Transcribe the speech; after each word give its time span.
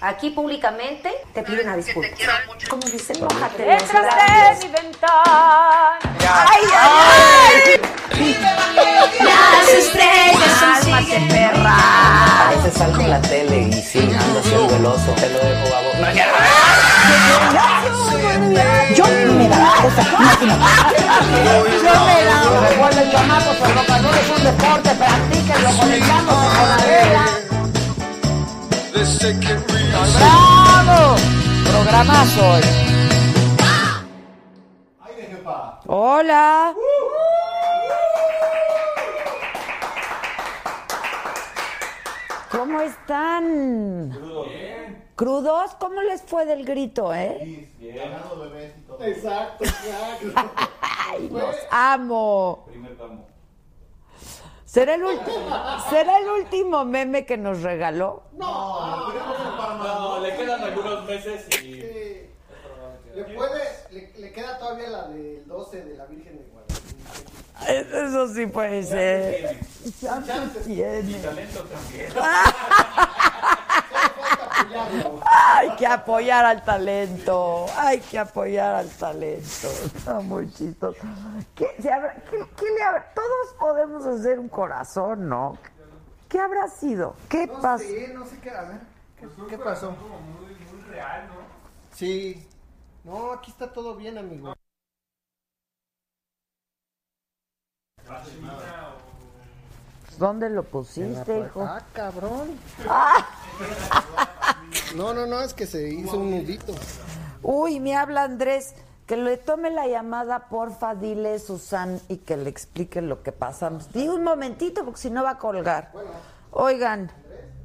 Aquí 0.00 0.30
públicamente 0.30 1.10
te 1.32 1.42
pido 1.42 1.62
una 1.62 1.76
disculpa. 1.76 2.08
Como 2.68 2.86
dicen, 2.86 3.16
mojate 3.20 3.66
los 3.66 3.82
Detrás 3.82 4.60
de 4.60 4.66
mi 4.66 4.72
ventana. 4.72 5.98
¡Ay, 6.20 6.62
ay, 6.76 7.80
ay! 8.14 8.36
Las 9.24 9.68
estrellas 9.68 10.52
son 10.60 10.72
¡Cálmate, 10.74 11.20
perra! 11.28 11.76
A 12.46 12.50
veces 12.50 12.74
salgo 12.74 13.00
en 13.00 13.10
la 13.10 13.20
tele 13.22 13.58
y 13.62 13.72
sí, 13.72 13.98
ando 14.00 14.40
haciendo 14.40 14.76
el 14.76 14.86
oso. 14.86 15.12
Te 15.12 15.28
lo 15.30 15.38
dejo, 15.38 15.70
babo. 15.70 15.90
Yo 18.94 19.04
me 19.32 19.48
da 19.48 19.74
cosa. 19.82 20.02
Yo 20.02 20.46
me 20.46 20.54
da. 22.24 22.68
Recuerden, 22.68 23.10
chamacos, 23.10 23.56
el 23.56 23.74
rock 23.74 23.90
and 23.90 24.04
roll 24.04 24.14
es 24.14 24.30
un 24.38 24.44
deporte, 24.44 24.90
practíquenlo, 24.94 25.70
conectándose 25.78 26.48
con 26.56 26.68
la 26.68 26.76
vela. 26.84 27.55
¡Bravo! 30.16 31.16
Programazo 31.70 32.40
hoy. 32.48 32.62
Hola. 35.86 36.74
¿Cómo 42.50 42.80
están? 42.80 44.18
¿Crudos? 45.14 45.74
¿Cómo 45.78 46.00
les 46.00 46.22
fue 46.22 46.46
del 46.46 46.64
grito, 46.64 47.14
eh? 47.14 47.68
Exacto, 49.00 49.64
exacto. 49.64 50.26
¡Ay, 50.80 51.28
los 51.28 51.54
amo! 51.70 52.66
¿Será 54.76 54.94
el, 54.96 55.04
¿Será 55.88 56.18
el 56.18 56.28
último 56.28 56.84
meme 56.84 57.24
que 57.24 57.38
nos 57.38 57.62
regaló? 57.62 58.24
No, 58.34 59.10
No, 59.78 60.20
le 60.20 60.36
quedan 60.36 60.62
algunos 60.62 61.06
meses 61.06 61.46
y. 61.62 61.76
Le 63.14 63.24
puede, 63.34 63.62
le, 63.90 64.12
le 64.18 64.32
queda 64.32 64.58
todavía 64.58 64.90
la 64.90 65.08
del 65.08 65.46
12 65.46 65.82
de 65.82 65.96
la 65.96 66.04
Virgen 66.04 66.36
de 66.36 66.44
Guadalupe. 66.50 68.06
Eso 68.06 68.28
sí 68.34 68.46
puede 68.48 68.82
ser. 68.82 69.60
Ya 70.02 70.22
tiene. 70.66 71.20
Talento 71.20 71.64
también. 71.64 72.12
Hay 75.24 75.76
que 75.76 75.86
apoyar 75.86 76.44
al 76.44 76.64
talento. 76.64 77.66
Hay 77.76 78.00
que 78.00 78.18
apoyar 78.18 78.74
al 78.76 78.88
talento. 78.90 79.68
Está 79.96 80.20
muy 80.20 80.50
chistoso. 80.52 80.98
¿Qué, 81.54 81.76
se 81.80 81.90
habrá- 81.92 82.14
qué- 82.30 82.46
qué 82.56 82.64
le 82.70 82.82
habrá- 82.82 83.12
Todos 83.14 83.54
podemos 83.58 84.06
hacer 84.06 84.38
un 84.38 84.48
corazón, 84.48 85.28
¿no? 85.28 85.58
¿Qué 86.28 86.40
habrá 86.40 86.68
sido? 86.68 87.14
¿Qué 87.28 87.46
No 87.46 87.60
pasó? 87.60 87.84
sé, 87.84 88.12
no 88.14 88.26
sé 88.26 88.38
qué, 88.40 88.50
a 88.50 88.62
ver, 88.62 88.80
¿qué, 89.20 89.28
qué 89.48 89.58
pasó? 89.58 89.92
muy, 89.92 90.50
muy 90.54 90.82
real, 90.90 91.28
¿no? 91.28 91.34
Sí. 91.94 92.48
No, 93.04 93.32
aquí 93.32 93.50
está 93.52 93.72
todo 93.72 93.94
bien, 93.94 94.18
amigo. 94.18 94.52
¿Dónde 100.18 100.48
lo 100.48 100.62
pusiste, 100.62 101.38
hijo? 101.40 101.62
Ah, 101.62 101.82
cabrón. 101.92 102.58
No, 104.94 105.12
no, 105.12 105.26
no, 105.26 105.40
es 105.40 105.52
que 105.54 105.66
se 105.66 105.88
hizo 105.88 106.18
un 106.18 106.30
nudito. 106.30 106.74
Uy, 107.42 107.80
me 107.80 107.96
habla 107.96 108.22
Andrés. 108.22 108.74
Que 109.06 109.16
le 109.16 109.36
tome 109.36 109.70
la 109.70 109.86
llamada, 109.86 110.48
porfa, 110.48 110.96
dile 110.96 111.38
Susan 111.38 112.00
y 112.08 112.16
que 112.16 112.36
le 112.36 112.50
explique 112.50 113.00
lo 113.00 113.22
que 113.22 113.30
pasamos. 113.30 113.92
Di 113.92 114.08
un 114.08 114.24
momentito, 114.24 114.84
porque 114.84 115.00
si 115.00 115.10
no 115.10 115.22
va 115.22 115.30
a 115.32 115.38
colgar. 115.38 115.92
Oigan, 116.50 117.12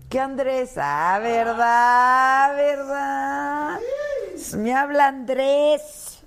¿qué 0.08 0.20
Andrés? 0.20 0.74
Ah, 0.78 1.20
¿verdad? 1.20 2.56
¿Verdad? 2.56 3.80
Me 4.56 4.76
habla 4.76 5.08
Andrés. 5.08 6.24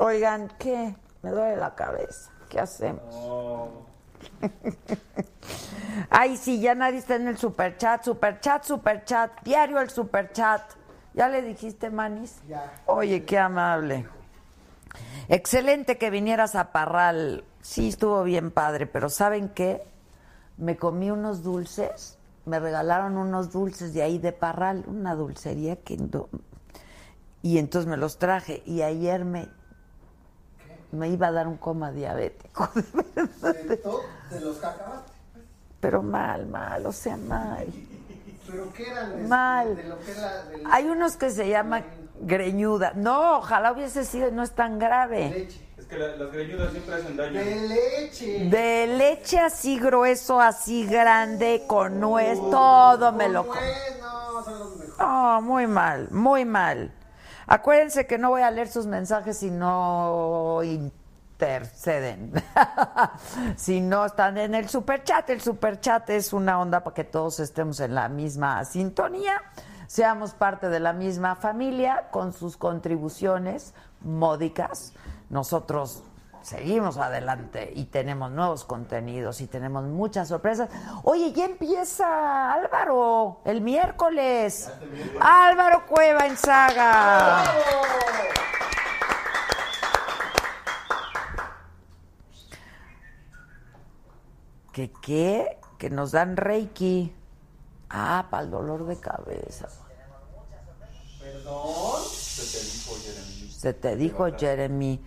Oigan, 0.00 0.52
¿qué? 0.58 0.94
Me 1.22 1.30
duele 1.30 1.56
la 1.56 1.74
cabeza. 1.74 2.30
¿Qué 2.50 2.60
hacemos? 2.60 3.02
Ay, 6.10 6.36
sí, 6.36 6.60
ya 6.60 6.74
nadie 6.74 6.98
está 6.98 7.16
en 7.16 7.28
el 7.28 7.38
superchat, 7.38 8.04
superchat, 8.04 8.64
superchat, 8.64 9.42
diario 9.42 9.80
el 9.80 9.90
superchat. 9.90 10.62
¿Ya 11.14 11.28
le 11.28 11.42
dijiste, 11.42 11.90
Manis? 11.90 12.36
Ya. 12.48 12.72
Oye, 12.86 13.24
qué 13.24 13.38
amable. 13.38 14.06
Excelente 15.28 15.98
que 15.98 16.10
vinieras 16.10 16.54
a 16.54 16.72
Parral. 16.72 17.44
Sí, 17.60 17.88
estuvo 17.88 18.22
bien 18.22 18.50
padre, 18.50 18.86
pero 18.86 19.10
¿saben 19.10 19.48
qué? 19.50 19.82
Me 20.56 20.76
comí 20.76 21.10
unos 21.10 21.42
dulces, 21.42 22.18
me 22.46 22.58
regalaron 22.58 23.16
unos 23.16 23.52
dulces 23.52 23.92
de 23.92 24.02
ahí 24.02 24.18
de 24.18 24.32
Parral, 24.32 24.84
una 24.86 25.14
dulcería 25.14 25.76
que... 25.76 25.98
Y 27.42 27.58
entonces 27.58 27.88
me 27.88 27.96
los 27.96 28.18
traje 28.18 28.62
y 28.64 28.82
ayer 28.82 29.24
me... 29.24 29.48
Me 30.90 31.08
iba 31.08 31.26
a 31.26 31.32
dar 31.32 31.46
un 31.46 31.58
coma 31.58 31.92
diabético, 31.92 32.70
de 34.30 34.40
los 34.40 34.56
cacahuates. 34.56 35.17
Pero 35.80 36.02
mal, 36.02 36.46
mal, 36.46 36.84
o 36.86 36.92
sea, 36.92 37.16
mal. 37.16 37.66
¿Pero 38.46 38.72
qué 38.72 38.90
eran? 38.90 39.12
este, 39.12 39.28
Mal. 39.28 39.76
De 39.76 39.84
lo 39.84 39.98
que 40.00 40.10
era 40.12 40.42
del 40.44 40.62
Hay 40.70 40.84
unos 40.86 41.16
que 41.16 41.30
se 41.30 41.48
llaman 41.48 41.84
greñuda. 42.20 42.92
No, 42.96 43.38
ojalá 43.38 43.72
hubiese 43.72 44.04
sido, 44.04 44.30
no 44.30 44.42
es 44.42 44.52
tan 44.52 44.78
grave. 44.78 45.30
leche. 45.30 45.60
Es 45.78 45.86
que 45.86 45.96
la- 45.98 46.16
las 46.16 46.32
greñudas 46.32 46.72
siempre 46.72 46.94
hacen 46.96 47.16
daño. 47.16 47.38
De 47.38 47.68
leche. 47.68 48.44
De 48.50 48.86
leche 48.88 49.38
así 49.38 49.78
grueso, 49.78 50.40
así 50.40 50.84
grande, 50.86 51.62
con 51.68 52.00
nuez, 52.00 52.38
todo 52.50 53.12
me 53.12 53.28
lo 53.28 53.46
como. 53.46 53.60
No, 54.00 54.44
son 54.44 54.58
los 54.58 54.70
mejores. 54.76 54.98
No, 54.98 55.40
muy 55.42 55.66
mal, 55.68 56.08
muy 56.10 56.44
mal. 56.44 56.92
Acuérdense 57.46 58.06
que 58.06 58.18
no 58.18 58.30
voy 58.30 58.42
a 58.42 58.50
leer 58.50 58.68
sus 58.68 58.86
mensajes 58.86 59.38
si 59.38 59.50
no 59.50 60.60
interceden. 61.38 62.32
si 63.56 63.80
no 63.80 64.04
están 64.04 64.38
en 64.38 64.56
el 64.56 64.68
superchat. 64.68 65.30
El 65.30 65.40
superchat 65.40 66.10
es 66.10 66.32
una 66.32 66.58
onda 66.58 66.82
para 66.82 66.94
que 66.94 67.04
todos 67.04 67.38
estemos 67.38 67.78
en 67.78 67.94
la 67.94 68.08
misma 68.08 68.64
sintonía, 68.64 69.40
seamos 69.86 70.32
parte 70.32 70.68
de 70.68 70.80
la 70.80 70.92
misma 70.92 71.36
familia 71.36 72.08
con 72.10 72.32
sus 72.32 72.56
contribuciones 72.56 73.72
módicas. 74.00 74.94
Nosotros 75.30 76.02
seguimos 76.42 76.96
adelante 76.96 77.72
y 77.72 77.84
tenemos 77.84 78.32
nuevos 78.32 78.64
contenidos 78.64 79.40
y 79.40 79.46
tenemos 79.46 79.84
muchas 79.84 80.26
sorpresas. 80.26 80.68
Oye, 81.04 81.32
ya 81.32 81.44
empieza 81.44 82.52
Álvaro 82.52 83.42
el 83.44 83.60
miércoles. 83.60 84.72
Álvaro 85.20 85.86
Cueva 85.86 86.26
en 86.26 86.36
saga. 86.36 87.44
¿Qué 94.78 94.92
qué? 95.02 95.58
Que 95.76 95.90
nos 95.90 96.12
dan 96.12 96.36
Reiki. 96.36 97.12
Ah, 97.90 98.28
para 98.30 98.44
el 98.44 98.50
dolor 98.52 98.86
de 98.86 98.96
cabeza. 98.96 99.66
Perdón. 101.20 102.04
Se 102.12 102.44
te 102.46 102.62
dijo, 102.62 102.94
Jeremy. 103.02 103.50
Se 103.50 103.72
te 103.74 103.96
dijo, 103.96 104.26
Jeremy. 104.38 105.04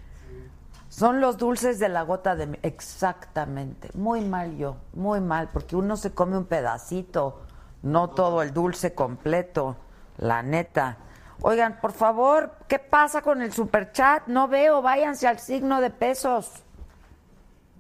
Son 0.90 1.22
los 1.22 1.38
dulces 1.38 1.80
de 1.80 1.88
la 1.88 2.02
gota 2.02 2.36
de... 2.36 2.48
mi- 2.48 2.60
Exactamente. 2.64 3.90
Muy 3.94 4.20
mal 4.20 4.58
yo, 4.58 4.76
muy 4.92 5.22
mal, 5.22 5.48
porque 5.54 5.78
uno 5.78 5.96
se 5.96 6.12
come 6.14 6.38
un 6.38 6.44
pedacito, 6.48 7.40
no 7.82 8.10
todo 8.10 8.42
el 8.42 8.52
dulce 8.54 8.94
completo, 8.94 9.78
la 10.18 10.44
neta. 10.44 10.98
Oigan, 11.44 11.80
por 11.80 11.94
favor, 11.94 12.58
¿qué 12.68 12.78
pasa 12.78 13.22
con 13.22 13.42
el 13.42 13.54
superchat? 13.54 14.28
No 14.28 14.50
veo, 14.50 14.82
váyanse 14.82 15.30
al 15.30 15.40
signo 15.40 15.80
de 15.80 15.92
pesos. 15.92 16.52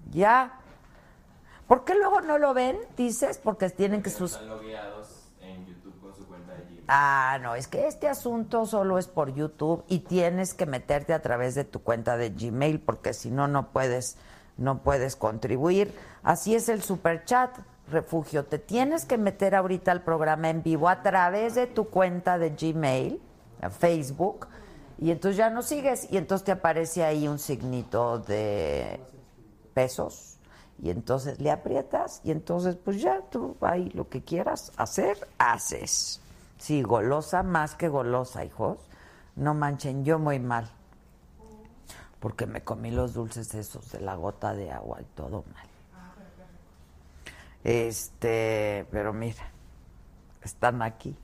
Ya. 0.09 0.57
¿Por 1.71 1.85
qué 1.85 1.95
luego 1.95 2.19
no 2.19 2.37
lo 2.37 2.53
ven? 2.53 2.77
Dices, 2.97 3.37
porque 3.37 3.69
tienen 3.69 4.03
que 4.03 4.09
sus... 4.09 4.33
Están 4.33 4.49
logueados 4.49 5.29
en 5.39 5.65
YouTube 5.65 6.01
con 6.01 6.13
su 6.13 6.27
cuenta 6.27 6.53
de 6.53 6.65
Gmail. 6.65 6.83
Ah, 6.89 7.39
no, 7.41 7.55
es 7.55 7.69
que 7.69 7.87
este 7.87 8.09
asunto 8.09 8.65
solo 8.65 8.97
es 8.97 9.07
por 9.07 9.33
YouTube 9.33 9.85
y 9.87 9.99
tienes 9.99 10.53
que 10.53 10.65
meterte 10.65 11.13
a 11.13 11.21
través 11.21 11.55
de 11.55 11.63
tu 11.63 11.81
cuenta 11.81 12.17
de 12.17 12.31
Gmail 12.31 12.81
porque 12.81 13.13
si 13.13 13.31
no 13.31 13.47
no 13.47 13.71
puedes 13.71 14.17
no 14.57 14.83
puedes 14.83 15.15
contribuir. 15.15 15.93
Así 16.23 16.55
es 16.55 16.67
el 16.67 16.81
super 16.83 17.23
chat, 17.23 17.57
refugio. 17.89 18.43
Te 18.43 18.59
tienes 18.59 19.05
que 19.05 19.17
meter 19.17 19.55
ahorita 19.55 19.93
al 19.93 20.03
programa 20.03 20.49
en 20.49 20.63
vivo 20.63 20.89
a 20.89 21.01
través 21.01 21.55
de 21.55 21.67
tu 21.67 21.87
cuenta 21.87 22.37
de 22.37 22.49
Gmail, 22.49 23.21
a 23.61 23.69
Facebook, 23.69 24.49
y 24.97 25.11
entonces 25.11 25.37
ya 25.37 25.49
nos 25.49 25.67
sigues 25.67 26.11
y 26.11 26.17
entonces 26.17 26.43
te 26.43 26.51
aparece 26.51 27.05
ahí 27.05 27.29
un 27.29 27.39
signito 27.39 28.19
de 28.19 28.99
pesos 29.73 30.31
y 30.81 30.89
entonces 30.89 31.39
le 31.39 31.51
aprietas 31.51 32.21
y 32.23 32.31
entonces 32.31 32.75
pues 32.75 33.01
ya 33.01 33.21
tú 33.29 33.55
ahí 33.61 33.89
lo 33.91 34.09
que 34.09 34.23
quieras 34.23 34.71
hacer, 34.77 35.27
haces. 35.37 36.19
Sí, 36.57 36.81
golosa 36.81 37.43
más 37.43 37.75
que 37.75 37.87
golosa, 37.87 38.43
hijos. 38.43 38.77
No 39.35 39.53
manchen, 39.53 40.03
yo 40.03 40.19
muy 40.19 40.39
mal. 40.39 40.69
Porque 42.19 42.45
me 42.45 42.63
comí 42.63 42.91
los 42.91 43.13
dulces 43.13 43.53
esos 43.55 43.91
de 43.91 44.01
la 44.01 44.15
gota 44.15 44.53
de 44.53 44.71
agua 44.71 45.01
y 45.01 45.05
todo 45.15 45.43
mal. 45.53 45.67
Este, 47.63 48.85
pero 48.91 49.13
mira, 49.13 49.43
están 50.41 50.81
aquí. 50.81 51.15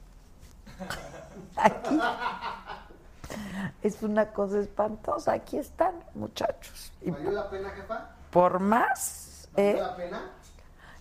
Aquí. 1.56 2.00
Es 3.82 4.04
una 4.04 4.32
cosa 4.32 4.60
espantosa. 4.60 5.34
Aquí 5.34 5.58
están, 5.58 5.96
muchachos. 6.14 6.94
Y 7.02 7.10
¿Valió 7.10 7.32
la 7.32 7.50
pena, 7.50 7.70
jefa? 7.72 8.18
por 8.32 8.60
más, 8.60 9.27
¿Valió 9.58 9.72
¿eh? 9.72 9.82
la 9.82 9.96
pena? 9.96 10.32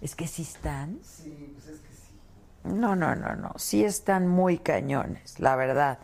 Es 0.01 0.15
que 0.17 0.27
sí 0.27 0.43
están. 0.43 0.99
Sí, 1.03 1.53
pues 1.55 1.67
es 1.69 1.81
que 1.81 1.93
sí. 1.93 2.19
No, 2.65 2.97
no, 2.97 3.15
no, 3.15 3.37
no. 3.37 3.53
Sí 3.57 3.85
están 3.85 4.27
muy 4.27 4.59
cañones, 4.59 5.39
la 5.39 5.57
verdad. 5.57 5.99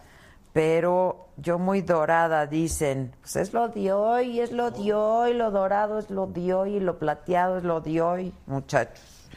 Pero 0.52 1.28
yo 1.38 1.58
muy 1.58 1.80
dorada 1.80 2.46
dicen, 2.46 3.14
pues 3.20 3.36
es 3.36 3.52
lo 3.54 3.68
de 3.68 3.92
hoy, 3.92 4.40
es 4.40 4.52
lo 4.52 4.70
de 4.70 4.92
hoy, 4.92 5.32
lo 5.32 5.50
dorado 5.50 5.98
es 5.98 6.10
lo 6.10 6.26
de 6.26 6.52
hoy, 6.52 6.76
y 6.76 6.80
lo 6.80 6.98
plateado 6.98 7.56
es 7.56 7.64
lo 7.64 7.80
de 7.80 8.02
hoy, 8.02 8.34
muchachos. 8.46 9.28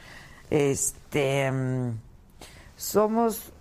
Este, 0.50 1.50
mm, 1.50 1.98
somos 2.76 3.54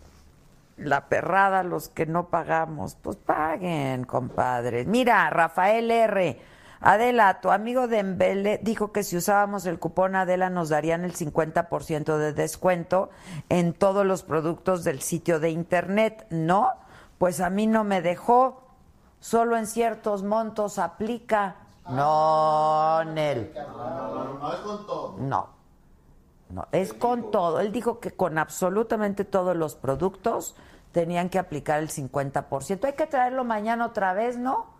la 0.77 1.09
perrada 1.09 1.63
los 1.63 1.89
que 1.89 2.07
no 2.07 2.29
pagamos. 2.29 2.97
Pues 2.97 3.17
paguen, 3.17 4.05
compadres. 4.05 4.87
Mira, 4.87 5.31
Rafael 5.31 5.91
R. 5.91 6.41
Adela, 6.87 7.41
tu 7.41 7.51
amigo 7.51 7.89
de 7.89 7.99
Embele 7.99 8.61
dijo 8.63 8.93
que 8.93 9.05
si 9.05 9.17
usábamos 9.17 9.65
el 9.65 9.79
cupón 9.79 10.17
Adela 10.17 10.51
nos 10.51 10.69
darían 10.69 11.03
el 11.03 11.15
50% 11.15 12.19
de 12.19 12.35
descuento 12.35 13.09
en 13.49 13.73
todos 13.73 14.05
los 14.05 14.23
productos 14.23 14.85
del 14.85 15.01
sitio 15.01 15.41
de 15.41 15.49
internet. 15.49 16.27
No, 16.29 16.69
pues 17.17 17.41
a 17.41 17.49
mí 17.49 17.67
no 17.67 17.85
me 17.85 18.03
dejó. 18.03 18.61
Solo 19.19 19.57
en 19.57 19.67
ciertos 19.67 20.25
montos 20.25 20.79
aplica. 20.79 21.57
No, 21.89 23.03
Nel. 23.05 23.55
No 23.55 24.53
es 24.53 24.61
con 24.61 24.87
todo. 24.87 25.17
No. 25.21 25.49
No, 26.51 26.69
es 26.71 26.93
con 26.93 27.31
todo. 27.31 27.61
Él 27.61 27.73
dijo 27.73 27.99
que 27.99 28.11
con 28.11 28.37
absolutamente 28.37 29.25
todos 29.25 29.57
los 29.57 29.75
productos 29.75 30.55
tenían 30.93 31.31
que 31.31 31.39
aplicar 31.39 31.81
el 31.81 31.89
50%. 31.89 32.85
Hay 32.85 32.93
que 32.93 33.07
traerlo 33.07 33.43
mañana 33.43 33.87
otra 33.87 34.13
vez, 34.13 34.37
¿no? 34.37 34.74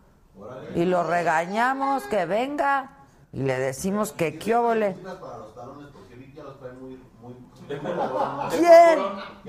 Y 0.75 0.85
lo 0.85 1.03
regañamos, 1.05 2.05
que 2.05 2.27
venga. 2.27 2.91
Y 3.33 3.43
le 3.43 3.59
decimos 3.59 4.13
que 4.13 4.39
qué 4.39 4.55
óvole. 4.55 4.97
¿Quién? 8.51 8.99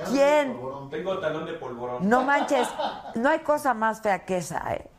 ¿Quién? 0.09 0.57
Tengo 0.89 1.19
talón 1.19 1.45
de 1.45 1.53
polvorón. 1.53 2.07
No 2.07 2.23
manches, 2.23 2.67
no 3.15 3.29
hay 3.29 3.39
cosa 3.39 3.73
más 3.73 4.01
fea 4.01 4.25
que 4.25 4.37
esa, 4.37 4.73
¿eh? 4.73 4.89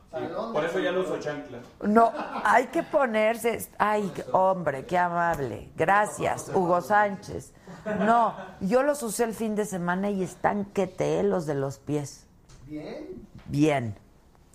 Por 0.52 0.64
eso 0.64 0.78
ya 0.78 0.92
no 0.92 1.00
uso 1.00 1.18
chancla. 1.18 1.58
No, 1.82 2.10
hay 2.44 2.68
que 2.68 2.82
ponerse. 2.82 3.68
Ay, 3.78 4.10
hombre, 4.32 4.86
qué 4.86 4.96
amable. 4.96 5.70
Gracias, 5.76 6.50
Hugo 6.54 6.80
Sánchez. 6.80 7.52
No, 8.00 8.34
yo 8.60 8.82
los 8.82 9.02
usé 9.02 9.24
el 9.24 9.34
fin 9.34 9.54
de 9.54 9.64
semana 9.64 10.10
y 10.10 10.22
están 10.22 10.64
que 10.66 10.86
te 10.86 11.22
los 11.22 11.46
de 11.46 11.54
los 11.54 11.78
pies. 11.78 12.26
Bien. 12.66 13.28
Bien. 13.46 13.98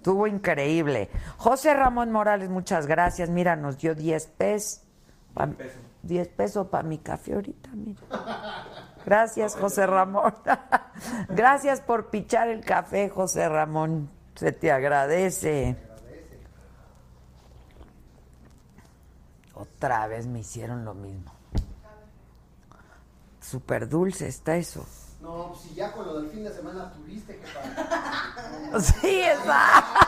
Estuvo 0.02 0.26
increíble. 0.26 1.12
José 1.38 1.76
Ramón 1.76 2.12
Morales, 2.12 2.50
muchas 2.50 2.88
gracias. 2.88 3.30
Mira, 3.30 3.56
nos 3.56 3.78
dio 3.78 3.94
10 3.94 4.28
pesos. 4.30 4.82
10 6.02 6.28
pesos 6.30 6.68
para 6.70 6.82
mi 6.82 6.98
café 6.98 7.36
ahorita, 7.36 7.70
mira. 7.76 8.02
Gracias, 9.06 9.56
José 9.56 9.86
Ramón. 9.86 10.34
Gracias 11.30 11.82
por 11.82 12.10
pichar 12.10 12.50
el 12.50 12.66
café, 12.66 13.10
José 13.10 13.48
Ramón. 13.48 14.10
Se 14.34 14.52
te 14.52 14.72
agradece. 14.72 15.76
Otra 19.54 20.08
vez 20.08 20.26
me 20.26 20.40
hicieron 20.40 20.84
lo 20.84 20.96
mismo. 20.96 21.32
Súper 23.40 23.88
dulce 23.88 24.28
está 24.28 24.56
eso. 24.56 24.84
No, 25.22 25.50
pues 25.50 25.62
si 25.62 25.74
ya 25.76 25.92
con 25.92 26.06
lo 26.08 26.20
del 26.22 26.30
fin 26.32 26.44
de 26.44 26.52
semana 26.54 26.92
tuviste, 26.94 27.34
jefa. 27.44 28.80
Sí, 28.80 29.22
exacto. 29.22 30.00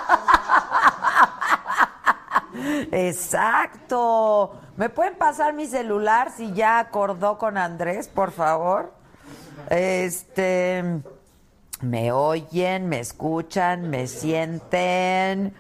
Exacto. 2.91 4.59
¿Me 4.77 4.89
pueden 4.89 5.15
pasar 5.17 5.53
mi 5.53 5.67
celular 5.67 6.31
si 6.35 6.53
ya 6.53 6.79
acordó 6.79 7.37
con 7.37 7.57
Andrés, 7.57 8.07
por 8.07 8.31
favor? 8.31 8.93
Este, 9.69 10.83
me 11.81 12.11
oyen, 12.11 12.89
me 12.89 12.99
escuchan, 12.99 13.89
me 13.89 14.07
sienten. 14.07 15.53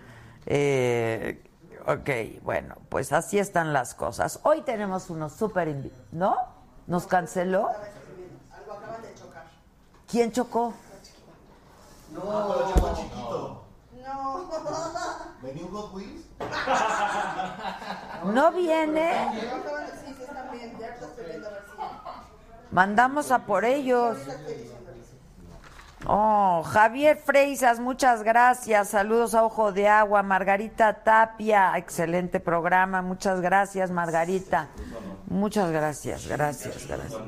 Eh, 0.45 1.41
ok, 1.85 2.43
bueno, 2.43 2.75
pues 2.89 3.13
así 3.13 3.37
están 3.39 3.71
las 3.73 3.93
cosas. 3.93 4.39
Hoy 4.43 4.61
tenemos 4.61 5.09
unos 5.09 5.33
súper 5.33 5.67
invi- 5.69 5.91
¿no? 6.11 6.35
¿Nos 6.87 7.05
canceló? 7.07 7.67
Algo 7.67 8.73
acaban 8.73 9.01
de 9.03 9.13
chocar. 9.15 9.43
¿Quién 10.13 10.31
chocó? 10.31 10.75
No, 12.11 12.71
chico 12.71 12.93
chiquito. 12.95 13.65
No. 14.05 14.47
¿Venía 15.41 15.65
un 15.65 15.71
Hot 15.71 15.91
Wheels? 15.95 16.25
¿No 18.25 18.51
viene? 18.51 19.11
Mandamos 22.69 23.31
a 23.31 23.39
por 23.39 23.65
ellos. 23.65 24.19
Oh, 26.05 26.61
Javier 26.63 27.17
Freisas, 27.17 27.79
muchas 27.79 28.21
gracias. 28.21 28.89
Saludos 28.89 29.33
a 29.33 29.43
Ojo 29.43 29.71
de 29.71 29.87
Agua. 29.87 30.21
Margarita 30.21 30.93
Tapia, 31.03 31.75
excelente 31.75 32.39
programa. 32.39 33.01
Muchas 33.01 33.41
gracias, 33.41 33.89
Margarita. 33.89 34.67
Muchas 35.25 35.71
gracias, 35.71 36.27
gracias, 36.27 36.85
gracias. 36.85 37.19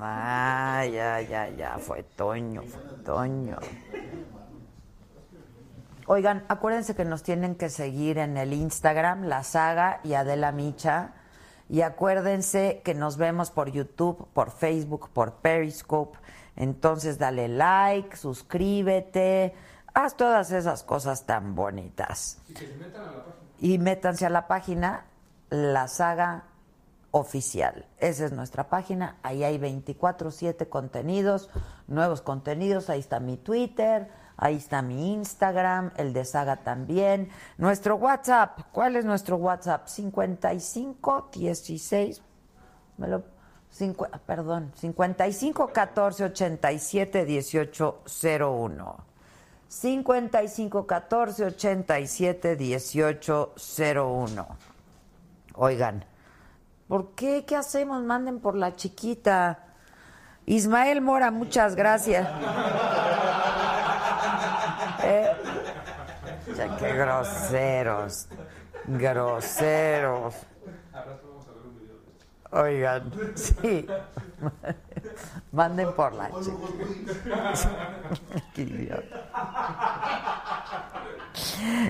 Ah, 0.00 0.84
ya, 0.84 1.20
ya, 1.22 1.48
ya, 1.48 1.78
fue 1.78 2.02
Toño, 2.02 2.62
fue 2.62 2.82
Toño. 3.04 3.56
Oigan, 6.06 6.44
acuérdense 6.48 6.94
que 6.94 7.04
nos 7.04 7.22
tienen 7.22 7.54
que 7.54 7.68
seguir 7.68 8.18
en 8.18 8.36
el 8.36 8.52
Instagram, 8.52 9.24
La 9.24 9.42
Saga 9.42 10.00
y 10.04 10.14
Adela 10.14 10.52
Micha. 10.52 11.14
Y 11.68 11.82
acuérdense 11.82 12.80
que 12.84 12.94
nos 12.94 13.16
vemos 13.18 13.50
por 13.50 13.70
YouTube, 13.70 14.26
por 14.32 14.50
Facebook, 14.50 15.10
por 15.12 15.34
Periscope. 15.34 16.18
Entonces 16.56 17.18
dale 17.18 17.48
like, 17.48 18.16
suscríbete, 18.16 19.54
haz 19.92 20.16
todas 20.16 20.50
esas 20.50 20.82
cosas 20.82 21.26
tan 21.26 21.54
bonitas. 21.54 22.38
Y 22.48 22.54
métanse 23.78 24.26
a 24.26 24.30
la 24.30 24.46
página 24.46 25.06
La 25.50 25.88
Saga 25.88 26.44
Oficial. 27.10 27.86
Esa 27.98 28.26
es 28.26 28.32
nuestra 28.32 28.68
página. 28.68 29.16
Ahí 29.22 29.42
hay 29.42 29.58
24-7 29.58 30.68
contenidos, 30.68 31.50
nuevos 31.86 32.20
contenidos. 32.22 32.90
Ahí 32.90 33.00
está 33.00 33.18
mi 33.18 33.36
Twitter, 33.38 34.10
ahí 34.36 34.56
está 34.56 34.82
mi 34.82 35.14
Instagram, 35.14 35.92
el 35.96 36.12
de 36.12 36.24
Saga 36.24 36.56
también. 36.62 37.30
Nuestro 37.56 37.96
WhatsApp, 37.96 38.60
¿cuál 38.72 38.96
es 38.96 39.04
nuestro 39.04 39.36
WhatsApp? 39.36 39.86
55 39.86 41.30
16. 41.32 42.22
¿Me 42.98 43.08
lo, 43.08 43.22
Cincu- 43.76 44.08
perdón, 44.26 44.72
55 44.76 45.68
14 45.72 46.24
87 46.24 47.24
18 47.24 48.02
01. 48.40 48.96
55 49.68 50.86
14 50.86 51.44
87 51.44 52.56
18 52.56 53.54
01. 53.94 54.46
Oigan, 55.54 56.04
¿por 56.88 57.14
qué? 57.14 57.44
¿Qué 57.44 57.54
hacemos? 57.54 58.02
Manden 58.02 58.40
por 58.40 58.56
la 58.56 58.74
chiquita. 58.74 59.66
Ismael 60.46 61.02
Mora, 61.02 61.30
muchas 61.30 61.76
gracias. 61.76 62.28
Eh, 65.00 65.32
ya, 66.56 66.76
qué 66.76 66.92
groseros. 66.92 68.26
Groseros. 68.86 70.34
Oigan, 72.50 73.12
sí. 73.34 73.86
Manden 75.52 75.92
por 75.94 76.14
la. 76.14 76.30
Qué 78.54 78.62
idiota. 78.62 79.28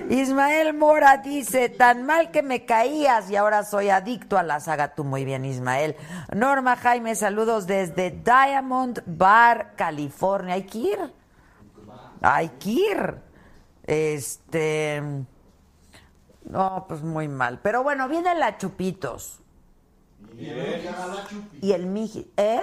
Ismael 0.09 0.73
Mora 0.73 1.17
dice, 1.17 1.69
tan 1.69 2.05
mal 2.05 2.31
que 2.31 2.43
me 2.43 2.65
caías 2.65 3.29
y 3.29 3.35
ahora 3.35 3.63
soy 3.63 3.89
adicto 3.89 4.37
a 4.37 4.43
la 4.43 4.59
saga. 4.59 4.95
Tú 4.95 5.03
muy 5.03 5.23
bien, 5.25 5.45
Ismael. 5.45 5.95
Norma 6.33 6.75
Jaime, 6.75 7.15
saludos 7.15 7.65
desde 7.67 8.11
Diamond 8.11 9.01
Bar, 9.05 9.75
California. 9.75 10.55
Hay 10.55 10.63
que 10.63 10.77
ir. 10.77 11.13
Hay 12.21 12.49
que 12.49 12.69
ir. 12.69 13.15
Este... 13.83 15.01
No, 16.43 16.85
pues 16.87 17.03
muy 17.03 17.27
mal. 17.27 17.59
Pero 17.61 17.83
bueno, 17.83 18.09
viene 18.09 18.33
la 18.35 18.57
Chupitos. 18.57 19.39
Y 21.61 21.71
el 21.71 21.85
Mijis. 21.85 22.25
¿Eh? 22.37 22.61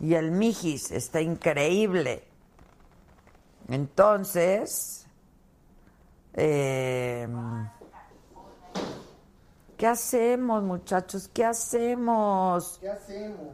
Y 0.00 0.14
el 0.14 0.30
Mijis. 0.30 0.90
Está 0.90 1.20
increíble. 1.20 2.24
Entonces... 3.68 5.06
eh, 6.34 7.26
¿Qué 9.76 9.86
hacemos, 9.88 10.62
muchachos? 10.62 11.28
¿Qué 11.28 11.44
hacemos? 11.44 12.78
¿Qué 12.80 12.88
hacemos? 12.88 13.50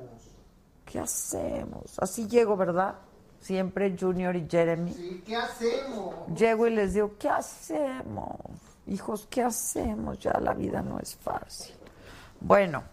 ¿Qué 0.85 0.99
hacemos? 0.99 1.99
Así 1.99 2.29
llego, 2.29 2.57
¿verdad? 2.57 2.97
Siempre 3.41 3.97
Junior 3.99 4.37
y 4.37 4.47
Jeremy. 4.49 4.93
Sí, 4.93 5.23
¿qué 5.27 5.35
hacemos? 5.37 6.15
Llego 6.37 6.67
y 6.67 6.75
les 6.75 6.93
digo, 6.93 7.13
¿qué 7.19 7.29
hacemos? 7.31 8.37
Hijos, 8.87 9.27
¿qué 9.31 9.43
hacemos? 9.43 10.19
Ya 10.19 10.33
la 10.41 10.53
vida 10.53 10.83
no 10.83 10.99
es 11.01 11.17
fácil. 11.17 11.75
Bueno, 12.40 12.85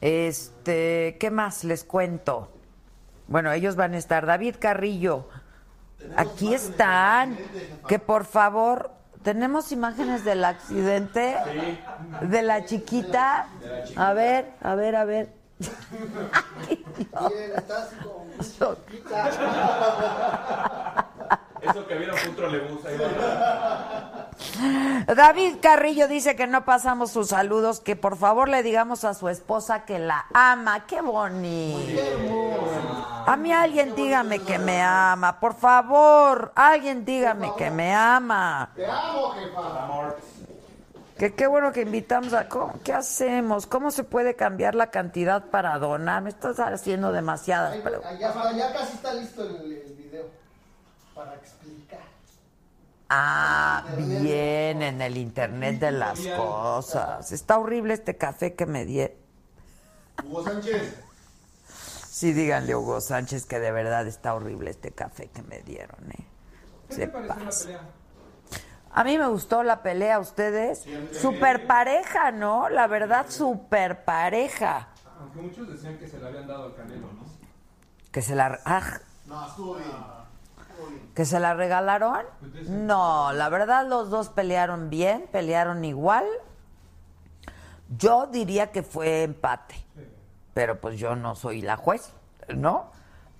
este, 0.00 1.16
¿qué 1.18 1.30
más 1.30 1.64
les 1.64 1.84
cuento? 1.84 2.48
Bueno, 3.26 3.52
ellos 3.52 3.76
van 3.76 3.94
a 3.94 3.98
estar. 3.98 4.24
David 4.24 4.56
Carrillo, 4.58 5.28
aquí 6.16 6.54
están. 6.54 7.36
Que 7.88 7.98
por 7.98 8.24
favor, 8.24 8.92
¿tenemos 9.22 9.72
imágenes 9.72 10.24
del 10.24 10.44
accidente? 10.44 11.36
De 12.22 12.42
la 12.42 12.64
chiquita. 12.64 13.48
A 13.96 14.12
ver, 14.12 14.52
a 14.62 14.74
ver, 14.76 14.96
a 14.96 15.04
ver. 15.04 15.32
Con 17.12 18.78
Eso 21.62 21.86
que 21.86 21.94
vieron 21.96 22.16
fue 22.16 22.30
un 22.30 22.36
trolebús 22.36 22.84
ahí. 22.84 22.96
David 25.06 25.56
Carrillo 25.60 26.06
dice 26.08 26.36
que 26.36 26.46
no 26.46 26.64
pasamos 26.64 27.10
sus 27.10 27.28
saludos, 27.28 27.80
que 27.80 27.96
por 27.96 28.16
favor 28.16 28.48
le 28.48 28.62
digamos 28.62 29.04
a 29.04 29.14
su 29.14 29.28
esposa 29.28 29.84
que 29.84 29.98
la 29.98 30.26
ama. 30.32 30.86
¡Qué 30.86 31.00
bonito! 31.00 32.00
A 33.26 33.36
mí 33.36 33.52
alguien 33.52 33.94
dígame 33.94 34.38
que 34.40 34.58
me 34.58 34.82
ama, 34.82 35.40
por 35.40 35.54
favor. 35.54 36.52
Alguien 36.54 37.04
dígame 37.04 37.52
que 37.56 37.70
me 37.70 37.94
ama. 37.94 38.70
Te 38.74 38.86
amo, 38.86 39.30
jefa. 39.32 40.14
Que 41.18 41.34
qué 41.34 41.48
bueno 41.48 41.72
que 41.72 41.80
invitamos 41.82 42.32
a... 42.32 42.48
¿cómo- 42.48 42.74
¿Qué 42.84 42.92
hacemos? 42.92 43.66
¿Cómo 43.66 43.90
se 43.90 44.04
puede 44.04 44.36
cambiar 44.36 44.76
la 44.76 44.86
cantidad 44.92 45.42
para 45.46 45.76
donar? 45.80 46.22
Me 46.22 46.28
estás 46.30 46.60
haciendo 46.60 47.10
demasiadas 47.10 47.76
preguntas. 47.78 48.16
Ya, 48.20 48.72
casi 48.72 48.92
está 48.94 49.14
listo 49.14 49.42
el, 49.42 49.56
el 49.84 49.94
video 49.96 50.07
para 51.18 51.34
explicar. 51.34 51.98
Ah, 53.10 53.84
bien, 53.96 54.82
en 54.82 55.02
el 55.02 55.16
internet 55.16 55.80
de 55.80 55.90
las 55.90 56.20
cosas. 56.20 57.32
Está 57.32 57.58
horrible 57.58 57.94
este 57.94 58.16
café 58.16 58.54
que 58.54 58.66
me 58.66 58.84
di. 58.84 59.04
Hugo 60.24 60.44
Sánchez. 60.44 60.94
Sí, 61.66 62.32
díganle 62.32 62.72
a 62.72 62.78
Hugo 62.78 63.00
Sánchez 63.00 63.46
que 63.46 63.58
de 63.58 63.72
verdad 63.72 64.06
está 64.06 64.34
horrible 64.34 64.70
este 64.70 64.92
café 64.92 65.28
que 65.28 65.42
me 65.42 65.60
dieron, 65.62 66.10
¿eh? 66.12 66.24
Se 66.90 67.08
pasa. 67.08 67.80
A 68.92 69.04
mí 69.04 69.18
me 69.18 69.26
gustó 69.26 69.62
la 69.64 69.82
pelea, 69.82 70.16
¿a 70.16 70.20
ustedes? 70.20 70.84
Super 71.12 71.66
pareja, 71.66 72.30
¿no? 72.30 72.68
La 72.68 72.86
verdad, 72.86 73.26
super 73.28 74.04
pareja. 74.04 74.88
Aunque 75.18 75.40
muchos 75.40 75.68
decían 75.68 75.98
que 75.98 76.06
se 76.06 76.18
le 76.18 76.26
habían 76.28 76.46
dado 76.46 76.66
al 76.66 76.74
Canelo, 76.76 77.08
¿no? 77.12 77.24
Que 78.12 78.22
se 78.22 78.34
la... 78.34 78.60
ah, 78.64 79.00
No, 79.26 79.46
estuvo 79.46 79.74
bien. 79.74 80.17
¿Que 81.14 81.24
se 81.24 81.40
la 81.40 81.54
regalaron? 81.54 82.24
No, 82.68 83.32
la 83.32 83.48
verdad 83.48 83.86
los 83.86 84.10
dos 84.10 84.28
pelearon 84.28 84.88
bien, 84.90 85.26
pelearon 85.32 85.84
igual. 85.84 86.24
Yo 87.96 88.26
diría 88.26 88.70
que 88.70 88.82
fue 88.82 89.22
empate, 89.24 89.74
pero 90.54 90.80
pues 90.80 90.98
yo 90.98 91.16
no 91.16 91.34
soy 91.34 91.62
la 91.62 91.76
juez, 91.76 92.12
¿no? 92.54 92.90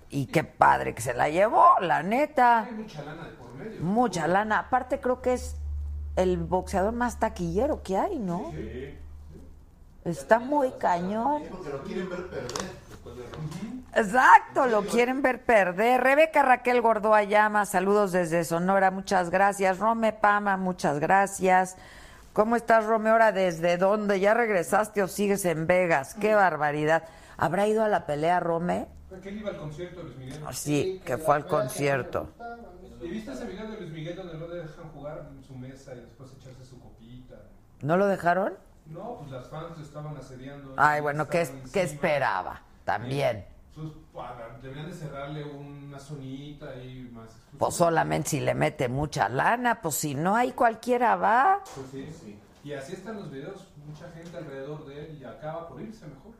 Y 0.09 0.25
qué 0.25 0.43
padre 0.43 0.95
que 0.95 1.01
se 1.01 1.13
la 1.13 1.29
llevó, 1.29 1.79
la 1.81 2.01
neta. 2.01 2.63
Hay 2.63 2.73
mucha 2.73 3.03
lana 3.03 3.25
de 3.25 3.31
por 3.33 3.53
medio. 3.53 3.81
Mucha 3.81 4.27
lana. 4.27 4.59
Aparte 4.59 4.99
creo 4.99 5.21
que 5.21 5.33
es 5.33 5.55
el 6.15 6.37
boxeador 6.37 6.93
más 6.93 7.19
taquillero 7.19 7.83
que 7.83 7.97
hay, 7.97 8.17
¿no? 8.17 8.51
Está 10.03 10.39
muy 10.39 10.71
cañón. 10.71 11.43
Porque 11.51 11.69
lo 11.69 11.83
quieren 11.83 12.09
ver 12.09 12.27
perder. 12.29 12.88
Exacto, 13.95 14.67
lo 14.67 14.83
quieren 14.83 15.21
ver 15.21 15.43
perder. 15.43 16.01
Rebeca 16.01 16.43
Raquel 16.43 16.81
Gordoa 16.81 17.23
llama, 17.23 17.65
saludos 17.65 18.11
desde 18.11 18.43
Sonora, 18.43 18.91
muchas 18.91 19.29
gracias. 19.29 19.79
Rome 19.79 20.13
Pama, 20.13 20.57
muchas 20.57 20.99
gracias. 20.99 21.75
¿Cómo 22.33 22.55
estás, 22.55 22.85
Rome? 22.85 23.09
Ahora, 23.09 23.31
¿desde 23.31 23.77
dónde? 23.77 24.19
¿Ya 24.19 24.33
regresaste 24.33 25.01
o 25.01 25.07
sigues 25.07 25.43
en 25.45 25.65
Vegas? 25.67 26.13
¡Qué 26.13 26.35
barbaridad! 26.35 27.03
¿Habrá 27.37 27.67
ido 27.67 27.83
a 27.83 27.87
la 27.89 28.05
pelea, 28.05 28.39
Rome? 28.39 28.87
Que 29.23 29.29
él 29.29 29.39
iba 29.39 29.49
al 29.49 29.57
concierto 29.57 30.03
Luis 30.03 30.15
Miguel. 30.17 30.39
Sí, 30.53 31.01
que 31.03 31.17
fue 31.17 31.35
al 31.35 31.47
concierto. 31.47 32.29
¿Y 33.01 33.09
viste 33.09 33.31
ese 33.31 33.45
video 33.45 33.67
de 33.71 33.79
Luis 33.79 33.91
Miguel 33.91 34.15
donde 34.15 34.37
lo 34.37 34.47
dejan 34.47 34.89
jugar 34.93 35.29
en 35.35 35.43
su 35.43 35.55
mesa 35.55 35.95
y 35.95 36.01
después 36.01 36.29
echarse 36.39 36.63
su 36.63 36.79
copita? 36.79 37.35
¿No 37.81 37.97
lo 37.97 38.07
dejaron? 38.07 38.53
No, 38.85 39.17
pues 39.19 39.31
las 39.31 39.49
fans 39.49 39.79
estaban 39.79 40.15
asediando. 40.15 40.73
Ay, 40.77 41.01
bueno, 41.01 41.27
¿qué, 41.27 41.47
qué 41.73 41.81
esperaba? 41.81 42.61
También. 42.89 43.45
Para- 44.13 44.57
deberían 44.61 44.87
de 44.89 44.93
cerrarle 44.95 45.43
una 45.45 45.99
zonita 45.99 46.75
y 46.75 47.09
más. 47.13 47.29
Pues 47.57 47.75
solamente 47.75 48.29
si 48.31 48.39
le 48.39 48.53
mete 48.55 48.89
mucha 48.89 49.29
lana, 49.29 49.79
pues 49.81 49.95
si 49.95 50.15
no, 50.15 50.35
ahí 50.35 50.51
cualquiera 50.53 51.15
va. 51.15 51.61
Pues 51.75 51.87
sí, 51.91 52.05
sí. 52.21 52.39
Y 52.63 52.73
así 52.73 52.93
están 52.93 53.15
los 53.17 53.31
videos, 53.31 53.67
mucha 53.85 54.09
gente 54.11 54.35
alrededor 54.37 54.85
de 54.87 54.99
él 55.05 55.17
y 55.21 55.23
acaba 55.23 55.69
por 55.69 55.79
irse 55.81 56.05
mejor. 56.07 56.33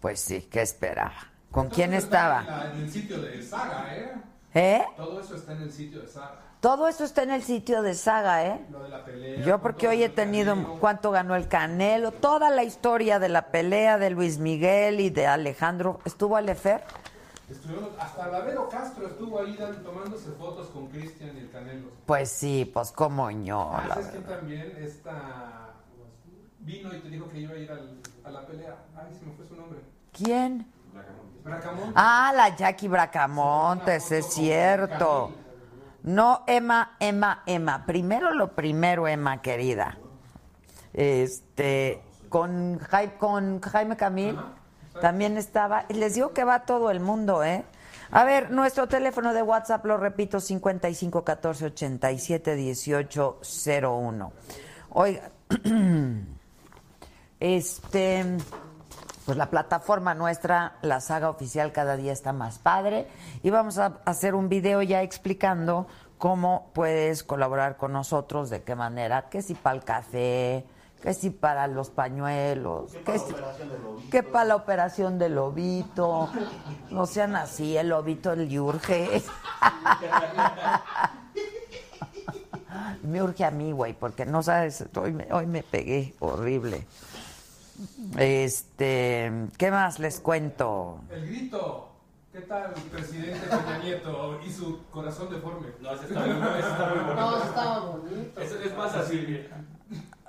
Pues 0.00 0.20
sí, 0.20 0.42
¿qué 0.42 0.60
esperaba? 0.62 1.14
¿Con 1.50 1.66
Todo 1.68 1.74
quién 1.74 1.94
estaba? 1.94 2.40
En, 2.42 2.46
la- 2.46 2.72
en 2.74 2.80
el 2.82 2.90
sitio 2.90 3.18
de 3.22 3.42
Saga, 3.42 3.96
¿eh? 3.96 4.12
¿Eh? 4.54 4.84
Todo 4.96 5.20
eso 5.20 5.34
está 5.36 5.52
en 5.52 5.62
el 5.62 5.72
sitio 5.72 6.00
de 6.02 6.06
Saga. 6.06 6.42
Todo 6.60 6.88
eso 6.88 7.04
está 7.04 7.22
en 7.22 7.30
el 7.30 7.42
sitio 7.42 7.82
de 7.82 7.94
Saga, 7.94 8.44
¿eh? 8.46 8.60
Lo 8.70 8.82
de 8.82 8.88
la 8.88 9.04
pelea. 9.04 9.36
Yo 9.44 9.60
porque 9.60 9.86
hoy 9.88 10.02
he 10.02 10.08
tenido 10.08 10.54
Canelo. 10.54 10.76
cuánto 10.80 11.10
ganó 11.10 11.36
el 11.36 11.48
Canelo, 11.48 12.12
toda 12.12 12.50
la 12.50 12.64
historia 12.64 13.18
de 13.18 13.28
la 13.28 13.48
pelea 13.50 13.98
de 13.98 14.10
Luis 14.10 14.38
Miguel 14.38 15.00
y 15.00 15.10
de 15.10 15.26
Alejandro. 15.26 16.00
¿Estuvo 16.04 16.36
Alefer? 16.36 16.82
Estuvieron, 17.48 17.90
hasta 18.00 18.26
Lavero 18.26 18.68
Castro 18.68 19.06
estuvo 19.06 19.38
ahí 19.38 19.56
dan- 19.56 19.82
tomándose 19.84 20.30
fotos 20.32 20.66
con 20.68 20.88
Cristian 20.88 21.36
y 21.36 21.40
el 21.40 21.50
Canelo. 21.50 21.88
Pues 22.04 22.30
sí, 22.32 22.68
pues 22.72 22.90
como 22.90 23.30
ño. 23.30 23.70
Ah, 23.72 23.84
la 23.86 23.94
¿sabes 23.94 24.10
quién 24.10 24.22
verdad. 24.24 24.38
también? 24.38 24.76
Esta 24.82 25.72
vino 26.60 26.92
y 26.92 26.98
te 26.98 27.08
dijo 27.10 27.28
que 27.28 27.38
iba 27.38 27.52
a 27.54 27.56
ir 27.58 27.70
al- 27.70 28.00
a 28.24 28.30
la 28.30 28.46
pelea. 28.46 28.74
Ay, 28.96 29.14
se 29.16 29.24
me 29.24 29.32
fue 29.36 29.46
su 29.46 29.54
nombre. 29.54 29.78
¿Quién? 30.12 30.66
Bracamonte. 31.44 31.92
Ah, 31.94 32.32
la 32.34 32.56
Jackie 32.56 32.88
Bracamontes, 32.88 34.10
es 34.10 34.26
cierto. 34.34 35.30
No, 36.06 36.44
Emma, 36.46 36.96
Emma, 37.00 37.42
Emma. 37.46 37.84
Primero 37.84 38.32
lo 38.32 38.54
primero, 38.54 39.08
Emma, 39.08 39.42
querida. 39.42 39.98
Este, 40.94 42.00
con, 42.28 42.80
con 43.18 43.60
Jaime 43.60 43.96
Camil 43.96 44.38
también 45.00 45.36
estaba. 45.36 45.84
Les 45.88 46.14
digo 46.14 46.32
que 46.32 46.44
va 46.44 46.64
todo 46.64 46.92
el 46.92 47.00
mundo, 47.00 47.42
¿eh? 47.42 47.64
A 48.12 48.22
ver, 48.22 48.52
nuestro 48.52 48.86
teléfono 48.86 49.34
de 49.34 49.42
WhatsApp, 49.42 49.84
lo 49.84 49.96
repito, 49.96 50.38
55 50.38 51.24
14 51.24 51.66
87 51.66 52.54
18 52.54 53.40
01. 53.82 54.32
Oiga, 54.90 55.30
este, 57.40 58.24
pues 59.26 59.36
la 59.36 59.50
plataforma 59.50 60.14
nuestra, 60.14 60.76
la 60.82 61.00
saga 61.00 61.28
oficial 61.28 61.72
cada 61.72 61.96
día 61.96 62.12
está 62.12 62.32
más 62.32 62.60
padre 62.60 63.08
y 63.42 63.50
vamos 63.50 63.76
a 63.78 63.98
hacer 64.04 64.36
un 64.36 64.48
video 64.48 64.82
ya 64.82 65.02
explicando 65.02 65.88
cómo 66.16 66.70
puedes 66.72 67.24
colaborar 67.24 67.76
con 67.76 67.92
nosotros, 67.92 68.50
de 68.50 68.62
qué 68.62 68.76
manera, 68.76 69.28
que 69.28 69.42
si 69.42 69.54
para 69.54 69.76
el 69.76 69.82
café, 69.82 70.64
que 71.02 71.12
si 71.12 71.30
para 71.30 71.66
los 71.66 71.90
pañuelos, 71.90 72.92
que 73.04 73.18
si 73.18 73.34
que 74.12 74.22
para 74.22 74.44
la 74.44 74.56
operación 74.56 75.18
del 75.18 75.34
lobito, 75.34 76.28
no 76.90 77.06
sean 77.06 77.34
así, 77.34 77.76
el 77.76 77.88
lobito 77.88 78.36
le 78.36 78.60
urge. 78.60 79.22
me 83.02 83.22
urge 83.22 83.44
a 83.44 83.50
mí, 83.50 83.72
güey, 83.72 83.92
porque 83.92 84.24
no 84.24 84.44
sabes, 84.44 84.84
hoy 84.96 85.12
me, 85.12 85.26
hoy 85.32 85.46
me 85.46 85.64
pegué 85.64 86.14
horrible. 86.20 86.86
Este, 88.18 89.32
¿qué 89.58 89.70
más 89.70 89.98
les 89.98 90.20
cuento? 90.20 91.00
El 91.10 91.26
grito. 91.26 91.92
¿Qué 92.32 92.42
tal, 92.42 92.74
presidente 92.92 93.40
Peña 93.48 93.78
Nieto 93.82 94.40
y 94.46 94.52
su 94.52 94.82
corazón 94.90 95.30
deforme? 95.30 95.68
No, 95.80 95.92
ese 95.92 96.04
está 96.04 96.20
muy, 96.20 96.30
ese 96.58 96.68
está 96.68 96.88
muy 96.88 96.98
bonito. 96.98 97.14
No, 97.14 97.42
estaba 97.42 97.80
bonito. 97.80 98.40
Ese 98.40 98.64
es 98.66 98.76
más 98.76 98.94
así. 98.94 99.46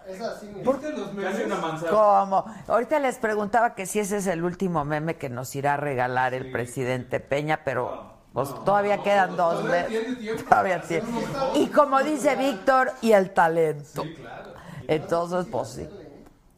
Es 0.08 0.22
así, 0.22 0.46
mira. 0.56 0.72
¿Viste 0.72 0.92
los 0.94 1.14
memes? 1.14 1.46
Una 1.46 1.56
manzana. 1.58 1.92
¿Cómo? 1.92 2.46
Ahorita 2.68 3.00
les 3.00 3.18
preguntaba 3.18 3.76
que 3.76 3.86
si 3.86 4.00
ese 4.00 4.18
es 4.18 4.28
el 4.28 4.44
último 4.46 4.86
meme 4.86 5.18
que 5.18 5.28
nos 5.28 5.54
irá 5.58 5.74
a 5.74 5.78
regalar 5.78 6.34
el 6.34 6.50
presidente 6.50 7.20
Peña, 7.20 7.62
pero 7.66 8.14
pues 8.32 8.50
todavía 8.64 9.04
quedan 9.04 9.36
dos 9.36 9.62
Todavía 9.62 9.82
meses. 9.82 9.90
tiene 9.90 10.16
tiempo 10.16 10.44
Todavía 10.44 10.82
tiene. 10.82 11.08
Y 11.56 11.68
como 11.68 12.02
dice 12.04 12.38
Víctor, 12.38 12.94
y 13.02 13.12
el 13.12 13.32
talento. 13.32 14.04
Sí, 14.04 14.14
claro. 14.14 14.54
Entonces, 14.88 15.46
pues 15.52 15.68
sí. 15.68 15.90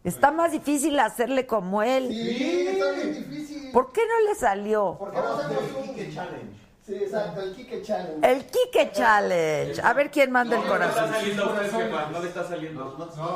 Está 0.10 0.32
más 0.32 0.52
difícil 0.52 1.00
hacerle 1.00 1.46
como 1.46 1.84
él. 1.84 2.08
Sí, 2.10 2.68
está 2.68 2.92
bien 2.94 3.14
difícil. 3.14 3.72
¿Por 3.72 3.92
qué 3.92 4.02
no 4.08 4.28
le 4.28 4.34
salió? 4.34 4.96
¿Por 4.98 5.12
qué 5.12 5.18
no 5.18 5.82
un 5.82 5.88
Kike 5.94 6.12
Challenge. 6.12 6.59
Sí, 6.90 6.96
exacto, 6.96 7.42
el 7.42 7.54
Kike 7.56 7.84
Challenge. 7.84 8.28
El 8.32 8.46
Kike 8.48 8.92
Challenge. 8.92 9.80
A 9.84 9.94
ver 9.94 10.10
quién 10.10 10.32
manda 10.32 10.56
el 10.58 10.66
No 10.66 10.76
le 10.76 10.86
está 10.86 10.96
corazón. 10.96 11.14
saliendo 11.14 11.46
no 11.46 12.20
le 12.20 12.28
está 12.28 12.44
saliendo. 12.48 12.96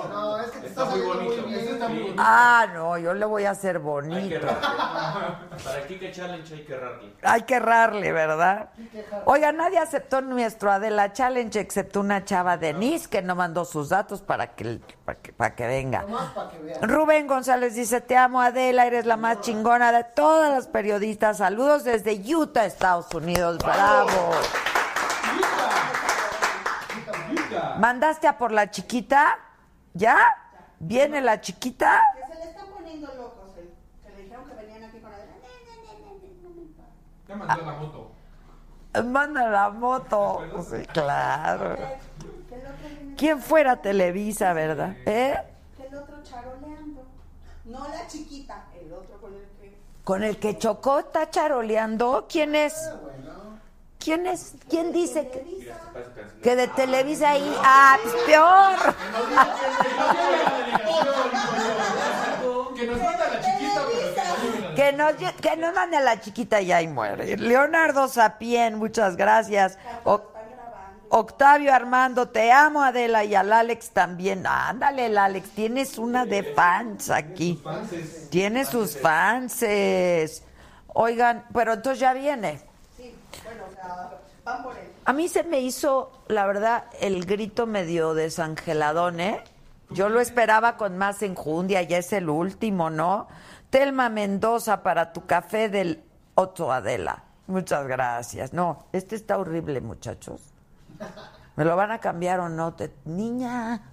No, 0.10 0.40
es 0.40 0.50
que 0.50 0.60
te 0.60 0.68
Está 0.68 0.82
está 0.82 0.86
muy 0.86 1.00
saliendo 1.02 1.14
muy 1.14 1.26
bonito. 1.36 1.48
bien. 1.48 1.60
Ese 1.60 1.72
está 1.74 1.88
muy 1.88 2.00
bonito. 2.00 2.24
Ah, 2.26 2.68
no, 2.74 2.98
yo 2.98 3.14
le 3.14 3.26
voy 3.26 3.46
a 3.46 3.52
hacer 3.52 3.76
Hay 3.76 3.82
que 3.84 3.88
bonito. 3.88 4.48
Para 5.64 5.88
Kike 5.88 6.12
Challenge 6.12 6.52
hay 6.56 6.64
que 6.64 6.74
errarle. 6.74 7.14
Hay 7.22 7.42
que 7.44 7.54
errarle, 7.54 8.12
¿verdad? 8.12 8.70
Oiga, 9.26 9.52
nadie 9.52 9.78
aceptó 9.78 10.22
nuestro 10.22 10.72
Adela 10.72 11.14
Challenge 11.14 11.60
excepto 11.60 12.00
una 12.00 12.26
chava 12.26 12.58
Denise 12.58 13.08
que 13.08 13.22
no 13.22 13.36
mandó 13.36 13.66
sus 13.66 13.90
datos 13.90 14.24
para 14.24 14.56
que, 14.56 14.80
para 15.06 15.20
que, 15.22 15.32
para 15.32 15.56
que 15.56 15.68
venga. 15.68 16.02
Nomás 16.02 16.32
para 16.34 16.50
que 16.50 16.58
vean. 16.58 16.90
Rubén 16.90 17.28
González 17.28 17.76
dice, 17.76 18.02
te 18.02 18.18
amo 18.18 18.42
Adela, 18.42 18.88
eres 18.88 19.06
la 19.06 19.16
más 19.16 19.42
chingona 19.42 19.92
de 19.92 20.04
todas 20.06 20.50
las 20.52 20.66
periodistas. 20.66 21.38
Saludos 21.38 21.84
desde 21.84 22.20
Utah, 22.36 22.66
Estados 22.66 23.14
Unidos. 23.14 23.43
Bravo. 23.52 24.32
¿Mandaste 27.80 28.28
a 28.28 28.38
por 28.38 28.52
la 28.52 28.72
chiquita? 28.72 29.38
¿Ya? 29.94 30.18
¿Viene 30.80 31.22
la 31.22 31.42
chiquita? 31.42 32.02
Que 32.16 32.34
se 32.34 32.40
le 32.40 32.52
están 32.52 32.68
poniendo 32.68 33.08
locos, 33.16 33.58
eh. 33.58 33.74
que 34.04 34.10
le 34.12 34.24
dijeron 34.24 34.46
que 34.46 34.56
venían 34.56 34.84
aquí 34.84 35.00
con 35.00 35.12
la... 35.12 35.18
Ya 37.28 37.36
mandó 37.36 37.66
la 37.66 37.74
moto. 37.74 38.12
Manda 39.06 39.48
la 39.50 39.70
moto. 39.70 40.42
Sí, 40.70 40.86
claro. 40.88 41.78
¿Quién 43.18 43.40
fuera 43.40 43.82
Televisa, 43.82 44.54
verdad? 44.54 44.96
¿Eh? 45.06 45.36
Que 45.76 45.88
el 45.88 45.96
otro 45.96 46.22
charoleando. 46.24 47.04
No 47.66 47.88
la 47.88 48.08
chiquita, 48.08 48.66
el 48.80 48.92
otro 48.94 49.20
con 49.20 49.34
el 49.34 49.48
que... 49.60 49.63
Con 50.04 50.24
el 50.24 50.38
que 50.38 50.58
chocó 50.58 51.00
está 51.00 51.30
charoleando. 51.30 52.26
¿Quién 52.30 52.56
es? 52.56 52.90
¿Quién 54.00 54.28
es? 54.28 54.54
¿Quién 54.70 54.92
dice 54.92 55.30
que, 55.30 55.72
que 56.44 56.56
de 56.58 56.68
Televisa 56.68 57.32
ahí? 57.32 57.56
¡Ah, 57.64 57.98
pues 58.04 58.14
peor! 58.26 58.96
Que 62.76 62.86
nos 62.88 62.98
manda 63.02 63.28
la 63.30 63.40
chiquita, 63.42 63.82
pero 63.86 64.76
que 64.76 64.92
nos 64.94 65.14
Que 65.42 65.56
nos 65.58 65.74
mande 65.74 65.98
a 65.98 66.02
la 66.02 66.20
chiquita 66.20 66.60
y 66.62 66.72
ahí 66.74 66.88
muere. 66.88 67.38
Leonardo 67.38 68.08
Sapien, 68.10 68.76
muchas 68.78 69.16
gracias. 69.16 69.78
O- 70.04 70.33
Octavio 71.16 71.72
Armando, 71.72 72.30
te 72.30 72.52
amo 72.52 72.82
Adela 72.82 73.24
y 73.24 73.36
al 73.36 73.54
Alex 73.54 73.92
también. 73.92 74.48
Ándale, 74.48 75.06
el 75.06 75.20
Alex, 75.20 75.48
tienes 75.52 76.00
una 76.00 76.26
de 76.26 76.42
fans 76.42 77.12
aquí. 77.12 77.62
Tiene 78.32 78.66
sus 78.66 78.98
fanses. 78.98 80.44
Oigan, 80.88 81.46
pero 81.54 81.74
entonces 81.74 82.00
ya 82.00 82.14
viene. 82.16 82.62
Sí, 82.98 83.16
bueno, 83.44 83.62
o 83.70 83.76
sea, 83.76 84.10
van 84.44 84.64
por 84.64 84.76
él. 84.76 84.92
A 85.06 85.14
mí 85.14 85.28
se 85.28 85.44
me 85.44 85.62
hizo, 85.62 86.12
la 86.30 86.48
verdad, 86.48 86.86
el 87.00 87.28
grito 87.28 87.68
medio 87.68 88.16
desangeladón, 88.16 89.20
¿eh? 89.20 89.44
Yo 89.92 90.10
lo 90.10 90.20
esperaba 90.20 90.78
con 90.78 90.98
más 90.98 91.22
enjundia, 91.22 91.84
ya 91.84 92.00
es 92.00 92.12
el 92.12 92.28
último, 92.28 92.90
¿no? 92.90 93.28
Telma 93.70 94.10
Mendoza 94.10 94.82
para 94.82 95.14
tu 95.14 95.28
café 95.28 95.70
del 95.70 96.04
Otto 96.34 96.72
Adela. 96.72 97.22
Muchas 97.46 97.86
gracias. 97.86 98.52
No, 98.52 98.86
este 98.94 99.16
está 99.16 99.38
horrible, 99.38 99.80
muchachos. 99.80 100.53
¿Me 101.56 101.66
lo 101.66 101.76
van 101.76 101.92
a 101.92 102.00
cambiar 102.00 102.40
o 102.40 102.50
no? 102.50 102.74
Te- 102.74 102.96
Niña, 103.06 103.93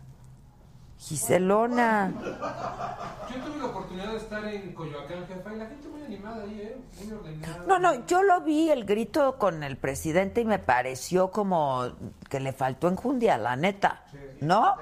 Giselona. 1.01 2.13
Yo 2.21 3.37
tuve 3.43 3.59
la 3.59 3.65
oportunidad 3.65 4.11
de 4.13 4.17
estar 4.19 4.45
en 4.45 4.75
Coyoacán, 4.75 5.27
jefa, 5.27 5.55
y 5.55 5.57
la 5.57 5.67
gente 5.67 5.89
muy 5.89 6.03
animada 6.03 6.43
ahí, 6.43 6.61
¿eh? 6.61 6.77
Muy 7.03 7.13
ordenada. 7.13 7.65
No, 7.67 7.79
no, 7.79 8.07
yo 8.07 8.23
lo 8.23 8.43
vi 8.43 8.71
el 8.71 8.85
grito 8.85 9.39
con 9.39 9.63
el 9.63 9.79
presidente 9.79 10.43
y 10.43 10.45
me 10.45 10.59
pareció 10.59 11.31
como 11.31 11.89
que 12.29 12.39
le 12.39 12.53
faltó 12.53 12.89
enjundia, 12.89 13.39
la 13.39 13.57
neta. 13.57 14.03
¿No? 14.43 14.77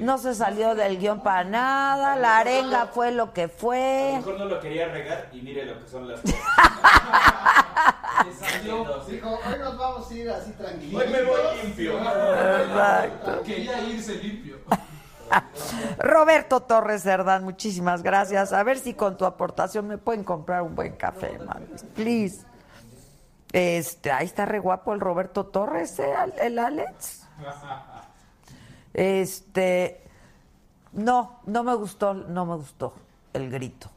No 0.00 0.18
se 0.18 0.34
salió 0.34 0.74
del 0.74 0.98
guion 0.98 1.22
para 1.22 1.44
nada, 1.44 2.16
la 2.16 2.38
arenga 2.38 2.86
fue 2.86 3.12
lo 3.12 3.32
que 3.32 3.42
A 3.42 3.46
lo 3.46 3.52
fue. 3.52 4.12
mejor 4.16 4.38
no 4.38 4.44
lo 4.46 4.60
quería 4.60 4.88
regar 4.88 5.28
y 5.32 5.42
mire 5.42 5.64
lo 5.66 5.80
que 5.80 5.88
son 5.88 6.08
las 6.08 6.20
cosas. 6.20 6.36
Dijo, 9.08 9.38
hoy 9.46 9.58
nos 9.58 9.78
vamos 9.78 10.10
a 10.10 10.14
ir 10.14 10.30
así 10.30 10.50
tranquilos. 10.52 11.02
Hoy 11.02 11.08
me 11.12 11.22
voy 11.22 11.40
limpio. 11.62 11.98
Exacto. 11.98 13.42
Quería 13.44 13.80
irse 13.82 14.14
limpio. 14.16 14.56
Roberto 15.98 16.60
Torres 16.60 17.02
Cerdán, 17.02 17.44
muchísimas 17.44 18.02
gracias. 18.02 18.52
A 18.52 18.62
ver 18.62 18.78
si 18.78 18.94
con 18.94 19.16
tu 19.16 19.24
aportación 19.24 19.86
me 19.86 19.98
pueden 19.98 20.24
comprar 20.24 20.62
un 20.62 20.74
buen 20.74 20.96
café, 20.96 21.38
man. 21.38 21.66
Please. 21.94 22.44
Este, 23.52 24.10
ahí 24.10 24.26
está 24.26 24.44
re 24.44 24.58
guapo 24.58 24.92
el 24.92 25.00
Roberto 25.00 25.46
Torres, 25.46 25.98
¿eh? 25.98 26.12
el 26.40 26.58
Alex. 26.58 27.26
Este, 28.92 30.02
no, 30.92 31.40
no 31.46 31.62
me 31.62 31.74
gustó, 31.74 32.14
no 32.14 32.46
me 32.46 32.56
gustó 32.56 32.94
el 33.32 33.50
grito. 33.50 33.90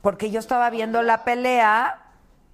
Porque 0.00 0.30
yo 0.30 0.38
estaba 0.38 0.70
viendo 0.70 1.02
la 1.02 1.24
pelea 1.24 2.02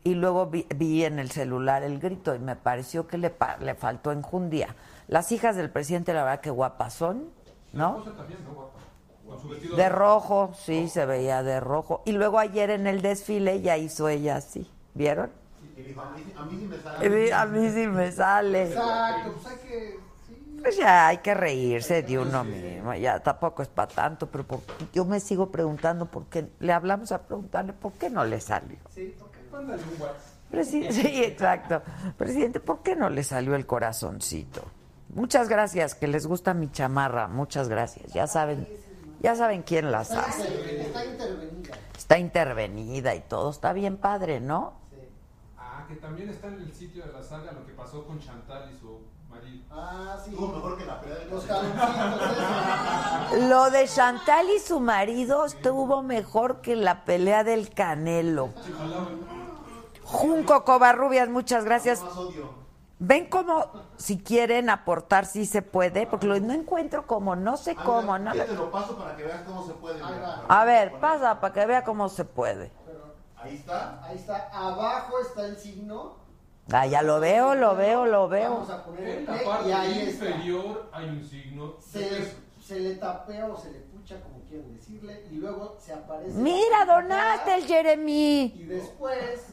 y 0.03 0.15
luego 0.15 0.47
vi, 0.47 1.05
en 1.05 1.19
el 1.19 1.31
celular 1.31 1.83
el 1.83 1.99
grito 1.99 2.35
y 2.35 2.39
me 2.39 2.57
pareció 2.57 3.07
que 3.07 3.19
le, 3.19 3.35
le 3.61 3.75
faltó 3.75 4.13
enjundia. 4.13 4.75
Las 5.09 5.33
hijas 5.33 5.57
del 5.57 5.71
presidente, 5.71 6.13
la 6.15 6.25
verdad 6.25 6.41
que 6.41 6.51
guapas 6.51 6.95
son, 6.95 7.31
¿no? 7.75 8.05
De 9.77 9.89
rojo, 9.89 10.53
sí, 10.55 10.89
se 10.89 11.07
veía 11.07 11.43
de 11.43 11.61
rojo. 11.61 12.03
Y 12.05 12.13
luego 12.13 12.39
ayer 12.39 12.71
en 12.71 12.87
el 12.87 13.03
desfile 13.03 13.61
ya 13.61 13.77
hizo 13.77 14.09
ella 14.09 14.37
así, 14.37 14.71
¿vieron? 14.95 15.31
Y 15.77 15.83
dijo, 15.83 16.01
a 16.03 16.11
mí, 16.13 16.23
a 16.37 16.45
mí 16.45 16.57
sí 16.61 16.67
me 16.67 16.79
sale. 16.79 17.33
A 17.33 17.47
mí 17.47 17.71
sí 17.71 17.87
me 17.89 18.13
sale. 18.13 18.63
Exacto, 18.69 19.33
pues 19.33 19.47
hay 19.47 19.57
que. 19.69 19.99
Sí. 20.27 20.59
Pues 20.63 20.77
ya 20.77 21.09
hay 21.09 21.19
que 21.19 21.35
reírse 21.35 22.03
de 22.03 22.19
uno 22.19 22.45
mismo, 22.45 22.95
ya 22.95 23.19
tampoco 23.21 23.63
es 23.63 23.69
para 23.69 23.89
tanto, 23.93 24.27
pero 24.29 24.45
por- 24.45 24.61
yo 24.93 25.05
me 25.05 25.19
sigo 25.21 25.51
preguntando 25.51 26.07
por 26.07 26.27
qué, 26.27 26.49
le 26.61 26.73
hablamos 26.73 27.11
a 27.13 27.23
preguntarle 27.23 27.73
por 27.73 27.93
qué 27.95 28.09
no 28.11 28.25
le 28.25 28.41
salió. 28.41 28.79
Sí, 28.91 29.15
porque. 29.19 29.35
WhatsApp. 29.51 30.17
Presi- 30.53 30.91
sí, 30.93 31.23
exacto. 31.25 31.83
Presidente, 32.17 32.61
¿por 32.61 32.81
qué 32.83 32.95
no 32.95 33.11
le 33.11 33.25
salió 33.25 33.55
el 33.57 33.67
corazoncito? 33.67 34.63
Muchas 35.15 35.49
gracias, 35.49 35.95
que 35.95 36.09
les 36.09 36.27
gusta 36.27 36.55
mi 36.55 36.71
chamarra, 36.73 37.29
muchas 37.29 37.69
gracias. 37.69 38.13
Ya 38.13 38.27
saben, 38.27 38.69
ya 39.21 39.37
saben 39.37 39.63
quién 39.63 39.93
las 39.93 40.11
hace. 40.11 40.43
Está 40.83 41.05
intervenida. 41.05 41.75
Está 41.97 42.19
intervenida 42.19 43.15
y 43.15 43.21
todo, 43.21 43.51
está 43.51 43.73
bien 43.73 43.97
padre, 43.97 44.41
¿no? 44.41 44.73
Ah, 45.57 45.85
que 45.89 45.95
también 45.95 46.31
está 46.31 46.49
en 46.49 46.55
el 46.55 46.75
sitio 46.75 47.07
de 47.07 47.13
la 47.13 47.23
saga 47.23 47.53
lo 47.53 47.65
que 47.65 47.73
pasó 47.75 48.05
con 48.05 48.19
Chantal 48.19 48.73
y 48.75 48.79
su 48.81 49.03
marido. 49.31 49.65
Ah, 49.71 50.19
sí. 50.25 50.31
Estuvo 50.31 50.53
mejor 50.53 50.79
que 50.79 50.85
la 50.85 51.01
pelea 51.01 51.19
de 51.19 51.27
Los 51.27 51.45
Canelo. 51.45 52.17
esos. 53.31 53.49
Lo 53.49 53.71
de 53.71 53.87
Chantal 53.87 54.47
y 54.51 54.59
su 54.59 54.81
marido 54.81 55.45
estuvo 55.45 56.03
mejor 56.03 56.61
que 56.61 56.75
la 56.75 57.05
pelea 57.05 57.45
del 57.45 57.71
Canelo. 57.71 58.51
Junco 60.03 60.65
Covarrubias, 60.65 61.29
muchas 61.29 61.65
gracias. 61.65 62.03
Más 62.03 62.17
odio. 62.17 62.64
Ven 63.01 63.27
como 63.29 63.67
si 63.97 64.19
quieren 64.23 64.71
aportar, 64.71 65.27
si 65.27 65.47
se 65.47 65.63
puede, 65.63 66.07
porque 66.07 66.27
lo- 66.27 66.39
no 66.41 66.53
encuentro 66.53 67.07
cómo, 67.07 67.35
no 67.37 67.57
sé 67.57 67.75
cómo. 67.75 68.19
No. 68.19 68.33
Ya 68.35 68.47
te 68.47 68.55
lo 68.55 68.71
paso 68.71 68.97
para 68.97 69.17
que 69.17 69.25
veas 69.25 69.43
cómo 69.43 69.67
se 69.67 69.73
puede. 69.75 69.97
mira. 69.97 70.43
A 70.49 70.65
ver, 70.65 70.93
pasa 71.01 71.41
para 71.41 71.53
que 71.53 71.67
vea 71.67 71.85
cómo 71.85 72.09
se 72.09 72.25
puede. 72.25 72.71
Ahí 73.37 73.57
está. 73.57 74.03
Ahí 74.05 74.17
está, 74.17 74.49
abajo 74.53 75.19
está 75.21 75.45
el 75.47 75.57
signo. 75.59 76.17
Ah, 76.73 76.87
ya 76.87 77.03
lo 77.03 77.21
veo, 77.21 77.55
lo 77.55 77.77
veo, 77.77 78.07
lo 78.07 78.27
veo. 78.29 78.51
Vamos 78.55 78.71
a 78.71 78.85
poner 78.85 79.07
En 79.19 79.27
la 79.27 79.33
play 79.33 79.43
y 79.43 79.49
parte 79.49 79.75
ahí 79.75 79.99
está. 80.01 80.11
inferior 80.29 80.89
hay 80.93 81.09
un 81.11 81.23
signo 81.25 81.75
Se 81.79 82.11
le, 82.11 82.33
se 82.65 82.81
le 82.81 82.95
tapea 82.95 83.47
o 83.49 83.57
se 83.59 83.71
le 83.71 83.81
pucha, 83.81 84.19
como 84.23 84.39
quieran 84.49 84.73
decirle, 84.75 85.27
y 85.31 85.35
luego 85.35 85.77
se 85.79 85.93
aparece. 85.93 86.39
Mira, 86.39 86.87
donaste 86.87 87.55
el 87.57 87.65
Jeremy. 87.67 88.45
Y 88.57 88.63
después 88.65 89.47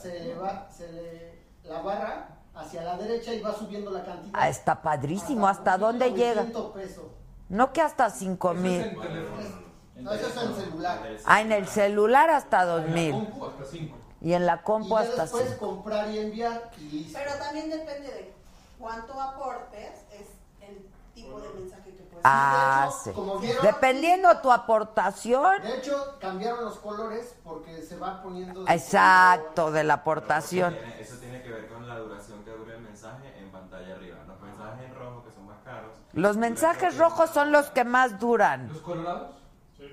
se 0.00 0.20
le 0.20 0.34
va, 0.36 0.68
se 0.70 0.90
le 0.92 1.42
la 1.64 1.82
barra 1.82 2.35
hacia 2.56 2.82
la 2.82 2.96
derecha 2.96 3.32
y 3.34 3.40
va 3.40 3.54
subiendo 3.54 3.90
la 3.90 4.04
cantidad. 4.04 4.32
Ah, 4.34 4.48
está 4.48 4.80
padrísimo. 4.82 5.46
¿Hasta 5.46 5.76
dónde 5.78 6.10
llega? 6.12 6.42
900 6.42 6.72
pesos. 6.72 7.04
No 7.48 7.72
que 7.72 7.80
hasta 7.82 8.10
cinco 8.10 8.50
Eso 8.52 8.58
es 8.58 8.62
mil. 8.64 8.80
en 8.82 9.00
teléfono. 9.00 9.66
No, 9.96 10.12
eso 10.12 10.26
es 10.26 10.36
en 10.36 10.54
celular. 10.54 11.02
Ah, 11.24 11.40
en 11.40 11.52
el 11.52 11.66
celular 11.68 12.30
hasta 12.30 12.64
dos 12.64 12.80
En 12.84 12.88
la 12.90 12.94
mil. 12.94 13.12
compu 13.12 13.46
hasta 13.46 13.64
5. 13.64 13.96
Y 14.20 14.32
en 14.32 14.46
la 14.46 14.56
Y 14.56 14.64
compu 14.64 14.88
ya 14.96 15.00
hasta 15.00 15.22
después 15.22 15.48
cinco. 15.50 15.66
comprar 15.68 16.10
y 16.10 16.18
enviar 16.18 16.70
y 16.78 16.82
listo. 16.90 17.18
Pero 17.18 17.34
también 17.38 17.70
depende 17.70 18.08
de 18.08 18.34
cuánto 18.78 19.20
aportes, 19.20 19.90
es 20.12 20.28
el 20.68 20.86
tipo 21.14 21.40
de 21.40 21.48
mensaje 21.50 21.90
que 21.94 22.02
puedes 22.02 22.22
Ah, 22.24 22.82
de 22.82 22.88
hecho, 22.90 22.98
sí. 23.04 23.10
como 23.12 23.38
vieron- 23.38 23.64
Dependiendo 23.64 24.40
tu 24.40 24.50
aportación. 24.52 25.62
De 25.62 25.76
hecho, 25.78 26.16
cambiaron 26.20 26.64
los 26.64 26.78
colores 26.78 27.34
porque 27.44 27.80
se 27.82 27.96
va 27.96 28.22
poniendo. 28.22 28.64
Exacto, 28.68 29.70
de 29.70 29.84
la 29.84 29.94
aportación. 29.94 30.74
Tiene- 30.74 31.00
Eso 31.00 31.16
tiene 31.18 31.42
que 31.42 31.50
ver 31.50 31.68
con 31.68 31.86
la 31.88 31.98
duración 31.98 32.42
que 32.44 32.50
dura 32.50 32.74
el 32.74 32.80
mensaje 32.80 33.38
en 33.38 33.50
pantalla 33.50 33.94
arriba. 33.94 34.16
Los 34.26 34.40
mensajes 34.40 34.84
en 34.86 34.94
rojo, 34.94 35.24
que 35.24 35.30
son 35.32 35.46
más 35.46 35.58
caros. 35.64 35.92
Los 36.16 36.38
mensajes 36.38 36.96
rojos 36.96 37.28
son 37.28 37.52
los 37.52 37.68
que 37.70 37.84
más 37.84 38.18
duran. 38.18 38.68
¿Los 38.68 38.78
colorados? 38.78 39.36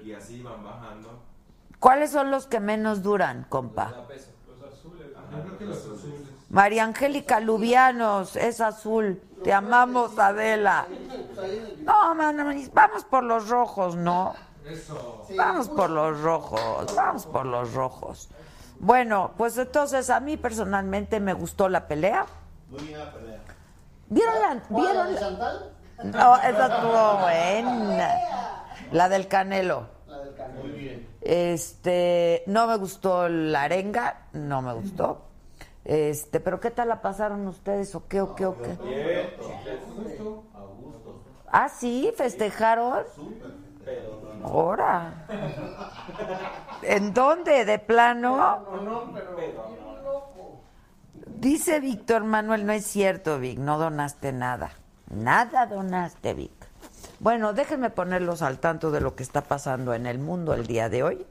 Y 0.05 0.13
así 0.13 0.41
van 0.41 0.63
bajando. 0.63 1.21
¿Cuáles 1.79 2.11
son 2.11 2.31
los 2.31 2.47
que 2.47 2.61
menos 2.61 3.03
duran, 3.03 3.45
compa? 3.49 3.89
Los 3.89 4.73
azules. 4.73 5.09
Yo 5.31 5.41
creo 5.43 5.57
que 5.57 5.65
los 5.65 5.77
azules. 5.79 6.21
María 6.49 6.85
Angélica 6.85 7.41
Lubianos, 7.41 8.37
es 8.37 8.61
azul. 8.61 9.21
Te 9.43 9.51
amamos, 9.51 10.17
Adela. 10.17 10.87
No, 11.81 12.15
mano, 12.15 12.45
vamos 12.71 13.03
por 13.03 13.25
los 13.25 13.49
rojos, 13.49 13.97
¿no? 13.97 14.33
Eso. 14.65 15.25
Vamos 15.35 15.67
por 15.67 15.89
los 15.89 16.21
rojos, 16.21 16.95
vamos 16.95 17.25
por 17.25 17.45
los 17.45 17.73
rojos. 17.73 18.29
Bueno, 18.79 19.31
pues 19.37 19.57
entonces 19.57 20.09
a 20.09 20.21
mí 20.21 20.37
personalmente 20.37 21.19
me 21.19 21.33
gustó 21.33 21.67
la 21.67 21.85
pelea. 21.85 22.25
Muy 22.69 22.81
bien 22.83 22.99
la 22.99 23.11
pelea. 23.11 23.39
¿Vieron 24.07 24.35
la, 24.35 24.63
¿Cuál, 24.69 24.95
la 24.95 25.07
vieron 25.07 25.39
la-? 25.39 25.72
No, 26.03 26.35
esa 26.35 26.67
estuvo 26.67 27.17
buena. 27.19 28.09
La 28.91 29.09
del 29.09 29.27
Canelo. 29.27 29.87
La 30.07 30.17
del 30.19 30.35
canal. 30.35 30.57
Muy 30.61 30.71
bien. 30.71 31.07
Este, 31.21 32.43
no 32.47 32.67
me 32.67 32.75
gustó 32.77 33.29
la 33.29 33.63
arenga, 33.63 34.27
no 34.33 34.61
me 34.61 34.73
gustó. 34.73 35.25
Este, 35.85 36.39
pero 36.39 36.59
¿qué 36.59 36.71
tal 36.71 36.89
la 36.89 37.01
pasaron 37.01 37.47
ustedes 37.47 37.93
o 37.95 38.07
qué 38.07 38.21
o 38.21 38.35
qué 38.35 38.45
o 38.45 38.61
qué? 38.61 38.77
Ah, 41.47 41.69
sí, 41.69 42.11
festejaron. 42.15 43.03
Ahora. 44.43 45.25
¿En 46.81 47.13
dónde? 47.13 47.65
¿De 47.65 47.79
plano? 47.79 48.37
No, 48.37 48.81
no, 48.81 49.13
pero 49.13 49.31
loco. 50.03 50.61
Dice 51.27 51.79
Víctor 51.79 52.23
Manuel, 52.23 52.65
no 52.65 52.73
es 52.73 52.85
cierto, 52.85 53.39
Vic, 53.39 53.59
no 53.59 53.77
donaste 53.77 54.31
nada. 54.33 54.71
Nada 55.13 55.65
donaste, 55.67 56.33
Vic. 56.33 56.51
Bueno, 57.19 57.53
déjenme 57.53 57.89
ponerlos 57.89 58.41
al 58.41 58.59
tanto 58.59 58.91
de 58.91 58.99
lo 58.99 59.15
que 59.15 59.23
está 59.23 59.41
pasando 59.41 59.93
en 59.93 60.05
el 60.05 60.19
mundo 60.19 60.53
el 60.53 60.67
día 60.67 60.89
de 60.89 61.03
hoy. 61.03 61.25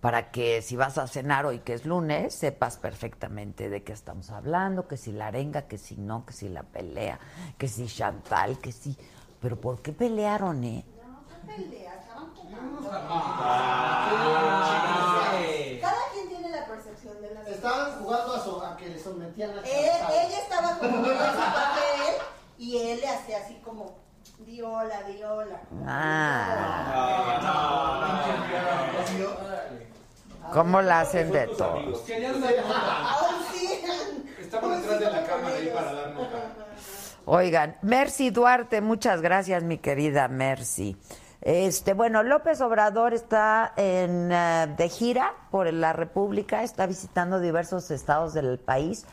Para 0.00 0.30
que 0.30 0.60
si 0.60 0.76
vas 0.76 0.98
a 0.98 1.06
cenar 1.06 1.46
hoy, 1.46 1.60
que 1.60 1.74
es 1.74 1.86
lunes, 1.86 2.34
sepas 2.34 2.76
perfectamente 2.76 3.70
de 3.70 3.82
qué 3.82 3.92
estamos 3.92 4.30
hablando, 4.30 4.86
que 4.86 4.96
si 4.96 5.12
la 5.12 5.28
arenga, 5.28 5.62
que 5.62 5.78
si 5.78 5.96
no, 5.96 6.26
que 6.26 6.32
si 6.32 6.48
la 6.48 6.62
pelea, 6.62 7.18
que 7.56 7.68
si 7.68 7.86
Chantal, 7.86 8.58
que 8.58 8.72
si... 8.72 8.96
Pero 9.40 9.60
¿por 9.60 9.80
qué 9.80 9.92
pelearon, 9.92 10.64
eh? 10.64 10.84
No, 11.02 11.12
no 11.12 11.54
pelea, 11.54 11.83
estaban 11.83 11.83
jugando. 11.83 11.83
Ah, 11.83 11.83
Cada 15.80 16.02
quien 16.12 16.28
tiene 16.28 16.48
la 16.50 16.66
percepción 16.66 17.20
de 17.20 17.34
las 17.34 17.46
Estaban 17.48 17.92
jugando 17.98 18.34
a, 18.34 18.40
so- 18.40 18.64
a 18.64 18.76
que 18.76 18.88
le 18.88 18.98
sometían 19.02 19.50
a 19.50 19.60
Él- 19.60 19.64
ella 19.66 20.38
estaba 20.42 20.78
como 20.78 20.96
en 20.98 21.04
su 21.04 21.12
papel 21.12 22.14
y 22.58 22.76
él 22.78 23.00
le 23.00 23.08
hacía 23.08 23.38
así 23.38 23.54
como 23.64 23.94
diola, 24.38 25.02
diola. 25.04 25.60
Ah, 25.86 26.54
¿cómo 30.52 30.82
la 30.82 31.00
hacen 31.00 31.30
de 31.32 31.46
todos? 31.48 32.04
Estaban 34.40 34.80
detrás 34.80 35.00
de 35.00 35.10
la 35.10 35.24
cámara 35.24 35.56
ahí 35.56 35.70
para 35.74 35.92
dar 35.92 36.10
nota. 36.10 36.52
Oigan, 37.26 37.76
Mercy 37.82 38.28
Duarte, 38.30 38.80
muchas 38.82 39.22
gracias, 39.22 39.62
mi 39.62 39.78
querida 39.78 40.28
Mercy. 40.28 40.96
Este, 41.44 41.92
bueno, 41.92 42.22
López 42.22 42.62
Obrador 42.62 43.12
está 43.12 43.74
en 43.76 44.32
eh, 44.32 44.74
de 44.78 44.88
gira 44.88 45.34
por 45.50 45.70
la 45.70 45.92
República, 45.92 46.62
está 46.62 46.86
visitando 46.86 47.38
diversos 47.38 47.90
estados 47.90 48.32
del 48.32 48.58
país, 48.58 49.04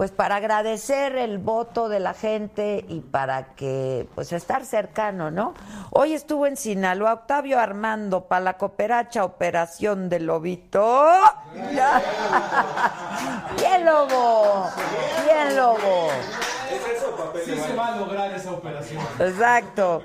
pues 0.00 0.12
para 0.12 0.36
agradecer 0.36 1.14
el 1.16 1.36
voto 1.36 1.90
de 1.90 2.00
la 2.00 2.14
gente 2.14 2.86
y 2.88 3.00
para 3.00 3.54
que, 3.54 4.08
pues 4.14 4.32
estar 4.32 4.64
cercano, 4.64 5.30
¿no? 5.30 5.52
Hoy 5.90 6.14
estuvo 6.14 6.46
en 6.46 6.56
Sinaloa 6.56 7.12
Octavio 7.12 7.60
Armando 7.60 8.24
para 8.24 8.40
la 8.40 8.56
cooperacha 8.56 9.26
Operación 9.26 10.08
del 10.08 10.24
Lobito. 10.24 11.06
Ya. 11.74 12.00
Bien, 13.58 13.84
Lobo. 13.84 14.70
Bien, 15.26 15.54
Lobo. 15.54 16.08
¿Es 16.72 16.96
eso 16.96 17.14
papel 17.14 17.42
Sí 17.44 17.60
se 17.60 17.76
va 17.76 17.88
a 17.88 17.96
lograr 17.96 18.32
esa 18.32 18.52
operación. 18.52 19.04
Exacto. 19.18 20.02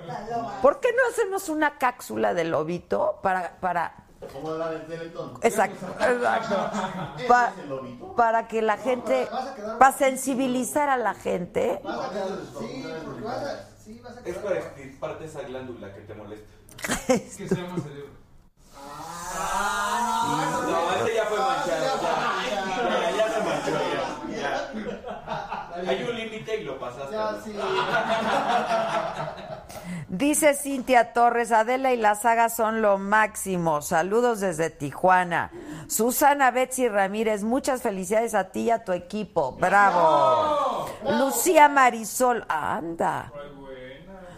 ¿Por 0.62 0.82
qué 0.82 0.90
no 0.92 1.10
hacemos 1.10 1.48
una 1.48 1.78
cápsula 1.78 2.34
de 2.34 2.44
lobito 2.44 3.20
para 3.24 3.56
para 3.62 4.05
¿Cómo 4.34 4.52
la 4.56 4.70
del 4.72 4.86
Teletón? 4.88 5.34
exacto, 5.42 5.86
exacto. 6.00 6.56
¿Ese 7.18 7.26
Pa- 7.28 7.50
es 7.50 7.58
el 7.64 8.14
para 8.16 8.48
que 8.48 8.62
la 8.62 8.78
gente 8.78 9.30
para 9.80 9.92
sensibilizar 9.92 10.90
a 10.90 10.98
la 10.98 11.14
gente? 11.14 11.82
Vas 11.84 12.00
a 12.00 12.10
quedar, 12.12 12.28
sí, 12.58 12.94
porque 13.06 13.24
vas 13.24 13.36
a, 13.36 13.84
sí, 13.84 14.02
vas 14.04 14.16
a 14.18 14.20
Es 14.20 14.24
quedar. 14.26 14.44
para 14.44 14.56
extirparte 14.58 15.26
esa 15.26 15.42
glándula 15.42 15.94
que 15.94 16.02
te 16.02 16.14
molesta. 16.14 16.46
Que 17.08 17.20
se 17.30 17.56
llama 17.56 17.76
cerebro. 17.82 18.10
No, 19.36 20.96
ese 21.06 21.16
ya 21.16 21.26
fue 21.26 21.38
manchado. 21.40 22.02
Ya, 22.02 23.12
ya, 23.12 23.18
ya 23.18 23.34
se 23.34 23.40
manchó. 23.44 23.72
Ya, 23.72 23.94
ya. 23.94 24.05
Hay 25.88 26.04
un 26.04 26.16
límite 26.16 26.62
y 26.62 26.64
lo 26.64 26.80
pasaste. 26.80 27.14
Ya, 27.14 27.32
¿no? 27.32 27.42
sí. 27.42 27.54
Dice 30.08 30.54
Cintia 30.54 31.14
Torres, 31.14 31.52
Adela 31.52 31.94
y 31.94 31.98
la 31.98 32.16
saga 32.16 32.50
son 32.50 32.82
lo 32.82 32.98
máximo. 32.98 33.82
Saludos 33.82 34.40
desde 34.40 34.70
Tijuana. 34.70 35.52
Susana 35.88 36.52
Betsy 36.52 36.88
Ramírez, 36.88 37.44
muchas 37.44 37.82
felicidades 37.82 38.36
a 38.36 38.52
ti 38.52 38.62
y 38.62 38.72
a 38.72 38.84
tu 38.84 38.94
equipo. 38.94 39.54
Bravo. 39.54 40.88
Lucía 41.20 41.70
Marisol, 41.70 42.46
anda. 42.48 43.32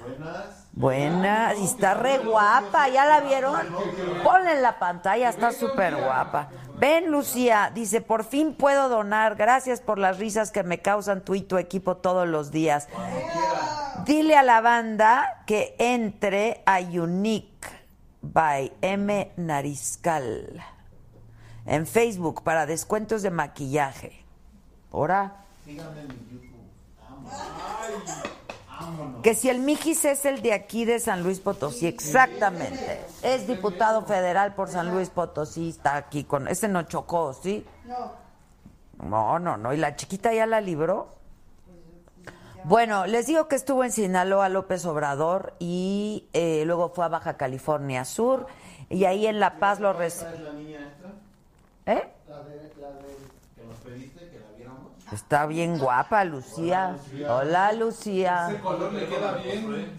Buenas. 0.02 0.58
Buena, 0.78 1.56
y 1.56 1.66
está 1.66 1.96
re 1.96 2.20
guapa, 2.20 2.88
¿ya 2.90 3.08
la 3.08 3.22
vieron? 3.22 3.60
Ponle 4.24 4.52
en 4.52 4.62
la 4.62 4.78
pantalla, 4.78 5.30
está 5.30 5.52
súper 5.52 5.96
guapa. 5.96 6.50
Ven, 6.80 7.12
Lucía, 7.12 7.72
dice, 7.74 8.02
por 8.02 8.24
fin 8.24 8.54
puedo 8.54 8.88
donar, 8.88 9.36
gracias 9.36 9.82
por 9.82 9.98
las 9.98 10.20
risas 10.20 10.52
que 10.52 10.64
me 10.64 10.80
causan 10.80 11.22
tú 11.22 11.34
y 11.34 11.42
tu 11.42 11.58
equipo 11.58 11.98
todos 11.98 12.28
los 12.28 12.52
días. 12.52 12.88
Dile 14.06 14.38
a 14.38 14.44
la 14.44 14.62
banda 14.62 15.44
que 15.48 15.76
entre 15.80 16.62
a 16.66 16.80
Unique 16.80 17.68
by 18.22 18.72
M. 18.82 19.32
Nariscal 19.38 20.64
en 21.68 21.86
Facebook 21.86 22.44
para 22.44 22.66
descuentos 22.66 23.22
de 23.22 23.30
maquillaje. 23.30 24.24
Ahora, 24.92 25.44
Síganme 25.66 26.02
en 26.02 26.08
YouTube. 26.08 26.48
Vámonos. 28.80 29.22
Que 29.22 29.34
si 29.34 29.50
el 29.50 29.60
Mijis 29.60 30.06
es 30.06 30.26
el 30.26 30.42
de 30.42 30.54
aquí 30.54 30.86
de 30.86 31.00
San 31.00 31.24
Luis 31.24 31.40
Potosí, 31.40 31.88
exactamente. 31.88 33.06
Es 33.24 33.48
diputado 33.48 34.04
federal 34.04 34.54
por 34.56 34.70
San 34.70 34.92
Luis 34.92 35.10
Potosí, 35.10 35.70
está 35.70 35.96
aquí 35.96 36.24
con. 36.24 36.48
Ese 36.48 36.68
no 36.68 36.84
chocó, 36.84 37.34
¿sí? 37.34 37.66
No. 37.86 38.12
No, 39.04 39.40
no, 39.40 39.58
no. 39.58 39.74
¿Y 39.74 39.78
la 39.78 39.96
chiquita 39.96 40.34
ya 40.34 40.46
la 40.46 40.62
libró? 40.62 41.18
Bueno, 42.64 43.06
les 43.06 43.28
digo 43.28 43.48
que 43.48 43.56
estuvo 43.56 43.84
en 43.86 43.92
Sinaloa 43.94 44.50
López 44.50 44.86
Obrador 44.86 45.54
y 45.58 46.28
eh, 46.34 46.64
luego 46.66 46.90
fue 46.90 47.06
a 47.06 47.08
Baja 47.08 47.38
California 47.38 48.04
Sur 48.04 48.48
y 48.90 49.06
ahí 49.06 49.26
en 49.26 49.40
La 49.40 49.58
Paz 49.58 49.80
lo 49.80 49.94
res... 49.94 50.16
¿Esta 50.16 50.34
es 50.34 50.40
la 50.42 50.52
niña 50.52 50.80
esta 50.80 51.94
¿Eh? 51.94 52.12
La 52.28 52.40
de, 52.44 52.74
la 52.82 52.90
de, 52.90 53.16
que 53.56 53.66
nos 53.66 53.78
pediste 53.78 54.30
que 54.30 54.40
la 54.40 54.48
viéramos? 54.58 54.92
Está 55.12 55.46
bien 55.46 55.80
guapa, 55.80 56.24
Lucía. 56.26 56.98
Hola, 57.30 57.72
Lucía. 57.72 58.48
Ese 58.50 58.60
color 58.60 58.94
le 58.94 59.08
queda 59.08 59.34
bien. 59.36 59.98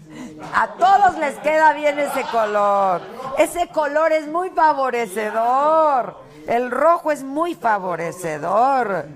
A 0.53 0.67
todos 0.73 1.17
les 1.17 1.35
queda 1.39 1.73
bien 1.73 1.97
ese 1.97 2.23
color. 2.31 3.01
Ese 3.37 3.67
color 3.69 4.11
es 4.11 4.27
muy 4.27 4.51
favorecedor. 4.51 6.29
El 6.47 6.71
rojo 6.71 7.11
es 7.11 7.23
muy 7.23 7.55
favorecedor. 7.55 9.07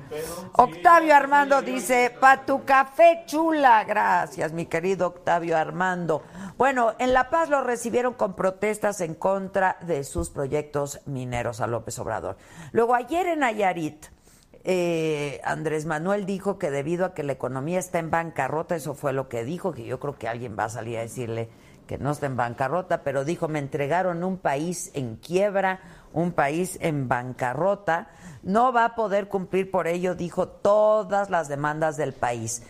Octavio 0.54 1.16
Armando 1.16 1.62
dice, 1.62 2.16
pa' 2.20 2.46
tu 2.46 2.64
café 2.64 3.24
chula. 3.26 3.84
Gracias, 3.86 4.52
mi 4.52 4.66
querido 4.66 5.08
Octavio 5.08 5.58
Armando. 5.58 6.24
Bueno, 6.58 6.94
en 7.00 7.14
La 7.14 7.30
Paz 7.30 7.50
lo 7.50 7.64
recibieron 7.64 8.14
con 8.14 8.36
protestas 8.36 9.02
en 9.02 9.16
contra 9.16 9.78
de 9.82 10.04
sus 10.04 10.30
proyectos 10.30 11.02
mineros 11.06 11.62
a 11.62 11.68
López 11.68 11.98
Obrador. 11.98 12.38
Luego, 12.72 12.94
ayer 12.94 13.26
en 13.28 13.40
Nayarit, 13.40 14.06
eh, 14.66 15.42
Andrés 15.44 15.86
Manuel 15.86 16.26
dijo 16.26 16.58
que 16.58 16.72
debido 16.72 17.06
a 17.06 17.14
que 17.14 17.24
la 17.24 17.34
economía 17.34 17.80
está 17.80 18.00
en 18.00 18.10
bancarrota, 18.10 18.76
eso 18.76 18.94
fue 18.94 19.12
lo 19.12 19.28
que 19.28 19.44
dijo, 19.44 19.74
que 19.74 19.86
yo 19.86 20.00
creo 20.00 20.18
que 20.18 20.28
alguien 20.28 20.56
va 20.58 20.66
a 20.66 20.70
salir 20.70 20.98
a 20.98 21.02
decirle 21.02 21.50
que 21.88 21.98
no 21.98 22.12
está 22.12 22.28
en 22.28 22.38
bancarrota, 22.38 23.04
pero 23.04 23.26
dijo, 23.26 23.50
me 23.50 23.60
entregaron 23.60 24.24
un 24.24 24.38
país 24.38 24.92
en 24.94 25.18
quiebra, 25.18 25.82
un 26.14 26.32
país 26.32 26.78
en 26.82 27.10
bancarrota, 27.10 28.08
no 28.42 28.72
va 28.72 28.86
a 28.86 28.96
poder 28.96 29.28
cumplir 29.28 29.70
por 29.70 29.88
ello, 29.88 30.16
dijo, 30.16 30.48
todas 30.48 31.30
las 31.30 31.50
demandas 31.50 31.98
del 31.98 32.14
país. 32.14 32.64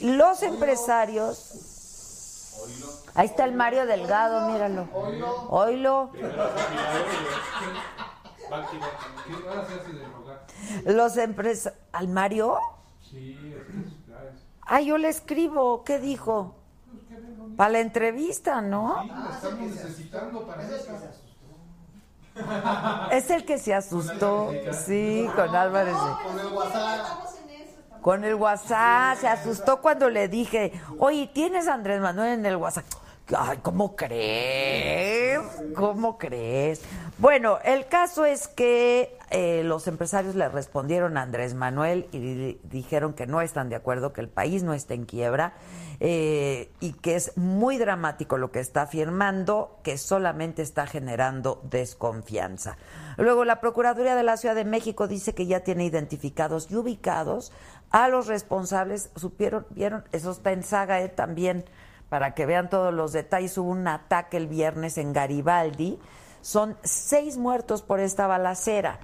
Los 0.00 0.42
empresarios... 0.42 1.74
Ahí 3.14 3.26
está 3.26 3.44
el 3.44 3.54
Mario 3.54 3.86
Delgado, 3.86 4.50
míralo. 4.50 4.88
Oilo. 5.50 6.10
Los 10.86 11.16
empresarios... 11.16 11.80
¿Al 11.92 12.08
Mario? 12.08 12.58
Sí, 13.02 13.54
es 13.56 13.64
que 13.64 13.80
es- 13.80 14.06
ya 14.06 14.14
es- 14.28 14.44
Ah, 14.62 14.80
yo 14.80 14.98
le 14.98 15.08
escribo. 15.08 15.82
¿Qué 15.84 15.98
dijo? 15.98 16.54
Para 17.56 17.70
la 17.70 17.80
entrevista, 17.80 18.60
¿no? 18.60 19.02
Sí, 19.02 19.08
lo 19.10 19.30
estamos 19.30 19.70
necesitando 19.70 20.46
para 20.46 20.62
eso. 20.64 20.92
Es 23.10 23.30
el 23.30 23.44
que 23.44 23.58
se 23.58 23.74
asustó. 23.74 24.52
Sí, 24.86 25.28
con 25.34 25.54
Álvarez. 25.56 25.96
Con 26.24 26.38
el 26.38 26.46
WhatsApp. 26.52 27.06
Con 28.00 28.24
el 28.24 28.34
WhatsApp. 28.36 29.18
Se 29.18 29.26
asustó 29.28 29.80
cuando 29.80 30.08
le 30.08 30.28
dije, 30.28 30.72
oye, 30.98 31.28
¿tienes 31.34 31.66
a 31.66 31.74
Andrés 31.74 32.00
Manuel 32.00 32.34
en 32.38 32.46
el 32.46 32.56
WhatsApp? 32.56 32.84
Ay, 33.36 33.58
¿cómo 33.60 33.96
crees? 33.96 35.40
¿Cómo 35.74 36.16
crees? 36.16 36.80
Bueno, 37.18 37.58
el 37.64 37.88
caso 37.88 38.24
es 38.24 38.46
que 38.46 39.18
eh, 39.30 39.62
los 39.64 39.88
empresarios 39.88 40.36
le 40.36 40.48
respondieron 40.48 41.16
a 41.16 41.22
Andrés 41.22 41.52
Manuel 41.54 42.08
y 42.12 42.18
di- 42.20 42.60
dijeron 42.62 43.12
que 43.12 43.26
no 43.26 43.40
están 43.40 43.68
de 43.68 43.74
acuerdo, 43.74 44.12
que 44.12 44.20
el 44.20 44.28
país 44.28 44.62
no 44.62 44.72
está 44.72 44.94
en 44.94 45.04
quiebra 45.04 45.54
eh, 45.98 46.70
y 46.78 46.92
que 46.92 47.16
es 47.16 47.36
muy 47.36 47.76
dramático 47.76 48.38
lo 48.38 48.52
que 48.52 48.60
está 48.60 48.82
afirmando, 48.82 49.80
que 49.82 49.98
solamente 49.98 50.62
está 50.62 50.86
generando 50.86 51.60
desconfianza. 51.64 52.76
Luego, 53.16 53.44
la 53.44 53.60
Procuraduría 53.60 54.14
de 54.14 54.22
la 54.22 54.36
Ciudad 54.36 54.54
de 54.54 54.64
México 54.64 55.08
dice 55.08 55.34
que 55.34 55.46
ya 55.46 55.60
tiene 55.60 55.84
identificados 55.86 56.70
y 56.70 56.76
ubicados 56.76 57.50
a 57.90 58.06
los 58.08 58.28
responsables. 58.28 59.10
Supieron, 59.16 59.66
vieron, 59.70 60.04
eso 60.12 60.30
está 60.30 60.52
en 60.52 60.62
saga 60.62 61.00
eh, 61.00 61.08
también, 61.08 61.64
para 62.10 62.34
que 62.34 62.46
vean 62.46 62.70
todos 62.70 62.94
los 62.94 63.12
detalles. 63.12 63.58
Hubo 63.58 63.70
un 63.70 63.88
ataque 63.88 64.36
el 64.36 64.46
viernes 64.46 64.98
en 64.98 65.12
Garibaldi. 65.12 65.98
Son 66.48 66.78
seis 66.82 67.36
muertos 67.36 67.82
por 67.82 68.00
esta 68.00 68.26
balacera. 68.26 69.00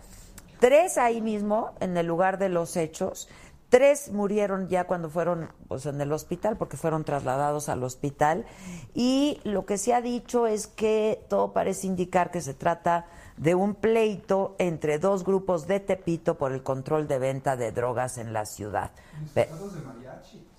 Tres 0.60 0.96
ahí 0.96 1.20
mismo, 1.20 1.74
en 1.80 1.94
el 1.98 2.06
lugar 2.06 2.38
de 2.38 2.48
los 2.48 2.74
hechos. 2.74 3.28
Tres 3.68 4.10
murieron 4.10 4.68
ya 4.68 4.86
cuando 4.86 5.10
fueron 5.10 5.50
pues, 5.68 5.84
en 5.84 6.00
el 6.00 6.10
hospital, 6.12 6.56
porque 6.56 6.78
fueron 6.78 7.04
trasladados 7.04 7.68
al 7.68 7.82
hospital. 7.82 8.46
Y 8.94 9.42
lo 9.44 9.66
que 9.66 9.76
se 9.76 9.92
ha 9.92 10.00
dicho 10.00 10.46
es 10.46 10.66
que 10.66 11.22
todo 11.28 11.52
parece 11.52 11.86
indicar 11.86 12.30
que 12.30 12.40
se 12.40 12.54
trata 12.54 13.08
de 13.36 13.54
un 13.54 13.74
pleito 13.74 14.56
entre 14.56 14.98
dos 14.98 15.22
grupos 15.22 15.66
de 15.66 15.80
Tepito 15.80 16.38
por 16.38 16.50
el 16.50 16.62
control 16.62 17.06
de 17.08 17.18
venta 17.18 17.58
de 17.58 17.72
drogas 17.72 18.16
en 18.16 18.32
la 18.32 18.46
ciudad. 18.46 18.90
De 19.34 19.50
mariachi. 19.84 20.53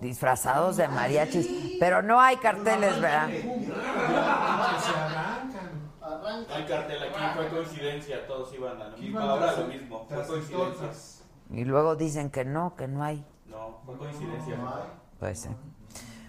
Disfrazados 0.00 0.76
de 0.76 0.88
mariachis, 0.88 1.48
pero 1.80 2.02
no 2.02 2.20
hay 2.20 2.36
carteles, 2.36 3.00
¿verdad? 3.00 3.28
Que 3.28 3.40
se 3.42 4.96
arrancan. 4.96 5.68
No 6.00 6.54
hay 6.54 6.64
cartel 6.66 7.02
aquí, 7.02 7.20
fue 7.36 7.48
coincidencia, 7.48 8.26
todos 8.26 8.52
iban 8.54 8.80
a 8.80 8.84
lo 8.88 8.96
mismo. 8.96 9.06
iban 9.08 9.28
Ahora 9.28 9.46
tras- 9.46 9.58
lo 9.58 9.66
mismo, 9.66 10.04
fue 10.06 10.16
tras 10.16 10.28
coincidencia. 10.28 10.74
tortas. 10.80 11.22
Y 11.50 11.64
luego 11.64 11.96
dicen 11.96 12.30
que 12.30 12.44
no, 12.44 12.76
que 12.76 12.86
no 12.88 13.02
hay. 13.02 13.24
No, 13.46 13.80
fue 13.84 13.96
coincidencia. 13.96 14.56
Pues 15.18 15.40
sí. 15.40 15.48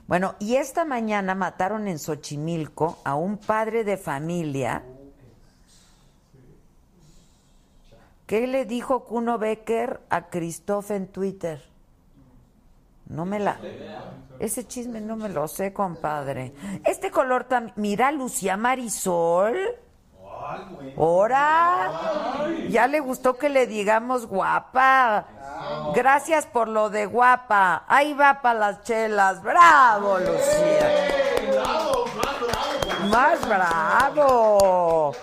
Bueno, 0.08 0.34
y 0.40 0.56
esta 0.56 0.86
mañana 0.86 1.36
mataron 1.36 1.88
en 1.88 2.00
Xochimilco 2.00 2.98
a 3.04 3.14
un 3.16 3.38
padre 3.38 3.84
de 3.84 3.98
familia. 3.98 4.84
¿Qué 8.26 8.48
le 8.48 8.66
dijo 8.66 9.06
Kuno 9.06 9.38
Becker 9.38 10.02
a 10.10 10.30
Christoph 10.30 10.92
en 10.92 11.08
Twitter? 11.08 11.69
No 13.10 13.26
me 13.26 13.39
la. 13.39 13.60
Ese 14.39 14.65
chisme 14.65 15.02
no 15.02 15.15
me 15.15 15.30
lo 15.30 15.48
sé, 15.48 15.74
compadre. 15.74 16.54
Este 16.86 17.12
color 17.12 17.43
también. 17.45 17.74
Mira, 17.76 18.12
Lucía 18.12 18.56
Marisol. 18.56 19.58
Ahora. 20.95 21.91
Ya 22.69 22.88
le 22.88 23.00
gustó 23.00 23.38
que 23.38 23.50
le 23.50 23.65
digamos 23.67 24.28
guapa. 24.28 25.26
Gracias 25.95 26.45
por 26.45 26.67
lo 26.67 26.89
de 26.89 27.08
guapa. 27.08 27.84
Ahí 27.88 28.13
va 28.13 28.41
para 28.41 28.60
las 28.60 28.84
chelas. 28.84 29.41
Bravo, 29.41 30.19
Lucía. 30.19 31.10
Más 33.10 33.39
bravo. 33.48 35.13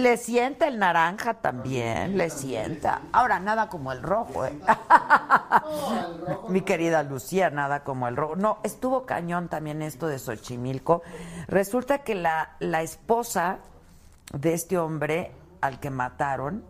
Le 0.00 0.16
sienta 0.16 0.66
el 0.66 0.78
naranja 0.78 1.34
también, 1.34 2.16
le 2.16 2.30
sienta. 2.30 3.02
Ahora, 3.12 3.38
nada 3.38 3.68
como 3.68 3.92
el 3.92 4.02
rojo, 4.02 4.46
¿eh? 4.46 4.58
Mi 6.48 6.62
querida 6.62 7.02
Lucía, 7.02 7.50
nada 7.50 7.84
como 7.84 8.08
el 8.08 8.16
rojo. 8.16 8.34
No, 8.34 8.58
estuvo 8.62 9.04
cañón 9.04 9.48
también 9.48 9.82
esto 9.82 10.06
de 10.06 10.18
Xochimilco. 10.18 11.02
Resulta 11.48 11.98
que 11.98 12.14
la, 12.14 12.56
la 12.60 12.80
esposa 12.80 13.58
de 14.32 14.54
este 14.54 14.78
hombre 14.78 15.32
al 15.60 15.80
que 15.80 15.90
mataron 15.90 16.64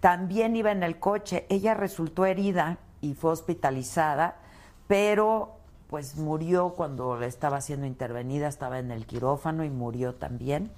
también 0.00 0.56
iba 0.56 0.72
en 0.72 0.82
el 0.82 0.98
coche. 0.98 1.46
Ella 1.50 1.74
resultó 1.74 2.26
herida 2.26 2.78
y 3.00 3.14
fue 3.14 3.30
hospitalizada, 3.30 4.38
pero 4.88 5.56
pues 5.86 6.16
murió 6.16 6.70
cuando 6.70 7.22
estaba 7.22 7.60
siendo 7.60 7.86
intervenida, 7.86 8.48
estaba 8.48 8.80
en 8.80 8.90
el 8.90 9.06
quirófano 9.06 9.62
y 9.62 9.70
murió 9.70 10.16
también. 10.16 10.72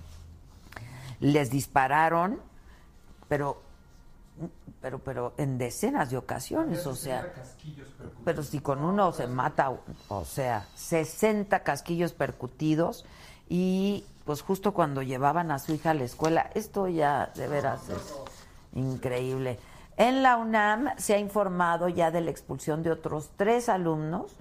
Les 1.21 1.51
dispararon, 1.51 2.41
pero 3.29 3.63
pero 4.81 4.99
pero 4.99 5.33
en 5.39 5.59
decenas 5.59 6.11
de 6.11 6.17
ocasiones, 6.17 6.87
o 6.87 6.95
sea, 6.95 7.33
pero 8.25 8.43
si 8.43 8.59
con 8.61 8.85
uno 8.85 9.13
se 9.13 9.27
mata, 9.27 9.73
o 10.09 10.25
sea, 10.25 10.67
60 10.75 11.63
casquillos 11.63 12.13
percutidos 12.13 13.05
y 13.49 14.05
pues 14.25 14.43
justo 14.43 14.73
cuando 14.75 15.03
llevaban 15.03 15.51
a 15.51 15.59
su 15.59 15.73
hija 15.73 15.91
a 15.91 15.95
la 15.95 16.05
escuela, 16.05 16.51
esto 16.55 16.89
ya 16.89 17.31
de 17.35 17.47
veras 17.47 17.89
es 17.89 18.15
increíble. 18.75 19.59
En 19.97 20.23
la 20.23 20.37
UNAM 20.37 20.89
se 20.97 21.15
ha 21.15 21.19
informado 21.19 21.89
ya 21.89 22.11
de 22.11 22.21
la 22.21 22.31
expulsión 22.31 22.83
de 22.83 22.91
otros 22.91 23.31
tres 23.37 23.69
alumnos 23.69 24.35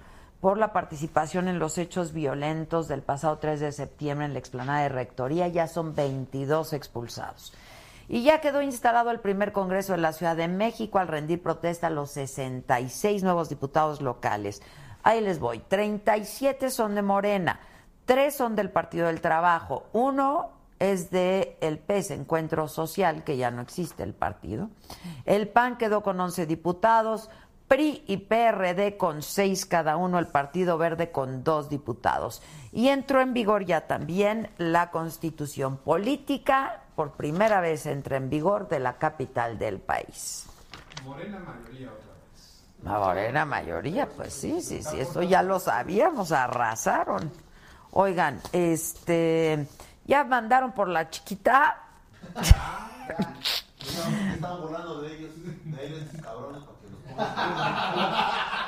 por 0.44 0.58
la 0.58 0.74
participación 0.74 1.48
en 1.48 1.58
los 1.58 1.78
hechos 1.78 2.12
violentos 2.12 2.86
del 2.86 3.00
pasado 3.00 3.38
3 3.38 3.60
de 3.60 3.72
septiembre 3.72 4.26
en 4.26 4.34
la 4.34 4.40
explanada 4.40 4.82
de 4.82 4.90
Rectoría. 4.90 5.48
Ya 5.48 5.66
son 5.66 5.94
22 5.94 6.74
expulsados. 6.74 7.54
Y 8.10 8.24
ya 8.24 8.42
quedó 8.42 8.60
instalado 8.60 9.10
el 9.10 9.20
primer 9.20 9.52
Congreso 9.52 9.92
de 9.92 10.00
la 10.00 10.12
Ciudad 10.12 10.36
de 10.36 10.48
México 10.48 10.98
al 10.98 11.08
rendir 11.08 11.42
protesta 11.42 11.86
a 11.86 11.90
los 11.90 12.10
66 12.10 13.22
nuevos 13.22 13.48
diputados 13.48 14.02
locales. 14.02 14.60
Ahí 15.02 15.22
les 15.22 15.38
voy. 15.38 15.60
37 15.60 16.68
son 16.68 16.94
de 16.94 17.00
Morena, 17.00 17.58
3 18.04 18.36
son 18.36 18.54
del 18.54 18.68
Partido 18.68 19.06
del 19.06 19.22
Trabajo, 19.22 19.86
uno 19.94 20.50
es 20.78 21.10
de 21.10 21.56
el 21.60 21.78
PES, 21.78 22.10
Encuentro 22.10 22.68
Social, 22.68 23.24
que 23.24 23.36
ya 23.36 23.50
no 23.50 23.62
existe 23.62 24.02
el 24.02 24.12
partido. 24.12 24.68
El 25.24 25.48
PAN 25.48 25.78
quedó 25.78 26.02
con 26.02 26.20
11 26.20 26.46
diputados, 26.46 27.30
PRI 27.74 28.04
y 28.06 28.18
PRD 28.18 28.96
con 28.96 29.20
6 29.20 29.66
cada 29.66 29.96
uno, 29.96 30.20
el 30.20 30.28
Partido 30.28 30.78
Verde 30.78 31.10
con 31.10 31.42
2 31.42 31.68
diputados. 31.68 32.40
Y 32.72 32.86
entró 32.86 33.20
en 33.20 33.34
vigor 33.34 33.64
ya 33.64 33.88
también 33.88 34.48
la 34.58 34.92
constitución 34.92 35.78
política, 35.78 36.82
por 36.94 37.14
primera 37.14 37.60
vez 37.60 37.86
entra 37.86 38.16
en 38.16 38.30
vigor 38.30 38.68
de 38.68 38.78
la 38.78 38.96
capital 38.96 39.58
del 39.58 39.80
país. 39.80 40.46
Morena 41.04 41.40
mayoría 41.40 41.88
otra 41.88 42.12
vez. 42.12 42.64
La 42.84 42.98
morena 43.00 43.44
mayoría, 43.44 44.08
pues 44.08 44.32
sí, 44.32 44.62
sí, 44.62 44.80
sí, 44.80 45.00
eso 45.00 45.22
ya 45.22 45.42
lo 45.42 45.58
sabíamos, 45.58 46.30
arrasaron. 46.30 47.32
Oigan, 47.90 48.40
este, 48.52 49.66
ya 50.04 50.22
mandaron 50.22 50.70
por 50.70 50.88
la 50.88 51.10
chiquita. 51.10 51.82
Estaban 54.32 54.60
burlando 54.60 55.00
de 55.00 55.16
ellos, 55.16 55.30
de 55.64 55.86
ellos, 55.86 56.02
cabrones, 56.22 56.62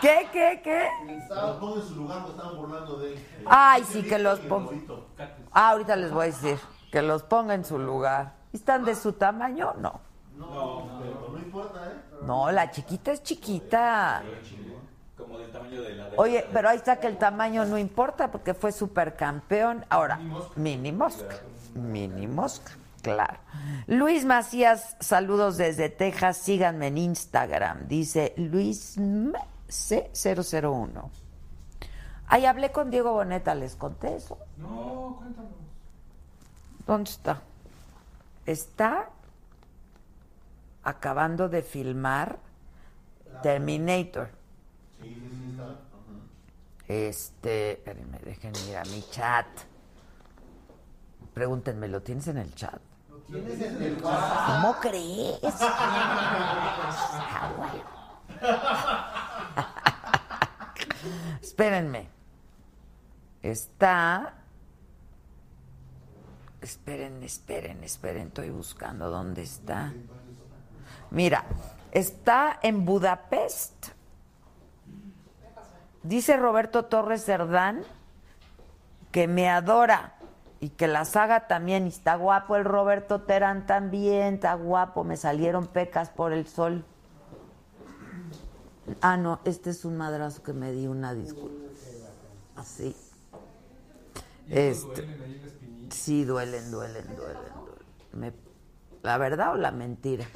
¿Qué, 0.01 0.29
qué, 0.33 0.61
qué? 0.62 0.88
Los 1.31 1.57
pongan 1.57 1.81
en 1.81 1.88
su 1.88 1.94
lugar, 1.96 2.18
porque 2.22 2.37
estaban 2.37 2.57
burlando 2.57 2.96
de 2.99 3.12
ellos. 3.12 3.22
Ay, 3.46 3.85
sí, 3.85 4.03
que 4.03 4.18
los 4.18 4.38
ponga. 4.40 4.72
Ah, 5.53 5.70
ahorita 5.70 5.96
les 5.96 6.12
voy 6.12 6.25
a 6.25 6.27
decir. 6.27 6.59
Que 6.92 7.03
los 7.03 7.22
ponga 7.22 7.55
en 7.55 7.64
su 7.64 7.79
lugar. 7.79 8.35
¿Están 8.53 8.85
de 8.85 8.94
su 8.94 9.12
tamaño? 9.14 9.75
No. 9.79 10.01
No, 10.37 11.01
pero 11.01 11.29
no 11.33 11.38
importa, 11.38 11.81
¿eh? 11.87 11.96
No, 12.22 12.51
la 12.51 12.70
chiquita 12.70 13.12
es 13.12 13.22
chiquita. 13.22 14.22
Como 15.16 15.38
del 15.38 15.51
tamaño 15.51 15.83
de 15.83 15.94
la 15.94 16.11
de 16.11 16.16
Oye, 16.18 16.46
pero 16.53 16.68
ahí 16.68 16.77
está 16.77 17.01
que 17.01 17.07
el 17.07 17.16
tamaño 17.16 17.64
no 17.64 17.79
importa 17.79 18.31
porque 18.31 18.53
fue 18.53 18.70
supercampeón. 18.70 19.85
Ahora, 19.88 20.20
mini 20.57 20.92
mosca. 20.92 21.37
Mini 21.75 22.27
mosca, 22.27 22.72
claro. 23.14 23.38
Luis 23.87 24.25
Macías, 24.25 24.97
saludos 25.01 25.57
desde 25.57 25.88
Texas. 25.88 26.37
Síganme 26.37 26.88
en 26.88 26.99
Instagram. 26.99 27.87
Dice 27.88 28.35
Luis 28.37 28.99
C001. 29.69 31.11
Ahí 32.29 32.45
hablé 32.45 32.73
con 32.73 32.90
Diego 32.90 33.12
Boneta, 33.12 33.55
les 33.55 33.77
conté 33.77 34.16
eso. 34.16 34.38
No, 34.57 35.16
cuéntanos. 35.19 35.53
¿Dónde 36.87 37.11
está? 37.11 37.42
Está 38.45 39.11
acabando 40.83 41.49
de 41.49 41.62
filmar 41.62 42.38
Terminator. 43.42 44.29
Sí, 45.01 45.09
sí, 45.09 45.31
sí, 45.31 45.51
está. 45.51 45.77
Este, 46.88 47.73
espérenme, 47.73 48.19
déjenme 48.21 48.59
ir 48.71 48.77
a 48.77 48.85
mi 48.85 49.03
chat. 49.11 49.47
Pregúntenme, 51.35 51.88
¿lo 51.88 52.03
tienes 52.03 52.29
en 52.29 52.38
el 52.38 52.55
chat? 52.55 52.81
Tienes 53.27 54.03
WhatsApp. 54.03 54.47
¿Cómo 54.47 54.77
crees? 54.81 55.39
Ah, 55.61 57.53
bueno. 57.57 57.97
Espérenme. 61.41 62.09
Está. 63.43 64.35
Esperen, 66.61 67.23
esperen, 67.23 67.85
esperen. 67.85 68.29
Estoy 68.29 68.51
buscando 68.51 69.11
dónde 69.11 69.43
está. 69.43 69.93
Mira, 71.11 71.45
está 71.93 72.59
en 72.62 72.85
Budapest. 72.85 73.89
Dice 76.03 76.37
Roberto 76.37 76.85
Torres 76.85 77.25
Cerdán 77.25 77.83
que 79.11 79.27
me 79.27 79.49
adora 79.49 80.15
y 80.61 80.71
que 80.71 80.87
la 80.88 81.05
saga 81.05 81.47
también. 81.47 81.87
Y 81.87 81.88
está 81.90 82.16
guapo 82.16 82.57
el 82.57 82.64
Roberto 82.64 83.23
Terán 83.23 83.66
también. 83.66 84.35
Está 84.35 84.55
guapo. 84.55 85.05
Me 85.05 85.16
salieron 85.16 85.66
pecas 85.66 86.11
por 86.11 86.33
el 86.33 86.47
sol. 86.47 86.85
Ah, 89.01 89.16
no, 89.16 89.40
este 89.45 89.71
es 89.71 89.85
un 89.85 89.97
madrazo 89.97 90.42
que 90.42 90.53
me 90.53 90.73
di 90.73 90.87
una 90.87 91.12
disculpa. 91.14 91.64
Así. 92.57 92.95
Este, 94.49 95.05
sí, 95.90 96.25
duelen, 96.25 96.71
duelen, 96.71 97.05
duelen. 97.16 97.37
duelen. 97.57 97.75
Me- 98.12 98.45
¿La 99.07 99.19
verdad 99.19 99.53
o 99.53 99.55
la 99.55 99.71
mentira? 99.71 100.25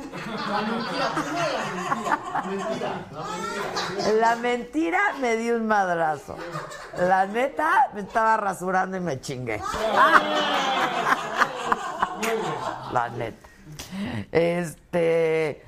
La 4.20 4.37
mentira 4.37 5.00
me 5.20 5.37
di 5.37 5.50
un 5.50 5.66
madrazo. 5.66 6.37
La 6.96 7.26
neta 7.26 7.88
me 7.94 8.02
estaba 8.02 8.37
rasurando 8.37 8.96
y 8.96 9.00
me 9.00 9.20
chingué. 9.20 9.61
La 12.92 13.09
neta. 13.09 13.48
Este. 14.30 15.64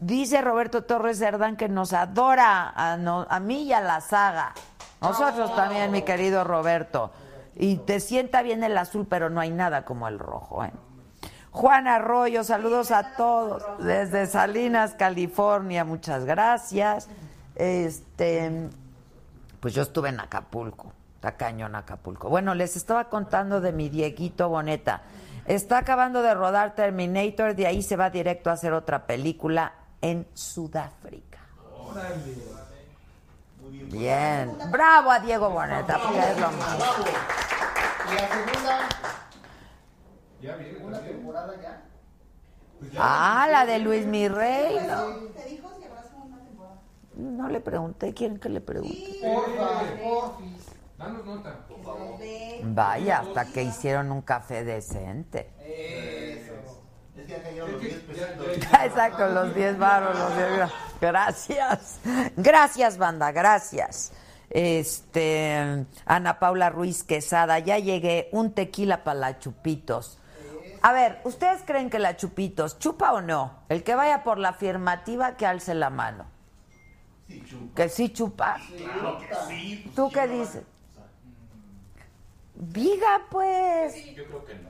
Dice 0.00 0.40
Roberto 0.42 0.82
Torres 0.82 1.20
Cerdán 1.20 1.56
que 1.56 1.68
nos 1.68 1.92
adora 1.92 2.72
a, 2.74 2.96
no- 2.96 3.28
a 3.30 3.38
mí 3.38 3.62
y 3.62 3.72
a 3.72 3.80
la 3.80 4.00
saga. 4.00 4.54
Nosotros 5.00 5.54
también, 5.54 5.92
mi 5.92 6.02
querido 6.02 6.42
Roberto. 6.42 7.12
Y 7.54 7.76
te 7.76 8.00
sienta 8.00 8.42
bien 8.42 8.64
el 8.64 8.76
azul, 8.76 9.06
pero 9.08 9.30
no 9.30 9.40
hay 9.40 9.50
nada 9.50 9.84
como 9.84 10.08
el 10.08 10.18
rojo. 10.18 10.64
¿eh? 10.64 10.72
Juan 11.56 11.88
Arroyo, 11.88 12.44
saludos 12.44 12.90
a 12.90 13.14
todos 13.16 13.62
desde 13.78 14.26
Salinas, 14.26 14.92
California. 14.92 15.86
Muchas 15.86 16.26
gracias. 16.26 17.08
Este, 17.54 18.68
pues 19.58 19.72
yo 19.72 19.80
estuve 19.80 20.10
en 20.10 20.20
Acapulco, 20.20 20.92
está 21.14 21.38
cañón 21.38 21.74
Acapulco. 21.74 22.28
Bueno, 22.28 22.54
les 22.54 22.76
estaba 22.76 23.04
contando 23.04 23.62
de 23.62 23.72
mi 23.72 23.88
Dieguito 23.88 24.50
Boneta. 24.50 25.00
Está 25.46 25.78
acabando 25.78 26.20
de 26.20 26.34
rodar 26.34 26.74
Terminator, 26.74 27.54
de 27.54 27.66
ahí 27.66 27.82
se 27.82 27.96
va 27.96 28.10
directo 28.10 28.50
a 28.50 28.52
hacer 28.52 28.74
otra 28.74 29.06
película 29.06 29.72
en 30.02 30.26
Sudáfrica. 30.34 31.38
Bien, 33.90 34.58
bravo 34.70 35.10
a 35.10 35.20
Diego 35.20 35.48
Boneta, 35.48 36.00
porque 36.02 36.18
es 36.18 36.38
lo 36.38 36.52
más. 36.52 36.76
Y 38.10 38.14
la 38.14 38.28
segunda, 38.28 38.78
Ya 40.40 40.56
viene 40.56 40.74
segunda 40.74 40.98
también. 40.98 41.16
temporada 41.18 41.54
ya. 41.62 41.82
Ah, 42.98 43.48
la 43.50 43.64
de 43.66 43.78
Luis 43.78 44.06
Mirrey. 44.06 44.76
No, 44.86 45.06
¿Te 45.34 45.48
dijo 45.48 45.70
si 45.78 45.84
habrá 45.84 46.02
segunda 46.02 46.38
temporada? 46.44 46.76
no 47.14 47.48
le 47.48 47.60
pregunté, 47.60 48.12
¿quieren 48.12 48.38
que 48.38 48.48
le 48.50 48.60
pregunte? 48.60 49.18
Porfa, 49.22 49.80
porfis. 50.02 50.66
Danos 50.98 51.24
nota. 51.26 51.60
Nos 51.68 52.18
ve. 52.18 52.60
Vaya, 52.64 53.20
hasta 53.20 53.44
que 53.46 53.62
hicieron 53.62 54.10
un 54.12 54.22
café 54.22 54.64
decente. 54.64 55.50
Eso. 55.60 56.52
Es 57.16 57.22
que 57.26 57.26
ya 57.32 57.42
cayeron 57.42 57.72
los 57.72 57.80
10 57.80 58.06
Ya, 58.16 58.36
pesitos. 58.36 58.70
ya, 58.72 58.84
Exacto, 58.86 59.26
los 59.28 59.54
10 59.54 59.78
varos, 59.78 60.18
los 60.18 60.36
10 60.36 60.50
varos. 60.50 60.72
Gracias. 61.00 62.00
Gracias, 62.36 62.98
banda, 62.98 63.32
gracias. 63.32 64.12
Este, 64.50 65.84
Ana 66.06 66.38
Paula 66.38 66.70
Ruiz 66.70 67.02
Quesada, 67.04 67.58
ya 67.58 67.78
llegué, 67.78 68.28
un 68.32 68.52
tequila 68.52 69.04
para 69.04 69.18
la 69.18 69.38
Chupitos. 69.38 70.18
A 70.86 70.92
ver, 70.92 71.20
¿ustedes 71.24 71.62
creen 71.66 71.90
que 71.90 71.98
la 71.98 72.16
Chupitos 72.16 72.78
chupa 72.78 73.12
o 73.12 73.20
no? 73.20 73.54
El 73.68 73.82
que 73.82 73.96
vaya 73.96 74.22
por 74.22 74.38
la 74.38 74.50
afirmativa, 74.50 75.36
que 75.36 75.44
alce 75.44 75.74
la 75.74 75.90
mano. 75.90 76.26
Sí, 77.26 77.42
chupa. 77.44 77.74
Que 77.74 77.88
sí 77.88 78.08
chupa. 78.12 78.56
Claro 78.76 79.18
que 79.18 79.26
sí. 79.48 79.80
pues, 79.82 79.94
¿Tú 79.96 80.08
qué 80.10 80.20
¿quién 80.20 80.30
no? 80.30 80.38
dices? 80.44 80.62
Diga, 82.54 83.22
pues. 83.32 84.14
Yo 84.14 84.24
creo 84.26 84.44
que 84.44 84.54
no. 84.54 84.68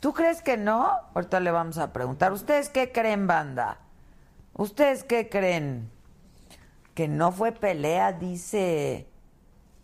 ¿Tú 0.00 0.12
crees 0.12 0.42
que 0.42 0.58
no? 0.58 0.90
Ahorita 1.14 1.40
le 1.40 1.50
vamos 1.50 1.78
a 1.78 1.90
preguntar. 1.94 2.32
¿Ustedes 2.32 2.68
qué 2.68 2.92
creen, 2.92 3.26
banda? 3.26 3.78
¿Ustedes 4.52 5.04
qué 5.04 5.30
creen? 5.30 5.90
Que 6.94 7.08
no 7.08 7.32
fue 7.32 7.52
pelea, 7.52 8.12
dice. 8.12 9.06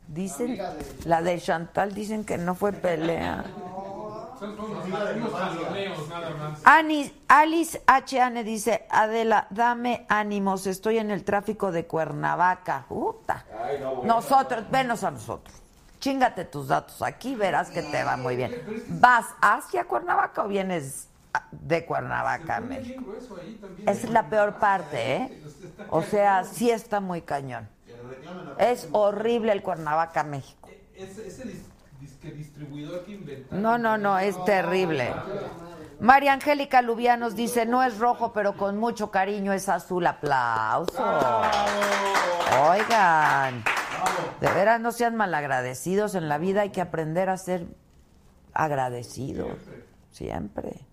Dicen. 0.07 0.49
Amiga 0.49 0.75
de- 0.75 0.85
La 1.07 1.23
de 1.23 1.41
Chantal 1.41 1.95
dicen 1.95 2.25
que 2.25 2.37
no 2.37 2.55
fue 2.55 2.73
pelea. 2.73 3.45
Son 4.39 4.51
unos, 4.59 4.85
unos 4.87 5.33
jaloneos 5.33 6.09
nada 6.09 6.31
más. 6.31 6.61
Anis, 6.65 7.13
Alice 7.29 7.83
HN 7.87 8.45
dice: 8.45 8.87
Adela, 8.91 9.47
dame 9.51 10.07
ánimos, 10.09 10.67
estoy 10.67 10.99
en 10.99 11.11
el 11.11 11.25
tráfico 11.25 11.73
de 11.73 11.87
Cuernavaca. 11.87 12.85
Puta. 12.89 13.45
Ay, 13.65 13.79
no, 13.81 13.97
bueno. 13.97 14.15
Nosotros, 14.15 14.65
venos 14.71 15.05
a 15.05 15.11
nosotros. 15.11 15.57
Chingate 16.01 16.45
tus 16.45 16.69
datos 16.69 17.01
aquí, 17.03 17.35
verás 17.35 17.71
que 17.71 17.83
te 17.83 18.05
va 18.05 18.17
muy 18.17 18.37
bien. 18.37 18.85
¿Vas 19.01 19.27
hacia 19.41 19.85
Cuernavaca 19.85 20.45
o 20.45 20.49
vienes 20.49 21.09
de 21.51 21.85
Cuernavaca, 21.85 22.61
México? 22.61 23.03
es 23.87 24.09
la 24.11 24.29
peor 24.29 24.55
parte, 24.57 25.17
¿eh? 25.17 25.43
O 25.91 26.03
sea, 26.03 26.45
sí 26.45 26.71
está 26.71 27.01
muy 27.01 27.23
cañón. 27.23 27.69
Es 28.59 28.89
horrible 28.93 29.53
el 29.53 29.63
Cuernavaca, 29.63 30.23
México. 30.23 30.69
Dis- 30.97 31.63
distribuidor 32.33 33.05
que 33.05 33.13
inventaron. 33.13 33.63
No, 33.63 33.79
no, 33.79 33.99
no, 33.99 34.19
es 34.19 34.43
terrible. 34.45 35.15
María 35.99 36.35
Angélica 36.35 36.83
Lubianos 36.83 37.37
dice, 37.37 37.65
no 37.65 37.83
es 37.83 37.99
rojo, 37.99 38.33
pero 38.33 38.57
con 38.57 38.77
mucho 38.79 39.11
cariño 39.11 39.53
es 39.53 39.69
azul. 39.69 40.07
Aplauso. 40.07 41.03
Oigan, 42.69 43.65
de 44.41 44.53
veras 44.53 44.81
no 44.81 44.93
sean 44.93 45.17
malagradecidos 45.17 46.15
en 46.15 46.29
la 46.29 46.39
vida, 46.39 46.63
hay 46.63 46.71
que 46.71 46.81
aprender 46.81 47.31
a 47.31 47.39
ser 47.39 47.67
agradecidos. 48.53 49.59
Siempre. 50.11 50.87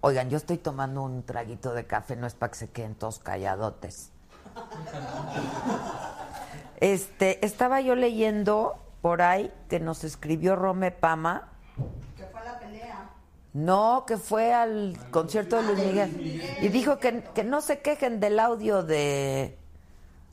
Oigan, 0.00 0.30
yo 0.30 0.36
estoy 0.36 0.58
tomando 0.58 1.02
un 1.02 1.24
traguito 1.24 1.72
de 1.72 1.86
café, 1.86 2.16
no 2.16 2.26
es 2.26 2.34
para 2.34 2.52
que 2.52 2.58
se 2.58 2.70
queden 2.70 2.94
todos 2.94 3.18
calladotes. 3.18 4.12
Este, 6.80 7.44
estaba 7.44 7.80
yo 7.80 7.94
leyendo 7.94 8.76
por 9.02 9.22
ahí 9.22 9.52
que 9.68 9.80
nos 9.80 10.04
escribió 10.04 10.56
Rome 10.56 10.90
Pama. 10.90 11.48
Que 12.16 12.24
fue 12.24 12.40
a 12.40 12.44
la 12.44 12.58
pelea. 12.58 13.10
No, 13.52 14.04
que 14.06 14.16
fue 14.16 14.52
al 14.52 14.96
concierto 15.10 15.56
de 15.56 15.62
Luis 15.62 15.86
Miguel. 15.86 16.58
Y 16.62 16.68
dijo 16.68 16.98
que, 16.98 17.22
que 17.34 17.44
no 17.44 17.60
se 17.60 17.80
quejen 17.80 18.20
del 18.20 18.38
audio 18.38 18.82
de, 18.82 19.56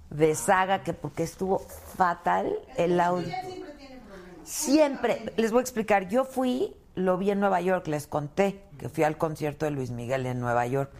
de 0.09 0.35
Saga, 0.35 0.83
que 0.83 0.93
porque 0.93 1.23
estuvo 1.23 1.59
fatal 1.59 2.59
el 2.77 2.99
audio. 2.99 3.27
Siempre 3.27 3.71
tiene 3.77 3.97
problemas. 3.97 4.49
Siempre, 4.49 5.33
les 5.37 5.51
voy 5.51 5.59
a 5.59 5.61
explicar, 5.61 6.07
yo 6.09 6.25
fui 6.25 6.75
lo 6.95 7.17
vi 7.17 7.31
en 7.31 7.39
Nueva 7.39 7.61
York, 7.61 7.87
les 7.87 8.07
conté 8.07 8.61
que 8.77 8.89
fui 8.89 9.03
al 9.03 9.17
concierto 9.17 9.65
de 9.65 9.71
Luis 9.71 9.91
Miguel 9.91 10.25
en 10.25 10.39
Nueva 10.39 10.67
York. 10.67 10.91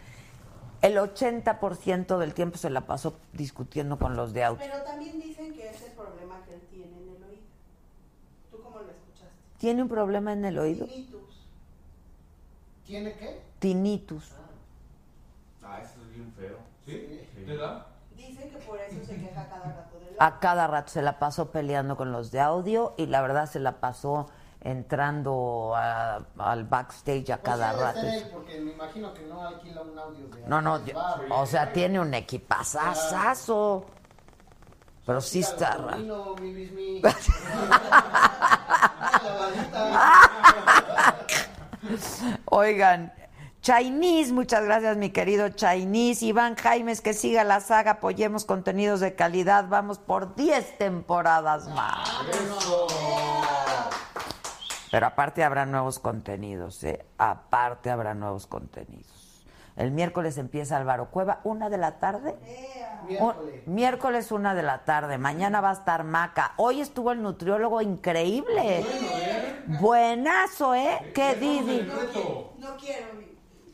El 0.82 0.96
80% 0.96 2.18
del 2.18 2.34
tiempo 2.34 2.58
se 2.58 2.68
la 2.68 2.82
pasó 2.82 3.18
discutiendo 3.32 3.98
con 3.98 4.16
los 4.16 4.32
de 4.32 4.44
audio. 4.44 4.58
Pero 4.62 4.82
también 4.82 5.18
dicen 5.20 5.54
que 5.54 5.70
es 5.70 5.82
el 5.82 5.92
problema 5.92 6.42
que 6.46 6.54
él 6.54 6.60
tiene 6.70 6.98
en 6.98 7.16
el 7.16 7.22
oído. 7.24 7.42
¿Tú 8.50 8.60
cómo 8.62 8.80
lo 8.80 8.90
escuchaste? 8.90 9.34
¿Tiene 9.64 9.80
un 9.80 9.88
problema 9.88 10.34
en 10.34 10.44
el 10.44 10.58
oído? 10.58 10.84
Tinnitus. 10.84 11.46
¿Tiene 12.84 13.14
qué? 13.14 13.40
Tinnitus. 13.60 14.30
Ah, 15.62 15.78
eso 15.80 15.94
es 16.02 16.10
bien 16.14 16.30
feo. 16.36 16.58
¿Sí? 16.84 17.26
¿Le 17.46 17.56
da? 17.56 17.86
Dicen 18.14 18.50
que 18.50 18.58
por 18.58 18.78
eso 18.78 19.02
se 19.06 19.16
queja 19.16 19.48
cada 19.48 19.64
rato 19.74 19.98
del 20.00 20.16
A 20.18 20.38
cada 20.38 20.66
rato 20.66 20.92
se 20.92 21.00
la 21.00 21.18
pasó 21.18 21.50
peleando 21.50 21.96
con 21.96 22.12
los 22.12 22.30
de 22.30 22.40
audio 22.42 22.92
y 22.98 23.06
la 23.06 23.22
verdad 23.22 23.46
se 23.46 23.58
la 23.58 23.80
pasó 23.80 24.26
entrando 24.60 25.72
a- 25.74 26.20
al 26.36 26.64
backstage 26.64 27.30
a 27.30 27.38
cada 27.38 27.72
Pues 27.72 27.94
sí, 27.94 28.00
rato. 28.00 28.06
él, 28.06 28.30
porque 28.34 28.60
me 28.60 28.72
imagino 28.72 29.14
que 29.14 29.22
no 29.22 29.46
alquila 29.46 29.80
un 29.80 29.98
audio 29.98 30.28
de 30.28 30.46
No, 30.46 30.60
no, 30.60 30.78
de 30.80 30.92
yo- 30.92 30.98
bar. 30.98 31.22
o 31.30 31.46
sea, 31.46 31.72
tiene 31.72 31.98
un 31.98 32.12
equipazazazo. 32.12 33.86
Pero 35.06 35.22
sí 35.22 35.40
está 35.40 35.70
raro. 35.78 35.96
Nino, 35.96 36.34
mi 36.34 36.52
bismi. 36.52 37.00
Oigan, 42.46 43.12
Chinese, 43.60 44.32
muchas 44.32 44.64
gracias 44.64 44.96
mi 44.96 45.10
querido 45.10 45.48
Chinese. 45.48 46.26
Iván 46.26 46.54
Jaimes, 46.54 47.00
que 47.00 47.14
siga 47.14 47.44
la 47.44 47.60
saga, 47.60 47.92
apoyemos 47.92 48.44
contenidos 48.44 49.00
de 49.00 49.14
calidad. 49.14 49.66
Vamos 49.68 49.98
por 49.98 50.34
10 50.34 50.78
temporadas 50.78 51.68
más. 51.68 52.10
Pero 54.90 55.06
aparte 55.06 55.42
habrá 55.42 55.66
nuevos 55.66 55.98
contenidos, 55.98 56.84
¿eh? 56.84 57.04
Aparte 57.18 57.90
habrá 57.90 58.14
nuevos 58.14 58.46
contenidos. 58.46 59.23
El 59.76 59.90
miércoles 59.90 60.38
empieza 60.38 60.76
Álvaro 60.76 61.10
Cueva, 61.10 61.40
una 61.44 61.68
de 61.68 61.78
la 61.78 61.98
tarde. 61.98 62.36
Miércoles. 63.08 63.62
O- 63.66 63.70
miércoles 63.70 64.30
una 64.32 64.54
de 64.54 64.62
la 64.62 64.84
tarde. 64.84 65.18
Mañana 65.18 65.60
va 65.60 65.70
a 65.70 65.74
estar 65.74 66.04
Maca. 66.04 66.52
Hoy 66.58 66.80
estuvo 66.80 67.10
el 67.12 67.20
nutriólogo 67.22 67.80
increíble. 67.82 68.84
Buenazo, 69.80 70.74
¿eh? 70.74 71.10
¿Qué 71.14 71.34
Didi? 71.34 71.82
No 72.58 72.76
quiero 72.76 73.06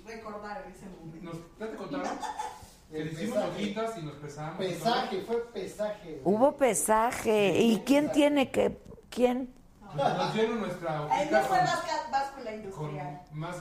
recordar 0.06 0.64
ese 0.74 0.86
momento. 0.88 1.24
Nos, 1.32 1.36
¿Ya 1.58 1.70
te 1.70 1.76
contaron? 1.76 2.06
Le 2.90 3.04
hicimos 3.04 3.38
hojitas 3.38 3.98
y 3.98 4.02
nos 4.02 4.14
pesamos. 4.14 4.56
Pesaje, 4.58 5.22
fue 5.24 5.36
pesaje. 5.52 6.20
Hubo 6.24 6.56
pesaje. 6.56 7.60
¿Y 7.60 7.80
quién 7.86 8.10
tiene 8.10 8.50
que 8.50 8.80
quién? 9.10 9.54
Nos, 9.94 10.34
dieron 10.34 10.60
nuestra 10.60 11.06
Ahí 11.10 11.28
no 11.30 11.40
fue 11.40 11.56
con, 11.58 11.66
báscula, 11.66 11.94
báscula 12.12 12.44
con 12.50 12.54
industrial. 12.60 13.20
más 13.32 13.56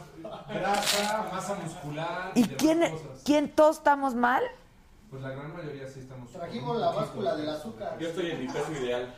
grasa, 0.48 1.30
masa 1.32 1.56
muscular 1.56 2.32
¿Y 2.36 2.44
quién 2.44 2.80
cosas. 2.82 3.22
quién 3.26 3.50
todos 3.56 3.78
estamos 3.78 4.14
mal? 4.16 4.44
Pues 5.10 5.22
la 5.24 5.30
gran 5.30 5.54
mayoría 5.56 5.88
sí 5.88 6.02
estamos. 6.02 6.32
Trajimos 6.32 6.78
la 6.78 6.92
báscula 6.92 7.36
del 7.36 7.50
azúcar. 7.50 7.98
Yo 8.00 8.10
estoy 8.10 8.32
en 8.32 8.40
mi 8.42 8.48
peso 8.48 8.72
ideal. 8.74 9.14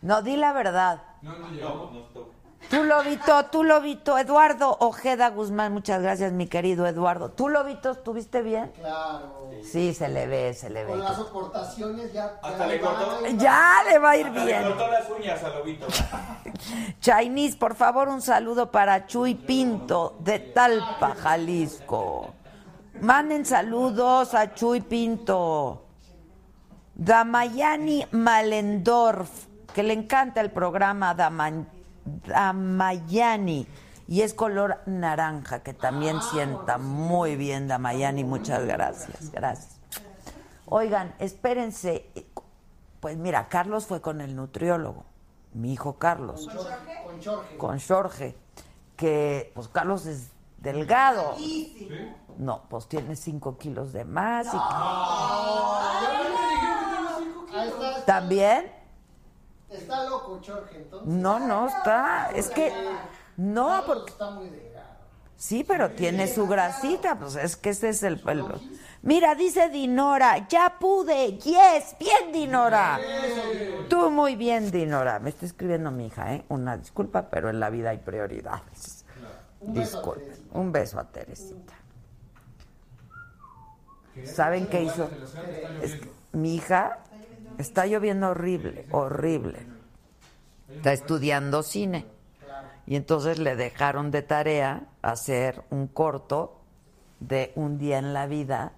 No, 0.00 0.22
di 0.22 0.36
la 0.36 0.52
verdad. 0.52 1.02
No, 1.22 1.32
no 1.32 1.48
No, 1.48 1.50
llegó. 1.50 1.90
no 1.92 2.00
estoy. 2.06 2.24
Tú 2.70 2.84
lo 2.84 3.02
vito, 3.02 3.44
tú 3.46 3.64
lo 3.64 3.80
vito. 3.80 4.18
Eduardo 4.18 4.76
Ojeda 4.80 5.30
Guzmán, 5.30 5.72
muchas 5.72 6.02
gracias, 6.02 6.32
mi 6.32 6.46
querido 6.48 6.86
Eduardo. 6.86 7.30
¿Tú 7.30 7.48
lo 7.48 7.64
vito? 7.64 7.90
¿Estuviste 7.92 8.42
bien? 8.42 8.70
Claro. 8.78 9.48
Sí, 9.62 9.94
se 9.94 10.08
le 10.08 10.26
ve, 10.26 10.52
se 10.52 10.68
le 10.68 10.84
Con 10.84 10.98
ve. 10.98 11.04
las 11.04 11.16
soportaciones 11.16 12.12
ya. 12.12 12.38
Hasta 12.42 12.58
ya 12.58 12.66
le 12.66 12.80
cortó. 12.80 13.06
va. 13.22 13.28
Ya 13.30 13.72
le 13.88 13.98
va 13.98 14.10
a 14.10 14.16
ir 14.18 14.26
Hasta 14.26 14.38
le 14.40 14.46
bien. 14.46 14.62
cortó 14.64 14.86
las 14.88 15.08
uñas 15.10 15.42
a 15.44 15.48
Lobito. 15.48 15.86
Chinese, 17.00 17.56
por 17.56 17.74
favor, 17.74 18.08
un 18.08 18.20
saludo 18.20 18.70
para 18.70 19.06
Chuy 19.06 19.34
Pinto 19.34 20.16
de 20.20 20.38
Talpa, 20.38 21.14
Jalisco. 21.14 22.34
Manden 23.00 23.46
saludos 23.46 24.34
a 24.34 24.52
Chuy 24.54 24.80
Pinto. 24.82 25.84
Damayani 26.94 28.06
Malendorf, 28.10 29.46
que 29.72 29.82
le 29.84 29.92
encanta 29.94 30.40
el 30.40 30.50
programa 30.50 31.14
Dama- 31.14 31.64
Damayani. 32.26 33.66
Y 34.06 34.22
es 34.22 34.32
color 34.32 34.78
naranja, 34.86 35.62
que 35.62 35.74
también 35.74 36.22
sienta 36.22 36.78
muy 36.78 37.36
bien 37.36 37.68
Damayani. 37.68 38.24
Muchas 38.24 38.64
gracias, 38.64 39.30
gracias. 39.30 39.78
Oigan, 40.64 41.14
espérense. 41.18 42.10
Pues 43.00 43.16
mira, 43.18 43.48
Carlos 43.48 43.86
fue 43.86 44.00
con 44.00 44.20
el 44.20 44.34
nutriólogo, 44.34 45.04
mi 45.52 45.72
hijo 45.72 45.98
Carlos 45.98 46.48
Con 46.48 47.22
Jorge. 47.22 47.56
con 47.58 47.80
Jorge, 47.80 48.36
que 48.96 49.52
pues 49.54 49.68
Carlos 49.68 50.06
es 50.06 50.30
delgado. 50.56 51.32
Easy. 51.34 51.88
No, 52.38 52.62
pues 52.68 52.86
tiene 52.88 53.14
5 53.14 53.58
kilos 53.58 53.92
de 53.92 54.04
más. 54.04 54.46
y-. 54.46 54.58
¿También? 58.06 58.72
Está 59.70 60.04
loco 60.04 60.40
Jorge, 60.44 60.76
entonces. 60.78 61.08
No, 61.08 61.38
no 61.38 61.68
está. 61.68 62.30
Es 62.34 62.48
que 62.50 62.72
no, 63.36 63.82
porque 63.86 64.10
está 64.10 64.30
muy 64.30 64.48
delgado. 64.48 64.86
sí, 65.36 65.62
pero 65.64 65.90
tiene 65.90 66.26
su 66.26 66.46
grasita, 66.48 67.16
pues 67.18 67.36
es 67.36 67.56
que 67.56 67.70
ese 67.70 67.90
es 67.90 68.02
el, 68.02 68.20
el- 68.26 68.44
Mira, 69.02 69.34
dice 69.36 69.68
Dinora, 69.68 70.48
ya 70.48 70.76
pude. 70.80 71.38
Yes, 71.38 71.94
bien 72.00 72.32
Dinora. 72.32 72.98
Tú 73.88 74.10
muy 74.10 74.34
bien 74.36 74.70
Dinora. 74.72 75.20
Me 75.20 75.30
está 75.30 75.46
escribiendo 75.46 75.90
mi 75.92 76.06
hija, 76.06 76.34
¿eh? 76.34 76.44
Una 76.48 76.76
disculpa, 76.76 77.28
pero 77.30 77.48
en 77.48 77.60
la 77.60 77.70
vida 77.70 77.90
hay 77.90 77.98
prioridades. 77.98 79.04
Un 79.60 79.74
beso 79.74 79.98
a 79.98 80.00
Disculpe. 80.00 80.20
Teresita. 80.24 80.58
Un 80.58 80.72
beso 80.72 80.98
a 80.98 81.04
Teresita. 81.04 81.74
¿Saben 84.24 84.66
qué 84.66 84.82
hizo? 84.82 85.08
Es- 85.82 85.96
mi 86.32 86.56
hija 86.56 86.98
está 87.58 87.86
lloviendo 87.86 88.30
horrible, 88.30 88.86
horrible. 88.90 89.66
Está 90.68 90.92
estudiando 90.92 91.62
cine. 91.62 92.06
Y 92.86 92.96
entonces 92.96 93.38
le 93.38 93.54
dejaron 93.56 94.10
de 94.10 94.22
tarea 94.22 94.86
hacer 95.02 95.62
un 95.70 95.88
corto 95.88 96.62
de 97.20 97.52
un 97.54 97.78
día 97.78 97.98
en 97.98 98.14
la 98.14 98.26
vida 98.26 98.72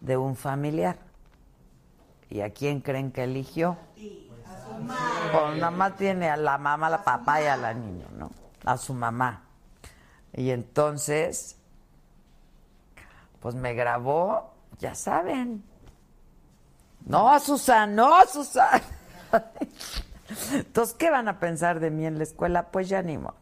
de 0.00 0.16
un 0.16 0.36
familiar. 0.36 0.98
¿Y 2.30 2.40
a 2.40 2.50
quién 2.50 2.80
creen 2.80 3.12
que 3.12 3.24
eligió? 3.24 3.76
Pues 3.96 5.56
nada 5.56 5.70
más 5.70 5.96
tiene 5.96 6.30
a 6.30 6.36
la 6.36 6.56
mamá, 6.56 6.86
a 6.86 6.90
la 6.90 7.04
papá 7.04 7.42
y 7.42 7.46
a 7.46 7.56
la 7.56 7.74
niña, 7.74 8.06
¿no? 8.16 8.30
A 8.64 8.76
su 8.78 8.94
mamá. 8.94 9.42
Y 10.32 10.50
entonces, 10.50 11.58
pues 13.40 13.54
me 13.54 13.74
grabó, 13.74 14.54
ya 14.78 14.94
saben. 14.94 15.64
No, 17.06 17.38
Susana, 17.40 17.86
no, 17.86 18.26
Susana. 18.26 18.82
Entonces, 20.52 20.94
¿qué 20.96 21.10
van 21.10 21.28
a 21.28 21.38
pensar 21.40 21.80
de 21.80 21.90
mí 21.90 22.06
en 22.06 22.18
la 22.18 22.24
escuela? 22.24 22.70
Pues 22.70 22.88
ya 22.88 23.02
ni 23.02 23.18
modo. 23.18 23.34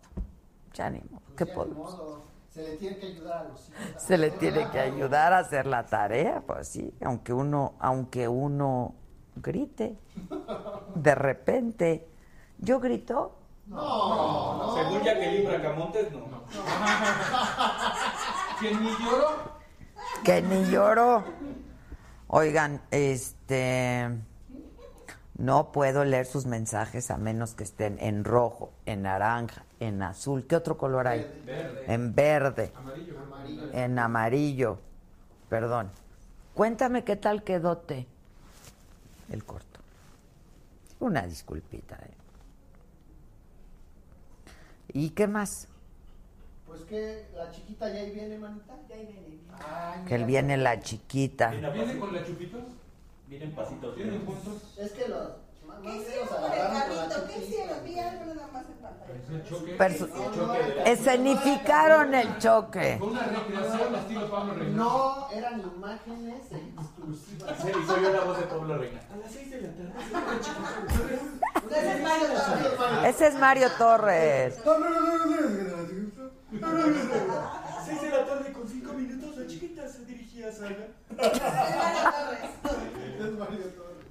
Ya 0.73 0.91
ni 0.91 1.01
modo. 1.11 1.23
¿Qué 1.37 1.45
Ya, 1.45 1.51
ni 1.51 1.57
podemos? 1.57 1.97
Se 2.51 2.63
le 2.63 2.77
tiene 2.77 2.99
que 2.99 3.07
ayudar 3.07 3.39
a 3.39 3.45
los 3.45 3.69
hijos. 3.69 4.03
Se 4.03 4.19
le 4.19 4.31
tiene 4.33 4.69
que 4.71 4.81
ayudar 4.81 5.33
a 5.33 5.39
hacer 5.39 5.67
la 5.67 5.87
tarea, 5.87 6.43
pues 6.47 6.69
sí, 6.69 6.93
aunque 7.05 7.33
uno, 7.33 7.75
aunque 7.79 8.27
uno 8.27 8.95
grite. 9.37 9.97
De 10.95 11.15
repente, 11.15 12.09
yo 12.59 12.81
grito, 12.81 13.39
Según 13.69 15.03
Jacqueline 15.05 15.47
Bracamontes, 15.47 16.11
no. 16.13 16.27
Que 18.61 18.75
ni 18.75 18.91
lloró. 18.91 19.29
que 20.25 20.43
ni 20.43 20.65
lloro. 20.71 21.25
Oigan, 22.29 22.81
este 22.91 23.38
no 25.37 25.73
puedo 25.73 26.05
leer 26.05 26.27
sus 26.27 26.47
mensajes 26.47 27.11
a 27.11 27.17
menos 27.17 27.55
que 27.55 27.65
estén 27.65 27.99
en 28.01 28.25
rojo, 28.25 28.73
en 28.87 29.03
naranja, 29.03 29.65
en 29.81 30.03
azul. 30.03 30.47
¿Qué 30.47 30.57
otro 30.57 30.77
color 30.77 31.07
hay? 31.07 31.27
En 31.87 32.15
verde. 32.15 32.73
En 33.73 33.99
amarillo. 33.99 34.79
Perdón. 35.49 35.91
Cuéntame 36.55 37.05
qué 37.05 37.17
tal 37.17 37.45
quedó 37.45 37.79
te 37.79 38.07
el 39.31 39.45
corto. 39.45 39.81
Una 41.01 41.27
disculpita. 41.27 41.97
¿eh? 41.97 42.15
¿Y 44.93 45.11
qué 45.11 45.29
más? 45.29 45.69
Pues 46.67 46.83
que 46.83 47.29
la 47.35 47.51
chiquita 47.51 47.89
ya 47.93 48.01
ahí 48.01 48.11
viene, 48.11 48.39
manita. 48.39 48.75
Ya 48.89 48.97
ahí 48.97 49.07
viene. 49.07 49.39
Ay, 49.53 50.05
Que 50.07 50.15
él 50.17 50.25
viene 50.25 50.57
la 50.57 50.81
chiquita. 50.81 51.51
¿Viene 51.51 51.99
con 51.99 52.13
la 52.13 52.25
chupitos? 52.25 52.63
Vienen 53.29 53.53
pasitos. 53.55 53.95
¿Vienen 53.97 54.25
juntos? 54.25 54.63
Es 54.79 54.93
que 54.93 55.09
los. 55.09 55.29
¿Qué 55.83 55.95
hicieron 55.97 56.27
con 56.29 56.39
el 56.39 56.45
agarraron 56.61 56.89
con 56.89 56.97
la 56.97 57.09
carrito? 57.09 57.27
¿Qué 57.29 57.35
chiquita. 57.35 57.47
hicieron? 57.47 57.85
Vi 57.85 57.99
algo 57.99 58.25
nada 58.35 58.49
más 58.53 58.65
en 58.67 58.75
pantalla. 58.79 59.13
El 59.31 59.45
choque. 59.45 59.77
Perso- 59.79 60.85
escenificaron 60.87 62.15
el 62.15 62.39
choque. 62.39 62.97
Fue 62.99 63.09
una 63.09 63.23
recreación 63.25 63.95
estilo 63.95 64.31
Pablo 64.31 64.55
Reynoso. 64.55 64.77
No, 64.77 65.31
eran 65.39 65.61
imágenes 65.61 66.43
exclusivas. 66.51 67.57
Sí, 67.63 67.69
soy 67.87 68.03
yo 68.03 68.13
la 68.13 68.21
voz 68.23 68.39
de 68.39 68.45
Pablo 68.47 68.79
Reina. 68.79 69.01
Ese 71.77 71.97
es 71.97 72.03
Mario 72.03 72.29
Torres. 72.47 73.05
Ese 73.07 73.27
es 73.29 73.35
Mario 73.39 73.69
Torres. 73.79 74.61
No, 74.65 74.79
no, 74.79 74.91
no, 74.91 75.01
no, 75.01 75.17
no, 75.19 75.27
no, 76.61 76.87
no, 76.87 77.69
Seis 77.85 78.03
de 78.03 78.11
la 78.11 78.27
tarde 78.27 78.53
con 78.53 78.67
cinco 78.69 78.93
minutos, 78.95 79.37
la 79.37 79.47
chiquita 79.47 79.87
se 79.89 79.99
dirigía 80.39 80.49
a 80.49 80.53
Saga. 80.53 80.89
Es 83.19 83.33
Mario 83.39 83.65
Torres. 83.77 84.07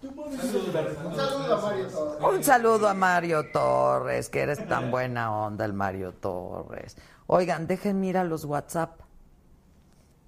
Tú 0.00 0.14
pones 0.14 0.44
Un 0.44 1.14
saludo 1.14 1.54
a 1.54 1.60
Mario 1.60 1.86
Torres. 1.88 2.36
Un 2.36 2.44
saludo 2.44 2.88
a 2.88 2.94
Mario 2.94 3.50
Torres, 3.52 4.28
que 4.28 4.40
eres 4.40 4.66
tan 4.66 4.90
buena 4.90 5.34
onda 5.34 5.64
el 5.64 5.72
Mario 5.72 6.12
Torres. 6.12 6.96
Oigan, 7.26 7.66
dejen 7.66 8.00
mirar 8.00 8.26
los 8.26 8.44
WhatsApp. 8.44 9.00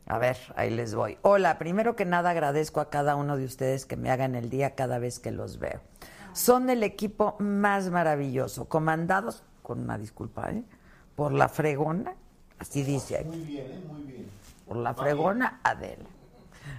A 0.07 0.19
ver, 0.19 0.37
ahí 0.57 0.71
les 0.71 0.95
voy. 0.95 1.19
Hola, 1.23 1.59
primero 1.59 1.97
que 1.97 2.05
nada 2.05 2.31
agradezco 2.31 2.81
a 2.81 2.91
cada 2.91 3.17
uno 3.17 3.37
de 3.37 3.45
ustedes 3.45 3.87
que 3.87 3.97
me 3.97 4.11
hagan 4.11 4.35
el 4.35 4.51
día 4.51 4.75
cada 4.75 4.99
vez 4.99 5.21
que 5.21 5.31
los 5.31 5.59
veo. 5.59 5.81
Son 6.33 6.71
el 6.71 6.83
equipo 6.83 7.37
más 7.39 7.91
maravilloso, 7.91 8.67
comandados, 8.67 9.43
con 9.63 9.81
una 9.81 9.99
disculpa, 9.99 10.51
¿eh? 10.51 10.65
por 11.15 11.33
la 11.33 11.49
fregona, 11.49 12.15
así 12.59 12.83
dice 12.83 13.19
aquí. 13.19 13.29
Muy 13.29 13.47
bien, 13.47 13.67
¿eh? 13.67 13.85
Muy 13.87 14.03
bien. 14.03 14.42
Por 14.73 14.83
la 14.83 14.95
fregona 14.95 15.61
Adela. 15.63 16.09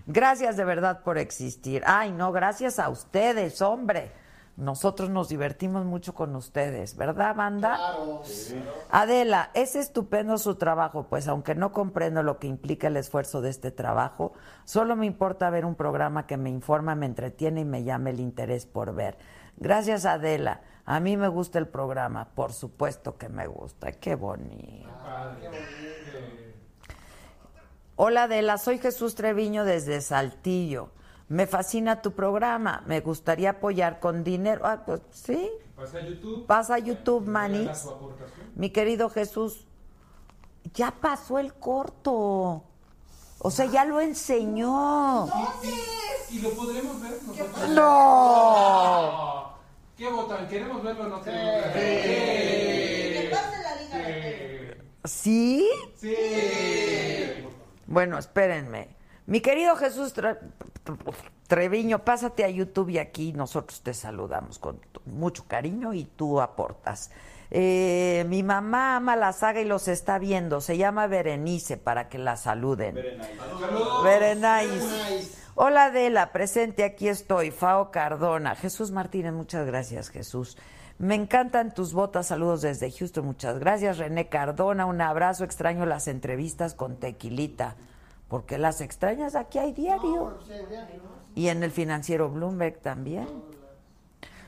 Gracias 0.08 0.58
de 0.58 0.66
verdad 0.66 1.04
por 1.04 1.20
existir. 1.20 1.84
Ay, 1.86 2.12
no, 2.12 2.32
gracias 2.32 2.80
a 2.80 2.89
ustedes, 2.89 3.62
hombre. 3.62 4.12
Nosotros 4.58 5.10
nos 5.10 5.30
divertimos 5.30 5.86
mucho 5.86 6.14
con 6.14 6.36
ustedes, 6.36 6.96
¿verdad, 6.96 7.36
banda? 7.36 7.76
Claro. 7.76 8.22
Adela, 8.89 9.50
es 9.54 9.76
estupendo 9.76 10.38
su 10.38 10.56
trabajo, 10.56 11.08
pues 11.08 11.28
aunque 11.28 11.56
no 11.56 11.72
comprendo 11.72 12.22
lo 12.24 12.38
que 12.38 12.48
implica 12.48 12.88
el 12.88 12.98
esfuerzo 12.98 13.41
de 13.41 13.50
este 13.50 13.72
trabajo, 13.72 14.34
solo 14.64 14.96
me 14.96 15.06
importa 15.06 15.50
ver 15.50 15.66
un 15.66 15.76
programa 15.76 16.28
que 16.28 16.38
me 16.38 16.50
informa, 16.50 16.94
me 16.94 17.08
entretiene 17.08 17.62
y 17.62 17.66
me 17.66 17.84
llame 17.84 18.12
el 18.12 18.20
interés 18.20 18.66
por 18.66 18.94
ver. 18.94 19.18
Gracias, 19.58 20.06
Adela. 20.06 20.62
A 20.86 21.00
mí 21.00 21.16
me 21.16 21.30
gusta 21.30 21.60
el 21.60 21.68
programa, 21.68 22.30
por 22.36 22.54
supuesto 22.54 23.18
que 23.18 23.30
me 23.30 23.48
gusta. 23.48 23.91
Qué 23.94 24.16
bonito. 24.16 24.89
Hola 27.96 28.24
Adela, 28.24 28.58
soy 28.58 28.80
Jesús 28.80 29.14
Treviño 29.14 29.66
desde 29.66 30.02
Saltillo. 30.02 30.89
Me 31.30 31.46
fascina 31.46 32.02
tu 32.02 32.14
programa. 32.14 32.84
Me 32.88 33.02
gustaría 33.02 33.52
apoyar 33.52 34.00
con 34.00 34.24
dinero. 34.24 34.66
Ah, 34.66 34.82
pues 34.84 35.02
sí. 35.12 35.48
Pasa 35.76 36.00
a 36.00 36.02
YouTube. 36.02 36.46
Pasa 36.48 36.76
a 36.76 36.80
YouTube, 36.80 37.30
aportación. 37.30 38.52
Mi 38.56 38.72
querido 38.72 39.10
Jesús, 39.10 39.68
ya 40.74 40.91
pasó 40.91 41.38
el 41.38 41.54
corto. 41.54 42.64
O 43.38 43.52
sea, 43.52 43.66
ya 43.66 43.86
lo 43.86 44.02
enseñó. 44.02 45.28
Y 46.32 46.39
lo 46.39 46.50
podremos 46.52 47.00
ver 47.00 47.12
nosotros. 47.28 47.70
No. 47.70 49.54
¿Qué 49.96 50.10
votan? 50.10 50.48
¿Queremos 50.48 50.82
verlo 50.82 51.06
o 51.06 51.10
no 51.10 51.22
queremos 51.22 51.54
verlo? 51.54 51.74
Que 51.74 53.30
pase 53.32 53.64
la 53.64 53.76
liga 53.76 54.78
¿Sí? 55.04 55.70
Sí. 55.96 56.16
Bueno, 57.88 58.17
espérenme. 58.17 58.89
Mi 59.25 59.39
querido 59.41 59.75
Jesús 59.75 60.13
Tre- 60.15 60.38
Treviño, 61.47 61.99
pásate 61.99 62.43
a 62.43 62.49
YouTube 62.49 62.89
y 62.89 62.97
aquí 62.97 63.31
nosotros 63.34 63.81
te 63.81 63.93
saludamos 63.93 64.59
con 64.59 64.79
mucho 65.05 65.45
cariño 65.47 65.93
y 65.93 66.05
tú 66.05 66.41
aportas. 66.41 67.11
Eh, 67.51 68.25
mi 68.27 68.41
mamá 68.41 68.95
ama 68.95 69.15
la 69.15 69.31
saga 69.31 69.61
y 69.61 69.65
los 69.65 69.88
está 69.88 70.17
viendo. 70.17 70.59
Se 70.61 70.77
llama 70.77 71.07
Berenice 71.07 71.77
para 71.77 72.09
que 72.09 72.17
la 72.17 72.36
saluden. 72.36 72.95
Berenice. 74.03 75.29
Hola 75.55 75.86
Adela, 75.86 76.31
presente, 76.31 76.84
aquí 76.84 77.07
estoy. 77.07 77.51
Fao 77.51 77.91
Cardona. 77.91 78.55
Jesús 78.55 78.89
Martínez, 78.91 79.34
muchas 79.34 79.67
gracias 79.67 80.09
Jesús. 80.09 80.57
Me 81.00 81.16
encantan 81.16 81.74
tus 81.74 81.94
botas, 81.94 82.28
saludos 82.28 82.62
desde 82.62 82.91
Houston, 82.91 83.26
muchas 83.26 83.60
gracias. 83.60 83.98
René 83.98 84.30
Cardona, 84.30 84.86
un 84.86 85.02
abrazo, 85.02 85.44
extraño 85.44 85.86
las 85.86 86.08
entrevistas 86.08 86.76
con 86.76 86.98
Tequilita, 86.98 87.76
porque 88.30 88.58
las 88.58 88.80
extrañas 88.80 89.36
aquí 89.36 89.60
hay 89.60 89.74
diario. 89.74 90.38
Y 91.36 91.48
en 91.50 91.64
el 91.64 91.72
financiero 91.72 92.30
Bloomberg 92.30 92.80
también. 92.80 93.28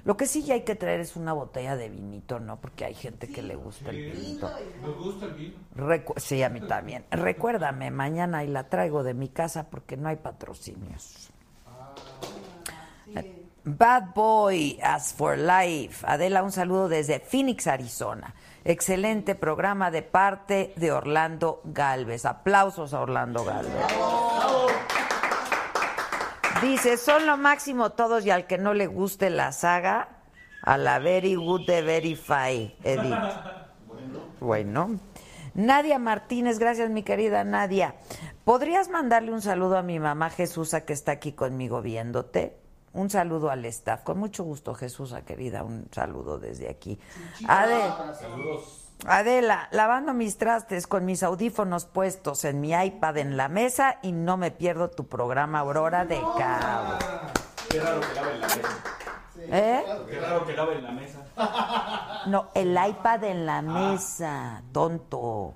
Lo 0.06 0.16
que 0.18 0.28
sí 0.28 0.44
ya 0.44 0.54
hay 0.54 0.62
que 0.62 0.76
traer 0.76 1.00
es 1.00 1.16
una 1.16 1.34
botella 1.34 1.76
de 1.76 1.90
vinito, 1.90 2.40
¿no? 2.40 2.58
Porque 2.62 2.86
hay 2.86 2.94
gente 2.94 3.28
que 3.28 3.42
le 3.42 3.56
gusta 3.56 3.90
el 3.90 4.12
vinito. 4.12 4.52
Nos 4.84 4.98
gusta 5.04 5.26
el 5.26 5.34
vino. 5.34 5.56
Recu- 5.76 6.20
sí, 6.20 6.44
a 6.44 6.50
mí 6.50 6.62
también. 6.62 7.06
Recuérdame, 7.10 7.90
mañana 7.90 8.44
y 8.44 8.48
la 8.48 8.70
traigo 8.70 9.02
de 9.02 9.16
mi 9.16 9.30
casa 9.30 9.68
porque 9.68 9.98
no 9.98 10.08
hay 10.08 10.18
patrocinios. 10.18 11.32
Bad 13.68 14.14
Boy, 14.14 14.80
As 14.84 15.12
for 15.12 15.40
Life. 15.40 16.06
Adela, 16.08 16.44
un 16.44 16.52
saludo 16.52 16.88
desde 16.88 17.20
Phoenix, 17.20 17.66
Arizona. 17.66 18.36
Excelente 18.64 19.34
programa 19.34 19.90
de 19.90 20.04
parte 20.04 20.72
de 20.76 20.92
Orlando 20.92 21.62
Galvez. 21.64 22.26
Aplausos 22.26 22.94
a 22.94 23.02
Orlando 23.02 23.44
Galvez. 23.44 23.88
Dice, 26.62 26.98
son 26.98 27.26
lo 27.26 27.38
máximo 27.38 27.94
todos 27.94 28.24
y 28.28 28.30
al 28.30 28.46
que 28.46 28.60
no 28.60 28.76
le 28.76 28.86
guste 28.86 29.32
la 29.32 29.52
saga, 29.52 30.10
a 30.62 30.78
la 30.78 31.00
Very 31.00 31.34
Good 31.34 31.66
de 31.66 31.82
Verify, 31.82 32.76
Edith. 32.84 33.18
Bueno. 34.40 35.00
Nadia 35.56 35.98
Martínez, 35.98 36.60
gracias 36.60 36.92
mi 36.92 37.02
querida 37.02 37.44
Nadia. 37.44 37.96
¿Podrías 38.44 38.90
mandarle 38.90 39.32
un 39.32 39.42
saludo 39.42 39.78
a 39.78 39.82
mi 39.82 40.00
mamá 40.00 40.30
Jesusa 40.30 40.86
que 40.86 40.94
está 40.94 41.14
aquí 41.14 41.32
conmigo 41.32 41.82
viéndote? 41.82 42.65
Un 42.96 43.10
saludo 43.10 43.50
al 43.52 43.66
staff. 43.66 44.04
Con 44.04 44.18
mucho 44.18 44.44
gusto, 44.44 44.74
Jesusa 44.74 45.24
querida, 45.24 45.64
un 45.64 45.88
saludo 45.92 46.40
desde 46.40 46.70
aquí. 46.70 46.98
Ade- 47.48 47.92
Adela, 49.06 49.68
lavando 49.72 50.14
mis 50.14 50.38
trastes 50.38 50.88
con 50.88 51.04
mis 51.04 51.22
audífonos 51.22 51.86
puestos 51.86 52.46
en 52.46 52.62
mi 52.62 52.72
iPad 52.72 53.18
en 53.18 53.36
la 53.36 53.50
mesa 53.50 54.00
y 54.02 54.14
no 54.14 54.38
me 54.38 54.52
pierdo 54.52 54.90
tu 54.90 55.06
programa 55.08 55.60
Aurora 55.60 56.06
de 56.06 56.20
Cabo. 56.38 56.94
Qué 57.70 57.82
raro 57.82 58.00
que 58.00 58.14
lave 58.16 58.34
en 58.36 58.40
la 58.42 58.48
mesa. 58.48 58.70
¿Eh? 59.38 59.84
Qué 60.10 60.20
raro 60.22 60.46
que 60.46 60.54
lave 60.54 60.76
en 60.78 60.84
la 60.86 60.92
mesa. 60.92 62.24
No, 62.28 62.48
el 62.56 62.72
iPad 62.72 63.26
en 63.26 63.46
la 63.46 63.62
mesa, 63.62 64.64
tonto. 64.72 65.54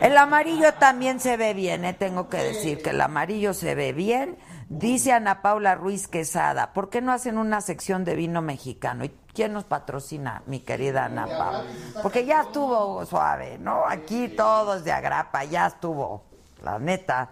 El 0.00 0.16
amarillo 0.16 0.72
también 0.74 1.20
se 1.20 1.36
ve 1.36 1.52
bien, 1.52 1.84
¿eh? 1.84 1.92
tengo 1.92 2.28
que 2.30 2.38
decir 2.38 2.82
que 2.82 2.90
el 2.90 3.00
amarillo 3.02 3.52
se 3.52 3.74
ve 3.74 3.92
bien. 3.92 4.38
Dice 4.70 5.12
Ana 5.12 5.40
Paula 5.40 5.74
Ruiz 5.76 6.08
Quesada, 6.08 6.74
¿por 6.74 6.90
qué 6.90 7.00
no 7.00 7.10
hacen 7.10 7.38
una 7.38 7.62
sección 7.62 8.04
de 8.04 8.14
vino 8.14 8.42
mexicano? 8.42 9.02
¿Y 9.02 9.08
quién 9.32 9.54
nos 9.54 9.64
patrocina, 9.64 10.42
mi 10.44 10.60
querida 10.60 11.06
Ana 11.06 11.26
Paula? 11.26 11.64
Porque 12.02 12.26
ya 12.26 12.42
estuvo 12.42 13.06
suave, 13.06 13.56
¿no? 13.58 13.84
Aquí 13.88 14.28
todos 14.28 14.84
de 14.84 14.92
agrapa, 14.92 15.44
ya 15.44 15.68
estuvo, 15.68 16.22
la 16.62 16.78
neta. 16.78 17.30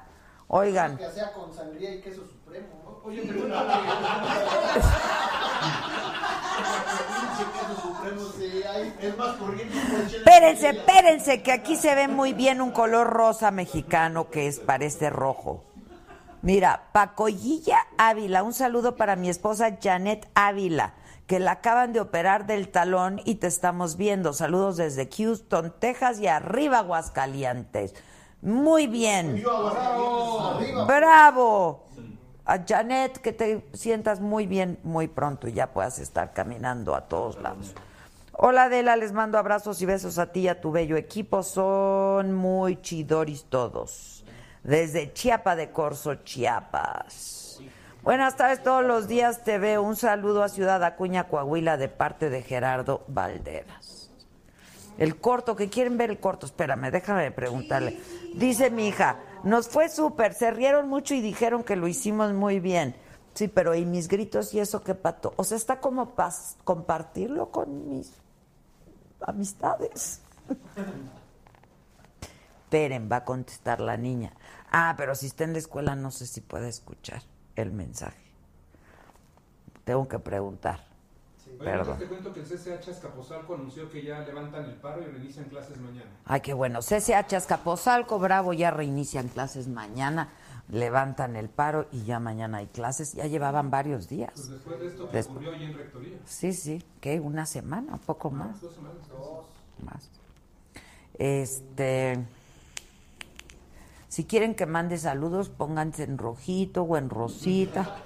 Oigan, 0.48 0.96
Que 0.96 1.10
sea 1.10 1.30
con 1.34 1.52
sangría 1.52 1.96
y 1.96 2.00
queso 2.00 2.22
supremo. 2.26 2.68
¿no? 2.82 3.00
Oye, 3.04 3.22
chile. 3.22 3.52
espérense, 10.16 10.70
espérense, 10.70 11.42
que 11.42 11.52
aquí 11.52 11.76
se 11.76 11.94
ve 11.94 12.08
muy 12.08 12.32
bien 12.32 12.62
un 12.62 12.70
color 12.70 13.08
rosa 13.08 13.50
mexicano 13.50 14.30
que 14.30 14.46
es, 14.46 14.58
parece 14.58 15.10
rojo. 15.10 15.65
Mira, 16.42 16.88
Pacoyilla 16.92 17.78
Ávila, 17.98 18.42
un 18.42 18.52
saludo 18.52 18.96
para 18.96 19.16
mi 19.16 19.28
esposa 19.28 19.78
Janet 19.82 20.28
Ávila, 20.34 20.94
que 21.26 21.40
la 21.40 21.52
acaban 21.52 21.92
de 21.92 22.00
operar 22.00 22.46
del 22.46 22.68
talón 22.68 23.20
y 23.24 23.36
te 23.36 23.46
estamos 23.46 23.96
viendo. 23.96 24.32
Saludos 24.32 24.76
desde 24.76 25.08
Houston, 25.08 25.74
Texas 25.78 26.20
y 26.20 26.26
arriba 26.26 26.78
Aguascalientes. 26.78 27.94
Muy 28.42 28.86
bien. 28.86 29.42
Bravo. 30.86 31.84
A 32.44 32.64
Janet, 32.64 33.18
que 33.18 33.32
te 33.32 33.66
sientas 33.72 34.20
muy 34.20 34.46
bien 34.46 34.78
muy 34.84 35.08
pronto 35.08 35.48
y 35.48 35.52
ya 35.52 35.72
puedas 35.72 35.98
estar 35.98 36.32
caminando 36.32 36.94
a 36.94 37.08
todos 37.08 37.42
lados. 37.42 37.74
Hola 38.38 38.64
Adela, 38.64 38.94
les 38.94 39.12
mando 39.12 39.36
abrazos 39.38 39.82
y 39.82 39.86
besos 39.86 40.18
a 40.18 40.30
ti 40.30 40.40
y 40.40 40.48
a 40.48 40.60
tu 40.60 40.70
bello 40.70 40.96
equipo. 40.96 41.42
Son 41.42 42.32
muy 42.34 42.80
chidoris 42.82 43.46
todos. 43.46 44.15
Desde 44.66 45.12
Chiapa 45.12 45.54
de 45.54 45.70
Corzo, 45.70 46.16
Chiapas. 46.24 47.60
Buenas 48.02 48.36
tardes, 48.36 48.64
todos 48.64 48.84
los 48.84 49.06
días 49.06 49.44
te 49.44 49.58
veo. 49.58 49.80
Un 49.80 49.94
saludo 49.94 50.42
a 50.42 50.48
Ciudad 50.48 50.82
Acuña, 50.82 51.28
Coahuila, 51.28 51.76
de 51.76 51.88
parte 51.88 52.30
de 52.30 52.42
Gerardo 52.42 53.04
Valderas. 53.06 54.10
El 54.98 55.20
corto, 55.20 55.54
que 55.54 55.70
quieren 55.70 55.96
ver 55.96 56.10
el 56.10 56.18
corto, 56.18 56.46
espérame, 56.46 56.90
déjame 56.90 57.30
preguntarle. 57.30 58.00
Dice 58.34 58.72
mi 58.72 58.88
hija, 58.88 59.20
nos 59.44 59.68
fue 59.68 59.88
súper, 59.88 60.34
se 60.34 60.50
rieron 60.50 60.88
mucho 60.88 61.14
y 61.14 61.20
dijeron 61.20 61.62
que 61.62 61.76
lo 61.76 61.86
hicimos 61.86 62.32
muy 62.32 62.58
bien. 62.58 62.96
Sí, 63.34 63.46
pero 63.46 63.72
¿y 63.76 63.84
mis 63.84 64.08
gritos 64.08 64.52
y 64.52 64.58
eso 64.58 64.82
qué 64.82 64.96
pato? 64.96 65.32
O 65.36 65.44
sea, 65.44 65.56
está 65.56 65.78
como 65.78 66.12
compartirlo 66.64 67.52
con 67.52 67.88
mis 67.88 68.12
amistades. 69.20 70.22
Esperen, 72.66 73.08
va 73.10 73.18
a 73.18 73.24
contestar 73.24 73.80
la 73.80 73.96
niña. 73.96 74.32
Ah, 74.78 74.92
pero 74.98 75.14
si 75.14 75.24
está 75.26 75.44
en 75.44 75.54
la 75.54 75.58
escuela 75.58 75.94
no 75.96 76.10
sé 76.10 76.26
si 76.26 76.42
puede 76.42 76.68
escuchar 76.68 77.22
el 77.54 77.72
mensaje. 77.72 78.20
Tengo 79.84 80.06
que 80.06 80.18
preguntar. 80.18 80.84
Sí. 81.42 81.50
Oye, 81.52 81.64
Perdón. 81.64 81.98
te 81.98 82.06
cuento 82.06 82.32
que 82.34 82.40
el 82.40 82.46
CCH 82.46 82.88
Azcapotzalco 82.90 83.54
anunció 83.54 83.90
que 83.90 84.02
ya 84.02 84.18
levantan 84.20 84.64
el 84.64 84.74
paro 84.74 85.00
y 85.00 85.06
reinician 85.06 85.46
clases 85.46 85.78
mañana. 85.78 86.10
Ay, 86.26 86.40
qué 86.42 86.52
bueno. 86.52 86.80
CCH 86.80 87.32
Azcapotzalco, 87.34 88.18
Bravo, 88.18 88.52
ya 88.52 88.70
reinician 88.70 89.28
clases 89.28 89.66
mañana, 89.68 90.28
levantan 90.68 91.36
el 91.36 91.48
paro 91.48 91.86
y 91.92 92.04
ya 92.04 92.20
mañana 92.20 92.58
hay 92.58 92.66
clases. 92.66 93.14
Ya 93.14 93.24
llevaban 93.26 93.70
varios 93.70 94.08
días. 94.08 94.32
Pues 94.34 94.50
después 94.50 94.78
de 94.80 94.88
esto 94.88 95.08
que 95.08 95.16
Des- 95.16 95.26
ocurrió 95.28 95.52
ahí 95.52 95.64
en 95.64 95.74
Rectoría. 95.74 96.18
Sí, 96.26 96.52
sí, 96.52 96.84
¿qué? 97.00 97.18
¿Una 97.20 97.46
semana? 97.46 97.94
¿Un 97.94 98.00
poco 98.00 98.30
más? 98.30 98.60
Dos 98.60 98.74
semanas. 98.74 98.96
Más. 99.82 100.10
Este. 101.14 102.26
Si 104.16 104.24
quieren 104.24 104.54
que 104.54 104.64
mande 104.64 104.96
saludos, 104.96 105.50
pónganse 105.50 106.04
en 106.04 106.16
rojito 106.16 106.84
o 106.84 106.96
en 106.96 107.10
rosita. 107.10 108.02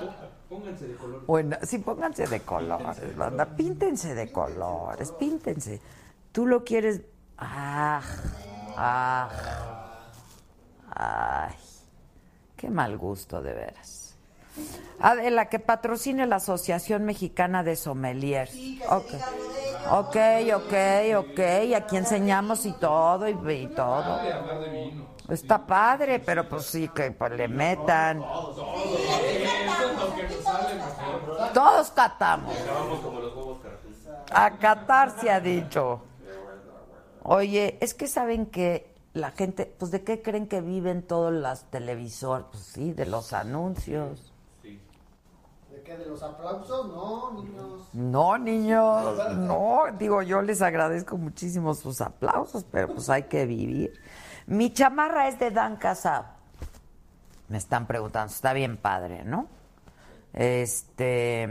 Pónganse 0.48 0.88
de 0.88 0.94
color. 0.96 1.22
O 1.28 1.38
en- 1.38 1.56
sí, 1.62 1.78
pónganse 1.78 2.26
de 2.26 2.40
colores, 2.40 3.16
banda. 3.16 3.46
Píntense 3.54 4.16
de 4.16 4.32
colores, 4.32 5.12
píntense. 5.12 5.80
Tú 6.32 6.46
lo 6.46 6.64
quieres. 6.64 7.02
Ah, 7.38 8.02
ah, 8.76 10.00
ay. 10.96 11.54
Qué 12.56 12.70
mal 12.70 12.98
gusto, 12.98 13.40
de 13.40 13.52
veras. 13.54 14.16
Adela, 14.98 15.48
que 15.48 15.61
patrocine 15.61 16.26
la 16.26 16.36
Asociación 16.36 17.04
Mexicana 17.04 17.62
de 17.62 17.76
Sommeliers. 17.76 18.52
Ok, 19.89 20.16
ok, 20.55 20.74
ok, 21.16 21.31
ok. 21.31 21.41
Aquí 21.76 21.97
enseñamos 21.97 22.66
y 22.66 22.72
todo, 22.72 23.28
y, 23.28 23.33
y 23.53 23.66
todo. 23.68 24.20
Está 25.28 25.64
padre, 25.64 26.18
pero 26.18 26.49
pues 26.49 26.66
sí, 26.66 26.89
que 26.89 27.12
pues, 27.12 27.33
le 27.33 27.49
metan. 27.49 28.24
Todos 31.55 31.91
catamos. 31.93 32.55
A 34.33 34.51
Qatar 34.59 35.20
se 35.20 35.31
ha 35.31 35.41
dicho. 35.41 36.03
Oye, 37.22 37.78
es 37.81 37.95
que 37.95 38.09
saben 38.09 38.47
que 38.47 38.95
la 39.12 39.31
gente, 39.31 39.66
pues 39.66 39.91
de 39.91 40.03
qué 40.03 40.22
creen 40.22 40.47
que 40.47 40.61
viven 40.61 41.03
todos 41.03 41.33
los 41.33 41.64
televisores, 41.64 42.47
pues 42.51 42.64
sí, 42.64 42.93
de 42.93 43.07
los 43.07 43.33
anuncios. 43.33 44.30
¿De 45.99 46.07
los 46.07 46.22
aplausos? 46.22 46.86
No, 46.86 47.32
niños. 47.32 47.88
No, 47.93 48.38
niños, 48.38 49.36
no, 49.36 49.86
digo, 49.99 50.22
yo 50.22 50.41
les 50.41 50.62
agradezco 50.62 51.16
muchísimo 51.16 51.74
sus 51.74 52.01
aplausos, 52.01 52.64
pero 52.70 52.95
pues 52.95 53.11
hay 53.11 53.24
que 53.24 53.45
vivir. 53.45 54.01
Mi 54.47 54.72
chamarra 54.72 55.26
es 55.26 55.41
de 55.41 55.51
Dan 55.51 55.76
Casab. 55.78 56.26
Me 57.49 57.59
están 57.59 57.88
preguntando, 57.88 58.32
está 58.32 58.53
bien 58.53 58.76
padre, 58.76 59.24
¿no? 59.24 59.49
Este, 60.32 61.49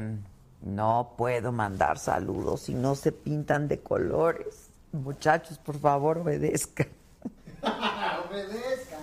no 0.61 1.15
puedo 1.17 1.51
mandar 1.51 1.97
saludos 1.97 2.61
si 2.61 2.73
no 2.73 2.95
se 2.95 3.11
pintan 3.11 3.67
de 3.67 3.81
colores. 3.81 4.69
Muchachos, 4.93 5.57
por 5.57 5.77
favor, 5.79 6.19
obedezcan. 6.19 6.87
Obedezcan. 8.29 8.99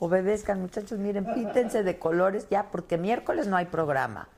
Obedezcan, 0.00 0.60
muchachos, 0.60 0.98
miren, 0.98 1.24
píntense 1.34 1.84
de 1.84 2.00
colores 2.00 2.48
ya, 2.50 2.64
porque 2.72 2.98
miércoles 2.98 3.46
no 3.46 3.56
hay 3.56 3.66
programa. 3.66 4.28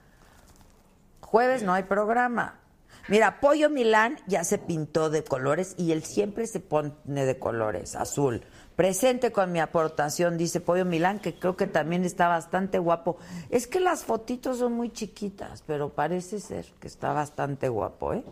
Jueves 1.30 1.62
no 1.62 1.74
hay 1.74 1.82
programa. 1.82 2.58
Mira, 3.06 3.38
Pollo 3.38 3.68
Milán 3.68 4.16
ya 4.26 4.44
se 4.44 4.56
pintó 4.56 5.10
de 5.10 5.24
colores 5.24 5.74
y 5.76 5.92
él 5.92 6.02
siempre 6.02 6.46
se 6.46 6.58
pone 6.58 6.94
de 7.04 7.38
colores, 7.38 7.96
azul. 7.96 8.42
Presente 8.76 9.30
con 9.30 9.52
mi 9.52 9.60
aportación, 9.60 10.38
dice 10.38 10.60
Pollo 10.60 10.86
Milán, 10.86 11.18
que 11.18 11.38
creo 11.38 11.54
que 11.54 11.66
también 11.66 12.06
está 12.06 12.28
bastante 12.28 12.78
guapo. 12.78 13.18
Es 13.50 13.66
que 13.66 13.78
las 13.78 14.04
fotitos 14.04 14.56
son 14.56 14.72
muy 14.72 14.90
chiquitas, 14.90 15.62
pero 15.66 15.90
parece 15.90 16.40
ser 16.40 16.64
que 16.80 16.88
está 16.88 17.12
bastante 17.12 17.68
guapo, 17.68 18.14
¿eh? 18.14 18.24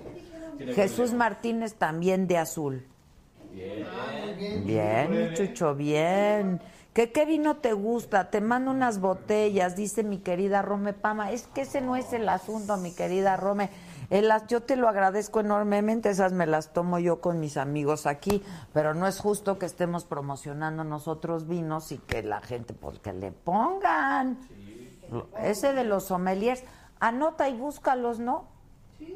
Jesús 0.74 1.12
Martínez 1.12 1.74
también 1.74 2.26
de 2.26 2.38
azul. 2.38 2.86
Bien, 4.64 5.10
mi 5.10 5.34
chucho, 5.34 5.74
bien. 5.74 6.62
¿Qué, 6.96 7.12
¿Qué 7.12 7.26
vino 7.26 7.56
te 7.58 7.74
gusta? 7.74 8.30
Te 8.30 8.40
mando 8.40 8.70
unas 8.70 9.00
botellas, 9.00 9.76
dice 9.76 10.02
mi 10.02 10.16
querida 10.16 10.62
Rome 10.62 10.94
Pama. 10.94 11.30
Es 11.30 11.46
que 11.46 11.60
ese 11.60 11.82
no 11.82 11.94
es 11.94 12.14
el 12.14 12.26
asunto, 12.26 12.78
mi 12.78 12.94
querida 12.94 13.36
Rome. 13.36 13.68
El 14.08 14.30
as- 14.30 14.46
yo 14.46 14.62
te 14.62 14.76
lo 14.76 14.88
agradezco 14.88 15.40
enormemente, 15.40 16.08
esas 16.08 16.32
me 16.32 16.46
las 16.46 16.72
tomo 16.72 16.98
yo 16.98 17.20
con 17.20 17.38
mis 17.38 17.58
amigos 17.58 18.06
aquí, 18.06 18.42
pero 18.72 18.94
no 18.94 19.06
es 19.06 19.20
justo 19.20 19.58
que 19.58 19.66
estemos 19.66 20.06
promocionando 20.06 20.84
nosotros 20.84 21.46
vinos 21.46 21.92
y 21.92 21.98
que 21.98 22.22
la 22.22 22.40
gente, 22.40 22.72
pues 22.72 22.98
que 23.00 23.12
le 23.12 23.30
pongan. 23.30 24.38
Ese 25.42 25.74
de 25.74 25.84
los 25.84 26.04
sommeliers, 26.04 26.64
anota 26.98 27.50
y 27.50 27.58
búscalos, 27.58 28.20
¿no? 28.20 28.48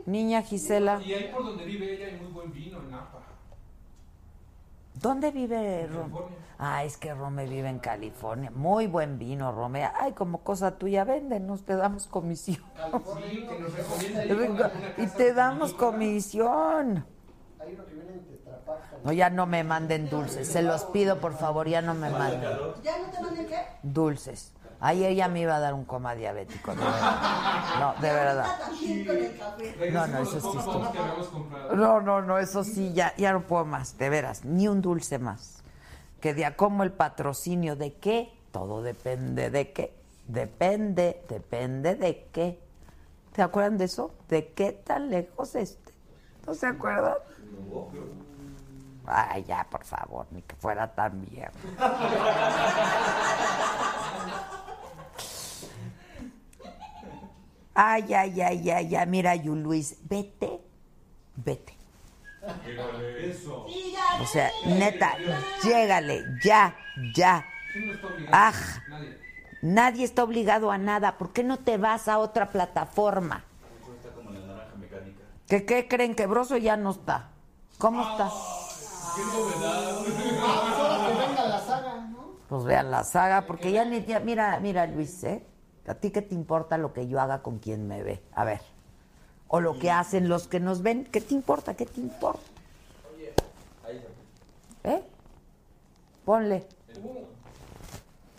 Niña 0.05 0.43
Gisela. 0.43 1.01
Y 1.01 1.14
ahí 1.14 1.31
por 1.33 1.45
donde 1.47 1.64
vive 1.64 1.95
ella 1.95 2.09
hay 2.09 2.20
muy 2.20 2.31
buen 2.31 2.53
vino 2.53 2.78
en 2.78 2.91
Napa. 2.91 3.22
¿Dónde 5.01 5.30
vive 5.30 5.86
Rome? 5.86 6.14
Ah, 6.59 6.84
es 6.84 6.96
que 6.98 7.14
Rome 7.14 7.46
vive 7.46 7.68
en 7.68 7.78
California. 7.78 8.51
Muy 8.55 8.86
buen 8.86 9.18
vino, 9.18 9.51
Rome. 9.53 9.88
Ay, 9.98 10.12
como 10.12 10.42
cosa 10.42 10.72
tuya, 10.78 11.05
véndenos, 11.05 11.62
te 11.64 11.74
damos 11.76 12.07
comisión. 12.07 12.62
Sí, 13.22 13.46
que 13.48 13.59
nos 13.59 13.72
recomienda 13.72 14.20
ahí 14.20 14.30
una- 14.32 14.51
una 14.51 14.70
y 14.98 15.07
te 15.07 15.32
damos 15.32 15.72
comisión. 15.72 17.07
No, 19.05 19.12
ya 19.12 19.30
no 19.30 19.46
me 19.46 19.64
manden 19.64 20.11
dulces. 20.11 20.48
Se 20.48 20.61
los 20.62 20.84
pido, 20.84 21.18
por 21.20 21.32
favor, 21.34 21.66
ya 21.66 21.80
no 21.80 21.94
me 21.94 22.11
manden 22.11 22.42
¿Ya 22.82 22.98
no 22.98 23.05
te 23.11 23.20
manden 23.22 23.46
qué? 23.46 23.57
dulces. 23.82 24.53
Ahí 24.81 25.05
ella 25.05 25.28
me 25.28 25.41
iba 25.41 25.57
a 25.57 25.61
dar 25.61 25.74
un 25.74 25.85
coma 25.85 26.14
diabético. 26.14 26.74
De 26.74 26.81
verdad. 26.81 27.62
No, 27.78 27.95
de 28.01 28.12
verdad. 28.12 28.47
No, 29.93 30.07
no, 30.07 30.18
eso 30.20 30.41
sí. 30.41 30.59
No, 31.74 32.01
no, 32.01 32.22
no, 32.22 32.39
eso 32.39 32.64
sí, 32.64 32.95
ya, 32.95 33.14
ya 33.16 33.33
no 33.33 33.43
puedo 33.43 33.66
más, 33.66 33.99
de 33.99 34.09
veras, 34.09 34.45
ni 34.45 34.68
un 34.68 34.81
dulce 34.81 35.18
más. 35.18 35.62
Que 36.20 36.33
de 36.33 36.47
a 36.47 36.57
como 36.57 36.83
el 36.83 36.93
patrocinio 36.93 37.76
de 37.76 37.95
qué, 37.95 38.33
todo 38.53 38.83
depende 38.83 39.51
de 39.51 39.72
qué, 39.72 39.95
depende, 40.26 41.22
depende 41.28 41.95
de 41.95 42.26
qué. 42.33 42.59
¿Se 43.35 43.43
acuerdan 43.43 43.76
de 43.76 43.85
eso? 43.85 44.14
¿De 44.28 44.49
qué 44.53 44.72
tan 44.72 45.11
lejos 45.11 45.55
esté? 45.57 45.93
¿No 46.47 46.55
se 46.55 46.66
acuerdan? 46.66 47.16
Ay, 49.07 49.45
ya, 49.45 49.66
por 49.70 49.85
favor, 49.85 50.26
ni 50.31 50.41
que 50.43 50.57
fuera 50.57 50.95
tan 50.95 51.20
viejo. 51.26 51.53
Ay, 57.83 58.12
ay, 58.12 58.41
ay, 58.43 58.70
ay, 58.70 58.95
ay, 58.97 59.07
mira, 59.07 59.35
Yu 59.37 59.55
Luis, 59.55 59.97
vete, 60.03 60.61
vete. 61.37 61.74
Eso. 63.22 63.66
O 64.20 64.26
sea, 64.26 64.51
neta, 64.66 65.16
llégale, 65.62 66.22
ya, 66.45 66.76
ya. 67.14 67.43
¿Quién 67.72 67.87
no 67.89 67.95
está 67.95 68.07
obligado? 68.09 68.31
Ah, 68.33 68.53
Nadie. 68.89 69.18
nadie 69.62 70.05
está 70.05 70.24
obligado 70.24 70.70
a 70.70 70.76
nada. 70.78 71.16
¿Por 71.16 71.33
qué 71.33 71.43
no 71.43 71.59
te 71.59 71.78
vas 71.78 72.07
a 72.09 72.18
otra 72.18 72.51
plataforma? 72.51 73.45
Está 73.97 74.11
como 74.14 74.31
la 74.31 74.41
naranja 74.41 74.74
mecánica. 74.76 75.22
¿Que 75.49 75.64
qué 75.64 75.89
creen? 75.89 76.14
Que 76.14 76.26
Broso 76.26 76.59
ya 76.59 76.76
no 76.76 76.91
está. 76.91 77.31
¿Cómo 77.78 78.03
está? 78.03 78.31
Qué 79.16 79.22
novedad. 79.22 80.43
Ahora 80.43 81.07
que 81.07 81.26
venga 81.28 81.45
la 81.49 81.61
saga, 81.61 81.97
¿no? 82.11 82.18
Pues 82.49 82.64
vean 82.64 82.91
la 82.91 83.05
saga, 83.05 83.47
porque 83.47 83.72
ya 83.72 83.85
ni... 83.87 84.05
ya- 84.05 84.20
mira, 84.20 84.59
mira, 84.61 84.87
Luis, 84.87 85.24
¿eh? 85.24 85.47
¿A 85.91 85.95
ti 85.95 86.11
qué 86.12 86.22
te 86.22 86.36
importa 86.36 86.78
lo 86.78 86.93
que 86.93 87.09
yo 87.09 87.20
haga 87.20 87.43
con 87.43 87.59
quien 87.59 87.88
me 87.88 88.05
ve? 88.05 88.22
A 88.32 88.45
ver. 88.45 88.61
O 89.49 89.61
lo 89.61 89.76
que 89.76 89.91
hacen 89.91 90.28
los 90.28 90.47
que 90.47 90.61
nos 90.61 90.82
ven. 90.82 91.03
¿Qué 91.11 91.20
te 91.20 91.34
importa? 91.34 91.74
¿Qué 91.74 91.84
te 91.84 92.01
importa? 92.01 92.41
¿Eh? 94.84 95.03
Ponle. 96.24 96.64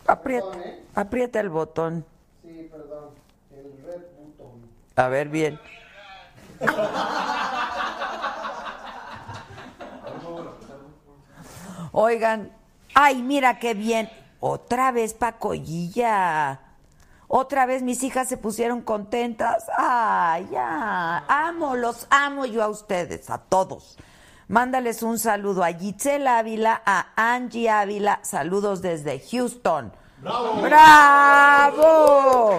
Aprieta, 0.07 0.49
Perdón, 0.49 0.65
¿eh? 0.65 0.85
aprieta 0.95 1.41
el 1.41 1.49
botón. 1.49 2.05
Sí, 2.41 2.69
perdón. 2.71 3.09
El 3.51 3.83
red 3.83 4.01
button. 4.17 4.61
A 4.95 5.09
ver 5.09 5.27
bien. 5.27 5.59
Oigan, 11.91 12.49
ay, 12.93 13.21
mira 13.21 13.59
qué 13.59 13.73
bien. 13.73 14.09
Otra 14.39 14.93
vez 14.93 15.13
Pacollilla. 15.13 16.70
Otra 17.33 17.65
vez 17.65 17.81
mis 17.81 18.03
hijas 18.03 18.27
se 18.27 18.35
pusieron 18.35 18.81
contentas. 18.81 19.63
Ay, 19.77 20.49
ya. 20.51 21.23
Amo, 21.29 21.77
los 21.77 22.05
amo 22.09 22.45
yo 22.45 22.61
a 22.61 22.67
ustedes, 22.67 23.29
a 23.29 23.37
todos. 23.37 23.97
Mándales 24.49 25.01
un 25.01 25.17
saludo 25.17 25.63
a 25.63 25.71
Gisela 25.71 26.39
Ávila, 26.39 26.81
a 26.85 27.13
Angie 27.15 27.69
Ávila. 27.69 28.19
Saludos 28.21 28.81
desde 28.81 29.21
Houston. 29.31 29.93
¡Bravo! 30.17 30.61
¡Bravo! 30.61 32.57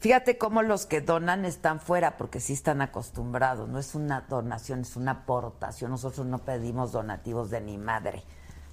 Fíjate 0.00 0.36
cómo 0.36 0.60
los 0.60 0.84
que 0.84 1.00
donan 1.00 1.46
están 1.46 1.80
fuera, 1.80 2.18
porque 2.18 2.40
sí 2.40 2.52
están 2.52 2.82
acostumbrados. 2.82 3.70
No 3.70 3.78
es 3.78 3.94
una 3.94 4.20
donación, 4.28 4.80
es 4.80 4.96
una 4.96 5.12
aportación. 5.12 5.92
Nosotros 5.92 6.26
no 6.26 6.40
pedimos 6.40 6.92
donativos 6.92 7.48
de 7.48 7.62
ni 7.62 7.78
madre. 7.78 8.22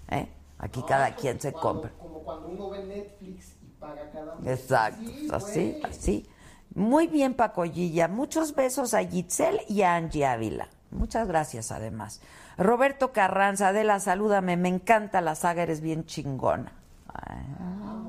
¿eh? 0.09 0.27
Aquí 0.65 0.83
cada 0.87 1.15
quien 1.15 1.39
se 1.39 1.51
Cuando- 1.51 1.81
compra. 1.83 1.91
Como 1.99 2.19
cuando 2.23 2.47
uno 2.49 2.69
ve 2.71 2.83
Netflix 2.83 3.55
y 3.61 3.67
paga 3.79 4.09
cada 4.11 4.35
mes. 4.35 4.59
Exacto, 4.59 4.99
Sí, 5.05 5.27
así, 5.31 5.71
güey. 5.71 5.83
así. 5.83 6.29
Muy 6.73 7.07
bien, 7.07 7.35
Pacollilla. 7.35 8.07
Muchos 8.07 8.53
besos 8.55 8.93
a 8.93 9.03
Gitzel 9.03 9.61
y 9.69 9.83
a 9.83 9.95
Angie 9.95 10.25
Ávila. 10.25 10.67
Muchas 10.91 11.27
gracias, 11.27 11.71
además. 11.71 12.21
Roberto 12.57 13.11
Carranza, 13.11 13.69
Adela, 13.69 13.99
salúdame. 13.99 14.57
Me 14.57 14.69
encanta 14.69 15.21
la 15.21 15.35
saga, 15.35 15.63
eres 15.63 15.81
bien 15.81 16.05
chingona. 16.05 16.71
Ah. 17.07 18.03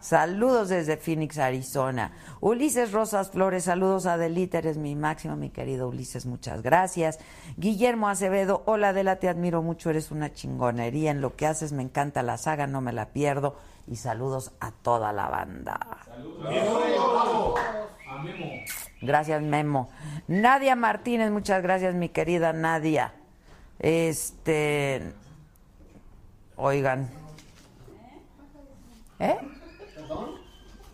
Saludos 0.00 0.68
desde 0.68 0.96
Phoenix, 0.96 1.38
Arizona. 1.38 2.12
Ulises 2.40 2.92
Rosas 2.92 3.30
Flores, 3.30 3.64
saludos 3.64 4.06
a 4.06 4.14
Adelita, 4.14 4.58
eres 4.58 4.78
mi 4.78 4.94
máximo, 4.94 5.36
mi 5.36 5.50
querido 5.50 5.88
Ulises, 5.88 6.24
muchas 6.24 6.62
gracias. 6.62 7.18
Guillermo 7.56 8.08
Acevedo, 8.08 8.62
hola 8.66 8.90
Adela, 8.90 9.16
te 9.16 9.28
admiro 9.28 9.62
mucho, 9.62 9.90
eres 9.90 10.10
una 10.10 10.32
chingonería 10.32 11.10
en 11.10 11.20
lo 11.20 11.34
que 11.34 11.46
haces, 11.46 11.72
me 11.72 11.82
encanta 11.82 12.22
la 12.22 12.38
saga, 12.38 12.66
no 12.66 12.80
me 12.80 12.92
la 12.92 13.06
pierdo. 13.06 13.56
Y 13.88 13.96
saludos 13.96 14.52
a 14.60 14.70
toda 14.70 15.12
la 15.12 15.28
banda. 15.28 15.80
A 18.06 18.22
Memo. 18.22 18.64
Gracias, 19.00 19.42
Memo. 19.42 19.88
Nadia 20.26 20.76
Martínez, 20.76 21.30
muchas 21.30 21.62
gracias, 21.62 21.94
mi 21.94 22.10
querida 22.10 22.52
Nadia. 22.52 23.14
Este. 23.78 25.12
Oigan. 26.56 27.08
¿Eh? 29.20 29.38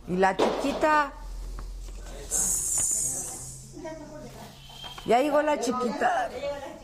¿Y 0.07 0.17
la 0.17 0.37
chiquita? 0.37 1.13
Ya 5.07 5.21
llegó 5.21 5.43
la 5.43 5.61
chiquita. 5.61 6.31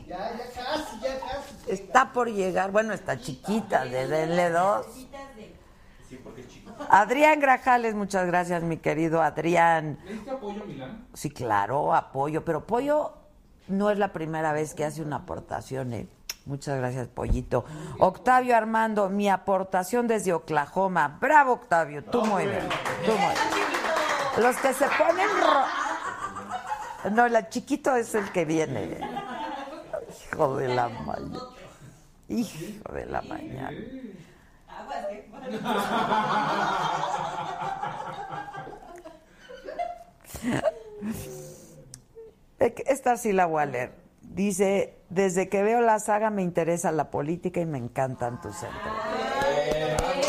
Ya, 0.06 0.36
ya 0.36 0.50
casi, 0.52 1.00
ya 1.00 1.20
casi. 1.20 1.70
Está 1.70 2.12
por 2.12 2.30
llegar. 2.30 2.70
Bueno, 2.70 2.92
está 2.92 3.18
chiquita, 3.18 3.84
de 3.84 4.06
denle 4.06 4.50
dos. 4.50 4.86
Adrián 6.88 7.40
Grajales, 7.40 7.94
muchas 7.94 8.26
gracias, 8.26 8.62
mi 8.62 8.78
querido 8.78 9.22
Adrián. 9.22 9.98
¿Le 10.04 10.12
diste 10.14 10.30
apoyo, 10.30 10.64
Milán? 10.64 11.06
Sí, 11.14 11.30
claro, 11.30 11.94
apoyo, 11.94 12.44
pero 12.44 12.66
Pollo 12.66 13.12
no 13.68 13.90
es 13.90 13.98
la 13.98 14.12
primera 14.12 14.52
vez 14.52 14.74
que 14.74 14.84
hace 14.84 15.02
una 15.02 15.16
aportación, 15.16 15.92
¿eh? 15.92 16.08
Muchas 16.46 16.78
gracias, 16.78 17.08
Pollito. 17.08 17.64
Octavio 17.98 18.56
Armando, 18.56 19.08
mi 19.08 19.28
aportación 19.28 20.08
desde 20.08 20.32
Oklahoma. 20.32 21.18
Bravo, 21.20 21.52
Octavio, 21.52 22.04
tú 22.04 22.24
muy 22.24 22.46
bien. 22.46 22.68
Los 24.38 24.56
que 24.56 24.72
se 24.72 24.86
ponen 24.86 25.28
No, 27.14 27.26
el 27.26 27.48
chiquito 27.48 27.94
es 27.94 28.14
el 28.14 28.30
que 28.32 28.44
viene. 28.44 28.98
Hijo 30.32 30.56
de 30.56 30.68
la 30.68 30.88
mañana. 30.88 31.38
Hijo 32.28 32.92
de 32.92 33.06
la 33.06 33.22
mañana. 33.22 33.70
Esta 42.58 43.16
sí 43.16 43.32
la 43.32 43.46
voy 43.46 43.62
a 43.62 43.66
leer. 43.66 44.09
Dice, 44.30 44.96
desde 45.08 45.48
que 45.48 45.62
veo 45.64 45.80
la 45.80 45.98
saga 45.98 46.30
me 46.30 46.42
interesa 46.42 46.92
la 46.92 47.10
política 47.10 47.60
y 47.60 47.66
me 47.66 47.78
encantan 47.78 48.40
tus 48.40 48.54
entrevistas. 48.62 50.20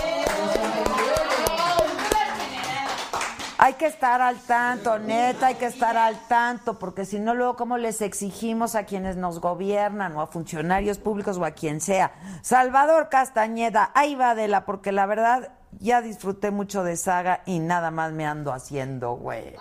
Hay 3.63 3.73
que 3.73 3.85
estar 3.85 4.23
al 4.23 4.37
tanto, 4.39 4.97
neta, 4.97 5.45
hay 5.45 5.55
que 5.55 5.67
estar 5.67 5.95
al 5.95 6.27
tanto, 6.27 6.79
porque 6.79 7.05
si 7.05 7.19
no, 7.19 7.35
luego, 7.35 7.55
¿cómo 7.55 7.77
les 7.77 8.01
exigimos 8.01 8.73
a 8.73 8.85
quienes 8.85 9.17
nos 9.17 9.39
gobiernan, 9.39 10.15
o 10.15 10.21
a 10.21 10.25
funcionarios 10.25 10.97
públicos, 10.97 11.37
o 11.37 11.45
a 11.45 11.51
quien 11.51 11.79
sea? 11.79 12.11
Salvador 12.41 13.09
Castañeda, 13.09 13.91
ahí 13.93 14.15
va 14.15 14.31
Adela, 14.31 14.65
porque 14.65 14.91
la 14.91 15.05
verdad 15.05 15.49
ya 15.77 16.01
disfruté 16.01 16.49
mucho 16.49 16.83
de 16.83 16.97
saga 16.97 17.43
y 17.45 17.59
nada 17.59 17.91
más 17.91 18.13
me 18.13 18.25
ando 18.25 18.51
haciendo, 18.51 19.13
güey. 19.13 19.53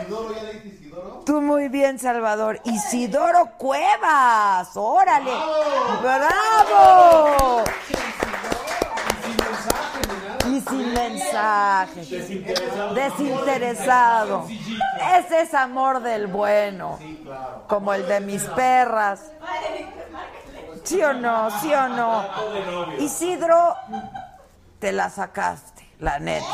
Isidoro, 0.00 0.34
¿ya 0.34 0.42
leíste 0.42 0.68
Isidoro? 0.68 1.13
Tú 1.24 1.40
muy 1.40 1.68
bien, 1.68 1.98
Salvador. 1.98 2.60
Isidoro 2.64 3.50
Cuevas, 3.56 4.68
órale. 4.74 5.32
¡Bravo! 6.02 7.64
Y 10.46 10.60
sin 10.60 10.92
mensaje. 10.92 12.00
Desinteresado. 12.00 12.94
Desinteresado. 12.94 14.46
Ese 15.18 15.40
es 15.42 15.54
amor 15.54 16.00
del 16.02 16.26
bueno. 16.26 16.98
Como 17.68 17.94
el 17.94 18.06
de 18.06 18.20
mis 18.20 18.42
perras. 18.44 19.32
¿Sí 20.82 21.02
o 21.02 21.14
no? 21.14 21.50
¿Sí 21.60 21.72
o 21.72 21.88
no? 21.88 22.26
Isidro, 22.98 23.76
te 24.78 24.92
la 24.92 25.08
sacaste, 25.08 25.88
la 26.00 26.18
neta. 26.18 26.46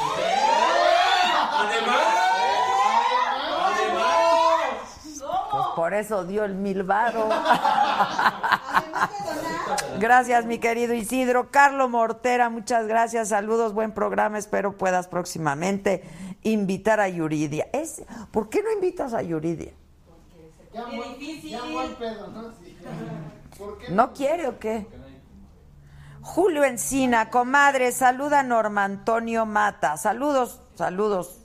Pues 1.59 2.30
por 5.81 5.95
eso 5.95 6.25
dio 6.25 6.45
el 6.45 6.57
mil 6.57 6.83
varo. 6.83 7.27
Gracias, 9.99 10.45
mi 10.45 10.59
querido 10.59 10.93
Isidro. 10.93 11.51
Carlos 11.51 11.89
Mortera, 11.89 12.51
muchas 12.51 12.87
gracias. 12.87 13.31
Saludos, 13.31 13.73
buen 13.73 13.93
programa. 13.93 14.37
Espero 14.37 14.77
puedas 14.77 15.09
próximamente 15.09 16.05
invitar 16.43 17.01
a 17.01 17.09
Yuridia. 17.09 17.71
Es, 17.73 18.03
¿Por 18.31 18.51
qué 18.51 18.63
no 18.63 18.71
invitas 18.73 19.15
a 19.15 19.23
Yuridia? 19.23 19.73
Ya 20.75 20.85
muy, 20.85 21.41
ya 21.41 21.65
muy 21.65 21.89
pedo, 21.95 22.29
¿no? 22.29 22.51
Sí. 22.63 22.77
¿Por 23.57 23.79
qué? 23.79 23.91
¿No 23.91 24.13
quiere 24.13 24.49
o 24.49 24.59
qué? 24.59 24.87
Julio 26.21 26.65
Encina, 26.65 27.31
comadre, 27.31 27.91
saluda 27.93 28.41
a 28.41 28.43
Norma 28.43 28.85
Antonio 28.85 29.47
Mata. 29.47 29.97
Saludos, 29.97 30.61
saludos 30.75 31.41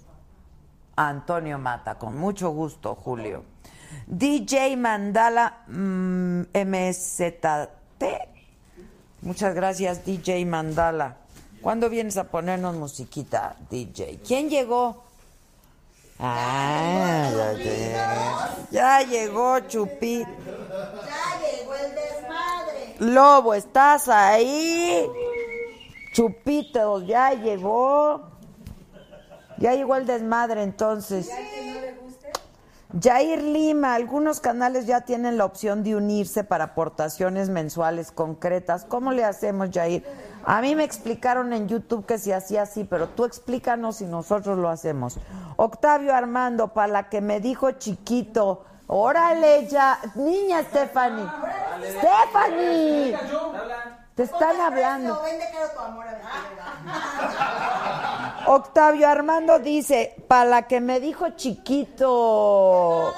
a 0.97 1.07
Antonio 1.07 1.57
Mata, 1.57 1.97
con 1.97 2.17
mucho 2.17 2.49
gusto, 2.49 2.95
Julio. 2.95 3.54
DJ 4.07 4.77
Mandala 4.77 5.63
mm, 5.67 6.41
MZT. 6.53 8.03
Muchas 9.21 9.55
gracias, 9.55 10.05
DJ 10.05 10.45
Mandala. 10.45 11.17
¿Cuándo 11.61 11.89
vienes 11.89 12.17
a 12.17 12.25
ponernos 12.25 12.75
musiquita, 12.75 13.55
DJ? 13.71 14.19
¿Quién 14.25 14.49
llegó? 14.49 15.03
Ah, 16.19 17.29
ya, 17.35 17.53
llegó. 17.53 18.69
ya 18.71 19.01
llegó 19.01 19.59
Chupit. 19.61 20.27
Ya 20.27 21.39
llegó 21.41 21.75
el 21.75 21.95
desmadre. 21.95 22.95
Lobo, 22.99 23.53
¿estás 23.53 24.07
ahí? 24.07 25.07
Chupitos, 26.13 27.05
ya 27.07 27.33
llegó. 27.33 28.29
Ya 29.57 29.73
llegó 29.73 29.95
el 29.95 30.05
desmadre 30.05 30.63
entonces. 30.63 31.29
Jair 32.97 33.43
Lima, 33.43 33.93
algunos 33.93 34.39
canales 34.39 34.85
ya 34.85 35.01
tienen 35.01 35.37
la 35.37 35.43
opción 35.43 35.83
de 35.83 35.97
unirse 35.97 36.45
para 36.45 36.63
aportaciones 36.63 37.49
mensuales 37.49 38.11
concretas. 38.11 38.85
¿Cómo 38.85 39.11
le 39.11 39.25
hacemos, 39.25 39.69
Jair? 39.73 40.05
A 40.45 40.61
mí 40.61 40.75
me 40.75 40.85
explicaron 40.85 41.51
en 41.51 41.67
YouTube 41.67 42.05
que 42.05 42.17
se 42.17 42.33
hacía 42.33 42.61
así, 42.61 42.85
pero 42.85 43.09
tú 43.09 43.25
explícanos 43.25 43.99
y 43.99 44.05
nosotros 44.05 44.57
lo 44.57 44.69
hacemos. 44.69 45.17
Octavio 45.57 46.15
Armando, 46.15 46.69
para 46.69 46.87
la 46.87 47.09
que 47.09 47.19
me 47.19 47.41
dijo 47.41 47.71
chiquito, 47.71 48.63
órale 48.87 49.67
ya, 49.67 49.99
niña 50.15 50.63
Stephanie. 50.63 51.27
Stephanie, 51.99 53.17
te 54.15 54.23
están 54.23 54.59
hablando. 54.61 55.21
Vende 55.23 55.45
caro 55.51 55.69
tu 55.73 55.79
amor 55.79 56.05
a 56.07 56.11
ver 56.11 56.21
Octavio 58.47 59.07
Armando 59.09 59.59
dice, 59.59 60.15
para 60.27 60.45
la 60.45 60.61
que 60.67 60.79
me 60.79 60.99
dijo 60.99 61.29
chiquito. 61.31 63.13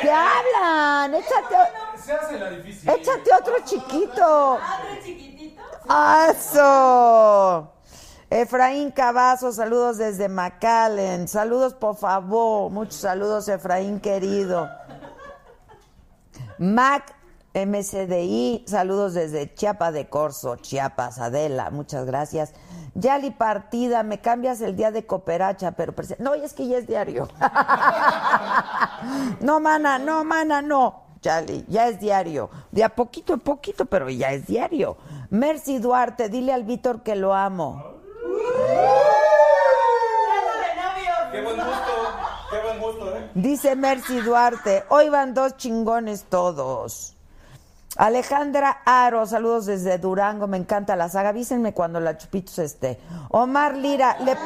¿Qué 0.00 0.10
hablan? 0.10 1.14
Échate, 1.14 1.56
Se 2.02 2.12
hace 2.12 2.38
la 2.38 2.50
difícil. 2.50 2.88
échate 2.88 3.30
otro 3.34 3.54
chiquito. 3.64 4.58
¡Eso! 6.30 7.72
Efraín 8.28 8.90
Cavazo, 8.90 9.52
saludos 9.52 9.98
desde 9.98 10.28
McAllen. 10.28 11.28
Saludos, 11.28 11.74
por 11.74 11.96
favor. 11.96 12.70
Muchos 12.70 12.96
saludos, 12.96 13.48
Efraín 13.48 14.00
querido. 14.00 14.68
Mac 16.58 17.15
MCDI, 17.64 18.64
saludos 18.66 19.14
desde 19.14 19.54
Chiapa 19.54 19.90
de 19.90 20.10
Corzo, 20.10 20.56
Chiapas, 20.56 21.18
Adela, 21.18 21.70
muchas 21.70 22.04
gracias. 22.04 22.52
Yali 22.94 23.30
Partida, 23.30 24.02
me 24.02 24.20
cambias 24.20 24.60
el 24.60 24.76
día 24.76 24.90
de 24.90 25.06
cooperacha, 25.06 25.72
pero... 25.72 25.94
No, 26.18 26.34
es 26.34 26.52
que 26.52 26.68
ya 26.68 26.76
es 26.76 26.86
diario. 26.86 27.28
no, 29.40 29.60
mana, 29.60 29.98
no, 29.98 30.24
mana, 30.24 30.60
no. 30.60 31.04
Yali, 31.22 31.64
ya 31.68 31.88
es 31.88 31.98
diario. 31.98 32.50
De 32.72 32.84
a 32.84 32.90
poquito 32.90 33.34
a 33.34 33.38
poquito, 33.38 33.86
pero 33.86 34.10
ya 34.10 34.32
es 34.32 34.46
diario. 34.46 34.98
Mercy 35.30 35.78
Duarte, 35.78 36.28
dile 36.28 36.52
al 36.52 36.64
Víctor 36.64 37.02
que 37.02 37.16
lo 37.16 37.32
amo. 37.32 37.82
Qué 41.32 41.42
buen 41.42 41.56
gusto, 41.56 41.92
qué 42.50 42.62
buen 42.62 42.80
gusto, 42.80 43.16
¿eh? 43.16 43.30
Dice 43.34 43.76
Mercy 43.76 44.20
Duarte, 44.20 44.84
hoy 44.90 45.08
van 45.08 45.32
dos 45.32 45.56
chingones 45.56 46.24
todos. 46.24 47.15
Alejandra 47.96 48.82
Aro, 48.84 49.24
saludos 49.24 49.64
desde 49.66 49.96
Durango, 49.98 50.46
me 50.46 50.58
encanta 50.58 50.96
la 50.96 51.08
saga. 51.08 51.30
Avísenme 51.30 51.72
cuando 51.72 51.98
la 51.98 52.18
Chupitos 52.18 52.58
esté. 52.58 52.98
Omar 53.30 53.76
Lira, 53.76 54.18
le... 54.20 54.36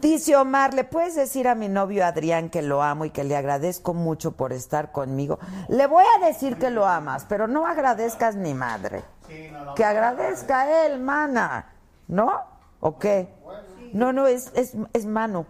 dice 0.00 0.36
Omar, 0.36 0.74
¿le 0.74 0.84
puedes 0.84 1.16
decir 1.16 1.48
a 1.48 1.54
mi 1.54 1.68
novio 1.68 2.06
Adrián 2.06 2.50
que 2.50 2.62
lo 2.62 2.82
amo 2.82 3.04
y 3.04 3.10
que 3.10 3.24
le 3.24 3.36
agradezco 3.36 3.94
mucho 3.94 4.32
por 4.32 4.52
estar 4.52 4.92
conmigo? 4.92 5.40
Le 5.68 5.86
voy 5.86 6.04
a 6.16 6.24
decir 6.24 6.56
que 6.56 6.70
lo 6.70 6.86
amas, 6.86 7.26
pero 7.28 7.48
no 7.48 7.66
agradezcas 7.66 8.36
ni 8.36 8.54
madre. 8.54 9.02
Que 9.74 9.84
agradezca 9.84 10.60
a 10.60 10.86
él, 10.86 11.00
mana. 11.00 11.72
¿No? 12.06 12.32
¿O 12.78 12.98
qué? 12.98 13.34
No, 13.92 14.12
no, 14.12 14.28
es, 14.28 14.52
es, 14.54 14.74
es 14.92 15.06
mano. 15.06 15.46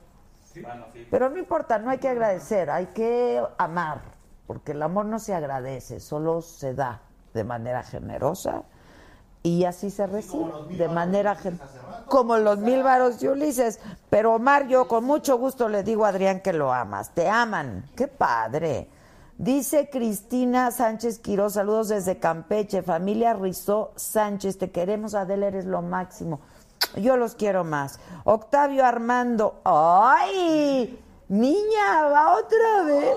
Pero 1.10 1.28
no 1.28 1.36
importa, 1.36 1.78
no 1.78 1.90
hay 1.90 1.98
que 1.98 2.08
agradecer, 2.08 2.70
hay 2.70 2.86
que 2.86 3.42
amar, 3.58 4.00
porque 4.46 4.72
el 4.72 4.82
amor 4.82 5.06
no 5.06 5.18
se 5.18 5.34
agradece, 5.34 6.00
solo 6.00 6.42
se 6.42 6.74
da 6.74 7.02
de 7.34 7.44
manera 7.44 7.82
generosa 7.82 8.62
y 9.42 9.64
así 9.64 9.90
se 9.90 10.06
recibe, 10.08 10.50
de 10.70 10.88
manera 10.88 11.36
como 12.06 12.36
los 12.36 12.58
mil 12.58 12.82
varos 12.82 13.20
de 13.20 13.28
Ulises. 13.28 13.78
Pero 14.10 14.34
Omar, 14.34 14.66
yo 14.66 14.88
con 14.88 15.04
mucho 15.04 15.38
gusto 15.38 15.68
le 15.68 15.84
digo 15.84 16.04
a 16.04 16.08
Adrián 16.08 16.40
que 16.40 16.52
lo 16.52 16.72
amas, 16.72 17.10
te 17.10 17.28
aman, 17.28 17.88
qué 17.94 18.08
padre. 18.08 18.88
Dice 19.38 19.90
Cristina 19.90 20.70
Sánchez 20.70 21.18
Quiroz, 21.18 21.52
saludos 21.52 21.88
desde 21.88 22.18
Campeche, 22.18 22.82
familia 22.82 23.34
Rizó 23.34 23.92
Sánchez, 23.94 24.58
te 24.58 24.70
queremos, 24.70 25.14
Adela, 25.14 25.46
eres 25.46 25.66
lo 25.66 25.82
máximo. 25.82 26.40
Yo 26.96 27.16
los 27.16 27.34
quiero 27.34 27.62
más. 27.62 28.00
Octavio 28.24 28.84
Armando, 28.84 29.60
¡ay! 29.64 30.98
Niña, 31.28 32.08
va 32.08 32.38
otra 32.38 32.82
vez. 32.84 33.16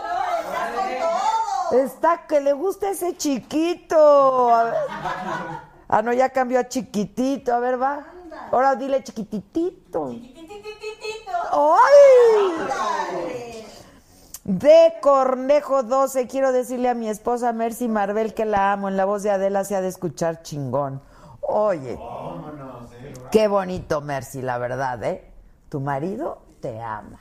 Está 1.72 2.26
que 2.28 2.39
le 2.41 2.53
gusta 2.53 2.89
ese 2.89 3.15
chiquito. 3.15 4.53
A 4.53 4.63
ver. 4.63 4.74
Ah, 5.88 6.01
no, 6.01 6.13
ya 6.13 6.30
cambió 6.30 6.59
a 6.59 6.67
chiquitito. 6.67 7.53
A 7.53 7.59
ver, 7.59 7.82
va. 7.82 8.05
Ahora 8.51 8.76
dile 8.76 9.03
chiquititito. 9.03 10.13
¡Ay! 11.51 11.80
De 14.43 14.93
Cornejo 15.01 15.84
12, 15.84 16.28
quiero 16.28 16.51
decirle 16.51 16.89
a 16.89 16.95
mi 16.95 17.07
esposa 17.09 17.53
Mercy 17.53 17.88
Marvel 17.88 18.34
que 18.34 18.45
la 18.45 18.72
amo. 18.72 18.88
En 18.88 18.97
la 18.97 19.05
voz 19.05 19.22
de 19.22 19.30
Adela 19.30 19.63
se 19.63 19.76
ha 19.76 19.82
de 19.82 19.89
escuchar 19.89 20.41
chingón. 20.41 21.01
Oye, 21.41 21.99
qué 23.32 23.47
bonito 23.47 24.01
Mercy, 24.01 24.41
la 24.41 24.57
verdad, 24.57 25.03
¿eh? 25.03 25.32
Tu 25.70 25.80
marido 25.80 26.41
te 26.61 26.82
ama. 26.82 27.20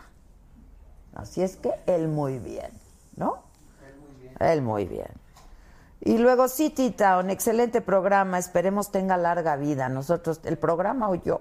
Así 1.14 1.42
es 1.42 1.56
que 1.56 1.72
él 1.86 2.08
muy 2.08 2.38
bien, 2.38 2.70
¿no? 3.16 3.47
Él 4.38 4.62
muy 4.62 4.86
bien. 4.86 5.08
Y 6.00 6.18
luego 6.18 6.48
City 6.48 6.90
Town, 6.90 7.28
excelente 7.30 7.80
programa, 7.80 8.38
esperemos 8.38 8.90
tenga 8.90 9.16
larga 9.16 9.56
vida. 9.56 9.88
Nosotros, 9.88 10.40
el 10.44 10.56
programa 10.56 11.10
o 11.10 11.16
yo. 11.16 11.40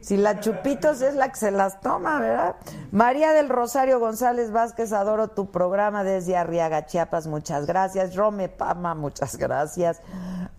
Si 0.00 0.16
la 0.16 0.40
Chupitos 0.40 1.00
es 1.02 1.14
la 1.14 1.28
que 1.30 1.36
se 1.36 1.50
las 1.50 1.80
toma, 1.80 2.20
¿verdad? 2.20 2.56
María 2.90 3.32
del 3.32 3.48
Rosario 3.48 4.00
González 4.00 4.50
Vázquez, 4.50 4.92
adoro 4.92 5.28
tu 5.28 5.50
programa 5.50 6.04
desde 6.04 6.36
Arriaga, 6.36 6.86
Chiapas, 6.86 7.26
muchas 7.26 7.66
gracias. 7.66 8.16
Rome 8.16 8.48
Pama, 8.48 8.94
muchas 8.94 9.36
gracias. 9.36 10.00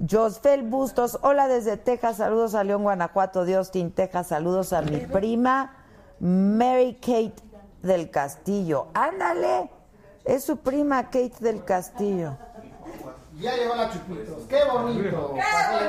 Josfel 0.07 0.63
Bustos, 0.63 1.19
hola 1.21 1.47
desde 1.47 1.77
Texas, 1.77 2.17
saludos 2.17 2.55
a 2.55 2.63
León, 2.63 2.83
Guanajuato, 2.83 3.45
de 3.45 3.55
Austin, 3.55 3.91
Texas, 3.91 4.27
saludos 4.27 4.73
a 4.73 4.81
mi 4.81 4.97
prima 4.97 5.73
Mary 6.19 6.95
Kate 7.01 7.48
del 7.81 8.09
Castillo. 8.09 8.87
Ándale, 8.93 9.69
es 10.25 10.43
su 10.43 10.57
prima 10.57 11.05
Kate 11.05 11.33
del 11.39 11.63
Castillo. 11.63 12.37
Ya 13.39 13.55
llegó 13.55 13.75
la 13.75 13.89
Chupitos. 13.89 14.43
¡Qué 14.49 14.63
bonito! 14.65 15.33
Gracias, 15.33 15.79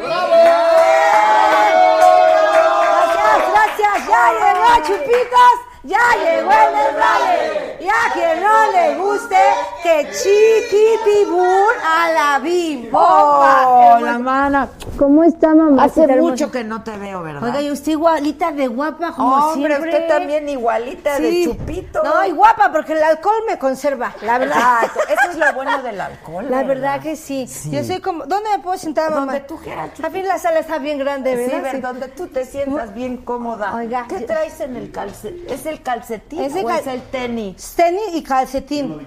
gracias, 3.52 4.08
ya 4.08 4.32
llegó 4.32 4.66
Chupitos, 4.86 5.56
ya 5.82 5.98
llegó 6.22 6.50
el 6.50 6.74
desvale. 6.74 7.76
Y 7.80 7.88
a 7.88 8.12
quien 8.12 8.42
no 8.42 8.72
le 8.72 8.94
guste, 8.98 9.36
que 9.82 10.10
chiquitibur 10.12 11.72
a 11.82 12.12
la 12.12 12.38
bimbo. 12.38 12.98
Hola, 12.98 14.18
mana. 14.18 14.68
¿Cómo 14.98 15.24
está, 15.24 15.54
mamá? 15.54 15.84
Hace 15.84 16.06
mucho 16.06 16.50
que 16.50 16.62
no 16.62 16.82
te 16.82 16.94
veo, 16.98 17.22
¿verdad? 17.22 17.42
Oiga, 17.42 17.62
y 17.62 17.70
usted 17.70 17.92
igualita 17.92 18.52
de 18.52 18.68
guapa 18.68 19.12
como 19.12 19.34
Hombre, 19.34 19.70
siempre. 19.76 19.90
usted 19.94 20.08
también 20.08 20.48
igualita 20.50 21.18
de 21.18 21.30
Sí. 21.30 21.44
chupito. 21.46 22.02
No, 22.04 22.22
y 22.26 22.32
guapa 22.32 22.70
porque 22.70 22.92
el 22.92 23.02
alcohol 23.02 23.42
me 23.48 23.58
conserva, 23.58 24.14
la 24.20 24.36
verdad. 24.38 24.56
Exacto, 24.84 25.00
eso 25.08 25.30
es 25.30 25.36
lo 25.38 25.52
bueno 25.54 25.82
del 25.82 25.98
alcohol. 26.00 26.44
La 26.50 26.58
¿verdad? 26.58 26.68
verdad 26.68 27.00
que 27.00 27.16
sí. 27.16 27.46
Yo 27.70 27.82
soy 27.82 28.00
como, 28.00 28.26
¿dónde 28.26 28.50
me 28.50 28.58
puedo 28.62 28.76
sentar, 28.76 29.10
mamá? 29.10 29.24
Donde 29.32 29.40
tú 29.40 29.56
quieras, 29.56 29.90
A 30.02 30.08
mí 30.10 30.22
la 30.22 30.38
sala 30.38 30.58
está 30.60 30.76
bien 30.78 30.98
grande, 30.98 31.34
Sí, 31.34 31.50
¿verdad? 31.50 31.72
ver, 31.72 31.80
donde 31.80 32.08
tú 32.08 32.26
te 32.26 32.44
sientas 32.44 32.92
bien 32.94 33.16
cómoda. 33.18 33.74
Oiga, 33.74 34.04
¿Qué 34.06 34.20
yo- 34.20 34.26
traes 34.26 34.60
en 34.60 34.76
el 34.76 34.90
calcetín? 34.92 35.46
¿Es 35.70 35.76
el 35.78 35.82
calcetín 35.82 36.40
Es 36.42 36.54
el 36.56 36.64
o 36.64 36.68
cal- 36.68 36.78
es 36.80 36.86
el 36.88 37.02
tenis? 37.10 37.72
Tenis 37.76 38.02
y 38.12 38.22
calcetín. 38.22 39.06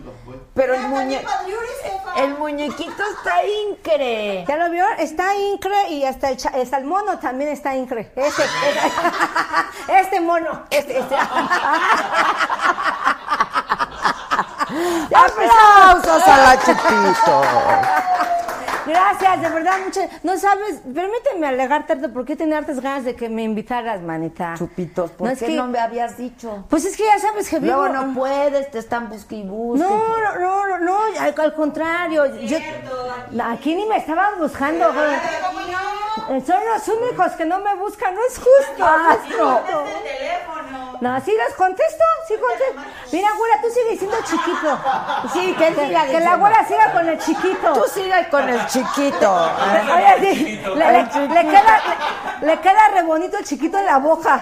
Pero 0.54 0.74
el, 0.76 0.82
muñe... 0.88 1.22
el 2.16 2.38
muñequito 2.38 3.04
está 3.18 3.44
incre. 3.46 4.46
¿Ya 4.48 4.56
lo 4.58 4.70
vio? 4.70 4.86
Está 4.98 5.36
incre 5.36 5.90
y 5.90 6.06
hasta 6.06 6.30
el, 6.30 6.38
hasta 6.38 6.78
el 6.78 6.86
mono 6.86 7.20
también 7.20 7.50
está 7.52 7.76
incre. 7.76 8.12
Este, 8.16 8.44
este, 8.44 8.50
este 10.00 10.22
mono. 10.22 10.64
Este, 10.70 11.00
este. 11.00 11.16
¡Aplausos 15.16 16.24
a 16.28 16.38
la 16.38 16.58
Chupito! 16.64 17.42
Gracias, 18.86 19.42
de 19.42 19.50
verdad, 19.50 19.78
muchas. 19.86 20.10
No 20.24 20.38
sabes, 20.38 20.82
permíteme 20.94 21.48
alegar 21.48 21.86
porque 22.14 22.36
tenía 22.36 22.58
hartas 22.60 22.80
ganas 22.80 23.04
de 23.06 23.16
que 23.16 23.30
me 23.30 23.44
invitaras, 23.44 24.02
manita. 24.02 24.56
Chupitos, 24.58 25.12
¿por 25.12 25.28
No, 25.28 25.34
es 25.34 25.40
que- 25.40 25.50
no 25.50 25.68
me 25.68 25.80
habías 25.80 26.18
dicho? 26.18 26.66
Pues 26.70 26.86
es 26.86 26.96
que 26.98 27.04
ya 27.06 27.20
sabes 27.20 27.50
que 27.50 27.60
vivo. 27.60 27.76
Luego 27.76 27.94
no 27.94 28.14
puedes, 28.14 28.72
te 28.72 28.80
están 28.80 29.10
busque 29.10 29.36
y 29.36 29.44
busque. 29.44 29.84
No, 29.84 29.98
no, 30.00 30.40
no, 30.40 30.68
no, 30.68 30.80
no, 30.80 30.98
al, 31.20 31.36
al 31.38 31.54
contrario. 31.54 32.26
Yo, 32.42 32.58
aquí 33.44 33.76
ni 33.76 33.86
me 33.86 33.98
estaban 33.98 34.38
buscando. 34.40 34.86
joder. 34.94 35.20
Eh, 36.30 36.42
Son 36.46 36.60
los 36.74 36.88
únicos 36.88 37.32
que 37.34 37.46
no 37.46 37.60
me 37.60 37.76
buscan, 37.76 38.16
no 38.16 38.22
es 38.26 38.38
justo. 38.38 38.84
Ah, 38.86 38.98
no 39.08 39.12
es 39.14 39.20
justo. 39.36 39.84
No, 41.02 41.20
sí 41.20 41.34
los 41.46 41.54
contesto, 41.58 42.04
sí 42.28 42.36
contesto. 42.40 42.82
Mira, 43.12 43.28
güera, 43.38 43.56
tú 43.62 43.68
sigues 43.70 44.00
siendo 44.00 44.18
chiquito. 44.24 44.80
Sí, 45.34 45.54
que 45.58 45.68
él 45.68 45.76
Que, 45.76 45.88
siga 45.88 46.06
que 46.06 46.20
la 46.22 46.36
güera 46.38 46.66
siga 46.66 46.94
con 46.94 47.10
el 47.10 47.18
chiquito. 47.20 47.74
Tú 47.74 47.82
sigas 47.94 48.28
con 48.28 48.48
el 48.48 48.60
chiquito. 48.68 48.73
Oye, 48.82 50.36
sí, 50.36 50.62
le, 50.64 50.76
le- 50.76 51.28
le 51.28 51.42
queda, 51.50 51.82
le, 52.42 52.48
le 52.48 52.60
queda 52.62 52.88
re 52.94 53.04
bonito 53.04 53.38
el 53.38 53.46
chiquito 53.46 53.78
en 53.78 53.86
la 53.86 53.98
boca. 53.98 54.42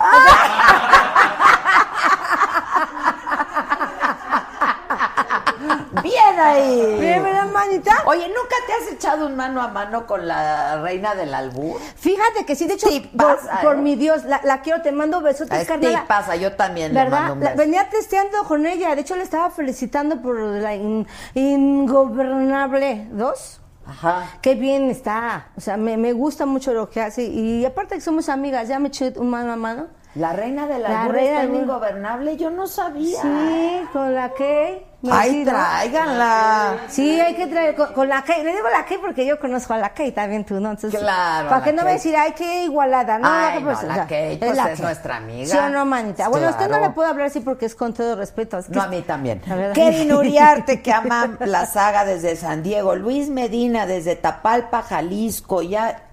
Bien 6.01 6.39
ahí. 6.39 6.97
Bien, 6.99 7.23
¿verdad, 7.23 7.45
manita? 7.51 7.91
Oye, 8.05 8.27
¿nunca 8.27 8.55
te 8.65 8.73
has 8.73 8.91
echado 8.93 9.27
un 9.27 9.35
mano 9.35 9.61
a 9.61 9.67
mano 9.67 10.07
con 10.07 10.27
la 10.27 10.81
reina 10.81 11.13
del 11.15 11.33
albur? 11.33 11.79
Fíjate 11.97 12.45
que 12.45 12.55
sí, 12.55 12.65
de 12.67 12.73
hecho, 12.75 12.87
Sí 12.87 13.01
por, 13.15 13.35
pasa, 13.37 13.61
por 13.61 13.75
¿eh? 13.75 13.81
mi 13.81 13.95
Dios, 13.95 14.23
la, 14.23 14.39
la 14.43 14.61
quiero, 14.61 14.81
te 14.81 14.91
mando 14.91 15.21
besotes, 15.21 15.59
Sí 15.61 15.65
carnala. 15.67 16.05
pasa, 16.07 16.35
yo 16.35 16.53
también 16.55 16.93
le 16.93 17.03
¿Verdad? 17.03 17.19
mando 17.19 17.33
un 17.33 17.43
La- 17.43 17.53
venía 17.55 17.89
testeando 17.89 18.43
con 18.45 18.65
ella, 18.65 18.95
de 18.95 19.01
hecho 19.01 19.15
le 19.15 19.23
estaba 19.23 19.49
felicitando 19.51 20.21
por 20.21 20.35
la 20.39 20.73
in- 20.75 21.07
Ingobernable 21.35 23.07
2. 23.11 23.60
Ajá. 23.85 24.27
Qué 24.41 24.55
bien 24.55 24.89
está, 24.89 25.49
o 25.57 25.61
sea, 25.61 25.77
me, 25.77 25.97
me 25.97 26.13
gusta 26.13 26.45
mucho 26.45 26.73
lo 26.73 26.89
que 26.89 27.01
hace 27.01 27.23
y 27.23 27.65
aparte 27.65 27.95
que 27.95 28.01
somos 28.01 28.29
amigas, 28.29 28.67
ya 28.67 28.79
me 28.79 28.89
eché 28.89 29.13
un 29.17 29.29
mano 29.29 29.51
a 29.51 29.55
mano. 29.55 29.87
La 30.15 30.33
reina 30.33 30.67
del 30.67 30.83
La 30.83 31.03
albur 31.03 31.15
reina 31.15 31.41
está 31.41 31.51
del 31.53 31.63
ingobernable, 31.63 32.37
yo 32.37 32.51
no 32.51 32.67
sabía. 32.67 33.21
Sí, 33.21 33.81
con 33.93 34.13
la 34.13 34.33
que... 34.33 34.90
Ay, 35.09 35.43
tráiganla. 35.43 36.77
Sí, 36.87 37.19
hay 37.19 37.33
que 37.33 37.47
traer 37.47 37.75
con, 37.75 37.91
con 37.93 38.07
la 38.07 38.21
Kay. 38.23 38.43
Le 38.43 38.53
digo 38.53 38.69
la 38.69 38.85
Kay 38.85 38.99
porque 38.99 39.25
yo 39.25 39.39
conozco 39.39 39.73
a 39.73 39.77
la 39.77 39.93
Kay 39.93 40.11
también 40.11 40.45
tú, 40.45 40.59
¿no? 40.59 40.71
Entonces, 40.71 40.99
Claro, 40.99 41.49
Para 41.49 41.63
que 41.63 41.73
no 41.73 41.83
me 41.83 41.93
decir, 41.93 42.15
ay, 42.15 42.33
qué 42.37 42.65
igualada. 42.65 43.17
No, 43.17 43.27
Ay, 43.27 43.59
no, 43.63 43.65
pues, 43.65 43.81
no, 43.83 43.95
la 43.95 44.05
Kay, 44.07 44.37
pues, 44.37 44.57
es 44.57 44.79
nuestra 44.79 45.17
amiga. 45.17 45.47
Sí 45.47 45.57
o 45.57 45.69
no, 45.69 45.85
manita. 45.85 46.27
Bueno, 46.29 46.49
usted 46.49 46.69
no 46.69 46.79
le 46.79 46.91
puedo 46.91 47.09
hablar 47.09 47.27
así 47.27 47.39
porque 47.39 47.65
es 47.65 47.73
con 47.75 47.93
todo 47.93 48.15
respeto. 48.15 48.59
es 48.59 48.67
que 48.67 48.73
No, 48.73 48.83
a 48.83 48.87
mí 48.87 49.01
también. 49.01 49.41
Kevin 49.73 50.13
Uriarte, 50.13 50.81
que 50.81 50.93
ama 50.93 51.37
la 51.39 51.65
saga 51.65 52.05
desde 52.05 52.35
San 52.35 52.61
Diego. 52.61 52.95
Luis 52.95 53.29
Medina, 53.29 53.85
desde 53.87 54.15
Tapalpa, 54.15 54.83
Jalisco. 54.83 55.61
Ya, 55.63 56.03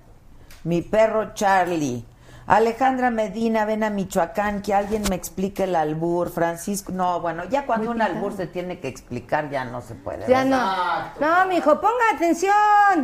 mi 0.65 0.81
perro 0.83 1.35
Charlie. 1.35 2.05
Alejandra 2.49 3.11
Medina, 3.11 3.67
ven 3.67 3.85
a 3.85 3.91
Michoacán, 3.91 4.63
que 4.63 4.73
alguien 4.73 5.03
me 5.11 5.17
explique 5.17 5.65
el 5.65 5.77
albur. 5.77 6.31
Francisco, 6.31 6.91
no, 6.93 7.21
bueno, 7.21 7.45
ya 7.51 7.67
cuando 7.67 7.91
un 7.91 8.01
albur 8.01 8.35
se 8.35 8.47
tiene 8.47 8.81
que 8.81 8.89
explicar, 8.89 9.51
ya 9.51 9.67
no 9.67 9.83
se 9.83 9.95
puede. 9.95 10.21
Ya 10.27 10.45
¿verdad? 10.45 11.13
no. 11.21 11.27
No, 11.27 11.47
mijo, 11.47 11.79
ponga 11.79 11.93
atención. 12.15 12.55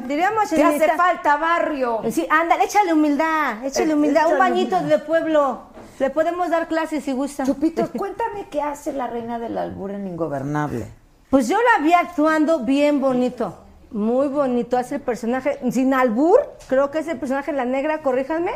Diríamos 0.08 0.48
Te 0.48 0.62
hace 0.64 0.76
esta- 0.86 0.96
falta 0.96 1.36
barrio. 1.36 2.00
Sí, 2.10 2.26
ándale, 2.30 2.64
échale 2.64 2.94
humildad, 2.94 3.62
échale 3.66 3.90
Eh, 3.90 3.94
humildad. 3.94 4.32
Un 4.32 4.38
bañito 4.38 4.76
humildad. 4.78 4.98
de 4.98 5.04
pueblo. 5.04 5.60
Le 5.98 6.08
podemos 6.08 6.48
dar 6.48 6.66
clases 6.66 7.04
si 7.04 7.12
gusta. 7.12 7.44
Chupitos, 7.44 7.90
cuéntame 7.96 8.48
qué 8.50 8.62
hace 8.62 8.94
la 8.94 9.08
reina 9.08 9.38
del 9.38 9.58
albur 9.58 9.90
en 9.90 10.06
Ingobernable. 10.06 10.86
Pues 11.28 11.48
yo 11.48 11.58
la 11.58 11.84
vi 11.84 11.92
actuando 11.92 12.60
bien 12.60 12.98
bonito. 12.98 13.58
Muy 13.90 14.28
bonito. 14.28 14.78
Hace 14.78 14.94
el 14.94 15.00
personaje, 15.02 15.60
sin 15.70 15.92
albur, 15.92 16.40
creo 16.66 16.90
que 16.90 17.00
es 17.00 17.08
el 17.08 17.18
personaje 17.18 17.52
La 17.52 17.66
Negra, 17.66 17.98
corríjanme. 18.00 18.52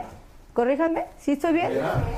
Corríjanme, 0.58 1.06
¿sí 1.20 1.34
estoy 1.34 1.52
bien? 1.52 1.70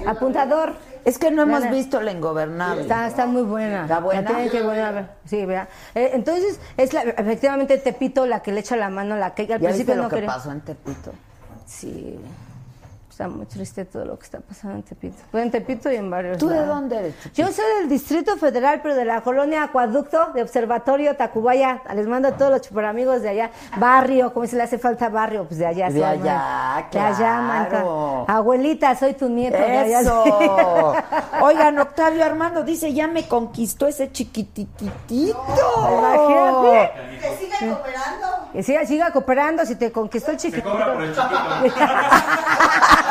Apuntador. 0.06 0.72
Es 1.04 1.18
que 1.18 1.30
no 1.30 1.42
hemos 1.42 1.60
Nada. 1.60 1.72
visto 1.74 2.00
La 2.00 2.10
Ingobernable. 2.10 2.80
Está, 2.80 3.06
está 3.06 3.26
muy 3.26 3.42
buena. 3.42 3.82
¿Está 3.82 4.00
buena? 4.00 4.22
La 4.22 4.28
tienen 4.28 4.48
que 4.50 4.62
volver 4.62 4.80
a 4.80 4.90
ver. 4.92 5.06
Sí, 5.26 5.44
vea. 5.44 5.68
Eh, 5.94 6.12
entonces, 6.14 6.58
es 6.78 6.94
la, 6.94 7.02
efectivamente 7.02 7.76
Tepito 7.76 8.24
la 8.24 8.40
que 8.40 8.52
le 8.52 8.60
echa 8.60 8.76
la 8.76 8.88
mano 8.88 9.14
a 9.14 9.18
la 9.18 9.34
que 9.34 9.42
al 9.42 9.48
¿Ya 9.48 9.58
principio 9.58 9.76
viste 9.76 9.94
lo 9.94 10.02
no 10.04 10.08
que 10.08 10.14
quería. 10.14 10.30
pasó 10.30 10.52
en 10.52 10.62
Tepito? 10.62 11.12
Sí. 11.66 12.18
Está 13.20 13.28
muy 13.28 13.44
triste 13.44 13.84
todo 13.84 14.06
lo 14.06 14.18
que 14.18 14.24
está 14.24 14.40
pasando 14.40 14.76
en 14.76 14.82
Tepito. 14.82 15.18
Pues 15.30 15.44
en 15.44 15.50
Tepito 15.50 15.92
y 15.92 15.96
en 15.96 16.08
varios 16.08 16.38
¿Tú 16.38 16.48
de 16.48 16.64
dónde 16.64 16.96
eres? 16.96 17.14
Yo 17.34 17.52
soy 17.52 17.66
del 17.80 17.90
Distrito 17.90 18.34
Federal, 18.38 18.80
pero 18.82 18.94
de 18.94 19.04
la 19.04 19.20
colonia 19.20 19.64
Acueducto, 19.64 20.32
de 20.32 20.40
Observatorio 20.40 21.14
Tacubaya. 21.16 21.82
Les 21.94 22.06
mando 22.06 22.28
a 22.28 22.32
todos 22.32 22.50
los 22.50 22.62
chuparamigos 22.62 23.20
de 23.20 23.28
allá. 23.28 23.50
Barrio, 23.76 24.32
como 24.32 24.46
si 24.46 24.56
le 24.56 24.62
hace 24.62 24.78
falta 24.78 25.10
barrio, 25.10 25.44
pues 25.44 25.58
de 25.58 25.66
allá. 25.66 25.90
De 25.90 26.00
soy, 26.00 26.02
allá, 26.02 26.34
man. 26.34 26.84
De 26.90 26.98
allá, 26.98 27.40
manta. 27.42 27.68
claro. 27.68 28.24
Abuelita, 28.26 28.96
soy 28.96 29.12
tu 29.12 29.28
nieto. 29.28 29.58
de 29.58 29.64
allá. 29.64 30.00
Eso. 30.00 30.24
Oigan, 31.42 31.78
Octavio 31.78 32.24
Armando 32.24 32.62
dice, 32.62 32.94
ya 32.94 33.06
me 33.06 33.28
conquistó 33.28 33.86
ese 33.86 34.10
chiquititito. 34.10 35.44
Imagínate. 35.76 36.92
Que 37.20 37.36
sigan 37.36 37.68
cooperando. 37.68 38.26
Que 38.54 38.62
siga, 38.62 38.86
siga 38.86 39.12
cooperando 39.12 39.66
si 39.66 39.74
te 39.74 39.92
conquistó 39.92 40.30
el 40.30 40.38
chiquitito. 40.38 40.70
cobra 40.70 40.94
por 40.94 41.02
el 41.02 41.14
chiquito. 41.14 41.76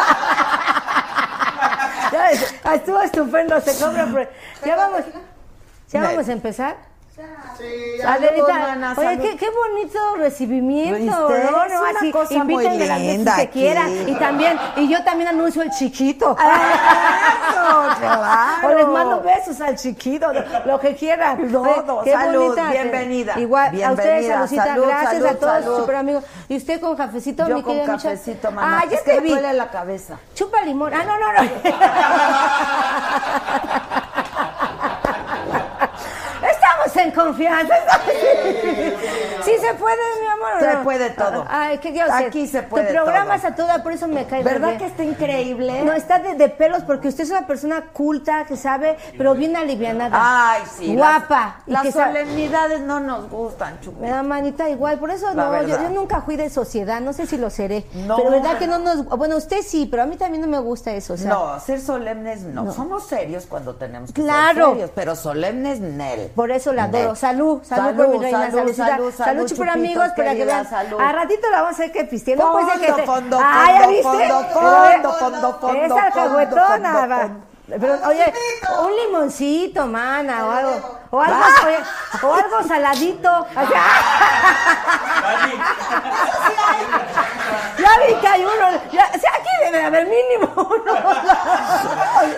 Estuvo 2.74 3.02
estupendo, 3.02 3.60
se 3.62 3.84
cobra 3.84 4.06
por... 4.08 4.30
Ya 4.66 4.76
vamos, 4.76 5.02
ya 5.90 6.02
vamos 6.02 6.30
a 6.30 6.32
empezar. 6.32 6.89
Sí, 7.58 7.98
Saludos, 8.02 8.50
oye, 8.96 8.96
salud. 8.96 9.22
qué, 9.22 9.36
qué 9.36 9.48
bonito 9.50 10.00
recibimiento, 10.18 11.28
¿Viste? 11.28 11.52
¿no? 11.52 11.64
Es 11.66 11.72
no 11.74 11.82
una 11.82 11.90
así, 12.00 12.12
cosa 12.12 12.44
muy 12.46 12.66
linda 12.70 13.36
que 13.36 13.42
aquí. 13.42 13.60
quiera. 13.60 13.90
Y 13.90 14.16
también, 14.16 14.58
y 14.78 14.88
yo 14.88 15.04
también 15.04 15.28
anuncio 15.28 15.62
el 15.62 15.70
chiquito. 15.72 16.38
Eso, 16.40 16.40
claro. 18.00 18.68
O 18.68 18.74
les 18.74 18.88
mando 18.88 19.22
besos 19.22 19.60
al 19.60 19.76
chiquito, 19.76 20.32
lo, 20.66 20.80
que 20.80 20.96
quieran. 20.96 21.52
Todo, 21.52 21.98
Oye, 21.98 22.06
qué 22.06 22.14
salud, 22.18 22.44
bonita. 22.48 22.70
bienvenida. 22.72 23.38
Igual, 23.40 23.84
a 23.84 23.92
ustedes, 23.92 23.98
Bienvenida, 23.98 24.34
saludcita, 24.36 24.66
salud, 24.66 24.86
gracias 24.88 25.12
salud, 25.12 25.26
a 25.26 25.36
todos, 25.36 25.54
salud. 25.64 25.78
super 25.80 25.96
amigos. 25.98 26.24
¿Y 26.48 26.56
usted 26.56 26.80
con 26.80 26.96
cafecito, 26.96 27.48
Yo 27.50 27.56
mi 27.56 27.64
con 27.64 27.76
querida 27.76 27.94
cafecito, 27.98 28.52
mamá. 28.52 28.80
Ah, 28.80 28.86
ya 28.90 28.96
es 28.96 29.02
que 29.04 29.12
te 29.12 29.18
me 29.18 29.22
vi. 29.24 29.30
duele 29.32 29.52
la 29.54 29.70
cabeza. 29.70 30.18
Chupa 30.34 30.62
limón. 30.62 30.94
Ah, 30.94 31.04
no, 31.04 31.20
no, 31.20 31.34
no. 31.34 31.42
Estamos 36.50 36.96
en 37.10 37.16
confianza. 37.16 37.76
Sí 39.45 39.51
se 39.62 39.74
puede, 39.76 39.95
mi 40.22 40.28
amor. 40.28 40.49
¿o 40.57 40.60
Se 40.60 40.74
no? 40.74 40.84
puede 40.84 41.10
todo. 41.12 41.45
Ay, 41.49 41.78
¿qué 41.80 41.91
quiero 41.93 42.12
hacer? 42.12 42.28
Aquí 42.28 42.45
se 42.45 42.62
puede 42.62 42.88
Tu 42.88 42.93
programa 42.93 43.26
todo. 43.26 43.34
es 43.36 43.45
a 43.45 43.55
toda, 43.55 43.84
por 43.84 43.93
eso 43.93 44.07
me 44.07 44.26
cae 44.26 44.43
¿Verdad 44.43 44.78
que 44.78 44.86
está 44.86 45.03
increíble? 45.03 45.82
No, 45.84 45.93
está 45.93 46.20
de, 46.20 46.36
de 46.36 46.49
pelos 46.49 46.84
porque 46.84 47.07
usted 47.07 47.24
es 47.24 47.30
una 47.32 47.47
persona 47.47 47.86
culta, 47.93 48.45
que 48.45 48.57
sabe, 48.57 48.97
pero 49.18 49.34
bien 49.36 49.55
alivianada. 49.55 50.12
Ay, 50.51 50.64
sí. 50.78 50.93
Guapa. 50.95 51.62
Las, 51.68 51.84
que 51.84 51.91
solemnidades 51.93 52.82
no 52.82 52.99
nos 52.99 53.30
gustan, 53.30 53.80
Chupi. 53.80 54.01
me 54.01 54.10
da 54.10 54.24
manita 54.24 54.70
igual, 54.70 54.99
por 54.99 55.10
eso 55.10 55.34
La 55.34 55.62
no, 55.62 55.68
yo, 55.68 55.89
nunca 55.89 56.22
fui 56.22 56.36
de 56.36 56.49
sociedad, 56.49 56.99
no 56.99 57.14
sé 57.14 57.26
si 57.26 57.38
lo 57.38 57.49
seré. 57.49 57.86
No. 57.93 58.18
Pero 58.18 58.32
verdad 58.32 58.57
que 58.60 58.68
no 58.68 58.78
nos, 58.78 59.05
bueno, 59.05 59.38
usted 59.38 59.62
sí, 59.66 59.88
pero 59.89 60.03
a 60.03 60.05
mí 60.05 60.18
también 60.18 60.41
no 60.41 60.47
me 60.47 60.60
gusta 60.60 60.91
eso, 60.91 61.14
o 61.14 61.18
sea. 61.18 61.30
no, 61.30 61.60
ser 61.62 61.80
solemnes 61.82 62.41
no. 62.41 62.66
No. 62.66 62.74
Somos 62.74 63.07
serios 63.07 63.45
cuando 63.47 63.76
tenemos 63.76 64.12
que 64.12 64.22
Claro. 64.22 64.66
ser 64.66 64.74
serios, 64.74 64.91
pero 64.93 65.16
solemnes 65.16 65.80
Nel. 65.80 66.28
Por 66.36 66.51
eso 66.51 66.74
la 66.74 66.84
adoro. 66.84 66.99
Salud, 67.16 67.16
salud, 67.18 67.62
Salud, 67.64 67.95
por 67.95 68.08
mi 68.10 68.18
reina. 68.20 68.52
salud, 68.52 68.74
salud, 68.74 69.14
salud, 69.14 69.47
chupitos, 69.47 69.76
amigos, 69.76 70.08
para 70.16 70.36
que 70.36 70.45
vean. 70.45 70.70
salud. 70.70 71.00
A 71.00 71.12
ratito 71.12 71.50
la 71.50 71.62
vamos 71.62 71.80
a 71.80 71.84
hacer 71.84 71.91
que 71.91 72.04
piste. 72.06 72.36
No 72.36 72.52
puede 72.52 72.66
ser 72.72 72.80
que 72.82 72.88
Fondo, 72.88 72.97
se- 73.00 73.06
fondo, 73.06 73.39
Ah, 73.41 73.66
¿ya 73.72 73.78
fondo, 73.80 73.89
viste? 73.89 74.04
fondo, 74.04 74.45
Pero 74.54 74.82
ve- 74.82 74.91
fondo, 74.91 75.14
fondo, 75.14 75.60
fondo, 75.60 75.84
Esa 75.84 75.88
fondo, 76.12 76.38
alcahuetona. 76.39 77.30
Pero, 77.68 77.93
oye, 78.08 78.34
un 78.84 78.91
limoncito, 78.95 79.86
mana, 79.88 80.47
o 80.47 80.52
algo. 80.52 80.99
O 81.12 81.20
algo, 81.22 81.36
Ah. 81.41 81.66
oye, 81.66 81.78
o 82.24 82.34
algo 82.36 82.68
saladito. 82.68 83.47
Así- 83.55 83.74
Ya 87.80 88.05
vi 88.07 88.14
que 88.20 88.28
hay 88.28 88.41
uno. 88.43 88.80
Ya, 88.91 89.10
o 89.16 89.20
sea, 89.20 89.32
aquí 89.39 89.49
debe 89.66 89.84
haber 89.86 90.05
mínimo 90.07 90.51
uno. 90.55 90.93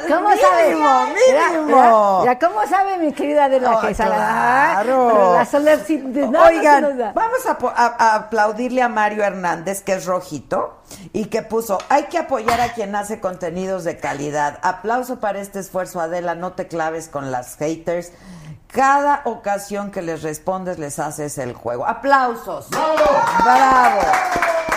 ¿Cómo 0.07 0.30
sabe? 0.38 0.67
Mínimo, 0.69 1.07
mínimo. 1.07 2.22
Ya, 2.26 2.39
¿cómo 2.39 2.65
sabe 2.67 2.97
mi 2.99 3.11
querida 3.11 3.49
de 3.49 3.59
la 3.59 3.80
Ay, 3.82 3.88
que 3.89 3.93
salada? 3.95 4.84
claro. 4.84 5.34
La 5.34 5.45
solemnidad 5.45 6.28
no 6.30 6.43
Oigan, 6.45 6.97
da. 6.97 7.11
vamos 7.13 7.45
a, 7.47 7.57
a- 7.76 7.95
a 7.97 8.15
aplaudirle 8.15 8.82
a 8.84 8.88
Mario 8.89 9.24
Hernández, 9.24 9.82
que 9.84 9.93
es 9.93 10.05
rojito, 10.05 10.78
y 11.11 11.26
que 11.26 11.41
puso, 11.41 11.80
hay 11.89 12.03
que 12.03 12.19
apoyar 12.19 12.61
a 12.61 12.74
quien 12.74 12.95
hace 12.95 13.19
contenidos 13.19 13.84
de 13.84 13.97
calidad. 13.97 14.59
Aplauso 14.61 15.19
para 15.19 15.39
este 15.39 15.59
esfuerzo, 15.59 15.99
Adela, 16.01 16.36
no 16.36 16.53
te 16.53 16.67
claves 16.67 17.07
con 17.07 17.32
las 17.32 17.57
haters. 17.57 18.11
Cada 18.72 19.22
ocasión 19.26 19.91
que 19.91 20.01
les 20.01 20.22
respondes 20.22 20.80
les 20.80 20.97
haces 20.97 21.38
el 21.38 21.53
juego. 21.53 21.86
Aplausos. 21.86 22.69
Bravo. 22.69 24.01
Bien. 24.01 24.70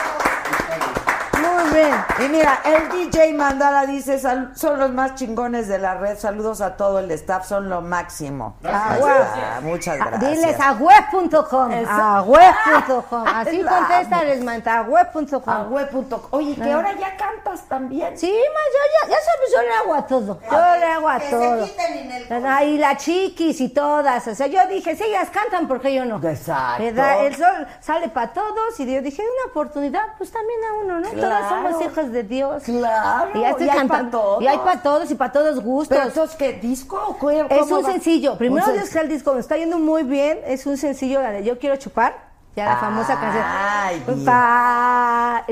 Y 2.24 2.28
mira, 2.28 2.60
el 2.64 2.88
DJ 2.90 3.32
Mandala 3.34 3.86
dice, 3.86 4.18
"Sal- 4.18 4.52
son 4.56 4.78
los 4.78 4.90
más 4.90 5.14
chingones 5.16 5.66
de 5.68 5.78
la 5.78 5.94
red. 5.94 6.16
Saludos 6.18 6.60
a 6.60 6.76
todo 6.76 6.98
el 7.00 7.10
staff, 7.12 7.46
son 7.46 7.68
lo 7.68 7.80
máximo. 7.80 8.56
Ah, 8.64 9.58
Muchas 9.62 9.98
Ah, 10.00 10.06
gracias. 10.10 10.30
Diles 10.30 10.60
a 10.60 10.72
web.com. 10.72 11.72
A 11.88 12.22
web.com. 12.22 13.24
Así 13.26 13.62
La 13.62 13.70
contesta, 13.70 14.24
les 14.24 14.42
manda 14.44 14.78
a 14.78 14.82
web.com. 14.82 15.42
A 15.46 15.62
web.com. 15.64 16.20
Oye, 16.30 16.54
que 16.54 16.70
Ah. 16.70 16.74
ahora 16.76 16.92
ya 16.92 17.16
cantas 17.16 17.62
también. 17.68 18.16
Sí, 18.18 18.30
ma, 18.30 18.60
yo 18.72 19.08
ya, 19.08 19.16
ya 19.16 19.22
sabes, 19.24 19.52
yo 19.54 19.62
le 19.62 19.72
hago 19.74 19.94
a 19.94 20.06
todo. 20.06 20.40
Yo 20.50 20.76
le 20.78 20.86
hago 20.86 21.08
a 21.08 21.18
Que 21.18 21.30
todo. 21.30 21.64
se 21.66 21.70
quiten 21.72 21.92
en 21.98 22.12
el 22.32 22.46
Ah, 22.46 22.64
Y 22.64 22.78
las 22.78 22.96
chiquis 22.98 23.60
y 23.60 23.68
todas. 23.70 24.26
O 24.28 24.34
sea, 24.34 24.46
yo 24.46 24.66
dije, 24.68 24.96
si 24.96 25.04
ellas 25.04 25.28
cantan, 25.30 25.66
¿por 25.68 25.80
qué 25.80 25.94
yo 25.94 26.04
no? 26.04 26.16
Exacto. 26.28 26.82
El 26.84 27.34
sol 27.36 27.66
sale 27.80 28.08
para 28.08 28.32
todos 28.32 28.78
y 28.78 28.92
yo 28.92 29.02
dije, 29.02 29.22
una 29.22 29.50
oportunidad, 29.50 30.02
pues 30.18 30.30
también 30.32 30.60
a 30.70 30.72
uno, 30.84 31.00
¿no? 31.00 31.08
Todas 31.10 31.38
Claro. 31.48 31.62
Somos 31.72 31.92
hijas 31.92 32.12
de 32.12 32.22
Dios. 32.22 32.62
Claro, 32.64 33.30
Y 33.34 33.44
hay 33.44 33.54
cantando. 33.66 33.88
pa' 33.88 34.10
todos. 34.10 34.42
Y 34.42 34.46
hay 34.46 34.58
para 34.58 34.82
todos 34.82 35.10
y 35.10 35.14
para 35.14 35.32
todos 35.32 35.60
gustos. 35.60 35.96
Pero 35.96 36.08
entonces, 36.08 36.36
¿qué? 36.36 36.52
¿Disco 36.54 36.96
o 37.08 37.18
qué? 37.28 37.40
Es 37.50 37.58
¿Cómo 37.60 37.78
un 37.78 37.84
va? 37.84 37.92
sencillo. 37.92 38.36
Primero 38.38 38.72
Dios 38.72 38.88
que 38.90 38.98
el 38.98 39.08
disco 39.08 39.34
me 39.34 39.40
está 39.40 39.56
yendo 39.56 39.78
muy 39.78 40.02
bien. 40.02 40.38
Es 40.46 40.66
un 40.66 40.76
sencillo, 40.76 41.20
la 41.22 41.30
de 41.30 41.44
Yo 41.44 41.58
quiero 41.58 41.76
chupar. 41.76 42.34
Ya 42.56 42.66
la 42.66 42.76
famosa 42.76 43.18
canción. 43.18 43.44
Ay, 43.44 44.02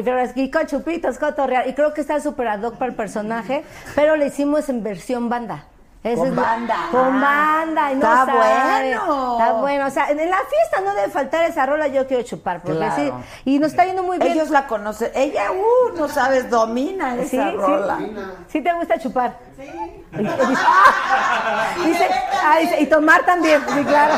Pero 0.04 0.18
es 0.20 0.32
que 0.32 0.50
con 0.50 0.66
chupitos, 0.66 1.18
cotorrear. 1.18 1.66
Y 1.68 1.74
creo 1.74 1.92
que 1.92 2.00
está 2.00 2.20
súper 2.20 2.46
ad 2.46 2.62
hoc 2.62 2.76
para 2.76 2.90
el 2.90 2.96
personaje. 2.96 3.64
Pero 3.96 4.14
le 4.14 4.26
hicimos 4.28 4.68
en 4.68 4.84
versión 4.84 5.28
banda. 5.28 5.64
Ese 6.04 6.16
Con 6.16 6.28
es 6.28 6.34
lo- 6.34 6.42
banda. 6.42 6.76
Con 6.90 7.22
Ah, 7.24 7.58
banda. 7.64 7.92
Y 7.92 7.94
no 7.94 8.00
está 8.02 8.26
sabe. 8.26 8.38
bueno. 8.38 9.38
Está 9.38 9.52
bueno. 9.52 9.86
O 9.86 9.90
sea, 9.90 10.10
en 10.10 10.16
la 10.30 10.36
fiesta 10.36 10.80
no 10.84 10.94
debe 10.96 11.08
faltar 11.10 11.44
esa 11.44 11.64
rola 11.64 11.86
Yo 11.86 12.08
quiero 12.08 12.24
chupar. 12.24 12.60
Porque 12.60 12.76
Claro. 12.76 12.94
sí. 12.96 13.12
Y 13.44 13.58
nos 13.60 13.70
está 13.70 13.84
yendo 13.84 14.02
muy 14.02 14.18
bien. 14.18 14.32
Ellos 14.32 14.50
la 14.50 14.66
conocen. 14.66 15.12
Ella, 15.14 15.52
uh, 15.52 15.96
no 15.96 16.08
sabes, 16.08 16.50
domina 16.50 17.14
Sí, 17.14 17.36
esa 17.36 17.50
sí. 17.50 17.56
rola. 17.56 17.98
¿Sí 18.48 18.60
te 18.60 18.72
gusta 18.72 18.98
chupar? 18.98 19.36
Sí. 19.56 19.70
Dice, 21.84 22.08
ah, 22.44 22.58
dice, 22.60 22.80
y 22.80 22.86
tomar 22.86 23.22
también, 23.24 23.62
sí, 23.72 23.84
claro. 23.84 24.14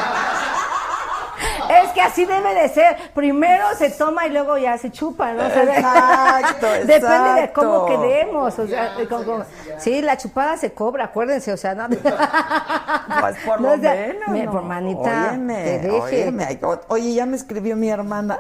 Es 1.84 1.90
que 1.92 2.00
así 2.00 2.24
debe 2.24 2.54
de 2.54 2.68
ser. 2.68 2.96
Primero 3.14 3.64
se 3.76 3.90
toma 3.90 4.26
y 4.26 4.30
luego 4.30 4.58
ya 4.58 4.76
se 4.78 4.90
chupa, 4.90 5.32
¿no? 5.32 5.46
O 5.46 5.50
sea, 5.50 5.62
Exacto, 5.64 6.66
Depende 6.86 7.40
de 7.40 7.52
cómo 7.52 7.74
exacto. 7.74 7.86
quedemos. 8.02 8.58
O 8.58 8.66
sea, 8.66 8.94
de 8.96 9.08
cómo- 9.08 9.24
cómo- 9.24 9.44
sí, 9.78 10.02
la 10.02 10.16
chupada 10.16 10.56
se 10.56 10.72
cobra, 10.72 11.04
acuérdense, 11.06 11.52
o 11.52 11.56
sea, 11.56 11.74
no. 11.74 11.88
Pues 13.20 13.36
por 13.44 13.60
No, 13.60 13.68
lo 13.68 13.74
o 13.74 13.78
sea, 13.78 13.92
menos. 13.94 14.28
me- 14.28 14.44
¿no? 14.44 14.52
por 14.52 14.62
manita, 14.62 15.28
Óyeme, 15.30 15.64
que 15.64 15.78
deje. 15.78 15.90
óyeme. 16.00 16.60
Oye, 16.88 17.14
ya 17.14 17.26
me 17.26 17.36
escribió 17.36 17.76
mi 17.76 17.88
hermana. 17.88 18.38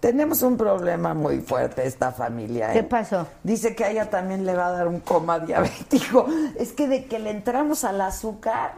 Tenemos 0.00 0.40
un 0.42 0.56
problema 0.56 1.12
muy 1.12 1.40
fuerte 1.40 1.86
esta 1.86 2.10
familia. 2.12 2.70
¿eh? 2.70 2.72
¿Qué 2.72 2.82
pasó? 2.82 3.26
Dice 3.42 3.74
que 3.74 3.84
a 3.84 3.90
ella 3.90 4.08
también 4.08 4.46
le 4.46 4.54
va 4.54 4.68
a 4.68 4.70
dar 4.72 4.88
un 4.88 5.00
coma 5.00 5.38
diabético. 5.40 6.26
Es 6.58 6.72
que 6.72 6.88
de 6.88 7.04
que 7.04 7.18
le 7.18 7.30
entramos 7.30 7.84
al 7.84 8.00
azúcar. 8.00 8.72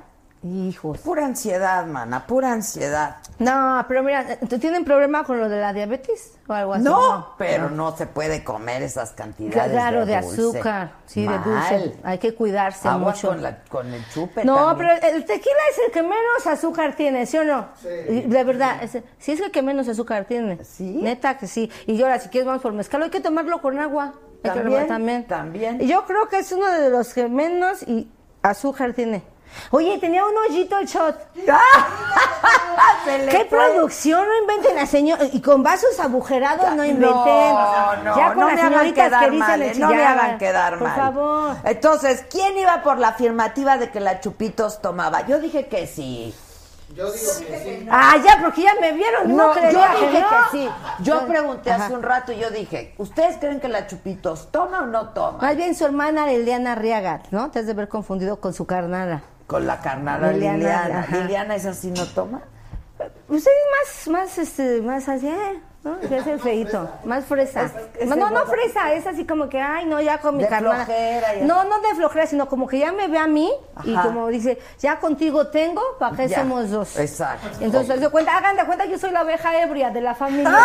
Hijos. 0.45 0.99
Pura 0.99 1.25
ansiedad, 1.25 1.87
mana, 1.87 2.27
pura 2.27 2.51
ansiedad. 2.53 3.19
No, 3.39 3.85
pero 3.87 4.03
mira, 4.03 4.39
¿tú 4.49 4.59
tienen 4.59 4.85
problema 4.85 5.23
con 5.23 5.39
lo 5.39 5.49
de 5.49 5.61
la 5.61 5.73
diabetes 5.73 6.37
o 6.49 6.53
algo 6.53 6.75
así? 6.75 6.83
No, 6.83 7.35
pero 7.39 7.71
no 7.71 7.97
se 7.97 8.07
puede 8.07 8.43
comer 8.43 8.83
esas 8.83 9.13
cantidades 9.13 9.71
Claro, 9.71 10.05
de, 10.05 10.21
dulce. 10.21 10.41
azúcar, 10.41 10.93
sí, 11.07 11.21
Mal. 11.27 11.45
de 11.45 11.51
dulce. 11.51 11.97
Hay 12.03 12.19
que 12.19 12.35
cuidarse 12.35 12.89
mucho. 12.91 13.29
con, 13.29 13.43
la- 13.43 13.63
con 13.65 13.87
el 13.95 14.05
chupe 14.09 14.45
No, 14.45 14.57
también. 14.75 14.99
pero 15.01 15.15
el 15.15 15.25
tequila 15.25 15.55
es 15.71 15.79
el 15.87 15.93
que 15.93 16.03
menos 16.03 16.47
azúcar 16.47 16.97
tiene, 16.97 17.25
¿sí 17.27 17.39
o 17.39 17.45
no? 17.45 17.69
Y 18.09 18.23
De 18.23 18.43
verdad, 18.43 18.83
es, 18.83 18.99
sí 19.19 19.33
es 19.33 19.41
el 19.41 19.53
que 19.53 19.63
menos 19.63 19.87
azúcar 19.89 20.25
tiene. 20.25 20.65
¿Sí? 20.65 20.99
Neta 21.03 21.39
que 21.39 21.47
sí. 21.47 21.71
Y 21.87 22.03
ahora, 22.03 22.19
si 22.19 22.29
quieres, 22.31 22.47
vamos 22.49 22.63
por 22.63 22.73
mezcal. 22.73 23.01
Hay 23.03 23.11
que 23.11 23.21
tomarlo 23.21 23.63
con 23.63 23.79
agua. 23.79 24.15
Hay 24.43 24.51
que 24.51 24.59
También, 24.61 24.89
también. 24.89 25.27
también. 25.29 25.81
Y 25.81 25.87
yo 25.87 26.05
creo 26.05 26.29
que 26.29 26.41
es 26.41 26.51
uno 26.51 26.67
de 26.67 26.91
los 26.91 27.15
que 27.15 27.29
menos 27.29 27.85
y 27.85 28.11
azúcar 28.43 28.93
tiene. 28.93 29.23
Oye, 29.71 29.99
tenía 29.99 30.25
un 30.25 30.37
hoyito 30.37 30.79
el 30.79 30.87
shot. 30.87 31.17
le 33.07 33.27
¿Qué 33.29 33.45
producción? 33.47 34.27
No 34.27 34.37
inventen 34.39 34.77
la 34.77 34.87
señora. 34.87 35.25
Y 35.33 35.41
con 35.41 35.63
vasos 35.63 35.99
agujerados 36.01 36.75
no 36.75 36.85
inventen. 36.85 37.55
No, 37.55 37.97
no, 38.05 38.17
ya 38.17 38.29
con 38.29 38.39
no 38.41 38.47
las 38.49 38.55
me 38.57 38.61
hagan 38.61 38.73
señoritas 38.73 39.07
quedar 39.09 39.21
que 39.25 39.31
dicen 39.31 39.39
mal, 39.49 39.63
el 39.63 39.77
eh, 39.77 39.81
no 39.81 39.89
me 39.89 40.05
hagan 40.05 40.39
quedar 40.39 40.79
Por 40.79 40.89
mal. 40.89 40.97
favor. 40.97 41.57
Entonces, 41.65 42.25
¿quién 42.31 42.57
iba 42.59 42.83
por 42.83 42.99
la 42.99 43.09
afirmativa 43.09 43.77
de 43.79 43.91
que 43.91 44.01
la 44.01 44.21
Chupitos 44.21 44.81
tomaba? 44.81 45.27
Yo 45.27 45.39
dije 45.39 45.67
que 45.67 45.87
sí. 45.87 46.35
Yo 46.95 47.11
digo 47.11 47.31
que 47.39 47.59
sí. 47.59 47.89
Ah, 47.91 48.17
ya, 48.23 48.39
porque 48.43 48.63
ya 48.63 48.75
me 48.79 48.93
vieron. 48.93 49.35
No, 49.35 49.49
No, 49.49 49.55
yo 49.55 49.61
creía 49.61 49.89
dije 49.95 50.11
que 50.13 50.21
no. 50.21 50.29
que 50.29 50.37
sí. 50.53 50.69
Yo 51.01 51.27
pregunté 51.27 51.71
Ajá. 51.73 51.87
hace 51.87 51.95
un 51.95 52.03
rato 52.03 52.33
y 52.33 52.37
yo 52.39 52.51
dije, 52.51 52.95
¿ustedes 52.99 53.39
creen 53.39 53.61
que 53.61 53.69
la 53.69 53.87
Chupitos 53.87 54.51
toma 54.53 54.83
o 54.83 54.87
no 54.87 55.09
toma? 55.09 55.39
Más 55.41 55.57
bien 55.57 55.75
su 55.75 55.87
hermana 55.87 56.27
Liliana 56.27 56.73
Arriaga, 56.73 57.23
¿no? 57.31 57.51
Te 57.51 57.61
has 57.61 57.67
de 57.67 57.73
haber 57.73 57.89
confundido 57.89 58.37
con 58.41 58.53
su 58.53 58.67
carnala. 58.67 59.23
Con 59.47 59.67
la 59.67 59.81
carnala 59.81 60.33
Liliana, 60.33 60.57
Liliana. 60.57 61.07
Liliana, 61.11 61.55
¿esa 61.57 61.75
sí 61.75 61.91
no 61.91 62.07
toma? 62.07 62.41
Usted 63.29 63.51
es 63.51 64.09
más, 64.09 64.21
más, 64.21 64.39
este, 64.39 64.81
más 64.83 65.09
así, 65.09 65.29
¿eh? 65.29 65.61
¿no? 65.85 65.99
Que 66.01 66.19
es 66.19 66.27
el 66.27 66.39
feito, 66.39 66.89
más 67.05 67.25
fresa. 67.25 67.63
es 67.99 68.07
no, 68.09 68.15
de 68.15 68.35
no, 68.35 68.47
fresa, 68.47 68.93
es 68.93 69.07
así 69.07 69.27
como 69.27 69.49
que, 69.49 69.61
ay, 69.61 69.85
no, 69.87 70.01
ya 70.01 70.19
con 70.19 70.37
mi 70.37 70.45
De 70.45 71.41
y- 71.41 71.45
No, 71.45 71.65
no 71.65 71.81
de 71.81 71.95
flojera, 71.97 72.27
sino 72.27 72.49
como 72.49 72.69
que 72.69 72.79
ya 72.79 72.93
me 72.93 73.09
ve 73.09 73.19
a 73.19 73.27
mí 73.27 73.51
y 73.85 73.97
como 73.97 74.29
dice, 74.29 74.59
ya 74.79 75.01
contigo 75.01 75.49
tengo, 75.49 75.83
¿para 75.99 76.17
qué 76.17 76.29
Ya. 76.29 76.41
somos 76.41 76.71
dos? 76.71 76.97
Exacto. 76.99 77.49
Entonces, 77.61 77.99
se 78.01 78.09
cuenta, 78.11 78.37
hagan 78.37 78.57
de 78.57 78.65
cuenta 78.65 78.85
que 78.85 78.93
yo 78.93 78.99
soy 78.99 79.11
la 79.11 79.23
oveja 79.23 79.61
ebria 79.61 79.91
de 79.91 80.01
la 80.03 80.15
familia. 80.15 80.53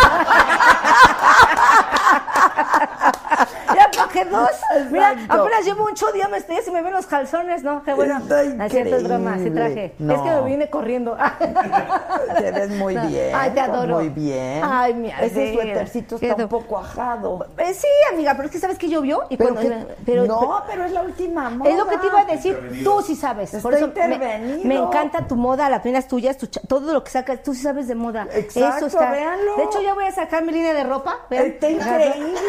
ya, 3.75 3.86
¿para 4.25 4.29
qué 4.29 4.29
dos? 4.29 4.49
Mira, 4.91 5.15
apenas 5.29 5.65
llevo 5.65 5.85
un 5.85 5.93
show, 5.93 6.09
ya 6.17 6.27
me 6.27 6.37
estoy, 6.37 6.57
se 6.63 6.71
me 6.71 6.81
ven 6.81 6.93
los 6.93 7.05
calzones, 7.07 7.63
¿no? 7.63 7.83
Qué 7.83 7.93
bueno. 7.93 8.17
Está 8.19 8.43
No 8.43 8.63
es 8.65 8.73
es 8.73 9.03
broma, 9.03 9.37
sí 9.37 9.49
traje. 9.49 9.95
No. 9.99 10.13
Es 10.13 10.21
que 10.21 10.29
me 10.29 10.41
vine 10.43 10.69
corriendo. 10.69 11.17
Te 12.37 12.51
ves 12.51 12.69
muy 12.71 12.95
No. 12.95 13.07
bien. 13.07 13.31
Ay, 13.35 13.51
te 13.51 13.59
adoro. 13.59 13.95
Muy 13.95 14.09
bien. 14.09 14.61
Ay, 14.63 14.93
mi 14.93 15.09
Ese 15.09 15.53
suétercito 15.53 16.17
está 16.21 16.35
un 16.43 16.49
poco 16.49 16.77
ajado. 16.77 17.45
Eh, 17.57 17.73
sí, 17.73 17.87
amiga, 18.13 18.33
pero 18.35 18.47
es 18.47 18.51
que 18.51 18.59
sabes 18.59 18.77
que 18.77 18.89
llovió 18.89 19.23
y 19.29 19.37
Pero 19.37 19.53
cuando- 19.55 19.87
que- 19.87 19.95
pero- 20.05 20.25
no, 20.25 20.63
pero 20.69 20.83
es 20.85 20.91
la 20.91 21.01
última 21.01 21.49
moda. 21.49 21.69
Es 21.69 21.77
lo 21.77 21.87
que 21.87 21.97
te 21.97 22.07
iba 22.07 22.21
a 22.21 22.25
decir, 22.25 22.81
tú 22.83 23.01
sí 23.01 23.15
sabes. 23.15 23.51
Por 23.61 23.73
eso 23.73 23.87
me, 23.87 23.93
intervenido. 23.93 24.59
me 24.67 24.75
encanta 24.75 25.27
tu 25.27 25.35
moda, 25.35 25.69
las 25.69 25.81
primeras 25.81 26.07
tuyas, 26.07 26.37
tu 26.37 26.47
cha- 26.47 26.61
todo 26.67 26.93
lo 26.93 27.03
que 27.03 27.11
sacas, 27.11 27.41
tú 27.43 27.53
sí 27.53 27.61
sabes 27.61 27.87
de 27.87 27.95
moda. 27.95 28.27
Exacto, 28.33 28.87
Eso 28.87 28.97
está. 28.99 29.11
véanlo. 29.11 29.55
De 29.57 29.63
hecho, 29.63 29.81
ya 29.81 29.93
voy 29.93 30.05
a 30.05 30.11
sacar 30.11 30.43
mi 30.43 30.51
línea 30.51 30.73
de 30.73 30.83
ropa. 30.83 31.17
vean. 31.29 31.45
Está 31.47 31.69
increíble. 31.71 32.39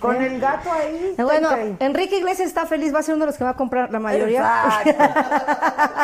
Con 0.00 0.16
el 0.22 0.40
gato 0.40 0.70
ahí. 0.72 0.85
Bueno. 1.18 1.48
Enrique 1.80 2.18
Iglesias 2.18 2.48
está 2.48 2.66
feliz, 2.66 2.94
va 2.94 3.00
a 3.00 3.02
ser 3.02 3.14
uno 3.14 3.24
de 3.24 3.30
los 3.30 3.38
que 3.38 3.44
va 3.44 3.50
a 3.50 3.56
comprar 3.56 3.90
la 3.92 3.98
mayoría. 3.98 4.82
Exacto. 4.84 5.04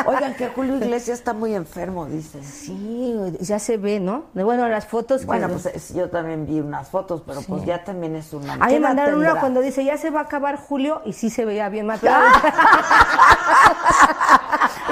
Oigan, 0.09 0.33
que 0.35 0.47
Julio 0.49 0.77
Iglesias 0.77 1.19
está 1.19 1.33
muy 1.33 1.53
enfermo, 1.55 2.05
dicen. 2.05 2.43
Sí, 2.43 3.15
ya 3.39 3.59
se 3.59 3.77
ve, 3.77 3.99
¿no? 3.99 4.25
De 4.33 4.43
bueno, 4.43 4.67
las 4.67 4.85
fotos. 4.85 5.21
que- 5.21 5.27
Bueno, 5.27 5.47
pues 5.49 5.65
es- 5.67 5.93
yo 5.93 6.09
también 6.09 6.45
vi 6.45 6.59
unas 6.59 6.87
fotos, 6.89 7.21
pero 7.25 7.41
pues 7.41 7.65
ya 7.65 7.83
también 7.83 8.15
es 8.15 8.31
una. 8.33 8.53
A 8.53 8.57
mí 8.57 8.61
¿Qué 8.61 8.67
me 8.67 8.77
edad 8.77 8.87
mandaron 8.89 9.19
una 9.19 9.39
cuando 9.39 9.61
dice, 9.61 9.83
ya 9.85 9.97
se 9.97 10.09
va 10.09 10.21
a 10.21 10.23
acabar 10.23 10.57
julio, 10.57 11.01
y 11.05 11.13
sí 11.13 11.29
se 11.29 11.45
veía 11.45 11.69
bien 11.69 11.85
matado. 11.85 12.23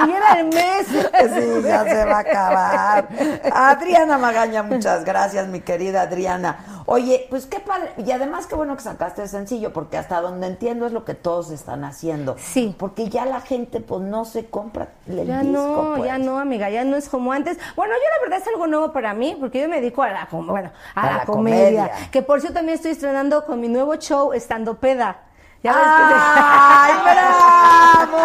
y 0.06 0.10
era 0.10 0.40
el 0.40 0.46
mes. 0.46 0.86
Sí, 0.88 1.62
ya 1.64 1.84
se 1.84 2.04
va 2.04 2.16
a 2.16 2.20
acabar. 2.20 3.08
Adriana 3.52 4.18
Magaña, 4.18 4.62
muchas 4.62 5.04
gracias, 5.04 5.46
mi 5.48 5.60
querida 5.60 6.02
Adriana. 6.02 6.82
Oye, 6.86 7.26
pues 7.30 7.46
qué 7.46 7.60
padre. 7.60 7.92
Y 7.98 8.10
además, 8.10 8.46
qué 8.46 8.54
bueno 8.54 8.76
que 8.76 8.82
sacaste 8.82 9.22
el 9.22 9.28
sencillo, 9.28 9.72
porque 9.72 9.81
hasta 9.96 10.20
donde 10.20 10.46
entiendo 10.46 10.86
es 10.86 10.92
lo 10.92 11.04
que 11.04 11.14
todos 11.14 11.50
están 11.50 11.84
haciendo. 11.84 12.36
Sí. 12.38 12.74
Porque 12.78 13.08
ya 13.08 13.24
la 13.26 13.40
gente, 13.40 13.80
pues 13.80 14.00
no 14.02 14.24
se 14.24 14.46
compra 14.46 14.88
el 15.06 15.26
Ya 15.26 15.40
disco. 15.40 15.52
no, 15.52 15.92
pues. 15.96 16.04
ya 16.04 16.18
no, 16.18 16.38
amiga, 16.38 16.70
ya 16.70 16.84
no 16.84 16.96
es 16.96 17.08
como 17.08 17.32
antes. 17.32 17.58
Bueno, 17.76 17.94
yo 17.94 18.00
la 18.16 18.22
verdad 18.28 18.38
es 18.40 18.48
algo 18.48 18.66
nuevo 18.66 18.92
para 18.92 19.14
mí, 19.14 19.36
porque 19.38 19.60
yo 19.60 19.68
me 19.68 19.76
dedico 19.80 20.02
a 20.02 20.10
la, 20.10 20.28
bueno, 20.30 20.70
a 20.94 21.02
A 21.02 21.06
la, 21.06 21.16
la 21.18 21.24
comedia. 21.24 21.86
comedia. 21.88 22.10
Que 22.10 22.22
por 22.22 22.40
cierto 22.40 22.58
también 22.58 22.76
estoy 22.76 22.92
estrenando 22.92 23.44
con 23.44 23.60
mi 23.60 23.68
nuevo 23.68 23.94
show, 23.96 24.32
Estando 24.32 24.76
Peda. 24.78 25.16
Ya 25.62 25.72
ves 25.74 25.84
¡Ay, 25.86 26.92
bravo! 27.04 28.18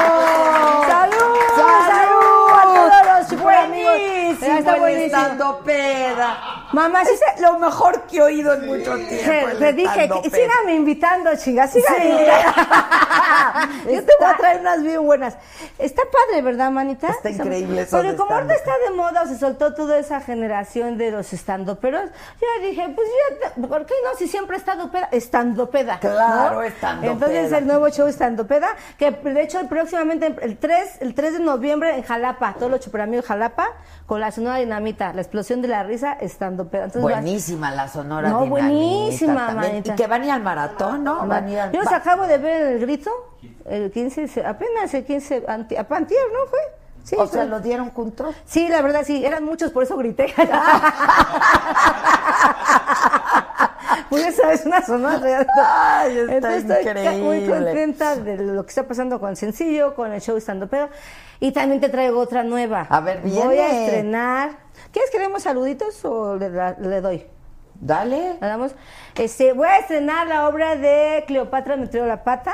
¡Salud! 0.87 1.35
¡Salud! 1.55 1.87
¡Salud! 1.87 2.49
A 2.49 2.63
todos 2.63 2.87
los 3.05 3.29
Ya 4.39 4.57
está 4.57 4.75
buenísimo. 4.77 5.05
estando 5.21 5.59
peda. 5.59 6.66
Mamá, 6.73 7.05
sí 7.05 7.11
Es 7.35 7.41
lo 7.41 7.57
mejor 7.59 8.01
que 8.03 8.17
he 8.17 8.21
oído 8.21 8.53
en 8.53 8.65
mucho 8.67 8.93
tiempo. 8.95 9.57
Te, 9.59 9.73
dije, 9.73 10.03
estando 10.03 10.21
peda. 10.21 10.35
síganme 10.37 10.75
invitando, 10.75 11.29
chinga, 11.35 11.67
síganme 11.67 11.97
Sí. 12.01 12.07
invitando. 12.11 12.61
Yo 13.91 14.03
te 14.05 14.11
voy 14.19 14.27
a 14.29 14.37
traer 14.37 14.59
unas 14.61 14.83
bien 14.83 15.05
buenas. 15.05 15.35
Está 15.79 16.01
padre, 16.11 16.41
¿verdad, 16.41 16.69
manita? 16.71 17.07
Está 17.09 17.29
increíble 17.29 17.81
eso 17.81 17.97
Pero 17.97 18.11
de 18.11 18.17
como 18.17 18.33
ahorita 18.33 18.53
está 18.53 18.71
de 18.89 18.95
moda, 18.95 19.21
o 19.23 19.27
se 19.27 19.37
soltó 19.37 19.73
toda 19.73 19.97
esa 19.97 20.19
generación 20.21 20.97
de 20.97 21.11
los 21.11 21.31
estandoperos, 21.33 22.09
yo 22.41 22.67
dije, 22.67 22.89
pues 22.95 23.07
ya, 23.41 23.53
te- 23.53 23.67
¿por 23.67 23.85
qué 23.85 23.93
no? 24.03 24.17
Si 24.17 24.27
siempre 24.27 24.57
he 24.57 24.59
estado 24.59 24.91
peda, 24.91 25.09
estandopeda. 25.11 25.99
Claro, 25.99 26.55
¿no? 26.55 26.63
estandopeda. 26.63 27.11
Entonces 27.13 27.51
el 27.51 27.67
nuevo 27.67 27.89
show 27.89 28.07
estandopeda, 28.07 28.67
que 28.97 29.11
de 29.11 29.41
hecho 29.41 29.59
próximamente 29.67 30.35
el 30.41 30.57
3, 30.57 30.97
el 31.01 31.13
3 31.13 31.33
de 31.33 31.39
noviembre 31.39 31.95
en 31.95 32.03
Jalapa, 32.03 32.53
todos 32.55 32.71
los 32.71 32.79
chuperamigos 32.81 33.25
Jalapa, 33.25 33.69
con 34.05 34.19
la 34.21 34.31
Sonora 34.31 34.57
Dinamita, 34.57 35.13
la 35.13 35.21
explosión 35.21 35.61
de 35.61 35.67
la 35.67 35.83
risa, 35.83 36.17
Entonces, 36.63 37.01
vas- 37.01 37.11
Buenísima 37.13 37.71
la 37.71 37.87
sonora 37.87 38.29
No, 38.29 38.43
Dinamita 38.43 38.67
buenísima, 38.67 39.51
manita. 39.51 39.93
Y 39.93 39.95
que 39.95 40.07
van 40.07 40.21
a 40.21 40.25
ir 40.25 40.31
al 40.31 40.41
maratón, 40.43 41.03
¿no? 41.03 41.25
Van 41.27 41.45
a 41.45 41.51
ir 41.51 41.59
al- 41.59 41.71
Yo 41.71 41.81
va- 41.83 41.95
acabo 41.97 42.27
de 42.27 42.37
ver 42.37 42.61
el 42.73 42.79
grito, 42.79 43.11
el 43.65 43.91
15, 43.91 44.27
se- 44.27 44.45
apenas 44.45 44.93
el 44.93 45.05
15, 45.05 45.43
anti, 45.47 45.75
a 45.75 45.87
Pantier, 45.87 46.19
¿no 46.33 46.49
fue? 46.49 46.59
Sí, 47.03 47.15
o 47.17 47.25
sea, 47.27 47.45
lo 47.45 47.59
dieron 47.61 47.89
juntos. 47.91 48.35
Sí, 48.45 48.67
la 48.67 48.81
verdad 48.81 49.03
sí, 49.05 49.25
eran 49.25 49.45
muchos, 49.45 49.71
por 49.71 49.83
eso 49.83 49.95
grité. 49.95 50.33
Pues 54.09 54.25
esa 54.27 54.53
es 54.53 54.65
una 54.65 54.81
sonora. 54.85 55.45
Ay, 55.63 56.17
está 56.17 56.33
Entonces 56.35 56.63
estoy 56.69 56.83
ca- 56.85 57.11
muy 57.11 57.37
increíble. 57.37 57.65
contenta 57.65 58.15
de 58.15 58.37
lo 58.37 58.63
que 58.63 58.69
está 58.69 58.87
pasando 58.87 59.19
con 59.19 59.35
sencillo, 59.35 59.95
con 59.95 60.11
el 60.13 60.21
show 60.21 60.37
estando 60.37 60.67
pedo. 60.67 60.89
Y 61.39 61.51
también 61.51 61.79
te 61.81 61.89
traigo 61.89 62.19
otra 62.19 62.43
nueva. 62.43 62.87
A 62.89 62.99
ver, 62.99 63.21
Voy 63.21 63.37
a 63.39 63.47
viene. 63.49 63.85
estrenar. 63.85 64.51
¿Quieres 64.91 65.11
que 65.11 65.19
demos 65.19 65.43
saluditos 65.43 66.03
o 66.05 66.35
le, 66.35 67.01
doy? 67.01 67.25
Dale. 67.79 68.37
¿La 68.41 68.47
damos? 68.47 68.73
Este, 69.15 69.53
voy 69.53 69.67
a 69.67 69.77
estrenar 69.77 70.27
la 70.27 70.47
obra 70.47 70.75
de 70.75 71.23
Cleopatra 71.27 71.77
Metió 71.77 72.05
la 72.07 72.23
Pata. 72.23 72.53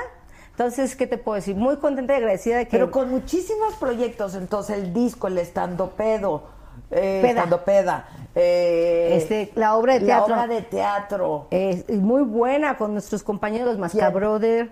Entonces, 0.52 0.96
¿qué 0.96 1.08
te 1.08 1.18
puedo 1.18 1.36
decir? 1.36 1.56
Muy 1.56 1.78
contenta 1.78 2.14
y 2.14 2.18
agradecida 2.18 2.58
de 2.58 2.66
que... 2.66 2.72
Pero 2.72 2.92
con 2.92 3.10
muchísimos 3.10 3.74
proyectos, 3.76 4.36
entonces 4.36 4.78
el 4.78 4.94
disco, 4.94 5.28
el 5.28 5.38
estando 5.40 5.92
pedo, 5.92 6.44
eh, 6.92 7.20
Peda. 7.22 7.30
estando 7.30 7.64
peda, 7.64 8.08
eh, 8.36 9.14
Este, 9.18 9.52
la 9.56 9.76
obra 9.76 9.94
de 9.94 10.06
teatro. 10.06 10.36
la 10.36 10.44
obra 10.44 10.54
de 10.56 10.62
teatro. 10.62 11.48
Es 11.52 11.90
muy 11.90 12.24
buena 12.24 12.78
con 12.78 12.94
nuestros 12.94 13.24
compañeros 13.24 13.78
Mascabroder, 13.78 14.70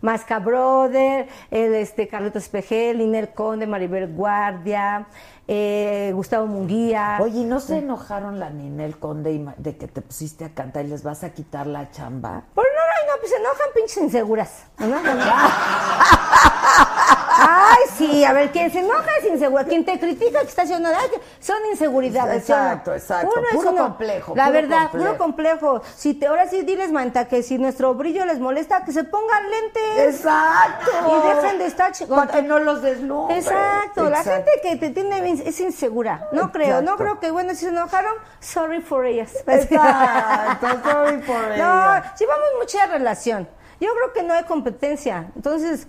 Mascabroder, 0.00 1.28
el 1.50 1.74
este 1.74 2.08
Carlitos 2.08 2.44
Espejel, 2.44 2.98
Liner 2.98 3.34
Conde, 3.34 3.66
Maribel 3.66 4.12
Guardia, 4.14 5.06
eh, 5.52 6.12
Gustavo 6.14 6.46
Munguía. 6.46 7.18
Oye, 7.20 7.40
¿y 7.40 7.44
¿no 7.44 7.58
se 7.58 7.78
enojaron 7.78 8.38
la 8.38 8.50
Ninel 8.50 8.98
Conde 9.00 9.32
y 9.32 9.44
de 9.56 9.76
que 9.76 9.88
te 9.88 10.00
pusiste 10.00 10.44
a 10.44 10.54
cantar 10.54 10.84
y 10.84 10.88
les 10.88 11.02
vas 11.02 11.24
a 11.24 11.30
quitar 11.30 11.66
la 11.66 11.90
chamba? 11.90 12.44
Pues 12.54 12.68
no, 12.72 12.80
no, 12.80 13.12
no, 13.12 13.18
pues 13.20 13.30
se 13.32 13.36
enojan 13.36 13.66
pinches 13.74 13.96
inseguras. 13.96 14.62
Ay, 17.42 17.84
sí, 17.96 18.24
a 18.24 18.32
ver, 18.32 18.50
quien 18.52 18.70
se 18.70 18.80
enoja 18.80 19.06
es 19.20 19.26
insegura. 19.32 19.64
Quien 19.64 19.84
te 19.84 19.98
critica 19.98 20.40
que 20.42 20.46
está 20.48 20.62
haciendo 20.62 20.90
nada, 20.90 21.02
son 21.40 21.56
inseguridades. 21.70 22.42
Exacto, 22.42 22.92
exacto. 22.94 23.32
Uno 23.36 23.46
es 23.48 23.54
Puro 23.56 23.70
uno. 23.70 23.82
complejo, 23.84 24.34
La 24.36 24.44
puro 24.46 24.54
verdad, 24.54 24.82
complejo. 24.90 25.06
puro 25.06 25.18
complejo. 25.18 25.82
Si 25.96 26.14
te, 26.14 26.26
ahora 26.26 26.46
sí 26.48 26.62
diles, 26.62 26.92
manta, 26.92 27.28
que 27.28 27.42
si 27.42 27.58
nuestro 27.58 27.94
brillo 27.94 28.24
les 28.26 28.38
molesta, 28.40 28.84
que 28.84 28.92
se 28.92 29.04
pongan 29.04 29.42
lentes. 29.50 30.14
Exacto. 30.16 30.90
Y 31.08 31.28
dejen 31.34 31.58
de 31.58 31.66
estar 31.66 31.92
Para 32.08 32.30
que 32.30 32.42
no 32.42 32.58
los 32.58 32.82
deslumbre. 32.82 33.38
Exacto, 33.38 34.10
la 34.10 34.18
Exacto. 34.18 34.50
gente 34.54 34.60
que 34.62 34.76
te 34.76 34.90
tiene 34.90 35.20
bien- 35.22 35.39
es 35.46 35.60
insegura. 35.60 36.28
No 36.32 36.52
creo, 36.52 36.82
no 36.82 36.96
creo 36.96 37.18
que, 37.20 37.30
bueno, 37.30 37.50
si 37.50 37.60
se 37.60 37.68
enojaron, 37.68 38.14
sorry 38.40 38.80
for 38.80 39.04
ellas. 39.06 39.32
Exacto, 39.46 40.66
sorry 40.82 41.22
for 41.22 41.40
No, 41.48 41.54
ellas. 41.54 42.14
llevamos 42.18 42.46
mucha 42.58 42.86
relación. 42.86 43.48
Yo 43.80 43.88
creo 43.94 44.12
que 44.12 44.22
no 44.22 44.34
hay 44.34 44.44
competencia. 44.44 45.26
Entonces, 45.34 45.86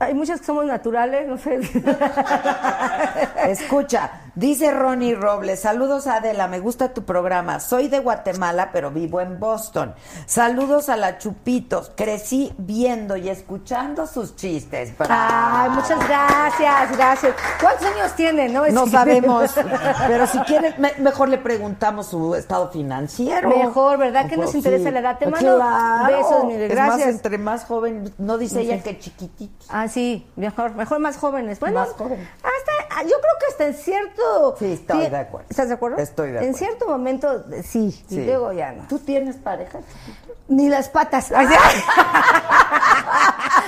hay 0.00 0.14
muchas 0.14 0.40
que 0.40 0.46
somos 0.46 0.64
naturales, 0.66 1.26
no 1.28 1.38
sé. 1.38 1.60
Escucha, 3.48 4.10
dice 4.34 4.70
Ronnie 4.70 5.14
Robles, 5.14 5.60
saludos 5.60 6.06
a 6.06 6.16
Adela, 6.16 6.48
me 6.48 6.60
gusta 6.60 6.92
tu 6.92 7.04
programa. 7.04 7.60
Soy 7.60 7.88
de 7.88 8.00
Guatemala, 8.00 8.70
pero 8.72 8.90
vivo 8.90 9.20
en 9.20 9.38
Boston. 9.38 9.94
Saludos 10.26 10.88
a 10.88 10.96
la 10.96 11.18
Chupitos. 11.18 11.92
Crecí 11.96 12.52
viendo 12.58 13.16
y 13.16 13.28
escuchando 13.28 14.06
sus 14.06 14.36
chistes. 14.36 14.92
Ay, 15.08 15.70
muchas 15.70 15.98
gracias, 16.08 16.96
gracias. 16.96 17.34
¿Cuántos 17.60 17.86
años 17.86 18.12
tienen? 18.16 18.52
No, 18.52 18.66
No 18.68 18.84
que- 18.84 18.90
sabemos, 18.90 19.52
pero 20.08 20.26
si 20.26 20.38
quieres, 20.40 20.78
me- 20.78 20.94
mejor 20.98 21.28
le 21.28 21.38
preguntamos 21.38 22.06
su 22.08 22.34
estado 22.34 22.70
financiero. 22.70 23.48
Mejor, 23.48 23.98
¿verdad? 23.98 24.26
¿Qué 24.28 24.36
nos 24.36 24.54
interesa 24.54 24.90
la 24.90 25.00
edad? 25.00 25.18
Te 25.18 25.26
mando 25.26 25.56
Claro. 25.56 26.16
besos, 26.16 26.44
mire, 26.46 26.66
Es 26.66 26.74
más, 26.76 26.86
gracias. 26.88 27.08
entre 27.08 27.38
más 27.38 27.64
joven, 27.64 28.12
no 28.18 28.38
dice 28.38 28.60
ella 28.60 28.82
que 28.82 28.98
chiquitito. 28.98 29.64
Ah, 29.68 29.88
sí, 29.88 30.26
mejor, 30.36 30.74
mejor 30.74 30.98
más 30.98 31.16
jóvenes. 31.16 31.60
Bueno, 31.60 31.80
Más 31.80 31.90
jóvenes. 31.90 32.28
hasta 32.42 33.02
yo 33.02 33.08
creo 33.20 33.34
que 33.40 33.46
hasta 33.50 33.66
en 33.66 33.74
cierto... 33.74 34.22
Sí, 34.58 34.72
estoy 34.72 35.08
de 35.08 35.16
acuerdo. 35.16 35.46
¿Estás 35.50 35.68
de 35.68 35.74
acuerdo? 35.74 35.96
Estoy 35.98 36.30
de 36.30 36.38
En 36.38 36.50
acuerdo. 36.50 36.58
cierto 36.58 36.88
momento, 36.88 37.44
sí, 37.62 37.90
Sí. 38.08 38.20
y 38.20 38.26
luego 38.26 38.52
ya 38.52 38.72
no. 38.72 38.86
¿Tú 38.88 38.98
tienes 38.98 39.36
pareja? 39.36 39.78
Ni 40.48 40.68
las 40.68 40.88
patas. 40.88 41.26
Sí. 41.26 41.34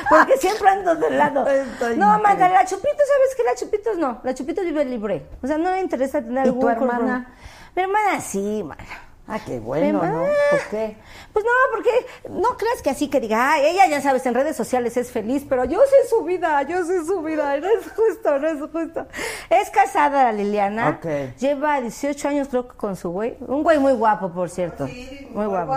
Porque 0.09 0.37
siempre 0.39 0.69
ando 0.69 0.95
del 0.95 1.19
lado. 1.19 1.47
Estoy 1.47 1.97
no, 1.97 2.19
manda, 2.21 2.49
la 2.49 2.65
Chupito, 2.65 2.97
¿sabes 2.97 3.35
qué? 3.37 3.43
La 3.45 3.55
Chupitos 3.55 3.99
no. 3.99 4.21
La 4.23 4.35
Chupitos 4.35 4.65
vive 4.65 4.85
libre. 4.85 5.27
O 5.43 5.47
sea, 5.47 5.59
no 5.59 5.71
le 5.71 5.81
interesa 5.81 6.21
tener 6.23 6.47
¿Y 6.47 6.49
algún 6.49 6.61
tu 6.61 6.69
hermana? 6.69 7.35
Mi 7.75 7.83
hermana 7.83 8.21
sí, 8.21 8.63
mana. 8.65 8.85
Ah, 9.29 9.41
qué 9.45 9.59
bueno, 9.59 10.01
¿no? 10.05 10.25
¿Por 10.51 10.61
qué? 10.71 10.97
Pues 11.33 11.45
no, 11.45 11.51
porque 11.73 11.91
no 12.31 12.57
creas 12.57 12.81
que 12.81 12.91
así 12.91 13.09
que 13.11 13.19
diga, 13.19 13.55
ay, 13.55 13.67
ella 13.67 13.89
ya 13.89 14.01
sabes, 14.01 14.25
en 14.25 14.35
redes 14.35 14.57
sociales 14.57 14.97
es 14.97 15.11
feliz, 15.11 15.45
pero 15.49 15.65
yo 15.65 15.81
sé 15.81 16.09
su 16.09 16.23
vida, 16.23 16.63
yo 16.63 16.85
sé 16.85 17.05
su 17.05 17.21
vida, 17.23 17.57
no 17.61 17.67
es 17.67 17.91
justo, 17.91 18.39
no 18.39 18.47
es 18.47 18.61
justo. 18.71 19.07
Es 19.51 19.69
casada 19.71 20.23
la 20.25 20.33
Liliana, 20.33 20.91
Ok. 20.91 21.37
lleva 21.39 21.81
18 21.81 22.29
años 22.29 22.47
creo 22.49 22.69
que 22.69 22.77
con 22.77 22.95
su 22.95 23.11
güey, 23.11 23.37
un 23.41 23.65
güey 23.65 23.81
muy 23.81 23.95
guapo, 23.95 24.31
por 24.31 24.49
cierto, 24.49 24.87
muy 25.33 25.47
guapo. 25.47 25.75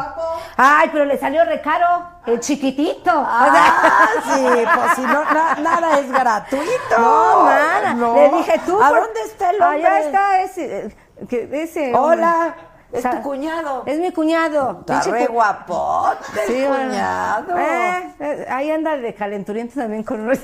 Ay, 0.55 0.89
pero 0.91 1.05
le 1.05 1.17
salió 1.17 1.43
recaro, 1.43 1.87
el 2.27 2.39
chiquitito. 2.39 3.09
Ah, 3.11 4.09
sí, 4.35 4.45
pues 4.75 4.93
si 4.95 5.01
no, 5.01 5.23
na- 5.25 5.55
nada 5.55 5.99
es 5.99 6.11
gratuito. 6.11 6.99
No, 6.99 7.43
mana, 7.45 7.93
No. 7.95 8.13
le 8.15 8.29
dije 8.29 8.61
tú. 8.67 8.79
¿A 8.79 8.89
por- 8.89 9.01
dónde 9.05 9.21
está 9.23 9.49
el 9.49 9.59
hombre? 9.61 9.87
Allá 9.87 9.99
está 10.01 10.41
ese, 10.43 10.79
eh, 10.85 10.95
que, 11.27 11.49
ese 11.63 11.95
Hola, 11.95 12.35
hombre. 12.37 12.68
Es 12.91 13.03
tu 13.09 13.21
cuñado. 13.21 13.83
Es 13.85 13.99
mi 13.99 14.11
cuñado. 14.11 14.77
Está 14.81 15.01
re 15.01 15.27
cu- 15.27 15.33
guapote 15.33 16.41
el 16.47 16.47
Sí, 16.47 16.65
bueno. 16.67 16.89
cuñado. 16.89 17.57
Eh, 17.57 18.13
eh, 18.19 18.45
ahí 18.49 18.71
anda 18.71 18.97
de 18.97 19.13
calenturiento 19.13 19.75
también 19.79 20.03
con 20.03 20.27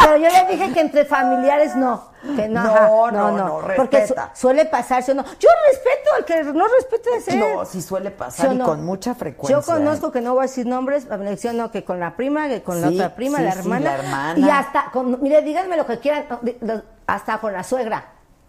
Pero 0.00 0.16
yo 0.16 0.28
le 0.28 0.46
dije 0.50 0.72
que 0.72 0.80
entre 0.80 1.04
familiares 1.04 1.74
no. 1.76 2.14
Que 2.34 2.48
no, 2.48 2.64
No, 2.64 2.70
ajá, 2.74 2.88
no, 3.12 3.30
no, 3.30 3.60
Porque 3.76 4.06
su- 4.08 4.14
suele 4.34 4.64
pasarse 4.64 5.12
o 5.12 5.14
no. 5.14 5.22
Yo 5.24 5.48
respeto 5.70 6.10
al 6.16 6.24
que 6.24 6.42
no 6.52 6.64
respeta 6.66 7.10
es 7.16 7.28
él. 7.28 7.38
No, 7.38 7.64
sí 7.64 7.80
suele 7.80 8.10
pasar 8.10 8.46
¿Sí 8.46 8.50
o 8.50 8.54
y 8.54 8.58
no? 8.58 8.64
con 8.64 8.84
mucha 8.84 9.14
frecuencia. 9.14 9.56
Yo 9.56 9.62
conozco 9.64 10.10
que 10.10 10.20
no 10.20 10.32
voy 10.34 10.40
a 10.40 10.42
decir 10.48 10.66
nombres, 10.66 11.06
me 11.08 11.18
menciono 11.18 11.70
que 11.70 11.84
con 11.84 12.00
la 12.00 12.16
prima, 12.16 12.48
que 12.48 12.62
con 12.62 12.80
la 12.80 12.88
otra 12.88 13.14
prima, 13.14 13.40
la 13.40 13.52
hermana. 13.52 13.80
la 13.84 13.94
hermana. 13.98 14.38
Y 14.38 14.50
hasta, 14.50 14.90
con, 14.92 15.22
mire, 15.22 15.42
díganme 15.42 15.76
lo 15.76 15.86
que 15.86 16.00
quieran, 16.00 16.26
no, 16.62 16.82
hasta 17.06 17.38
con 17.38 17.52
la 17.52 17.62
suegra. 17.62 18.04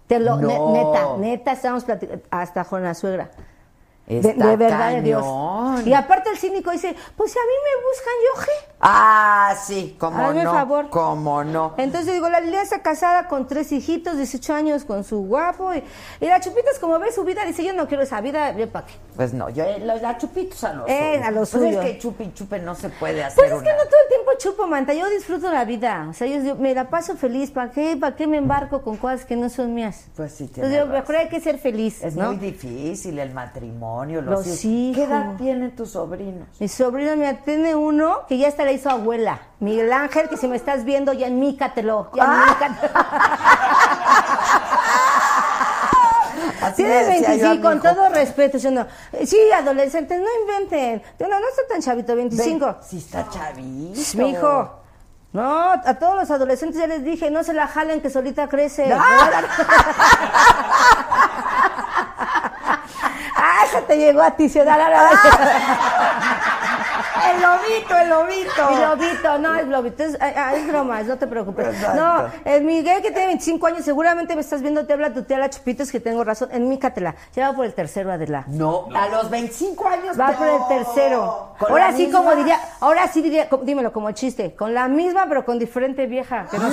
Te 0.08 0.20
lo, 0.20 0.38
ne- 0.38 0.58
neta, 0.58 1.18
neta, 1.18 1.52
estamos 1.52 1.84
platicando, 1.84 2.24
hasta 2.32 2.64
con 2.64 2.84
la 2.84 2.94
suegra. 2.94 3.30
De, 4.08 4.34
verdad 4.56 4.92
de 4.92 5.02
Dios. 5.02 5.26
Y 5.86 5.94
aparte 5.94 6.30
el 6.30 6.38
cínico 6.38 6.72
dice, 6.72 6.96
pues 7.18 7.32
si 7.34 7.38
a 7.38 7.42
mí 7.42 7.54
me 7.66 7.84
buscan, 7.90 8.14
yo 8.24 8.46
qué. 8.46 8.77
Ah, 8.80 9.56
sí, 9.60 9.96
como 10.00 10.20
Hazme 10.20 10.44
no. 10.44 10.52
favor. 10.52 10.90
Como 10.90 11.44
no. 11.44 11.74
Entonces 11.78 12.14
digo, 12.14 12.30
la 12.30 12.40
Lilia 12.40 12.62
está 12.62 12.82
casada 12.84 13.28
con 13.28 13.48
tres 13.48 13.72
hijitos, 13.72 14.18
18 14.18 14.54
años, 14.54 14.86
con 14.86 15.04
su 15.04 15.20
guapo. 15.26 15.74
Y, 15.74 15.84
y 16.22 16.28
la 16.28 16.40
Chupita 16.40 16.70
es 16.72 16.80
como 16.80 17.00
ve 17.00 17.12
su 17.12 17.24
vida, 17.24 17.44
dice, 17.46 17.64
yo 17.64 17.74
no 17.74 17.88
quiero 17.88 18.04
esa 18.04 18.22
vida, 18.22 18.56
yo 18.56 18.70
para 18.70 18.86
qué. 18.86 18.94
Pues 19.16 19.34
no, 19.34 19.50
yo 19.50 19.64
eh, 19.64 19.80
los 19.80 20.00
la 20.04 20.20
chupitos 20.20 20.64
a 20.64 20.74
lo 20.74 20.88
Eh, 20.88 21.20
a 21.24 21.32
lo 21.32 21.40
Pues 21.40 21.56
es 21.56 21.78
que 21.78 21.98
chupe 21.98 22.26
y 22.26 22.34
chupe 22.34 22.60
no 22.60 22.76
se 22.76 22.90
puede 22.90 23.24
hacer 23.24 23.36
Pues 23.36 23.52
es 23.52 23.58
una... 23.58 23.64
que 23.64 23.76
no 23.76 23.84
todo 23.84 24.00
el 24.04 24.10
tiempo 24.10 24.32
chupo, 24.38 24.68
manta. 24.68 24.94
Yo 24.94 25.10
disfruto 25.10 25.52
la 25.52 25.66
vida. 25.66 26.06
O 26.08 26.14
sea, 26.14 26.28
yo, 26.28 26.44
yo 26.44 26.56
me 26.56 26.76
la 26.76 26.90
paso 26.90 27.18
feliz. 27.18 27.50
¿Para 27.50 27.72
qué? 27.72 27.98
¿Para 28.00 28.16
qué 28.16 28.28
me 28.28 28.38
embarco 28.38 28.84
con 28.84 28.98
cosas 28.98 29.26
que 29.26 29.36
no 29.36 29.50
son 29.50 29.74
mías? 29.74 30.06
Pues 30.16 30.34
sí, 30.34 30.48
tienes 30.48 30.72
Entonces, 30.72 30.80
yo 30.80 30.86
mejor 30.88 31.16
hay 31.16 31.30
que 31.30 31.40
ser 31.40 31.58
feliz. 31.58 32.04
Es 32.04 32.16
¿no? 32.16 32.28
muy 32.28 32.38
difícil 32.38 33.18
el 33.18 33.34
matrimonio, 33.34 34.22
los, 34.22 34.46
Los 34.46 34.66
hijos. 34.66 34.98
¿Qué 34.98 35.04
edad 35.04 35.36
tienen 35.38 35.76
tus 35.76 35.90
sobrinos? 35.90 36.48
Mi 36.60 36.68
sobrino, 36.68 37.16
mira, 37.16 37.42
tiene 37.44 37.74
uno 37.74 38.20
que 38.28 38.38
ya 38.38 38.48
hasta 38.50 38.67
le 38.68 38.74
hizo 38.74 38.90
abuela. 38.90 39.40
Miguel 39.60 39.92
Ángel, 39.92 40.30
que 40.30 40.38
si 40.38 40.48
me 40.48 40.58
estás 40.58 40.84
viendo, 40.84 41.14
ya 41.14 41.28
enmícatelo. 41.28 42.12
Ya 42.14 42.24
enmícatelo. 42.26 42.94
Así 46.62 46.76
Tiene 46.84 47.02
le 47.02 47.06
decía 47.06 47.36
yo 47.36 47.48
a 47.48 47.50
25, 47.52 47.56
mi 47.56 47.62
con 47.62 47.82
todo 47.82 48.10
respeto. 48.10 48.58
yo 48.58 48.72
no. 48.72 48.86
Sí, 49.26 49.38
adolescentes, 49.56 50.20
no 50.20 50.28
inventen. 50.42 51.02
Yo 51.18 51.28
no, 51.28 51.40
no 51.40 51.48
está 51.48 51.62
tan 51.70 51.82
chavito, 51.82 52.16
25. 52.16 52.66
Ven, 52.66 52.76
sí 52.84 52.98
está 52.98 53.30
chavito. 53.30 54.18
Mi 54.18 54.32
hijo. 54.32 54.82
No, 55.32 55.72
a 55.72 55.94
todos 55.96 56.16
los 56.16 56.30
adolescentes 56.32 56.80
ya 56.80 56.88
les 56.88 57.04
dije, 57.04 57.32
no 57.32 57.44
se 57.44 57.54
la 57.54 57.68
jalen 57.68 58.02
que 58.02 58.10
solita 58.10 58.50
crece. 58.50 58.92
ah, 58.94 59.20
eso 63.66 63.80
te 63.88 63.98
llegó 63.98 64.22
a 64.22 64.32
ti, 64.32 64.50
ciudad. 64.50 64.78
El 67.34 67.42
lobito, 67.42 67.98
el 67.98 68.10
lobito. 68.10 68.70
El 68.70 68.82
lobito, 68.82 69.38
no, 69.40 69.56
es 69.56 69.68
lobito, 69.68 70.04
es, 70.04 70.18
ah, 70.22 70.54
es 70.56 70.68
broma, 70.68 71.02
no 71.04 71.18
te 71.18 71.28
preocupes. 71.28 71.68
Exacto. 71.68 72.02
No, 72.02 72.28
el 72.46 72.64
Miguel 72.64 73.02
que 73.02 73.12
tiene 73.12 73.28
25 73.28 73.68
años, 73.68 73.84
seguramente 73.86 74.36
me 74.36 74.42
estás 74.42 74.62
viendo, 74.62 74.86
te 74.86 74.94
habla 74.94 75.14
tu 75.14 75.24
tía 75.24 75.38
la 75.38 75.50
Chupitos, 75.50 75.92
que 75.92 76.00
tengo 76.00 76.24
razón, 76.24 76.50
enmícatela. 76.52 77.16
Ya 77.36 77.50
va 77.50 77.56
por 77.56 77.66
el 77.66 77.74
tercero, 77.74 78.12
Adela. 78.12 78.44
No, 78.48 78.88
a 78.96 79.08
los 79.10 79.30
25 79.30 79.88
años. 79.88 80.20
Va 80.20 80.32
por 80.32 80.48
el 80.48 80.68
tercero. 80.68 81.56
¿Con 81.60 81.72
Ahora 81.72 81.92
sí, 81.92 82.04
misma? 82.06 82.20
como 82.20 82.36
diría, 82.36 82.60
ahora 82.82 83.08
sí 83.08 83.22
diría, 83.22 83.48
dímelo 83.64 83.92
como 83.92 84.12
chiste, 84.12 84.56
con 84.56 84.74
la 84.76 84.88
misma 84.88 85.26
pero 85.28 85.44
con 85.44 85.58
diferente 85.58 86.06
vieja. 86.06 86.46
que 86.52 86.58
No. 86.60 86.68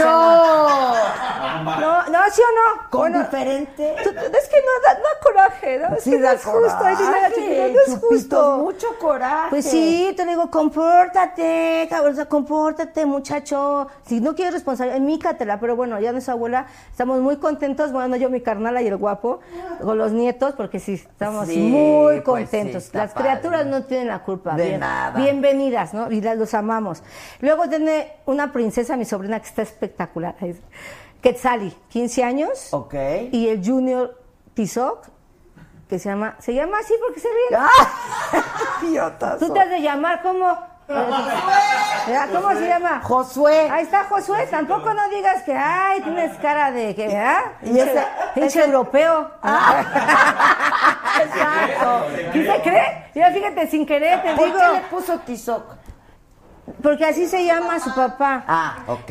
No, 1.81 2.03
no, 2.09 2.19
sí 2.31 2.43
o 2.43 2.55
no. 2.55 2.91
Con 2.91 3.01
Bueno, 3.01 3.19
diferente. 3.21 3.95
tú- 4.03 4.11
es 4.11 4.49
que 4.49 4.57
no 4.61 4.73
da, 4.87 4.95
da 4.95 5.21
coraje, 5.23 5.79
¿no? 5.79 5.97
Es 5.97 6.05
Sí 6.05 6.11
que 6.11 6.19
no 6.19 6.27
da 6.27 6.33
es 6.35 6.45
justo. 6.45 6.79
Ay, 6.85 6.97
dile 6.97 7.09
a 7.09 7.21
la 7.23 7.29
Chupita, 7.31 7.47
coraje, 7.47 7.73
no 7.73 7.79
es 7.81 7.87
Chupitos, 7.87 8.11
justo. 8.11 8.59
mucho 8.59 8.87
coraje. 9.01 9.47
Pues 9.51 9.65
sí, 9.71 10.13
te 10.17 10.27
digo, 10.27 10.44
compórtate, 10.51 11.87
cabrón, 11.91 12.12
o 12.12 12.16
sea, 12.16 12.27
compórtate, 12.27 13.07
muchacho. 13.07 13.89
Si 14.07 14.21
no 14.21 14.35
quieres 14.35 14.55
responsabilidad, 14.55 14.97
enmícatela. 14.99 15.61
Pero 15.61 15.77
bueno, 15.77 15.99
ya 16.01 16.12
nuestra 16.12 16.35
abuela, 16.35 16.66
estamos 16.91 17.21
muy 17.21 17.37
contentos. 17.37 17.93
Bueno, 17.93 18.16
yo, 18.16 18.31
mi 18.31 18.41
carnala 18.41 18.83
y 18.83 18.87
el 18.87 18.97
guapo, 18.97 19.41
con 19.83 19.99
los 19.99 20.12
nietos, 20.12 20.55
porque 20.57 20.81
sí, 20.81 20.95
estamos 20.95 21.49
Sí, 21.49 21.59
muy 21.59 22.05
pues 22.05 22.19
sí, 22.19 22.23
contentos. 22.25 22.91
Las 22.95 23.12
padre. 23.12 23.29
criaturas 23.29 23.66
no 23.66 23.83
tienen 23.85 24.09
la 24.09 24.23
culpa. 24.23 24.55
De 24.57 24.79
nada. 24.79 25.19
Bienvenidas, 25.19 25.95
¿no? 25.95 26.11
Y 26.11 26.21
las, 26.21 26.37
los 26.39 26.55
amamos. 26.55 27.03
Luego 27.41 27.69
tiene 27.69 28.12
una 28.27 28.53
princesa, 28.53 28.97
mi 28.97 29.05
sobrina, 29.05 29.41
que 29.41 29.49
está 29.49 29.62
espectacular. 29.62 30.35
Es 30.41 30.57
Quetzali, 31.21 31.75
15 31.89 32.23
años. 32.25 32.69
Ok. 32.73 32.95
Y 33.33 33.49
el 33.49 33.65
Junior 33.65 34.19
Tizoc, 34.55 35.07
que 35.95 35.99
se 36.01 36.09
llama, 36.09 36.35
se 36.41 36.53
llama 36.53 36.79
así 36.79 36.93
porque 37.01 37.21
se 37.21 37.29
ríe. 37.29 37.59
Idiotas. 38.91 39.39
Tú 39.39 39.53
te 39.53 39.61
has 39.61 39.71
de 39.71 39.81
llamar 39.81 40.23
como. 40.23 40.75
¿Verdad? 40.87 42.29
¿Cómo 42.33 42.51
se 42.53 42.66
llama? 42.69 43.01
Josué. 43.03 43.71
Ahí 43.71 43.85
está 43.85 44.05
Josué. 44.05 44.47
Tampoco 44.51 44.93
no 44.93 45.09
digas 45.09 45.43
que, 45.45 45.55
ay, 45.57 46.03
tienes 46.03 46.37
cara 46.39 46.71
de 46.73 46.95
que, 46.95 47.07
¿verdad? 47.07 47.41
Y 47.62 47.79
ese- 47.79 48.05
pinche 48.35 48.65
europeo. 48.65 49.31
Exacto. 51.23 52.07
¿Sí 52.33 52.45
se 52.45 52.61
cree? 52.62 53.07
Yo 53.15 53.23
fíjate, 53.33 53.66
sin 53.69 53.87
querer 53.87 54.21
te 54.23 54.35
¿Por 54.35 54.47
digo. 54.47 54.59
qué 54.59 54.73
le 54.73 54.81
puso 54.91 55.19
Tizoc? 55.21 55.65
Porque 56.83 57.07
así 57.07 57.27
se 57.29 57.45
llama 57.47 57.79
su 57.79 57.95
papá. 57.95 58.45
Ah, 58.47 58.77
ok. 58.89 59.11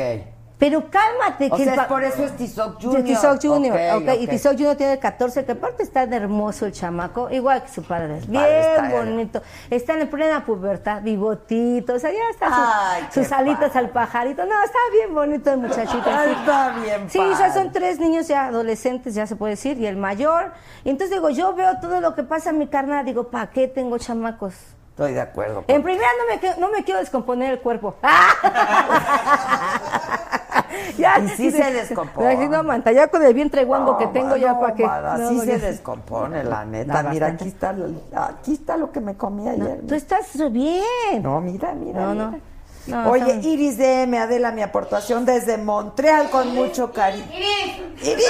Pero 0.64 0.90
cálmate. 0.90 1.50
O 1.52 1.58
que 1.58 1.66
sea, 1.66 1.74
el 1.74 1.80
es 1.82 1.86
por 1.88 2.04
eso 2.06 2.24
es 2.24 2.38
Tizoc 2.38 2.82
Junior. 2.82 3.04
Tizoc 3.04 3.42
Junior, 3.42 3.78
Ok, 3.98 4.02
ok, 4.02 4.16
y. 4.22 4.28
Tizoc 4.28 4.54
Junior 4.54 4.78
tiene 4.78 4.98
14, 4.98 5.44
que 5.44 5.52
aparte 5.52 5.84
está 5.84 6.08
de 6.08 6.16
hermoso 6.16 6.66
el 6.66 6.72
chamaco, 6.72 7.30
igual 7.32 7.64
que 7.64 7.68
su 7.68 7.84
padre, 7.84 8.22
bien 8.28 8.42
padre 8.42 8.62
está, 8.62 8.90
bonito, 8.90 9.42
está 9.70 10.00
en 10.00 10.10
plena 10.10 10.46
pubertad, 10.46 11.02
bigotito, 11.02 11.96
o 11.96 12.00
sea, 12.00 12.12
ya 12.12 12.30
está 12.32 12.94
Ay, 12.94 13.04
sus, 13.12 13.30
alitas 13.34 13.72
padre. 13.72 13.80
al 13.80 13.90
pajarito, 13.90 14.46
no, 14.46 14.64
está 14.64 14.80
bien 14.94 15.14
bonito 15.14 15.52
el 15.52 15.58
muchachito. 15.58 16.10
Ay, 16.10 16.30
sí. 16.30 16.36
está 16.40 16.70
bien 16.82 17.10
Sí, 17.10 17.20
o 17.20 17.36
sea, 17.36 17.50
padre. 17.50 17.62
son 17.62 17.74
tres 17.74 18.00
niños 18.00 18.30
ya 18.30 18.46
adolescentes, 18.46 19.16
ya 19.16 19.28
se 19.28 19.36
puede 19.36 19.56
decir, 19.56 19.78
y 19.80 19.86
el 19.86 19.98
mayor, 19.98 20.54
y 20.86 20.92
entonces 20.92 21.14
digo, 21.14 21.30
yo 21.30 21.54
veo 21.56 21.78
todo 21.82 22.00
lo 22.00 22.16
que 22.16 22.24
pasa 22.24 22.52
en 22.52 22.60
mi 22.60 22.68
carnal, 22.68 23.04
digo, 23.04 23.30
¿para 23.30 23.50
qué 23.50 23.68
tengo 23.68 23.98
chamacos? 23.98 24.54
Estoy 24.92 25.12
de 25.12 25.20
acuerdo. 25.20 25.66
En 25.68 25.84
primera 25.84 26.08
no 26.20 26.24
me, 26.34 26.40
no 26.62 26.70
me 26.70 26.86
quiero 26.86 27.02
descomponer 27.02 27.52
el 27.52 27.60
cuerpo. 27.60 27.96
ya, 30.98 31.20
Y 31.20 31.30
sí 31.30 31.52
se 31.52 31.72
descompone. 31.72 32.48
No, 32.48 32.64
manta, 32.64 32.92
ya 32.92 33.08
con 33.08 33.24
el 33.24 33.34
vientre 33.34 33.64
guango 33.66 33.98
que 33.98 34.06
No, 34.06 34.12
tengo, 34.12 34.36
ya 34.36 34.60
para. 34.60 34.76
Mara, 34.76 35.18
No, 35.18 35.30
sí 35.30 35.40
se 35.42 35.60
descompone, 35.60 36.44
la 36.44 36.66
neta. 36.66 37.04
No, 37.04 37.10
mira, 37.10 37.28
aquí 37.28 37.48
está, 37.48 37.76
aquí 38.16 38.54
está 38.54 38.78
lo 38.78 38.92
que 38.92 39.00
me 39.00 39.16
comí 39.16 39.48
ayer. 39.48 39.82
Tú 39.88 39.96
estás 39.96 40.28
bien. 40.52 41.22
No, 41.22 41.42
mira, 41.42 41.74
mira. 41.74 42.02
No, 42.02 42.14
no. 42.16 42.32
mira. 42.32 42.44
No, 42.86 43.12
Oye, 43.12 43.40
Iris 43.42 43.78
DM, 43.78 44.14
Adela, 44.18 44.52
mi 44.52 44.62
aportación 44.62 45.24
desde 45.24 45.58
Montreal 45.58 46.30
con 46.30 46.54
mucho 46.54 46.92
cariño. 46.92 47.26
Iris. 47.32 48.26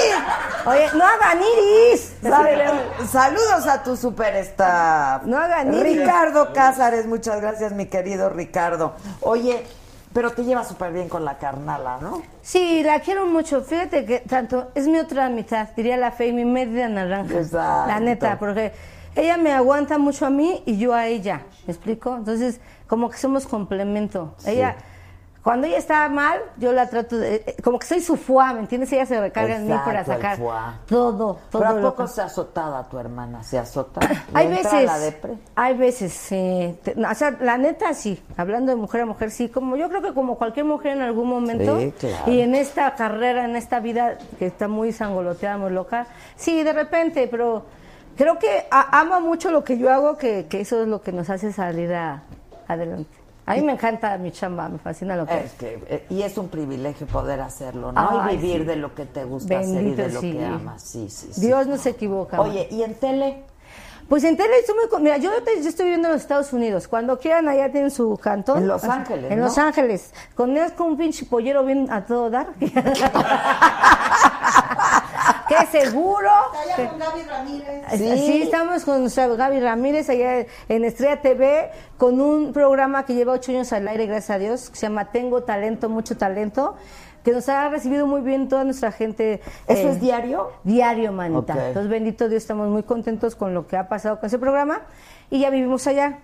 Oye, 0.68 0.88
no 0.96 1.04
hagan 1.04 1.40
iris. 1.42 2.14
Sal- 2.22 3.08
saludos 3.12 3.66
a 3.68 3.82
tu 3.82 3.98
superstar. 3.98 5.26
No 5.26 5.40
hagan 5.40 5.74
iris. 5.74 6.02
Ricardo 6.02 6.54
Cázares, 6.54 7.08
muchas 7.08 7.42
gracias, 7.42 7.72
mi 7.72 7.88
querido 7.88 8.30
Ricardo. 8.30 8.94
Oye, 9.22 9.66
pero 10.14 10.32
te 10.32 10.44
llevas 10.44 10.68
súper 10.68 10.94
bien 10.94 11.10
con 11.10 11.26
la 11.26 11.38
carnala, 11.38 11.98
¿no? 12.02 12.22
Sí, 12.42 12.84
la 12.84 13.00
quiero 13.00 13.26
mucho. 13.26 13.62
Fíjate 13.62 14.06
que 14.06 14.20
tanto 14.20 14.70
es 14.76 14.88
mi 14.88 15.00
otra 15.00 15.30
mitad, 15.30 15.70
diría 15.76 15.98
la 15.98 16.12
fe, 16.12 16.28
y 16.28 16.34
mi 16.34 16.46
media 16.46 16.88
naranja. 16.88 17.40
Exacto. 17.40 17.88
La 17.88 18.00
neta, 18.00 18.38
porque 18.38 18.72
ella 19.16 19.38
me 19.38 19.52
aguanta 19.52 19.98
mucho 19.98 20.26
a 20.26 20.30
mí 20.30 20.62
y 20.66 20.78
yo 20.78 20.94
a 20.94 21.08
ella. 21.08 21.42
¿Me 21.66 21.74
explico? 21.74 22.16
Entonces, 22.16 22.60
como 22.88 23.10
que 23.10 23.18
somos 23.18 23.46
complemento. 23.48 24.36
Ella, 24.46 24.76
Cuando 25.44 25.68
ella 25.68 25.78
está 25.78 26.08
mal, 26.08 26.40
yo 26.58 26.72
la 26.72 26.88
trato 26.90 27.18
de... 27.18 27.36
eh, 27.36 27.56
Como 27.62 27.78
que 27.78 27.86
soy 27.86 28.00
su 28.00 28.16
fuá, 28.16 28.54
¿me 28.54 28.62
entiendes? 28.62 28.94
Ella 28.94 29.06
se 29.06 29.20
recarga 29.20 29.58
en 29.58 29.68
mí 29.68 29.74
para 29.84 30.00
Exacto, 30.00 30.24
sacar 30.24 30.78
todo, 30.88 31.38
todo 31.52 31.62
¿Pero 31.62 31.68
a 31.68 31.82
poco 31.82 32.08
se 32.08 32.22
azotada 32.22 32.84
tu 32.88 32.98
hermana? 32.98 33.44
¿Se 33.44 33.60
azota? 33.60 34.00
Hay 34.34 34.48
¿Le 34.48 34.56
entra 34.56 34.72
veces, 34.72 34.86
la 34.86 35.00
depre? 35.00 35.34
hay 35.56 35.78
veces, 35.78 36.14
sí. 36.14 36.80
O 37.10 37.14
sea, 37.16 37.32
la 37.42 37.58
neta 37.58 37.94
sí, 37.94 38.24
hablando 38.38 38.72
de 38.72 38.78
mujer 38.78 39.02
a 39.02 39.06
mujer, 39.06 39.32
sí, 39.32 39.50
como 39.50 39.76
yo 39.76 39.90
creo 39.90 40.02
que 40.02 40.14
como 40.14 40.38
cualquier 40.38 40.66
mujer 40.66 40.94
en 40.94 41.02
algún 41.02 41.28
momento, 41.28 41.78
Sí, 41.78 41.94
claro. 42.00 42.32
y 42.32 42.40
en 42.40 42.56
esta 42.56 42.96
carrera, 42.96 43.44
en 43.44 43.58
esta 43.58 43.82
vida 43.82 44.18
que 44.40 44.46
está 44.46 44.70
muy 44.70 44.94
sangoloteada, 44.94 45.58
muy 45.58 45.72
loca, 45.72 46.08
sí, 46.38 46.64
de 46.64 46.72
repente, 46.72 47.28
pero 47.30 47.66
creo 48.16 48.40
que 48.40 48.66
ama 48.70 49.20
mucho 49.20 49.52
lo 49.52 49.64
que 49.66 49.78
yo 49.78 49.92
hago, 49.92 50.18
que, 50.18 50.46
que 50.50 50.62
eso 50.62 50.82
es 50.82 50.88
lo 50.88 51.02
que 51.02 51.12
nos 51.12 51.30
hace 51.30 51.52
salir 51.52 51.94
a- 51.94 52.24
adelante. 52.70 53.12
A 53.46 53.56
mí 53.56 53.62
me 53.62 53.74
encanta 53.74 54.18
mi 54.18 54.32
chamba, 54.32 54.70
me 54.70 54.78
fascina 54.78 55.18
lo 55.18 55.26
que 55.26 55.38
Es 55.38 55.52
que, 55.54 55.80
eh, 55.88 56.06
y 56.10 56.22
es 56.22 56.38
un 56.38 56.48
privilegio 56.48 57.06
poder 57.08 57.42
hacerlo, 57.42 57.92
¿no? 57.92 58.22
Ay, 58.22 58.36
y 58.36 58.38
vivir 58.38 58.62
sí. 58.62 58.66
de 58.66 58.76
lo 58.78 58.96
que 58.96 59.06
te 59.06 59.26
gusta 59.26 59.60
hacer 59.60 59.86
y 59.86 59.94
de 59.96 60.10
lo 60.10 60.22
sí. 60.22 60.32
que 60.32 60.46
amas. 60.46 60.82
Sí, 60.82 61.10
sí, 61.10 61.30
sí. 61.34 61.42
Dios 61.42 61.68
no 61.68 61.78
se 61.78 61.90
equivoca. 61.90 62.40
Oye, 62.40 62.68
¿y 62.72 62.84
en 62.84 62.96
tele? 62.96 63.44
Pues 64.08 64.24
en 64.24 64.38
tele 64.38 64.60
estoy 64.60 64.76
muy... 64.76 65.02
Mira, 65.02 65.18
yo, 65.18 65.32
estoy 65.34 65.86
viviendo 65.86 66.08
en 66.10 66.14
los 66.14 66.22
Estados 66.22 66.54
Unidos. 66.54 66.88
Cuando 66.88 67.18
quieran, 67.18 67.48
allá 67.48 67.72
tienen 67.72 67.92
su 67.92 68.18
cantón. 68.18 68.60
En 68.60 68.68
Los 68.68 68.84
Ángeles, 68.84 69.32
En 69.32 69.40
¿no? 69.40 69.46
Los 69.46 69.58
Ángeles. 69.58 70.14
Con 70.36 70.56
es 70.58 70.72
con 70.74 70.92
un 70.92 70.98
pinche 70.98 71.26
pollero 71.26 71.66
bien 71.66 71.92
a 71.92 72.06
todo 72.06 72.30
dar. 72.30 72.48
¡Qué 75.48 75.66
seguro! 75.68 76.30
Está 76.54 76.76
allá 76.76 76.90
con 76.90 77.00
Gaby 77.00 77.22
Ramírez. 77.24 77.84
Sí. 77.98 78.42
estamos 78.44 78.86
con 78.86 79.02
nuestra 79.02 79.28
Gaby 79.28 79.60
Ramírez 79.60 80.10
allá 80.10 80.46
en 80.70 80.86
Estrella 80.86 81.22
TV 81.22 81.72
con 81.98 82.22
un 82.22 82.54
programa 82.54 83.06
que 83.06 83.14
lleva 83.14 83.34
ocho 83.34 83.52
años 83.52 83.72
al 83.74 83.88
aire, 83.88 84.06
gracias 84.06 84.30
a 84.32 84.40
Dios, 84.40 84.70
que 84.70 84.78
se 84.78 84.88
llama 84.88 85.12
Tengo 85.12 85.44
Talento, 85.44 85.90
Mucho 85.90 86.18
Talento, 86.18 86.76
que 87.24 87.32
nos 87.32 87.48
ha 87.50 87.70
recibido 87.70 88.08
muy 88.08 88.22
bien 88.22 88.50
toda 88.50 88.64
nuestra 88.64 88.92
gente. 88.92 89.42
¿Eso 89.68 89.88
eh, 89.88 89.92
es 89.92 90.02
diario? 90.02 90.52
Diario, 90.64 91.12
manita. 91.12 91.54
Ok. 91.54 91.60
Entonces, 91.60 91.90
bendito 91.90 92.30
Dios, 92.30 92.42
estamos 92.42 92.70
muy 92.70 92.84
contentos 92.84 93.36
con 93.36 93.54
lo 93.54 93.68
que 93.68 93.78
ha 93.78 93.88
pasado 93.88 94.20
con 94.20 94.28
ese 94.28 94.40
programa 94.40 94.82
y 95.30 95.40
ya 95.40 95.50
vivimos 95.50 95.88
allá. 95.88 96.20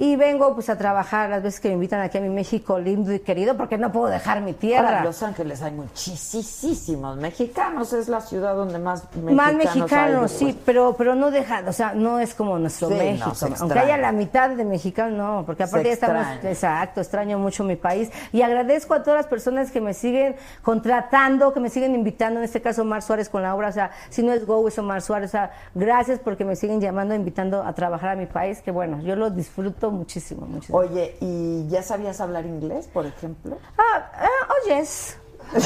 Y 0.00 0.14
vengo 0.14 0.54
pues 0.54 0.70
a 0.70 0.78
trabajar 0.78 1.28
las 1.28 1.42
veces 1.42 1.58
que 1.58 1.68
me 1.68 1.74
invitan 1.74 2.00
aquí 2.00 2.18
a 2.18 2.20
mi 2.20 2.28
México 2.28 2.78
lindo 2.78 3.12
y 3.12 3.18
querido 3.18 3.56
porque 3.56 3.76
no 3.78 3.90
puedo 3.90 4.06
dejar 4.06 4.40
mi 4.40 4.50
Ahora, 4.52 4.58
tierra. 4.60 4.98
en 5.00 5.04
Los 5.04 5.22
Ángeles 5.24 5.60
hay 5.60 5.72
muchísimos 5.72 7.16
mexicanos. 7.16 7.92
Es 7.92 8.08
la 8.08 8.20
ciudad 8.20 8.54
donde 8.54 8.78
más 8.78 9.02
mexicanos 9.14 9.34
Más 9.34 9.54
mexicanos, 9.54 10.30
sí, 10.30 10.56
pero 10.64 10.94
pero 10.96 11.14
no 11.16 11.30
deja, 11.32 11.62
o 11.66 11.72
sea, 11.72 11.94
no 11.94 12.20
es 12.20 12.32
como 12.34 12.58
nuestro 12.60 12.88
Sí, 12.88 12.94
México. 12.94 13.32
Aunque 13.60 13.78
haya 13.78 13.96
la 13.96 14.12
mitad 14.12 14.50
de 14.50 14.64
mexicanos, 14.64 15.18
no, 15.18 15.42
porque 15.44 15.64
Se 15.64 15.70
aparte 15.70 15.88
ya 15.88 15.94
estamos, 15.94 16.22
extraña. 16.26 16.50
exacto, 16.50 17.00
extraño 17.00 17.38
mucho 17.40 17.64
mi 17.64 17.74
país 17.76 18.08
y 18.32 18.42
agradezco 18.42 18.94
a 18.94 19.02
todas 19.02 19.18
las 19.18 19.26
personas 19.26 19.72
que 19.72 19.80
me 19.80 19.94
siguen 19.94 20.36
contratando, 20.62 21.52
que 21.52 21.60
me 21.60 21.70
siguen 21.70 21.94
invitando, 21.96 22.38
en 22.38 22.44
este 22.44 22.62
caso 22.62 22.84
Mar 22.84 23.02
Suárez 23.02 23.28
con 23.28 23.42
la 23.42 23.54
obra, 23.54 23.68
o 23.68 23.72
sea, 23.72 23.90
si 24.10 24.22
no 24.22 24.32
es 24.32 24.46
Go, 24.46 24.68
es 24.68 24.78
Omar 24.78 25.02
Suárez, 25.02 25.30
o 25.30 25.32
sea, 25.32 25.50
gracias 25.74 26.20
porque 26.20 26.44
me 26.44 26.54
siguen 26.54 26.80
llamando, 26.80 27.14
invitando 27.14 27.62
a 27.64 27.72
trabajar 27.72 28.10
a 28.10 28.14
mi 28.16 28.26
país, 28.26 28.62
que 28.62 28.70
bueno, 28.70 29.00
yo 29.02 29.16
lo 29.16 29.30
disfruto 29.30 29.87
muchísimo, 29.90 30.46
muchísimo. 30.46 30.78
Oye, 30.78 31.16
¿y 31.20 31.66
ya 31.68 31.82
sabías 31.82 32.20
hablar 32.20 32.46
inglés, 32.46 32.88
por 32.92 33.06
ejemplo? 33.06 33.58
Ah, 33.78 34.10
ah, 34.14 34.28
oh 34.48 34.68
yes. 34.68 35.16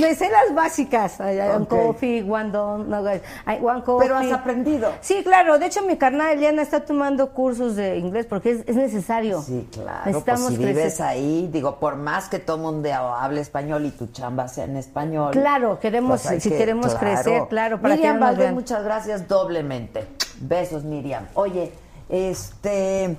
Me 0.00 0.14
sé 0.14 0.30
las 0.30 0.54
básicas. 0.54 1.20
Ay, 1.20 1.40
ay, 1.40 1.50
One 1.50 1.64
Ok. 1.64 1.68
coffee, 1.70 2.22
one 2.22 2.50
don, 2.50 2.88
no, 2.88 3.00
one 3.00 3.82
coffee. 3.82 4.06
Pero 4.06 4.16
has 4.16 4.32
aprendido. 4.32 4.92
Sí, 5.00 5.22
claro. 5.24 5.58
De 5.58 5.66
hecho, 5.66 5.82
mi 5.82 5.96
carnal 5.96 6.32
Eliana 6.34 6.62
está 6.62 6.84
tomando 6.84 7.30
cursos 7.32 7.74
de 7.74 7.98
inglés 7.98 8.26
porque 8.26 8.52
es, 8.52 8.60
es 8.66 8.76
necesario. 8.76 9.42
Sí, 9.42 9.68
claro. 9.72 10.02
Necesitamos 10.06 10.42
pues 10.46 10.56
si 10.56 10.64
vives 10.64 11.00
ahí, 11.00 11.48
digo, 11.52 11.80
por 11.80 11.96
más 11.96 12.28
que 12.28 12.38
todo 12.38 12.58
mundo 12.58 12.88
hable 12.94 13.40
español 13.40 13.84
y 13.86 13.90
tu 13.90 14.06
chamba 14.08 14.46
sea 14.46 14.64
en 14.64 14.76
español. 14.76 15.32
Claro, 15.32 15.80
queremos- 15.80 16.24
hay 16.26 16.40
si 16.40 16.50
queremos 16.50 16.94
crecer, 16.94 17.48
claro, 17.48 17.80
para 17.80 17.94
que 17.96 18.02
Miriam 18.02 18.20
no 18.20 18.36
vean. 18.36 18.54
muchas 18.54 18.84
gracias 18.84 19.26
doblemente. 19.26 20.06
Besos, 20.40 20.84
Miriam. 20.84 21.26
Oye, 21.34 21.72
este. 22.08 23.16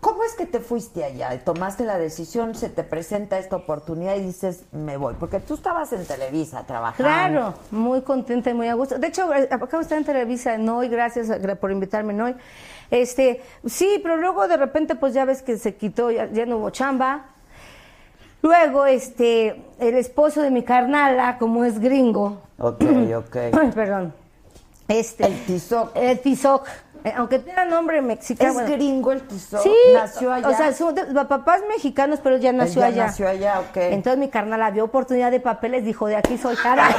¿Cómo 0.00 0.22
es 0.22 0.34
que 0.34 0.46
te 0.46 0.60
fuiste 0.60 1.04
allá? 1.04 1.36
Tomaste 1.44 1.84
la 1.84 1.98
decisión, 1.98 2.54
se 2.54 2.68
te 2.68 2.84
presenta 2.84 3.38
esta 3.38 3.56
oportunidad 3.56 4.14
y 4.14 4.20
dices, 4.20 4.64
me 4.70 4.96
voy. 4.96 5.14
Porque 5.18 5.40
tú 5.40 5.54
estabas 5.54 5.92
en 5.92 6.06
Televisa 6.06 6.64
trabajando. 6.64 7.02
Claro, 7.02 7.54
muy 7.72 8.02
contenta 8.02 8.50
y 8.50 8.54
muy 8.54 8.68
a 8.68 8.74
gusto. 8.74 8.96
De 8.98 9.08
hecho, 9.08 9.34
eh, 9.34 9.48
acabo 9.50 9.78
de 9.78 9.82
estar 9.82 9.98
en 9.98 10.04
Televisa 10.04 10.54
en 10.54 10.68
hoy, 10.68 10.88
gracias 10.88 11.28
eh, 11.30 11.56
por 11.56 11.72
invitarme 11.72 12.12
en 12.12 12.20
hoy. 12.20 12.36
Este, 12.90 13.42
sí, 13.66 13.98
pero 14.00 14.16
luego 14.16 14.46
de 14.46 14.56
repente 14.56 14.94
pues 14.94 15.14
ya 15.14 15.24
ves 15.24 15.42
que 15.42 15.58
se 15.58 15.74
quitó, 15.74 16.12
ya, 16.12 16.30
ya 16.30 16.46
no 16.46 16.58
hubo 16.58 16.70
chamba. 16.70 17.26
Luego, 18.40 18.86
este, 18.86 19.64
el 19.80 19.96
esposo 19.96 20.42
de 20.42 20.52
mi 20.52 20.62
carnala, 20.62 21.38
como 21.38 21.64
es 21.64 21.80
gringo. 21.80 22.40
Ok, 22.58 22.84
ok. 23.16 23.36
Perdón. 23.74 24.14
Este, 24.86 25.26
El 25.26 25.44
Tizoc. 25.44 25.90
El 25.94 26.18
Tizoc. 26.20 26.66
Eh, 27.04 27.14
aunque 27.16 27.38
tenga 27.38 27.64
nombre 27.64 28.02
mexicano. 28.02 28.50
¿Es 28.50 28.54
bueno. 28.54 28.70
gringo 28.72 29.12
el 29.12 29.22
Tizoc? 29.22 29.62
Sí, 29.62 29.72
¿Nació 29.94 30.32
allá? 30.32 30.48
o 30.48 30.54
sea, 30.54 30.70
de- 30.92 31.24
papás 31.26 31.60
mexicanos, 31.68 32.18
pero 32.22 32.36
ya 32.38 32.52
nació 32.52 32.80
ya 32.80 32.86
allá. 32.86 33.06
nació 33.06 33.28
allá, 33.28 33.60
ok. 33.60 33.76
Entonces 33.76 34.18
mi 34.18 34.28
carnal 34.28 34.72
vio 34.72 34.84
oportunidad 34.84 35.30
de 35.30 35.40
papeles, 35.40 35.84
dijo, 35.84 36.06
de 36.06 36.16
aquí 36.16 36.36
soy 36.38 36.56
cara. 36.56 36.88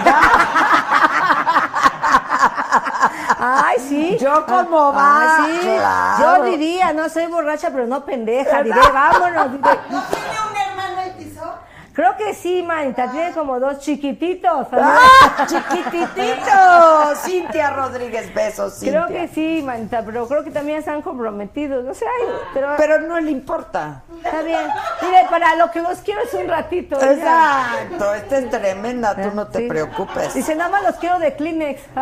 Ay, 3.41 3.77
sí. 3.79 4.17
Yo 4.19 4.45
como 4.45 4.91
Ay, 4.91 4.95
va, 4.95 5.45
sí. 5.45 5.59
claro. 5.67 6.37
Yo 6.37 6.43
diría, 6.51 6.93
no 6.93 7.07
soy 7.09 7.27
borracha, 7.27 7.69
pero 7.71 7.87
no 7.87 8.03
pendeja. 8.03 8.63
Diré, 8.63 8.79
vámonos. 8.93 9.51
diré. 9.53 9.63
¿Tiene 9.87 10.37
un 10.49 10.57
hermano 10.57 11.01
el 11.05 11.11
piso? 11.13 11.53
Creo 11.93 12.15
que 12.17 12.33
sí, 12.33 12.63
manita. 12.63 13.11
Tiene 13.11 13.31
como 13.31 13.59
dos 13.59 13.79
chiquititos. 13.79 14.67
¡Ah! 14.71 15.45
¡Chiquititito! 15.47 17.15
Cintia 17.25 17.71
Rodríguez, 17.71 18.33
besos, 18.33 18.75
Cintia. 18.79 19.05
Creo 19.05 19.07
que 19.07 19.27
sí, 19.33 19.61
manita, 19.65 20.03
pero 20.05 20.27
creo 20.27 20.43
que 20.43 20.51
también 20.51 20.79
están 20.79 21.01
comprometidos. 21.01 21.83
No 21.83 21.93
sé, 21.93 22.05
ay, 22.05 22.27
pero, 22.53 22.73
Pero 22.77 22.99
no 23.01 23.19
le 23.19 23.31
importa. 23.31 24.03
está 24.23 24.41
bien. 24.41 24.67
Mire, 25.01 25.25
para 25.29 25.55
lo 25.55 25.71
que 25.71 25.81
los 25.81 25.99
quiero 25.99 26.21
es 26.21 26.33
un 26.33 26.47
ratito. 26.47 26.99
ya. 26.99 27.11
Exacto, 27.11 28.13
esta 28.13 28.37
es 28.37 28.49
tremenda, 28.49 29.15
tú 29.15 29.31
no 29.33 29.47
te 29.47 29.59
Sí. 29.59 29.67
preocupes. 29.67 30.33
Dice, 30.33 30.55
nada 30.55 30.69
más 30.69 30.83
los 30.83 30.95
quiero 30.95 31.19
de 31.19 31.35
Kleenex. 31.35 31.81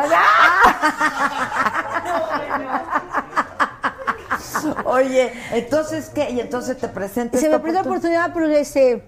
Oye, 4.86 5.34
entonces, 5.52 6.10
¿qué? 6.14 6.30
Y 6.32 6.40
entonces 6.40 6.78
te 6.78 6.88
presentes. 6.88 7.40
se 7.42 7.50
me 7.50 7.60
prestó 7.60 7.82
la 7.84 7.90
oportunidad 7.90 8.34
porque 8.34 8.60
este, 8.60 9.04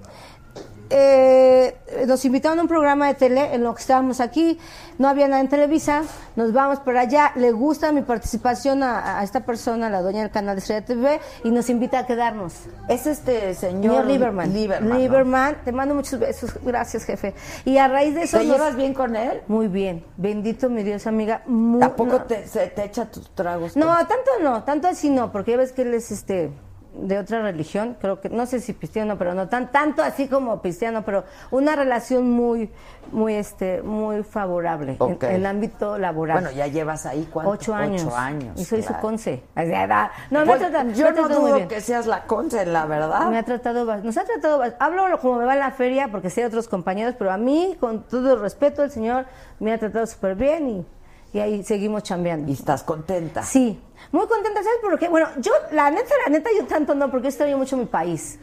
eh, 0.90 1.76
nos 2.08 2.24
invitaron 2.26 2.60
a 2.60 2.62
un 2.64 2.68
programa 2.68 3.08
de 3.08 3.14
tele 3.16 3.54
en 3.54 3.64
lo 3.64 3.74
que 3.76 3.82
estábamos 3.82 4.20
aquí, 4.20 4.60
no 4.98 5.08
había 5.08 5.28
nada 5.28 5.42
en 5.42 5.50
Televisa, 5.50 6.04
nos 6.36 6.52
vamos 6.54 6.80
para 6.80 7.02
allá, 7.02 7.32
le 7.36 7.52
gusta 7.52 7.92
mi 7.92 8.02
participación 8.02 8.84
a, 8.84 9.20
a 9.20 9.24
esta 9.24 9.42
persona, 9.46 9.90
la 9.90 10.02
dueña 10.02 10.22
del 10.22 10.32
canal 10.32 10.56
de 10.56 10.60
Estrella 10.60 10.86
TV, 10.86 11.20
y 11.44 11.52
nos 11.52 11.70
invita 11.70 12.00
a 12.00 12.06
quedarnos. 12.06 12.54
Es 12.88 13.08
este 13.08 13.54
señor 13.54 13.80
Señor 13.80 14.06
Lieberman. 14.08 14.54
Lieberman, 14.54 14.90
¿no? 14.90 14.98
Lieberman, 14.98 15.58
te 15.64 15.72
mando 15.72 15.96
muchos 15.96 16.20
besos, 16.20 16.52
gracias 16.64 17.06
jefe. 17.06 17.34
Y 17.66 17.78
a 17.78 17.88
raíz 17.88 18.14
de 18.16 18.24
eso... 18.24 18.38
¿Te 18.40 18.46
nos- 18.46 18.58
llevas 18.58 18.76
bien 18.76 18.94
con 18.94 19.16
él? 19.16 19.42
Muy 19.48 19.68
bien, 19.68 20.04
bendito 20.18 20.70
mi 20.70 20.84
Dios, 20.84 21.08
amiga. 21.08 21.44
Muy, 21.46 21.80
¿Tampoco 21.80 22.20
no. 22.20 22.24
te, 22.24 22.48
se 22.48 22.68
te 22.68 22.84
echa 22.84 23.06
tus 23.06 23.30
tragos? 23.36 23.78
No, 23.78 23.88
tanto 24.00 24.32
no, 24.42 24.64
tanto 24.64 24.88
así 24.88 25.10
no, 25.10 25.32
porque 25.32 25.52
ya 25.52 25.58
ves 25.58 25.72
que 25.72 25.84
él 25.84 25.94
es 25.94 26.12
este 26.12 26.50
de 26.94 27.18
otra 27.20 27.42
religión, 27.42 27.96
creo 28.02 28.20
que 28.20 28.30
no 28.30 28.46
sé 28.46 28.60
si 28.60 28.74
cristiano, 28.74 29.18
pero 29.18 29.34
no 29.34 29.48
tan 29.48 29.72
tanto 29.72 30.02
así 30.02 30.28
como 30.28 30.62
cristiano, 30.62 31.04
pero 31.06 31.24
una 31.52 31.76
relación 31.76 32.30
muy 32.32 32.72
muy 33.12 33.34
este 33.36 33.82
muy 33.82 34.24
favorable 34.24 34.98
en- 35.00 35.18
el 35.22 35.46
ámbito 35.46 35.98
laboral. 35.98 36.42
Bueno, 36.42 36.52
ya 36.56 36.68
llevas 36.68 37.06
ahí 37.06 37.28
cuánto? 37.32 37.52
Ocho 37.52 37.74
años. 37.74 38.04
Ocho 38.06 38.16
años. 38.16 38.60
Y 38.60 38.66
soy 38.66 38.82
su 38.84 38.94
conce. 38.96 39.44
O 39.56 39.62
sea, 39.62 39.88
da- 39.88 40.12
No, 40.30 40.40
me 40.42 40.46
Pues, 40.48 40.62
ha 40.62 40.70
tratado, 40.70 40.90
yo 40.92 41.04
me 41.04 41.08
ha 41.08 41.12
no 41.12 41.16
tratado 41.18 41.40
muy 41.42 41.50
dudo 41.50 41.56
bien. 41.58 41.68
que 41.70 41.82
seas 41.82 42.06
la 42.08 42.24
conce, 42.26 42.66
la 42.66 42.86
verdad. 42.86 43.28
Me 43.30 43.38
ha 43.38 43.44
tratado, 43.44 43.86
nos 43.98 44.18
ha 44.18 44.26
tratado, 44.26 44.64
hablo 44.80 45.20
como 45.20 45.38
me 45.40 45.46
va 45.46 45.54
en 45.54 45.60
la 45.60 45.72
feria 45.72 46.10
porque 46.12 46.30
sé 46.30 46.46
otros 46.46 46.68
compañeros, 46.68 47.16
pero 47.18 47.32
a 47.32 47.38
mí, 47.38 47.78
con 47.80 48.04
todo 48.04 48.34
el 48.34 48.42
respeto, 48.42 48.84
el 48.84 48.92
señor 48.92 49.26
me 49.60 49.74
ha 49.74 49.78
tratado 49.78 50.06
súper 50.08 50.36
bien 50.36 50.70
y, 50.70 50.86
y 51.34 51.40
ahí 51.40 51.64
seguimos 51.64 52.04
chambeando. 52.04 52.50
Y 52.50 52.54
estás 52.54 52.84
contenta. 52.84 53.44
Sí, 53.44 53.80
muy 54.12 54.28
contenta, 54.28 54.64
¿sabes 54.64 54.80
por 54.82 54.98
qué? 54.98 55.10
Bueno, 55.10 55.28
yo, 55.40 55.52
la 55.72 55.92
neta, 55.92 56.14
la 56.26 56.32
neta, 56.32 56.50
yo 56.58 56.66
tanto 56.66 56.96
no, 56.96 57.12
porque 57.12 57.26
yo 57.26 57.30
extraño 57.30 57.58
mucho 57.58 57.78
mi 57.78 57.86
país. 57.86 58.40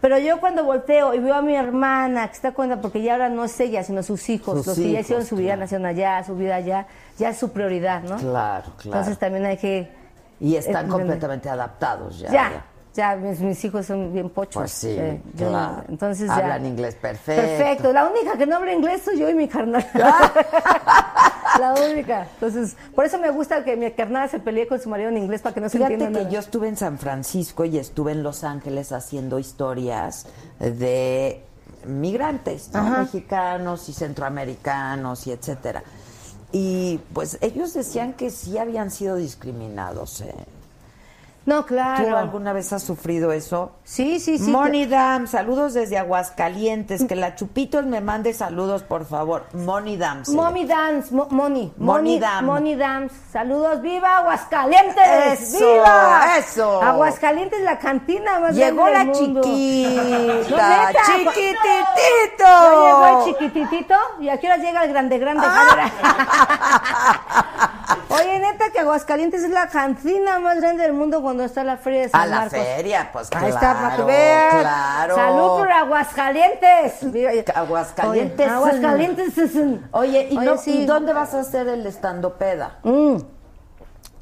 Pero 0.00 0.16
yo 0.18 0.38
cuando 0.38 0.62
volteo 0.62 1.12
y 1.12 1.18
veo 1.18 1.34
a 1.34 1.42
mi 1.42 1.56
hermana, 1.56 2.28
que 2.28 2.34
está 2.34 2.52
cuenta, 2.52 2.80
porque 2.80 3.02
ya 3.02 3.14
ahora 3.14 3.28
no 3.28 3.44
es 3.44 3.58
ella, 3.58 3.82
sino 3.82 4.04
sus 4.04 4.28
hijos, 4.28 4.58
Sus 4.58 4.66
los 4.68 4.76
que 4.76 4.92
ya 4.92 5.00
hicieron 5.00 5.26
su 5.26 5.34
vida, 5.34 5.48
claro. 5.48 5.60
nacieron 5.62 5.86
allá, 5.86 6.22
su 6.22 6.36
vida 6.36 6.54
allá, 6.54 6.86
ya 7.18 7.30
es 7.30 7.36
su 7.36 7.50
prioridad, 7.50 8.02
¿no? 8.02 8.16
Claro, 8.16 8.72
claro. 8.76 8.84
Entonces 8.84 9.18
también 9.18 9.44
hay 9.44 9.56
que... 9.56 9.90
y 10.38 10.54
están 10.54 10.84
entender. 10.84 11.00
completamente 11.00 11.50
adaptados 11.50 12.20
ya. 12.20 12.30
Ya, 12.30 12.64
ya, 12.98 13.14
mis, 13.14 13.38
mis 13.38 13.64
hijos 13.64 13.86
son 13.86 14.12
bien 14.12 14.28
pochos. 14.28 14.60
Pues 14.60 14.72
sí, 14.72 14.88
eh, 14.90 15.20
yo 15.34 15.48
entonces 15.88 16.26
ya. 16.26 16.34
Hablan 16.34 16.66
inglés 16.66 16.96
perfecto. 16.96 17.40
Perfecto. 17.40 17.92
La 17.92 18.08
única 18.08 18.36
que 18.36 18.44
no 18.44 18.56
habla 18.56 18.72
inglés 18.72 19.02
soy 19.04 19.20
yo 19.20 19.30
y 19.30 19.34
mi 19.34 19.46
carnal. 19.46 19.86
La 21.60 21.74
única. 21.74 22.26
Entonces, 22.34 22.76
por 22.96 23.04
eso 23.04 23.18
me 23.18 23.30
gusta 23.30 23.62
que 23.62 23.76
mi 23.76 23.88
carnal 23.92 24.28
se 24.28 24.40
pelee 24.40 24.66
con 24.66 24.80
su 24.80 24.88
marido 24.88 25.10
en 25.10 25.16
inglés 25.18 25.42
para 25.42 25.54
que 25.54 25.60
no 25.60 25.68
se 25.68 25.78
Fíjate 25.78 25.94
entienda 25.94 26.18
que 26.18 26.24
nada. 26.24 26.34
yo 26.34 26.40
estuve 26.40 26.66
en 26.66 26.76
San 26.76 26.98
Francisco 26.98 27.64
y 27.64 27.78
estuve 27.78 28.10
en 28.12 28.24
Los 28.24 28.42
Ángeles 28.42 28.90
haciendo 28.90 29.38
historias 29.38 30.26
de 30.58 31.44
migrantes, 31.86 32.70
mexicanos 32.74 33.88
y 33.88 33.92
centroamericanos 33.92 35.24
y 35.28 35.30
etcétera. 35.32 35.84
Y 36.50 36.98
pues 37.12 37.38
ellos 37.42 37.74
decían 37.74 38.14
que 38.14 38.30
sí 38.30 38.58
habían 38.58 38.90
sido 38.90 39.14
discriminados. 39.14 40.20
¿eh? 40.22 40.34
No, 41.48 41.64
claro. 41.64 42.04
¿Tú 42.06 42.14
alguna 42.14 42.52
vez 42.52 42.70
has 42.74 42.82
sufrido 42.82 43.32
eso? 43.32 43.72
Sí, 43.82 44.20
sí, 44.20 44.36
sí. 44.36 44.50
Moni 44.50 44.84
Dam, 44.84 45.26
saludos 45.26 45.72
desde 45.72 45.96
Aguascalientes. 45.96 47.02
Que 47.08 47.16
la 47.16 47.36
Chupitos 47.36 47.86
me 47.86 48.02
mande 48.02 48.34
saludos, 48.34 48.82
por 48.82 49.06
favor. 49.06 49.46
Moni 49.54 49.96
Dam. 49.96 50.26
se 50.26 50.32
Mommy 50.32 50.66
Dance, 50.66 51.14
Mo- 51.14 51.26
Moni, 51.30 51.72
Moni 51.78 51.80
Moni, 52.02 52.18
Dam. 52.20 52.44
Moni 52.44 52.74
Dams. 52.74 53.12
Saludos, 53.32 53.80
viva 53.80 54.18
Aguascalientes, 54.18 55.54
Eso, 55.54 55.58
viva. 55.58 56.36
eso. 56.36 56.82
Aguascalientes, 56.82 57.62
la 57.62 57.78
cantina 57.78 58.40
más 58.40 58.54
Llegó 58.54 58.84
grande 58.84 58.92
la 58.92 58.98
del 58.98 59.08
mundo. 59.24 59.40
chiquita, 59.42 60.02
No, 60.50 60.56
chiquititito. 61.06 62.44
Ya 62.44 62.84
llegó 62.84 63.06
el 63.06 63.24
chiquititito 63.24 63.94
y 64.20 64.28
aquí 64.28 64.46
ahora 64.48 64.62
llega 64.62 64.84
el 64.84 64.90
grande, 64.90 65.18
grande. 65.18 65.46
Oye, 68.10 68.38
neta 68.38 68.70
que 68.70 68.78
Aguascalientes 68.80 69.42
es 69.42 69.50
la 69.50 69.68
cantina 69.68 70.38
más 70.38 70.58
grande 70.60 70.82
del 70.82 70.94
mundo 70.94 71.20
cuando 71.20 71.44
está 71.44 71.62
la 71.62 71.76
feria 71.76 72.02
de 72.02 72.08
San 72.08 72.20
A 72.22 72.26
la 72.26 72.48
feria, 72.50 73.10
pues 73.12 73.28
Ahí 73.34 73.50
está, 73.50 73.74
para 73.74 73.96
que 73.96 74.02
claro, 74.02 74.60
claro. 74.60 75.14
Salud 75.14 75.58
por 75.58 75.70
Aguascalientes. 75.70 77.02
Aguascalientes. 77.54 78.46
Oye, 78.46 78.50
Aguascalientes 78.50 79.38
es 79.38 79.54
un- 79.56 79.86
Oye, 79.92 80.28
¿y, 80.30 80.38
Oye, 80.38 80.46
no- 80.46 80.56
sí. 80.56 80.78
¿y 80.82 80.86
dónde 80.86 81.12
vas 81.12 81.34
a 81.34 81.40
hacer 81.40 81.68
el 81.68 81.86
estandopeda? 81.86 82.78
Mm. 82.82 83.16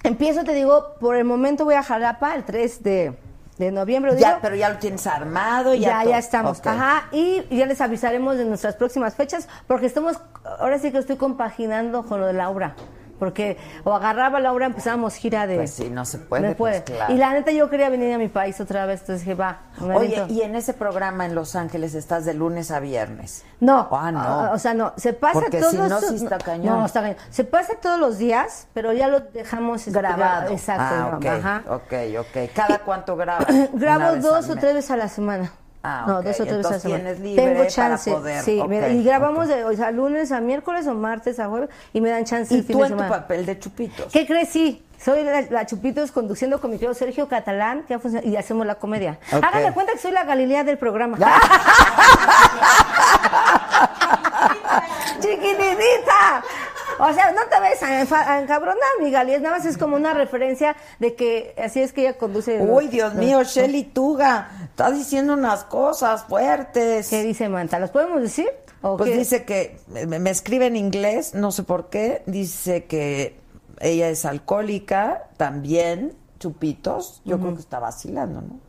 Empiezo, 0.03 0.43
te 0.45 0.53
digo, 0.55 0.95
por 1.01 1.15
el 1.17 1.25
momento 1.25 1.65
voy 1.65 1.75
a 1.75 1.83
Jalapa 1.85 2.35
el 2.35 2.45
3 2.45 2.83
de, 2.83 3.17
de 3.59 3.71
noviembre. 3.71 4.17
Ya, 4.19 4.29
digo. 4.31 4.39
pero 4.43 4.57
ya 4.57 4.69
lo 4.69 4.79
tienes 4.79 5.07
armado, 5.07 5.75
ya 5.75 6.03
ya, 6.03 6.11
ya 6.11 6.19
estamos. 6.19 6.61
Ajá, 6.65 7.05
y 7.13 7.45
ya 7.57 7.67
les 7.67 7.81
avisaremos 7.81 8.37
de 8.37 8.45
nuestras 8.47 8.75
próximas 8.75 9.15
fechas, 9.15 9.49
porque 9.69 9.87
estamos, 9.87 10.17
ahora 10.59 10.79
sí 10.79 10.91
que 10.91 10.99
estoy 10.99 11.17
compaginando 11.17 12.05
con 12.05 12.21
lo 12.21 12.27
de 12.27 12.33
Laura. 12.33 12.75
Porque 13.19 13.57
o 13.85 13.95
agarraba 13.95 14.39
a 14.39 14.41
Laura, 14.41 14.67
empezábamos 14.67 15.15
gira 15.15 15.47
de... 15.47 15.57
Pues 15.57 15.73
sí, 15.73 15.89
no 15.91 16.05
se 16.05 16.19
puede, 16.19 16.49
No 16.51 16.55
puede. 16.57 16.81
pues, 16.83 16.97
claro. 16.97 17.15
Y 17.15 17.17
la 17.17 17.33
neta 17.33 17.51
yo 17.51 17.71
quería 17.71 17.89
venir 17.89 18.15
a 18.15 18.19
mi 18.19 18.29
país 18.29 18.61
otra 18.61 18.87
vez, 18.87 19.01
entonces 19.01 19.25
dije, 19.25 19.35
va. 19.35 19.61
Oye, 19.95 20.25
y 20.29 20.43
en 20.43 20.55
ese 20.57 20.73
programa 20.75 21.25
en 21.27 21.35
Los 21.35 21.57
Ángeles 21.57 21.95
estás 21.95 22.25
de 22.25 22.35
lunes 22.35 22.71
a 22.71 22.81
viernes. 22.81 23.45
No, 23.61 23.89
Ah, 23.91 24.13
no. 24.13 24.21
ah, 24.21 24.51
o 24.53 24.59
sea, 24.59 24.75
no, 24.75 24.93
se 24.97 25.13
pasa 25.15 25.41
Porque 25.41 25.59
todos 25.61 25.73
si 25.73 25.79
no, 25.79 26.01
sí 26.01 26.15
está 26.17 26.39
cañón. 26.39 26.79
No, 26.81 26.87
está 26.87 27.01
cañón. 27.01 27.17
Se 27.31 27.45
pasa 27.45 27.75
todos 27.81 27.99
los 27.99 28.19
días, 28.19 28.69
pero 28.75 28.93
ya 28.93 29.09
lo 29.09 29.21
dejamos 29.21 29.87
este, 29.87 29.99
Grabado. 29.99 30.51
Exacto, 30.51 30.83
Ah, 30.89 31.19
no, 31.21 31.31
ajá. 31.31 31.63
ok, 31.69 31.93
ok. 32.21 32.51
¿Cada 32.55 32.79
cuánto 32.81 33.17
grabas? 33.17 33.47
Grabo 33.73 34.17
dos 34.17 34.49
o 34.51 34.57
tres 34.57 34.75
veces 34.75 34.91
a 34.91 34.97
la 34.97 35.09
semana. 35.09 35.53
Ah, 35.89 36.05
No, 36.07 36.23
dos 36.23 36.41
o 36.41 36.45
tres 36.45 36.47
veces 36.47 36.49
a 36.49 36.51
la 36.51 36.57
Entonces 36.57 36.83
semana. 36.83 37.03
tienes 37.05 37.21
libre 37.21 37.43
Tengo 37.45 37.59
para 37.59 37.71
chance. 37.71 38.11
poder, 38.11 38.43
Sí, 38.43 38.59
ok, 38.61 38.69
mira, 38.69 38.89
y 38.89 39.03
grabamos 39.05 39.49
de 39.49 39.65
o 39.65 39.73
sea, 39.75 39.91
lunes 39.91 40.33
a 40.33 40.41
miércoles 40.41 40.87
o 40.87 40.95
martes 40.95 41.39
a 41.39 41.47
jueves 41.49 41.69
y 41.93 42.01
me 42.01 42.11
dan 42.11 42.25
chance 42.25 42.55
¿Y 42.55 42.59
el 42.59 42.65
fin 42.65 42.73
tú 42.75 42.79
de 42.81 42.87
en 42.89 42.93
tu 42.93 42.99
semana. 42.99 43.17
papel 43.23 43.47
de 43.47 43.59
chupitos? 43.59 44.13
¿Qué 44.13 44.27
crees? 44.27 44.49
Sí. 44.49 44.83
Soy 44.99 45.23
la, 45.25 45.43
la 45.51 45.67
Chupitos 45.67 46.11
conduciendo 46.11 46.59
con 46.59 46.71
mi 46.71 46.79
querido 46.79 46.95
Sergio 46.95 47.29
Catalán 47.29 47.85
que 47.87 47.99
y 48.25 48.35
hacemos 48.37 48.67
la 48.67 48.77
comedia. 48.77 49.19
Háganme 49.31 49.73
cuenta 49.75 49.93
que 49.93 49.99
soy 49.99 50.11
la 50.11 50.25
Galilea 50.25 50.65
del 50.65 50.79
programa. 50.79 51.19
¡Chiquititita! 55.21 56.43
O 56.99 57.13
sea, 57.13 57.33
no 57.33 57.43
te 57.51 57.61
ves 57.61 57.83
a, 58.13 58.41
encabronar, 58.41 58.77
mi 59.01 59.11
Gali. 59.11 59.33
Nada 59.33 59.57
más 59.57 59.67
es 59.67 59.77
como 59.77 59.97
una 59.97 60.15
referencia 60.15 60.77
de 60.99 61.15
que 61.15 61.55
así 61.63 61.81
es 61.81 61.93
que 61.93 62.03
ella 62.03 62.19
conduce. 62.19 62.61
Uy, 62.61 62.89
Dios 62.89 63.15
mío, 63.15 63.43
Shelly 63.45 63.85
Tuga, 63.85 64.51
está 64.65 64.91
diciendo 64.91 65.35
unas 65.35 65.65
cosas 65.65 66.25
fuertes. 66.25 67.09
¿Qué 67.09 67.23
dice 67.23 67.49
Manta? 67.49 67.79
¿Los 67.79 67.91
podemos 67.91 68.21
decir? 68.21 68.49
¿O 68.83 68.97
Pues 68.97 69.11
qué? 69.11 69.17
dice 69.19 69.45
que 69.45 69.79
me, 69.89 70.19
me 70.19 70.31
escribe 70.31 70.67
en 70.67 70.77
inglés, 70.77 71.35
no 71.35 71.53
sé 71.53 71.63
por 71.63 71.91
qué. 71.91 72.23
Dice 72.27 72.85
que 72.85 73.39
ella 73.81 74.09
es 74.09 74.25
alcohólica, 74.25 75.29
también, 75.37 76.15
chupitos. 76.39 77.23
Yo 77.25 77.39
creo 77.39 77.55
que 77.55 77.61
está 77.61 77.79
vacilando, 77.79 78.41
¿no? 78.43 78.66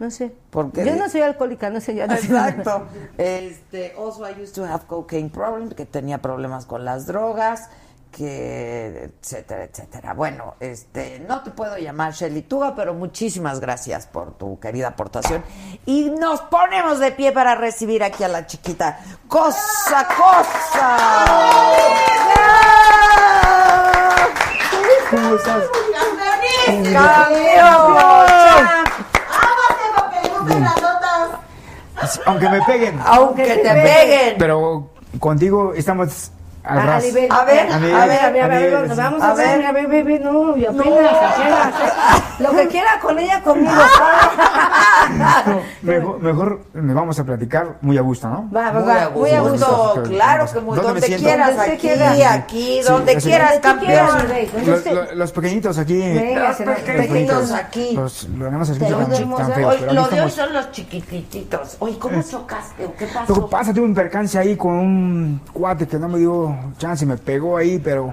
No 0.00 0.10
sé. 0.10 0.32
Porque 0.48 0.84
Yo 0.84 0.96
no 0.96 1.08
soy 1.10 1.20
alcohólica, 1.20 1.68
no 1.68 1.80
sé. 1.80 1.92
No 1.94 2.16
sé. 2.16 2.26
Exacto. 2.26 2.86
Este, 3.18 3.94
also 3.98 4.26
I 4.26 4.32
used 4.42 4.54
to 4.54 4.64
have 4.64 4.86
cocaine 4.86 5.28
problems, 5.28 5.74
que 5.74 5.84
tenía 5.84 6.18
problemas 6.18 6.64
con 6.64 6.86
las 6.86 7.06
drogas, 7.06 7.68
que 8.10 9.10
etcétera, 9.20 9.64
etcétera. 9.64 10.14
Bueno, 10.14 10.54
este, 10.58 11.20
no 11.20 11.42
te 11.42 11.50
puedo 11.50 11.76
llamar 11.76 12.14
Shelly 12.14 12.40
Tuga, 12.42 12.74
pero 12.74 12.94
muchísimas 12.94 13.60
gracias 13.60 14.06
por 14.06 14.32
tu 14.38 14.58
querida 14.58 14.88
aportación 14.88 15.44
y 15.84 16.08
nos 16.08 16.40
ponemos 16.40 16.98
de 16.98 17.12
pie 17.12 17.32
para 17.32 17.54
recibir 17.54 18.02
aquí 18.02 18.24
a 18.24 18.28
la 18.28 18.46
chiquita. 18.46 19.00
Cosa, 19.28 20.08
cosa. 20.16 20.96
¿Cómo 25.10 25.34
estás? 25.36 25.64
Aunque 32.26 32.48
me 32.48 32.62
peguen. 32.62 33.00
Aunque 33.04 33.44
te 33.44 33.70
peguen. 33.70 34.34
Pero 34.38 34.88
contigo 35.18 35.74
estamos 35.74 36.32
A 36.62 36.74
ras. 36.84 37.04
nivel. 37.04 37.28
A 37.32 37.44
ver, 37.44 37.72
a 37.72 37.78
ver, 37.78 37.94
a 37.94 38.06
ver, 38.06 38.20
a 38.24 38.30
ver, 38.30 38.42
a 38.42 38.48
ver, 38.48 38.88
nos 38.88 38.96
vamos 38.96 39.22
A 39.22 39.30
a 39.30 39.34
ver, 39.34 39.58
ver. 39.58 39.66
a 39.66 39.72
ver, 39.72 39.86
bebé, 39.88 40.18
no, 40.20 40.56
y 40.56 40.66
apenas, 40.66 40.86
apenas, 40.88 41.74
¿eh? 41.74 42.22
Lo 42.38 42.50
que 42.52 42.68
quiera 42.68 43.00
con 43.00 43.18
ella, 43.18 43.40
conmigo. 43.42 43.72
No, 45.18 45.60
mejor, 45.82 46.20
mejor 46.22 46.60
me 46.74 46.94
vamos 46.94 47.18
a 47.18 47.24
platicar 47.24 47.76
muy 47.80 47.96
a 47.98 48.02
gusto, 48.02 48.28
¿no? 48.28 48.48
Va, 48.54 48.70
va, 48.70 48.80
Muy 48.80 48.90
a 48.90 48.94
va, 49.06 49.10
muy 49.10 49.30
a 49.30 49.40
gusto, 49.40 49.92
gusto. 49.94 50.02
claro 50.10 50.46
que 50.52 50.60
muy, 50.60 50.76
¿Dónde 50.76 50.82
me 50.82 50.86
donde 51.00 51.06
siento? 51.06 51.24
quieras, 51.26 51.46
Donde 51.48 51.60
usted 51.62 51.72
aquí, 51.74 51.88
quiera. 51.88 52.32
aquí, 52.34 52.80
Sí, 52.82 52.88
donde 52.88 53.12
así. 53.16 53.28
quieras, 53.28 53.58
campeón. 53.60 54.08
Los, 54.66 54.86
los- 54.86 55.14
los 55.14 55.32
pequeñitos 55.32 55.78
aquí. 55.78 55.98
Venga, 55.98 56.48
Los 56.48 56.56
pequeñitos 56.80 57.52
aquí. 57.52 57.92
Los, 57.94 58.24
los 58.28 58.38
lo 58.38 60.02
aquí 60.02 60.14
de 60.14 60.20
hoy 60.22 60.30
son 60.30 60.52
los 60.52 60.70
chiquititos. 60.72 61.76
Oye, 61.80 61.98
¿cómo 61.98 62.22
chocaste? 62.22 62.84
o 62.84 62.94
¿Qué 62.96 63.06
Lo 63.06 63.12
pasó? 63.12 63.34
que 63.34 63.40
pasa, 63.50 63.72
tuve 63.74 63.84
un 63.84 63.94
percance 63.94 64.38
ahí 64.38 64.56
con 64.56 64.72
un 64.72 65.40
cuate 65.52 65.86
que 65.86 65.98
no 65.98 66.08
me 66.08 66.18
dio 66.18 66.49
chance, 66.78 67.04
me 67.06 67.16
pegó 67.16 67.56
ahí, 67.56 67.78
pero 67.82 68.12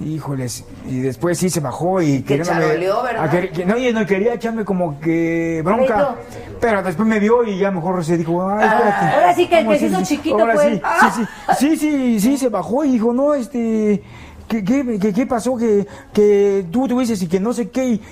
híjoles, 0.00 0.64
y 0.86 1.00
después 1.00 1.36
sí 1.38 1.50
se 1.50 1.60
bajó 1.60 2.00
y 2.00 2.22
Que 2.22 2.40
charoleó, 2.40 3.02
¿verdad? 3.02 3.24
a 3.24 3.30
que- 3.30 3.50
que- 3.50 3.66
no, 3.66 3.76
y 3.76 3.92
no 3.92 4.06
quería 4.06 4.32
echarme 4.34 4.64
como 4.64 4.98
que 4.98 5.60
bronca, 5.62 6.14
pero 6.58 6.82
después 6.82 7.06
me 7.06 7.18
vio 7.20 7.44
y 7.44 7.58
ya 7.58 7.70
mejor 7.70 8.02
se 8.02 8.16
dijo, 8.16 8.48
ay, 8.48 8.66
espérate. 8.66 9.14
ahora 9.14 9.34
sí 9.34 9.46
que 9.46 9.58
el 9.58 9.64
¿Cómo 9.66 9.72
que 9.72 9.78
se 9.78 9.86
hizo 9.88 10.02
chiquito 10.02 10.38
Ahora 10.38 10.54
fue 10.54 10.64
sí, 10.64 10.70
él. 10.70 10.82
sí, 11.00 11.26
sí, 11.58 11.76
sí, 11.76 11.76
sí, 11.76 12.20
sí, 12.20 12.38
se 12.38 12.48
bajó 12.48 12.82
y 12.86 12.92
dijo, 12.92 13.12
no, 13.12 13.34
este, 13.34 14.02
¿qué, 14.48 14.64
qué, 14.64 14.98
qué- 14.98 15.12
qué 15.12 15.26
pasó? 15.26 15.54
Que, 15.58 15.86
que 16.14 16.64
tú 16.70 16.88
tuviste 16.88 17.22
y 17.22 17.28
que 17.28 17.38
no 17.38 17.52
sé 17.52 17.68
qué, 17.68 17.84
y- 17.84 18.02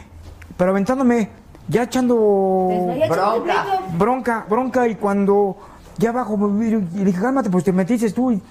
pero 0.59 0.73
aventándome, 0.73 1.31
ya 1.69 1.85
echando 1.85 2.15
Bronca. 3.09 3.65
bronca, 3.97 4.47
bronca, 4.49 4.89
y 4.89 4.95
cuando 4.97 5.57
ya 5.97 6.13
bajo, 6.13 6.37
y 6.61 6.71
le 6.99 7.05
dije, 7.07 7.19
cálmate, 7.21 7.49
pues 7.49 7.65
te 7.65 7.73
metiste 7.73 8.11
tú, 8.11 8.31
y, 8.33 8.43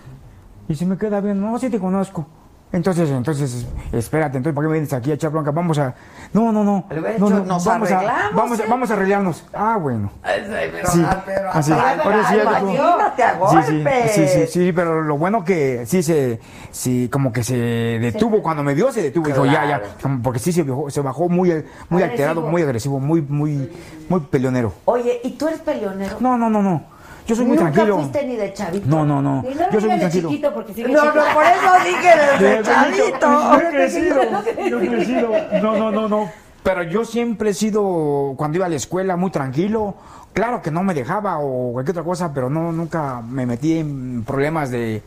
y 0.67 0.75
se 0.75 0.85
me 0.85 0.97
queda 0.97 1.21
bien, 1.21 1.39
no, 1.41 1.57
sí 1.59 1.69
te 1.69 1.79
conozco. 1.79 2.27
Entonces, 2.69 3.09
entonces, 3.09 3.65
espérate, 3.93 4.35
entonces, 4.37 4.53
¿para 4.53 4.65
qué 4.65 4.69
me 4.69 4.73
vienes 4.73 4.91
aquí 4.91 5.11
a 5.11 5.13
echar 5.13 5.31
bronca? 5.31 5.51
Vamos 5.51 5.79
a, 5.79 5.95
no, 6.33 6.51
no, 6.51 6.65
no, 6.65 6.85
no, 7.17 7.29
no, 7.29 7.39
"Nos 7.45 7.63
vamos 7.63 7.89
a, 7.89 7.95
arreglamos, 7.95 8.35
vamos, 8.35 8.59
a, 8.59 8.63
¿eh?" 8.63 8.67
vamos 8.69 8.91
a 8.91 8.93
arreglarnos. 8.93 9.45
Ah, 9.53 9.77
bueno. 9.81 10.11
pero, 10.21 10.89
Sí, 10.89 11.05
pero, 11.25 11.49
así. 11.49 11.71
Ahora 11.71 12.27
sí, 12.27 12.35
imagínate 12.35 13.23
a 13.23 13.63
Sí, 13.63 13.71
sí, 13.71 13.83
sí, 14.09 14.27
sí, 14.27 14.47
sí, 14.47 14.71
pero 14.73 15.01
lo 15.01 15.17
bueno 15.17 15.45
que 15.45 15.85
sí 15.85 16.03
se, 16.03 16.41
sí, 16.71 17.09
como 17.09 17.31
que 17.31 17.41
se 17.41 17.55
detuvo, 17.55 18.43
cuando 18.43 18.63
me 18.63 18.73
vio 18.73 18.91
se 18.91 19.01
detuvo, 19.01 19.27
dijo, 19.27 19.45
ya, 19.45 19.65
ya, 19.65 19.81
porque 20.21 20.39
sí 20.39 20.51
se 20.51 20.63
bajó, 20.63 20.89
se 20.89 20.99
bajó 20.99 21.29
muy, 21.29 21.63
muy 21.87 22.03
alterado, 22.03 22.41
muy 22.41 22.63
agresivo, 22.63 22.99
muy, 22.99 23.21
muy, 23.21 23.71
muy 24.09 24.19
peleonero. 24.19 24.73
Oye, 24.83 25.21
¿y 25.23 25.31
tú 25.31 25.47
eres 25.47 25.61
peleonero? 25.61 26.17
No, 26.19 26.37
no, 26.37 26.49
no, 26.49 26.61
no, 26.61 26.83
yo 27.27 27.35
soy 27.35 27.45
muy 27.45 27.57
Nunca 27.57 27.71
tranquilo. 27.71 27.97
fuiste 27.97 28.25
ni 28.25 28.35
de 28.37 28.53
chavito. 28.53 28.87
No, 28.87 29.05
no, 29.05 29.21
no, 29.21 29.43
Y 29.49 29.53
no 29.53 29.69
yo 29.71 29.79
soy 29.81 29.89
muy 29.89 29.99
tranquilo. 29.99 30.29
chiquito 30.29 30.53
porque 30.53 30.73
sigue 30.73 30.87
No, 30.87 31.05
no, 31.05 31.11
por 31.33 31.43
eso 31.43 31.71
dije 31.85 32.43
De 32.45 32.61
chavito. 32.63 33.27
Yo 33.29 33.59
he 33.59 33.69
crecido, 33.69 34.21
yo 34.69 34.79
he 34.81 34.87
crecido. 34.87 35.29
No, 35.61 35.77
no, 35.77 35.91
no, 35.91 36.07
no. 36.07 36.29
Pero 36.63 36.83
yo 36.83 37.05
siempre 37.05 37.51
he 37.51 37.53
sido, 37.53 38.33
cuando 38.35 38.57
iba 38.57 38.65
a 38.65 38.69
la 38.69 38.75
escuela, 38.75 39.15
muy 39.15 39.31
tranquilo. 39.31 39.95
Claro 40.33 40.61
que 40.61 40.69
no 40.71 40.83
me 40.83 40.93
dejaba 40.93 41.39
o 41.39 41.71
cualquier 41.73 41.93
otra 41.93 42.03
cosa, 42.03 42.33
pero 42.33 42.49
no, 42.49 42.71
nunca 42.71 43.21
me 43.21 43.45
metí 43.45 43.77
en 43.79 44.23
problemas 44.25 44.69
de 44.69 45.01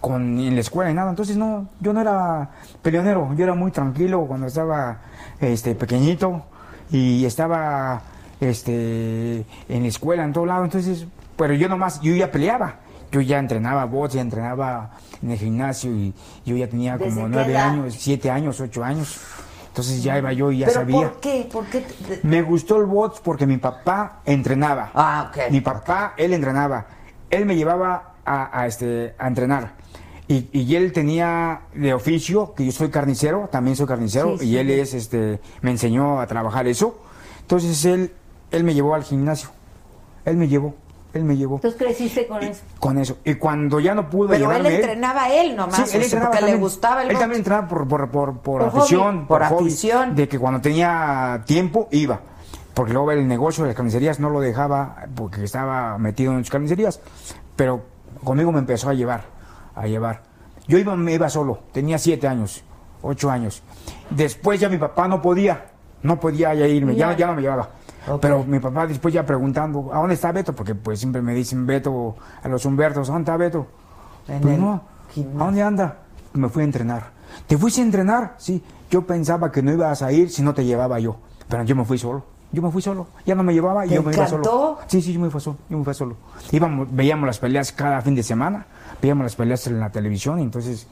con 0.00 0.38
en 0.38 0.54
la 0.54 0.60
escuela 0.60 0.90
y 0.90 0.94
nada. 0.94 1.10
Entonces 1.10 1.36
no, 1.36 1.68
yo 1.80 1.92
no 1.92 2.00
era 2.00 2.50
peleonero, 2.82 3.34
yo 3.34 3.44
era 3.44 3.54
muy 3.54 3.70
tranquilo 3.70 4.24
cuando 4.26 4.46
estaba 4.46 4.98
este 5.40 5.74
pequeñito 5.74 6.42
y 6.90 7.24
estaba 7.24 8.02
este 8.40 9.44
en 9.68 9.82
la 9.82 9.88
escuela 9.88 10.24
en 10.24 10.32
todo 10.32 10.46
lado. 10.46 10.64
Entonces, 10.64 11.06
pero 11.40 11.54
yo 11.54 11.70
nomás, 11.70 12.02
yo 12.02 12.14
ya 12.14 12.30
peleaba. 12.30 12.80
yo 13.10 13.22
ya 13.22 13.38
entrenaba 13.38 13.86
box, 13.86 14.12
ya 14.12 14.20
entrenaba 14.20 14.90
en 15.22 15.30
el 15.30 15.38
gimnasio 15.38 15.90
y 15.90 16.12
yo 16.44 16.54
ya 16.54 16.68
tenía 16.68 16.98
¿Desde 16.98 17.14
como 17.14 17.28
nueve 17.28 17.56
años, 17.56 17.96
siete 17.98 18.30
años, 18.30 18.60
ocho 18.60 18.84
años. 18.84 19.18
Entonces 19.68 20.02
ya 20.02 20.18
iba 20.18 20.32
yo 20.34 20.52
y 20.52 20.58
ya 20.58 20.66
¿Pero 20.66 20.80
sabía. 20.80 20.96
por 21.08 21.20
qué? 21.20 21.48
¿Por 21.50 21.64
qué? 21.66 21.82
Me 22.24 22.42
gustó 22.42 22.76
el 22.76 22.84
box 22.84 23.20
porque 23.24 23.46
mi 23.46 23.56
papá 23.56 24.20
entrenaba. 24.26 24.90
Ah, 24.94 25.30
ok. 25.30 25.50
Mi 25.50 25.62
papá, 25.62 26.12
él 26.18 26.34
entrenaba. 26.34 26.86
Él 27.30 27.46
me 27.46 27.56
llevaba 27.56 28.14
a, 28.24 28.60
a, 28.60 28.66
este, 28.66 29.14
a 29.18 29.26
entrenar. 29.26 29.72
Y, 30.28 30.48
y 30.52 30.76
él 30.76 30.92
tenía 30.92 31.62
de 31.74 31.94
oficio, 31.94 32.52
que 32.54 32.66
yo 32.66 32.72
soy 32.72 32.90
carnicero, 32.90 33.48
también 33.50 33.76
soy 33.76 33.86
carnicero, 33.86 34.36
Sí, 34.38 34.46
y 34.46 34.56
él 34.58 34.70
es, 34.70 34.92
este, 34.92 35.40
me 35.62 35.70
enseñó 35.70 36.20
a 36.20 36.26
trabajar 36.26 36.66
eso. 36.66 37.00
Entonces 37.40 37.82
él, 37.86 38.12
él 38.50 38.62
me 38.62 38.74
llevó 38.74 38.94
al 38.94 39.04
gimnasio. 39.04 39.48
Él 40.26 40.36
me 40.36 40.46
llevó, 40.48 40.74
él 41.12 41.24
me 41.24 41.36
llevó 41.36 41.56
Entonces 41.56 41.78
creciste 41.80 42.26
con 42.26 42.42
eso. 42.42 42.62
con 42.78 42.98
eso. 42.98 43.18
Y 43.24 43.34
cuando 43.34 43.80
ya 43.80 43.94
no 43.94 44.08
pudo 44.08 44.28
Pero 44.30 44.50
él 44.52 44.58
llevarme 44.58 44.74
entrenaba 44.76 45.24
a 45.24 45.34
él 45.34 45.56
nomás, 45.56 45.88
Sí, 45.88 45.96
él 45.96 46.02
entrenaba 46.04 46.30
porque 46.30 46.40
le 46.44 46.46
también. 46.52 46.60
gustaba 46.60 47.02
el 47.02 47.08
Él 47.08 47.14
box. 47.14 47.20
también 47.20 47.38
entrenaba 47.40 47.68
por, 47.68 47.88
por, 47.88 48.08
por, 48.10 48.38
por 48.38 48.62
afición. 48.62 49.16
hobby, 49.18 49.26
por 49.26 49.44
hobby, 49.44 49.64
afición. 49.66 50.14
De 50.14 50.28
que 50.28 50.38
cuando 50.38 50.60
tenía 50.60 51.42
tiempo 51.46 51.88
iba. 51.90 52.20
Porque 52.74 52.92
luego 52.92 53.10
el 53.12 53.26
negocio 53.26 53.64
de 53.64 53.68
las 53.70 53.76
carnicerías 53.76 54.20
no 54.20 54.30
lo 54.30 54.40
dejaba 54.40 55.04
porque 55.14 55.42
estaba 55.44 55.98
metido 55.98 56.32
en 56.32 56.44
sus 56.44 56.50
carnicerías. 56.50 57.00
Pero 57.56 57.82
conmigo 58.24 58.52
me 58.52 58.60
empezó 58.60 58.88
a 58.90 58.94
llevar, 58.94 59.24
a 59.74 59.86
llevar. 59.86 60.22
Yo 60.68 60.78
iba, 60.78 60.94
me 60.94 61.12
iba 61.14 61.28
solo, 61.28 61.58
tenía 61.72 61.98
siete 61.98 62.28
años, 62.28 62.62
ocho 63.02 63.28
años. 63.30 63.62
Después 64.10 64.60
ya 64.60 64.68
mi 64.68 64.78
papá 64.78 65.08
no 65.08 65.20
podía, 65.20 65.66
no 66.02 66.20
podía 66.20 66.54
ya 66.54 66.66
irme, 66.68 66.94
Ya. 66.94 67.16
ya 67.16 67.26
no 67.26 67.34
me 67.34 67.42
llevaba. 67.42 67.70
Pero 68.20 68.44
mi 68.44 68.58
papá 68.58 68.86
después 68.86 69.12
ya 69.14 69.24
preguntando, 69.26 69.90
¿a 69.92 69.98
dónde 69.98 70.14
está 70.14 70.32
Beto? 70.32 70.54
Porque 70.54 70.74
pues 70.74 70.98
siempre 71.00 71.20
me 71.22 71.34
dicen 71.34 71.66
Beto, 71.66 72.16
a 72.42 72.48
los 72.48 72.64
Humbertos, 72.64 73.08
¿a 73.08 73.12
dónde 73.12 73.30
está 73.30 73.36
Beto? 73.36 73.66
En 74.28 74.40
Pues 74.40 74.54
el 74.54 74.60
no, 74.60 74.72
¿a 75.38 75.44
dónde 75.44 75.62
anda? 75.62 75.98
Me 76.32 76.48
fui 76.48 76.62
a 76.62 76.64
entrenar. 76.64 77.10
¿Te 77.46 77.56
fuiste 77.58 77.80
a 77.80 77.84
entrenar? 77.84 78.34
Sí. 78.38 78.62
Yo 78.90 79.06
pensaba 79.06 79.52
que 79.52 79.62
no 79.62 79.72
ibas 79.72 80.02
a 80.02 80.10
ir 80.12 80.30
si 80.30 80.42
no 80.42 80.54
te 80.54 80.64
llevaba 80.64 80.98
yo. 80.98 81.16
Pero 81.48 81.62
yo 81.64 81.76
me 81.76 81.84
fui 81.84 81.98
solo. 81.98 82.24
Yo 82.52 82.62
me 82.62 82.70
fui 82.72 82.82
solo. 82.82 83.06
Ya 83.24 83.34
no 83.36 83.42
me 83.44 83.52
llevaba 83.52 83.86
y 83.86 83.88
¿Te 83.90 83.94
yo 83.96 84.02
me 84.02 84.12
iba 84.12 84.24
encantó? 84.24 84.48
solo. 84.52 84.78
Sí, 84.88 85.00
sí, 85.02 85.12
yo 85.12 85.20
me 85.20 85.30
fui 85.30 85.40
solo. 85.40 85.56
Yo 85.68 85.78
me 85.78 85.84
fui 85.84 85.94
solo. 85.94 86.16
Íbamos, 86.50 86.88
veíamos 86.90 87.26
las 87.26 87.38
peleas 87.38 87.70
cada 87.70 88.00
fin 88.02 88.14
de 88.16 88.22
semana. 88.24 88.66
Veíamos 89.00 89.22
las 89.24 89.36
peleas 89.36 89.66
en 89.68 89.78
la 89.78 89.90
televisión 89.90 90.40
y 90.40 90.42
entonces 90.42 90.88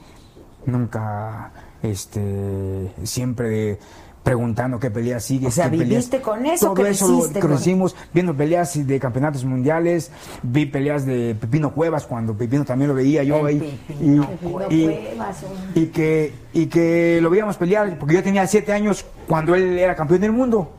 nunca, 0.66 1.51
este, 1.82 2.93
siempre 3.05 3.48
de- 3.48 3.78
preguntando 4.29 4.79
qué 4.79 4.91
pelea 4.91 5.19
sigue. 5.21 5.47
O 5.47 5.51
sea, 5.51 5.71
peleas- 5.71 5.89
viviste 5.89 6.21
con 6.21 6.45
eso, 6.45 6.75
Todo 6.75 6.87
eso 6.87 7.09
lo 7.09 7.41
con- 7.41 7.51
crecimos 7.51 7.97
viendo 8.13 8.35
peleas 8.37 8.87
de 8.87 9.01
campeonatos 9.01 9.45
mundiales, 9.45 10.11
vi 10.43 10.67
peleas 10.67 11.07
de 11.07 11.35
Pepino 11.35 11.73
Cuevas 11.73 12.05
cuando 12.07 12.35
Pepino 12.37 12.65
también 12.65 12.89
lo 12.89 12.95
veía 12.95 13.23
yo 13.25 13.39
El 13.41 13.47
ahí. 13.47 13.81
Pepino 13.89 14.29
y, 14.71 14.75
y- 14.75 14.85
Cuevas, 14.85 15.45
y 15.75 15.87
que, 15.87 16.33
y 16.53 16.67
que 16.67 17.21
lo 17.23 17.31
veíamos 17.31 17.57
pelear, 17.57 17.99
porque 17.99 18.15
yo 18.15 18.23
tenía 18.23 18.47
siete 18.47 18.73
años 18.73 19.05
cuando 19.27 19.55
él 19.55 19.79
era 19.79 19.95
campeón 19.97 20.21
del 20.21 20.33
mundo. 20.33 20.73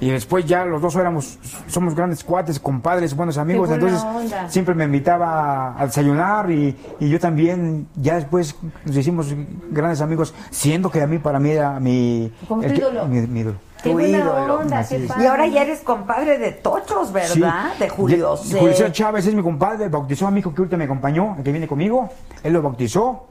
Y 0.00 0.08
después 0.10 0.46
ya 0.46 0.64
los 0.64 0.80
dos 0.80 0.96
éramos, 0.96 1.38
somos 1.68 1.94
grandes 1.94 2.24
cuates, 2.24 2.58
compadres, 2.58 3.14
buenos 3.14 3.36
amigos. 3.36 3.68
buena 3.68 3.84
Entonces 3.84 4.08
onda. 4.08 4.48
siempre 4.48 4.74
me 4.74 4.84
invitaba 4.84 5.78
a 5.78 5.84
desayunar 5.86 6.50
y, 6.50 6.74
y 7.00 7.08
yo 7.10 7.20
también, 7.20 7.86
ya 7.96 8.14
después 8.14 8.56
nos 8.86 8.96
hicimos 8.96 9.34
grandes 9.70 10.00
amigos, 10.00 10.34
siendo 10.50 10.90
que 10.90 11.02
a 11.02 11.06
mí, 11.06 11.18
para 11.18 11.38
mí 11.38 11.50
era 11.50 11.78
mi, 11.80 12.32
Como 12.48 12.62
el 12.62 12.76
ídolo. 12.78 13.04
mi, 13.06 13.20
mi 13.26 13.40
ídolo. 13.40 13.58
Qué 13.82 13.90
Tu 13.90 13.92
buena 13.94 14.18
ídolo. 14.18 14.58
onda, 14.60 14.78
Así 14.78 14.96
qué 14.96 15.02
es. 15.04 15.08
padre. 15.08 15.24
Y 15.24 15.26
ahora 15.26 15.46
ya 15.46 15.62
eres 15.62 15.80
compadre 15.80 16.38
de 16.38 16.52
Tochos, 16.52 17.12
¿verdad? 17.12 17.72
Sí. 17.74 17.78
De 17.78 17.88
Julio 17.90 18.36
C. 18.38 18.58
Julio 18.58 18.72
César 18.74 18.92
Chávez 18.92 19.26
es 19.26 19.34
mi 19.34 19.42
compadre, 19.42 19.88
bautizó 19.88 20.26
a 20.26 20.30
mi 20.30 20.40
hijo 20.40 20.54
que 20.54 20.62
ahorita 20.62 20.76
me 20.78 20.84
acompañó, 20.84 21.34
el 21.38 21.44
que 21.44 21.50
viene 21.52 21.66
conmigo, 21.68 22.08
él 22.42 22.52
lo 22.54 22.62
bautizó. 22.62 23.26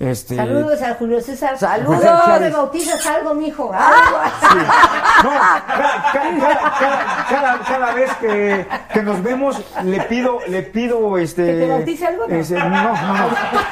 Este, 0.00 0.36
Saludos 0.36 0.80
a 0.80 0.94
Julio 0.94 1.20
César. 1.20 1.58
Saludos. 1.58 2.00
Me 2.40 2.50
bautizas 2.50 3.04
algo, 3.06 3.34
mijo. 3.34 3.70
Ah. 3.74 4.30
No, 5.24 5.30
cada, 5.30 6.12
cada- 6.12 6.72
cada- 6.78 7.26
cada- 7.28 7.58
cada 7.64 7.92
vez 7.94 8.08
que, 8.20 8.66
que 8.94 9.02
nos 9.02 9.20
vemos 9.22 9.60
le 9.82 10.00
pido, 10.02 10.38
le 10.46 10.62
pido 10.62 11.18
este. 11.18 11.44
¿Que 11.44 11.52
te 11.54 11.66
bautice 11.68 12.06
algo, 12.06 12.28
no? 12.28 12.34
ese- 12.36 12.54
no, 12.56 12.68
no, 12.68 12.92
no, 12.94 12.94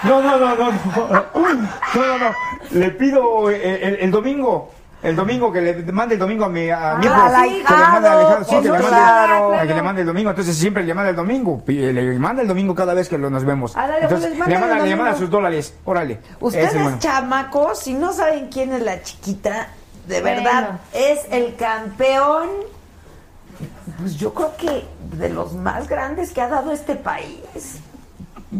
no, 0.02 0.22
no, 0.22 0.38
no, 0.38 0.56
no, 0.56 0.56
no, 0.56 1.24
no, 1.94 2.18
no, 2.18 2.34
le 2.72 2.90
pido 2.90 3.48
el, 3.50 3.60
el- 3.62 3.96
el 4.00 4.10
domingo. 4.10 4.70
El 5.06 5.16
domingo, 5.16 5.52
que 5.52 5.60
le 5.60 5.92
mande 5.92 6.14
el 6.14 6.20
domingo 6.20 6.44
a 6.44 6.48
mi, 6.48 6.68
a 6.68 6.96
mi 6.96 7.06
Ah, 7.06 7.10
hijo. 7.10 7.14
al 7.14 7.32
que 7.42 7.48
le 7.48 7.62
mande 7.64 8.08
al 8.08 8.14
ahijado, 8.18 8.18
ahijado, 8.18 8.44
sí, 8.44 8.56
que 8.56 8.62
le 8.62 8.70
mande, 8.70 8.86
claro. 8.88 9.54
a 9.54 9.60
que 9.66 9.74
le 9.74 9.82
mande 9.82 10.00
el 10.02 10.06
domingo. 10.06 10.30
Entonces 10.30 10.56
siempre 10.56 10.82
le 10.84 10.94
manda 10.94 11.10
el 11.10 11.16
domingo. 11.16 11.62
Le 11.66 12.18
manda 12.18 12.42
el 12.42 12.48
domingo 12.48 12.74
cada 12.74 12.92
vez 12.94 13.08
que 13.08 13.16
lo- 13.18 13.30
nos 13.30 13.44
vemos. 13.44 13.74
Entonces 14.02 14.30
le 14.32 14.58
manda, 14.58 14.78
le 14.80 14.96
manda 14.96 15.16
sus 15.16 15.30
dólares. 15.30 15.74
Órale. 15.84 16.18
Ustedes, 16.40 16.74
bueno. 16.74 16.98
chamacos, 16.98 17.78
si 17.78 17.94
no 17.94 18.12
saben 18.12 18.48
quién 18.48 18.72
es 18.72 18.82
la 18.82 19.02
chiquita, 19.02 19.68
de 20.08 20.20
Bueno. 20.20 20.42
verdad, 20.42 20.80
es 20.92 21.20
el 21.30 21.54
campeón, 21.56 22.48
pues 23.98 24.16
yo 24.16 24.34
creo 24.34 24.56
que 24.56 24.84
de 25.16 25.28
los 25.30 25.52
más 25.54 25.88
grandes 25.88 26.32
que 26.32 26.40
ha 26.40 26.48
dado 26.48 26.72
este 26.72 26.94
país. 26.96 27.78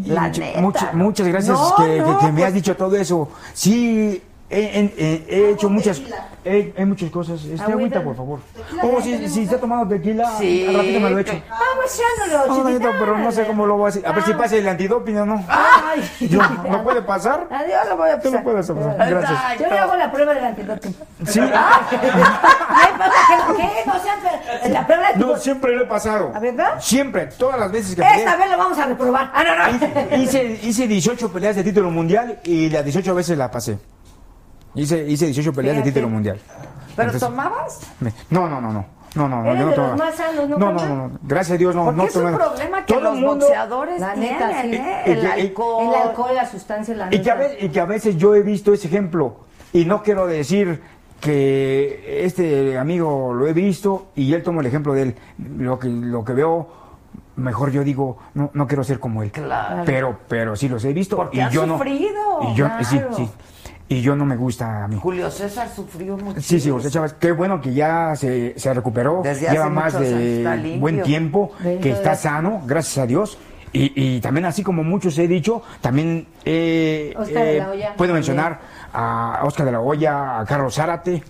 La 0.06 0.23
Mucha- 0.23 0.40
neta. 0.40 0.60
mucha- 0.60 0.93
muchas 0.93 1.27
gracias 1.28 1.56
No, 1.59 1.74
que, 1.77 2.01
no, 2.01 2.18
que- 2.18 2.27
que 2.27 2.32
me 2.32 2.39
pues, 2.39 2.44
has 2.47 2.55
dicho 2.55 2.77
todo 2.77 2.97
eso. 2.97 3.28
Sí, 3.55 4.20
he, 4.48 4.60
he- 4.60 4.94
he- 4.97 5.24
he 5.28 5.51
hecho 5.51 5.68
muchas 5.68 6.01
he, 6.44 6.73
he 6.77 6.85
muchas 6.85 7.10
cosas. 7.10 7.44
Este, 7.44 7.55
Agüita. 7.62 7.98
agüita, 7.98 8.05
por 8.05 8.16
favor. 8.16 8.39
Oh, 8.82 9.01
si, 9.02 9.28
si 9.28 9.43
está 9.43 9.59
tomando 9.59 9.89
tequila, 9.94 10.39
Sí, 10.39 10.64
al 10.68 10.74
ratito 10.77 11.01
me 11.01 11.10
lo 11.10 11.18
echo. 11.18 11.32
Vamos 11.51 11.98
echándolo, 11.98 12.47
No, 12.47 12.55
chiquita. 12.55 12.86
Danito, 12.86 13.05
pero 13.05 13.18
no 13.18 13.32
sé 13.32 13.47
cómo 13.47 13.66
lo 13.66 13.77
voy 13.77 13.86
a 13.86 13.89
hacer. 13.89 14.06
A 14.06 14.12
ver 14.12 14.24
si 14.24 14.32
pasa 14.35 14.56
el 14.56 14.68
antidoping 14.68 15.18
o 15.18 15.27
no. 15.27 15.44
Ay. 15.48 16.09
Yo, 16.31 16.40
¿No 16.70 16.85
puede 16.85 17.02
pasar? 17.02 17.48
Adiós, 17.51 17.81
lo 17.89 17.97
voy 17.97 18.10
a 18.10 18.20
Tú 18.20 18.31
pasar. 18.31 18.39
lo 18.39 18.44
puedes 18.44 18.66
pasar. 18.70 19.10
Gracias. 19.10 19.59
Yo 19.60 19.66
le 19.68 19.78
hago 19.78 19.97
la 19.97 20.12
prueba 20.12 20.35
del 20.35 20.44
antidoping. 20.44 20.94
Sí. 21.27 21.40
¿Qué? 21.90 23.56
¿Qué? 23.56 23.82
No 23.86 23.94
fe- 23.94 24.68
La 24.70 24.86
prueba 24.86 25.09
del 25.12 25.18
No, 25.20 25.36
siempre 25.36 25.74
lo 25.77 25.82
he 25.82 25.86
pasado. 25.86 26.32
¿A 26.35 26.39
verdad? 26.39 26.74
Siempre, 26.81 27.27
todas 27.39 27.59
las 27.59 27.73
veces 27.73 27.94
que 27.97 28.02
Esta 28.02 28.36
vez 28.36 28.51
lo 28.51 28.59
vamos 28.59 28.78
a 28.78 28.86
reprobar. 28.86 29.31
Ah, 29.35 29.43
no, 29.44 30.16
no. 30.16 30.23
Hice, 30.23 30.60
hice 30.62 30.86
18 30.86 31.32
peleas 31.32 31.56
de 31.56 31.64
título 31.64 31.90
mundial 31.90 32.39
y 32.44 32.68
las 32.70 32.85
18 32.85 33.14
veces 33.14 33.36
la 33.39 33.51
pasé. 33.51 33.78
Hice, 34.77 35.05
hice 35.09 35.27
18 35.27 35.53
peleas 35.53 35.77
de 35.77 35.82
título 35.82 36.09
mundial. 36.09 36.39
¿Pero 36.94 37.11
Entonces- 37.11 37.20
tomabas? 37.28 37.81
Me- 38.01 38.12
No, 38.31 38.48
no, 38.48 38.61
no, 38.61 38.73
no. 38.73 38.94
No, 39.15 39.27
no, 39.28 39.43
no, 39.43 39.51
Eres 39.51 39.61
yo 39.61 39.65
no 39.65 39.70
de 39.70 39.77
los 39.78 39.86
tomaba. 39.86 39.97
más 40.11 40.15
sanos, 40.15 40.48
¿no, 40.48 40.59
No, 40.59 40.73
no, 40.73 40.78
Carla? 40.78 40.94
no, 40.94 41.09
no, 41.09 41.19
gracias 41.23 41.55
a 41.55 41.59
Dios 41.59 41.74
no. 41.74 41.85
Porque 41.86 41.97
no 41.97 42.05
es 42.07 42.16
un 42.16 42.23
tomé. 42.24 42.36
problema 42.36 42.85
que 42.85 42.93
Todo 42.93 43.03
los 43.03 43.15
el 43.16 43.24
mundo- 43.24 43.47
boxeadores 43.47 44.01
La 44.01 44.15
neta, 44.15 44.48
tienen, 44.61 44.70
sí. 44.70 44.77
¿eh? 44.77 45.03
Y 45.07 45.11
El 45.11 45.23
y- 45.23 45.27
alcohol. 45.27 45.86
El 45.94 46.09
alcohol, 46.09 46.35
la 46.35 46.47
sustancia, 46.51 46.94
la 46.94 47.07
Y 47.15 47.23
que, 47.23 47.31
a 47.31 47.35
neta. 47.35 47.48
veces, 47.48 47.65
y 47.65 47.69
que 47.70 47.81
a 47.81 47.85
veces 47.86 48.16
yo 48.19 48.35
he 48.35 48.43
visto 48.43 48.74
ese 48.74 48.89
ejemplo 48.89 49.36
y 49.73 49.86
no 49.86 50.03
quiero 50.03 50.27
decir 50.27 50.82
que 51.20 52.24
este 52.27 52.77
amigo 52.78 53.32
lo 53.32 53.47
he 53.47 53.53
visto 53.53 54.09
y 54.15 54.32
él 54.35 54.43
toma 54.43 54.61
el 54.61 54.66
ejemplo 54.66 54.93
de 54.93 55.03
él. 55.03 55.15
Lo 55.59 55.78
que, 55.78 55.89
lo 55.89 56.23
que 56.24 56.32
veo, 56.35 56.69
mejor 57.36 57.70
yo 57.70 57.82
digo, 57.85 58.19
no, 58.35 58.51
no 58.53 58.66
quiero 58.66 58.85
ser 58.85 59.01
como 59.01 59.23
él. 59.23 59.31
Claro. 59.32 59.82
Pero, 59.86 60.19
pero 60.28 60.57
sí 60.57 60.69
los 60.69 60.85
he 60.85 60.93
visto 60.93 61.16
Porque 61.16 61.39
y 61.39 61.40
han 61.40 61.51
yo 61.53 61.66
no. 61.66 61.74
sufrido, 61.78 62.40
Y 62.51 62.55
yo, 62.55 62.69
sí, 62.82 62.98
claro. 62.98 63.16
sí. 63.16 63.31
Y 63.89 64.01
yo 64.01 64.17
no 64.17 64.25
me 64.25 64.37
gusta 64.37 64.85
a 64.85 64.89
mí. 64.89 64.99
Julio 65.01 65.31
César 65.31 65.69
sufrió 65.69 66.17
mucho. 66.17 66.41
Sí, 66.41 66.59
sí, 66.59 66.71
José 66.71 66.91
Chávez, 66.91 67.13
qué 67.21 67.31
bueno 67.31 67.61
que 67.61 67.73
ya 67.73 68.15
se, 68.17 68.59
se 68.59 68.75
recuperó, 68.75 69.21
Desde 69.23 69.49
lleva 69.49 69.67
hace 69.67 69.75
más 69.75 70.01
de 70.01 70.77
buen 70.81 71.03
tiempo, 71.03 71.53
que 71.63 71.91
está 71.93 72.11
Dios. 72.11 72.21
sano, 72.21 72.63
gracias 72.67 72.99
a 73.05 73.07
Dios. 73.07 73.39
Y, 73.73 73.93
y 73.95 74.21
también 74.21 74.47
así 74.47 74.63
como 74.63 74.83
muchos 74.83 75.19
he 75.19 75.29
dicho, 75.29 75.63
también 75.81 76.27
eh, 76.45 77.13
Oscar 77.17 77.45
de 77.45 77.57
eh, 77.57 77.59
la 77.59 77.71
Hoya. 77.71 77.95
puedo 77.97 78.15
mencionar 78.15 78.61
a 78.93 79.41
Oscar 79.45 79.67
de 79.67 79.73
la 79.73 79.81
Hoya, 79.81 80.41
a 80.41 80.45
Carlos 80.47 80.75
Zárate, 80.75 81.23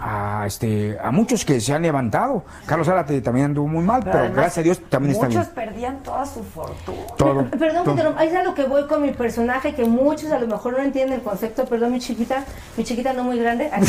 a 0.00 0.44
este 0.46 0.98
a 1.02 1.10
muchos 1.10 1.44
que 1.44 1.60
se 1.60 1.72
han 1.72 1.82
levantado. 1.82 2.44
Carlos 2.66 2.86
Zárate 2.86 3.20
también 3.20 3.46
anduvo 3.46 3.68
muy 3.68 3.84
mal, 3.84 4.02
pero, 4.04 4.18
además, 4.18 4.36
gracias 4.36 4.58
a 4.58 4.62
Dios 4.62 4.80
también 4.88 5.14
está 5.14 5.26
Muchos 5.26 5.54
bien. 5.54 5.66
perdían 5.68 6.02
toda 6.02 6.24
su 6.26 6.42
fortuna. 6.44 6.98
Todo. 7.16 7.44
Perdón 7.50 7.96
que 7.96 8.02
todo. 8.02 8.14
ahí 8.18 8.28
es 8.28 8.34
a 8.36 8.42
lo 8.42 8.54
que 8.54 8.64
voy 8.64 8.86
con 8.86 9.02
mi 9.02 9.12
personaje, 9.12 9.74
que 9.74 9.84
muchos 9.84 10.30
a 10.32 10.38
lo 10.38 10.46
mejor 10.46 10.72
no 10.74 10.78
entienden 10.84 11.14
el 11.18 11.22
concepto, 11.22 11.64
perdón 11.64 11.92
mi 11.92 12.00
chiquita, 12.00 12.44
mi 12.76 12.84
chiquita 12.84 13.12
no 13.12 13.24
muy 13.24 13.38
grande. 13.38 13.70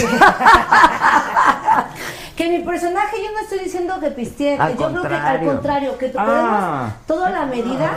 que 2.35 2.49
mi 2.49 2.59
personaje 2.63 3.17
yo 3.23 3.31
no 3.33 3.39
estoy 3.41 3.59
diciendo 3.59 3.99
que 3.99 4.11
pisteen, 4.11 4.61
Al 4.61 4.77
yo 4.77 4.87
creo 4.89 5.01
que 5.03 5.13
al 5.15 5.45
contrario. 5.45 5.97
que 5.97 6.11
Ah. 6.17 6.91
toda 7.05 7.29
la 7.29 7.45
medida. 7.45 7.91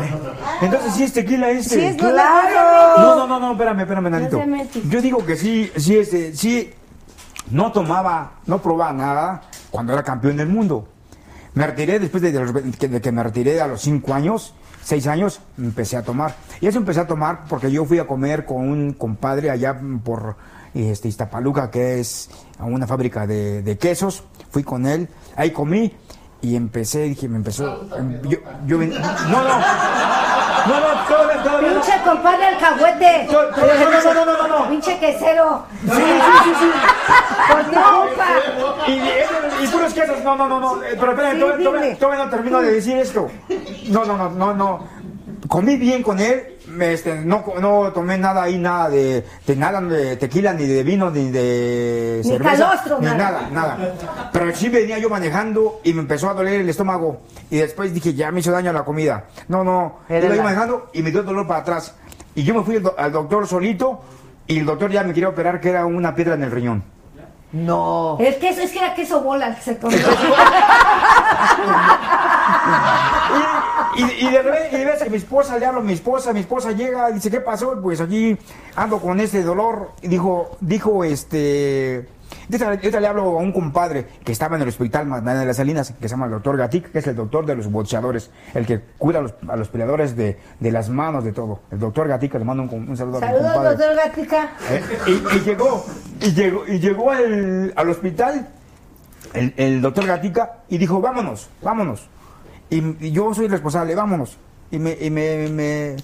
Entonces 0.61 0.95
sí 0.95 1.05
es 1.05 1.13
tequila 1.13 1.51
este. 1.51 1.75
Sí, 1.77 1.85
es 1.85 1.97
¡Claro! 1.97 2.97
No, 2.99 3.17
no, 3.17 3.27
no, 3.27 3.41
no, 3.41 3.53
espérame, 3.53 3.81
espérame, 3.81 4.11
Nanito. 4.11 4.43
Yo 4.89 5.01
digo 5.01 5.25
que 5.25 5.37
sí, 5.37 5.71
sí, 5.77 5.97
este, 5.97 6.35
sí, 6.35 6.73
no 7.53 7.71
tomaba, 7.71 8.41
no 8.47 8.61
probaba 8.61 8.93
nada 8.93 9.43
cuando 9.71 9.93
era 9.93 10.03
campeón 10.03 10.37
del 10.39 10.49
mundo. 10.49 10.89
Me 11.55 11.67
retiré 11.67 11.99
después 11.99 12.23
de, 12.23 12.33
los 12.33 12.53
de 12.53 13.01
que 13.01 13.13
me 13.13 13.23
retiré 13.23 13.61
a 13.61 13.67
los 13.67 13.83
cinco 13.83 14.15
años, 14.15 14.55
seis 14.83 15.07
años, 15.07 15.41
empecé 15.59 15.99
a 15.99 16.03
tomar. 16.03 16.35
Y 16.61 16.67
eso 16.67 16.79
empecé 16.79 17.01
a 17.01 17.07
tomar 17.07 17.45
porque 17.49 17.71
yo 17.71 17.85
fui 17.85 17.99
a 17.99 18.07
comer 18.07 18.47
con 18.47 18.69
un 18.69 18.95
compadre 18.95 19.51
allá 19.51 19.79
por 20.03 20.37
este, 20.73 21.09
Iztapaluca, 21.09 21.71
que 21.71 22.01
es 22.01 22.31
una 22.59 22.87
fábrica 22.87 23.27
de, 23.27 23.77
quesos. 23.79 24.25
Fui 24.51 24.65
con 24.65 24.87
él, 24.87 25.09
ahí 25.37 25.51
comí 25.51 25.93
y 26.41 26.57
empecé, 26.57 27.03
dije, 27.03 27.29
me 27.29 27.37
empezó. 27.37 27.87
em, 27.97 28.21
no, 29.31 29.45
no. 29.45 30.42
No, 30.67 30.81
no, 30.81 31.05
todavía 31.09 31.71
no. 31.71 31.81
Pinche 31.81 32.01
compadre 32.05 32.47
alcahuete. 32.47 33.29
No, 33.31 33.43
no, 33.43 34.15
no, 34.15 34.25
no, 34.25 34.49
no, 34.49 34.59
no. 34.59 34.69
Pinche 34.71 34.99
quesero. 34.99 35.65
Sí, 35.83 35.89
sí, 35.91 36.39
sí, 36.45 36.53
sí. 36.61 36.71
Por 37.53 37.63
tu 37.65 37.71
culpa. 37.71 38.27
Y, 38.87 39.65
y, 39.65 39.69
puros 39.69 39.93
quesos, 39.95 40.23
no, 40.23 40.37
no, 40.37 40.49
no, 40.49 40.61
no. 40.61 40.83
eh, 40.83 40.97
Pero 40.99 41.57
dime. 41.57 41.97
todavía 41.97 42.25
no 42.25 42.31
termino 42.31 42.61
de 42.61 42.73
decir 42.75 42.97
esto. 42.97 43.29
No, 43.89 44.05
no, 44.05 44.17
no, 44.17 44.31
no, 44.31 44.55
no. 44.55 44.87
Comí 45.49 45.77
bien 45.77 46.03
con 46.03 46.21
él. 46.21 46.52
Me, 46.73 46.93
este, 46.95 47.15
no, 47.21 47.45
no 47.61 47.93
tomé 47.93 48.19
nada 48.19 48.43
ahí, 48.45 48.59
nada 48.59 48.89
de, 48.91 49.25
de 49.47 49.57
nada 49.57 49.81
de 49.81 50.17
tequila, 50.17 50.53
ni 50.53 50.67
de 50.67 50.83
vino, 50.83 51.11
ni 51.11 51.31
de 51.31 52.21
Ni 52.25 52.31
cerveza. 52.31 52.57
calostro, 52.67 52.99
ni 52.99 53.07
nada. 53.07 53.19
nada, 53.19 53.49
nada. 53.77 53.95
Pero 54.33 54.55
sí 54.55 54.69
venía 54.69 54.99
yo 54.99 55.09
manejando 55.11 55.81
y 55.85 55.93
me 55.93 56.01
empezó 56.01 56.31
a 56.31 56.35
doler 56.35 56.61
el 56.61 56.69
estómago. 56.69 57.21
Y 57.51 57.59
después 57.59 57.93
dije, 57.95 58.15
ya 58.15 58.31
me 58.33 58.41
hizo 58.41 58.51
daño 58.51 58.73
la 58.73 58.85
comida. 58.85 59.25
No, 59.49 59.63
no. 59.63 59.99
Era 60.09 60.27
Iba 60.27 60.37
yo 60.37 60.43
manejando 60.43 60.91
y 60.93 61.03
me 61.03 61.11
dio 61.11 61.23
dolor 61.23 61.47
para 61.47 61.61
atrás. 61.61 61.95
Y 62.35 62.43
yo 62.45 62.55
me 62.55 62.63
fui 62.65 62.77
al 62.77 62.83
do- 62.83 62.95
al 62.99 63.13
doctor 63.13 63.47
solito 63.47 64.01
y 64.47 64.59
el 64.59 64.67
doctor 64.67 64.91
ya 64.91 65.03
me 65.05 65.13
quería 65.13 65.29
operar 65.29 65.61
que 65.61 65.69
era 65.71 65.85
una 65.87 66.15
piedra 66.15 66.35
en 66.35 66.43
el 66.43 66.51
riñón. 66.51 66.83
No. 67.53 68.17
El 68.19 68.37
queso, 68.39 68.63
es 68.63 68.71
que 68.71 68.79
era 68.79 68.95
queso 68.95 69.21
bola 69.21 69.49
el 69.49 69.55
que 69.57 69.61
se 69.61 69.79
comió. 69.81 69.99
Y, 73.97 74.27
y 74.27 74.31
de 74.31 74.43
repente, 74.43 74.69
y 74.77 74.79
de 74.79 74.85
vez 74.87 75.03
que 75.03 75.11
mi 75.11 75.17
esposa 75.17 75.59
le 75.59 75.67
hablo 75.67 75.81
a 75.81 75.85
mi 75.85 75.93
esposa, 75.93 76.33
mi 76.33 76.41
esposa 76.41 76.73
llega 76.73 77.11
y 77.11 77.15
dice, 77.15 77.31
¿qué 77.31 77.41
pasó? 77.41 77.81
Pues 77.83 78.01
aquí 78.01 78.37
ando 78.77 78.99
con 78.99 79.21
este 79.21 79.43
dolor. 79.43 79.91
Y 80.03 80.09
dijo, 80.09 80.57
dijo 80.61 81.05
este. 81.05 82.09
Yo 82.49 82.99
le 83.01 83.07
hablo 83.07 83.23
a 83.39 83.43
un 83.43 83.53
compadre 83.53 84.07
que 84.25 84.33
estaba 84.33 84.57
en 84.57 84.63
el 84.63 84.69
hospital 84.69 85.07
Magdalena 85.07 85.41
de 85.41 85.47
las 85.47 85.57
Salinas, 85.59 85.93
que 85.93 86.09
se 86.09 86.15
llama 86.15 86.25
el 86.27 86.33
doctor 86.33 86.57
Gatic, 86.57 86.91
que 86.91 86.99
es 87.01 87.07
el 87.07 87.15
doctor 87.15 87.45
de 87.45 87.55
los 87.55 87.71
boxeadores, 87.71 88.31
el 88.55 88.65
que 88.67 88.81
cuida 88.99 89.19
a 89.19 89.23
los, 89.23 89.35
a 89.49 89.57
los 89.57 89.69
peleadores 89.69 90.17
de, 90.17 90.39
de 90.59 90.73
las 90.73 90.89
manos, 90.89 91.25
de 91.25 91.33
todo. 91.33 91.61
El 91.71 91.79
doctor 91.79 92.09
Gatic, 92.09 92.33
le 92.35 92.45
mando 92.45 92.63
un, 92.63 92.89
un 92.89 92.97
saludo 92.97 93.19
a 93.19 93.21
mi 93.21 93.27
Saludos, 93.27 93.53
compadre. 93.53 93.77
doctor 93.77 93.97
Gatica. 93.97 94.53
Eh, 94.71 94.83
y, 95.07 95.37
y 95.37 95.41
llegó, 95.41 95.85
y 96.21 96.33
llegó, 96.33 96.67
y 96.67 96.79
llegó 96.79 97.11
al, 97.11 97.73
al 97.77 97.91
hospital 97.91 98.49
el, 99.35 99.53
el 99.59 99.83
doctor 99.83 100.07
Gatica 100.07 100.61
y 100.69 100.79
dijo, 100.79 101.01
vámonos, 101.03 101.51
vámonos. 101.61 102.09
Y, 102.73 103.07
y 103.07 103.13
yo 103.13 103.33
soy 103.35 103.49
responsable, 103.49 103.95
vámonos. 103.95 104.37
Y 104.71 104.79
me, 104.79 104.97
y 105.01 105.11
me, 105.11 105.49
me- 105.49 105.97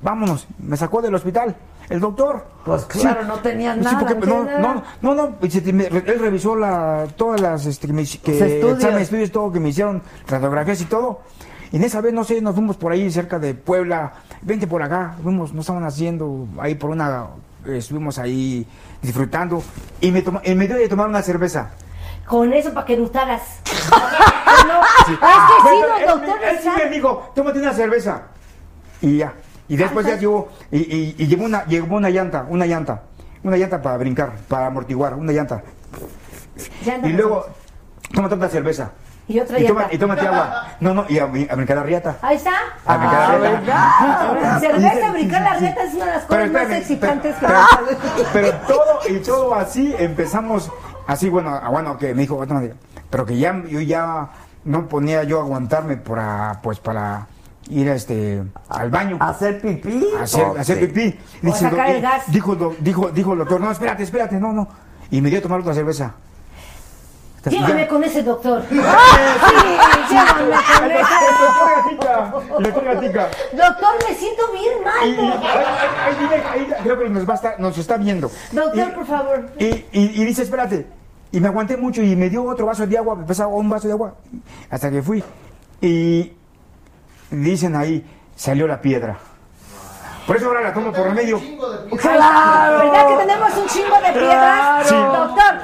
vámonos, 0.00 0.46
me 0.58 0.76
sacó 0.76 1.02
del 1.02 1.14
hospital. 1.14 1.56
El 1.88 2.00
doctor. 2.00 2.46
Pues 2.64 2.84
claro, 2.86 3.24
no 3.24 3.34
tenía 3.40 3.74
Sí, 3.74 3.80
nada, 3.80 4.00
porque, 4.08 4.26
no 4.26 4.44
no, 4.58 4.82
no, 5.02 5.14
no, 5.14 5.34
él 5.40 6.18
revisó 6.18 6.56
la, 6.56 7.06
todas 7.16 7.40
las 7.40 7.66
este, 7.66 7.86
que 7.86 7.92
me, 7.92 8.04
que, 8.04 8.32
Los 8.32 8.40
estudios. 8.42 8.76
exámenes, 8.78 9.02
estudios, 9.04 9.30
todo 9.30 9.52
que 9.52 9.60
me 9.60 9.68
hicieron, 9.68 10.02
radiografías 10.26 10.80
y 10.80 10.84
todo. 10.86 11.20
Y 11.70 11.76
en 11.76 11.84
esa 11.84 12.00
vez, 12.00 12.12
no 12.12 12.24
sé, 12.24 12.40
nos 12.40 12.54
fuimos 12.54 12.76
por 12.76 12.90
ahí 12.92 13.08
cerca 13.10 13.38
de 13.38 13.54
Puebla, 13.54 14.14
vente 14.42 14.66
por 14.66 14.82
acá, 14.82 15.16
fuimos, 15.22 15.52
nos 15.52 15.62
estaban 15.64 15.84
haciendo 15.84 16.46
ahí 16.58 16.74
por 16.74 16.90
una, 16.90 17.26
eh, 17.66 17.76
estuvimos 17.78 18.18
ahí 18.18 18.66
disfrutando 19.02 19.62
y 20.00 20.10
me, 20.10 20.22
toma, 20.22 20.40
y 20.44 20.54
me 20.56 20.66
dio 20.66 20.76
de 20.76 20.88
tomar 20.88 21.08
una 21.08 21.22
cerveza. 21.22 21.70
Con 22.26 22.52
eso 22.52 22.72
para 22.74 22.86
que 22.86 22.96
gustaras. 22.96 23.42
no, 24.66 24.80
es 24.98 25.04
que 25.06 25.12
sí, 25.12 25.18
Pero 25.64 25.88
los 25.88 26.00
él- 26.00 26.06
doctores 26.06 26.52
él 26.52 26.58
sí 26.62 26.68
me 26.84 26.90
dijo, 26.90 27.32
tómate 27.34 27.58
una 27.58 27.72
cerveza. 27.72 28.22
Y 29.00 29.18
ya. 29.18 29.32
Y 29.68 29.76
después 29.76 30.06
ya 30.06 30.16
llegó, 30.16 30.48
y, 30.70 30.78
y, 30.78 31.14
y 31.18 31.26
llevó 31.26 31.44
una, 31.44 31.64
llevó 31.66 31.96
una 31.96 32.08
llanta, 32.10 32.46
una 32.48 32.66
llanta, 32.66 33.02
una 33.42 33.56
llanta 33.56 33.82
para 33.82 33.96
brincar, 33.96 34.32
para 34.48 34.66
amortiguar, 34.66 35.14
una 35.14 35.32
llanta. 35.32 35.62
Y 37.02 37.08
luego, 37.12 37.46
tómate 38.14 38.34
otra 38.36 38.48
cerveza. 38.48 38.92
Y 39.28 39.40
otra 39.40 39.58
Y, 39.58 39.66
toma- 39.66 39.88
y 39.90 39.98
tómate 39.98 40.26
agua. 40.26 40.68
No, 40.80 40.94
no, 40.94 41.04
y 41.08 41.18
a, 41.18 41.24
a 41.24 41.26
brincar 41.26 41.78
la 41.78 41.82
riata. 41.82 42.16
Ahí 42.22 42.36
está. 42.36 42.52
A 42.84 42.96
brincar 42.96 43.40
la 43.40 43.48
riata. 43.60 44.32
¿verdad? 44.32 44.60
Cerveza, 44.60 45.10
brincar 45.12 45.42
la 45.42 45.54
rieta 45.54 45.82
es 45.82 45.94
una 45.94 46.04
de 46.06 46.10
las 46.12 46.24
Pero 46.26 46.52
cosas 46.52 46.68
más 46.68 46.78
excitantes 46.78 47.34
que 47.36 47.46
pero, 47.46 47.58
hay. 47.58 48.26
pero 48.32 48.52
todo 48.68 49.00
y 49.08 49.18
todo 49.18 49.54
así 49.56 49.94
empezamos 49.98 50.70
así 51.08 51.28
bueno 51.28 51.58
ah, 51.60 51.68
bueno 51.70 51.98
que 51.98 52.14
me 52.14 52.22
dijo 52.22 52.36
"Bueno, 52.36 52.60
pero 53.10 53.24
que 53.26 53.36
ya 53.38 53.62
yo 53.68 53.80
ya 53.80 54.28
no 54.64 54.88
ponía 54.88 55.22
yo 55.24 55.38
a 55.38 55.42
aguantarme 55.42 55.96
para 55.96 56.60
pues 56.62 56.78
para 56.80 57.26
ir 57.68 57.88
este 57.88 58.42
al 58.68 58.90
baño 58.90 59.16
hacer 59.20 59.60
pipí 59.60 60.04
hacer, 60.20 60.44
Oh, 60.44 60.56
hacer 60.58 60.78
sí. 60.80 60.86
pipí 60.86 61.18
O 61.48 61.54
sacar 61.54 61.90
el 61.90 62.00
gas. 62.02 62.22
dijo 62.30 62.52
el 62.52 62.58
doc- 62.58 62.76
dijo 62.78 63.10
dijo 63.10 63.32
el 63.32 63.38
doctor 63.40 63.60
no 63.60 63.70
espérate 63.70 64.02
espérate 64.04 64.36
no 64.36 64.52
no 64.52 64.68
y 65.10 65.20
me 65.20 65.30
dio 65.30 65.38
a 65.38 65.42
tomar 65.42 65.60
otra 65.60 65.74
cerveza 65.74 66.14
Llévame 67.48 67.82
Ya. 67.82 67.88
con 67.88 68.02
ese 68.02 68.24
doctor. 68.24 68.64
Sí, 68.70 68.74
Sí, 68.74 68.80
llévame 70.10 70.56
con 70.80 70.90
ese. 70.90 71.96
doctor 71.96 72.60
doctor 72.60 72.84
Gatica. 72.84 73.28
Doctor, 73.52 73.94
me 74.08 74.14
siento 74.16 74.42
bien 74.52 74.84
mal. 74.84 74.94
ahí- 75.00 75.16
ahí- 75.16 76.06
ahí 76.06 76.14
viene- 76.18 76.44
ahí 76.44 76.82
creo 76.82 76.98
que 76.98 77.08
nos 77.08 77.28
va 77.28 77.32
a 77.32 77.36
estar, 77.36 77.60
nos 77.60 77.78
está 77.78 77.96
viendo. 77.98 78.32
Doctor, 78.50 78.88
Y- 78.88 78.92
por 78.96 79.06
favor. 79.06 79.46
Y, 79.60 79.64
y- 79.64 79.84
y 79.92 80.24
dice, 80.24 80.42
espérate. 80.42 80.86
Y 81.36 81.40
me 81.40 81.48
aguanté 81.48 81.76
mucho 81.76 82.00
y 82.02 82.16
me 82.16 82.30
dio 82.30 82.44
otro 82.44 82.64
vaso 82.64 82.86
de 82.86 82.96
agua, 82.96 83.14
me 83.14 83.24
pesaba 83.26 83.48
un 83.54 83.68
vaso 83.68 83.86
de 83.86 83.92
agua, 83.92 84.14
hasta 84.70 84.90
que 84.90 85.02
fui. 85.02 85.22
Y 85.82 86.32
dicen 87.30 87.76
ahí, 87.76 88.02
salió 88.34 88.66
la 88.66 88.80
piedra. 88.80 89.18
Por 90.26 90.36
eso 90.36 90.46
ahora 90.46 90.62
la 90.62 90.72
tomo 90.72 90.90
por 90.92 91.02
remedio. 91.08 91.38
Claro. 92.00 92.78
¿Verdad 92.78 93.06
que 93.08 93.16
tenemos 93.26 93.56
un 93.58 93.66
chingo 93.66 93.96
de 93.96 94.12
piedras? 94.18 94.86
Sí. 94.88 94.94
Doctor. 94.94 95.54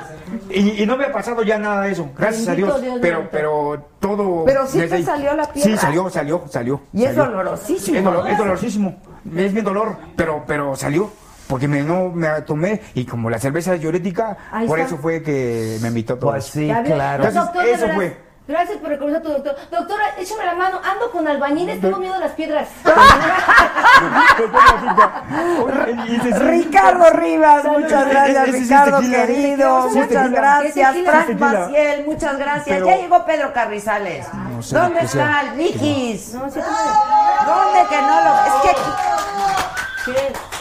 Y, 0.51 0.83
y 0.83 0.87
no 0.87 0.99
me 0.99 1.07
ha 1.07 1.13
pasado 1.13 1.43
ya 1.43 1.57
nada 1.59 1.81
de 1.83 1.93
eso, 1.93 2.11
gracias 2.19 2.49
a 2.49 2.55
Dios. 2.55 2.81
Dios 2.83 2.99
pero, 3.01 3.29
pero 3.31 3.87
todo. 3.99 4.45
Pero 4.45 4.67
sí 4.67 4.79
te 4.79 5.03
salió 5.03 5.35
la 5.35 5.51
piedra. 5.51 5.71
Sí, 5.71 5.77
salió, 5.79 6.11
salió, 6.11 6.45
salió. 6.51 6.83
Y 6.93 7.05
es 7.05 7.17
dolorosísimo. 7.17 7.81
Sí, 7.83 7.97
es, 7.97 8.05
dolor- 8.05 8.29
es 8.31 8.37
dolorosísimo. 8.39 8.97
Es 9.37 9.53
bien 9.55 9.65
dolor, 9.65 9.97
pero, 10.17 10.45
pero 10.47 10.77
salió. 10.77 11.11
Porque 11.53 11.69
me, 11.69 11.83
no 11.83 12.09
me 12.09 12.29
tomé 12.47 12.81
y 12.95 13.05
como 13.05 13.29
la 13.29 13.39
cerveza 13.39 13.75
es 13.75 13.81
diurética, 13.83 14.39
Ahí 14.51 14.67
por 14.67 14.79
está. 14.79 14.95
eso 14.95 15.03
fue 15.03 15.23
que 15.23 15.77
me 15.83 15.89
invitó 15.89 16.17
todo. 16.19 16.31
Pues 16.31 16.47
sí, 16.47 16.73
claro. 16.87 17.25
Entonces, 17.27 17.35
doctor, 17.35 17.67
eso 17.67 17.89
fue. 17.95 18.17
Gracias 18.49 18.79
por 18.79 18.89
reconocer 18.89 19.21
a 19.21 19.23
tu 19.23 19.29
doctor. 19.29 19.55
Doctora, 19.71 20.03
échame 20.19 20.47
la 20.47 20.55
mano. 20.55 20.81
Ando 20.83 21.11
con 21.11 21.29
albañiles, 21.29 21.79
tengo 21.79 21.99
miedo 21.99 22.15
a 22.15 22.21
las 22.21 22.33
piedras. 22.33 22.69
Ricardo 26.41 27.11
Rivas, 27.11 27.65
muchas 27.65 28.09
gracias, 28.09 28.49
es 28.49 28.55
Ricardo 28.63 28.99
tequila, 29.01 29.27
querido, 29.27 29.89
muchas 29.89 30.09
tequila. 30.09 30.29
gracias. 30.29 30.97
Frank. 31.05 31.39
Maciel, 31.39 32.05
muchas 32.07 32.39
gracias. 32.39 32.65
Pero- 32.79 32.87
Ya 32.87 32.97
llegó 32.97 33.25
Pedro 33.27 33.53
Carrizales. 33.53 34.27
No 34.33 34.63
sé 34.63 34.75
¿Dónde 34.75 35.01
está 35.01 35.43
el 35.43 35.53
Mijis? 35.57 36.33
No, 36.35 36.51
sí, 36.51 36.61
¿Dónde 36.61 37.89
que 37.91 37.97
no 38.01 38.21
lo? 38.25 38.35
Es 38.47 38.53
que. 38.75 39.82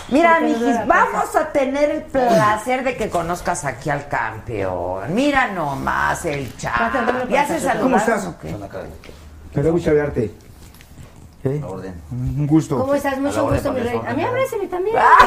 Mira, 0.09 0.39
Mijis, 0.41 0.85
vamos 0.87 1.35
a 1.35 1.45
tener 1.51 1.89
el 1.89 2.01
placer 2.03 2.83
de 2.83 2.95
que 2.97 3.09
conozcas 3.09 3.63
aquí 3.65 3.89
al 3.89 4.07
campeón. 4.07 5.13
Mira 5.15 5.47
nomás 5.47 6.25
el 6.25 6.55
chat. 6.57 6.93
¿Ya 7.29 7.45
se 7.47 7.53
¿Cómo 7.55 7.59
saludaron 7.65 7.93
estás? 7.95 8.25
o 8.25 8.37
qué? 8.39 8.55
Me 9.55 9.63
da 9.63 9.69
gusto 9.69 9.93
verte. 9.93 10.33
¿Eh? 11.43 11.59
Un 12.11 12.45
gusto. 12.45 12.77
¿Cómo 12.77 12.93
estás? 12.93 13.17
Mucho 13.17 13.49
gusto, 13.49 13.71
mi 13.73 13.79
rey. 13.79 13.99
A 14.07 14.13
mí 14.13 14.23
abrázame 14.23 14.67
también. 14.67 14.95
Ah. 14.99 15.17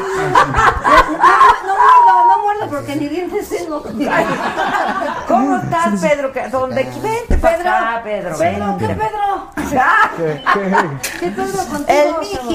No, 1.67 1.67
no 1.67 1.75
muerdo, 1.75 2.29
no 2.29 2.43
muerdo 2.45 2.69
porque 2.71 2.95
ni 2.97 3.09
dientes 3.09 3.49
tengo. 3.49 3.83
¿Cómo 5.29 5.57
estás, 5.57 6.01
Pedro? 6.01 6.33
¿Qué- 6.33 6.49
¿Dónde? 6.51 6.85
Vente, 6.85 7.37
Pedro. 7.37 7.65
Ah, 7.69 8.01
Pedro, 8.05 8.39
Pedro, 8.39 8.77
¿qué 8.79 8.87
vente. 8.87 9.05
Pedro? 9.05 9.51
Ah, 9.81 10.11
¿Qué 10.17 11.31
Pedro 11.31 11.67
contigo? 11.69 12.21
El 12.21 12.31
chavo? 12.31 12.51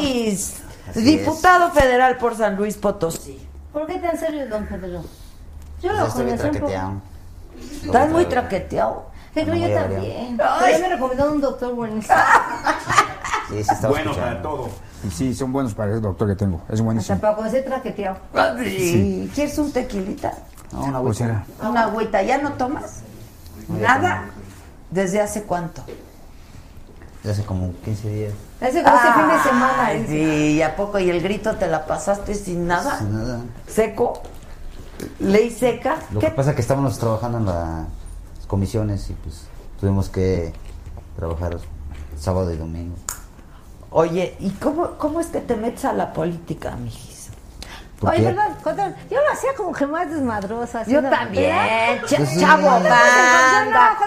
Diputado 0.96 1.72
federal 1.72 2.18
por 2.18 2.36
San 2.36 2.56
Luis 2.56 2.76
Potosí. 2.78 3.46
¿Por 3.74 3.86
qué 3.88 4.00
tan 4.00 4.18
serio, 4.18 4.48
don 4.50 4.66
Pedro? 4.66 5.02
Yo 5.82 5.90
Ya 5.90 5.94
lo 5.94 6.10
conocí 6.10 6.22
un 6.22 6.28
poco. 6.30 6.42
traqueteado. 6.50 6.94
Estás 7.86 8.10
muy 8.10 8.26
traqueteado. 8.26 9.06
¿Qué 9.34 9.44
creo 9.44 9.56
Muy 9.56 9.68
yo 9.70 9.74
también? 9.76 10.38
Ya 10.38 10.78
me 10.82 10.90
recomendó 10.90 11.32
un 11.32 11.42
doctor 11.42 11.76
buenísimo. 11.76 12.16
Sí, 13.50 13.64
sí, 13.64 13.70
Bueno 13.88 14.12
para 14.14 14.32
escuchando. 14.32 14.50
todo. 14.50 14.70
Y 15.08 15.12
sí, 15.12 15.34
son 15.34 15.52
buenos 15.54 15.74
para 15.74 15.94
el 15.94 16.02
doctor 16.02 16.28
que 16.28 16.36
tengo. 16.36 16.58
Es 16.68 16.74
Hasta 16.74 16.84
buenísimo. 16.84 17.20
para 17.20 17.36
conocer 17.36 17.66
traqueteado. 17.66 18.18
Sí. 18.64 19.32
¿Quieres 19.34 19.58
un 19.58 19.72
tequilita? 19.72 20.34
No, 20.72 20.82
una 20.84 21.00
Pues 21.02 21.22
agüita. 21.22 21.44
era. 21.60 21.70
Una 21.70 21.84
agüita. 21.84 22.22
¿Ya 22.24 22.38
no 22.40 22.54
tomas? 22.54 23.02
¿Nada? 23.68 24.26
¿Desde 24.90 25.22
hace 25.22 25.44
cuánto? 25.44 25.84
Ya 27.24 27.32
hace 27.32 27.44
como 27.44 27.74
15 27.84 28.10
días. 28.10 28.34
Hace 28.62 28.82
como 28.84 28.96
este 28.96 29.14
fin 29.14 29.28
de 29.28 29.44
semana. 29.44 29.90
Sí, 30.08 30.54
¿y 30.56 30.62
a 30.62 30.76
poco? 30.76 31.00
¿Y 31.00 31.10
el 31.10 31.22
grito 31.22 31.56
te 31.56 31.68
la 31.68 31.86
pasaste 31.86 32.34
sin 32.34 32.66
nada? 32.68 33.00
Sin 33.00 33.14
nada. 33.14 33.42
¿Seco? 33.68 34.22
¿Ley 35.20 35.50
seca? 35.50 35.98
Lo 36.12 36.20
¿Qué? 36.20 36.28
que 36.28 36.32
pasa 36.34 36.52
es 36.52 36.56
que 36.56 36.62
estábamos 36.62 36.98
trabajando 36.98 37.38
en 37.40 37.46
las 37.46 37.88
comisiones 38.48 39.10
y 39.10 39.14
pues 39.14 39.44
tuvimos 39.80 40.10
que 40.10 40.54
trabajar 41.18 41.58
sábado 42.18 42.52
y 42.54 42.58
domingo. 42.58 42.96
Oye, 43.92 44.36
¿y 44.40 44.52
cómo, 44.52 44.92
cómo 44.98 45.20
es 45.20 45.28
que 45.28 45.42
te 45.42 45.56
metes 45.56 45.86
a 45.86 45.94
la 45.94 46.14
política, 46.14 46.76
mijis? 46.76 47.09
¿Por 48.00 48.12
Oye, 48.12 48.22
qué? 48.34 48.36
perdón, 48.64 48.96
yo 49.12 49.18
lo 49.18 49.34
hacía 49.34 49.50
como 49.58 49.74
que 49.74 49.86
más 49.86 50.10
desmadrosa. 50.10 50.86
Yo 50.86 51.02
también, 51.02 51.50
¿Verdad? 51.54 51.98
Pues 52.18 52.40
chavo 52.40 52.62
No, 52.62 52.70
banda. 52.72 53.98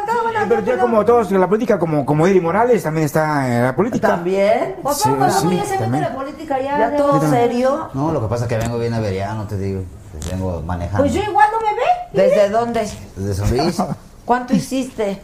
Pero 0.48 0.60
ya 0.62 0.78
como 0.78 1.04
todos 1.04 1.30
en 1.30 1.40
la 1.40 1.46
política, 1.48 1.78
como, 1.78 2.06
como 2.06 2.26
Eddie 2.26 2.40
Morales 2.40 2.82
también 2.82 3.04
está 3.04 3.46
en 3.46 3.64
la 3.64 3.76
política. 3.76 4.08
También. 4.08 4.76
¿O 4.82 4.94
Sí, 4.94 5.08
poco, 5.10 5.30
sí, 5.30 5.40
cómo 5.40 5.52
ya 5.52 5.64
se 5.64 5.68
mete 5.68 5.78
también. 5.78 6.04
la 6.04 6.14
política 6.14 6.60
ya? 6.60 6.96
Todo 6.96 7.20
serio. 7.28 7.90
No, 7.92 8.12
lo 8.12 8.20
que 8.22 8.28
pasa 8.28 8.44
es 8.44 8.48
que 8.48 8.56
vengo 8.56 8.78
bien 8.78 8.94
averiado, 8.94 9.44
te 9.46 9.58
digo. 9.58 9.82
Pues 10.12 10.30
vengo 10.30 10.62
manejando. 10.62 11.02
Pues 11.02 11.12
yo 11.12 11.20
igual 11.22 11.48
no 11.52 11.60
me 11.60 11.74
ve. 11.74 11.82
¿Desde 12.28 12.48
dónde? 12.48 12.88
Desde 13.16 13.34
San 13.34 13.56
Luis, 13.56 13.82
¿Cuánto 14.24 14.54
hiciste? 14.54 15.22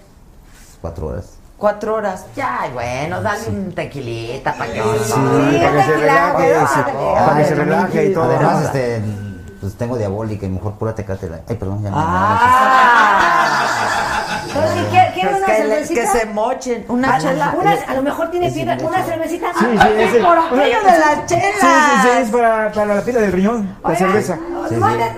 cuatro 0.83 1.07
horas. 1.09 1.38
Cuatro 1.59 1.95
horas. 1.97 2.25
Ya, 2.37 2.69
bueno, 2.73 3.21
dale 3.21 3.49
un 3.49 3.75
tequilita 3.75 4.55
para 4.55 4.73
que 4.73 4.81
Sí, 4.81 4.89
se 5.07 5.15
para 5.15 5.73
que 5.73 5.83
se 5.83 5.97
relaje, 5.97 6.55
sí, 6.55 6.83
para 7.27 7.37
que 7.37 7.45
se 7.47 7.55
relaje 7.57 8.05
y 8.07 8.15
todo. 8.15 8.25
Además, 8.25 8.65
este, 8.67 9.03
pues 9.61 9.77
tengo 9.77 9.97
diabólica 9.99 10.47
y 10.47 10.51
mejor 10.51 10.75
pura 10.75 10.95
tecate. 10.95 11.29
la- 11.29 11.41
Ay, 11.49 11.57
perdón, 11.57 11.83
ya 11.83 11.91
me 11.91 11.97
Ah, 11.99 13.67
Entonces, 14.47 14.87
quiere 14.89 15.13
pues 15.31 15.37
una 15.37 15.47
que, 15.47 15.53
le- 15.53 15.69
cervecita. 15.69 16.01
que 16.01 16.07
se 16.07 16.27
mochen. 16.27 16.85
Una 16.89 17.15
A, 17.17 17.19
chela. 17.19 17.55
una- 17.59 17.73
a 17.89 17.95
lo 17.95 18.03
mejor 18.03 18.31
tiene 18.31 18.51
piedra, 18.53 18.77
una 18.81 19.03
cervecita. 19.03 19.49
Sí, 19.59 19.67
sí, 19.69 19.77
Ay, 19.81 19.95
ese- 20.03 20.21
por 20.21 20.39
aquello 20.39 20.79
de 20.81 20.99
las 20.99 21.27
chelas. 21.27 21.55
Sí, 21.61 21.67
sí, 21.67 22.03
sí, 22.03 22.09
es 22.23 22.31
para, 22.31 22.71
para 22.73 22.95
la 22.95 23.03
pila 23.03 23.19
del 23.21 23.33
riñón, 23.33 23.77
la 23.83 23.97
cerveza. 23.97 24.37
no 24.37 24.69
Sí, 24.69 24.75
sí. 24.77 24.81
manden, 24.81 25.17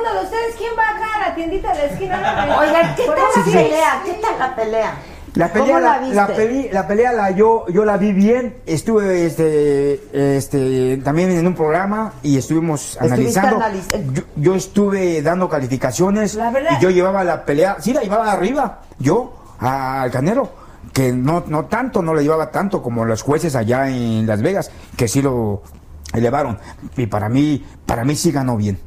uno 0.00 0.14
de 0.14 0.24
ustedes, 0.24 0.56
¿quién 0.56 0.72
va 0.78 0.88
acá 0.96 1.06
a 1.16 1.28
la 1.28 1.34
tiendita 1.34 1.68
de 1.72 1.78
la 1.78 1.84
esquina? 1.84 2.56
Oigan, 2.58 2.94
¿qué 2.96 3.04
tal 3.06 3.16
la 3.36 3.44
sí. 3.44 3.50
pelea? 3.50 4.02
¿Qué 4.06 4.12
tal 4.14 4.38
la 4.38 4.56
pelea? 4.56 4.92
La 5.34 5.52
pelea, 5.52 5.68
¿Cómo 5.68 5.78
la 5.80 5.92
la, 5.92 5.98
viste? 6.00 6.14
la 6.16 6.26
peli- 6.26 6.68
la 6.72 6.86
pelea 6.88 7.12
la, 7.12 7.30
yo, 7.30 7.64
yo 7.68 7.84
la 7.84 7.96
vi 7.96 8.12
bien, 8.12 8.56
estuve 8.66 9.26
este, 9.26 10.36
este, 10.36 10.96
también 11.04 11.30
en 11.30 11.46
un 11.46 11.54
programa 11.54 12.14
y 12.22 12.36
estuvimos 12.36 12.98
analizando. 13.00 13.58
analiz- 13.58 14.12
Yo, 14.12 14.22
yo 14.36 14.54
estuve 14.56 15.22
dando 15.22 15.48
calificaciones 15.48 16.34
La 16.34 16.50
verdad- 16.50 16.70
y 16.78 16.82
yo 16.82 16.90
llevaba 16.90 17.22
la 17.22 17.44
pelea, 17.44 17.76
sí 17.80 17.92
la 17.92 18.02
llevaba 18.02 18.32
arriba, 18.32 18.80
yo, 18.98 19.32
al 19.60 20.10
Canelo, 20.10 20.50
que 20.92 21.12
no, 21.12 21.44
no 21.46 21.66
tanto, 21.66 22.02
no 22.02 22.12
la 22.12 22.22
llevaba 22.22 22.50
tanto 22.50 22.82
como 22.82 23.04
los 23.04 23.22
jueces 23.22 23.54
allá 23.54 23.88
en 23.88 24.26
Las 24.26 24.42
Vegas, 24.42 24.72
que 24.96 25.06
sí 25.06 25.22
lo 25.22 25.62
elevaron. 26.12 26.58
Y 26.96 27.06
para 27.06 27.28
mí, 27.28 27.64
para 27.86 28.04
mí 28.04 28.16
sí 28.16 28.32
ganó 28.32 28.56
bien. 28.56 28.80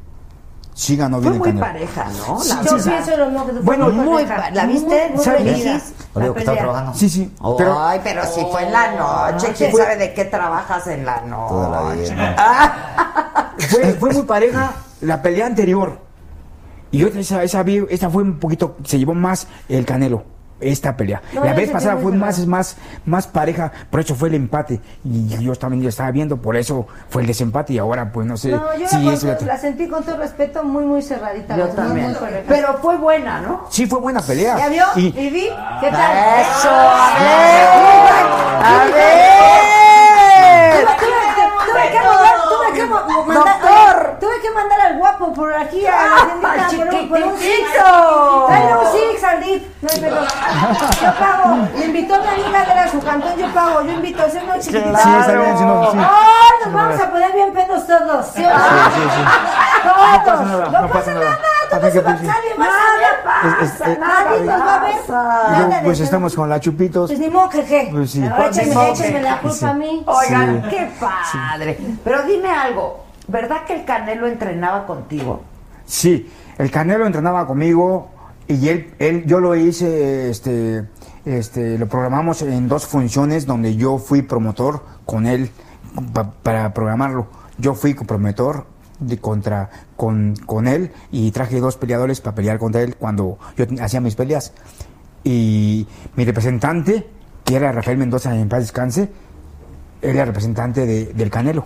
Sí 0.76 0.96
ganó 0.96 1.20
Fue 1.20 1.30
bien 1.30 1.38
muy 1.38 1.48
el 1.50 1.58
Canelo. 1.60 1.72
pareja, 1.94 2.04
¿no? 2.26 2.40
Sí, 2.40 2.48
La 2.48 2.62
sí, 2.62 2.68
Yo 2.68 2.78
sí. 2.80 2.90
pienso 2.90 3.16
lo 3.16 3.26
mismo. 3.30 3.46
Bueno, 3.62 3.84
fue 3.86 3.94
muy 3.94 4.24
pareja. 4.24 4.36
pa- 4.42 4.50
¿la 4.50 4.66
viste? 4.66 5.10
Muy 5.14 5.24
¿Sabes? 5.24 5.44
reñida, 5.44 5.80
Lo 6.14 6.34
que 6.34 6.40
estaba 6.40 6.56
pelea. 6.56 6.62
trabajando. 6.72 6.94
Sí, 6.98 7.08
sí. 7.08 7.32
Ay, 7.40 7.54
Pero, 7.56 7.78
pero 8.02 8.22
si 8.26 8.40
fue 8.50 8.62
en 8.64 8.72
la 8.72 8.90
noche, 9.32 9.52
¿quién 9.56 9.70
Fue- 9.70 9.82
sabe 9.82 9.96
de 9.96 10.14
qué 10.14 10.24
trabajas 10.24 10.86
en 10.88 11.06
la 11.06 11.20
noche? 11.20 11.48
Toda 11.54 11.70
la 11.70 11.92
vida. 11.94 13.54
fue, 13.70 13.92
fue 13.94 14.12
muy 14.12 14.22
pareja 14.22 14.72
la 15.00 15.22
pelea 15.22 15.46
anterior. 15.46 15.98
Y 16.90 17.04
otra, 17.04 17.20
esa, 17.20 17.42
esa, 17.42 17.62
vi- 17.62 17.86
esta 17.88 18.10
fue 18.10 18.22
un 18.22 18.38
poquito, 18.38 18.76
se 18.84 18.98
llevó 18.98 19.14
más 19.14 19.46
el 19.68 19.84
Canelo, 19.84 20.24
esta 20.72 20.96
pelea. 20.96 21.20
No, 21.32 21.44
la 21.44 21.52
vez 21.52 21.70
pasada 21.70 21.96
fue 21.96 22.12
más, 22.12 22.46
más, 22.46 22.76
más 23.04 23.26
pareja, 23.26 23.70
por 23.90 24.00
eso 24.00 24.14
fue 24.14 24.28
el 24.28 24.34
empate. 24.36 24.80
Y 25.04 25.28
yo 25.42 25.54
también 25.56 25.82
lo 25.82 25.88
estaba 25.88 26.10
viendo, 26.10 26.36
por 26.36 26.56
eso 26.56 26.86
fue 27.08 27.22
el 27.22 27.28
desempate 27.28 27.72
y 27.74 27.78
ahora 27.78 28.10
pues 28.12 28.26
no 28.26 28.36
sé 28.36 28.50
No, 28.50 28.76
yo 28.78 28.88
si 28.88 28.98
la, 29.02 29.12
es 29.12 29.24
con- 29.24 29.46
la 29.46 29.58
sentí 29.58 29.88
con 29.88 30.02
todo 30.04 30.16
respeto 30.16 30.62
muy, 30.64 30.84
muy 30.84 31.02
cerradita. 31.02 31.56
Yo 31.56 31.68
también. 31.68 32.06
Muy. 32.08 32.16
Pero 32.48 32.78
fue 32.82 32.96
buena, 32.96 33.40
¿no? 33.40 33.66
Sí, 33.70 33.86
fue 33.86 34.00
buena 34.00 34.20
pelea. 34.20 34.56
¿Ya 34.58 34.68
vio? 34.68 34.84
Y, 34.96 35.10
¿Vivi? 35.10 35.48
¿Qué 35.80 35.90
tal? 35.90 36.40
Eso, 36.40 36.70
a 36.70 37.14
ver, 37.20 38.64
a 38.64 38.84
ver. 38.94 40.84
Tuve, 40.84 41.06
tuve- 41.06 41.66
tuve 41.66 41.90
que 41.90 41.98
mandar, 42.06 42.34
tuve 42.48 42.72
que 42.86 42.90
ma- 42.92 43.24
mandar, 43.26 43.60
Doctor. 43.60 44.16
tuve 44.20 44.40
que 44.40 44.50
mandar 44.50 44.80
al 44.80 44.96
guapo 44.98 45.32
por 45.32 45.52
aquí 45.54 45.86
a 45.86 45.90
la 45.92 46.66
tiendita 46.66 46.68
por 46.76 46.94
un, 46.94 47.08
por 47.08 47.22
un 47.22 47.38
six. 47.38 47.68
Dale 48.48 48.76
un 48.76 48.92
six 48.92 49.24
al 49.24 49.40
dip. 49.42 49.82
No 49.82 49.88
hay. 49.92 50.00
Yo 50.00 51.14
pago. 51.18 51.68
Le 51.76 51.84
invitó 51.86 52.14
a 52.14 52.18
mi 52.18 52.28
amiga 52.28 52.60
a 52.60 52.64
ver 52.64 52.78
a 52.78 52.88
su 52.90 53.00
cantón. 53.00 53.36
Yo 53.36 53.48
pago. 53.54 53.82
Yo 53.82 53.92
invito 53.92 54.22
a 54.22 54.26
hacer 54.26 54.44
una 54.44 54.58
chiquitita. 54.58 54.98
Sí, 54.98 55.08
está 55.20 55.32
bien, 55.32 55.58
sí, 55.58 55.64
no, 55.64 55.90
sí. 55.92 55.98
¡Ay, 55.98 56.64
nos 56.64 56.74
vamos 56.74 57.00
a 57.00 57.10
poner 57.10 57.32
bien 57.32 57.52
pedos 57.52 57.86
todos! 57.86 58.26
¿sí? 58.26 58.42
Sí, 58.42 58.48
sí, 58.94 59.00
sí. 59.14 59.24
Todos. 59.84 60.12
No 60.12 60.24
pasa 60.24 60.44
nada, 60.44 60.80
no 60.82 60.88
pasa 60.88 61.14
nada. 61.14 61.38
Se 61.70 61.80
pues, 61.80 61.92
sí. 62.20 62.26
nadie 62.26 62.54
más 62.58 63.62
es- 63.62 63.98
Nadie 63.98 64.40
nos 64.40 64.48
va 64.60 64.76
a 64.76 64.80
ver. 64.82 64.94
y 64.94 65.08
luego, 65.08 65.20
Ándale, 65.64 65.84
pues 65.84 65.98
pero- 65.98 66.04
estamos 66.04 66.34
con 66.34 66.48
la 66.48 66.60
chupitos. 66.60 67.10
Pues 67.10 67.18
ni 67.20 67.28
modo 67.30 67.48
que 67.48 67.64
qué. 67.64 67.88
Pues 67.90 68.10
sí. 68.12 68.22
Ahora 68.24 68.48
échenme, 68.48 68.90
échenme 68.90 69.22
la 69.22 69.40
culpa 69.40 69.56
Sí. 69.56 69.64
a 69.64 69.72
mí. 69.74 70.04
Oigan, 70.06 70.62
Sí. 70.62 70.68
qué 70.70 70.90
padre. 71.00 71.78
Pero 72.04 72.22
dime 72.24 72.50
algo, 72.50 73.04
¿verdad 73.28 73.64
que 73.66 73.74
el 73.74 73.84
Canelo 73.84 74.26
entrenaba 74.26 74.86
contigo? 74.86 75.42
Sí, 75.86 76.30
el 76.58 76.70
Canelo 76.70 77.06
entrenaba 77.06 77.46
conmigo 77.46 78.08
y 78.46 78.68
él, 78.68 78.94
él 78.98 79.24
yo 79.26 79.40
lo 79.40 79.54
hice, 79.56 80.30
este, 80.30 80.84
este, 81.24 81.78
lo 81.78 81.86
programamos 81.88 82.42
en 82.42 82.68
dos 82.68 82.86
funciones 82.86 83.46
donde 83.46 83.76
yo 83.76 83.98
fui 83.98 84.22
promotor 84.22 84.82
con 85.04 85.26
él 85.26 85.50
pa- 86.12 86.30
para 86.42 86.72
programarlo. 86.72 87.26
Yo 87.58 87.74
fui 87.74 87.94
promotor 87.94 88.66
de 89.06 89.18
contra 89.18 89.70
con, 89.96 90.34
con 90.46 90.66
él 90.66 90.90
y 91.12 91.30
traje 91.30 91.60
dos 91.60 91.76
peleadores 91.76 92.20
para 92.20 92.34
pelear 92.34 92.58
contra 92.58 92.82
él 92.82 92.96
cuando 92.96 93.38
yo 93.56 93.64
hacía 93.80 94.00
mis 94.00 94.14
peleas. 94.14 94.52
Y 95.22 95.86
mi 96.16 96.24
representante, 96.24 97.06
que 97.44 97.56
era 97.56 97.72
Rafael 97.72 97.96
Mendoza 97.98 98.34
en 98.36 98.48
paz 98.48 98.60
descanse, 98.60 99.10
era 100.02 100.24
representante 100.24 100.86
de- 100.86 101.06
del 101.14 101.30
Canelo. 101.30 101.64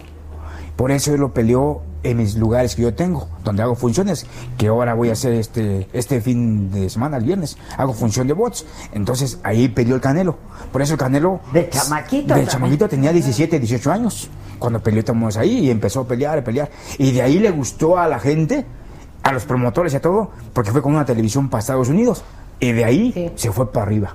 Por 0.78 0.92
eso 0.92 1.12
él 1.12 1.18
lo 1.18 1.34
peleó 1.34 1.80
en 2.04 2.18
mis 2.18 2.36
lugares 2.36 2.76
que 2.76 2.82
yo 2.82 2.94
tengo, 2.94 3.28
donde 3.42 3.64
hago 3.64 3.74
funciones, 3.74 4.26
que 4.56 4.68
ahora 4.68 4.94
voy 4.94 5.08
a 5.08 5.14
hacer 5.14 5.32
este, 5.32 5.88
este 5.92 6.20
fin 6.20 6.70
de 6.70 6.88
semana, 6.88 7.16
el 7.16 7.24
viernes, 7.24 7.58
hago 7.76 7.92
función 7.92 8.28
de 8.28 8.32
bots. 8.32 8.64
Entonces 8.92 9.40
ahí 9.42 9.66
peleó 9.66 9.96
el 9.96 10.00
Canelo. 10.00 10.38
Por 10.70 10.80
eso 10.80 10.92
el 10.92 10.98
Canelo... 11.00 11.40
De 11.52 11.68
chamaquito 11.68 12.32
De 12.32 12.46
chamaquito 12.46 12.88
tenía 12.88 13.12
17, 13.12 13.58
18 13.58 13.90
años, 13.90 14.30
cuando 14.60 14.80
peleó 14.80 15.00
estamos 15.00 15.36
ahí 15.36 15.66
y 15.66 15.70
empezó 15.70 16.02
a 16.02 16.06
pelear, 16.06 16.38
a 16.38 16.44
pelear. 16.44 16.70
Y 16.96 17.10
de 17.10 17.22
ahí 17.22 17.40
le 17.40 17.50
gustó 17.50 17.98
a 17.98 18.06
la 18.06 18.20
gente, 18.20 18.64
a 19.24 19.32
los 19.32 19.46
promotores 19.46 19.92
y 19.94 19.96
a 19.96 20.00
todo, 20.00 20.30
porque 20.52 20.70
fue 20.70 20.80
con 20.80 20.94
una 20.94 21.04
televisión 21.04 21.48
para 21.48 21.58
Estados 21.58 21.88
Unidos. 21.88 22.22
Y 22.60 22.70
de 22.70 22.84
ahí 22.84 23.32
se 23.34 23.50
fue 23.50 23.72
para 23.72 23.86
arriba. 23.86 24.14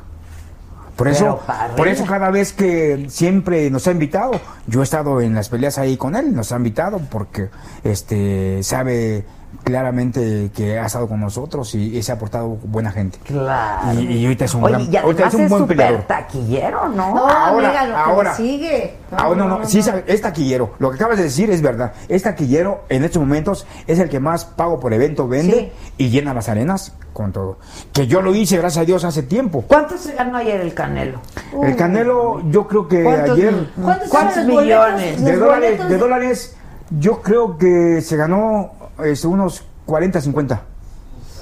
Por 0.96 1.08
eso, 1.08 1.40
por 1.76 1.88
eso 1.88 2.06
cada 2.06 2.30
vez 2.30 2.54
que 2.54 3.06
siempre 3.10 3.70
nos 3.72 3.88
ha 3.88 3.92
invitado, 3.92 4.40
yo 4.68 4.82
he 4.82 4.84
estado 4.84 5.22
en 5.22 5.34
las 5.34 5.50
peleas 5.50 5.78
ahí 5.78 5.98
con 5.98 6.16
él, 6.16 6.36
nos 6.36 6.52
ha 6.52 6.58
invitado 6.58 7.00
porque 7.10 7.50
este 7.84 8.62
sabe 8.62 9.26
claramente 9.64 10.52
que 10.56 10.78
ha 10.78 10.86
estado 10.86 11.08
con 11.08 11.20
nosotros 11.20 11.74
y, 11.76 11.98
y 11.98 12.04
se 12.04 12.12
ha 12.12 12.20
portado 12.20 12.58
buena 12.64 12.92
gente. 12.92 13.18
Claro. 13.24 14.00
Y, 14.00 14.06
y 14.18 14.26
ahorita 14.26 14.46
es 14.46 14.54
un 14.54 14.64
Oye, 14.64 14.74
gran, 14.74 14.94
y 14.94 14.98
ahorita 14.98 15.28
es 15.28 15.34
un 15.34 15.42
es 15.42 15.50
buen 15.50 15.68
peleador. 15.68 16.02
taquillero, 16.04 16.90
¿no? 16.90 17.14
No, 17.16 17.28
Ahora, 17.30 17.68
amiga, 17.70 17.86
lo 17.88 17.94
que 17.94 18.00
ahora. 18.12 18.30
le 18.32 18.38
sigue. 18.38 18.96
Ah, 19.12 19.30
no, 19.36 19.48
no, 19.48 19.66
sí, 19.66 19.82
es 20.08 20.22
taquillero. 20.22 20.72
Lo 20.80 20.90
que 20.90 20.96
acabas 20.96 21.18
de 21.18 21.24
decir 21.24 21.50
es 21.50 21.62
verdad. 21.62 21.94
Es 22.10 22.24
taquillero, 22.24 22.84
en 22.90 23.04
estos 23.04 23.22
momentos 23.22 23.66
es 23.88 24.00
el 24.00 24.10
que 24.10 24.20
más 24.20 24.46
pago 24.46 24.80
por 24.80 24.94
evento 24.94 25.28
vende 25.28 25.72
y 25.98 26.10
llena 26.10 26.34
las 26.34 26.50
arenas 26.50 26.94
con 27.14 27.32
todo. 27.32 27.58
Que 27.94 28.08
yo 28.08 28.22
lo 28.22 28.34
hice, 28.36 28.58
gracias 28.58 28.82
a 28.84 28.86
Dios, 28.86 29.04
hace 29.06 29.24
tiempo. 29.24 29.64
¿Cuánto 29.68 29.98
se 29.98 30.14
ganó 30.14 30.38
ayer 30.38 30.60
el 30.62 30.74
Canelo? 30.74 31.20
El 31.62 31.76
Canelo, 31.76 32.42
yo 32.50 32.68
creo 32.68 32.88
que 32.88 33.04
¿Cuántos- 33.04 33.38
ayer... 33.38 33.68
¿Cuántos, 33.82 34.10
¿Cuántos 34.10 34.46
millones? 34.46 35.24
De 35.24 35.36
dólares, 35.38 35.90
de 35.90 35.98
dólares, 35.98 36.56
yo 37.00 37.22
creo 37.22 37.58
que 37.58 38.02
se 38.02 38.18
ganó 38.18 38.72
este, 39.04 39.28
unos 39.28 39.64
40, 39.86 40.22
50. 40.22 40.62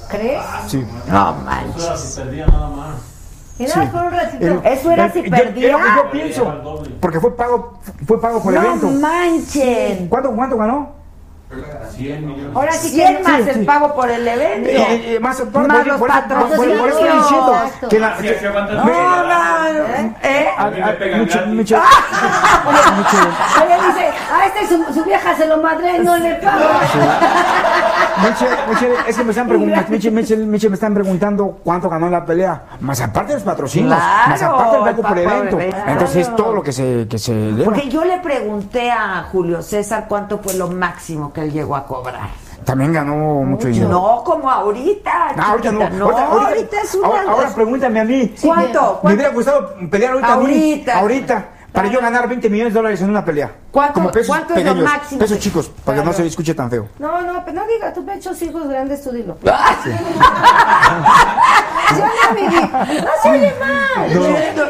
¿Crees? 0.09 0.41
Sí. 0.67 0.85
No 1.07 1.33
manches. 1.33 1.99
Si 1.99 2.19
perdía 2.21 2.45
nada 2.47 2.69
más. 2.69 2.95
Y 3.59 3.63
nada 3.65 3.77
más 3.83 3.89
por 3.93 4.03
un 4.03 4.11
ratito. 4.11 4.45
El- 4.45 4.61
Eso 4.65 4.91
era 4.91 5.05
el- 5.05 5.13
si 5.13 5.23
yo- 5.23 5.29
perdía. 5.29 5.71
Yo, 5.71 5.77
yo 5.79 6.11
pienso, 6.11 6.87
porque 6.99 7.19
fue 7.19 7.35
pago, 7.35 7.79
fue 8.07 8.19
pago 8.19 8.41
por 8.41 8.53
No 8.53 8.61
evento. 8.61 8.87
manchen. 8.89 10.07
¿Cuánto, 10.09 10.31
cuánto 10.35 10.57
ganó? 10.57 11.00
100 11.91 12.25
millones. 12.27 12.55
Ahora 12.55 12.71
sí 12.73 12.89
que 12.95 13.05
100 13.07 13.23
más 13.23 13.43
Sí, 13.43 13.49
el 13.49 13.65
pago 13.65 13.93
por 13.93 14.09
el 14.09 14.27
evento. 14.27 14.69
Eh, 14.69 15.15
eh, 15.15 15.19
más, 15.19 15.41
por, 15.41 15.67
Más 15.67 15.77
por- 15.79 15.87
los 15.87 15.97
por- 15.99 16.09
por- 16.09 16.29
por- 16.29 16.55
por 16.57 16.67
eso 16.67 16.87
estoy 16.87 17.09
diciendo 17.19 17.51
patrocinios. 17.51 17.89
que 17.89 17.99
la, 17.99 18.17
el 18.17 18.75
No, 18.77 18.83
no, 18.85 19.73
no. 19.73 20.15
¿Eh? 20.23 20.47
a- 20.57 20.63
A 20.63 20.69
mí 20.69 20.77
me 20.77 20.83
a- 20.83 20.97
pegan 20.97 21.19
mucho- 21.21 21.45
mucho- 21.47 21.81
dice, 23.87 24.09
a 24.31 24.45
este 24.45 24.67
su, 24.67 24.93
su 24.93 25.03
vieja 25.03 25.35
se 25.35 25.47
lo 25.47 25.57
madre, 25.57 25.99
no 25.99 26.17
le 26.17 26.35
pago. 26.35 26.63
Miche, 28.23 28.47
Miche, 28.69 28.93
es 29.07 29.17
que 29.17 29.23
me 29.23 29.31
están 29.31 29.47
preguntando, 29.47 29.89
Miche, 29.89 30.11
Miche, 30.11 30.69
me 30.69 30.75
están 30.75 30.93
preguntando 30.93 31.59
cuánto 31.63 31.89
ganó 31.89 32.09
la 32.09 32.25
pelea, 32.25 32.63
más 32.81 33.01
aparte 33.01 33.29
de 33.29 33.33
los 33.35 33.43
patrocinios, 33.43 33.95
Claro, 33.95 34.29
más 34.29 34.41
aparte 34.41 34.75
del 34.77 34.83
pago 34.85 35.01
por 35.01 35.17
el 35.17 35.29
evento. 35.29 35.59
Entonces 35.87 36.27
es 36.27 36.35
todo 36.35 36.53
lo 36.53 36.61
que 36.63 36.71
se, 36.71 37.07
que 37.09 37.17
se 37.17 37.33
debe. 37.33 37.63
Porque 37.65 37.89
yo 37.89 38.03
le 38.05 38.19
pregunté 38.19 38.91
a 38.91 39.23
Julio 39.31 39.61
César 39.61 40.05
cuánto 40.07 40.39
fue 40.39 40.53
lo 40.53 40.67
máximo 40.69 41.33
que 41.33 41.40
él 41.41 41.51
llegó 41.51 41.75
a 41.75 41.85
cobrar. 41.85 42.29
También 42.65 42.93
ganó 42.93 43.15
mucho 43.43 43.67
dinero. 43.67 43.89
No, 43.89 44.23
como 44.23 44.49
ahorita. 44.49 45.11
Ah, 45.37 45.49
ahorita 45.51 45.71
no. 45.71 45.79
chiquita, 45.79 45.97
no, 45.97 46.05
ahorita, 46.05 46.25
ahorita- 46.27 46.47
ahorita 46.49 46.81
es 46.81 46.95
una. 46.95 47.07
ahora, 47.07 47.23
ahora 47.31 47.49
pregúntame 47.55 47.99
a 47.99 48.03
mí. 48.03 48.35
¿Cuánto? 48.41 48.99
Me 49.03 49.13
hubiera 49.15 49.29
gustado 49.31 49.75
pelear 49.89 50.11
ahorita. 50.13 50.33
a 50.33 50.37
mí. 50.37 50.43
Ahorita. 50.43 50.99
Ahorita. 50.99 51.45
Para 51.71 51.87
yo 51.87 52.01
ganar 52.01 52.27
20 52.27 52.49
millones 52.49 52.73
de 52.73 52.79
dólares 52.79 53.01
en 53.01 53.09
una 53.09 53.23
pelea. 53.23 53.49
¿Cuánto- 53.71 53.93
Como 53.93 54.11
pesos 54.11 54.27
cuánto 54.27 54.53
es 54.55 54.65
lo 54.65 54.75
máximo 54.75 55.19
pesos 55.21 55.39
chicos, 55.39 55.71
para 55.85 55.99
que 55.99 56.05
no 56.05 56.11
se 56.13 56.27
escuche 56.27 56.53
tan 56.53 56.69
feo. 56.69 56.87
No, 56.99 57.21
no, 57.21 57.45
pero 57.45 57.61
no 57.61 57.65
diga, 57.67 57.93
tú 57.93 58.05
pechos 58.05 58.41
hijos 58.41 58.67
grandes, 58.67 59.01
tú 59.01 59.11
dilo. 59.11 59.37
Ah, 59.47 59.75
Yo 61.97 63.01
no, 63.01 63.09
se 63.23 63.29
oye 63.29 63.53
mal. 63.59 64.13
No. 64.55 64.63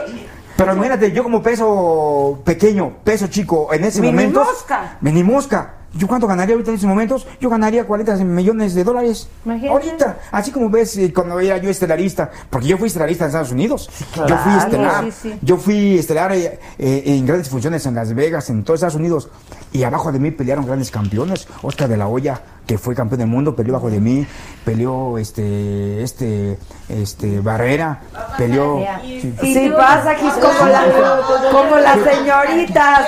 Pero 0.55 0.73
imagínate, 0.73 1.11
yo 1.11 1.23
como 1.23 1.41
peso 1.41 2.39
pequeño, 2.45 2.93
peso 3.03 3.27
chico, 3.27 3.73
en 3.73 3.83
ese 3.83 3.99
Mini 4.01 4.13
momento. 4.13 4.43
mosca. 4.43 4.97
Mini 5.01 5.23
mosca. 5.23 5.73
¿Yo 5.93 6.07
cuánto 6.07 6.25
ganaría 6.25 6.55
ahorita 6.55 6.71
en 6.71 6.77
esos 6.77 6.87
momentos? 6.87 7.27
Yo 7.39 7.49
ganaría 7.49 7.85
40 7.85 8.15
millones 8.23 8.73
de 8.73 8.83
dólares. 8.83 9.27
Imagínate. 9.45 9.69
Ahorita. 9.69 10.19
Así 10.31 10.51
como 10.51 10.69
ves 10.69 10.97
eh, 10.97 11.11
cuando 11.13 11.39
era 11.39 11.57
yo 11.57 11.69
estelarista. 11.69 12.31
Porque 12.49 12.67
yo 12.67 12.77
fui 12.77 12.87
estelarista 12.87 13.25
en 13.25 13.29
Estados 13.29 13.51
Unidos. 13.51 13.89
claro. 14.13 14.29
Yo 14.29 14.37
fui 14.37 14.53
estelar. 14.57 15.05
Sí, 15.05 15.11
sí. 15.21 15.39
Yo 15.41 15.57
fui 15.57 15.97
estelar 15.97 16.31
eh, 16.31 16.59
eh, 16.77 17.03
en 17.05 17.25
grandes 17.25 17.49
funciones 17.49 17.85
en 17.85 17.95
Las 17.95 18.13
Vegas, 18.13 18.49
en 18.49 18.63
todos 18.63 18.77
Estados 18.77 18.95
Unidos. 18.95 19.29
Y 19.73 19.83
abajo 19.83 20.11
de 20.11 20.19
mí 20.19 20.31
pelearon 20.31 20.65
grandes 20.65 20.91
campeones. 20.91 21.47
Oscar 21.61 21.89
de 21.89 21.97
la 21.97 22.07
Hoya, 22.07 22.41
que 22.71 22.77
fue 22.77 22.95
campeón 22.95 23.19
del 23.19 23.27
mundo, 23.27 23.53
peleó 23.53 23.75
abajo 23.75 23.89
de 23.89 23.99
mí. 23.99 24.25
Peleó 24.63 25.17
este, 25.17 26.01
este, 26.01 26.57
este, 26.87 27.41
Barrera. 27.41 27.99
Peleó. 28.37 28.79
sí. 29.03 29.35
Sí, 29.41 29.73
pasa 29.75 30.11
aquí 30.11 30.29
como, 30.39 30.69
la, 30.69 31.51
como 31.51 31.75
las 31.75 31.97
señoritas. 31.99 33.07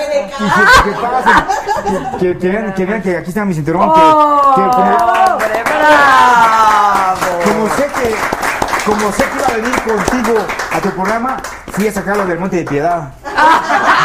¿Qué 0.84 0.90
pasa? 1.00 1.46
Que, 2.20 2.36
que 2.36 2.48
vean, 2.50 2.74
que 2.74 2.84
vean 2.84 3.00
que 3.00 3.16
aquí 3.16 3.30
está 3.30 3.46
mi 3.46 3.54
cinturón. 3.54 3.90
Que, 3.94 4.00
¡Oh, 4.02 4.52
que 4.54 4.60
como, 4.76 4.96
hombre, 5.32 5.62
bravo! 5.64 7.20
como 7.44 7.68
sé 7.76 7.86
que 7.86 8.14
como 8.84 9.12
sé 9.12 9.24
que 9.24 9.38
iba 9.38 9.46
a 9.46 9.56
venir 9.56 9.82
contigo 9.82 10.38
a 10.72 10.80
tu 10.80 10.90
programa, 10.90 11.36
fui 11.72 11.88
a 11.88 11.92
sacarlo 11.92 12.26
del 12.26 12.38
Monte 12.38 12.56
de 12.56 12.64
Piedad. 12.64 13.14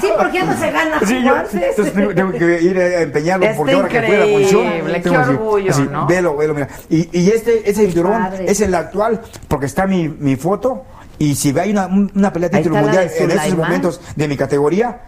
Sí, 0.00 0.08
porque 0.16 0.32
ya 0.38 0.44
no 0.44 0.56
se 0.56 0.70
gana 0.70 1.00
Sí, 1.06 1.22
yo, 1.24 1.36
entonces 1.36 1.92
tengo, 1.94 2.14
tengo 2.14 2.32
que 2.32 2.62
ir 2.62 2.78
a 2.78 3.02
empeñarlo 3.02 3.44
Está 3.46 3.56
porque 3.56 3.72
ahora 3.74 3.88
que 3.88 4.02
fue 4.02 4.16
la 4.18 4.24
función. 4.26 4.64
increíble, 4.66 5.00
tengo 5.00 5.16
qué 5.16 5.28
orgullo, 5.30 5.70
así, 5.72 5.88
¿no? 5.90 6.06
Velo, 6.06 6.36
velo, 6.36 6.54
mira. 6.54 6.68
Y, 6.88 7.18
y 7.18 7.30
este, 7.30 7.68
ese 7.70 7.84
cinturón 7.86 8.28
es 8.40 8.60
el 8.60 8.74
actual 8.74 9.20
porque 9.48 9.66
está 9.66 9.86
mi, 9.86 10.08
mi 10.08 10.36
foto. 10.36 10.84
Y 11.18 11.34
si 11.34 11.56
hay 11.58 11.70
una, 11.72 11.86
un- 11.86 12.10
una 12.14 12.32
pelea 12.32 12.48
de 12.48 12.58
título 12.58 12.76
mundial 12.76 13.08
de 13.08 13.24
en 13.24 13.30
estos 13.30 13.56
momentos 13.56 14.00
de 14.16 14.26
mi 14.28 14.36
categoría, 14.38 15.00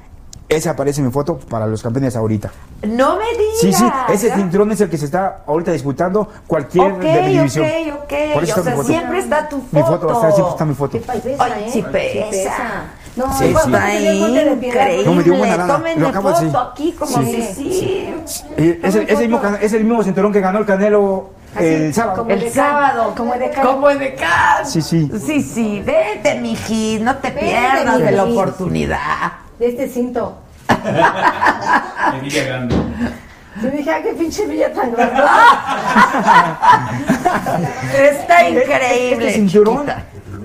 esa 0.48 0.73
aparece 0.73 1.01
mi 1.01 1.10
foto 1.10 1.39
para 1.39 1.66
los 1.66 1.82
campeones 1.82 2.14
ahorita. 2.14 2.51
No 2.86 3.16
me 3.16 3.24
digas. 3.31 3.59
Sí, 3.62 3.73
sí, 3.73 3.85
ese 4.12 4.31
cinturón 4.35 4.70
es 4.73 4.81
el 4.82 4.90
que 4.90 4.98
se 4.98 5.06
está 5.06 5.43
ahorita 5.47 5.73
disputando 5.73 6.28
cualquier 6.47 6.93
Ok, 6.93 7.01
de 7.01 7.23
mi 7.23 7.36
división. 7.39 7.64
ok, 7.64 8.02
ok. 8.05 8.12
Eso 8.12 8.39
O 8.39 8.43
está 8.43 8.62
sea, 8.62 8.70
mi 8.73 8.77
foto. 8.77 8.89
siempre 8.89 9.19
está 9.20 9.48
tu 9.48 9.56
foto. 9.62 9.69
Mi 9.77 9.82
foto, 9.82 10.06
o 10.09 10.20
sea, 10.20 10.31
siempre 10.32 10.51
está 10.52 10.64
mi 10.66 10.74
foto. 10.74 10.98
Pesa, 10.98 11.12
Ay, 11.44 11.64
¿eh? 11.64 11.70
sí 11.73 11.82
pesa. 11.90 12.85
No, 13.14 13.30
Sí, 13.39 13.55
sí. 13.64 13.70
de 13.70 14.56
Piedad, 14.56 14.86
Increíble. 14.86 15.05
No 15.05 15.12
me 15.12 15.22
dio 15.22 15.34
buena 15.36 15.66
Tómenle 15.66 16.01
lo 16.01 16.09
acabo 16.09 16.30
de 16.30 16.47
foto 16.47 16.59
aquí 16.59 16.93
como 16.93 17.18
Sí. 17.18 17.43
si 17.55 17.55
sí. 17.55 18.14
Eh, 18.56 18.80
es, 18.82 18.94
el, 18.94 19.02
es 19.02 19.20
el 19.20 19.28
mismo, 19.28 19.40
es 19.60 19.72
el 19.74 19.84
mismo 19.84 20.02
cinturón 20.02 20.32
que 20.32 20.40
ganó 20.40 20.59
el 20.60 20.64
Canelo 20.66 21.30
el 21.59 21.93
sábado. 21.93 22.16
como 22.16 22.28
de 22.28 22.34
El 22.34 22.40
cal, 22.44 22.52
sábado. 22.52 23.14
Como 23.14 23.34
de 23.34 23.51
cal. 23.51 23.66
Como 23.66 23.89
de 23.89 24.14
cal. 24.14 24.64
Sí, 24.66 24.80
sí. 24.80 25.10
Sí, 25.26 25.43
sí. 25.43 25.82
Vete, 25.84 26.36
miji. 26.40 26.98
No 27.01 27.16
te 27.16 27.28
Vete, 27.30 27.44
pierdas 27.47 27.98
de 27.98 28.10
la 28.12 28.24
oportunidad. 28.24 29.32
De 29.59 29.68
este 29.68 29.89
cinto. 29.89 30.39
Grande. 30.68 32.74
Yo 33.62 33.68
dije, 33.70 33.90
ah, 33.90 34.01
qué 34.02 34.12
pinche 34.14 34.47
villa 34.47 34.72
tan 34.72 34.90
grande. 34.93 35.22
Está 38.10 38.40
Este 38.48 38.64
increíble. 38.64 39.32
cinturón 39.32 39.76
chiquita. 39.80 40.02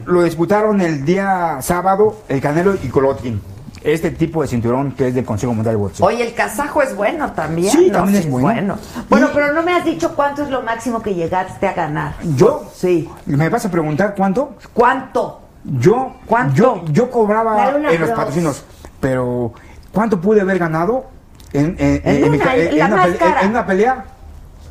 Lo 0.07 0.23
disputaron 0.23 0.81
el 0.81 1.05
día 1.05 1.57
sábado 1.61 2.17
el 2.29 2.41
Canelo 2.41 2.75
y 2.81 2.87
Colotin. 2.87 3.41
Este 3.83 4.09
tipo 4.11 4.41
de 4.41 4.47
cinturón 4.47 4.91
que 4.93 5.07
es 5.09 5.13
del 5.15 5.23
Consejo 5.23 5.53
Mundial 5.53 5.75
de 5.75 5.79
Boxeo. 5.81 6.05
Oye, 6.05 6.27
el 6.27 6.33
kazajo 6.33 6.81
es 6.81 6.95
bueno 6.95 7.31
también. 7.33 7.71
Sí, 7.71 7.87
¿no? 7.87 7.99
también 7.99 8.17
es 8.23 8.29
bueno. 8.29 8.47
Bueno, 8.47 8.77
Bueno, 9.09 9.29
pero 9.33 9.53
no 9.53 9.61
me 9.63 9.73
has 9.73 9.85
dicho 9.85 10.13
cuánto 10.15 10.43
es 10.43 10.49
lo 10.49 10.61
máximo 10.63 11.01
que 11.01 11.13
llegaste 11.13 11.67
a 11.67 11.73
ganar. 11.73 12.15
Yo, 12.35 12.65
Sí. 12.73 13.07
¿me 13.27 13.47
vas 13.49 13.65
a 13.65 13.71
preguntar 13.71 14.13
cuánto? 14.17 14.55
¿Cuánto? 14.73 15.41
Yo, 15.63 16.13
¿Cuánto? 16.25 16.55
yo, 16.55 16.83
yo 16.91 17.11
cobraba 17.11 17.69
en 17.71 17.83
los 17.83 17.95
cross. 17.95 18.09
patrocinios, 18.11 18.63
pero 18.99 19.53
¿cuánto 19.93 20.19
pude 20.19 20.41
haber 20.41 20.57
ganado 20.59 21.05
en, 21.53 21.75
en- 21.79 22.01
En 22.03 22.31
mi 22.31 22.39
en 22.39 23.49
una 23.49 23.65
pelea? 23.65 24.05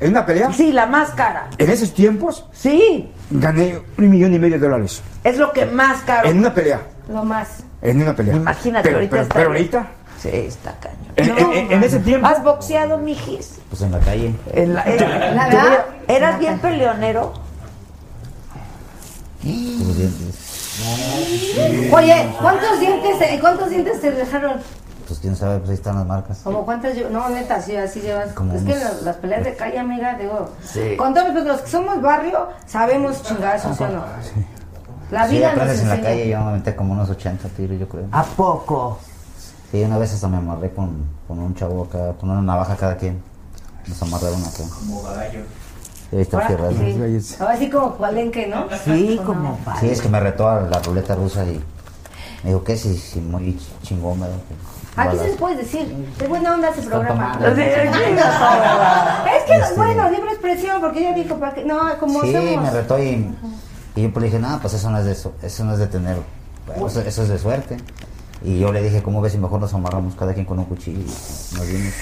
¿En 0.00 0.10
una 0.10 0.26
pelea? 0.26 0.52
Sí, 0.52 0.72
la 0.72 0.86
más 0.86 1.10
cara. 1.10 1.48
En 1.58 1.70
esos 1.70 1.94
tiempos 1.94 2.44
Sí. 2.52 3.10
gané 3.30 3.80
un 3.96 4.10
millón 4.10 4.34
y 4.34 4.38
medio 4.38 4.58
de 4.58 4.66
dólares. 4.68 5.00
Es 5.24 5.38
lo 5.38 5.52
que 5.52 5.64
más 5.66 6.02
caro. 6.02 6.28
En 6.28 6.38
una 6.38 6.52
pelea. 6.52 6.80
Lo 7.08 7.24
más. 7.24 7.48
En 7.82 8.02
una 8.02 8.14
pelea. 8.14 8.36
Imagínate, 8.36 8.82
pero, 8.88 8.96
ahorita 8.96 9.10
pero, 9.10 9.22
está 9.22 9.34
pero 9.34 9.48
ahorita, 9.48 9.86
Sí, 10.20 10.28
está 10.32 10.74
cañón. 10.80 10.98
en, 11.16 11.28
No, 11.28 11.52
en- 11.52 11.58
en- 11.66 11.72
en 11.72 11.84
ese 11.84 11.98
tiempo, 12.00 12.26
¿Has 12.26 12.42
boxeado, 12.42 12.98
mijis? 12.98 13.58
Pues 13.70 13.82
en 13.82 13.92
la 13.92 13.98
calle. 14.00 14.34
En 14.52 14.74
la- 14.74 14.82
en- 14.84 15.36
¿La 15.36 15.50
¿Tú 15.50 15.56
verdad? 15.56 15.84
¿Eras 16.08 16.38
bien 16.38 16.58
peleonero? 16.58 17.32
Oye, 21.92 22.28
¿cuántos 22.40 22.80
dientes, 22.80 23.18
te- 23.18 23.38
¿cuántos 23.40 23.70
dientes 23.70 24.00
te 24.00 24.10
dejaron? 24.10 24.54
Pues 25.06 25.20
quién 25.20 25.36
sabe, 25.36 25.58
pues 25.58 25.70
ahí 25.70 25.74
están 25.76 25.94
las 25.96 26.06
marcas. 26.06 26.40
Como 26.42 26.64
cuántas 26.64 26.96
lle- 26.96 27.08
No, 27.10 27.28
neta, 27.28 27.60
sí, 27.62 27.76
así 27.76 28.00
llevas. 28.00 28.32
Como 28.32 28.52
es 28.54 28.62
que 28.64 28.72
unos- 28.72 28.82
las, 28.82 29.02
las 29.02 29.16
peleas 29.16 29.44
de 29.44 29.54
calle, 29.54 29.78
amiga, 29.78 30.14
digo. 30.18 30.50
Sí. 30.64 30.96
Con 30.96 31.14
todos 31.14 31.32
los 31.44 31.60
que 31.60 31.70
somos 31.70 32.02
barrio, 32.02 32.48
sabemos 32.66 33.22
chingar 33.22 33.56
eso, 33.56 33.72
¿sí 33.74 33.84
o 33.84 33.88
no? 33.88 34.02
La 35.10 35.28
Sí, 35.28 35.36
vida 35.36 35.52
nos 35.52 35.58
aprendes 35.60 35.80
en 35.82 35.88
la 35.88 35.94
enseña. 35.94 36.10
calle, 36.10 36.28
yo 36.30 36.40
me 36.40 36.52
metí 36.54 36.72
como 36.72 36.92
unos 36.94 37.08
80 37.10 37.48
tiros, 37.50 37.78
yo 37.78 37.88
creo. 37.88 38.06
¿A 38.10 38.24
poco? 38.24 38.98
Sí, 39.70 39.82
una 39.82 39.98
vez 39.98 40.12
hasta 40.12 40.26
me 40.26 40.38
amarré 40.38 40.72
con, 40.72 41.04
con 41.28 41.38
un 41.38 41.54
chavo 41.54 41.84
acá, 41.84 42.12
con 42.18 42.30
una 42.30 42.42
navaja 42.42 42.74
cada 42.76 42.96
quien. 42.96 43.22
Nos 43.86 44.02
amarraron 44.02 44.42
acá. 44.42 44.64
Como 44.78 45.02
gallo. 45.02 45.40
Ahí 46.12 46.20
está 46.20 46.38
Ahora, 46.38 46.70
sí. 46.70 47.36
Ahora 47.40 47.56
sí 47.56 47.70
como 47.70 47.94
palenque, 47.94 48.46
¿no? 48.48 48.66
Sí, 48.84 49.18
¿O 49.20 49.24
como 49.24 49.58
vale. 49.64 49.80
Sí, 49.80 49.90
es 49.90 50.00
que 50.00 50.08
me 50.08 50.18
retó 50.18 50.48
a 50.48 50.60
la 50.62 50.78
ruleta 50.80 51.14
rusa 51.14 51.44
y 51.44 51.60
me 52.42 52.50
dijo 52.50 52.62
que 52.64 52.76
si, 52.76 52.96
si 52.96 53.20
muy 53.20 53.58
chingón, 53.82 54.20
me 54.20 54.26
dijo 54.26 54.38
que- 54.48 54.75
Aquí 54.96 55.16
se 55.18 55.24
les 55.28 55.36
puede 55.36 55.56
decir, 55.56 55.94
es 56.20 56.28
buena 56.28 56.54
onda 56.54 56.70
ese 56.70 56.82
programa. 56.82 57.38
Sí, 57.54 57.62
Sí, 57.62 57.62
sí, 57.62 57.88
sí, 57.92 58.00
Es 59.36 59.42
que, 59.44 59.54
Este- 59.56 59.74
bueno, 59.76 60.10
libre 60.10 60.30
expresión, 60.30 60.80
porque 60.80 61.00
ella 61.00 61.12
dijo, 61.14 61.36
¿para 61.36 61.54
qué? 61.54 61.64
No, 61.64 61.78
como 62.00 62.22
Sí, 62.22 62.32
somos... 62.32 62.62
me 62.62 62.70
retó 62.70 62.98
y, 62.98 63.30
y 63.94 64.02
yo 64.02 64.12
pues 64.12 64.22
le 64.22 64.26
dije, 64.28 64.38
no, 64.38 64.58
pues 64.60 64.74
eso 64.74 64.90
no 64.90 64.98
es 64.98 65.04
de, 65.04 65.14
su- 65.14 65.32
eso 65.42 65.64
no 65.64 65.72
es 65.74 65.78
de 65.78 65.86
tener, 65.86 66.16
bueno, 66.66 66.86
eso, 66.86 67.00
eso 67.00 67.22
es 67.22 67.28
de 67.28 67.38
suerte. 67.38 67.76
Y 68.42 68.58
yo 68.58 68.72
le 68.72 68.82
dije, 68.82 69.02
¿cómo 69.02 69.20
ves 69.20 69.32
si 69.32 69.38
mejor 69.38 69.60
nos 69.60 69.72
amarramos 69.74 70.14
cada 70.14 70.32
quien 70.34 70.46
con 70.46 70.58
un 70.58 70.64
cuchillo 70.66 71.00
y 71.00 71.56
nos 71.56 71.66
vimos? 71.66 71.92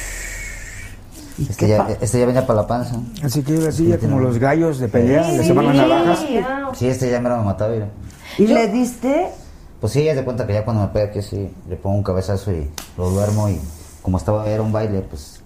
Este 1.50 1.66
ya, 1.66 1.88
este 2.00 2.20
ya 2.20 2.26
venía 2.26 2.46
para 2.46 2.60
la 2.62 2.66
panza. 2.68 2.94
así 3.24 3.42
que 3.42 3.66
así 3.66 3.88
ya 3.88 3.98
como 3.98 4.20
los 4.20 4.38
gallos 4.38 4.78
de 4.78 4.88
pelea, 4.88 5.28
les 5.32 5.50
amarran 5.50 5.76
navajas. 5.76 6.24
Sí, 6.74 6.86
este 6.88 7.10
ya 7.10 7.20
me 7.20 7.28
lo 7.28 7.38
mataba, 7.38 7.72
mira. 7.72 7.88
¿Y 8.38 8.46
le 8.46 8.68
diste? 8.68 9.30
Pues 9.84 9.92
sí, 9.92 10.00
ella 10.00 10.14
de 10.14 10.24
cuenta 10.24 10.46
que 10.46 10.54
ya 10.54 10.64
cuando 10.64 10.80
me 10.80 10.88
pega 10.88 11.08
aquí 11.10 11.18
así, 11.18 11.54
le 11.68 11.76
pongo 11.76 11.98
un 11.98 12.02
cabezazo 12.02 12.50
y 12.50 12.70
lo 12.96 13.10
duermo 13.10 13.50
y 13.50 13.60
como 14.00 14.16
estaba, 14.16 14.48
era 14.48 14.62
un 14.62 14.72
baile, 14.72 15.02
pues 15.02 15.42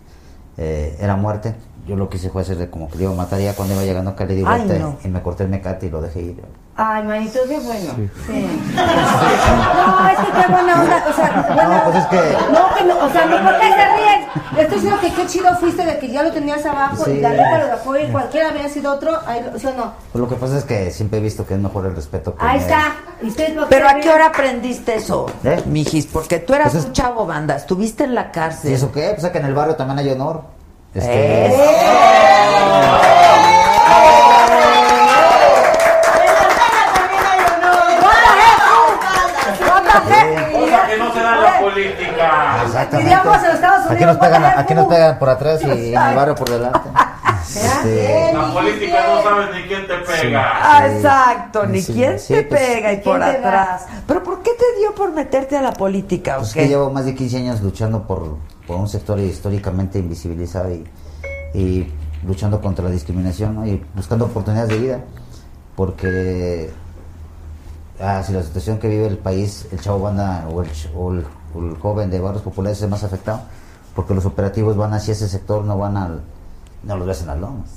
eh, 0.56 0.96
era 1.00 1.16
muerte. 1.16 1.56
Yo 1.88 1.96
lo 1.96 2.08
que 2.10 2.18
hice 2.18 2.28
fue 2.28 2.42
hacerle 2.42 2.68
como 2.68 2.88
que 2.90 2.98
le 2.98 3.04
iba 3.04 3.12
a 3.12 3.16
matar 3.16 3.40
y 3.40 3.44
ya 3.44 3.54
cuando 3.54 3.72
iba 3.74 3.82
llegando 3.82 4.10
acá 4.10 4.26
le 4.26 4.34
di 4.34 4.44
Ay, 4.46 4.58
vuelta 4.58 4.76
y- 4.76 4.78
no. 4.78 4.96
y, 5.02 5.08
me 5.08 5.22
corté 5.22 5.44
el 5.44 5.48
mecate 5.48 5.86
y 5.86 5.90
lo 5.90 6.02
dejé 6.02 6.20
ir. 6.20 6.44
Ay, 6.76 7.02
manito, 7.02 7.38
qué 7.48 7.58
bueno. 7.58 7.92
Sí. 8.26 8.46
No, 8.76 10.08
es 10.10 10.18
que 10.18 10.32
qué 10.32 10.52
buena 10.52 10.80
onda. 10.80 11.04
O 11.08 11.12
sea, 11.12 11.44
buena- 11.48 11.68
No, 11.78 11.84
pues 11.84 11.96
es 11.96 12.06
que- 12.06 12.52
No, 12.52 12.74
que 12.76 12.84
no, 12.84 12.98
o 13.06 13.10
sea, 13.10 13.26
no, 13.26 13.42
¿por 13.42 13.58
qué 13.58 13.66
se 13.68 13.96
ríen? 13.96 14.28
Estoy 14.58 14.74
diciendo 14.76 15.00
que 15.00 15.12
qué 15.14 15.26
chido 15.26 15.56
fuiste 15.56 15.84
de 15.84 15.98
que 15.98 16.08
ya 16.12 16.22
lo 16.22 16.30
tenías 16.32 16.64
abajo 16.66 17.04
Sí. 17.04 17.12
y 17.12 17.20
la 17.20 17.30
neta 17.30 17.58
lo 17.58 17.66
dejó 17.66 17.96
ir. 17.96 18.12
Cualquiera 18.12 18.50
había 18.50 18.68
sido 18.68 18.92
otro, 18.92 19.18
ahí, 19.26 19.42
lo- 19.50 19.58
¿sí 19.58 19.66
o 19.66 19.72
no? 19.74 19.92
Pues 20.12 20.20
lo 20.22 20.28
que 20.28 20.36
pasa 20.36 20.58
es 20.58 20.64
que 20.64 20.90
siempre 20.90 21.18
he 21.18 21.22
visto 21.22 21.46
que 21.46 21.54
es 21.54 21.60
mejor 21.60 21.86
el 21.86 21.96
respeto 21.96 22.34
que 22.36 22.44
Ahí 22.44 22.58
está. 22.58 22.94
¿Y 23.22 23.28
usted 23.28 23.54
lo 23.56 23.66
¿Pero 23.68 23.86
que 23.88 23.92
a 23.94 24.00
qué 24.00 24.10
hora 24.10 24.26
aprendiste 24.26 24.94
eso, 24.96 25.26
¿Eh? 25.44 25.62
mijis? 25.66 26.06
Porque 26.06 26.38
tú 26.38 26.54
eras 26.54 26.70
Pues 26.72 26.82
es- 26.82 26.88
un 26.88 26.92
chavo 26.92 27.26
banda, 27.26 27.56
estuviste 27.56 28.04
en 28.04 28.14
la 28.14 28.30
cárcel. 28.30 28.70
¿Y 28.70 28.74
eso 28.74 28.92
qué? 28.92 29.10
Pues 29.14 29.24
es 29.24 29.30
que 29.30 29.38
en 29.38 29.46
el 29.46 29.54
barrio 29.54 29.74
también 29.74 29.98
hay 29.98 30.10
honor. 30.10 30.57
Este, 30.94 31.52
Cosa 39.88 40.86
que 40.86 40.96
no 40.98 41.12
se 41.12 41.20
da 41.20 41.36
la 41.36 41.60
política. 41.60 42.62
Exactamente. 42.64 42.96
Diríamos 42.98 43.44
en 43.44 43.50
Estados 43.50 43.84
Aquí 43.86 43.94
Unidos, 43.94 44.16
nos 44.16 44.26
pegan, 44.26 44.42
"What 44.42 44.52
the 44.54 44.60
aquí 44.60 44.74
nos 44.74 44.86
pegan 44.86 45.18
por 45.18 45.28
atrás 45.30 45.60
y 45.62 45.70
en 45.70 45.98
el 46.02 46.14
barrio 46.16 46.34
por 46.34 46.50
delante. 46.50 46.80
Este, 47.48 48.32
La 48.34 48.52
política 48.52 48.98
no 49.08 49.22
sabes 49.22 49.48
ni 49.54 49.62
quién 49.62 49.86
te 49.86 49.94
pega. 49.98 50.52
Ah, 50.62 50.86
exacto, 50.86 51.66
ni 51.66 51.80
Sí, 51.80 51.92
quién 51.94 52.18
sí, 52.18 52.34
te 52.34 52.42
pues- 52.44 52.60
pega 52.60 52.92
y 52.92 53.00
¿Quién 53.00 53.04
por 53.04 53.22
atrás. 53.22 53.86
¿Pero 54.06 54.22
por 54.22 54.42
qué 54.42 54.50
te 54.52 54.78
dio 54.80 54.94
por 54.94 55.12
meterte 55.12 55.56
a 55.56 55.62
la 55.62 55.72
política 55.72 56.36
o 56.36 56.40
Pues 56.40 56.52
qué? 56.52 56.60
que 56.62 56.68
llevo 56.68 56.90
más 56.90 57.06
de 57.06 57.14
15 57.14 57.38
años 57.38 57.60
luchando 57.62 58.02
por, 58.06 58.36
por 58.68 58.76
un 58.76 58.86
sector 58.86 59.18
históricamente 59.18 59.98
invisibilizado 59.98 60.70
y, 60.70 60.84
y 61.54 61.90
luchando 62.26 62.60
contra 62.60 62.84
la 62.84 62.90
discriminación 62.90 63.54
¿no? 63.54 63.66
y 63.66 63.82
buscando 63.96 64.26
oportunidades 64.26 64.68
de 64.68 64.78
vida. 64.78 65.00
Porque 65.74 66.70
ah, 67.98 68.22
si 68.22 68.34
la 68.34 68.42
situación 68.42 68.78
que 68.78 68.88
vive 68.88 69.06
el 69.06 69.16
país, 69.16 69.66
el 69.72 69.80
chavo 69.80 70.00
banda 70.00 70.46
o 70.52 70.62
el, 70.62 70.68
o 70.94 71.12
el, 71.14 71.24
o 71.54 71.60
el 71.60 71.78
joven 71.78 72.10
de 72.10 72.20
barrios 72.20 72.42
populares 72.42 72.82
es 72.82 72.88
más 72.90 73.02
afectado, 73.02 73.40
porque 73.94 74.14
los 74.14 74.26
operativos 74.26 74.76
van 74.76 74.92
hacia 74.92 75.12
ese 75.12 75.28
sector, 75.28 75.64
no 75.64 75.78
van 75.78 75.96
al, 75.96 76.20
no 76.82 76.96
los 76.98 77.06
ves 77.06 77.22
en 77.22 77.28
las 77.28 77.38
lomas, 77.38 77.70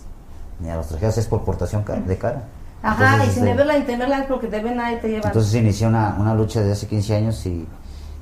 ni 0.59 0.69
a 0.69 0.75
los 0.75 0.87
trajeros, 0.87 1.17
es 1.17 1.27
por 1.27 1.45
portación 1.45 1.85
de 2.05 2.17
cara. 2.17 2.43
Ajá, 2.83 3.13
Entonces, 3.13 3.29
y 3.29 3.39
sin 3.39 3.47
este, 3.47 3.57
verla 3.57 3.77
ni 3.77 3.85
tenerla 3.85 4.19
es 4.19 4.25
porque 4.25 4.47
te 4.47 4.59
ven 4.59 4.79
ahí 4.79 4.97
te 4.99 5.07
llevan. 5.07 5.27
entonces 5.27 5.51
se 5.51 5.59
inició 5.59 5.87
una, 5.87 6.17
una 6.19 6.33
lucha 6.33 6.61
de 6.61 6.71
hace 6.71 6.87
15 6.87 7.15
años 7.15 7.45
y, 7.45 7.67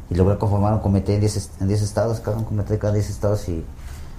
y 0.10 0.16
logré 0.16 0.38
conformar 0.38 0.74
un 0.74 0.80
comité 0.80 1.16
en 1.16 1.22
10, 1.22 1.36
est- 1.38 1.62
en 1.62 1.68
10 1.68 1.82
estados, 1.82 2.20
cada 2.20 2.38
un 2.38 2.44
comité 2.44 2.74
de 2.74 2.80
cada 2.80 2.94
10 2.94 3.10
estados 3.10 3.48
y 3.50 3.64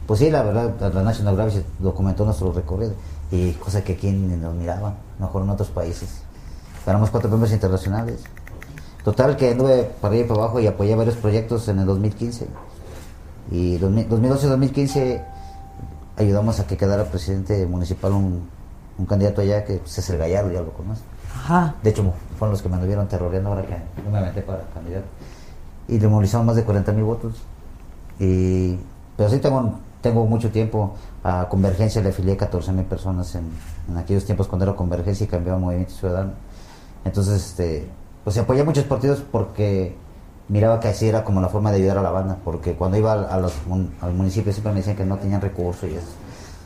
pues 0.07 0.21
sí, 0.21 0.31
la 0.31 0.43
verdad, 0.43 0.75
la- 0.81 0.89
la 0.91 1.03
National 1.03 1.37
Geographic 1.37 1.65
documentó 1.79 2.25
nuestro 2.25 2.53
recorrido 2.53 2.93
y 3.31 3.53
cosa 3.53 3.83
que 3.85 3.93
aquí 3.95 4.11
ni 4.11 4.37
nos 4.37 4.55
miraban, 4.55 4.95
mejor 5.19 5.43
en 5.43 5.51
otros 5.51 5.69
países. 5.69 6.23
Ganamos 6.87 7.11
cuatro 7.11 7.29
premios 7.31 7.53
internacionales. 7.53 8.21
Total 9.05 9.37
que 9.37 9.51
anduve 9.53 9.85
para 10.01 10.12
arriba 10.12 10.27
y 10.27 10.29
para 10.29 10.43
abajo 10.43 10.61
y 10.61 10.67
apoyé 10.67 10.95
varios 10.95 11.17
proyectos 11.17 11.69
en 11.69 11.79
el 11.79 11.87
2015. 11.87 12.47
Y 13.51 13.79
2012-2015 13.79 15.23
ayudamos 16.17 16.61
a 16.61 16.67
que 16.67 16.77
quedara 16.77 17.05
presidente 17.05 17.67
municipal 17.67 18.12
un, 18.12 18.49
un 18.99 19.07
candidato 19.07 19.41
allá 19.41 19.65
que 19.65 19.77
pues, 19.79 19.97
es 19.99 20.11
el 20.11 20.19
Gallardo, 20.19 20.51
ya 20.51 20.61
lo 20.61 20.73
conoce. 20.73 21.03
Ajá. 21.35 21.75
De 21.83 21.91
hecho, 21.91 22.03
fueron 22.39 22.53
los 22.53 22.62
que 22.62 22.69
me 22.69 22.75
anduvieron 22.77 23.07
terroreando 23.09 23.51
ahora 23.51 23.62
que 23.62 23.77
yo 24.05 24.11
me 24.11 24.19
aventé 24.19 24.43
para 24.43 24.62
candidato. 24.75 25.07
Y 25.91 25.99
le 25.99 26.07
movilizamos 26.07 26.47
más 26.47 26.57
de 26.57 26.62
40 26.62 26.93
mil 26.93 27.03
votos. 27.03 27.35
Y, 28.21 28.79
pero 29.17 29.29
sí 29.29 29.39
tengo, 29.39 29.81
tengo 30.01 30.25
mucho 30.25 30.51
tiempo. 30.51 30.95
A 31.25 31.49
Convergencia 31.49 32.01
le 32.01 32.11
afilié 32.11 32.37
14 32.37 32.73
mil 32.73 32.85
personas 32.85 33.35
en, 33.35 33.51
aquellos 33.97 34.25
tiempos 34.25 34.47
cuando 34.47 34.65
era 34.67 34.77
Convergencia 34.77 35.25
y 35.25 35.27
cambió 35.27 35.55
a 35.55 35.59
Movimiento 35.59 35.93
Ciudadano. 35.93 36.33
Entonces, 37.05 37.45
este, 37.45 37.89
pues 38.23 38.39
apoyé 38.39 38.61
a 38.61 38.65
muchos 38.65 38.85
partidos 38.85 39.21
porque 39.33 39.97
miraba 40.49 40.79
que 40.79 40.89
así 40.89 41.09
era 41.09 41.25
como 41.25 41.41
la 41.41 41.49
forma 41.49 41.73
de 41.73 41.79
ayudar 41.79 41.99
a 41.99 42.03
la 42.03 42.12
banda. 42.12 42.39
Porque 42.45 42.75
cuando 42.75 42.97
iba 42.97 43.12
a 43.12 44.09
municipio 44.11 44.53
siempre 44.53 44.73
me 44.73 44.79
decían 44.79 44.97
que 44.97 45.05
no 45.05 45.19
tenían 45.19 45.41
recursos 45.41 45.91
y. 45.91 45.97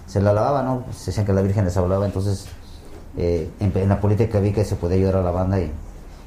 Se 0.07 0.21
la 0.21 0.35
lavaba, 0.35 0.63
¿no? 0.63 0.85
Se 0.93 1.07
decían 1.07 1.25
que 1.25 1.33
la 1.33 1.41
Virgen 1.41 1.65
les 1.65 1.77
hablaba. 1.79 2.05
Entonces, 2.05 2.47
eh, 3.17 3.51
en, 3.59 3.89
la 3.89 4.01
política 4.01 4.39
vi 4.39 4.53
que 4.53 4.65
se 4.65 4.77
podía 4.77 4.97
ayudar 4.97 5.17
a 5.17 5.23
la 5.23 5.31
banda 5.31 5.59
y, 5.59 5.73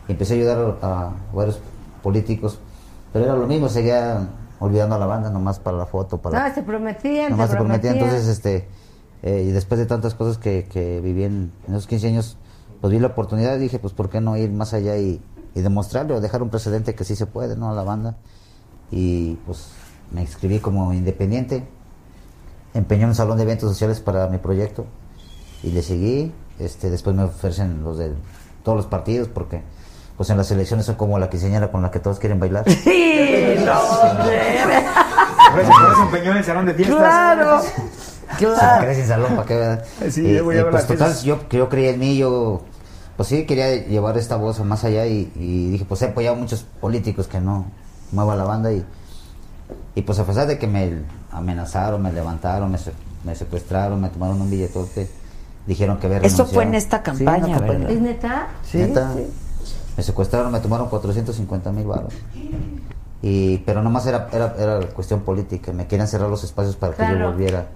y 0.07 0.11
empecé 0.11 0.33
a 0.33 0.37
ayudar 0.37 0.77
a, 0.81 1.03
a 1.03 1.11
varios 1.31 1.59
políticos, 2.01 2.59
pero 3.13 3.25
era 3.25 3.35
lo 3.35 3.47
mismo, 3.47 3.69
seguía 3.69 4.27
olvidando 4.59 4.95
a 4.95 4.99
la 4.99 5.05
banda 5.05 5.29
nomás 5.29 5.59
para 5.59 5.77
la 5.77 5.85
foto, 5.85 6.17
para 6.17 6.45
Ah, 6.45 6.53
te 6.53 6.63
prometían, 6.63 7.31
nomás 7.31 7.49
te 7.49 7.55
te 7.55 7.57
prometía, 7.59 7.91
prometían. 7.91 7.95
entonces 8.11 8.27
este 8.27 8.67
eh, 9.23 9.45
y 9.47 9.51
después 9.51 9.79
de 9.79 9.85
tantas 9.85 10.13
cosas 10.13 10.37
que, 10.37 10.65
que 10.65 11.01
viví 11.01 11.23
en, 11.23 11.51
en 11.67 11.73
esos 11.73 11.87
15 11.87 12.07
años, 12.07 12.37
pues 12.81 12.91
vi 12.93 12.99
la 12.99 13.07
oportunidad 13.07 13.55
y 13.55 13.59
dije, 13.59 13.79
pues 13.79 13.93
por 13.93 14.09
qué 14.09 14.21
no 14.21 14.37
ir 14.37 14.51
más 14.51 14.73
allá 14.73 14.97
y, 14.97 15.21
y 15.55 15.61
demostrarle 15.61 16.13
o 16.13 16.21
dejar 16.21 16.43
un 16.43 16.49
precedente 16.49 16.93
que 16.93 17.03
sí 17.03 17.15
se 17.15 17.25
puede, 17.25 17.55
¿no? 17.57 17.69
A 17.69 17.73
la 17.73 17.81
banda. 17.83 18.15
Y 18.91 19.35
pues 19.47 19.69
me 20.11 20.21
inscribí 20.21 20.59
como 20.59 20.93
independiente, 20.93 21.67
empeñé 22.75 23.05
un 23.05 23.15
salón 23.15 23.37
de 23.37 23.43
eventos 23.43 23.69
sociales 23.69 23.99
para 23.99 24.27
mi 24.27 24.37
proyecto 24.37 24.85
y 25.63 25.71
le 25.71 25.81
seguí. 25.81 26.31
Este, 26.59 26.89
después 26.89 27.15
me 27.15 27.23
ofrecen 27.23 27.83
los 27.83 27.97
de 27.97 28.13
todos 28.63 28.75
los 28.77 28.85
partidos 28.85 29.27
porque 29.27 29.61
pues 30.17 30.29
en 30.31 30.37
las 30.37 30.49
elecciones 30.51 30.85
son 30.85 30.95
como 30.95 31.17
la 31.19 31.29
quinceañera 31.29 31.71
con 31.71 31.81
la 31.81 31.91
que 31.91 31.99
todos 31.99 32.19
quieren 32.19 32.39
bailar. 32.39 32.65
Sí, 32.69 33.55
no, 33.65 33.79
hombre. 33.79 34.41
Por 35.51 35.59
eso, 35.61 35.71
por 35.71 35.91
eso 35.93 36.01
empeñó 36.03 36.31
en 36.31 36.37
el 36.37 36.43
salón 36.43 36.65
de 36.65 36.73
fiestas. 36.73 36.97
Claro. 36.97 37.61
Se 37.61 38.45
¿para 39.35 39.45
qué? 39.45 39.55
verdad? 39.55 39.85
Sí, 40.09 40.21
Y- 40.27 40.33
yo 40.35 40.43
voy 40.43 40.55
a 40.57 40.59
y, 40.59 40.63
ver 40.63 40.71
pues 40.71 40.87
total, 40.87 41.15
yo, 41.23 41.39
yo 41.49 41.69
creía 41.69 41.91
en 41.91 41.99
mí, 41.99 42.17
yo 42.17 42.61
pues 43.15 43.29
sí 43.29 43.45
quería 43.45 43.73
llevar 43.87 44.17
esta 44.17 44.35
voz 44.35 44.59
más 44.63 44.83
allá 44.83 45.05
y, 45.07 45.31
y 45.35 45.69
dije, 45.71 45.85
pues 45.87 46.01
he 46.01 46.05
apoyado 46.07 46.35
a 46.35 46.39
muchos 46.39 46.63
políticos 46.81 47.27
que 47.27 47.39
no 47.39 47.65
muevan 48.11 48.37
la 48.37 48.43
banda 48.43 48.71
y, 48.73 48.85
y 49.95 50.01
pues 50.03 50.19
a 50.19 50.25
pesar 50.25 50.45
de 50.47 50.59
que 50.59 50.67
me 50.67 51.03
amenazaron, 51.31 52.01
me 52.01 52.11
levantaron, 52.11 52.69
me, 52.71 52.77
se- 52.77 52.91
me 53.23 53.33
secuestraron, 53.35 53.99
me 54.01 54.09
tomaron 54.09 54.39
un 54.41 54.49
billetote, 54.51 55.09
dijeron 55.65 55.97
que 55.97 56.07
había 56.07 56.19
Eso 56.19 56.45
fue 56.45 56.63
en 56.63 56.75
esta 56.75 56.97
Sí, 56.97 57.03
en 57.11 57.25
campaña, 57.25 57.57
campaña. 57.57 57.79
¿verdad? 57.79 57.91
¿Es 57.91 58.01
neta? 58.01 58.47
Sí, 58.69 58.77
Neta. 58.77 59.13
sí. 59.15 59.27
Me 59.97 60.03
secuestraron, 60.03 60.51
me 60.51 60.59
tomaron 60.59 60.87
450 60.89 61.71
mil 61.71 61.85
baros. 61.87 62.13
Y, 63.21 63.57
pero 63.59 63.81
nomás 63.81 64.05
era, 64.05 64.29
era, 64.31 64.55
era 64.57 64.79
cuestión 64.89 65.21
política, 65.21 65.73
me 65.73 65.87
querían 65.87 66.07
cerrar 66.07 66.29
los 66.29 66.43
espacios 66.43 66.75
para 66.75 66.93
que 66.93 67.01
yo 67.01 67.07
volviera. 67.31 67.67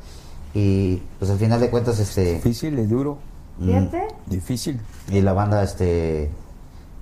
Y 0.54 0.98
pues 1.18 1.32
al 1.32 1.38
final 1.40 1.60
de 1.60 1.70
cuentas, 1.70 1.98
este... 2.00 2.36
Difícil, 2.36 2.78
es 2.78 2.90
duro. 2.90 3.18
Fíjate. 3.60 4.08
Difícil. 4.28 4.80
Y 5.10 5.22
la 5.22 5.34
banda, 5.34 5.64
este... 5.64 6.30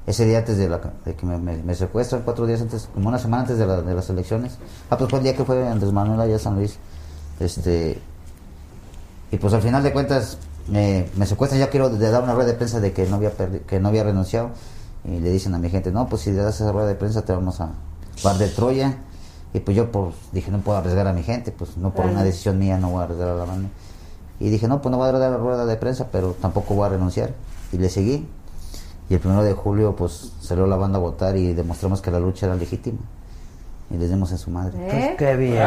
Ese 0.07 0.25
día 0.25 0.39
antes 0.39 0.57
de, 0.57 0.67
la, 0.69 0.79
de 1.05 1.13
que 1.15 1.25
me, 1.25 1.37
me- 1.37 1.57
me 1.61 1.75
secuestran, 1.75 2.21
cuatro 2.23 2.47
días 2.47 2.61
antes, 2.61 2.89
como 2.93 3.09
una 3.09 3.19
semana 3.19 3.41
antes 3.43 3.57
de, 3.59 3.67
la- 3.67 3.81
de 3.81 3.93
las 3.93 4.09
elecciones. 4.09 4.57
Ah, 4.89 4.97
pues 4.97 5.09
fue 5.09 5.19
el 5.19 5.23
día 5.23 5.35
que 5.35 5.43
fue 5.43 5.67
Andrés 5.67 5.91
Manuel 5.91 6.19
allá 6.21 6.37
a 6.37 6.39
San 6.39 6.55
Luis. 6.55 6.77
Este... 7.39 7.99
Y 9.31 9.37
pues 9.37 9.53
al 9.53 9.61
final 9.61 9.83
de 9.83 9.91
cuentas 9.93 10.37
me, 10.67 11.05
me 11.15 11.25
secuestran, 11.25 11.59
ya 11.59 11.69
quiero 11.69 11.89
de 11.89 12.09
dar 12.09 12.23
una 12.23 12.33
rueda 12.33 12.47
de 12.47 12.53
prensa 12.55 12.79
de 12.79 12.93
que 12.93 13.05
no 13.05 13.17
había 13.17 13.35
perdi- 13.37 13.61
que 13.61 13.79
no 13.79 13.89
había 13.89 14.03
renunciado. 14.03 14.49
Y 15.05 15.19
le 15.19 15.29
dicen 15.29 15.55
a 15.55 15.59
mi 15.59 15.69
gente, 15.69 15.91
no, 15.91 16.07
pues 16.09 16.23
si 16.23 16.31
le 16.31 16.41
das 16.41 16.55
esa 16.61 16.71
rueda 16.71 16.87
de 16.87 16.95
prensa 16.95 17.23
te 17.23 17.33
vamos 17.33 17.59
a 17.61 17.69
bar 18.23 18.37
de 18.37 18.47
Troya. 18.49 18.97
Y 19.53 19.59
pues 19.61 19.75
yo 19.75 19.91
pues 19.91 20.13
dije, 20.31 20.51
no 20.51 20.59
puedo 20.59 20.77
arriesgar 20.77 21.07
a 21.07 21.13
mi 21.13 21.23
gente, 21.23 21.51
pues 21.51 21.77
no 21.77 21.89
por 21.89 22.03
Claro. 22.03 22.11
una 22.11 22.23
decisión 22.23 22.59
mía 22.59 22.77
no 22.77 22.89
voy 22.89 23.01
a 23.01 23.03
arriesgar 23.05 23.29
a 23.29 23.35
la 23.35 23.45
banda. 23.45 23.69
Y 24.39 24.49
dije, 24.49 24.67
no, 24.67 24.81
pues 24.81 24.91
no 24.91 24.97
voy 24.97 25.09
a 25.09 25.11
dar 25.11 25.31
la 25.31 25.37
rueda 25.37 25.65
de 25.65 25.75
prensa, 25.75 26.07
pero 26.11 26.33
tampoco 26.39 26.73
voy 26.75 26.85
a 26.85 26.89
renunciar. 26.89 27.31
Y 27.71 27.77
le 27.77 27.89
seguí. 27.89 28.27
Y 29.09 29.13
el 29.15 29.19
primero 29.19 29.43
de 29.43 29.53
julio, 29.53 29.95
pues 29.95 30.33
salió 30.39 30.67
la 30.67 30.75
banda 30.75 30.97
a 30.99 31.01
votar 31.01 31.35
y 31.35 31.53
demostramos 31.53 32.01
que 32.01 32.11
la 32.11 32.19
lucha 32.19 32.45
era 32.45 32.55
legítima. 32.55 32.99
Y 33.89 33.97
les 33.97 34.09
dimos 34.11 34.31
en 34.31 34.37
su 34.37 34.51
madre. 34.51 34.73
¿Eh? 34.77 35.15
Qué 35.17 35.35
bien. 35.35 35.63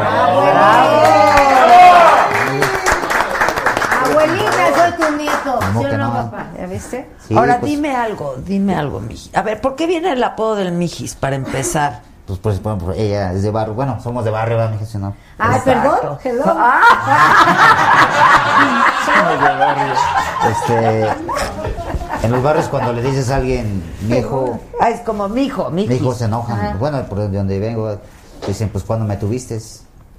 Abuelita, 4.05 4.52
soy 4.89 5.05
tu 5.07 5.17
nieto. 5.17 5.59
¿Cómo 5.59 5.79
¿Sí 5.81 5.85
o 5.85 5.97
no, 5.97 6.07
no? 6.07 6.13
papá? 6.31 6.45
¿Ya 6.57 6.65
viste? 6.67 7.09
Sí, 7.27 7.35
Ahora 7.37 7.59
pues, 7.59 7.71
dime 7.71 7.95
algo, 7.95 8.35
dime 8.45 8.75
algo, 8.75 8.99
Mijis. 8.99 9.35
A 9.35 9.41
ver, 9.41 9.59
¿por 9.61 9.75
qué 9.75 9.87
viene 9.87 10.11
el 10.11 10.23
apodo 10.23 10.55
del 10.55 10.71
Mijis 10.71 11.15
para 11.15 11.35
empezar? 11.35 12.01
Pues, 12.25 12.39
pues, 12.39 12.61
bueno, 12.63 12.77
pues, 12.79 12.97
ella 12.97 13.33
es 13.33 13.43
de 13.43 13.51
barrio. 13.51 13.73
Bueno, 13.73 13.99
somos 14.01 14.23
de 14.23 14.31
barrio, 14.31 14.55
¿verdad, 14.57 14.71
mija? 14.71 14.85
Si 14.85 14.97
no. 14.97 15.13
Ay, 15.37 15.57
Exacto. 15.57 15.99
perdón. 16.01 16.19
Hello. 16.23 16.43
Este, 20.49 21.07
en 22.23 22.31
los 22.31 22.43
barrios 22.43 22.67
cuando 22.67 22.91
le 22.93 23.01
dices 23.01 23.29
a 23.31 23.37
alguien, 23.37 23.83
mi 24.01 24.17
hijo, 24.17 24.59
Ah, 24.79 24.89
es 24.89 25.01
como 25.01 25.29
mijo, 25.29 25.69
mi 25.69 25.83
Mijis. 25.83 26.01
hijo 26.01 26.13
se 26.13 26.25
enojan. 26.25 26.59
Ajá. 26.59 26.75
Bueno, 26.77 27.03
por 27.05 27.31
donde 27.31 27.59
vengo, 27.59 27.97
dicen, 28.45 28.69
pues, 28.69 28.83
cuando 28.83 29.05
me 29.05 29.15
tuviste? 29.17 29.59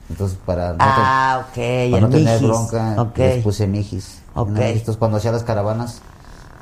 Entonces, 0.08 0.38
para 0.44 0.70
no, 0.72 0.76
Ah, 0.80 1.44
ok, 1.48 1.54
te- 1.54 1.84
el 1.86 1.90
para 1.92 2.00
no 2.02 2.08
tener 2.10 2.40
Mijis. 2.40 2.48
bronca, 2.48 3.06
les 3.16 3.42
puse 3.44 3.66
mijis. 3.66 4.18
Ok. 4.34 4.48
¿no? 4.50 4.60
Entonces, 4.60 4.96
cuando 4.96 5.16
hacía 5.18 5.32
las 5.32 5.44
caravanas, 5.44 6.00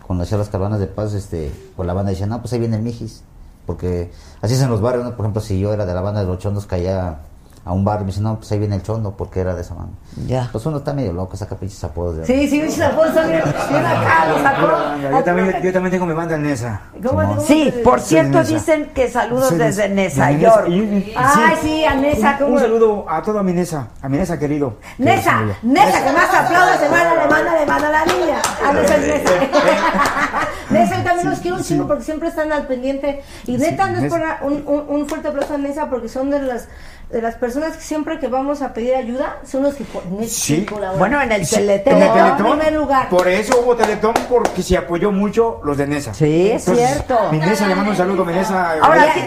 cuando 0.06 0.24
hacía 0.24 0.38
las 0.38 0.48
caravanas 0.48 0.80
de 0.80 0.86
paz, 0.86 1.14
este, 1.14 1.52
pues 1.76 1.86
la 1.86 1.94
banda 1.94 2.10
decía, 2.10 2.26
no, 2.26 2.40
pues 2.40 2.52
ahí 2.52 2.58
viene 2.58 2.76
el 2.76 2.82
mijis. 2.82 3.22
Porque 3.66 4.10
así 4.40 4.54
es 4.54 4.60
en 4.60 4.70
los 4.70 4.80
barrios, 4.80 5.04
¿no? 5.04 5.16
Por 5.16 5.24
ejemplo, 5.24 5.40
si 5.40 5.58
yo 5.58 5.72
era 5.72 5.86
de 5.86 5.94
la 5.94 6.00
banda 6.00 6.20
de 6.20 6.26
los 6.26 6.38
chondos, 6.38 6.66
caía 6.66 7.20
a 7.64 7.72
un 7.72 7.84
barrio 7.84 8.02
y 8.02 8.04
me 8.06 8.10
dice, 8.10 8.20
no, 8.22 8.36
pues 8.38 8.50
ahí 8.50 8.58
viene 8.58 8.74
el 8.74 8.82
chondo, 8.82 9.16
porque 9.16 9.38
era 9.40 9.54
de 9.54 9.60
esa 9.62 9.74
banda. 9.74 9.92
Ya. 10.26 10.48
Pues 10.50 10.66
uno 10.66 10.78
está 10.78 10.92
medio 10.92 11.12
loco, 11.12 11.36
saca 11.36 11.54
pinches 11.56 11.82
apodos. 11.84 12.16
de- 12.16 12.26
Sí, 12.26 12.48
sí, 12.48 12.76
la 12.78 12.90
bolsa, 12.90 13.22
mira, 13.24 13.44
mira 13.70 14.00
acá, 14.00 14.26
lo 14.28 14.42
sacó. 14.42 15.16
Yo 15.18 15.24
también, 15.24 15.62
yo 15.62 15.72
también 15.72 15.90
tengo 15.92 16.06
mi 16.06 16.12
banda 16.14 16.34
en 16.34 16.46
esa. 16.46 16.80
¿Cómo 17.06 17.20
te- 17.20 17.26
cómo 17.28 17.40
Sí, 17.40 17.72
por 17.84 18.00
cierto, 18.00 18.38
Nesa. 18.38 18.52
dicen 18.54 18.90
que 18.94 19.08
saludos 19.08 19.48
Soy 19.50 19.58
desde 19.58 19.82
de- 19.82 19.88
Nesa 19.94 20.26
de 20.26 20.40
York. 20.40 20.64
Y- 20.68 20.72
y- 20.72 21.14
Ay, 21.16 21.56
sí, 21.62 21.84
a 21.84 21.94
Nesa, 21.94 22.30
Un, 22.32 22.38
¿cómo? 22.38 22.54
un 22.54 22.60
saludo 22.60 23.06
a 23.08 23.22
toda 23.22 23.42
mi 23.44 23.52
Nesa, 23.52 23.88
a 24.02 24.08
mi 24.08 24.16
Nesa 24.18 24.38
querido. 24.38 24.78
que 24.80 25.04
es 25.04 25.16
Nesa. 25.16 25.40
Nesa, 25.62 26.04
que 26.04 26.12
más 26.12 26.34
aplausos 26.34 26.80
se 26.80 26.88
manda, 26.88 27.14
le 27.22 27.28
manda, 27.30 27.60
le 27.60 27.66
manda 27.66 27.88
a 27.88 27.92
la 27.92 28.04
niña. 28.06 28.42
A 28.68 28.72
Nesa 28.72 28.96
es 28.96 29.06
Nesa. 29.24 29.30
Nesa, 30.70 30.96
yo 30.98 31.04
también 31.04 31.30
los 31.30 31.38
quiero 31.40 31.56
un 31.58 31.62
chingo 31.62 31.86
porque 31.86 32.02
siempre 32.02 32.28
están 32.28 32.50
al 32.52 32.66
pendiente. 32.66 33.22
Y 33.46 33.56
neta, 33.56 33.88
no 33.90 33.98
es 34.04 34.10
por 34.12 34.20
un, 34.42 34.64
un 34.88 35.06
fuerte 35.08 35.28
aplauso 35.28 35.54
a 35.54 35.58
Nesa 35.58 35.88
porque 35.90 36.08
son 36.08 36.30
de 36.30 36.40
las 36.40 36.68
de 37.12 37.20
las 37.22 37.34
personas 37.36 37.76
que 37.76 37.82
siempre 37.82 38.18
que 38.18 38.26
vamos 38.26 38.62
a 38.62 38.72
pedir 38.72 38.94
ayuda 38.94 39.36
son 39.44 39.62
los 39.64 39.74
que 39.74 39.84
Sí. 40.26 40.64
colaboran. 40.64 40.98
Bueno, 40.98 41.20
en 41.20 41.30
el 41.32 41.44
Sí, 41.46 41.56
Teletón. 41.56 41.94
en 41.94 42.02
el 42.02 42.18
En 42.26 42.36
primer 42.36 42.72
lugar. 42.72 43.08
Por 43.10 43.28
eso 43.28 43.60
hubo 43.62 43.76
Teletón, 43.76 44.14
porque 44.30 44.62
se 44.62 44.78
apoyó 44.78 45.12
mucho 45.12 45.60
los 45.62 45.76
de 45.76 45.86
Nesa. 45.86 46.14
Sí, 46.14 46.50
es 46.50 46.64
cierto. 46.64 47.18
Mi 47.30 47.38
Nesa, 47.38 47.66
le 47.66 47.74
mando 47.74 47.90
un 47.90 47.96
saludo, 47.96 48.24
mi 48.24 48.32
Nesa. 48.32 48.72
Ahora, 48.82 49.12
sí, 49.12 49.20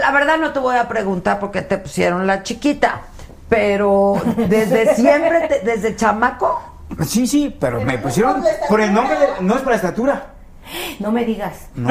la 0.00 0.10
verdad 0.10 0.38
no 0.38 0.52
te 0.52 0.58
voy 0.58 0.76
a 0.76 0.88
preguntar 0.88 1.38
por 1.38 1.52
qué 1.52 1.62
te 1.62 1.78
pusieron 1.78 2.26
la 2.26 2.42
chiquita, 2.42 3.02
pero 3.48 4.20
desde 4.36 4.94
siempre, 4.96 5.46
te- 5.48 5.60
desde 5.60 5.94
chamaco. 5.94 6.60
Sí, 7.06 7.26
sí, 7.28 7.56
pero 7.60 7.80
me 7.80 7.96
pusieron 7.98 8.44
por 8.68 8.80
el 8.80 8.92
nombre, 8.92 9.16
de- 9.18 9.28
no 9.40 9.54
es 9.54 9.60
por 9.62 9.70
la 9.70 9.76
estatura. 9.76 10.26
No 10.98 11.12
me 11.12 11.24
digas. 11.24 11.52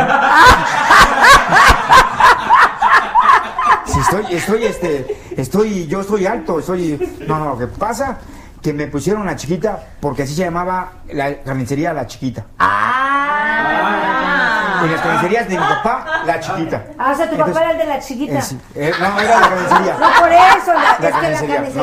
Si 3.94 4.00
estoy, 4.00 4.26
estoy, 4.36 4.66
este, 4.66 5.18
estoy, 5.38 5.88
yo 5.88 6.04
soy 6.04 6.26
alto, 6.26 6.62
soy, 6.62 7.18
no, 7.28 7.38
no, 7.40 7.46
lo 7.50 7.58
que 7.58 7.68
pasa 7.68 8.18
que 8.62 8.74
me 8.74 8.88
pusieron 8.88 9.26
la 9.26 9.36
chiquita 9.36 9.78
porque 10.00 10.24
así 10.24 10.34
se 10.34 10.44
llamaba 10.46 10.94
la 11.12 11.42
carnicería 11.44 11.92
la 11.94 12.08
chiquita. 12.08 12.46
Ah, 12.60 14.82
En 14.86 14.92
las 14.92 15.02
carnicerías 15.02 15.48
de 15.48 15.58
mi 15.58 15.64
papá, 15.64 16.06
la 16.26 16.40
chiquita. 16.40 16.84
Ah, 16.98 17.12
o 17.12 17.16
sea, 17.16 17.26
tu 17.30 17.34
Entonces, 17.36 17.54
papá 17.56 17.66
era 17.66 17.72
el 17.74 17.78
de 17.78 17.86
la 17.86 18.00
chiquita. 18.00 18.40
eh. 18.40 18.44
Eh, 18.76 18.92
no, 19.00 19.20
era 19.20 19.40
la 19.40 19.50
carnicería. 19.50 19.98
No, 20.00 20.08
por 20.20 20.32
eso, 20.32 20.74
la- 20.74 20.82
La 20.82 20.90
es 20.90 20.98
que 21.00 21.10
la 21.10 21.22
carnicería. 21.22 21.62
No, 21.62 21.62
no, 21.62 21.72
sí, 21.72 21.78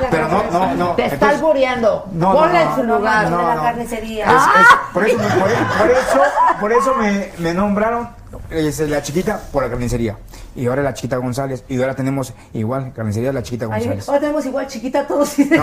la 0.00 0.10
Pero 0.10 0.28
no, 0.28 0.38
carnicería. 0.42 0.68
no, 0.68 0.74
no. 0.74 0.90
Te 0.94 1.02
está 1.04 1.14
entonces- 1.14 1.38
albureando. 1.38 2.06
No, 2.12 2.32
no, 2.32 2.38
Ponla 2.38 2.64
no. 2.64 2.70
en 2.70 2.76
su 2.76 2.82
No, 2.84 2.98
lugar. 2.98 3.30
no, 3.30 3.38
de 3.38 3.42
la 3.44 3.54
no. 3.54 3.62
carnicería. 3.62 4.24
Es- 4.26 4.32
es- 4.60 4.66
por 4.92 5.06
eso, 5.08 5.18
por, 5.18 5.78
por 5.78 5.90
eso, 5.90 6.22
por 6.60 6.72
eso 6.72 6.94
me, 6.94 7.32
me 7.38 7.54
nombraron 7.54 8.08
es, 8.50 8.80
la 8.80 9.02
chiquita 9.02 9.40
por 9.52 9.62
la 9.62 9.70
carnicería. 9.70 10.16
Y 10.56 10.66
ahora 10.66 10.82
la 10.82 10.94
chiquita 10.94 11.16
González. 11.18 11.64
Y 11.68 11.80
ahora 11.80 11.94
tenemos 11.94 12.32
igual 12.52 12.92
carnicería 12.92 13.32
la 13.32 13.42
chiquita 13.42 13.66
Ay, 13.66 13.70
González. 13.82 14.08
ahora 14.08 14.20
tenemos 14.20 14.46
igual 14.46 14.66
chiquita 14.66 15.06
todos. 15.06 15.38
Es- 15.38 15.50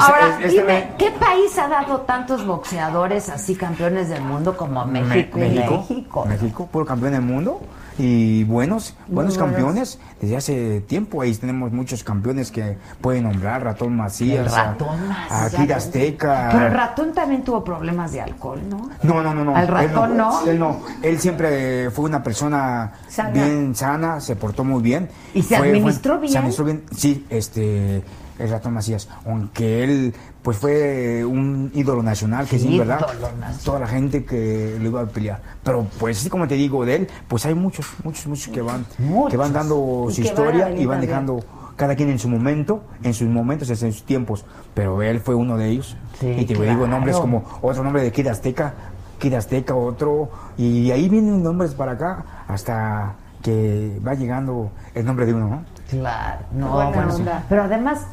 Ahora, 0.00 0.38
es- 0.42 0.52
dime, 0.52 0.78
este- 0.78 0.94
¿qué 0.98 1.10
país 1.12 1.56
ha 1.58 1.68
dado 1.68 2.00
tantos 2.02 2.44
boxeadores 2.46 3.28
así 3.28 3.54
campeones 3.54 4.08
del 4.08 4.22
mundo 4.22 4.56
como 4.56 4.84
México? 4.84 5.38
Me- 5.38 5.46
y 5.48 5.54
México, 5.54 5.86
México. 5.88 6.24
México, 6.26 6.68
puro 6.70 6.84
campeón 6.84 7.12
del 7.12 7.22
mundo 7.22 7.60
y 7.98 8.44
buenos, 8.44 8.94
buenos 9.08 9.38
campeones 9.38 9.98
desde 10.20 10.36
hace 10.36 10.80
tiempo. 10.82 11.22
Ahí 11.22 11.34
tenemos 11.34 11.72
muchos 11.72 12.04
campeones 12.04 12.50
que 12.50 12.76
pueden 13.00 13.24
nombrar, 13.24 13.64
Ratón 13.64 13.96
Macías, 13.96 14.52
Ratón 14.54 15.08
Macías. 15.08 15.70
a 15.70 15.76
Azteca. 15.76 16.48
Pero 16.52 16.66
el 16.66 16.72
ratón 16.72 17.12
también 17.12 17.42
tuvo 17.42 17.64
problemas 17.64 18.12
de 18.12 18.20
alcohol, 18.20 18.60
¿no? 18.68 18.90
No, 19.02 19.22
no, 19.22 19.34
no, 19.34 19.44
no. 19.44 19.56
¿Al 19.56 19.62
Él 19.64 19.68
ratón 19.68 20.16
no? 20.16 20.46
Él 20.46 20.58
no. 20.58 20.80
Él 21.02 21.18
siempre 21.18 21.90
fue 21.90 22.04
una 22.04 22.22
persona 22.22 22.92
Sana. 23.08 23.30
bien 23.30 23.74
sana, 23.74 24.20
se 24.20 24.36
portó 24.36 24.62
muy 24.64 24.82
bien. 24.82 25.08
¿Y 25.34 25.42
se 25.42 25.56
Fue- 25.56 25.68
administró 25.68 26.14
fue- 26.14 26.20
bien? 26.22 26.32
Se 26.32 26.38
administró 26.38 26.64
bien, 26.64 26.82
sí, 26.94 27.26
este, 27.30 28.02
el 28.38 28.50
ratón 28.50 28.74
Macías. 28.74 29.08
Aunque 29.24 29.84
él, 29.84 30.14
pues 30.42 30.56
fue 30.56 31.24
un 31.24 31.70
ídolo 31.74 32.02
nacional, 32.02 32.46
que 32.46 32.58
sí, 32.58 32.78
¿verdad? 32.78 33.00
nacional. 33.00 33.54
Toda 33.64 33.80
la 33.80 33.86
gente 33.86 34.24
que 34.24 34.76
lo 34.80 34.88
iba 34.88 35.00
a 35.02 35.06
pelear. 35.06 35.40
Pero, 35.62 35.86
pues, 35.98 36.18
así 36.18 36.28
como 36.28 36.46
te 36.46 36.54
digo 36.54 36.84
de 36.84 36.96
él, 36.96 37.08
pues 37.28 37.46
hay 37.46 37.54
muchos, 37.54 37.86
muchos, 38.04 38.26
muchos 38.26 38.48
que 38.48 38.62
van, 38.62 38.84
que 39.30 39.36
van 39.36 39.52
dando 39.52 40.06
su 40.10 40.22
van 40.22 40.26
historia 40.26 40.70
y 40.70 40.86
van 40.86 41.00
dejando 41.00 41.40
cada 41.76 41.94
quien 41.94 42.08
en 42.08 42.18
su 42.18 42.28
momento, 42.28 42.82
en 43.02 43.14
sus 43.14 43.28
momentos, 43.28 43.70
en 43.70 43.92
sus 43.92 44.04
tiempos. 44.04 44.44
Pero 44.74 45.02
él 45.02 45.20
fue 45.20 45.34
uno 45.34 45.56
de 45.56 45.68
ellos. 45.68 45.96
Sí, 46.20 46.28
y 46.28 46.44
te 46.44 46.54
digo 46.54 46.86
nombres 46.86 47.16
como 47.16 47.44
otro 47.62 47.82
nombre 47.82 48.02
de 48.02 48.12
Kid 48.12 48.26
Azteca, 48.28 48.74
Kid 49.18 49.34
Azteca, 49.34 49.74
otro, 49.74 50.30
y 50.56 50.90
ahí 50.90 51.08
vienen 51.08 51.42
nombres 51.42 51.74
para 51.74 51.92
acá 51.92 52.24
hasta 52.48 53.14
que 53.42 54.00
va 54.06 54.14
llegando 54.14 54.70
el 54.94 55.04
nombre 55.04 55.26
de 55.26 55.34
uno, 55.34 55.48
¿no? 55.48 55.64
Claro, 55.88 56.40
no, 56.52 56.72
bueno, 56.72 57.14
onda. 57.14 57.44
pero 57.48 57.62
además 57.62 58.06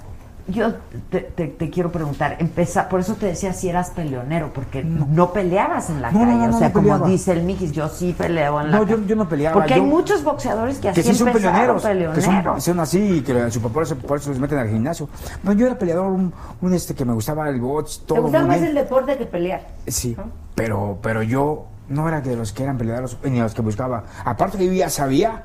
yo 0.48 0.74
te, 1.10 1.22
te- 1.22 1.48
te 1.48 1.70
quiero 1.70 1.92
preguntar, 1.92 2.36
empeza, 2.40 2.90
por 2.90 3.00
eso 3.00 3.16
te 3.16 3.28
decía 3.28 3.54
si 3.54 3.70
eras 3.70 3.92
peleonero, 3.92 4.52
porque 4.54 4.84
no, 4.84 5.32
peleabas 5.32 5.90
en 5.90 6.02
la 6.02 6.12
No, 6.12 6.20
calle, 6.20 6.48
no, 6.48 6.56
o 6.56 6.60
sea, 6.60 6.68
no 6.68 6.74
como 6.74 6.88
peleaba. 6.90 7.08
dice 7.08 7.32
el 7.32 7.44
Mijis, 7.44 7.72
yo 7.72 7.88
sí 7.90 8.14
peleo 8.18 8.60
en 8.60 8.72
la 8.72 8.78
No, 8.78 8.84
yo, 8.86 8.96
calle. 8.98 9.08
yo 9.08 9.16
no 9.16 9.30
peleaba. 9.30 9.54
Porque 9.56 9.76
hay 9.76 9.82
muchos 9.82 10.24
boxeadores 10.24 10.80
que 10.80 10.90
así 10.90 11.02
que 11.02 11.08
sí 11.10 11.16
son 11.16 11.32
peleoneros, 11.32 11.84
que 11.84 12.22
son, 12.22 12.62
son 12.62 12.80
así 12.80 13.00
y 13.00 13.22
que 13.22 13.50
su 13.52 13.62
papá 13.62 13.74
por 13.74 13.84
eso, 13.84 13.96
por 13.96 14.18
eso 14.18 14.30
los 14.32 14.40
meten 14.40 14.58
al 14.58 14.70
gimnasio. 14.70 15.08
No, 15.44 15.54
yo 15.54 15.66
era 15.66 15.78
peleador, 15.78 16.08
un, 16.12 16.34
un 16.62 16.74
este 16.74 16.94
que 16.94 17.06
me 17.06 17.14
gustaba 17.14 17.48
el 17.50 17.62
box, 17.62 18.00
Te 18.02 18.06
todo 18.08 18.22
gustaba 18.24 18.44
muy 18.44 18.50
más 18.50 18.60
bien. 18.60 18.70
el 18.70 18.76
deporte 18.84 19.18
que 19.18 19.26
pelear. 19.26 19.66
Sí, 19.88 20.16
pero, 20.56 21.00
pero 21.02 21.24
yo 21.24 21.68
no 21.90 22.08
era 22.08 22.22
de 22.22 22.36
los 22.36 22.52
que 22.54 22.64
eran 22.64 22.78
peleadores 22.78 23.18
ni 23.24 23.38
de 23.38 23.42
los 23.44 23.54
que 23.54 23.62
buscaba. 23.62 24.04
Aparte 24.26 24.58
que 24.58 24.66
yo 24.66 24.74
ya 24.74 24.90
sabía 24.90 25.44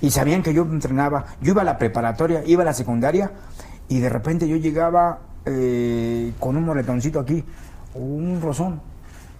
y 0.00 0.10
sabían 0.10 0.42
que 0.42 0.52
yo 0.52 0.62
entrenaba. 0.62 1.24
Yo 1.40 1.52
iba 1.52 1.62
a 1.62 1.64
la 1.64 1.78
preparatoria, 1.78 2.42
iba 2.46 2.62
a 2.62 2.64
la 2.66 2.72
secundaria 2.74 3.30
y 3.88 4.00
de 4.00 4.08
repente 4.08 4.48
yo 4.48 4.56
llegaba 4.56 5.20
eh, 5.46 6.32
con 6.38 6.56
un 6.56 6.64
moretoncito 6.64 7.20
aquí, 7.20 7.44
un 7.94 8.40
rozón. 8.40 8.80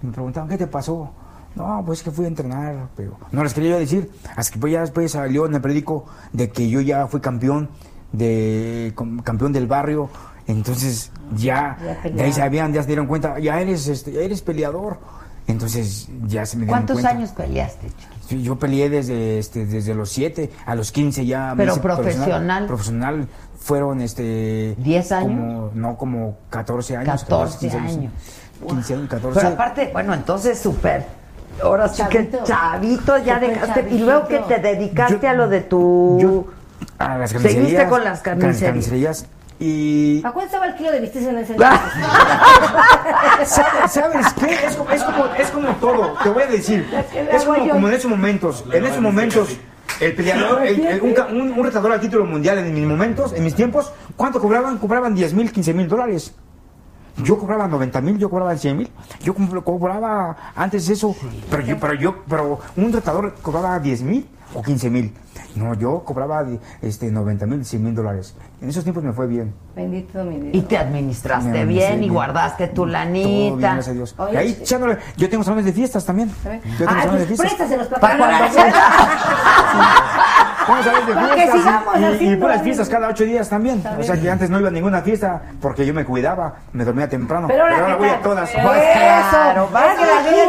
Me 0.02 0.12
preguntaban, 0.12 0.48
¿qué 0.48 0.58
te 0.58 0.66
pasó? 0.66 1.10
No, 1.54 1.82
pues 1.86 2.02
que 2.02 2.10
fui 2.10 2.24
a 2.24 2.28
entrenar, 2.28 2.88
pero 2.96 3.16
no 3.30 3.42
les 3.44 3.54
quería 3.54 3.70
yo 3.70 3.78
decir. 3.78 4.10
Hasta 4.36 4.52
que 4.52 4.58
pues 4.58 4.72
ya 4.72 4.80
después 4.80 5.12
salió 5.12 5.46
en 5.46 5.54
el 5.54 5.60
periódico 5.60 6.04
de 6.32 6.50
que 6.50 6.68
yo 6.68 6.80
ya 6.80 7.06
fui 7.06 7.20
campeón 7.20 7.70
de 8.12 8.92
campeón 9.22 9.52
del 9.52 9.66
barrio. 9.66 10.10
Entonces 10.46 11.10
ya, 11.34 11.78
Ya 12.04 12.10
de 12.10 12.22
ahí 12.22 12.32
sabían, 12.32 12.72
ya 12.72 12.82
se 12.82 12.88
dieron 12.88 13.06
cuenta, 13.06 13.38
ya 13.38 13.60
eres 13.60 13.86
este, 13.88 14.12
ya 14.12 14.20
eres 14.20 14.42
peleador. 14.42 14.98
Entonces 15.46 16.08
ya 16.26 16.44
se 16.44 16.56
me 16.56 16.64
dieron 16.64 16.80
¿Cuántos 16.80 16.94
cuenta. 17.00 17.10
años 17.10 17.30
peleaste? 17.30 17.88
Yo 18.30 18.58
peleé 18.58 18.88
desde, 18.88 19.38
este, 19.38 19.66
desde 19.66 19.94
los 19.94 20.10
7 20.10 20.50
a 20.66 20.74
los 20.74 20.90
15 20.90 21.24
ya. 21.26 21.54
Pero 21.56 21.80
profesional. 21.80 22.66
Profesional 22.66 23.28
fueron 23.64 24.00
este... 24.02 24.76
¿10 24.76 25.12
años? 25.12 25.30
como- 25.30 25.70
no, 25.74 25.96
como 25.96 26.36
14 26.50 26.98
años. 26.98 27.22
14 27.24 27.58
15 27.58 27.76
años. 27.78 28.12
15 28.68 28.94
años, 28.94 29.08
14. 29.08 29.40
Pero 29.40 29.54
aparte, 29.54 29.90
bueno, 29.92 30.12
entonces 30.14 30.58
súper. 30.58 31.06
Ahora 31.62 31.88
sí 31.88 32.02
que 32.10 32.18
Chavito. 32.30 32.44
chavito 32.44 33.18
ya 33.18 33.38
dejaste. 33.40 33.80
Y 33.80 33.82
chavitito. 33.84 34.04
luego 34.04 34.28
que 34.28 34.38
te 34.40 34.58
dedicaste 34.58 35.18
Yo- 35.22 35.28
a 35.30 35.32
lo 35.32 35.48
de 35.48 35.60
tu. 35.62 36.18
yo- 36.20 36.44
a 36.98 37.16
las 37.18 37.30
Seguiste 37.30 37.54
carnicerías. 37.54 37.88
con 37.90 38.04
las 38.04 38.20
carnicerías. 38.20 38.60
carnicerías. 38.62 39.26
Y... 39.60 40.20
¿A 40.26 40.32
cuánto 40.32 40.46
estaba 40.46 40.66
el 40.66 40.74
kilo 40.74 40.90
de 40.92 41.00
bistec 41.00 41.22
en 41.22 41.38
ese 41.38 41.56
¿Sabes, 43.46 43.92
¿Sabes 43.92 44.26
qué? 44.34 44.66
Es 44.66 44.74
como, 44.76 44.90
es, 44.90 45.02
como, 45.02 45.24
es 45.38 45.50
como 45.50 45.68
todo, 45.76 46.14
te 46.22 46.28
voy 46.28 46.42
a 46.42 46.46
decir. 46.46 46.86
Es 47.32 47.44
como, 47.44 47.68
como 47.68 47.88
en 47.88 47.94
esos 47.94 48.10
momentos. 48.10 48.64
En 48.72 48.84
esos 48.84 49.00
momentos, 49.00 49.48
el 50.00 50.14
peleador, 50.14 50.62
el- 50.66 51.00
un, 51.02 51.40
un, 51.40 51.58
un 51.58 51.64
retador 51.64 51.92
al 51.92 52.00
título 52.00 52.24
mundial 52.24 52.58
en 52.58 52.72
mis 52.74 52.84
momentos, 52.86 53.32
en 53.32 53.44
mis 53.44 53.54
tiempos, 53.54 53.92
¿cuánto 54.16 54.40
cobraban? 54.40 54.78
Cobraban 54.78 55.14
10 55.14 55.34
mil, 55.34 55.50
15 55.52 55.74
mil 55.74 55.88
dólares. 55.88 56.34
Yo 57.22 57.38
cobraba 57.38 57.68
90 57.68 58.00
mil, 58.00 58.18
yo 58.18 58.28
cobraba 58.28 58.56
100 58.56 58.76
mil. 58.76 58.90
Yo 59.22 59.34
co- 59.34 59.62
cobraba 59.64 60.36
antes 60.56 60.88
eso, 60.88 61.14
pero 61.48 61.62
yo, 61.62 61.78
pero 61.78 61.94
yo, 61.94 62.16
pero 62.28 62.58
un 62.76 62.92
retador 62.92 63.34
cobraba 63.40 63.78
10 63.78 64.02
mil 64.02 64.26
o 64.52 64.62
15 64.62 64.90
mil. 64.90 65.12
No, 65.56 65.74
yo 65.74 66.02
cobraba 66.04 66.44
este, 66.82 67.10
90 67.10 67.46
mil, 67.46 67.64
100 67.64 67.82
mil 67.84 67.94
dólares. 67.94 68.34
En 68.60 68.68
esos 68.68 68.82
tiempos 68.82 69.04
me 69.04 69.12
fue 69.12 69.26
bien. 69.26 69.54
Bendito 69.76 70.24
mi 70.24 70.36
Dios. 70.40 70.54
Y 70.54 70.62
te 70.62 70.78
administraste 70.78 71.64
bien 71.64 72.02
y 72.02 72.08
guardaste 72.08 72.68
tu 72.68 72.74
Todo 72.74 72.86
bien, 72.86 72.92
lanita. 72.92 73.56
gracias 73.74 73.88
a 73.88 73.92
Dios. 73.92 74.14
Oye, 74.18 74.32
y 74.32 74.36
ahí 74.36 74.48
ch- 74.54 74.62
echándole, 74.62 74.98
yo 75.16 75.28
tengo 75.30 75.44
salones 75.44 75.64
de 75.66 75.72
fiestas 75.72 76.04
también. 76.04 76.30
Yo 76.44 76.50
tengo 76.86 76.90
Ay, 76.92 77.00
salones 77.02 77.28
de 77.28 77.36
pues 77.36 77.54
fiestas. 77.54 77.88
para 78.00 78.14
de 78.14 78.20
Para 78.20 78.38
que 81.34 81.34
fiestas 81.34 81.60
sigamos 81.60 82.20
y- 82.20 82.24
y, 82.24 82.32
y 82.32 82.36
puras 82.36 82.52
algo. 82.54 82.64
fiestas 82.64 82.88
cada 82.88 83.08
ocho 83.08 83.24
días 83.24 83.48
también. 83.48 83.82
O 83.98 84.02
sea 84.02 84.18
que 84.18 84.30
antes 84.30 84.48
no 84.48 84.58
iba 84.58 84.68
a 84.68 84.72
ninguna 84.72 85.02
fiesta 85.02 85.42
porque 85.60 85.84
yo 85.84 85.92
me 85.92 86.04
cuidaba, 86.04 86.54
me 86.72 86.84
dormía 86.84 87.08
temprano. 87.08 87.48
Pero 87.48 87.64
ahora, 87.64 87.86
¿qué 87.86 87.94
voy 87.94 88.08
a 88.08 88.22
todas. 88.22 88.48
Eso, 88.50 88.58
Pues 88.62 88.80
claro, 88.94 89.68
es 89.74 89.98
que 89.98 90.06
la 90.06 90.30
vida 90.30 90.44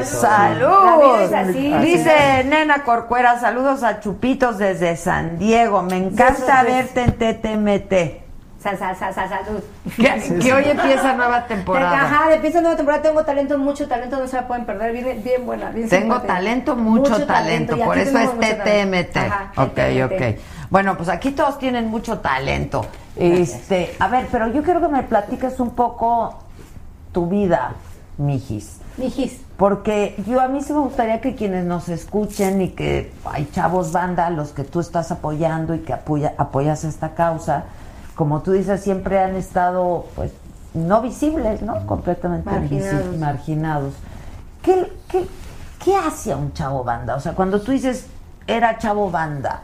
es 0.00 0.08
así. 0.08 0.16
¡Salud! 0.16 0.84
La 0.84 0.96
vida 0.96 1.24
es 1.42 1.48
así. 1.50 1.74
Dice 1.86 2.44
Nena 2.48 2.82
Corcuera, 2.84 3.38
saludos 3.38 3.82
a 3.82 4.00
Chupitos 4.16 4.56
desde 4.56 4.96
San 4.96 5.38
Diego. 5.38 5.82
Me 5.82 5.98
encanta 5.98 6.62
verte 6.62 7.02
en 7.02 7.12
TTMT. 7.12 8.24
Sal, 8.58 8.78
sal, 8.78 8.96
sal, 8.96 9.14
sal, 9.14 9.28
salud. 9.28 9.62
Que, 9.94 10.38
que 10.38 10.54
hoy 10.54 10.64
empieza 10.64 11.12
nueva 11.12 11.44
temporada. 11.48 12.00
Ajá, 12.00 12.34
empieza 12.34 12.62
nueva 12.62 12.76
temporada. 12.76 13.02
Tengo 13.02 13.22
talento, 13.26 13.58
mucho 13.58 13.86
talento, 13.86 14.18
no 14.18 14.26
se 14.26 14.36
la 14.36 14.48
pueden 14.48 14.64
perder. 14.64 14.92
Bien, 14.92 15.22
bien 15.22 15.44
buena, 15.44 15.68
bien 15.70 15.86
Tengo 15.90 16.22
talento, 16.22 16.76
mucho, 16.76 17.26
talento, 17.26 17.76
por 17.76 17.98
eso 17.98 18.18
es. 18.18 18.30
TTMT. 18.30 19.16
Ajá, 19.18 19.52
ok, 19.54 19.74
TTMT. 19.74 20.04
ok. 20.04 20.40
Bueno, 20.70 20.96
pues 20.96 21.10
aquí 21.10 21.32
todos 21.32 21.58
tienen 21.58 21.88
mucho 21.88 22.20
talento. 22.20 22.86
Este, 23.16 23.94
a 23.98 24.08
ver, 24.08 24.28
pero 24.32 24.50
yo 24.50 24.62
quiero 24.62 24.80
que 24.80 24.88
me 24.88 25.02
platiques 25.02 25.60
un 25.60 25.72
poco 25.74 26.38
tu 27.12 27.28
vida, 27.28 27.74
Mijis. 28.16 28.80
Mijis. 28.96 29.40
Porque 29.56 30.22
yo 30.26 30.40
a 30.40 30.48
mí 30.48 30.62
sí 30.62 30.72
me 30.72 30.80
gustaría 30.80 31.20
que 31.20 31.34
quienes 31.34 31.64
nos 31.64 31.88
escuchen 31.88 32.60
y 32.60 32.68
que 32.70 33.12
hay 33.24 33.48
chavos 33.52 33.92
banda, 33.92 34.28
los 34.30 34.50
que 34.50 34.64
tú 34.64 34.80
estás 34.80 35.10
apoyando 35.10 35.74
y 35.74 35.80
que 35.80 35.94
apoya, 35.94 36.34
apoyas 36.36 36.84
esta 36.84 37.14
causa, 37.14 37.64
como 38.14 38.42
tú 38.42 38.52
dices, 38.52 38.82
siempre 38.82 39.18
han 39.18 39.34
estado, 39.34 40.06
pues, 40.14 40.32
no 40.74 41.00
visibles, 41.00 41.62
¿no? 41.62 41.86
Completamente 41.86 42.50
Marginados. 42.50 43.16
marginados. 43.16 43.94
¿Qué, 44.62 44.92
qué, 45.08 45.26
qué 45.82 45.96
hace 45.96 46.32
a 46.32 46.36
un 46.36 46.52
chavo 46.52 46.84
banda? 46.84 47.16
O 47.16 47.20
sea, 47.20 47.32
cuando 47.32 47.60
tú 47.60 47.72
dices, 47.72 48.06
era 48.46 48.76
chavo 48.78 49.10
banda, 49.10 49.62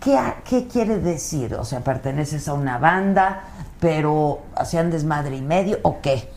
¿qué, 0.00 0.18
qué 0.44 0.66
quiere 0.66 0.98
decir? 0.98 1.54
O 1.54 1.64
sea, 1.64 1.80
¿perteneces 1.80 2.48
a 2.48 2.54
una 2.54 2.78
banda, 2.78 3.44
pero 3.78 4.40
hacían 4.56 4.90
desmadre 4.90 5.36
y 5.36 5.42
medio 5.42 5.78
o 5.82 6.00
qué? 6.00 6.28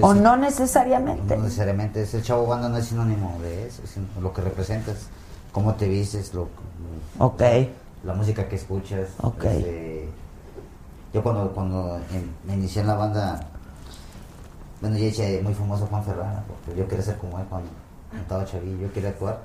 Pues 0.00 0.04
o 0.04 0.14
no 0.14 0.36
necesariamente. 0.36 1.36
No 1.36 1.44
necesariamente, 1.44 2.02
ese 2.02 2.20
chavo 2.22 2.46
banda 2.46 2.68
no 2.68 2.76
es 2.78 2.86
sinónimo 2.86 3.38
de 3.40 3.66
eso, 3.68 3.82
sino 3.86 4.06
lo 4.20 4.32
que 4.32 4.42
representas, 4.42 5.06
cómo 5.52 5.74
te 5.74 5.88
vistes, 5.88 6.34
lo, 6.34 6.48
Ok. 7.18 7.42
la 8.04 8.12
música 8.14 8.46
que 8.48 8.56
escuchas. 8.56 9.08
Ok. 9.22 9.44
este, 9.44 10.08
yo 11.14 11.22
cuando, 11.22 11.50
cuando 11.52 11.96
en- 12.12 12.30
me 12.46 12.54
inicié 12.54 12.82
en 12.82 12.88
la 12.88 12.94
banda, 12.94 13.40
bueno, 14.82 14.98
yo 14.98 15.04
hice 15.06 15.40
muy 15.42 15.54
famoso 15.54 15.86
Juan 15.86 16.04
Ferrara, 16.04 16.44
porque 16.46 16.78
yo 16.78 16.86
quería 16.86 17.04
ser 17.04 17.16
como 17.16 17.38
él 17.38 17.46
cuando 17.48 17.68
estaba 18.20 18.44
chavillo, 18.44 18.82
yo 18.88 18.92
quería 18.92 19.08
actuar. 19.10 19.40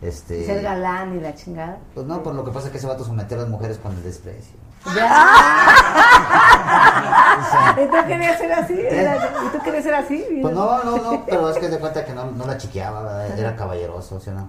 Este, 0.00 0.44
Ser 0.46 0.62
galán 0.62 1.16
y 1.16 1.20
la 1.20 1.34
chingada. 1.34 1.78
Pues 1.94 2.06
no, 2.06 2.22
por 2.22 2.34
lo 2.34 2.44
que 2.44 2.52
pasa 2.52 2.66
es 2.66 2.72
que 2.72 2.78
ese 2.78 2.86
vato 2.86 3.04
sometió 3.04 3.36
a 3.36 3.40
las 3.40 3.48
mujeres 3.48 3.78
con 3.78 3.92
el 3.92 4.02
desprecio. 4.04 4.54
¿Y 7.76 7.86
tú 7.86 7.96
querías 8.06 8.38
ser 8.38 8.52
así? 8.52 8.74
¿Y 8.74 9.48
tú 9.56 9.62
querías 9.64 9.84
ser 9.84 9.94
así? 9.94 10.24
Pues 10.42 10.54
no, 10.54 10.82
no, 10.84 10.96
no, 10.96 11.24
pero 11.26 11.50
es 11.50 11.58
que 11.58 11.68
de 11.68 11.78
cuenta 11.78 12.04
que 12.04 12.12
no, 12.12 12.30
no 12.30 12.46
la 12.46 12.56
chiqueaba, 12.56 13.02
¿verdad? 13.02 13.38
era 13.38 13.56
caballeroso, 13.56 14.20
¿sí 14.20 14.30
o 14.30 14.34
no? 14.34 14.48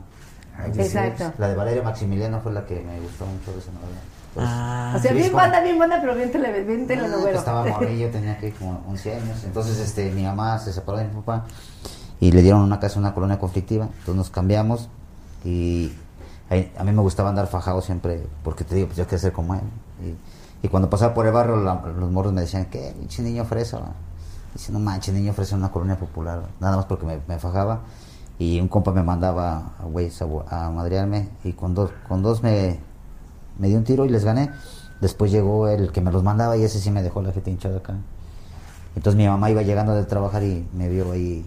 Exacto. 0.66 1.34
La 1.38 1.50
de 1.50 1.56
Valeria 1.56 1.84
Maximiliano 1.84 2.40
fue 2.42 2.52
la 2.54 2.66
que 2.66 2.76
me 2.82 3.00
gustó 3.00 3.26
mucho 3.26 3.52
de 3.52 3.60
esa 3.60 3.72
novela. 3.72 4.00
Pues, 4.34 4.48
o 4.48 5.00
sea, 5.02 5.12
sí, 5.12 5.18
bien 5.18 5.34
banda, 5.34 5.60
bien 5.62 5.80
banda, 5.80 5.98
pero 6.02 6.16
bien, 6.16 6.32
tele, 6.32 6.64
bien 6.64 6.82
Ah, 6.84 6.88
telenovela. 6.88 7.22
pues 7.24 7.36
estaba 7.38 7.66
morrillo, 7.66 8.10
tenía 8.10 8.38
que 8.38 8.52
como 8.54 8.84
11 8.90 9.16
años. 9.16 9.44
Entonces, 9.44 9.80
este, 9.80 10.12
mi 10.12 10.24
mamá 10.24 10.60
se 10.60 10.74
separó 10.74 10.98
de 11.00 11.06
mi 11.06 11.14
papá 11.22 11.46
y 12.20 12.32
le 12.32 12.42
dieron 12.42 12.62
una 12.62 12.80
casa 12.80 12.96
en 12.96 13.02
una 13.06 13.14
colonia 13.14 13.40
conflictiva. 13.40 13.86
Entonces 13.86 14.16
nos 14.16 14.30
cambiamos 14.30 14.90
y 15.44 15.92
a 16.50 16.84
mí 16.84 16.92
me 16.92 17.02
gustaba 17.02 17.30
andar 17.30 17.48
fajado 17.48 17.82
siempre 17.82 18.26
porque 18.44 18.64
te 18.64 18.76
digo, 18.76 18.88
pues 18.88 18.98
yo 18.98 19.06
quería 19.06 19.20
ser 19.20 19.32
como 19.34 19.56
él. 19.56 19.62
Y, 20.62 20.68
cuando 20.68 20.90
pasaba 20.90 21.14
por 21.14 21.26
el 21.26 21.32
barrio, 21.32 21.56
los 21.56 22.12
morros 22.12 22.34
me 22.34 22.42
decían, 22.42 22.66
¿qué? 22.66 22.94
Pinche 22.98 23.22
niño 23.24 23.46
fresa. 23.46 23.80
va?". 23.80 23.94
Dice, 24.54 24.72
no 24.72 24.80
manches, 24.80 25.14
niño 25.14 25.34
fresa 25.34 25.56
en 25.56 25.62
una 25.62 25.72
colonia 25.72 25.98
popular. 25.98 26.42
Nada 26.60 26.78
más 26.78 26.86
porque 26.86 27.06
me, 27.06 27.40
fajaba. 27.40 27.82
Y 28.40 28.60
un 28.60 28.68
compa 28.68 28.92
me 28.92 29.04
mandaba 29.04 29.58
a 29.80 29.86
a, 30.50 30.66
a 30.66 30.72
madrearme 30.72 31.30
y 31.44 31.54
con 31.54 31.74
dos, 31.74 31.92
con 32.08 32.22
dos 32.22 32.44
me, 32.44 32.80
me 33.58 33.68
dio 33.68 33.78
un 33.78 33.84
tiro 33.84 34.06
y 34.06 34.10
les 34.10 34.26
gané. 34.26 34.52
Después 35.02 35.32
llegó 35.32 35.68
el 35.68 35.92
que 35.92 36.02
me 36.02 36.12
los 36.12 36.24
mandaba 36.24 36.58
y 36.58 36.64
ese 36.64 36.80
sí 36.80 36.92
me 36.92 37.04
dejó 37.04 37.22
la 37.22 37.32
gente 37.32 37.52
hinchada 37.52 37.78
acá. 37.78 37.96
Entonces 38.96 39.18
mi 39.18 39.28
mamá 39.28 39.52
iba 39.52 39.62
llegando 39.62 39.94
de 39.94 40.04
trabajar 40.06 40.44
y 40.44 40.68
me 40.74 40.90
vio 40.90 41.12
ahí 41.12 41.46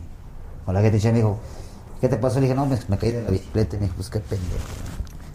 con 0.65 0.75
la 0.75 0.81
gente 0.81 0.99
hinchada 0.99 1.11
y 1.11 1.13
me 1.15 1.19
dijo, 1.19 1.39
¿qué 2.01 2.09
te 2.09 2.17
pasó? 2.17 2.37
Le 2.37 2.43
dije, 2.43 2.55
no, 2.55 2.67
me, 2.67 2.79
me 2.89 2.99
caí 2.99 3.13
de 3.13 3.23
la 3.23 3.31
bicicleta. 3.31 3.77
Y 3.77 3.81
me 3.81 3.85
dijo, 3.87 3.97
pues 3.97 4.11
qué 4.11 4.21
pendejo. 4.21 4.90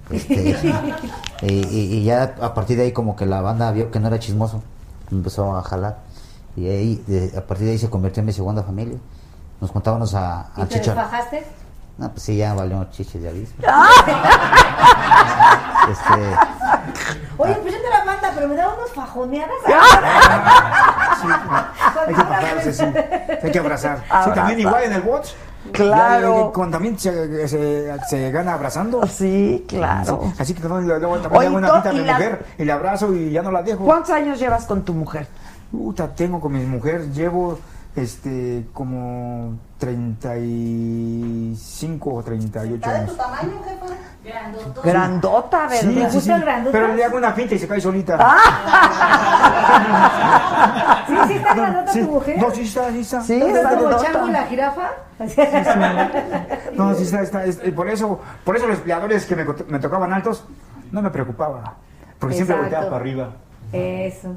Este, 0.10 0.34
y, 1.42 1.48
y- 1.48 1.98
y 1.98 2.04
ya 2.04 2.36
a 2.42 2.54
partir 2.54 2.78
de 2.78 2.84
ahí 2.84 2.92
como 2.92 3.16
que 3.16 3.26
la 3.26 3.42
banda 3.42 3.72
vio 3.72 3.90
que 3.92 4.00
no 4.00 4.08
era 4.08 4.20
chismoso. 4.20 4.62
Empezó 5.12 5.56
a 5.56 5.62
jalar. 5.64 5.98
Y 6.56 6.68
ahí, 6.70 7.04
de- 7.08 7.38
a 7.38 7.42
partir 7.42 7.66
de 7.68 7.72
ahí 7.74 7.78
se 7.80 7.90
convirtió 7.90 8.22
en 8.22 8.28
mi 8.28 8.34
segunda 8.34 8.64
familia. 8.64 8.98
Nos 9.62 9.72
juntábamos 9.72 10.14
a, 10.16 10.48
¿Y 10.58 10.62
a 10.62 10.66
te 10.66 10.76
chichar. 10.76 10.96
desfajaste? 10.96 11.46
No, 11.98 12.10
pues 12.12 12.24
sí, 12.24 12.36
ya 12.38 12.54
valió 12.54 12.86
chiche 12.92 13.20
de 13.20 13.30
aviso. 13.30 13.54
Este, 15.90 16.14
Oye, 17.38 17.54
pues 17.62 17.74
yo 17.76 17.80
te 17.82 17.90
la 17.90 18.04
manda, 18.06 18.32
pero 18.34 18.48
me 18.48 18.56
da 18.56 18.70
unos 18.74 18.90
fajoneadas. 18.92 19.54
Hay 22.08 22.64
que 22.64 22.74
sí. 22.74 22.84
Hay 23.44 23.52
que 23.52 23.60
abrazar. 23.60 24.04
Sí, 24.24 24.32
también 24.34 24.60
igual 24.60 24.84
en 24.84 24.94
el 24.94 25.02
box. 25.02 25.36
Claro. 25.72 26.52
Cuando 26.54 26.78
también 26.78 26.98
se, 27.00 27.48
se, 27.48 27.92
se 28.10 28.32
gana 28.32 28.54
abrazando. 28.54 29.06
Sí, 29.08 29.66
claro. 29.68 30.22
Sí, 30.24 30.34
Así 30.40 30.54
que 30.54 30.68
no, 30.68 30.80
luego 30.82 31.18
también 31.18 31.32
Oye, 31.40 31.48
hago 31.48 31.58
una 31.58 31.68
to- 31.68 31.74
pinta 31.76 31.90
a 31.90 31.94
y 31.94 31.98
mi 31.98 32.06
la- 32.06 32.14
mujer 32.14 32.46
y 32.58 32.66
le 32.66 32.72
abrazo 32.72 33.14
y 33.14 33.32
ya 33.32 33.42
no 33.42 33.52
la 33.52 33.64
dejo. 33.64 33.84
¿Cuántos 33.86 34.12
años 34.12 34.40
llevas 34.40 34.66
con 34.66 34.84
tu 34.84 34.94
mujer? 34.94 35.28
Puta, 35.72 36.08
tengo 36.16 36.40
con 36.40 36.54
mi 36.54 36.64
mujer, 36.66 37.12
llevo 37.12 37.60
este 37.96 38.66
como 38.74 39.58
35 39.78 42.14
o 42.14 42.24
38 42.24 42.76
¿Está 42.76 42.92
de 42.92 42.98
años. 42.98 43.12
tu 43.12 43.16
tamaño, 43.18 43.52
jefa? 43.64 43.86
Grandotón. 44.24 44.84
Grandota, 44.84 45.68
¿verdad? 45.68 45.82
Sí, 45.82 45.88
¿Te 45.96 46.10
sí, 46.10 46.16
gusta 46.16 46.36
sí. 46.38 46.42
grandota? 46.42 46.72
Pero 46.78 46.94
le 46.96 47.06
hago 47.06 47.18
una 47.18 47.36
pinta 47.36 47.56
y 47.56 47.60
se 47.60 47.68
cae 47.68 47.80
solita. 47.82 48.18
Sí, 51.08 51.14
sí, 51.28 51.34
está 51.36 51.54
grandota 51.54 51.92
Sí. 51.92 52.00
tu 52.02 52.12
mujer. 52.12 52.38
No, 52.40 52.52
sí 52.52 52.62
está, 52.62 52.92
sí 52.92 53.00
está. 53.02 53.22
Sí, 53.22 53.38
¿No 53.38 53.46
está 53.48 53.60
está 53.60 53.70
como 53.76 53.82
grandota. 53.90 54.12
Chango 54.12 54.28
y 54.28 54.32
la 54.32 54.44
jirafa? 54.44 54.90
No, 56.74 56.94
sí 56.96 57.04
está, 57.04 57.22
está, 57.22 57.46
es- 57.46 57.58
por 57.76 57.88
eso, 57.88 58.20
por 58.44 58.56
eso 58.58 58.68
los 58.68 58.80
peleadores 58.80 59.26
que 59.26 59.36
me, 59.36 59.46
me 59.68 59.80
tocaban 59.80 60.12
altos, 60.14 60.44
no 60.92 61.02
me 61.02 61.10
preocupaba. 61.12 61.76
Porque 62.20 62.36
siempre 62.36 62.58
volteaba 62.58 62.86
para 62.86 62.98
arriba. 62.98 63.30
Eso. 63.72 64.36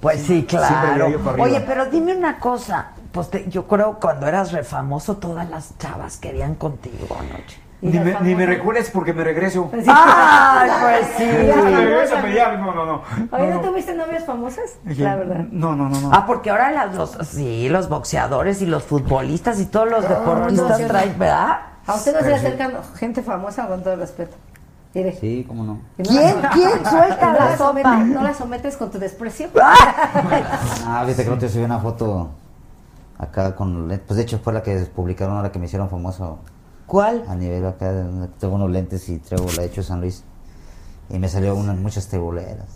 Pues 0.00 0.22
sí, 0.22 0.44
claro. 0.48 1.08
Oye, 1.38 1.60
pero 1.66 1.86
dime 1.86 2.14
una 2.16 2.38
cosa. 2.38 2.88
Pues 3.12 3.30
te- 3.30 3.48
yo 3.48 3.66
creo 3.66 3.98
cuando 4.00 4.26
eras 4.26 4.52
refamoso 4.52 5.16
todas 5.16 5.48
las 5.48 5.76
chavas 5.78 6.18
querían 6.18 6.54
contigo 6.54 7.16
anoche. 7.18 7.60
Ni 7.82 7.98
me, 7.98 8.18
ni 8.20 8.34
me 8.34 8.46
recuerdes 8.46 8.90
porque 8.90 9.12
me 9.12 9.22
regreso. 9.22 9.70
Ay, 9.86 10.70
pues 10.80 11.06
sí. 11.16 11.24
Me 11.24 11.70
regreso 11.84 12.16
a 12.18 12.22
pelear. 12.22 12.58
No, 12.58 12.74
no, 12.74 12.86
no. 12.86 13.02
Oye, 13.30 13.44
No, 13.48 13.54
¿no 13.54 13.62
no. 13.62 13.68
tuviste 13.68 13.94
novias 13.94 14.24
famosas? 14.24 14.78
La 14.84 15.16
verdad. 15.16 15.44
No, 15.50 15.76
no, 15.76 15.88
no, 15.88 16.00
no. 16.00 16.10
Ah, 16.12 16.24
porque 16.26 16.50
ahora 16.50 16.70
las, 16.72 16.94
los, 16.94 17.10
sí, 17.28 17.68
los 17.68 17.88
boxeadores 17.88 18.60
y 18.62 18.66
los 18.66 18.82
futbolistas 18.82 19.60
y 19.60 19.66
todos 19.66 19.90
los 19.90 20.08
deportistas 20.08 20.80
no, 20.80 20.86
traen, 20.86 21.18
¿verdad? 21.18 21.58
A 21.86 21.94
usted 21.94 22.14
no 22.14 22.20
se 22.20 22.28
le 22.28 22.34
acercan 22.34 22.72
gente 22.96 23.22
famosa 23.22 23.66
con 23.68 23.82
todo 23.82 23.96
respeto. 23.96 24.36
Mire. 24.96 25.12
sí, 25.20 25.44
cómo 25.46 25.62
no. 25.62 25.80
¿Quién? 26.02 26.36
¿Quién? 26.54 26.70
Suelta 26.88 27.26
no 27.26 27.32
la 27.38 27.44
la 27.50 27.56
sopa. 27.58 27.82
sometes, 27.82 28.06
no 28.06 28.22
la 28.22 28.34
sometes 28.34 28.76
con 28.78 28.90
tu 28.90 28.98
desprecio. 28.98 29.48
Ah, 30.88 31.04
viste 31.06 31.24
que 31.24 31.30
no 31.30 31.36
te 31.36 31.48
subí 31.50 31.64
una 31.64 31.78
foto 31.80 32.30
acá 33.18 33.54
con 33.54 33.88
lentes. 33.88 34.06
Pues 34.06 34.16
de 34.16 34.22
hecho 34.22 34.38
fue 34.38 34.52
la 34.54 34.62
que 34.62 34.74
publicaron 34.94 35.36
ahora 35.36 35.52
que 35.52 35.58
me 35.58 35.66
hicieron 35.66 35.90
famoso 35.90 36.38
¿Cuál? 36.86 37.24
a 37.28 37.34
nivel 37.34 37.66
acá. 37.66 37.92
Tengo 38.38 38.54
unos 38.54 38.70
lentes 38.70 39.06
y 39.10 39.18
traigo 39.18 39.46
la 39.56 39.62
he 39.64 39.66
hecho 39.66 39.82
San 39.82 40.00
Luis. 40.00 40.24
Y 41.10 41.18
me 41.18 41.28
salió 41.28 41.54
unas 41.54 41.76
muchas 41.76 42.08
teboleras. 42.08 42.66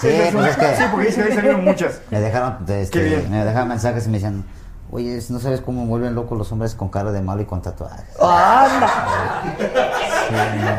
Sí, 0.00 0.08
pues 0.32 0.46
es 0.50 0.56
que- 0.56 0.76
Sí, 0.76 0.82
porque 0.90 1.06
dice, 1.06 1.22
ahí 1.22 1.32
salieron 1.32 1.64
muchas. 1.64 2.00
Me 2.10 2.20
dejaron, 2.20 2.66
de 2.66 2.82
este, 2.82 3.26
me 3.30 3.44
dejaban 3.44 3.68
mensajes 3.68 4.06
y 4.06 4.08
me 4.10 4.14
decían, 4.14 4.44
oye, 4.94 5.20
no 5.28 5.40
sabes 5.40 5.60
cómo 5.60 5.86
vuelven 5.86 6.14
locos 6.14 6.38
los 6.38 6.52
hombres 6.52 6.76
con 6.76 6.88
cara 6.88 7.10
de 7.10 7.20
malo 7.20 7.42
y 7.42 7.46
con 7.46 7.60
tatuajes. 7.60 8.04
Anda. 8.20 8.88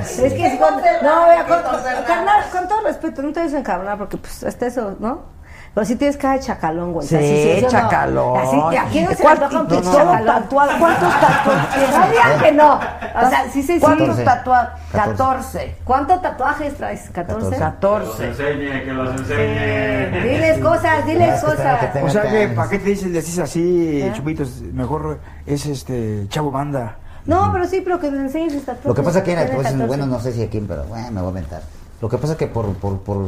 Es 0.02 0.34
que 0.34 0.46
es 0.48 0.58
con, 0.58 0.76
no, 1.04 1.26
vea, 1.26 1.46
con, 1.46 1.62
carnal, 2.08 2.50
con 2.50 2.66
todo 2.70 2.82
respeto, 2.82 3.22
no 3.22 3.34
te 3.34 3.44
dicen 3.44 3.60
encabronar 3.60 3.98
porque 3.98 4.16
pues 4.16 4.42
hasta 4.46 4.68
eso, 4.68 4.96
¿no? 5.00 5.35
Pero 5.76 5.86
sí 5.86 5.98
tienes 5.98 6.16
cara 6.16 6.36
de 6.36 6.40
chacalón, 6.40 6.94
güey. 6.94 7.06
Sí, 7.06 7.18
eso 7.18 7.66
no. 7.66 7.68
chacalón. 7.68 8.38
Así, 8.40 8.78
¿a 8.78 8.86
quién 8.86 9.04
no 9.04 9.12
se 9.12 9.18
le 9.18 9.22
¿Cuál- 9.24 9.44
antoja 9.44 9.62
un 9.62 9.68
pinche 9.68 9.92
chacalón? 9.92 10.26
tatuado? 10.26 10.72
¿Cuántos 10.80 11.20
tatuajes 11.20 11.70
tienes? 11.76 12.12
Digan 12.12 12.40
que 12.40 12.52
no. 12.54 12.74
O 12.76 13.30
sea, 13.30 13.44
sí, 13.52 13.62
sí, 13.62 13.74
sí. 13.74 13.80
¿Cuántos 13.82 14.08
14. 14.08 14.24
tatuajes? 14.24 14.82
14. 14.94 15.18
14. 15.18 15.76
¿Cuántos 15.84 16.22
tatuajes 16.22 16.76
traes? 16.78 17.14
¿14? 17.14 17.58
14. 17.60 18.28
enseñe, 18.28 18.84
que 18.86 18.94
los 18.94 19.20
enseñe. 19.20 20.24
diles 20.24 20.60
cosas, 20.60 21.06
diles 21.06 21.42
que 21.42 21.46
cosas. 21.46 21.92
que 21.92 22.04
O 22.04 22.10
sea 22.10 22.22
que. 22.22 22.48
¿para 22.48 22.70
qué 22.70 22.80
te 22.80 22.90
dices, 22.92 23.12
decís 23.12 23.38
así, 23.40 24.02
¿Eh? 24.02 24.14
chupitos? 24.16 24.62
Mejor 24.62 25.20
es 25.46 25.66
este 25.66 26.26
chavo 26.30 26.52
banda. 26.52 26.96
No, 27.26 27.52
pero 27.52 27.66
sí, 27.66 27.82
pero 27.84 28.00
que 28.00 28.10
me 28.10 28.20
enseñes 28.20 28.54
tatuajes. 28.64 28.86
Lo 28.86 28.94
que 28.96 29.02
pasa 29.04 29.24
que, 29.24 29.34
pues, 29.36 29.68
14. 29.68 29.86
bueno, 29.88 30.06
no 30.06 30.22
sé 30.22 30.32
si 30.32 30.42
aquí, 30.42 30.64
pero 30.66 30.86
bueno, 30.86 31.12
me 31.12 31.20
voy 31.20 31.28
a 31.28 31.30
inventar. 31.32 31.64
Lo 32.02 32.08
que 32.08 32.18
pasa 32.18 32.34
es 32.34 32.40
que 32.40 32.48
por, 32.48 32.74
por, 32.76 33.00
por, 33.00 33.28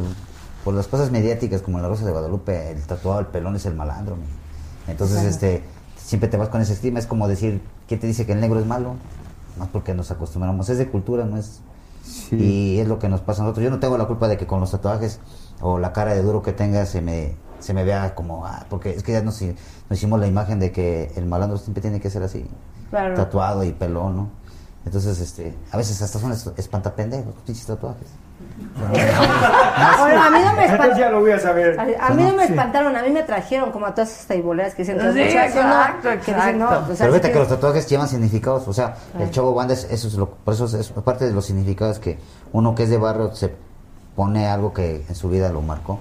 por 0.64 0.74
las 0.74 0.86
cosas 0.88 1.10
mediáticas 1.10 1.62
como 1.62 1.78
la 1.80 1.88
Rosa 1.88 2.04
de 2.04 2.12
Guadalupe, 2.12 2.70
el 2.72 2.82
tatuado, 2.82 3.20
el 3.20 3.26
pelón 3.26 3.56
es 3.56 3.66
el 3.66 3.74
malandro. 3.74 4.16
mi. 4.16 4.24
Entonces, 4.90 5.22
este, 5.24 5.62
siempre 5.96 6.28
te 6.28 6.36
vas 6.36 6.48
con 6.48 6.60
ese 6.60 6.72
estima. 6.72 6.98
Es 6.98 7.06
como 7.06 7.28
decir, 7.28 7.60
¿quién 7.86 8.00
te 8.00 8.06
dice 8.06 8.26
que 8.26 8.32
el 8.32 8.40
negro 8.40 8.58
es 8.58 8.66
malo? 8.66 8.94
Más 9.58 9.68
porque 9.68 9.94
nos 9.94 10.10
acostumbramos. 10.10 10.68
Es 10.68 10.78
de 10.78 10.88
cultura, 10.88 11.24
no 11.24 11.36
es... 11.36 11.60
Y 12.30 12.78
es 12.78 12.88
lo 12.88 12.98
que 12.98 13.08
nos 13.08 13.20
pasa 13.20 13.42
a 13.42 13.44
nosotros. 13.44 13.64
Yo 13.64 13.70
no 13.70 13.80
tengo 13.80 13.98
la 13.98 14.06
culpa 14.06 14.28
de 14.28 14.36
que 14.38 14.46
con 14.46 14.60
los 14.60 14.70
tatuajes 14.70 15.20
o 15.60 15.78
la 15.78 15.92
cara 15.92 16.14
de 16.14 16.22
duro 16.22 16.40
que 16.42 16.52
tenga 16.52 16.86
se 16.86 17.02
me, 17.02 17.36
se 17.60 17.74
me 17.74 17.84
vea 17.84 18.14
como... 18.14 18.46
Ah, 18.46 18.64
porque 18.70 18.90
es 18.90 19.02
que 19.02 19.12
ya 19.12 19.20
nos, 19.22 19.40
nos 19.42 19.98
hicimos 19.98 20.18
la 20.18 20.26
imagen 20.26 20.58
de 20.58 20.72
que 20.72 21.12
el 21.16 21.26
malandro 21.26 21.58
siempre 21.58 21.82
tiene 21.82 22.00
que 22.00 22.08
ser 22.08 22.22
así. 22.22 22.46
Claro. 22.90 23.14
Tatuado 23.14 23.62
y 23.64 23.72
pelón, 23.72 24.16
¿no? 24.16 24.28
Entonces, 24.86 25.20
este, 25.20 25.54
a 25.70 25.76
veces 25.76 26.00
hasta 26.00 26.18
son 26.18 26.32
es- 26.32 26.50
espantapendejos, 26.56 27.34
pinches 27.44 27.66
tatuajes. 27.66 28.08
Bueno, 28.78 30.22
a 30.22 30.30
mí 30.30 30.38
no 30.44 30.52
me 30.54 30.66
ya 30.66 30.72
espantaron. 30.74 31.12
lo 31.12 31.20
voy 31.20 31.30
a 31.32 31.38
saber. 31.40 31.78
A, 31.78 32.06
a 32.06 32.10
mí 32.14 32.22
no 32.22 32.32
me 32.34 32.46
Sí. 32.46 32.52
espantaron, 32.52 32.96
a 32.96 33.02
mí 33.02 33.10
me 33.10 33.22
trajeron 33.22 33.72
como 33.72 33.86
a 33.86 33.94
todas 33.94 34.10
esas 34.12 34.26
taiboleras 34.26 34.74
que 34.74 34.82
dicen 34.82 35.00
Sí, 35.12 35.20
exacto, 35.20 36.08
Que 36.24 36.34
dicen, 36.34 36.58
no, 36.58 36.66
exacto. 36.66 36.86
pues, 36.86 36.98
Pero 36.98 37.12
fíjate 37.12 37.32
que 37.32 37.38
los 37.38 37.48
tatuajes 37.48 37.86
llevan 37.88 38.08
significados, 38.08 38.68
o 38.68 38.72
sea, 38.72 38.94
Ah. 39.18 39.22
el 39.22 39.30
chavo 39.30 39.52
banda 39.54 39.74
es, 39.74 39.84
eso 39.90 40.08
es 40.08 40.14
lo, 40.14 40.28
por 40.30 40.54
eso 40.54 40.66
es, 40.66 40.74
es 40.74 40.88
parte 40.90 41.26
de 41.26 41.32
los 41.32 41.44
significados 41.46 41.98
que 41.98 42.18
uno 42.52 42.74
que 42.74 42.84
es 42.84 42.90
de 42.90 42.98
barrio 42.98 43.34
se 43.34 43.52
pone 44.16 44.46
algo 44.46 44.72
que 44.72 45.04
en 45.08 45.14
su 45.14 45.28
vida 45.28 45.48
lo 45.50 45.60
marcó. 45.62 45.98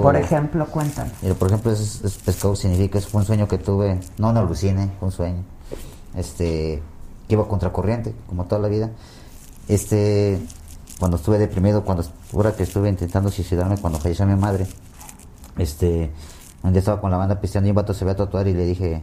Por 0.00 0.14
ejemplo, 0.16 0.64
cuéntame. 0.66 1.10
Mira, 1.22 1.34
por 1.34 1.48
ejemplo, 1.48 1.72
es, 1.72 2.00
es 2.04 2.16
pescado 2.18 2.54
significa, 2.54 2.98
es 2.98 3.06
fue 3.08 3.20
un 3.20 3.26
sueño 3.26 3.48
que 3.48 3.58
tuve, 3.58 3.98
no 4.16 4.32
no 4.32 4.40
alucine, 4.40 4.90
fue 5.00 5.06
un 5.08 5.12
sueño. 5.12 5.42
Este, 6.16 6.80
que 7.26 7.34
iba 7.34 7.46
contracorriente, 7.48 8.14
como 8.28 8.44
toda 8.44 8.60
la 8.62 8.68
vida. 8.68 8.90
Este, 9.68 10.38
cuando 10.98 11.16
estuve 11.16 11.38
deprimido, 11.38 11.84
cuando 11.84 12.04
ahora 12.32 12.52
que 12.52 12.62
estuve 12.62 12.88
intentando 12.88 13.30
suicidarme 13.30 13.76
cuando 13.78 13.98
falleció 13.98 14.26
mi 14.26 14.36
madre, 14.36 14.66
este, 15.58 16.10
un 16.62 16.72
día 16.72 16.80
estaba 16.80 17.00
con 17.00 17.10
la 17.10 17.16
banda 17.16 17.40
pisteando 17.40 17.68
y 17.68 17.70
un 17.70 17.76
vato 17.76 17.94
se 17.94 18.04
ve 18.04 18.12
a 18.12 18.16
tatuar 18.16 18.48
y 18.48 18.54
le 18.54 18.64
dije, 18.64 19.02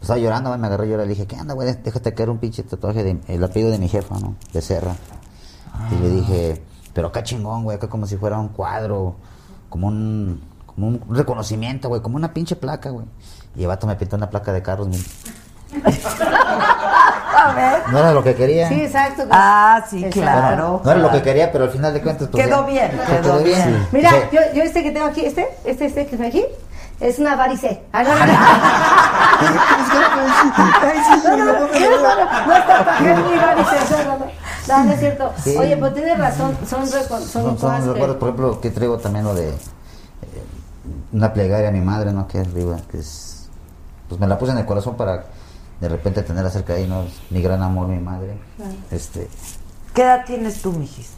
estaba 0.00 0.18
llorando, 0.18 0.56
me 0.58 0.66
agarré 0.66 0.86
a 0.86 0.88
llorar, 0.90 1.06
le 1.06 1.14
dije, 1.14 1.26
¿qué 1.26 1.36
anda, 1.36 1.54
güey? 1.54 1.74
Déjate 1.82 2.14
caer 2.14 2.30
un 2.30 2.38
pinche 2.38 2.62
tatuaje 2.62 3.04
de, 3.04 3.20
el 3.28 3.44
apellido 3.44 3.70
de 3.70 3.78
mi 3.78 3.88
jefa, 3.88 4.18
¿no? 4.18 4.36
De 4.52 4.60
Serra. 4.60 4.96
Y 5.90 5.94
le 6.02 6.08
dije, 6.10 6.62
pero 6.92 7.08
acá 7.08 7.22
chingón, 7.22 7.64
güey, 7.64 7.76
acá 7.76 7.88
como 7.88 8.06
si 8.06 8.16
fuera 8.16 8.38
un 8.38 8.48
cuadro, 8.48 9.16
como 9.68 9.88
un, 9.88 10.42
como 10.66 10.88
un 10.88 11.00
reconocimiento, 11.10 11.88
güey, 11.88 12.00
como 12.00 12.16
una 12.16 12.32
pinche 12.32 12.56
placa, 12.56 12.90
güey. 12.90 13.06
Y 13.54 13.62
el 13.62 13.68
vato 13.68 13.86
me 13.86 13.96
pintó 13.96 14.16
una 14.16 14.28
placa 14.28 14.52
de 14.52 14.62
carros, 14.62 14.88
mira. 14.88 15.02
A 17.34 17.52
ver. 17.54 17.82
No 17.90 17.98
era 17.98 18.12
lo 18.12 18.22
que 18.22 18.34
quería. 18.34 18.68
Sí, 18.68 18.82
exacto. 18.82 19.24
Ah, 19.30 19.84
sí, 19.88 19.98
Exacto. 20.04 20.20
claro. 20.20 20.80
No 20.84 20.90
era 20.90 21.00
lo 21.00 21.10
que 21.10 21.22
quería, 21.22 21.50
pero 21.52 21.64
al 21.64 21.70
final 21.70 21.92
de 21.94 22.00
cuentas. 22.02 22.28
pues, 22.30 22.44
Quedó 22.44 22.64
bien, 22.64 22.90
pues, 22.96 23.20
quedó 23.20 23.38
bien. 23.42 23.62
Sí. 23.62 23.86
Mira, 23.92 24.10
Sí. 24.10 24.16
yo, 24.32 24.40
yo 24.54 24.62
este 24.62 24.82
que 24.82 24.90
tengo 24.92 25.06
aquí, 25.06 25.24
este, 25.24 25.48
este, 25.64 25.86
este 25.86 26.06
que 26.06 26.16
tengo 26.16 26.28
aquí, 26.28 26.44
es 27.00 27.18
una 27.18 27.34
varice. 27.36 27.82
No, 27.92 28.02
no, 28.02 28.08
no. 28.26 28.32
No, 31.22 31.36
no, 31.36 31.44
no, 31.44 31.52
no, 31.52 32.14
no, 32.14 32.46
no 32.46 32.56
está 32.56 32.84
para 32.84 33.00
mi 33.00 33.36
varice, 33.36 33.76
no, 33.90 34.04
no, 34.04 34.18
no. 34.18 34.26
No, 34.68 34.84
no 34.84 34.92
es 34.92 35.00
cierto. 35.00 35.32
Sí. 35.42 35.56
Oye, 35.58 35.76
pues 35.76 35.94
tienes 35.94 36.18
razón, 36.18 36.56
son, 36.68 36.82
recon- 36.86 37.20
son, 37.20 37.58
Son, 37.58 37.58
son 37.58 37.80
que- 37.82 37.92
recuerdos, 37.92 38.16
por 38.16 38.28
ejemplo, 38.28 38.60
que 38.60 38.70
traigo 38.70 38.98
también 38.98 39.24
lo 39.24 39.34
de 39.34 39.48
eh, 39.50 39.54
una 41.12 41.32
plegaria 41.32 41.68
a 41.68 41.72
mi 41.72 41.80
madre, 41.80 42.12
¿no? 42.12 42.28
Que 42.28 42.38
arriba, 42.40 42.76
que 42.90 42.98
es. 42.98 43.48
Pues 44.08 44.20
me 44.20 44.26
la 44.28 44.38
puse 44.38 44.52
en 44.52 44.58
el 44.58 44.66
corazón 44.66 44.94
para 44.96 45.24
de 45.82 45.88
repente 45.88 46.22
tenerla 46.22 46.48
cerca 46.48 46.74
de 46.74 46.82
ahí, 46.82 46.88
¿no? 46.88 47.02
Mi 47.30 47.42
gran 47.42 47.60
amor, 47.60 47.88
mi 47.88 47.98
madre. 47.98 48.38
Este, 48.92 49.28
¿Qué 49.92 50.02
edad 50.02 50.24
tienes 50.24 50.62
tú, 50.62 50.72
mijis? 50.72 51.10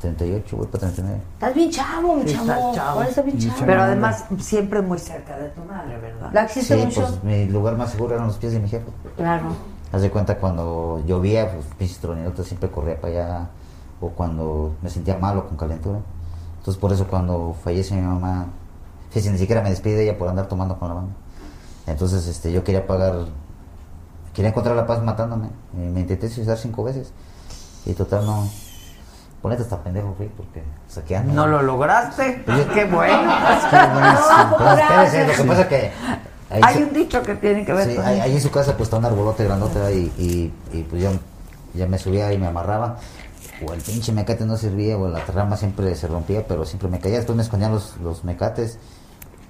38, 0.00 0.56
voy 0.56 0.66
para 0.68 0.78
39. 0.86 1.20
Estás 1.34 1.54
bien 1.54 1.70
chavo, 1.70 2.14
mi 2.16 2.22
Sí, 2.28 2.34
chavo. 2.34 2.44
estás 2.50 2.74
chavo. 2.76 3.02
Estás 3.02 3.24
bien 3.24 3.38
chavo. 3.38 3.56
Pero 3.66 3.82
además, 3.82 4.24
siempre 4.38 4.82
muy 4.82 4.98
cerca 4.98 5.36
de 5.36 5.48
tu 5.50 5.62
madre, 5.64 5.98
¿verdad? 5.98 6.30
La 6.32 6.44
existe 6.44 6.76
Sí, 6.78 6.84
mucho. 6.86 7.00
pues 7.02 7.24
mi 7.24 7.46
lugar 7.46 7.76
más 7.76 7.90
seguro 7.90 8.14
eran 8.14 8.28
los 8.28 8.36
pies 8.36 8.52
de 8.52 8.60
mi 8.60 8.68
jefe. 8.68 8.86
Claro. 9.16 9.46
Haz 9.92 10.00
de 10.02 10.10
cuenta 10.10 10.38
cuando 10.38 11.02
llovía, 11.04 11.52
pues 11.52 11.66
pinches 11.76 11.98
tronilotes 11.98 12.46
siempre 12.46 12.70
corría 12.70 13.00
para 13.00 13.12
allá. 13.12 13.48
O 14.00 14.10
cuando 14.10 14.74
me 14.80 14.90
sentía 14.90 15.18
malo 15.18 15.48
con 15.48 15.56
calentura. 15.56 15.98
Entonces 16.58 16.80
por 16.80 16.92
eso 16.92 17.08
cuando 17.08 17.56
fallece 17.64 17.94
mi 17.96 18.02
mamá, 18.02 18.46
ni 19.14 19.38
siquiera 19.38 19.60
me 19.60 19.70
despide 19.70 19.96
de 19.96 20.04
ella 20.08 20.18
por 20.18 20.28
andar 20.28 20.46
tomando 20.46 20.78
con 20.78 20.88
la 20.88 20.94
banda. 20.94 21.12
Entonces 21.86 22.26
este, 22.28 22.52
yo 22.52 22.62
quería 22.64 22.86
pagar, 22.86 23.26
quería 24.34 24.50
encontrar 24.50 24.76
la 24.76 24.86
paz 24.86 25.02
matándome. 25.02 25.48
Y 25.74 25.78
me 25.78 26.00
intenté 26.00 26.28
suicidar 26.28 26.58
cinco 26.58 26.84
veces. 26.84 27.12
Y 27.86 27.92
total 27.94 28.24
no. 28.26 28.48
Ponete 29.40 29.62
hasta 29.62 29.82
pendejo, 29.82 30.14
fui, 30.16 30.28
porque 30.36 30.62
saqueando. 30.88 31.32
¿No 31.34 31.46
lo 31.48 31.62
lograste? 31.62 32.42
Pues 32.46 32.58
yo- 32.58 32.72
¡Qué 32.72 32.84
bueno! 32.84 33.22
Buenísimo. 33.72 34.56
Pues, 34.58 34.78
espérese, 34.78 35.26
lo 35.26 35.32
que 35.42 35.44
pasa 35.48 35.68
que 35.68 35.90
ahí 36.50 36.60
Hay 36.62 36.74
se- 36.74 36.84
un 36.84 36.92
dicho 36.92 37.22
que 37.22 37.34
tiene 37.34 37.64
que 37.64 37.72
ver 37.72 37.88
Sí, 37.90 37.96
con 37.96 38.04
ahí, 38.06 38.20
ahí 38.20 38.32
en 38.34 38.40
su 38.40 38.50
casa 38.52 38.72
pues 38.76 38.84
está 38.86 38.98
un 38.98 39.04
arbolote 39.04 39.42
grandote 39.44 39.80
ahí 39.80 40.12
y, 40.16 40.76
y 40.78 40.82
pues 40.84 41.02
yo 41.02 41.10
ya 41.74 41.86
me 41.86 41.98
subía 41.98 42.32
y 42.32 42.38
me 42.38 42.46
amarraba. 42.46 42.98
O 43.66 43.72
el 43.72 43.80
pinche 43.80 44.12
mecate 44.12 44.44
no 44.44 44.56
servía, 44.56 44.96
o 44.96 45.08
la 45.08 45.24
rama 45.24 45.56
siempre 45.56 45.94
se 45.96 46.06
rompía, 46.08 46.46
pero 46.46 46.64
siempre 46.64 46.88
me 46.88 47.00
caía. 47.00 47.16
Después 47.16 47.36
me 47.36 47.42
escondían 47.42 47.72
los, 47.72 47.96
los 47.98 48.22
mecates. 48.24 48.78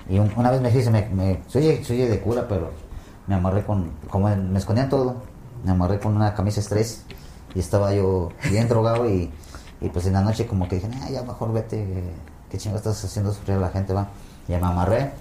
Y 0.08 0.18
un- 0.18 0.32
una 0.36 0.50
vez 0.50 0.60
me 0.62 0.70
se 0.70 0.90
me, 0.90 1.08
me 1.10 1.42
soy, 1.48 1.68
oye, 1.68 1.84
soy 1.84 1.98
de 1.98 2.18
cura, 2.20 2.46
pero 2.48 2.70
me 3.26 3.34
amarré 3.34 3.64
con, 3.64 3.90
como 4.10 4.28
me 4.34 4.58
escondían 4.58 4.88
todo, 4.88 5.16
me 5.64 5.70
amarré 5.72 5.98
con 6.00 6.14
una 6.16 6.34
camisa 6.34 6.60
estrés 6.60 7.04
y 7.54 7.60
estaba 7.60 7.92
yo 7.94 8.30
bien 8.50 8.68
drogado 8.68 9.08
y, 9.08 9.30
y 9.80 9.88
pues 9.88 10.06
en 10.06 10.14
la 10.14 10.22
noche 10.22 10.46
como 10.46 10.68
que 10.68 10.76
dije, 10.76 10.88
"Ah, 11.02 11.10
ya 11.10 11.22
mejor 11.22 11.52
vete, 11.52 12.02
qué 12.50 12.58
chingo 12.58 12.76
estás 12.76 13.02
haciendo 13.04 13.32
sufrir 13.32 13.56
a 13.56 13.60
la 13.60 13.70
gente, 13.70 13.92
va. 13.92 14.08
Y 14.48 14.52
me 14.52 14.58
amarré 14.58 15.12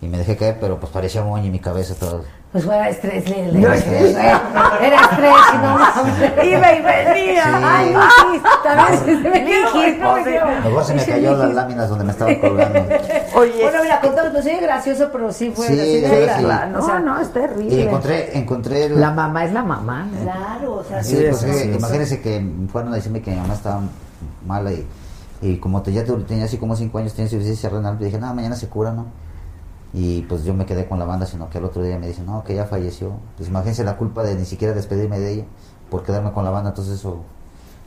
y 0.00 0.06
me 0.08 0.18
dejé 0.18 0.36
caer, 0.36 0.58
pero 0.60 0.78
pues 0.80 0.90
parecía 0.92 1.22
moño 1.22 1.44
en 1.44 1.52
mi 1.52 1.58
cabeza 1.60 1.94
todo. 1.94 2.24
Pues 2.54 2.66
fuera 2.66 2.88
estrés, 2.88 3.28
le, 3.28 3.50
le- 3.50 3.58
No, 3.58 3.68
le- 3.68 3.74
estrés. 3.78 4.14
Era 4.14 5.00
estrés 5.00 5.34
y 5.54 5.56
no 5.56 5.74
mames. 5.76 6.46
Iba 6.46 6.72
y 6.72 6.82
venía. 6.82 7.42
Sí. 7.42 7.64
Ay, 7.64 7.96
mijis, 7.96 8.42
también 8.62 9.22
se 9.22 9.28
me 9.28 9.44
quedó, 9.44 10.46
no. 10.46 10.62
Mejor 10.70 10.84
se 10.84 10.94
me 10.94 11.04
cayó 11.04 11.36
las 11.36 11.52
láminas 11.52 11.88
donde 11.88 12.04
me 12.04 12.12
estaba 12.12 12.30
colgando. 12.40 12.78
Oye, 13.34 13.60
Bueno, 13.60 13.82
mira, 13.82 14.00
contamos, 14.00 14.30
pues 14.30 14.44
sí, 14.44 14.52
gracioso, 14.62 15.08
pero 15.10 15.32
sí 15.32 15.52
fue. 15.52 15.66
Sí, 15.66 15.74
sí, 15.76 15.98
sí, 15.98 16.04
era- 16.04 16.38
sí. 16.38 16.44
o 16.44 16.46
sea, 16.86 17.00
no, 17.00 17.14
no, 17.16 17.20
es 17.20 17.26
Y 17.28 17.32
terrible. 17.32 17.82
encontré, 17.86 18.38
encontré 18.38 18.84
el- 18.84 19.00
La 19.00 19.10
mamá 19.10 19.44
es 19.46 19.52
la 19.52 19.64
mamá. 19.64 20.04
¿no? 20.12 20.22
Claro, 20.22 20.74
o 20.76 20.84
sea, 20.84 21.02
Sí, 21.02 21.16
Sí, 21.16 21.24
pues, 21.28 21.38
sí, 21.40 21.48
eh, 21.48 21.52
sí, 21.54 21.58
sí. 21.58 21.68
imagínense 21.76 22.20
que 22.20 22.46
fueron 22.70 22.92
a 22.92 22.94
decirme 22.94 23.20
que 23.20 23.32
mi 23.32 23.36
mamá 23.38 23.54
estaba 23.54 23.80
mala 24.46 24.70
y, 24.70 24.86
y 25.42 25.56
como 25.56 25.82
te- 25.82 25.92
ya 25.92 26.04
te- 26.04 26.12
tenía 26.18 26.44
así 26.44 26.58
como 26.58 26.76
5 26.76 26.98
años, 26.98 27.14
tenía 27.14 27.24
insuficiencia 27.26 27.68
renal, 27.68 27.98
dije, 27.98 28.16
no, 28.16 28.32
mañana 28.32 28.54
se 28.54 28.68
cura, 28.68 28.92
¿no? 28.92 29.06
Y 29.96 30.22
pues 30.22 30.42
yo 30.42 30.54
me 30.54 30.66
quedé 30.66 30.88
con 30.88 30.98
la 30.98 31.04
banda, 31.04 31.24
sino 31.24 31.48
que 31.48 31.58
al 31.58 31.64
otro 31.64 31.80
día 31.82 31.96
me 31.98 32.08
dicen, 32.08 32.26
no, 32.26 32.42
que 32.42 32.54
ya 32.56 32.64
falleció. 32.66 33.12
Pues 33.36 33.48
imagínense 33.48 33.84
la 33.84 33.96
culpa 33.96 34.24
de 34.24 34.34
ni 34.34 34.44
siquiera 34.44 34.74
despedirme 34.74 35.20
de 35.20 35.32
ella 35.32 35.44
por 35.88 36.02
quedarme 36.02 36.32
con 36.32 36.44
la 36.44 36.50
banda, 36.50 36.70
entonces 36.70 36.94
eso 36.98 37.20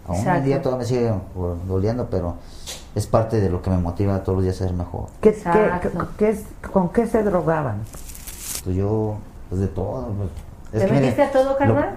aún 0.07 0.17
Exacto. 0.19 0.39
un 0.39 0.45
día 0.45 0.61
todavía 0.61 0.83
me 0.83 0.85
sigue 0.87 1.11
doliendo, 1.67 2.07
pero 2.09 2.35
es 2.95 3.05
parte 3.07 3.41
de 3.41 3.49
lo 3.49 3.61
que 3.61 3.69
me 3.69 3.77
motiva 3.77 4.23
todos 4.23 4.37
los 4.37 4.43
días 4.45 4.55
a 4.61 4.65
ser 4.67 4.73
mejor. 4.73 5.07
¿Qué, 5.21 5.33
qué, 5.33 5.91
qué 6.17 6.29
es- 6.29 6.45
¿Con 6.71 6.89
qué 6.89 7.07
se 7.07 7.21
drogaban? 7.23 7.79
Pues 8.63 8.73
yo, 8.75 9.17
pues 9.49 9.59
de 9.59 9.67
todo. 9.67 10.07
pues, 10.17 10.29
es 10.81 10.87
¿Te 10.87 10.93
metiste 10.93 11.23
a 11.23 11.31
todo, 11.31 11.57
carnal? 11.57 11.95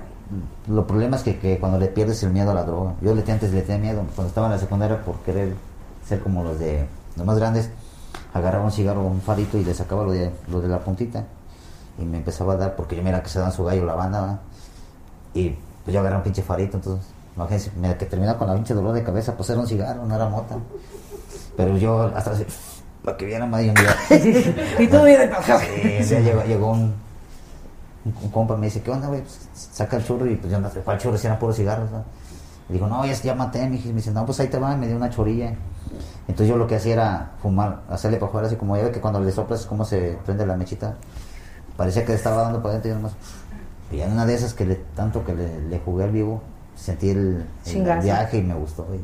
Lo, 0.68 0.74
lo 0.74 0.86
problema 0.88 1.16
es 1.16 1.22
que, 1.22 1.38
que 1.38 1.58
cuando 1.60 1.78
le 1.78 1.86
pierdes 1.86 2.20
el 2.24 2.30
miedo 2.30 2.50
a 2.50 2.54
la 2.54 2.64
droga. 2.64 2.94
Yo 3.00 3.14
le 3.14 3.22
antes 3.30 3.52
le 3.52 3.62
tenía 3.62 3.92
miedo. 3.92 4.02
Cuando 4.16 4.28
estaba 4.28 4.48
en 4.48 4.54
la 4.54 4.58
secundaria 4.58 5.02
por 5.04 5.16
querer 5.20 5.54
ser 6.04 6.20
como 6.20 6.42
los 6.42 6.58
de 6.58 6.86
los 7.16 7.26
más 7.26 7.38
grandes, 7.38 7.70
agarraba 8.32 8.64
un 8.64 8.72
cigarro, 8.72 9.02
un 9.02 9.20
farito 9.20 9.58
y 9.58 9.64
le 9.64 9.74
sacaba 9.74 10.04
lo 10.04 10.12
de, 10.12 10.30
lo 10.48 10.60
de 10.60 10.68
la 10.68 10.78
puntita. 10.80 11.24
Y 11.98 12.04
me 12.04 12.18
empezaba 12.18 12.54
a 12.54 12.56
dar, 12.56 12.76
porque 12.76 12.96
yo 12.96 13.02
mira 13.02 13.22
que 13.22 13.28
se 13.28 13.38
dan 13.38 13.52
su 13.52 13.64
gallo 13.64 13.84
la 13.84 13.94
banda, 13.94 14.20
¿verdad? 14.20 14.40
Y 15.34 15.50
pues 15.84 15.94
yo 15.94 16.00
agarraba 16.00 16.20
un 16.20 16.24
pinche 16.24 16.42
farito, 16.42 16.76
entonces, 16.76 17.06
imagínense, 17.36 17.72
mira 17.76 17.98
que 17.98 18.06
terminaba 18.06 18.38
con 18.38 18.48
la 18.48 18.54
pinche 18.54 18.74
dolor 18.74 18.92
de 18.94 19.02
cabeza, 19.02 19.36
pues 19.36 19.50
era 19.50 19.60
un 19.60 19.66
cigarro, 19.66 20.04
no 20.04 20.14
era 20.14 20.28
mota. 20.28 20.56
Pero 21.56 21.76
yo 21.76 22.10
hasta 22.14 22.32
así, 22.32 22.46
para 23.04 23.16
que 23.16 23.26
vieran 23.26 23.50
más 23.50 23.60
de 23.60 23.68
un 23.70 23.74
día. 23.74 23.96
Y 24.78 24.86
tú 24.86 25.02
vienes 25.02 25.30
Sí, 26.04 26.14
llegó, 26.16 26.42
llegó 26.44 26.70
un, 26.70 26.94
un, 28.04 28.14
un 28.22 28.30
compa 28.30 28.56
me 28.56 28.66
dice, 28.66 28.82
¿qué 28.82 28.90
onda, 28.90 29.08
güey? 29.08 29.20
Pues, 29.20 29.48
saca 29.52 29.96
el 29.96 30.04
churro 30.04 30.26
y 30.26 30.36
pues 30.36 30.52
yo 30.52 30.58
no 30.58 30.70
cuál 30.84 30.98
churro, 30.98 31.18
si 31.18 31.26
eran 31.26 31.38
puros 31.38 31.56
cigarros, 31.56 31.90
¿no? 31.90 32.04
Le 32.70 32.74
digo, 32.74 32.86
no, 32.86 33.04
ya, 33.04 33.12
ya 33.14 33.34
maté, 33.34 33.68
mi 33.68 33.78
Me 33.78 33.94
dice, 33.94 34.12
no, 34.12 34.24
pues 34.24 34.38
ahí 34.40 34.46
te 34.48 34.58
va, 34.58 34.72
y 34.74 34.76
me 34.76 34.86
dio 34.86 34.96
una 34.96 35.10
chorilla. 35.10 35.54
Entonces 36.28 36.48
yo 36.48 36.56
lo 36.56 36.68
que 36.68 36.76
hacía 36.76 36.92
era 36.92 37.30
fumar, 37.42 37.80
hacerle 37.90 38.16
para 38.18 38.28
afuera, 38.28 38.46
así 38.46 38.54
como 38.56 38.76
ya 38.76 38.84
ve 38.84 38.92
que 38.92 39.00
cuando 39.00 39.20
le 39.20 39.32
soplas, 39.32 39.66
cómo 39.66 39.84
se 39.84 40.16
prende 40.24 40.46
la 40.46 40.56
mechita. 40.56 40.94
Parecía 41.76 42.04
que 42.04 42.12
le 42.12 42.16
estaba 42.18 42.42
dando 42.42 42.62
para 42.62 42.74
adentro 42.74 42.92
y 42.92 42.94
nomás. 42.94 43.12
Y 43.90 44.00
en 44.00 44.12
una 44.12 44.24
de 44.26 44.34
esas 44.34 44.54
que 44.54 44.64
le, 44.64 44.76
tanto 44.94 45.24
que 45.24 45.34
le, 45.34 45.60
le 45.68 45.78
jugué 45.80 46.04
al 46.04 46.12
vivo, 46.12 46.40
sentí 46.76 47.10
el, 47.10 47.44
viaje 48.02 48.38
y 48.38 48.42
me 48.42 48.54
gustó. 48.54 48.86
y- 48.94 49.00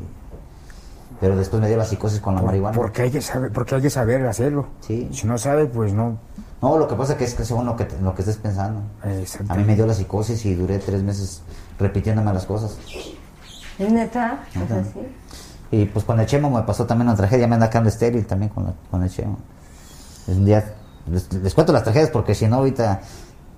pero 1.19 1.35
después 1.35 1.61
me 1.61 1.67
dio 1.67 1.77
la 1.77 1.83
psicosis 1.85 2.21
con 2.21 2.35
la 2.35 2.41
Por- 2.41 2.47
marihuana. 2.47 2.75
Porque 2.77 3.01
hay 3.01 3.11
que 3.11 3.21
saber, 3.21 3.51
porque 3.51 3.75
hay 3.75 3.81
que 3.81 3.89
saber 3.89 4.25
hacerlo. 4.27 4.67
Sí. 4.81 5.09
Si 5.11 5.25
no 5.27 5.37
sabe, 5.37 5.65
pues 5.65 5.91
no. 5.93 6.17
No, 6.61 6.77
lo 6.77 6.87
que 6.87 6.95
pasa 6.95 7.17
que 7.17 7.23
es 7.25 7.33
que 7.33 7.43
según 7.43 7.65
lo 7.65 7.75
que, 7.75 7.87
lo 8.01 8.13
que 8.15 8.21
estés 8.21 8.37
pensando. 8.37 8.81
A 9.49 9.55
mí 9.55 9.63
me 9.63 9.75
dio 9.75 9.85
la 9.87 9.93
psicosis 9.93 10.45
y 10.45 10.55
duré 10.55 10.79
tres 10.79 11.03
meses 11.03 11.41
repitiéndome 11.79 12.31
las 12.33 12.45
cosas. 12.45 12.77
¿Es 13.79 13.91
neta? 13.91 14.39
O 14.49 14.53
sea, 14.67 14.77
Ajá. 14.77 14.83
sí. 14.93 14.99
Y 15.71 15.85
pues 15.85 16.05
con 16.05 16.19
el 16.19 16.25
Chemo 16.25 16.49
me 16.49 16.61
pasó 16.63 16.85
también 16.85 17.07
una 17.09 17.17
tragedia, 17.17 17.47
me 17.47 17.55
anda 17.55 17.69
quedando 17.69 17.89
estéril 17.89 18.25
también 18.25 18.49
con, 18.49 18.65
la- 18.65 18.73
con 18.89 19.03
el 19.03 19.09
Chemo. 19.09 19.37
Es 20.27 20.35
un 20.35 20.45
día, 20.45 20.63
les, 21.11 21.31
les 21.33 21.53
cuento 21.53 21.73
las 21.73 21.83
tragedias 21.83 22.09
porque 22.09 22.33
si 22.35 22.47
no 22.47 22.57
ahorita 22.57 23.01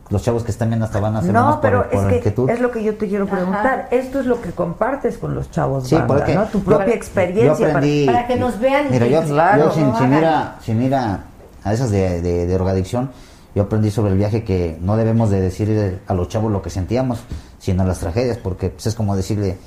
los 0.10 0.24
chavos 0.24 0.44
que 0.44 0.50
están 0.50 0.70
viendo 0.70 0.86
hasta 0.86 1.00
van 1.00 1.16
a 1.16 1.20
hacer 1.20 1.32
No, 1.32 1.60
pero 1.62 1.88
por 1.88 2.02
es 2.02 2.08
que 2.08 2.16
inquietud. 2.18 2.50
es 2.50 2.60
lo 2.60 2.72
que 2.72 2.84
yo 2.84 2.96
te 2.98 3.08
quiero 3.08 3.28
preguntar. 3.28 3.88
Esto 3.92 4.20
es 4.20 4.26
lo 4.26 4.42
que 4.42 4.50
compartes 4.52 5.20
con 5.20 5.36
los 5.36 5.52
chavos, 5.52 5.88
Sí, 5.88 5.94
banda, 5.96 6.08
porque 6.16 6.34
¿no? 6.34 6.46
Tu 6.48 6.64
propia 6.64 6.88
yo 6.88 6.94
experiencia. 6.94 7.68
para- 7.68 7.80
aprendí- 7.80 8.06
Para 8.08 8.26
que 8.28 8.36
nos 8.36 8.60
vean. 8.60 8.88
Mira, 8.90 9.06
yo, 9.06 9.22
Claro, 9.24 9.66
yo 9.66 9.72
sin, 9.72 9.88
no 9.90 9.98
sin 10.00 10.08
ir 10.14 10.26
hagan. 10.26 10.34
a, 10.34 10.56
sin 10.64 10.82
ir 10.82 10.96
a, 10.96 11.20
a 11.64 11.74
esas 11.74 11.92
de, 11.92 12.22
de, 12.22 12.48
de 12.48 12.54
drogadicción, 12.56 13.12
yo 13.54 13.64
aprendí 13.64 13.92
sobre 13.92 14.12
el 14.12 14.18
viaje 14.18 14.44
que 14.44 14.80
no 14.82 14.98
debemos 14.98 15.30
de 15.30 15.42
decir 15.42 16.02
a 16.08 16.14
los 16.16 16.28
chavos 16.28 16.52
lo 16.52 16.64
que 16.64 16.72
sentíamos, 16.72 17.20
sino 17.60 17.84
las 17.86 18.00
tragedias, 18.00 18.38
porque 18.38 18.70
pues, 18.72 18.88
es 18.88 18.96
como 18.96 19.16
decirle, 19.16 19.60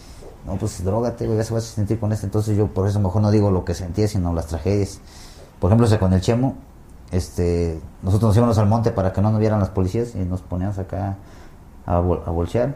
no, 0.47 0.56
pues 0.56 0.82
drogate, 0.85 1.27
güey, 1.27 1.39
ya 1.39 1.44
se 1.44 1.55
vas 1.55 1.64
a 1.64 1.74
sentir 1.74 1.98
con 2.01 2.12
esto. 2.12 2.27
Entonces 2.27 2.56
yo 2.56 2.66
por 2.69 2.89
eso 2.89 2.98
mejor 3.01 3.23
no 3.23 3.31
digo 3.31 3.51
lo 3.51 3.64
que 3.64 3.74
sentía, 3.74 4.09
sino 4.09 4.32
las 4.32 4.47
tragedias. 4.47 5.01
Por 5.60 5.70
ejemplo, 5.70 5.86
ese 5.86 5.98
con 5.98 6.12
el 6.12 6.20
Chemo, 6.20 6.55
este, 7.12 7.81
nosotros 8.02 8.31
nos 8.31 8.36
íbamos 8.36 8.59
al 8.59 8.66
monte 8.66 8.90
para 8.90 9.12
que 9.12 9.20
no 9.20 9.31
nos 9.31 9.39
vieran 9.40 9.60
las 9.60 9.70
policías 9.70 10.14
y 10.14 10.19
nos 10.19 10.40
poníamos 10.43 10.78
acá 10.78 11.16
a, 11.86 11.98
bol- 12.01 12.23
a 12.27 12.31
bolsear. 12.31 12.74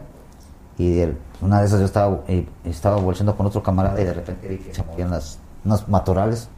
Y 0.77 1.01
una 1.41 1.59
de 1.59 1.65
esas 1.65 1.79
yo 1.79 1.85
estaba, 1.85 2.21
eh, 2.27 2.47
estaba 2.63 2.97
bolseando 2.97 3.35
con 3.35 3.45
otro 3.47 3.63
camarada 3.63 3.99
y 3.99 4.05
de 4.05 4.13
repente 4.13 4.47
vi 4.47 4.57
que 4.59 4.73
se 4.73 4.83
movían 4.83 5.09
las, 5.09 5.39
unos 5.65 5.87
matorrales. 5.89 6.49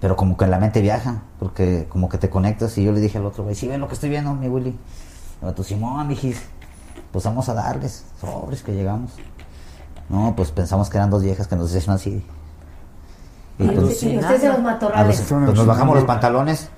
Pero 0.00 0.14
como 0.14 0.36
que 0.36 0.46
la 0.46 0.58
mente 0.60 0.80
viaja, 0.80 1.22
porque 1.40 1.86
como 1.88 2.08
que 2.08 2.18
te 2.18 2.30
conectas 2.30 2.78
y 2.78 2.84
yo 2.84 2.92
le 2.92 3.00
dije 3.00 3.18
al 3.18 3.26
otro, 3.26 3.42
güey, 3.42 3.56
sí 3.56 3.66
ven 3.66 3.80
lo 3.80 3.88
que 3.88 3.94
estoy 3.94 4.08
viendo, 4.10 4.32
mi 4.34 4.46
Willy. 4.48 4.78
No, 5.42 5.52
tú 5.52 5.64
Simón, 5.64 6.06
mijis, 6.06 6.40
pues 7.12 7.24
vamos 7.24 7.48
a 7.48 7.54
darles, 7.54 8.04
sobres 8.20 8.62
que 8.62 8.72
llegamos. 8.72 9.12
No, 10.08 10.34
pues 10.36 10.50
pensamos 10.50 10.88
que 10.88 10.96
eran 10.96 11.10
dos 11.10 11.22
viejas 11.22 11.46
que 11.48 11.56
nos 11.56 11.70
decían 11.72 11.96
así. 11.96 12.24
Y 13.58 13.64
y 13.64 13.68
ustedes 13.68 14.02
en 14.04 14.48
los 14.50 14.58
a 14.58 14.62
matorrales. 14.62 15.18
los- 15.18 15.28
pues 15.44 15.56
nos 15.56 15.66
bajamos 15.66 15.96
los 15.96 16.04
pantalones. 16.04 16.68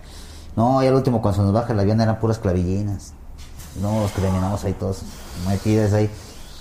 No, 0.57 0.83
y 0.83 0.87
al 0.87 0.95
último 0.95 1.23
cuando 1.23 1.41
se 1.41 1.45
nos 1.45 1.53
baja 1.53 1.73
el 1.73 1.81
avión 1.81 2.01
eran 2.01 2.19
puras 2.19 2.39
clavillinas. 2.39 3.13
No, 3.81 4.01
los 4.01 4.13
terminamos 4.13 4.65
ahí 4.65 4.73
todos 4.73 5.03
metidas 5.47 5.93
ahí 5.93 6.11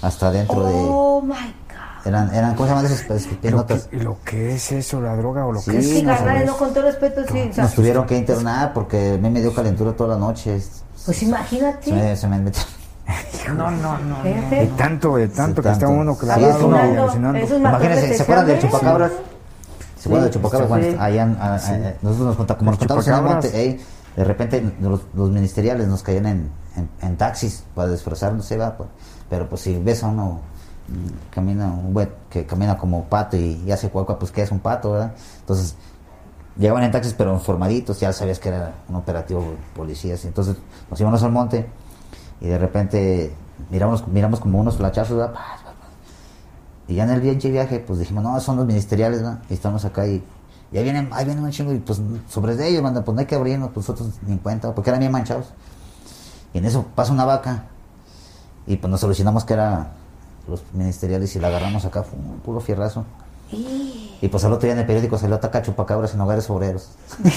hasta 0.01 0.29
dentro 0.31 0.63
de... 0.65 0.73
Oh 0.75 1.21
my 1.21 1.33
God. 1.33 2.05
Eran, 2.07 2.33
eran 2.33 2.53
¿cómo 2.55 2.65
se 2.67 2.75
llaman 2.75 2.85
esas 2.85 3.01
pues, 3.07 3.27
Lo 3.51 3.65
que, 3.65 3.81
lo 3.91 4.17
que 4.23 4.55
es 4.55 4.71
eso, 4.71 5.01
la 5.01 5.15
droga 5.15 5.45
o 5.45 5.51
lo 5.51 5.59
Sí, 5.59 5.71
que 5.71 5.77
es. 5.79 5.89
Sí, 5.89 6.03
no 6.03 6.15
carnal, 6.15 6.45
no, 6.45 6.57
con 6.57 6.73
todo 6.73 6.83
respeto, 6.83 7.21
sí. 7.31 7.47
o 7.49 7.53
sea, 7.53 7.63
Nos 7.63 7.73
tuvieron 7.73 8.05
que 8.05 8.15
internar 8.17 8.73
porque 8.73 9.13
a 9.15 9.17
mí 9.17 9.29
me 9.29 9.41
dio 9.41 9.53
calentura 9.53 9.91
toda 9.93 10.15
la 10.15 10.19
noche. 10.19 10.61
Pues 11.05 11.23
imagínate. 11.23 11.85
Se 11.85 11.93
me, 11.93 12.15
se 12.15 12.27
me 12.27 12.37
metió. 12.37 12.61
No, 13.55 13.71
no, 13.71 13.97
no. 13.97 14.23
De 14.23 14.71
tanto, 14.77 15.15
de 15.15 15.27
tanto 15.29 15.61
que 15.61 15.69
está 15.69 15.87
uno 15.87 16.13
Sí, 16.13 16.19
clavado, 16.19 16.75
alucinando. 16.75 17.55
Imagínense, 17.55 18.13
¿se 18.15 18.23
acuerdan 18.23 18.45
del 18.47 18.59
chupacabras? 18.59 19.11
¿Se 19.97 20.07
acuerdan 20.09 20.23
del 20.29 20.33
chupacabras? 20.33 20.67
Sí. 20.69 20.87
Bueno, 20.87 21.01
allá 21.03 21.23
en- 21.23 21.37
a- 21.39 21.55
a- 21.55 21.93
nosotros 22.01 22.27
nos 22.27 22.35
contamos, 22.35 22.57
como 22.59 22.71
nos 22.71 22.79
contamos 22.79 23.07
en 23.07 23.13
el 23.13 23.19
chupacabras. 23.19 23.45
monte, 23.53 23.79
de 24.15 24.23
repente 24.23 24.73
los, 24.81 25.01
los 25.15 25.29
ministeriales 25.31 25.87
nos 25.87 26.03
caían 26.03 26.25
en, 26.27 26.49
en, 26.75 26.89
en 27.01 27.17
taxis 27.17 27.63
para 27.73 27.89
disfrazarnos, 27.91 28.45
se 28.45 28.57
va, 28.57 28.77
pues. 28.77 28.89
pero 29.29 29.49
pues 29.49 29.61
si 29.61 29.77
ves 29.79 30.03
a 30.03 30.07
uno 30.07 30.41
mm, 30.87 31.31
camina 31.33 31.65
un 31.67 31.93
güey 31.93 32.07
que 32.29 32.45
camina 32.45 32.77
como 32.77 33.05
pato 33.05 33.37
y, 33.37 33.63
y 33.65 33.71
hace 33.71 33.89
cuaca, 33.89 34.19
pues 34.19 34.31
que 34.31 34.41
es 34.43 34.51
un 34.51 34.59
pato, 34.59 34.91
¿verdad? 34.91 35.13
Entonces 35.39 35.75
llegaban 36.57 36.83
en 36.83 36.91
taxis 36.91 37.13
pero 37.13 37.33
informaditos, 37.33 37.99
ya 37.99 38.13
sabías 38.13 38.37
que 38.39 38.49
era 38.49 38.73
un 38.89 38.95
operativo 38.97 39.41
de 39.41 39.55
policías, 39.75 40.23
entonces 40.25 40.55
nos 40.89 40.99
íbamos 40.99 41.23
al 41.23 41.31
monte 41.31 41.65
y 42.41 42.47
de 42.47 42.57
repente 42.57 43.33
miramos, 43.69 44.07
miramos 44.07 44.39
como 44.39 44.59
unos 44.59 44.77
flachazos. 44.77 45.31
Y 46.87 46.95
ya 46.95 47.03
en 47.03 47.11
el 47.11 47.21
viaje, 47.21 47.51
viaje, 47.51 47.79
pues 47.79 47.99
dijimos, 47.99 48.23
no, 48.23 48.39
son 48.39 48.57
los 48.57 48.65
ministeriales. 48.65 49.23
Y 49.49 49.53
estamos 49.53 49.85
acá 49.85 50.07
y 50.07 50.23
ya 50.71 50.81
vienen, 50.81 51.09
ahí 51.11 51.25
vienen 51.25 51.43
un 51.43 51.51
chingo 51.51 51.73
y 51.73 51.79
pues 51.79 52.01
sobre 52.27 52.55
de 52.55 52.67
ellos, 52.67 52.81
manda, 52.81 53.03
pues 53.03 53.13
no 53.15 53.21
hay 53.21 53.25
que 53.25 53.35
abrirnos, 53.35 53.71
pues 53.71 53.87
nosotros 53.87 54.19
ni 54.25 54.33
en 54.33 54.37
cuenta, 54.39 54.73
porque 54.73 54.89
eran 54.89 54.99
bien 54.99 55.11
manchados. 55.11 55.47
Y 56.53 56.59
en 56.59 56.65
eso 56.65 56.85
pasa 56.95 57.11
una 57.11 57.25
vaca 57.25 57.65
y 58.65 58.77
pues 58.77 58.89
nos 58.89 58.99
solucionamos 58.99 59.45
que 59.45 59.53
era 59.53 59.91
los 60.47 60.63
ministeriales 60.73 61.35
y 61.35 61.39
la 61.39 61.47
agarramos 61.47 61.85
acá, 61.85 62.03
fue 62.03 62.17
un 62.19 62.39
puro 62.39 62.59
fierrazo. 62.59 63.05
Y 64.21 64.27
pues 64.27 64.43
al 64.45 64.53
otro 64.53 64.65
día 64.67 64.73
en 64.73 64.79
el 64.79 64.85
periódico 64.85 65.17
salió 65.17 65.35
ataca 65.37 65.61
chupacabras 65.61 66.13
en 66.13 66.21
hogares 66.21 66.49
obreros. 66.49 66.89
Sí, 67.23 67.31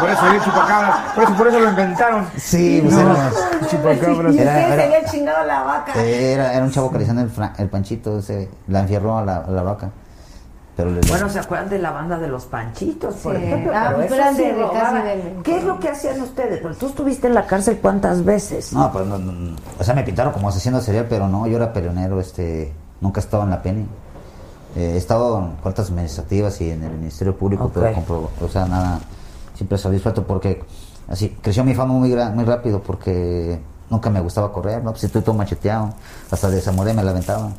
por 0.00 0.10
eso 0.10 0.22
hay 0.22 0.40
chupacabras. 0.40 0.96
Por 1.14 1.24
eso, 1.24 1.34
por 1.36 1.48
eso 1.48 1.58
lo 1.60 1.70
inventaron. 1.70 2.26
Sí, 2.36 2.80
pues 2.82 2.94
No, 2.94 3.00
era, 3.12 3.30
chupacabras. 3.68 4.34
¿Y 4.34 4.38
Era- 4.38 5.00
se 5.04 5.10
chingado 5.10 5.44
la 5.46 5.62
vaca? 5.62 5.94
era, 6.02 6.52
era 6.54 6.64
un 6.64 6.70
chavo 6.70 6.90
que 6.90 6.98
le 6.98 7.04
decían 7.06 7.18
el, 7.18 7.30
el 7.58 7.68
panchito, 7.68 8.18
ese, 8.18 8.48
la 8.68 8.80
enfierró 8.80 9.18
a 9.18 9.24
la, 9.24 9.36
a 9.38 9.50
la 9.50 9.62
vaca. 9.62 9.90
Pero 10.76 10.90
le, 10.92 11.00
Bueno, 11.08 11.28
¿se 11.28 11.40
acuerdan 11.40 11.68
de 11.70 11.78
la 11.80 11.90
banda 11.90 12.18
de 12.18 12.28
los 12.28 12.44
Panchitos, 12.44 13.16
por 13.16 13.36
Sí. 13.36 13.42
ejemplo? 13.42 13.72
Ah, 13.74 13.86
Pero 13.96 13.96
pues 13.96 14.10
sí 14.36 14.42
de- 14.44 14.68
casi 14.72 14.96
de- 15.08 15.36
¿Qué 15.42 15.56
es 15.58 15.64
lo 15.64 15.80
que 15.80 15.88
hacían 15.88 16.20
ustedes? 16.20 16.60
Pues 16.60 16.78
tú 16.78 16.86
estuviste 16.86 17.26
en 17.26 17.34
la 17.34 17.46
cárcel 17.48 17.78
cuántas 17.82 18.24
veces. 18.24 18.72
No, 18.72 18.92
pues 18.92 19.04
no, 19.06 19.18
no, 19.18 19.32
no. 19.32 19.56
o 19.76 19.82
sea, 19.82 19.92
me 19.94 20.04
pintaron 20.04 20.32
como 20.32 20.48
asesino 20.50 20.80
serial, 20.80 21.06
pero 21.08 21.26
no, 21.26 21.48
yo 21.48 21.56
era 21.56 21.72
peleonero, 21.72 22.20
este, 22.20 22.72
nunca 23.00 23.18
he 23.18 23.24
estado 23.24 23.42
en 23.42 23.50
la 23.50 23.60
PENI. 23.60 23.88
Eh, 24.76 24.92
he 24.94 24.96
estado 24.96 25.38
en 25.38 25.56
cortes 25.56 25.88
administrativas 25.90 26.60
y 26.60 26.70
en 26.70 26.82
el 26.84 26.92
Ministerio 26.92 27.36
Público, 27.36 27.64
Ok. 27.64 27.72
pero 27.74 27.92
compro- 27.94 28.28
o 28.44 28.48
sea, 28.48 28.66
nada, 28.66 29.00
siempre 29.54 29.78
salí 29.78 29.98
suelto 29.98 30.24
porque 30.26 30.62
así 31.08 31.30
creció 31.42 31.64
mi 31.64 31.74
fama 31.74 31.94
muy 31.94 32.14
muy 32.34 32.44
rápido 32.44 32.80
porque 32.82 33.60
nunca 33.90 34.10
me 34.10 34.20
gustaba 34.20 34.52
correr, 34.52 34.84
no, 34.84 34.90
pues 34.92 35.04
estoy 35.04 35.22
todo 35.22 35.34
macheteado, 35.34 35.90
hasta 36.30 36.50
de 36.50 36.60
Zamoré 36.60 36.92
me 36.92 37.02
la 37.02 37.10
aventaba. 37.12 37.50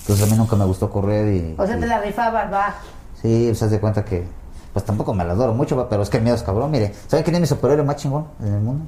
Entonces 0.00 0.26
a 0.26 0.30
mí 0.30 0.36
nunca 0.36 0.56
me 0.56 0.64
gustó 0.64 0.90
correr 0.90 1.32
y, 1.34 1.54
O 1.58 1.66
sea, 1.66 1.76
y- 1.76 1.80
te 1.80 1.86
la 1.86 2.00
rifabas, 2.00 2.52
va. 2.52 2.74
sí, 3.22 3.46
pues 3.48 3.62
haz 3.62 3.70
de 3.70 3.80
cuenta 3.80 4.04
que 4.04 4.26
pues 4.72 4.84
tampoco 4.84 5.14
me 5.14 5.24
la 5.24 5.32
adoro 5.32 5.54
mucho, 5.54 5.74
va, 5.76 5.88
pero 5.88 6.02
es 6.02 6.10
que 6.10 6.18
el 6.18 6.22
miedo 6.22 6.36
es 6.36 6.42
cabrón, 6.42 6.70
mire, 6.70 6.92
¿saben 7.06 7.24
quién 7.24 7.36
es 7.36 7.40
mi 7.40 7.46
superhéroe 7.46 7.84
más 7.84 7.96
chingón 7.96 8.26
en 8.40 8.52
el 8.54 8.60
mundo? 8.60 8.84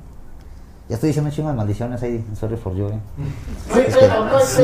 Ya 0.89 0.95
estoy 0.95 1.09
diciendo 1.09 1.29
un 1.29 1.35
chingo 1.35 1.49
de 1.51 1.55
maldiciones 1.55 2.03
ahí, 2.03 2.25
sorry 2.39 2.57
for 2.57 2.75
you, 2.75 2.89
eh. 2.89 2.99
Es 3.87 3.95
que- 3.95 4.09
Mientras, 4.09 4.59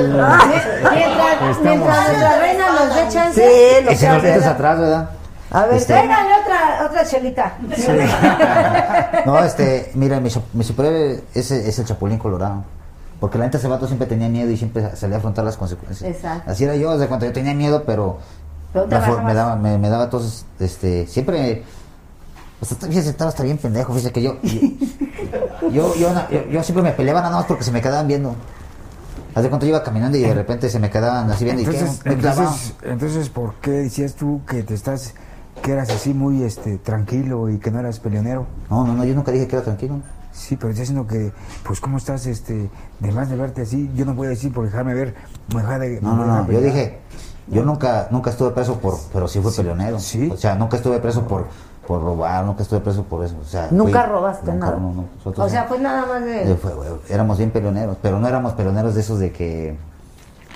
mientras 1.62 2.08
nuestra 2.08 2.38
reina 2.40 2.64
nos 2.70 2.94
dé 2.94 3.08
chance. 3.10 3.42
Sí, 3.78 3.84
lo 3.84 3.92
Y 3.92 3.96
si 3.96 4.06
que 4.06 4.12
nos 4.12 4.22
metes 4.22 4.46
atrás, 4.46 4.78
¿verdad? 4.78 5.10
A 5.50 5.66
ver, 5.66 5.76
Este, 5.76 5.92
Tráigale 5.92 6.30
otra, 6.42 6.86
otra 6.88 7.04
chelita. 7.04 7.52
no, 9.26 9.38
este, 9.44 9.90
mira, 9.94 10.18
mi, 10.18 10.30
mi 10.54 10.64
superhéroe 10.64 11.22
es, 11.34 11.50
es 11.50 11.78
el 11.78 11.84
Chapulín 11.84 12.18
Colorado. 12.18 12.64
Porque 13.20 13.38
la 13.38 13.44
neta 13.44 13.58
ese 13.58 13.68
vato 13.68 13.86
siempre 13.86 14.06
tenía 14.06 14.28
miedo 14.28 14.50
y 14.50 14.56
siempre 14.56 14.96
salía 14.96 15.16
a 15.16 15.18
afrontar 15.18 15.44
las 15.44 15.56
consecuencias. 15.56 16.10
Exacto. 16.10 16.50
Así 16.50 16.64
era 16.64 16.74
yo, 16.74 16.92
desde 16.92 17.06
cuando 17.06 17.26
yo 17.26 17.32
tenía 17.32 17.54
miedo, 17.54 17.84
pero, 17.86 18.18
me, 18.74 19.34
daba, 19.34 19.56
me, 19.56 19.78
me 19.78 19.88
daba 19.90 20.10
todos, 20.10 20.44
este, 20.58 21.06
siempre, 21.06 21.62
pues 22.68 22.90
fíjese, 22.90 23.10
estaba 23.10 23.30
hasta 23.30 23.42
bien 23.42 23.58
pendejo, 23.58 23.92
fíjese 23.92 24.12
que 24.12 24.22
yo, 24.22 24.36
yo, 25.70 25.94
yo, 25.94 25.94
yo, 26.30 26.48
yo 26.50 26.62
siempre 26.62 26.82
me 26.82 26.92
peleaba 26.92 27.20
nada 27.20 27.36
más 27.36 27.46
porque 27.46 27.64
se 27.64 27.72
me 27.72 27.80
quedaban 27.80 28.06
viendo. 28.06 28.34
Cuenta 29.34 29.58
yo 29.60 29.66
iba 29.66 29.82
caminando 29.82 30.16
y 30.16 30.20
de 30.22 30.32
repente 30.32 30.70
se 30.70 30.78
me 30.78 30.90
quedaban 30.90 31.28
así 31.30 31.44
viendo 31.44 31.62
Entonces, 31.62 31.98
y 31.98 32.02
que 32.04 32.10
me 32.10 32.16
clavaba. 32.18 32.42
entonces, 32.42 32.74
entonces, 32.84 33.28
¿por 33.30 33.54
qué 33.54 33.70
decías 33.72 34.14
tú 34.14 34.42
que 34.46 34.62
te 34.62 34.74
estás, 34.74 35.14
que 35.60 35.72
eras 35.72 35.90
así 35.90 36.14
muy 36.14 36.44
este 36.44 36.78
tranquilo 36.78 37.48
y 37.50 37.58
que 37.58 37.72
no 37.72 37.80
eras 37.80 37.98
peleonero? 37.98 38.46
No, 38.70 38.86
no, 38.86 38.94
no, 38.94 39.04
yo 39.04 39.14
nunca 39.14 39.32
dije 39.32 39.48
que 39.48 39.56
era 39.56 39.64
tranquilo. 39.64 40.00
Sí, 40.30 40.56
pero 40.56 40.70
estás 40.70 40.88
diciendo 40.88 41.06
que, 41.06 41.32
pues, 41.64 41.80
¿cómo 41.80 41.98
estás, 41.98 42.26
este, 42.26 42.70
de 43.00 43.12
más 43.12 43.28
de 43.28 43.36
verte 43.36 43.62
así? 43.62 43.90
Yo 43.94 44.04
no 44.04 44.14
voy 44.14 44.28
a 44.28 44.30
decir 44.30 44.52
por 44.52 44.64
dejarme 44.64 44.94
ver, 44.94 45.14
me 45.52 45.62
deja 45.62 45.78
de... 45.78 46.00
No, 46.00 46.16
no, 46.16 46.26
no, 46.26 46.50
yo 46.50 46.60
dije, 46.60 46.98
yo 47.48 47.64
nunca, 47.64 48.08
nunca 48.10 48.30
estuve 48.30 48.50
preso 48.50 48.78
por, 48.80 48.98
pero 49.12 49.28
sí 49.28 49.40
fui 49.40 49.52
peleonero. 49.52 49.98
sí. 49.98 50.28
O 50.32 50.36
sea, 50.36 50.54
nunca 50.54 50.76
estuve 50.76 50.98
preso 50.98 51.26
por, 51.26 51.46
por 51.86 52.02
robar, 52.02 52.44
nunca 52.44 52.62
estuve 52.62 52.80
preso 52.80 53.02
por 53.04 53.24
eso. 53.24 53.34
O 53.40 53.44
sea, 53.44 53.68
¿Nunca 53.70 54.02
fui- 54.02 54.10
robaste 54.10 54.52
nunca, 54.52 54.66
nada? 54.66 54.78
no, 54.78 54.92
no, 54.92 55.04
nosotros 55.16 55.46
O 55.46 55.48
sea, 55.48 55.66
pues 55.68 55.80
nada 55.80 56.06
más 56.06 56.24
de. 56.24 56.56
fue, 56.56 56.72
éramos 57.08 57.38
bien 57.38 57.50
peleoneros, 57.50 57.96
pero 58.02 58.18
no 58.18 58.26
éramos 58.28 58.52
peleoneros 58.54 58.94
de 58.94 59.00
esos 59.00 59.18
de 59.18 59.32
que 59.32 59.76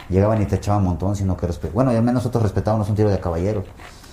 llegaban 0.09 0.41
y 0.43 0.47
te 0.47 0.57
echaban 0.57 0.81
un 0.83 0.89
montón, 0.89 1.17
sino 1.17 1.37
que, 1.37 1.47
bueno, 1.73 1.91
al 1.91 1.99
menos 1.99 2.15
nosotros 2.15 2.43
respetábamos 2.43 2.89
un 2.89 2.95
tiro 2.97 3.11
de 3.11 3.21
caballero. 3.21 3.65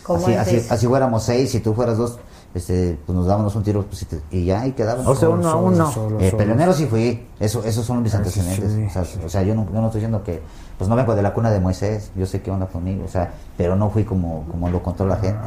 Así, 0.08 0.34
así, 0.36 0.68
así 0.70 0.88
fuéramos 0.88 1.24
seis, 1.24 1.52
si 1.52 1.60
tú 1.62 1.74
fueras 1.74 1.98
dos, 1.98 2.20
este, 2.56 2.98
pues 3.06 3.16
nos 3.16 3.28
dábamos 3.28 3.56
un 3.56 3.62
tiro 3.64 3.84
pues, 3.84 4.02
y, 4.02 4.06
te- 4.06 4.22
y 4.32 4.46
ya, 4.46 4.66
y 4.66 4.72
quedaban. 4.72 5.06
O 5.06 5.14
sea, 5.14 5.30
uno 5.30 5.48
a 5.50 5.56
uno. 5.58 5.92
Eh, 6.20 6.32
peleonero 6.38 6.74
sí 6.74 6.88
fui, 6.88 7.28
eso, 7.40 7.64
esos 7.64 7.86
son 7.86 8.02
mis 8.02 8.16
antecedentes. 8.16 8.72
sí. 8.74 8.86
O, 8.86 8.90
sea, 9.06 9.26
o 9.26 9.30
sea, 9.30 9.44
yo 9.44 9.54
no, 9.54 9.66
yo 9.66 9.80
no 9.82 9.86
estoy 9.88 10.00
diciendo 10.00 10.24
que, 10.24 10.42
pues 10.78 10.90
no 10.90 10.96
vengo 10.96 11.14
de 11.16 11.22
la 11.22 11.34
cuna 11.34 11.52
de 11.52 11.60
Moisés, 11.60 12.12
yo 12.16 12.26
sé 12.26 12.42
qué 12.42 12.50
onda 12.52 12.66
conmigo, 12.68 13.04
o 13.06 13.10
sea, 13.10 13.34
pero 13.58 13.76
no 13.76 13.90
fui 13.92 14.04
como, 14.06 14.46
como 14.50 14.70
lo 14.70 14.82
contó 14.82 15.06
la 15.06 15.18
gente. 15.18 15.38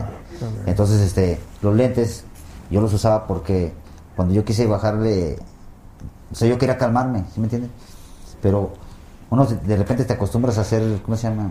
Entonces, 0.67 1.01
este, 1.01 1.41
los 1.63 1.75
lentes, 1.75 2.25
yo 2.71 2.81
los 2.81 2.93
usaba 2.93 3.27
porque 3.27 3.73
cuando 4.15 4.35
yo 4.35 4.45
quise 4.45 4.67
bajarle, 4.67 5.39
o 6.31 6.35
sea, 6.35 6.47
yo 6.47 6.59
quería 6.59 6.77
calmarme, 6.79 7.25
¿sí 7.35 7.41
me 7.41 7.47
entiendes? 7.47 7.71
Pero 8.43 8.71
uno 9.31 9.47
de, 9.47 9.57
de 9.57 9.77
repente 9.77 10.05
te 10.05 10.13
acostumbras 10.13 10.59
a 10.59 10.61
hacer, 10.61 11.01
¿cómo 11.03 11.17
se 11.17 11.29
llama? 11.29 11.51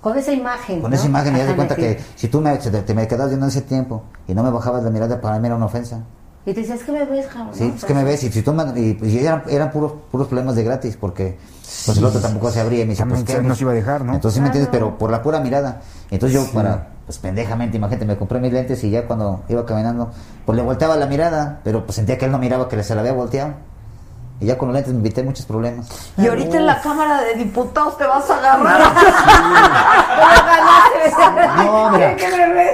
Con 0.00 0.16
esa 0.18 0.32
imagen. 0.32 0.80
con 0.80 0.90
¿no? 0.90 0.96
esa 0.96 1.06
imagen 1.06 1.36
y 1.36 1.38
das 1.40 1.54
cuenta 1.54 1.74
sí. 1.74 1.80
que 1.82 2.00
si 2.16 2.28
tú 2.28 2.40
me, 2.40 2.56
te, 2.56 2.70
te 2.70 2.94
me 2.94 3.06
quedas 3.06 3.28
viendo 3.28 3.46
en 3.46 3.50
ese 3.50 3.62
tiempo 3.62 4.02
y 4.26 4.34
no 4.34 4.42
me 4.42 4.50
bajabas 4.50 4.82
la 4.82 4.90
mirada, 4.90 5.20
para 5.20 5.38
mí 5.38 5.46
era 5.46 5.56
una 5.56 5.66
ofensa. 5.66 6.00
Y 6.44 6.52
te 6.54 6.60
dices, 6.60 6.82
¿qué 6.82 6.90
me 6.90 7.04
ves, 7.04 7.26
cabrón? 7.26 7.54
Sí, 7.54 7.72
es 7.76 7.84
que 7.84 7.94
me 7.94 8.02
ves 8.02 8.24
y 8.24 8.32
si 8.32 8.42
tú 8.42 8.52
me- 8.52 8.64
y, 8.80 8.98
y 9.00 9.18
eran, 9.18 9.44
eran 9.48 9.70
puros, 9.70 9.92
puros 10.10 10.26
problemas 10.26 10.56
de 10.56 10.64
gratis 10.64 10.96
porque 11.00 11.38
pues 11.86 11.96
el 11.98 12.04
otro 12.04 12.20
tampoco 12.20 12.50
se 12.50 12.60
abría 12.60 12.80
y 12.80 12.84
me 12.84 12.90
dice, 12.90 13.06
pues, 13.06 13.22
¿qué? 13.22 13.40
nos 13.40 13.60
iba 13.60 13.70
a 13.70 13.74
dejar, 13.74 14.04
¿no? 14.04 14.14
Entonces, 14.14 14.34
¿sí 14.36 14.40
¿me 14.40 14.46
entiendes? 14.46 14.68
Pero 14.72 14.98
por 14.98 15.10
la 15.10 15.22
pura 15.22 15.38
mirada. 15.38 15.80
Entonces 16.10 16.34
yo 16.34 16.44
Sí. 16.44 16.50
para, 16.52 16.88
pues 17.06 17.18
pendejamente, 17.18 17.76
imagínate, 17.76 18.04
me 18.06 18.16
compré 18.16 18.40
mis 18.40 18.52
lentes 18.52 18.82
y 18.82 18.90
ya 18.90 19.06
cuando 19.06 19.44
iba 19.48 19.64
caminando, 19.64 20.10
pues 20.44 20.56
le 20.56 20.62
volteaba 20.64 20.96
la 20.96 21.06
mirada, 21.06 21.60
pero 21.62 21.84
pues 21.84 21.94
sentía 21.94 22.18
que 22.18 22.24
él 22.24 22.32
no 22.32 22.38
miraba 22.40 22.68
que 22.68 22.82
se 22.82 22.94
la 22.96 23.02
había 23.02 23.12
volteado. 23.12 23.52
Y 24.40 24.46
ya 24.46 24.58
con 24.58 24.68
los 24.68 24.74
lentes 24.74 24.92
me 24.92 25.00
evité 25.00 25.22
muchos 25.22 25.46
problemas. 25.46 25.88
Y 26.16 26.26
ahorita 26.26 26.56
en 26.56 26.66
la 26.66 26.80
Cámara 26.80 27.22
de 27.22 27.34
Diputados 27.34 27.96
te 27.96 28.04
vas 28.04 28.28
a 28.28 28.36
agarrar. 28.38 28.92
No, 31.64 31.90
mira. 31.90 32.16
¿Qué 32.16 32.28
me? 32.28 32.64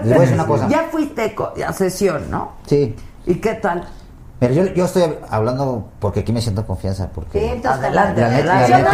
Les 0.00 0.04
voy 0.04 0.12
a 0.12 0.20
decir 0.20 0.34
una 0.34 0.46
cosa. 0.46 0.68
Ya 0.68 0.88
fuiste 0.90 1.36
a 1.66 1.72
sesión, 1.72 2.30
¿no? 2.30 2.52
Sí. 2.66 2.96
¿Y 3.26 3.36
qué 3.36 3.54
tal? 3.54 3.86
Mira, 4.40 4.52
yo, 4.52 4.64
yo 4.66 4.84
estoy 4.84 5.16
hablando 5.30 5.88
porque 5.98 6.20
aquí 6.20 6.32
me 6.32 6.40
siento 6.42 6.60
en 6.62 6.66
confianza. 6.66 7.08
Porque 7.14 7.38
Sí, 7.38 7.44
entonces, 7.46 7.84
Adelante, 7.84 8.20
La 8.20 8.28
neta, 8.28 8.68
la 8.68 8.78
neta, 8.78 8.90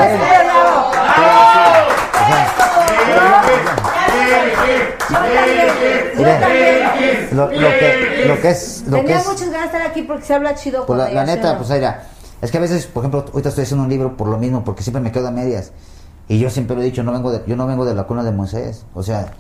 Mira, 6.16 6.40
lo, 7.32 7.46
lo 7.46 7.50
que, 7.52 8.24
lo 8.26 8.40
que 8.40 8.50
es, 8.50 8.84
lo 8.86 8.96
que 8.96 9.02
Tenía 9.02 9.18
es, 9.18 9.26
muchas 9.26 9.46
ganas 9.50 9.60
de 9.60 9.66
estar 9.78 9.82
aquí 9.90 10.02
porque 10.02 10.24
se 10.24 10.34
habla 10.34 10.54
chido 10.54 10.86
pues 10.86 10.98
la, 10.98 11.04
la 11.04 11.10
ella, 11.10 11.24
¿sí 11.26 11.30
o 11.32 11.36
neta, 11.36 11.56
pues 11.58 11.70
mira, 11.70 12.02
es 12.40 12.50
que 12.50 12.58
a 12.58 12.60
veces, 12.60 12.86
por 12.86 13.02
ejemplo, 13.02 13.24
ahorita 13.32 13.48
estoy 13.48 13.64
haciendo 13.64 13.84
un 13.84 13.90
libro 13.90 14.16
por 14.16 14.28
lo 14.28 14.38
mismo, 14.38 14.64
porque 14.64 14.82
siempre 14.82 15.00
me 15.00 15.12
quedo 15.12 15.28
a 15.28 15.30
medias. 15.30 15.72
Y 16.28 16.38
yo 16.38 16.50
siempre 16.50 16.76
lo 16.76 16.82
he 16.82 16.84
dicho, 16.84 17.02
no 17.02 17.12
vengo 17.12 17.30
de, 17.30 17.42
yo 17.46 17.56
no 17.56 17.66
vengo 17.66 17.84
de 17.84 17.94
la 17.94 18.04
cuna 18.04 18.22
de 18.22 18.32
Moisés. 18.32 18.86
O 18.94 19.02
sea, 19.02 19.32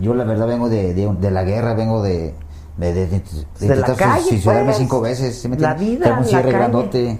yo 0.00 0.14
la 0.14 0.24
verdad 0.24 0.46
vengo 0.46 0.68
de, 0.68 0.94
de, 0.94 1.08
de 1.12 1.30
la 1.30 1.44
guerra, 1.44 1.74
vengo 1.74 2.02
de, 2.02 2.34
de, 2.76 2.92
de, 2.92 3.06
de- 3.06 3.20
de 3.20 3.68
la 3.68 3.74
intentar 3.76 3.96
calle, 3.96 4.22
suicidarme 4.28 4.64
pues. 4.66 4.76
cinco 4.78 5.00
veces. 5.00 5.40
¿sí 5.40 5.48
me 5.48 5.56
La 5.58 5.74
vida, 5.74 6.04
Tengo 6.04 6.16
un 6.18 6.22
la 6.22 6.28
cierre 6.28 6.42
calle. 6.44 6.56
grandote, 6.58 7.18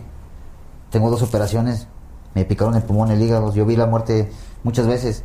tengo 0.91 1.11
dos 1.11 1.23
operaciones, 1.23 1.87
me 2.35 2.45
picaron 2.45 2.75
el 2.77 2.83
pulmón, 2.83 3.11
el 3.11 3.21
hígado, 3.21 3.53
yo 3.53 3.67
vi 3.67 3.77
la 3.77 3.87
muerte 3.87 4.31
muchas 4.63 4.87
veces. 4.87 5.25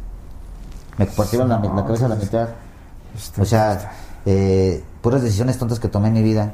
Me 1.00 1.06
partieron 1.06 1.48
la, 1.48 1.62
cabeza 1.62 2.06
a 2.06 2.10
la 2.10 2.16
mitad. 2.16 2.50
O 3.40 3.46
sea, 3.46 3.92
eh, 4.26 4.84
puras 5.02 5.22
decisiones 5.22 5.58
tontas 5.58 5.80
que 5.80 5.88
tomé 5.88 6.10
en 6.10 6.14
mi 6.14 6.22
vida. 6.24 6.54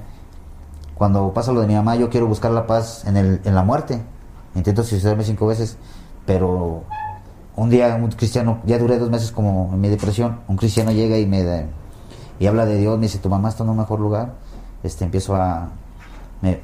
Cuando 0.94 1.34
pasa 1.34 1.52
lo 1.52 1.62
de 1.62 1.68
mi 1.68 1.74
mamá, 1.74 1.96
yo 1.96 2.10
quiero 2.10 2.28
buscar 2.28 2.52
la 2.52 2.68
paz 2.68 3.04
en, 3.06 3.18
el, 3.18 3.42
en 3.44 3.56
la 3.56 3.64
muerte. 3.64 4.02
Intento 4.54 4.84
suicidarme 4.84 5.24
cinco 5.24 5.48
veces, 5.48 5.78
pero 6.28 6.84
un 7.56 7.70
día 7.70 7.96
un 7.96 8.10
cristiano, 8.12 8.60
ya 8.66 8.78
duré 8.78 9.00
dos 9.00 9.10
meses 9.10 9.32
como 9.32 9.72
en 9.74 9.82
mi 9.82 9.90
depresión, 9.90 10.42
un 10.48 10.58
cristiano 10.58 10.92
llega 10.92 11.18
y 11.18 11.26
me 11.26 11.44
da- 11.44 11.66
y 12.40 12.48
habla 12.48 12.66
de 12.66 12.78
Dios, 12.78 12.98
me 12.98 13.04
dice, 13.04 13.18
tu 13.20 13.30
mamá 13.30 13.50
está 13.50 13.64
en 13.64 13.70
un 13.70 13.78
mejor 13.78 14.00
lugar, 14.00 14.34
este, 14.84 15.06
empiezo 15.06 15.36
a, 15.36 15.70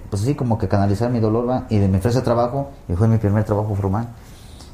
pues 0.09 0.21
así 0.21 0.35
como 0.35 0.57
que 0.57 0.67
canalizar 0.67 1.09
mi 1.09 1.19
dolor, 1.19 1.63
y 1.69 1.79
me 1.79 1.97
ofrece 1.97 2.21
trabajo, 2.21 2.69
y 2.87 2.93
fue 2.93 3.07
mi 3.07 3.17
primer 3.17 3.43
trabajo 3.43 3.73
formal. 3.75 4.07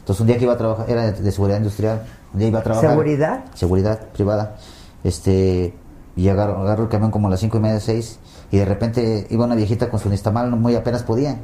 Entonces 0.08 0.22
un 0.22 0.28
día 0.28 0.38
que 0.38 0.46
iba 0.46 0.54
a 0.54 0.58
trabajar, 0.58 0.90
era 0.90 1.12
de, 1.12 1.32
seguridad 1.34 1.58
industrial, 1.58 2.04
un 2.34 2.40
día 2.40 2.48
iba 2.48 2.60
a 2.60 2.64
trabajar. 2.64 2.92
¿Seguridad? 2.92 3.44
Seguridad 3.56 4.00
privada. 4.14 4.56
Este, 5.04 5.74
y 6.16 6.30
agarro, 6.30 6.62
agarro 6.62 6.84
el 6.84 6.90
camión 6.90 7.12
como 7.12 7.28
a 7.28 7.30
las 7.32 7.42
cinco 7.42 7.58
y 7.58 7.60
media, 7.60 7.82
seis, 7.82 8.18
y 8.50 8.56
de 8.56 8.64
repente 8.64 9.28
iba 9.30 9.44
una 9.44 9.56
viejita 9.56 9.90
con 9.90 10.00
su 10.00 10.10
nistamal, 10.10 10.50
muy 10.52 10.76
apenas 10.76 11.04
podía. 11.04 11.38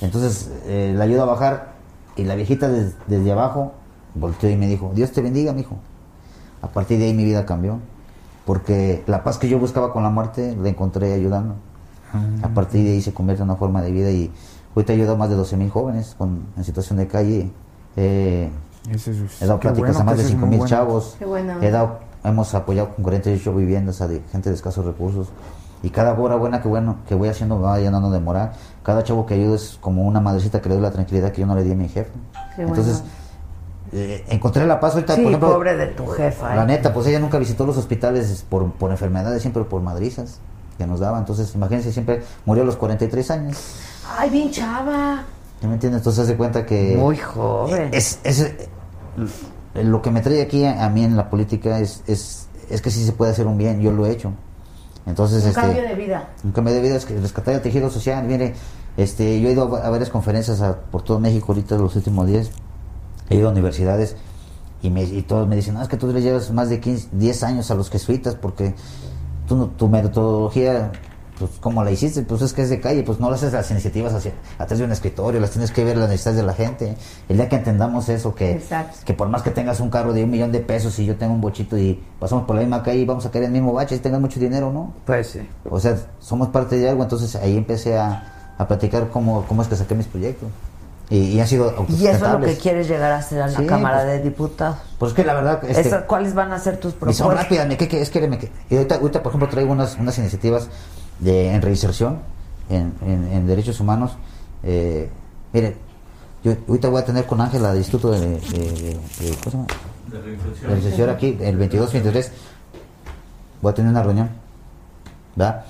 Entonces 0.00 0.50
eh, 0.64 0.94
la 0.96 1.04
ayudo 1.04 1.24
a 1.24 1.26
bajar, 1.26 1.72
y 2.16 2.24
la 2.24 2.36
viejita 2.36 2.68
des- 2.68 2.94
desde 3.06 3.32
abajo 3.32 3.72
volteó 4.14 4.48
y 4.48 4.56
me 4.56 4.66
dijo, 4.66 4.92
Dios 4.94 5.12
te 5.12 5.20
bendiga, 5.20 5.52
mijo. 5.52 5.76
A 6.62 6.68
partir 6.68 6.98
de 6.98 7.04
ahí 7.04 7.12
mi 7.12 7.24
vida 7.26 7.44
cambió, 7.44 7.80
porque 8.46 9.04
la 9.06 9.22
paz 9.24 9.36
que 9.36 9.46
yo 9.48 9.58
buscaba 9.58 9.92
con 9.92 10.02
la 10.02 10.08
muerte 10.10 10.56
la 10.58 10.70
encontré 10.70 11.12
ayudando. 11.12 11.56
A 12.42 12.48
partir 12.48 12.82
de 12.84 12.92
ahí 12.92 13.02
se 13.02 13.12
convierte 13.12 13.42
en 13.42 13.50
una 13.50 13.58
forma 13.58 13.82
de 13.82 13.92
vida 13.92 14.10
y 14.10 14.32
ahorita 14.78 14.92
he 14.92 14.96
ayudado 14.96 15.14
a 15.16 15.18
más 15.18 15.30
de 15.30 15.36
12 15.36 15.56
mil 15.56 15.70
jóvenes 15.70 16.14
con, 16.16 16.46
en 16.56 16.64
situación 16.64 16.98
de 16.98 17.06
calle. 17.06 17.50
Eh, 17.96 18.48
es- 18.90 19.08
he 19.08 19.46
dado 19.46 19.58
pláticas 19.60 19.90
bueno, 19.94 20.00
a 20.00 20.04
más 20.04 20.16
de 20.16 20.22
eso 20.22 20.28
es 20.28 20.34
5 20.34 20.40
muy 20.46 20.50
mil 20.50 20.58
bueno. 20.60 20.70
chavos. 20.70 21.16
Qué 21.18 21.24
buena 21.24 21.58
He 21.60 21.70
dado, 21.70 21.98
hemos 22.24 22.54
apoyado 22.54 22.94
con 22.94 23.02
48 23.04 23.54
viviendas 23.54 24.00
a 24.00 24.08
de- 24.08 24.22
gente 24.32 24.48
de 24.50 24.54
escasos 24.54 24.84
recursos. 24.84 25.28
Y 25.82 25.90
cada 25.90 26.12
hora 26.14 26.34
buena 26.36 26.60
que 26.60 26.66
bueno 26.68 26.96
que 27.08 27.14
voy 27.14 27.28
haciendo 27.28 27.56
me 27.56 27.62
va 27.62 27.78
llenando 27.78 28.10
de 28.10 28.18
moral. 28.20 28.52
Cada 28.82 29.04
chavo 29.04 29.26
que 29.26 29.34
ayudo 29.34 29.54
es 29.54 29.78
como 29.80 30.02
una 30.02 30.20
madrecita 30.20 30.60
que 30.60 30.68
le 30.68 30.74
doy 30.76 30.82
la 30.82 30.90
tranquilidad 30.90 31.30
que 31.32 31.40
yo 31.42 31.46
no 31.46 31.54
le 31.54 31.62
di 31.62 31.72
a 31.72 31.76
mi 31.76 31.88
jefe. 31.88 32.10
Qué 32.56 32.62
Entonces, 32.62 33.02
eh, 33.92 34.24
encontré 34.28 34.66
la 34.66 34.80
paz 34.80 34.94
ahorita, 34.94 35.14
Sí, 35.14 35.22
por 35.22 35.30
ejemplo. 35.30 35.52
pobre 35.54 35.76
de 35.76 35.86
tu 35.88 36.06
jefa, 36.08 36.54
La 36.56 36.64
¿eh? 36.64 36.66
neta, 36.66 36.92
pues 36.92 37.06
ella 37.06 37.20
nunca 37.20 37.38
visitó 37.38 37.64
los 37.64 37.76
hospitales 37.76 38.44
por, 38.48 38.72
por 38.72 38.90
enfermedades, 38.90 39.40
siempre 39.40 39.62
por 39.64 39.80
madrizas 39.80 40.40
que 40.76 40.86
nos 40.86 41.00
daba. 41.00 41.18
Entonces, 41.18 41.54
imagínense, 41.54 41.92
siempre 41.92 42.22
murió 42.44 42.64
a 42.64 42.66
los 42.66 42.76
43 42.76 43.30
años. 43.30 43.56
Ay, 44.16 44.30
bien 44.30 44.50
chava. 44.50 45.24
¿Ya 45.60 45.68
me 45.68 45.74
entiendes? 45.74 46.00
Entonces, 46.00 46.26
se 46.26 46.36
cuenta 46.36 46.64
que. 46.64 46.96
Muy 46.96 47.16
joven. 47.16 47.90
Es, 47.92 48.20
es- 48.24 48.40
eh, 48.40 48.68
lo 49.74 50.00
que 50.02 50.10
me 50.10 50.20
trae 50.20 50.40
aquí 50.42 50.64
a, 50.64 50.84
a 50.84 50.88
mí 50.88 51.04
en 51.04 51.16
la 51.16 51.28
política 51.30 51.78
es, 51.80 52.02
es, 52.06 52.48
es 52.70 52.80
que 52.80 52.90
sí 52.90 53.04
se 53.04 53.12
puede 53.12 53.32
hacer 53.32 53.46
un 53.46 53.58
bien, 53.58 53.80
yo 53.80 53.90
lo 53.92 54.06
he 54.06 54.10
hecho. 54.10 54.32
Entonces, 55.06 55.42
Un 55.42 55.48
este, 55.50 55.60
cambio 55.60 55.82
de 55.82 55.94
vida. 55.94 56.28
un 56.44 56.52
cambio 56.52 56.74
de 56.74 56.80
vida 56.80 56.96
es 56.96 57.04
que 57.04 57.18
rescatar 57.18 57.54
el 57.54 57.60
tejido 57.62 57.90
social. 57.90 58.24
Mire, 58.24 58.54
este, 58.96 59.40
yo 59.40 59.48
he 59.48 59.52
ido 59.52 59.74
a, 59.76 59.86
a 59.86 59.90
varias 59.90 60.10
conferencias 60.10 60.60
a- 60.60 60.76
por 60.76 61.02
todo 61.02 61.18
México 61.18 61.46
ahorita 61.48 61.76
los 61.76 61.94
últimos 61.96 62.26
días. 62.26 62.50
He 63.30 63.36
ido 63.36 63.48
a 63.48 63.52
universidades 63.52 64.16
y, 64.82 64.90
me, 64.90 65.02
y 65.02 65.22
todos 65.22 65.46
me 65.48 65.56
dicen, 65.56 65.74
no, 65.74 65.82
es 65.82 65.88
que 65.88 65.96
tú 65.96 66.06
le 66.08 66.20
llevas 66.22 66.50
más 66.50 66.68
de 66.70 66.80
15, 66.80 67.08
10 67.12 67.42
años 67.42 67.70
a 67.70 67.74
los 67.74 67.90
jesuitas 67.90 68.34
porque 68.36 68.74
tú, 69.46 69.56
no- 69.56 69.66
tu 69.68 69.88
metodología, 69.88 70.92
pues 71.38 71.52
como 71.60 71.82
la 71.84 71.90
hiciste, 71.90 72.22
pues 72.22 72.42
es 72.42 72.52
que 72.52 72.62
es 72.62 72.70
de 72.70 72.80
calle, 72.80 73.02
pues 73.02 73.20
no 73.20 73.28
lo 73.28 73.34
haces 73.36 73.52
las 73.52 73.70
iniciativas 73.70 74.12
hacia, 74.14 74.32
atrás 74.58 74.78
de 74.78 74.84
un 74.84 74.92
escritorio, 74.92 75.40
las 75.40 75.50
tienes 75.50 75.70
que 75.70 75.84
ver 75.84 75.96
las 75.96 76.08
necesidades 76.08 76.36
de 76.40 76.46
la 76.46 76.52
gente. 76.54 76.96
El 77.28 77.36
día 77.36 77.48
que 77.48 77.56
entendamos 77.56 78.08
eso, 78.08 78.34
que, 78.34 78.52
Exacto. 78.52 78.98
que 79.04 79.14
por 79.14 79.28
más 79.28 79.42
que 79.42 79.50
tengas 79.50 79.80
un 79.80 79.90
carro 79.90 80.12
de 80.12 80.24
un 80.24 80.30
millón 80.30 80.52
de 80.52 80.60
pesos 80.60 80.98
y 80.98 81.06
yo 81.06 81.16
tengo 81.16 81.32
un 81.34 81.40
bochito 81.40 81.78
y 81.78 82.02
pasamos 82.20 82.44
por 82.44 82.56
la 82.56 82.62
misma 82.62 82.82
calle 82.82 82.98
y 82.98 83.04
vamos 83.04 83.24
a 83.26 83.30
caer 83.30 83.44
en 83.44 83.54
el 83.54 83.60
mismo 83.62 83.72
bache, 83.72 83.94
si 83.96 84.02
tengas 84.02 84.20
mucho 84.20 84.40
dinero, 84.40 84.72
¿no? 84.72 84.92
Pues 85.06 85.28
sí. 85.28 85.40
O 85.70 85.78
sea, 85.80 85.96
somos 86.20 86.48
parte 86.48 86.76
de 86.76 86.88
algo, 86.88 87.02
entonces 87.02 87.34
ahí 87.36 87.56
empecé 87.56 87.96
a, 87.96 88.54
a 88.58 88.66
platicar 88.68 89.08
cómo, 89.10 89.44
cómo 89.46 89.62
es 89.62 89.68
que 89.68 89.76
saqué 89.76 89.94
mis 89.94 90.06
proyectos. 90.06 90.48
Y, 91.10 91.20
y 91.20 91.40
han 91.40 91.46
sido 91.46 91.72
Y 91.88 92.06
eso 92.06 92.26
es 92.26 92.32
lo 92.32 92.40
que 92.42 92.58
quieres 92.58 92.86
llegar 92.86 93.10
a 93.12 93.16
hacer 93.16 93.40
a 93.40 93.46
la 93.46 93.56
Sí, 93.58 93.64
Cámara 93.64 94.02
pues- 94.02 94.08
de 94.08 94.18
Diputados. 94.24 94.76
Pues 94.98 95.12
es 95.12 95.16
que 95.16 95.24
la 95.24 95.32
verdad... 95.32 95.64
Este, 95.66 96.00
¿Cuáles 96.06 96.34
van 96.34 96.52
a 96.52 96.58
ser 96.58 96.76
tus 96.76 96.90
y 96.90 96.92
son 96.92 96.98
propuestas? 96.98 97.34
rápidas, 97.44 97.66
me, 97.66 97.78
que, 97.78 97.88
que- 97.88 98.02
es 98.02 98.10
que, 98.10 98.28
me, 98.28 98.36
que- 98.36 98.50
y 98.68 98.76
ahorita, 98.76 98.96
ahorita, 98.96 99.22
por 99.22 99.30
ejemplo, 99.30 99.48
traigo 99.48 99.72
unas, 99.72 99.96
unas 99.96 100.18
iniciativas 100.18 100.68
de, 101.20 101.52
en 101.54 101.62
reinserción, 101.62 102.18
en, 102.68 102.92
en, 103.02 103.24
en 103.32 103.46
derechos 103.46 103.80
humanos. 103.80 104.12
Eh, 104.62 105.08
mire, 105.52 105.76
yo 106.44 106.52
ahorita 106.68 106.88
voy 106.88 107.02
a 107.02 107.04
tener 107.04 107.26
con 107.26 107.40
Ángela 107.40 107.68
del 107.70 107.78
Instituto 107.78 108.10
de, 108.10 108.20
de- 108.20 108.38
de- 108.40 108.94
de- 108.94 109.36
¿cómo 109.42 109.50
se 109.50 109.50
llama? 109.50 109.66
De 110.10 110.68
reinserción. 110.68 111.10
Aquí, 111.10 111.36
el 111.40 111.58
22-23. 111.58 112.28
Voy 113.60 113.72
a 113.72 113.74
tener 113.74 113.90
una 113.90 114.02
reunión, 114.02 114.30
¿verdad? 115.34 115.64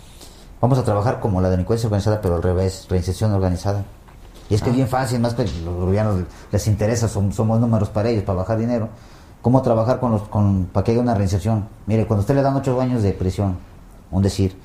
Vamos 0.60 0.78
a 0.78 0.84
trabajar 0.84 1.20
como 1.20 1.40
la 1.40 1.48
delincuencia 1.50 1.86
organizada, 1.86 2.20
pero 2.20 2.36
al 2.36 2.42
revés, 2.42 2.86
reinserción 2.90 3.32
organizada. 3.32 3.84
Y 4.50 4.54
es 4.54 4.62
que 4.62 4.70
es 4.70 4.76
bien 4.76 4.88
fácil, 4.88 5.20
más 5.20 5.34
que 5.34 5.44
los 5.44 5.74
gobiernos 5.76 6.22
les 6.50 6.66
interesa, 6.66 7.06
som- 7.08 7.32
somos 7.32 7.60
números 7.60 7.88
para 7.90 8.08
ellos, 8.10 8.24
para 8.24 8.38
bajar 8.40 8.58
dinero. 8.58 8.88
¿Cómo 9.42 9.62
trabajar 9.62 10.00
con 10.00 10.12
los, 10.12 10.22
con, 10.22 10.66
para 10.72 10.84
que 10.84 10.92
haya 10.92 11.00
una 11.00 11.14
reinserción? 11.14 11.66
Mire, 11.86 12.06
cuando 12.06 12.22
usted 12.22 12.34
le 12.34 12.42
dan 12.42 12.56
ocho 12.56 12.78
años 12.80 13.02
de 13.02 13.12
prisión, 13.12 13.56
un 14.10 14.22
decir, 14.22 14.56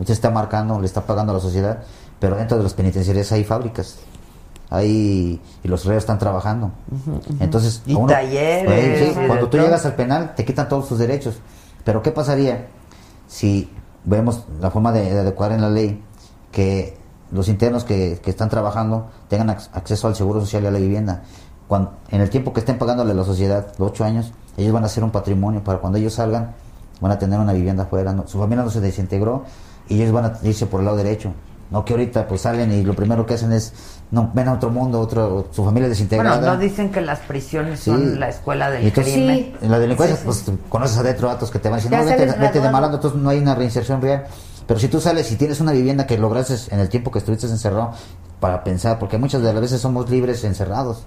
usted 0.00 0.14
está 0.14 0.30
marcando, 0.30 0.80
le 0.80 0.86
está 0.86 1.02
pagando 1.06 1.32
a 1.32 1.36
la 1.36 1.40
sociedad, 1.40 1.78
pero 2.18 2.36
dentro 2.36 2.56
de 2.56 2.62
las 2.64 2.74
penitenciarías 2.74 3.30
hay 3.32 3.44
fábricas. 3.44 3.98
Hay, 4.72 5.40
y 5.64 5.68
los 5.68 5.84
reos 5.84 6.02
están 6.04 6.18
trabajando. 6.18 6.70
Entonces, 7.40 7.82
Y 7.86 7.94
a 7.94 7.98
uno- 7.98 8.12
talleres, 8.12 8.70
Ahí, 8.70 9.04
sí, 9.06 9.18
y 9.18 9.20
de 9.22 9.26
cuando 9.26 9.48
tú 9.48 9.58
llegas 9.58 9.84
al 9.84 9.94
penal, 9.96 10.34
te 10.36 10.44
quitan 10.44 10.68
todos 10.68 10.88
tus 10.88 10.98
derechos. 10.98 11.40
Pero 11.84 12.02
¿qué 12.02 12.12
pasaría 12.12 12.68
si 13.26 13.68
vemos 14.04 14.44
la 14.60 14.70
forma 14.70 14.92
de, 14.92 15.12
de 15.12 15.18
adecuar 15.20 15.52
en 15.52 15.60
la 15.62 15.70
ley 15.70 16.02
que 16.52 16.96
los 17.32 17.48
internos 17.48 17.82
que, 17.84 18.20
que 18.22 18.30
están 18.30 18.48
trabajando 18.48 19.08
tengan 19.28 19.48
ac- 19.48 19.68
acceso 19.72 20.06
al 20.06 20.14
seguro 20.14 20.40
social 20.40 20.62
y 20.62 20.66
a 20.68 20.70
la 20.70 20.78
vivienda? 20.78 21.22
Cuando, 21.66 21.92
en 22.10 22.20
el 22.20 22.30
tiempo 22.30 22.52
que 22.52 22.60
estén 22.60 22.78
pagándole 22.78 23.10
a 23.10 23.14
la 23.14 23.24
sociedad, 23.24 23.66
los 23.78 23.90
ocho 23.90 24.04
años, 24.04 24.32
ellos 24.56 24.72
van 24.72 24.84
a 24.84 24.86
hacer 24.86 25.02
un 25.02 25.10
patrimonio 25.10 25.64
para 25.64 25.78
cuando 25.80 25.98
ellos 25.98 26.14
salgan, 26.14 26.52
van 27.00 27.10
a 27.12 27.18
tener 27.18 27.40
una 27.40 27.52
vivienda 27.52 27.84
afuera. 27.84 28.12
no- 28.12 28.26
su 28.28 28.38
familia 28.38 28.62
no 28.64 28.70
se 28.70 28.80
desintegró 28.80 29.44
y 29.90 30.00
ellos 30.00 30.12
van 30.12 30.24
a 30.24 30.38
irse 30.42 30.64
por 30.66 30.80
el 30.80 30.86
lado 30.86 30.96
derecho. 30.96 31.32
No 31.70 31.84
que 31.84 31.92
ahorita 31.92 32.26
pues 32.26 32.40
salen 32.40 32.72
y 32.72 32.82
lo 32.82 32.94
primero 32.94 33.24
que 33.26 33.34
hacen 33.34 33.52
es, 33.52 33.72
no, 34.10 34.30
ven 34.34 34.48
a 34.48 34.54
otro 34.54 34.70
mundo, 34.70 34.98
otro, 35.00 35.46
su 35.52 35.64
familia 35.64 35.88
desintegrada. 35.88 36.38
Bueno, 36.38 36.54
no 36.54 36.58
dicen 36.58 36.90
que 36.90 37.00
las 37.00 37.20
prisiones 37.20 37.78
Sí. 37.78 37.90
son 37.92 38.18
la 38.18 38.28
escuela 38.28 38.70
del 38.70 38.86
entonces, 38.86 39.12
crimen. 39.12 39.52
En 39.62 39.70
la 39.70 39.78
delincuencia, 39.78 40.16
Sí, 40.16 40.22
sí. 40.22 40.26
pues 40.26 40.58
conoces 40.68 40.98
adentro 40.98 41.28
datos 41.28 41.50
que 41.50 41.58
te 41.60 41.68
van 41.68 41.78
a 41.78 41.82
Ya 41.82 42.00
no, 42.02 42.06
vete, 42.06 42.60
de 42.60 42.70
malandro, 42.70 42.96
entonces 42.96 43.20
no 43.20 43.28
hay 43.30 43.38
una 43.38 43.54
reinserción 43.54 44.00
real. 44.02 44.24
Pero 44.66 44.80
si 44.80 44.88
tú 44.88 45.00
sales 45.00 45.30
y 45.30 45.36
tienes 45.36 45.60
una 45.60 45.70
vivienda 45.72 46.06
que 46.06 46.18
lograste 46.18 46.56
en 46.74 46.80
el 46.80 46.88
tiempo 46.88 47.10
que 47.12 47.20
estuviste 47.20 47.46
encerrado 47.46 47.92
para 48.40 48.64
pensar, 48.64 48.98
porque 48.98 49.18
muchas 49.18 49.42
de 49.42 49.52
las 49.52 49.60
veces 49.62 49.80
somos 49.80 50.10
libres 50.10 50.42
encerrados, 50.42 51.04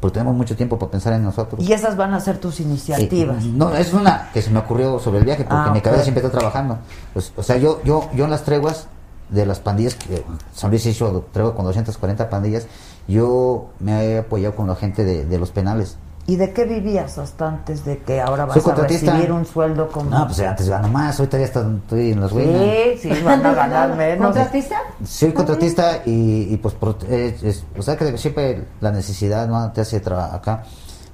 porque 0.00 0.14
tenemos 0.14 0.34
mucho 0.34 0.56
tiempo 0.56 0.78
para 0.78 0.90
pensar 0.90 1.12
en 1.12 1.22
nosotros. 1.22 1.62
Y 1.62 1.72
esas 1.72 1.96
van 1.96 2.14
a 2.14 2.20
ser 2.20 2.38
tus 2.38 2.58
iniciativas. 2.60 3.42
Sí, 3.42 3.52
No, 3.54 3.74
es 3.74 3.92
una 3.92 4.30
que 4.32 4.40
se 4.42 4.50
me 4.50 4.58
ocurrió 4.60 4.98
sobre 4.98 5.18
el 5.18 5.24
viaje, 5.24 5.44
porque 5.44 5.68
Ah, 5.68 5.72
mi 5.72 5.80
cabeza 5.80 6.02
siempre 6.04 6.24
está 6.24 6.36
trabajando. 6.36 6.78
Pues, 7.12 7.32
o 7.36 7.42
sea, 7.42 7.56
yo, 7.56 7.80
yo, 7.84 8.08
yo 8.14 8.24
en 8.24 8.30
las 8.30 8.42
treguas 8.44 8.86
de 9.28 9.46
las 9.46 9.60
pandillas, 9.60 9.94
que 9.94 10.24
San 10.54 10.70
Luis 10.70 10.84
hizo 10.86 11.26
tregua 11.32 11.54
con 11.54 11.64
240 11.64 12.28
pandillas, 12.30 12.66
yo 13.06 13.68
me 13.78 14.04
he 14.04 14.18
apoyado 14.18 14.56
con 14.56 14.66
la 14.66 14.74
gente 14.74 15.04
de, 15.04 15.24
de 15.24 15.38
los 15.38 15.50
penales. 15.50 15.96
¿Y 16.30 16.36
de 16.36 16.52
qué 16.52 16.64
vivías 16.64 17.18
hasta 17.18 17.48
antes 17.48 17.84
de 17.84 17.98
que 17.98 18.20
ahora 18.20 18.44
vas 18.44 18.64
a 18.64 18.74
recibir 18.76 19.32
un 19.32 19.44
sueldo 19.44 19.88
como... 19.88 20.10
No, 20.10 20.26
pues 20.28 20.38
antes 20.40 20.68
gano 20.68 20.86
más, 20.86 21.18
ahorita 21.18 21.38
ya 21.38 21.44
estoy 21.46 22.12
en 22.12 22.20
las 22.20 22.30
ruinas. 22.30 22.62
Sí, 23.00 23.08
sí, 23.14 23.22
van 23.24 23.44
a 23.44 23.52
ganar 23.52 23.96
menos. 23.96 24.26
¿Contratista? 24.26 24.76
Soy 25.04 25.32
contratista 25.32 26.02
y, 26.06 26.54
y, 26.54 26.56
pues, 26.58 26.74
por- 26.74 26.98
eh, 27.08 27.36
es- 27.42 27.64
o 27.76 27.82
sea 27.82 27.96
que 27.96 28.16
siempre 28.16 28.64
la 28.80 28.92
necesidad 28.92 29.48
no 29.48 29.72
te 29.72 29.80
hace 29.80 29.98
trabajar 29.98 30.36
acá. 30.36 30.62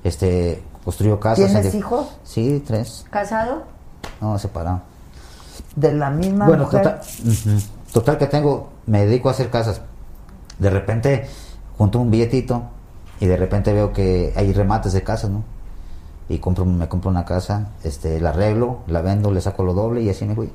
Este, 0.05 0.63
construyo 0.85 1.19
casas. 1.19 1.47
¿Tienes 1.47 1.73
en- 1.73 1.79
hijos? 1.79 2.09
Sí, 2.23 2.63
tres. 2.67 3.07
¿Casado? 3.09 3.63
No, 4.21 4.39
separado. 4.39 4.83
De 5.77 5.93
la 5.95 6.11
misma 6.11 6.47
Bueno, 6.47 6.65
mujer. 6.65 6.83
total, 6.83 7.01
total 7.91 8.19
que 8.19 8.27
tengo, 8.27 8.69
me 8.85 9.07
dedico 9.07 9.31
a 9.31 9.33
hacer 9.33 9.49
casas. 9.49 9.81
De 10.59 10.69
repente 10.69 11.27
junto 11.79 12.01
un 12.01 12.11
billetito 12.11 12.63
y 13.21 13.27
de 13.27 13.37
repente 13.37 13.73
veo 13.73 13.93
que 13.93 14.33
hay 14.37 14.53
remates 14.53 14.93
de 14.93 15.03
casas, 15.03 15.31
¿no? 15.31 15.43
Y 16.29 16.39
compro, 16.39 16.65
me 16.65 16.89
compro 16.89 17.11
una 17.11 17.25
casa, 17.25 17.69
este, 17.85 18.21
la 18.21 18.31
arreglo, 18.31 18.81
la 18.89 19.01
vendo, 19.01 19.31
le 19.31 19.41
saco 19.41 19.63
lo 19.63 19.75
doble 19.75 20.03
y 20.03 20.11
así 20.11 20.25
me 20.25 20.35
fui. 20.35 20.53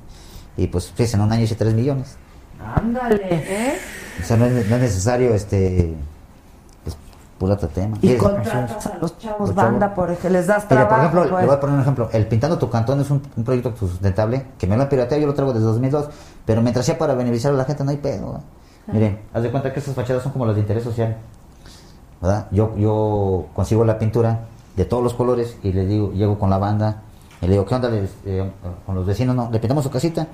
Y 0.57 0.67
pues, 0.67 0.91
fíjense, 0.91 1.15
en 1.15 1.23
un 1.23 1.31
año 1.31 1.43
hice 1.43 1.55
3 1.55 1.73
millones. 1.73 2.17
Ándale. 2.75 3.21
¿eh? 3.31 3.77
O 4.21 4.23
sea, 4.25 4.38
no 4.38 4.45
es, 4.45 4.53
no 4.69 4.75
es 4.75 4.81
necesario, 4.81 5.33
este, 5.33 5.95
pues, 6.83 6.97
pura 7.39 7.57
tema. 7.57 7.97
Y 7.97 8.09
Fíjense, 8.09 8.17
contratas 8.17 8.85
a 8.88 8.97
los 8.97 9.17
chavos 9.17 9.47
Los 9.47 9.55
banda, 9.55 9.79
chavos. 9.88 9.95
por 9.95 10.11
ejemplo, 10.11 10.29
les 10.31 10.47
das 10.47 10.65
Mira, 10.69 10.88
trabajo. 10.88 10.89
por 10.89 10.99
ejemplo, 10.99 11.21
pues. 11.21 11.41
le 11.41 11.47
voy 11.47 11.55
a 11.55 11.59
poner 11.59 11.75
un 11.75 11.81
ejemplo. 11.81 12.09
El 12.11 12.27
Pintando 12.27 12.57
tu 12.57 12.69
Cantón 12.69 12.99
es 12.99 13.09
un, 13.09 13.21
un 13.38 13.43
proyecto 13.43 13.73
sustentable 13.77 14.45
que 14.59 14.67
me 14.67 14.75
lo 14.75 14.83
han 14.83 14.89
pirateado, 14.89 15.21
yo 15.21 15.27
lo 15.27 15.33
traigo 15.33 15.53
desde 15.53 15.65
2002, 15.65 16.09
pero 16.45 16.61
mientras 16.61 16.85
sea 16.85 16.97
para 16.97 17.13
beneficiar 17.15 17.53
a 17.53 17.55
la 17.57 17.63
gente 17.65 17.83
no 17.83 17.91
hay 17.91 17.97
pedo. 17.97 18.25
¿verdad? 18.33 18.41
Miren, 18.88 19.19
haz 19.33 19.41
de 19.43 19.51
cuenta 19.51 19.71
que 19.71 19.79
estas 19.79 19.95
fachadas 19.95 20.21
son 20.21 20.33
como 20.33 20.45
las 20.45 20.55
de 20.55 20.61
interés 20.61 20.83
social. 20.83 21.15
¿Verdad? 22.22 22.48
Yo, 22.52 22.76
yo 22.77 23.48
consigo 23.53 23.84
la 23.85 23.98
pintura 23.99 24.41
de 24.76 24.85
todos 24.85 25.03
los 25.03 25.14
colores 25.14 25.57
y 25.64 25.73
le 25.73 25.85
digo, 25.85 26.11
llego 26.14 26.38
con 26.39 26.49
la 26.49 26.57
banda 26.57 27.02
y 27.41 27.45
le 27.48 27.53
digo, 27.53 27.65
¿qué 27.65 27.76
onda? 27.76 27.89
Les- 27.89 28.11
eh, 28.26 28.49
con 28.85 28.95
los 28.95 29.06
vecinos, 29.06 29.35
no, 29.35 29.49
le 29.52 29.60
pintamos 29.60 29.84
su 29.84 29.89
casita, 29.89 30.27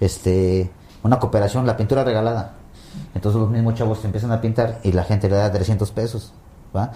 este, 0.00 0.70
una 1.02 1.18
cooperación, 1.18 1.66
la 1.66 1.76
pintura 1.76 2.04
regalada. 2.04 2.52
Entonces 3.14 3.40
los 3.40 3.50
mismos 3.50 3.74
chavos 3.74 4.00
se 4.00 4.06
empiezan 4.06 4.32
a 4.32 4.40
pintar 4.40 4.78
y 4.82 4.92
la 4.92 5.04
gente 5.04 5.28
le 5.28 5.36
da 5.36 5.50
300 5.50 5.90
pesos. 5.92 6.32
¿va? 6.76 6.90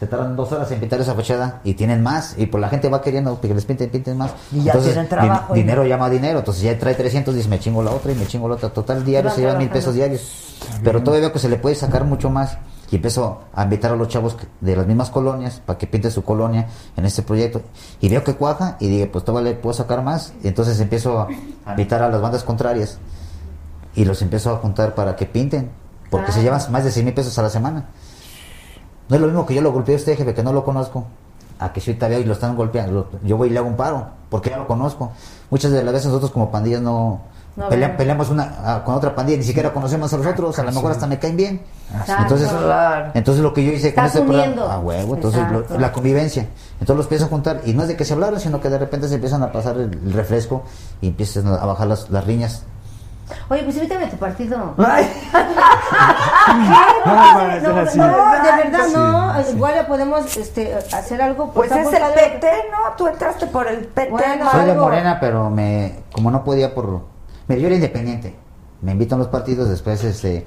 Se 0.00 0.06
tardan 0.06 0.34
dos 0.36 0.50
horas 0.52 0.70
en 0.72 0.80
pintar 0.80 1.00
esa 1.00 1.14
fachada 1.14 1.60
y 1.64 1.74
tienen 1.74 2.02
más. 2.02 2.34
Y 2.38 2.46
pues 2.46 2.60
la 2.60 2.68
gente 2.68 2.88
va 2.88 3.00
queriendo 3.02 3.40
que 3.40 3.52
les 3.52 3.64
pinten, 3.64 3.90
pinten 3.90 4.16
más. 4.16 4.32
Y 4.52 4.62
ya 4.64 4.72
tienen 4.94 5.08
trabajo 5.08 5.52
din- 5.54 5.60
y- 5.60 5.62
dinero 5.62 5.84
llama 5.84 6.10
dinero. 6.10 6.38
Entonces 6.40 6.62
ya 6.62 6.78
trae 6.78 6.94
300 6.94 7.34
dice 7.34 7.48
me 7.48 7.58
chingo 7.60 7.82
la 7.82 7.90
otra 7.90 8.12
y 8.12 8.14
me 8.14 8.26
chingo 8.26 8.48
la 8.48 8.54
otra. 8.56 8.70
Total 8.70 9.04
diario 9.04 9.30
se 9.30 9.40
llevan 9.42 9.58
mil 9.58 9.68
pesos 9.74 9.94
diarios. 9.94 10.20
Pero 10.82 11.02
todavía 11.02 11.26
veo 11.28 11.32
que 11.32 11.38
se 11.38 11.48
le 11.48 11.56
puede 11.56 11.74
sacar 11.74 12.04
mucho 12.04 12.30
más. 12.30 12.56
Y 12.90 12.96
empiezo 12.96 13.40
a 13.54 13.64
invitar 13.64 13.92
a 13.92 13.96
los 13.96 14.08
chavos 14.08 14.36
de 14.60 14.76
las 14.76 14.86
mismas 14.86 15.10
colonias 15.10 15.60
para 15.64 15.78
que 15.78 15.86
pinten 15.86 16.10
su 16.10 16.22
colonia 16.22 16.68
en 16.96 17.04
este 17.04 17.22
proyecto. 17.22 17.62
Y 18.00 18.08
veo 18.08 18.22
que 18.22 18.34
cuaja 18.34 18.76
y 18.80 18.88
digo, 18.88 19.10
pues 19.10 19.24
todavía 19.24 19.52
le 19.52 19.56
puedo 19.56 19.74
sacar 19.74 20.02
más. 20.02 20.32
Y 20.42 20.48
entonces 20.48 20.78
empiezo 20.80 21.20
a 21.20 21.28
invitar 21.70 22.02
a 22.02 22.08
las 22.08 22.20
bandas 22.20 22.44
contrarias 22.44 22.98
y 23.94 24.04
los 24.04 24.22
empiezo 24.22 24.50
a 24.50 24.56
juntar 24.56 24.94
para 24.94 25.16
que 25.16 25.26
pinten. 25.26 25.70
Porque 26.10 26.32
se 26.32 26.42
llevan 26.42 26.60
más 26.70 26.84
de 26.84 26.92
100 26.92 27.04
mil 27.04 27.14
pesos 27.14 27.36
a 27.38 27.42
la 27.42 27.50
semana. 27.50 27.86
No 29.08 29.16
es 29.16 29.20
lo 29.20 29.26
mismo 29.26 29.44
que 29.46 29.54
yo 29.54 29.62
lo 29.62 29.72
golpeé 29.72 29.94
a 29.94 29.98
usted, 29.98 30.16
jefe, 30.16 30.34
que 30.34 30.42
no 30.42 30.52
lo 30.52 30.64
conozco. 30.64 31.06
A 31.58 31.72
que 31.72 31.80
yo 31.80 31.94
veo 31.98 32.20
y 32.20 32.24
lo 32.24 32.32
están 32.32 32.56
golpeando. 32.56 33.10
Yo 33.22 33.36
voy 33.36 33.48
y 33.48 33.50
le 33.50 33.58
hago 33.58 33.68
un 33.68 33.76
paro, 33.76 34.08
porque 34.30 34.50
ya 34.50 34.58
lo 34.58 34.66
conozco. 34.66 35.12
Muchas 35.50 35.72
de 35.72 35.82
las 35.82 35.92
veces 35.92 36.08
nosotros 36.08 36.30
como 36.30 36.50
pandillas 36.50 36.82
no... 36.82 37.22
No 37.56 37.68
pelea- 37.68 37.96
peleamos 37.96 38.30
una, 38.30 38.52
a- 38.64 38.82
con 38.84 38.94
otra 38.96 39.14
pandilla, 39.14 39.38
ni 39.38 39.44
siquiera 39.44 39.72
conocemos 39.72 40.12
a 40.12 40.16
los 40.16 40.26
otros, 40.26 40.58
a 40.58 40.64
lo 40.64 40.72
mejor 40.72 40.90
hasta 40.90 41.06
me 41.06 41.18
caen 41.20 41.36
bien. 41.36 41.60
Exacto. 42.00 42.22
Entonces, 42.34 42.50
entonces 43.14 43.42
lo 43.44 43.54
que 43.54 43.64
yo 43.64 43.72
hice 43.72 43.94
con 43.94 44.04
este 44.06 44.20
uniendo. 44.20 44.54
programa, 44.62 44.74
a 44.74 44.78
huevo, 44.80 45.14
entonces 45.14 45.42
lo- 45.52 45.78
la 45.78 45.92
convivencia. 45.92 46.48
Entonces 46.80 46.96
los 46.96 47.04
empiezo 47.06 47.26
a 47.26 47.28
juntar, 47.28 47.60
y 47.64 47.72
no 47.72 47.82
es 47.82 47.88
de 47.88 47.96
que 47.96 48.04
se 48.04 48.12
hablaron, 48.14 48.40
sino 48.40 48.60
que 48.60 48.68
de 48.70 48.78
repente 48.78 49.08
se 49.08 49.14
empiezan 49.14 49.42
a 49.44 49.52
pasar 49.52 49.76
el, 49.76 49.92
el 49.92 50.12
refresco 50.12 50.64
y 51.00 51.08
empiezan 51.08 51.46
a 51.46 51.64
bajar 51.64 51.86
las, 51.86 52.10
las 52.10 52.24
riñas. 52.24 52.64
Oye, 53.48 53.62
pues 53.62 53.76
invítame 53.76 54.04
a 54.04 54.10
tu 54.10 54.16
partido. 54.16 54.74
Ay, 54.78 55.08
No, 57.06 57.14
no, 57.14 57.32
no, 57.32 57.38
de 57.48 57.60
verdad 57.60 57.90
Sí, 57.90 57.98
no. 58.94 59.42
sí. 59.44 59.52
Igual 59.56 59.74
ya 59.74 59.86
podemos 59.86 60.36
este, 60.36 60.74
hacer 60.74 61.22
algo. 61.22 61.50
pues 61.52 61.70
es 61.70 61.86
el. 61.86 62.12
PT, 62.14 62.46
¿no? 62.70 62.94
Tú 62.96 63.06
entraste 63.08 63.46
por 63.46 63.66
el 63.66 63.86
PT. 63.86 64.10
Bueno, 64.10 64.44
¿no? 64.44 64.50
Soy 64.50 64.66
de. 64.66 64.74
Morena, 64.74 65.18
pero 65.20 65.50
me 65.50 66.00
como 66.12 66.30
no 66.30 66.44
podía 66.44 66.74
por... 66.74 67.13
Mira, 67.48 67.60
yo 67.60 67.66
era 67.66 67.76
independiente. 67.76 68.34
Me 68.82 68.92
invitan 68.92 69.18
los 69.18 69.28
partidos, 69.28 69.68
después 69.68 70.02
este, 70.04 70.46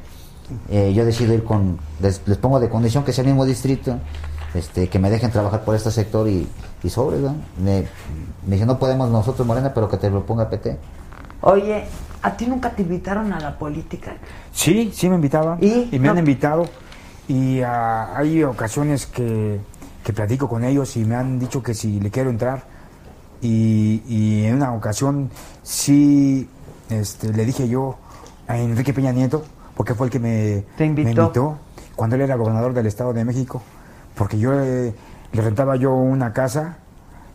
eh, 0.70 0.94
yo 0.94 1.06
decido 1.06 1.34
ir 1.34 1.44
con... 1.44 1.80
Les, 2.00 2.22
les 2.26 2.38
pongo 2.38 2.60
de 2.60 2.70
condición 2.70 3.04
que 3.04 3.14
sea 3.14 3.24
el 3.24 3.30
mismo 3.30 3.46
distrito, 3.46 3.98
este, 4.54 4.90
que 4.90 5.00
me 5.00 5.10
dejen 5.10 5.32
trabajar 5.32 5.64
por 5.64 5.76
este 5.76 5.92
sector 5.92 6.28
y, 6.28 6.48
y 6.84 6.90
sobre, 6.90 7.20
¿no? 7.20 7.36
Me, 7.64 7.88
me 8.46 8.56
dice, 8.56 8.66
no 8.66 8.80
podemos 8.80 9.10
nosotros 9.10 9.46
Morena, 9.46 9.74
pero 9.74 9.90
que 9.90 9.98
te 9.98 10.10
lo 10.10 10.26
ponga 10.26 10.50
PT. 10.50 10.78
Oye, 11.42 11.86
¿a 12.22 12.36
ti 12.36 12.48
nunca 12.48 12.72
te 12.72 12.82
invitaron 12.82 13.32
a 13.34 13.40
la 13.40 13.58
política? 13.58 14.16
Sí, 14.52 14.92
sí 14.94 15.10
me 15.10 15.16
invitaban. 15.16 15.60
¿Y? 15.62 15.98
me 16.00 16.10
han 16.10 16.18
invitado. 16.18 16.68
Y 17.28 17.62
ah, 17.62 18.16
hay 18.16 18.44
ocasiones 18.44 19.06
que, 19.06 19.60
que 20.04 20.14
platico 20.14 20.48
con 20.48 20.64
ellos 20.64 20.96
y 20.96 21.04
me 21.04 21.16
han 21.16 21.40
dicho 21.40 21.62
que 21.62 21.74
si 21.74 22.00
le 22.00 22.10
quiero 22.10 22.30
entrar. 22.30 22.64
Y, 23.42 24.02
y 24.08 24.46
en 24.46 24.56
una 24.56 24.74
ocasión 24.74 25.30
sí 25.62 26.50
este, 26.90 27.34
le 27.34 27.46
dije 27.46 27.68
yo 27.68 27.98
a 28.48 28.58
Enrique 28.58 28.94
Peña 28.94 29.12
Nieto, 29.12 29.44
porque 29.76 29.94
fue 29.94 30.08
el 30.08 30.12
que 30.12 30.20
me, 30.20 30.64
invitó. 30.80 31.04
me 31.04 31.12
invitó 31.12 31.58
cuando 31.96 32.16
él 32.16 32.24
era 32.24 32.36
gobernador 32.36 32.74
del 32.74 32.88
Estado 32.88 33.14
de 33.14 33.26
México. 33.26 33.62
Porque 34.16 34.40
yo 34.40 34.54
eh, 34.54 34.94
le 35.32 35.42
rentaba 35.42 35.76
yo 35.76 35.94
una 35.94 36.34
casa 36.34 36.78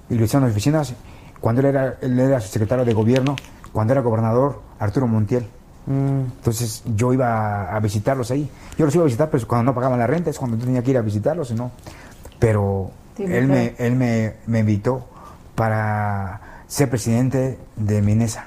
y 0.09 0.15
lo 0.15 0.25
hicieron 0.25 0.49
oficinas 0.49 0.95
cuando 1.41 1.61
él 1.61 1.67
era, 1.69 1.97
él 2.01 2.19
era 2.19 2.41
su 2.41 2.49
secretario 2.49 2.85
de 2.85 2.95
gobierno, 2.95 3.37
cuando 3.73 3.93
era 3.93 4.01
gobernador 4.01 4.63
Arturo 4.79 5.07
Montiel. 5.07 5.47
Entonces 5.85 6.85
yo 6.95 7.13
iba 7.13 7.75
a 7.75 7.81
visitarlos 7.81 8.31
ahí. 8.31 8.49
Yo 8.79 8.85
los 8.85 8.95
iba 8.95 9.03
a 9.03 9.07
visitar, 9.07 9.29
pero 9.29 9.47
cuando 9.49 9.65
no 9.65 9.75
pagaban 9.75 9.99
la 9.99 10.07
renta 10.07 10.31
es 10.31 10.39
cuando 10.39 10.57
tenía 10.57 10.81
que 10.83 10.93
ir 10.93 10.99
a 10.99 11.03
visitarlos, 11.03 11.51
¿no? 11.51 11.73
Pero 12.39 12.93
él, 13.19 13.49
me, 13.49 13.75
él 13.79 13.97
me, 13.97 14.35
me 14.47 14.61
invitó 14.61 15.09
para 15.57 16.41
ser 16.69 16.89
presidente 16.89 17.59
de 17.75 18.01
Minesa. 18.01 18.47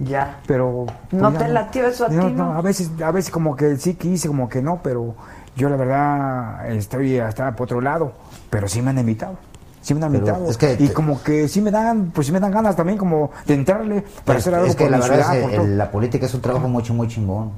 Ya. 0.00 0.38
Pero 0.46 0.86
pues, 1.10 1.22
¿No 1.22 1.30
ya 1.32 1.38
te 1.38 1.48
latió 1.48 1.86
eso 1.86 2.06
a 2.06 2.08
ti, 2.08 2.16
no? 2.16 2.54
A 2.54 2.62
veces, 2.62 2.90
a 3.04 3.10
veces 3.10 3.30
como 3.30 3.54
que 3.54 3.76
sí 3.76 3.94
quise, 3.94 4.28
como 4.28 4.48
que 4.48 4.62
no, 4.62 4.80
pero 4.82 5.14
yo 5.56 5.68
la 5.68 5.76
verdad 5.76 6.70
estoy 6.72 7.18
hasta 7.18 7.54
por 7.54 7.64
otro 7.66 7.80
lado. 7.80 8.12
Pero 8.48 8.66
sí 8.66 8.80
me 8.82 8.90
han 8.90 8.98
invitado. 8.98 9.34
Sí 9.82 9.94
me 9.94 10.04
han 10.04 10.12
Pero 10.12 10.24
invitado. 10.26 10.50
es 10.50 10.56
que 10.58 10.72
y 10.78 10.88
te- 10.88 10.92
como 10.92 11.22
que 11.22 11.48
sí 11.48 11.60
me 11.60 11.70
dan, 11.70 12.10
pues 12.14 12.26
sí 12.26 12.32
me 12.32 12.40
dan 12.40 12.50
ganas 12.50 12.76
también 12.76 12.98
como 12.98 13.30
de 13.46 13.54
entrarle 13.54 14.04
para 14.24 14.38
Es, 14.38 14.44
hacer 14.44 14.54
algo 14.54 14.66
es 14.68 14.76
que 14.76 14.84
por 14.84 14.90
la 14.90 14.96
mi 14.98 15.02
verdad 15.02 15.16
ciudad, 15.16 15.36
es 15.36 15.42
por 15.42 15.50
que 15.50 15.56
todo. 15.56 15.66
el- 15.66 15.78
la 15.78 15.90
política 15.90 16.26
es 16.26 16.34
un 16.34 16.40
trabajo 16.40 16.68
mucho, 16.68 16.92
muy 16.94 17.08
chingón. 17.08 17.50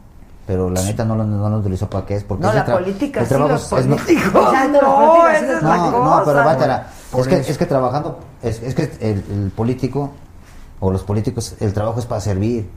Pero 0.44 0.69
la 0.69 0.82
neta 0.82 1.05
no 1.05 1.14
lo, 1.14 1.24
no 1.24 1.48
lo 1.48 1.59
utilizó 1.59 1.89
para 1.89 2.05
qué 2.05 2.16
es. 2.16 2.24
Porque 2.24 2.44
No, 2.44 2.52
la 2.52 2.66
tra- 2.66 2.73
política 2.74 3.20
el 3.20 3.27
sí, 3.27 3.28
trabajo 3.28 3.52
los 3.52 3.73
es- 3.73 3.78
es 3.78 3.86
no- 3.86 3.97
políticos. 3.97 4.32
No, 4.82 5.28
esa 5.28 5.56
es 5.56 5.62
la 5.62 5.77
No, 5.77 5.93
cosa. 5.93 6.16
no, 6.19 6.23
pero 6.24 6.44
bátala. 6.44 6.86
Por 7.12 7.20
Es 7.20 7.28
que, 7.28 7.51
es 7.52 7.59
que 7.59 7.66
trabajando, 7.66 8.19
es, 8.43 8.60
es 8.62 8.74
que 8.74 8.90
el, 9.01 9.24
el 9.31 9.52
político 9.55 10.10
o 10.84 10.90
los 10.90 11.04
políticos, 11.04 11.54
el 11.60 11.72
trabajo 11.72 12.00
es 12.00 12.06
para 12.06 12.20
servir. 12.20 12.68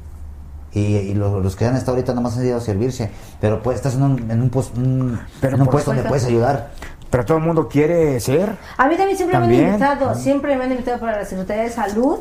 Y, 0.72 0.80
y 0.98 1.14
los, 1.16 1.42
los 1.44 1.56
que 1.56 1.66
han 1.66 1.76
estado 1.76 1.94
ahorita 1.98 2.14
nomás 2.14 2.38
han 2.38 2.46
ido 2.46 2.58
a 2.58 2.62
servirse. 2.62 3.10
Pero 3.42 3.64
pues 3.64 3.78
estás 3.78 3.96
en 3.96 4.04
un, 4.04 4.30
en 4.30 4.42
un, 4.44 4.50
pos- 4.52 4.72
un- 4.78 5.20
Pero 5.42 5.56
en 5.56 5.62
un 5.62 5.66
por 5.68 5.72
puesto 5.74 5.92
donde 5.94 6.08
puedes 6.08 6.26
ayudar. 6.26 6.70
Pero 7.10 7.24
todo 7.26 7.38
el 7.38 7.44
mundo 7.44 7.68
quiere 7.70 8.20
ser. 8.20 8.56
A 8.78 8.88
mí 8.88 8.96
también 8.98 9.16
siempre 9.18 9.40
me 9.40 9.46
han 9.46 9.54
invitado, 9.54 10.14
siempre 10.16 10.56
me 10.58 10.66
han 10.66 10.72
invitado 10.72 11.00
para 11.00 11.20
la 11.20 11.26
Secretaría 11.26 11.64
de 11.64 11.70
Salud. 11.72 12.20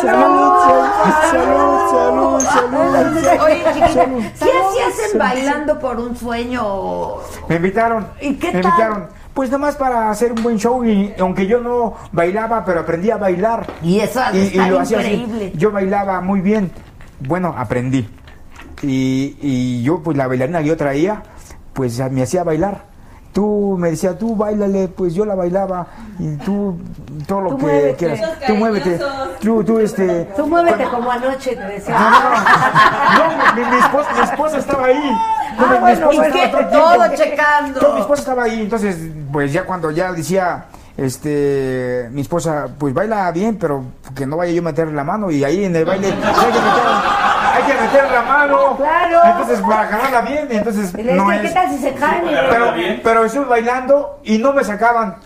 salud, 0.00 1.80
salud, 1.90 2.40
salud. 2.40 3.42
Oye, 3.44 3.62
chiquita, 3.74 4.04
¿qué 4.04 4.50
hacías 4.50 5.12
en 5.12 5.18
bailando 5.18 5.78
por 5.78 5.98
un 5.98 6.16
sueño? 6.16 7.16
Me 7.48 7.56
invitaron. 7.56 8.08
¿Y 8.20 8.34
qué 8.34 8.52
me 8.52 8.62
tal? 8.62 8.70
invitaron. 8.70 9.08
Pues 9.34 9.50
nomás 9.50 9.74
para 9.76 10.10
hacer 10.10 10.32
un 10.32 10.42
buen 10.42 10.58
show 10.58 10.84
y 10.84 11.12
aunque 11.18 11.46
yo 11.46 11.60
no 11.60 11.94
bailaba, 12.12 12.64
pero 12.64 12.80
aprendí 12.80 13.10
a 13.10 13.16
bailar. 13.16 13.66
Y 13.82 13.98
eso 13.98 14.20
ha 14.20 14.30
de 14.30 14.46
estar 14.46 14.72
hacía 14.76 14.98
así. 15.00 15.08
increíble. 15.12 15.52
Yo 15.56 15.72
bailaba 15.72 16.20
muy 16.20 16.40
bien. 16.40 16.70
Bueno, 17.20 17.52
aprendí. 17.56 18.08
Y, 18.82 19.36
y 19.40 19.82
yo, 19.82 20.02
pues 20.02 20.16
la 20.16 20.28
bailarina 20.28 20.60
que 20.60 20.68
yo 20.68 20.76
traía, 20.76 21.22
pues 21.72 21.98
me 22.12 22.22
hacía 22.22 22.44
bailar. 22.44 22.93
Tú 23.34 23.74
me 23.78 23.90
decías, 23.90 24.16
tú 24.16 24.36
bailale, 24.36 24.86
pues 24.86 25.12
yo 25.12 25.24
la 25.26 25.34
bailaba. 25.34 25.88
Y 26.20 26.36
tú, 26.36 26.78
todo 27.26 27.40
lo 27.40 27.50
Tú 27.50 27.56
que 27.58 27.62
muévete. 27.64 27.96
quieras. 27.96 28.20
Tú 28.46 28.54
muévete. 28.54 29.00
Tú, 29.40 29.64
tú, 29.64 29.78
este. 29.80 30.26
Tú 30.36 30.46
muévete 30.46 30.84
como 30.84 31.10
anoche, 31.10 31.56
te 31.56 31.62
decía. 31.64 31.98
No, 33.18 33.54
mi, 33.56 33.68
mi 33.70 33.76
esposa, 33.76 34.08
mi 34.16 34.20
esposa 34.20 34.58
estaba 34.58 34.86
ahí. 34.86 35.10
No, 35.58 35.66
mi 35.66 35.74
Ah, 35.82 35.92
esposa 35.92 36.26
estaba 36.28 36.58
que 36.58 36.64
todo 36.64 36.80
todo 36.80 36.98
tiempo. 37.08 37.16
checando. 37.16 37.80
Todo, 37.80 37.94
mi 37.94 38.00
esposa 38.02 38.20
estaba 38.22 38.42
ahí. 38.44 38.60
Entonces, 38.62 38.96
pues 39.32 39.52
ya 39.52 39.64
cuando 39.64 39.90
ya 39.90 40.12
decía, 40.12 40.66
este, 40.96 42.08
mi 42.12 42.20
esposa, 42.20 42.68
pues 42.78 42.94
baila 42.94 43.32
bien, 43.32 43.56
pero 43.56 43.82
que 44.14 44.26
no 44.26 44.36
vaya 44.36 44.52
yo 44.52 44.60
a 44.62 44.64
meter 44.64 44.86
la 44.92 45.02
mano. 45.02 45.32
Y 45.32 45.42
ahí 45.42 45.64
en 45.64 45.74
el 45.74 45.84
baile 45.84 46.14
hay 47.64 47.72
que 47.76 47.82
meter, 47.82 48.10
la 48.10 48.22
mano. 48.22 48.76
Claro. 48.76 49.20
Entonces, 49.24 49.60
para 49.60 49.86
jalarla 49.86 50.20
bien, 50.22 50.48
entonces 50.50 50.94
no 50.98 51.28
dije, 51.30 51.40
¿qué 51.42 51.46
es. 51.48 51.54
tal 51.54 51.70
si 51.70 51.78
se 51.78 51.92
caen? 51.94 52.24
Pero, 52.50 52.72
pero 53.02 53.24
estuve 53.24 53.44
bailando 53.46 54.20
y 54.24 54.38
no 54.38 54.52
me 54.52 54.64
sacaban. 54.64 55.16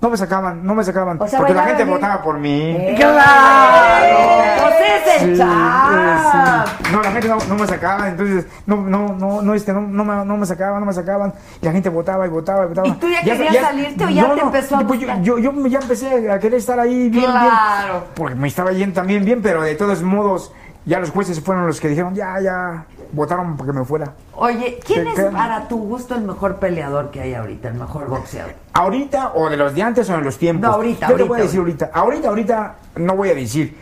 No 0.00 0.10
me 0.10 0.18
sacaban, 0.18 0.66
no 0.66 0.74
me 0.74 0.84
sacaban. 0.84 1.16
O 1.18 1.26
sea, 1.26 1.38
porque 1.38 1.54
la 1.54 1.64
gente 1.64 1.84
bien. 1.84 1.96
votaba 1.96 2.22
por 2.22 2.36
mí. 2.36 2.94
¡Claro! 2.98 4.62
Pues 4.62 4.74
es 4.80 5.22
el 5.22 5.32
Sí, 5.36 5.38
chat. 5.40 6.66
sí. 6.84 6.92
No, 6.92 7.00
la 7.02 7.10
gente 7.12 7.28
no, 7.28 7.38
no 7.48 7.54
me 7.54 7.66
sacaba, 7.66 8.08
entonces 8.08 8.46
no, 8.66 8.76
no, 8.76 9.08
no, 9.18 9.40
no, 9.40 9.54
este, 9.54 9.72
no, 9.72 9.80
no, 9.80 10.04
me, 10.04 10.24
no 10.24 10.36
me 10.36 10.44
sacaban, 10.44 10.80
no 10.80 10.86
me 10.86 10.92
sacaban, 10.92 11.32
y 11.62 11.64
la 11.64 11.72
gente 11.72 11.88
votaba 11.88 12.26
y 12.26 12.28
votaba 12.28 12.64
y 12.64 12.68
votaba. 12.68 12.86
¿Y 12.88 12.92
tú 12.92 13.08
ya 13.08 13.22
querías 13.22 13.64
salirte 13.66 14.04
o 14.04 14.08
ya 14.10 14.34
te 14.34 14.40
empezó 14.40 14.76
a 14.76 14.80
pues 14.80 15.00
yo, 15.00 15.08
yo, 15.22 15.38
yo 15.38 15.66
ya 15.68 15.78
empecé 15.78 16.30
a 16.30 16.38
querer 16.38 16.58
estar 16.58 16.78
ahí 16.78 17.08
bien, 17.08 17.24
Claro. 17.30 17.92
bien, 17.92 18.04
porque 18.14 18.34
me 18.34 18.48
estaba 18.48 18.72
yendo 18.72 18.94
también 18.94 19.24
bien, 19.24 19.40
pero 19.42 19.62
de 19.62 19.74
todos 19.74 20.02
modos, 20.02 20.52
ya 20.86 20.98
los 21.00 21.10
jueces 21.10 21.40
fueron 21.40 21.66
los 21.66 21.80
que 21.80 21.88
dijeron, 21.88 22.14
ya, 22.14 22.40
ya, 22.40 22.86
votaron 23.12 23.56
para 23.56 23.72
que 23.72 23.78
me 23.78 23.84
fuera. 23.84 24.12
Oye, 24.34 24.78
¿quién 24.86 25.04
¿Qué- 25.14 25.22
es 25.22 25.30
para 25.32 25.66
tu 25.68 25.78
gusto 25.78 26.14
el 26.14 26.22
mejor 26.22 26.56
peleador 26.56 27.10
que 27.10 27.20
hay 27.20 27.34
ahorita, 27.34 27.68
el 27.68 27.74
mejor 27.74 28.08
boxeador? 28.08 28.52
¿Ahorita 28.72 29.32
o 29.34 29.48
de 29.48 29.56
los 29.56 29.74
de 29.74 29.82
antes 29.82 30.08
o 30.10 30.16
de 30.16 30.22
los 30.22 30.36
tiempos? 30.38 30.68
No, 30.68 30.74
ahorita, 30.74 31.08
Yo 31.08 31.14
te 31.16 31.22
ahorita, 31.22 31.28
voy 31.28 31.38
a 31.40 31.42
decir 31.42 31.58
ahorita. 31.60 31.90
Ahorita, 31.94 32.28
ahorita, 32.28 32.74
no 32.96 33.16
voy 33.16 33.30
a 33.30 33.34
decir. 33.34 33.76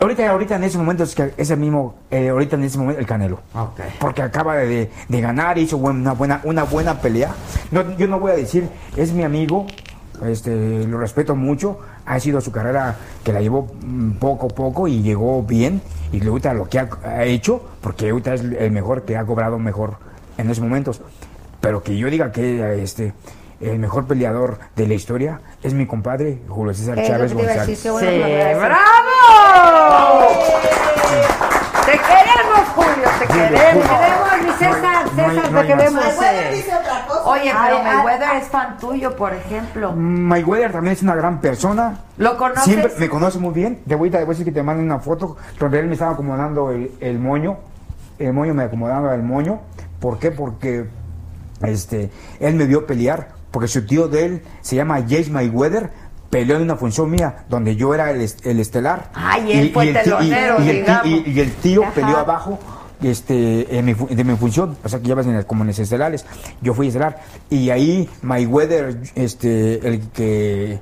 Ahorita, 0.00 0.30
ahorita 0.30 0.56
en 0.56 0.64
ese 0.64 0.78
momento 0.78 1.02
es 1.02 1.14
que 1.14 1.34
es 1.36 1.50
el 1.50 1.58
mismo, 1.58 1.96
eh, 2.10 2.28
ahorita 2.28 2.54
en 2.56 2.62
ese 2.64 2.78
momento 2.78 3.00
el 3.00 3.06
Canelo. 3.06 3.40
Ok. 3.54 3.80
Porque 3.98 4.22
acaba 4.22 4.54
de, 4.56 4.90
de 5.08 5.20
ganar, 5.20 5.58
hizo 5.58 5.76
una 5.76 6.12
buena, 6.12 6.40
una 6.44 6.62
buena 6.62 7.00
pelea. 7.00 7.32
No, 7.72 7.82
yo 7.96 8.06
no 8.06 8.20
voy 8.20 8.30
a 8.30 8.36
decir, 8.36 8.68
es 8.96 9.12
mi 9.12 9.24
amigo, 9.24 9.66
este, 10.24 10.86
lo 10.86 10.98
respeto 10.98 11.34
mucho, 11.34 11.78
ha 12.06 12.18
sido 12.20 12.40
su 12.40 12.52
carrera 12.52 12.96
que 13.24 13.32
la 13.32 13.40
llevó 13.40 13.66
mm, 13.82 14.12
poco 14.12 14.46
a 14.46 14.50
poco 14.50 14.86
y 14.88 15.02
llegó 15.02 15.42
bien. 15.42 15.82
Y 16.12 16.26
ahorita 16.26 16.54
lo 16.54 16.68
que 16.68 16.78
ha, 16.78 16.88
ha 17.04 17.24
hecho, 17.24 17.62
porque 17.80 18.10
ahorita 18.10 18.34
es 18.34 18.40
el 18.42 18.70
mejor 18.70 19.02
que 19.02 19.16
ha 19.16 19.24
cobrado 19.24 19.58
mejor 19.58 19.96
en 20.36 20.50
esos 20.50 20.62
momentos. 20.62 21.00
Pero 21.60 21.82
que 21.82 21.96
yo 21.96 22.08
diga 22.08 22.32
que 22.32 22.82
este 22.82 23.12
el 23.60 23.78
mejor 23.78 24.06
peleador 24.06 24.58
de 24.76 24.86
la 24.86 24.94
historia 24.94 25.40
es 25.62 25.74
mi 25.74 25.86
compadre 25.86 26.38
Julio 26.48 26.72
César 26.74 27.02
Chávez 27.04 27.34
González. 27.34 27.78
Sí. 27.78 27.88
¡bravo! 27.88 28.78
Te 31.90 31.98
queremos, 31.98 32.68
Julio, 32.74 33.08
te 33.18 33.26
queremos. 33.26 33.88
Queremos, 33.88 34.28
mi 34.44 34.50
César. 34.58 35.08
César, 35.08 35.50
¿de 35.50 35.50
más. 35.50 35.66
vemos? 35.78 35.94
Mayweather 36.04 36.54
dice 36.54 36.74
otra 36.74 37.06
cosa. 37.06 37.24
Oye, 37.30 37.50
A 37.50 37.62
pero 37.64 37.78
a- 37.78 37.82
Mayweather 37.82 38.36
es 38.42 38.48
fan 38.48 38.76
tuyo, 38.78 39.16
por 39.16 39.32
ejemplo. 39.32 39.92
Mayweather 39.96 40.72
también 40.72 40.92
es 40.92 41.02
una 41.02 41.14
gran 41.14 41.40
persona. 41.40 41.98
¿Lo 42.18 42.36
conoces? 42.36 42.64
Siempre 42.64 42.92
me 42.98 43.08
conoce 43.08 43.38
muy 43.38 43.54
bien. 43.54 43.82
Te 43.88 43.94
voy, 43.94 44.08
a- 44.08 44.12
te 44.12 44.18
voy 44.18 44.26
a 44.26 44.28
decir 44.30 44.44
que 44.44 44.52
te 44.52 44.62
mando 44.62 44.82
una 44.82 44.98
foto 44.98 45.36
donde 45.58 45.80
él 45.80 45.86
me 45.86 45.94
estaba 45.94 46.12
acomodando 46.12 46.70
el, 46.72 46.92
el 47.00 47.18
moño. 47.18 47.56
El 48.18 48.32
moño 48.34 48.52
me 48.52 48.64
acomodaba 48.64 49.14
el 49.14 49.22
moño. 49.22 49.60
¿Por 50.00 50.18
qué? 50.18 50.30
Porque 50.30 50.86
este, 51.62 52.10
él 52.40 52.54
me 52.54 52.66
vio 52.66 52.86
pelear. 52.86 53.28
Porque 53.50 53.66
su 53.68 53.86
tío 53.86 54.08
de 54.08 54.26
él 54.26 54.42
se 54.60 54.76
llama 54.76 54.96
James 55.08 55.30
Mayweather. 55.30 55.90
Peleó 56.30 56.56
en 56.56 56.62
una 56.62 56.76
función 56.76 57.10
mía 57.10 57.44
donde 57.48 57.74
yo 57.76 57.94
era 57.94 58.10
el, 58.10 58.28
el 58.44 58.60
estelar. 58.60 59.10
Ay, 59.14 59.52
él 59.52 59.70
fue 59.72 59.88
el 59.88 59.94
ti- 59.94 60.00
telonero, 60.04 60.62
y 60.62 60.68
el 60.68 60.76
digamos. 60.76 61.06
y- 61.06 61.30
y 61.30 61.40
el 61.40 61.52
tío 61.54 61.82
Ajá. 61.84 61.92
peleó 61.92 62.16
abajo 62.18 62.58
este, 63.02 63.78
en 63.78 63.84
mi, 63.84 63.94
de 63.94 64.24
mi 64.24 64.34
función, 64.36 64.76
o 64.84 64.88
sea 64.88 64.98
que 65.00 65.06
ya 65.08 65.14
vas 65.14 65.24
en 65.26 65.36
el- 65.36 65.46
como 65.46 65.62
en 65.62 65.68
los 65.68 65.78
estelares, 65.78 66.26
yo 66.60 66.74
fui 66.74 66.88
estelar, 66.88 67.20
y 67.48 67.70
ahí 67.70 68.10
Mayweather, 68.22 68.98
este, 69.14 69.86
el 69.88 70.00
que 70.08 70.80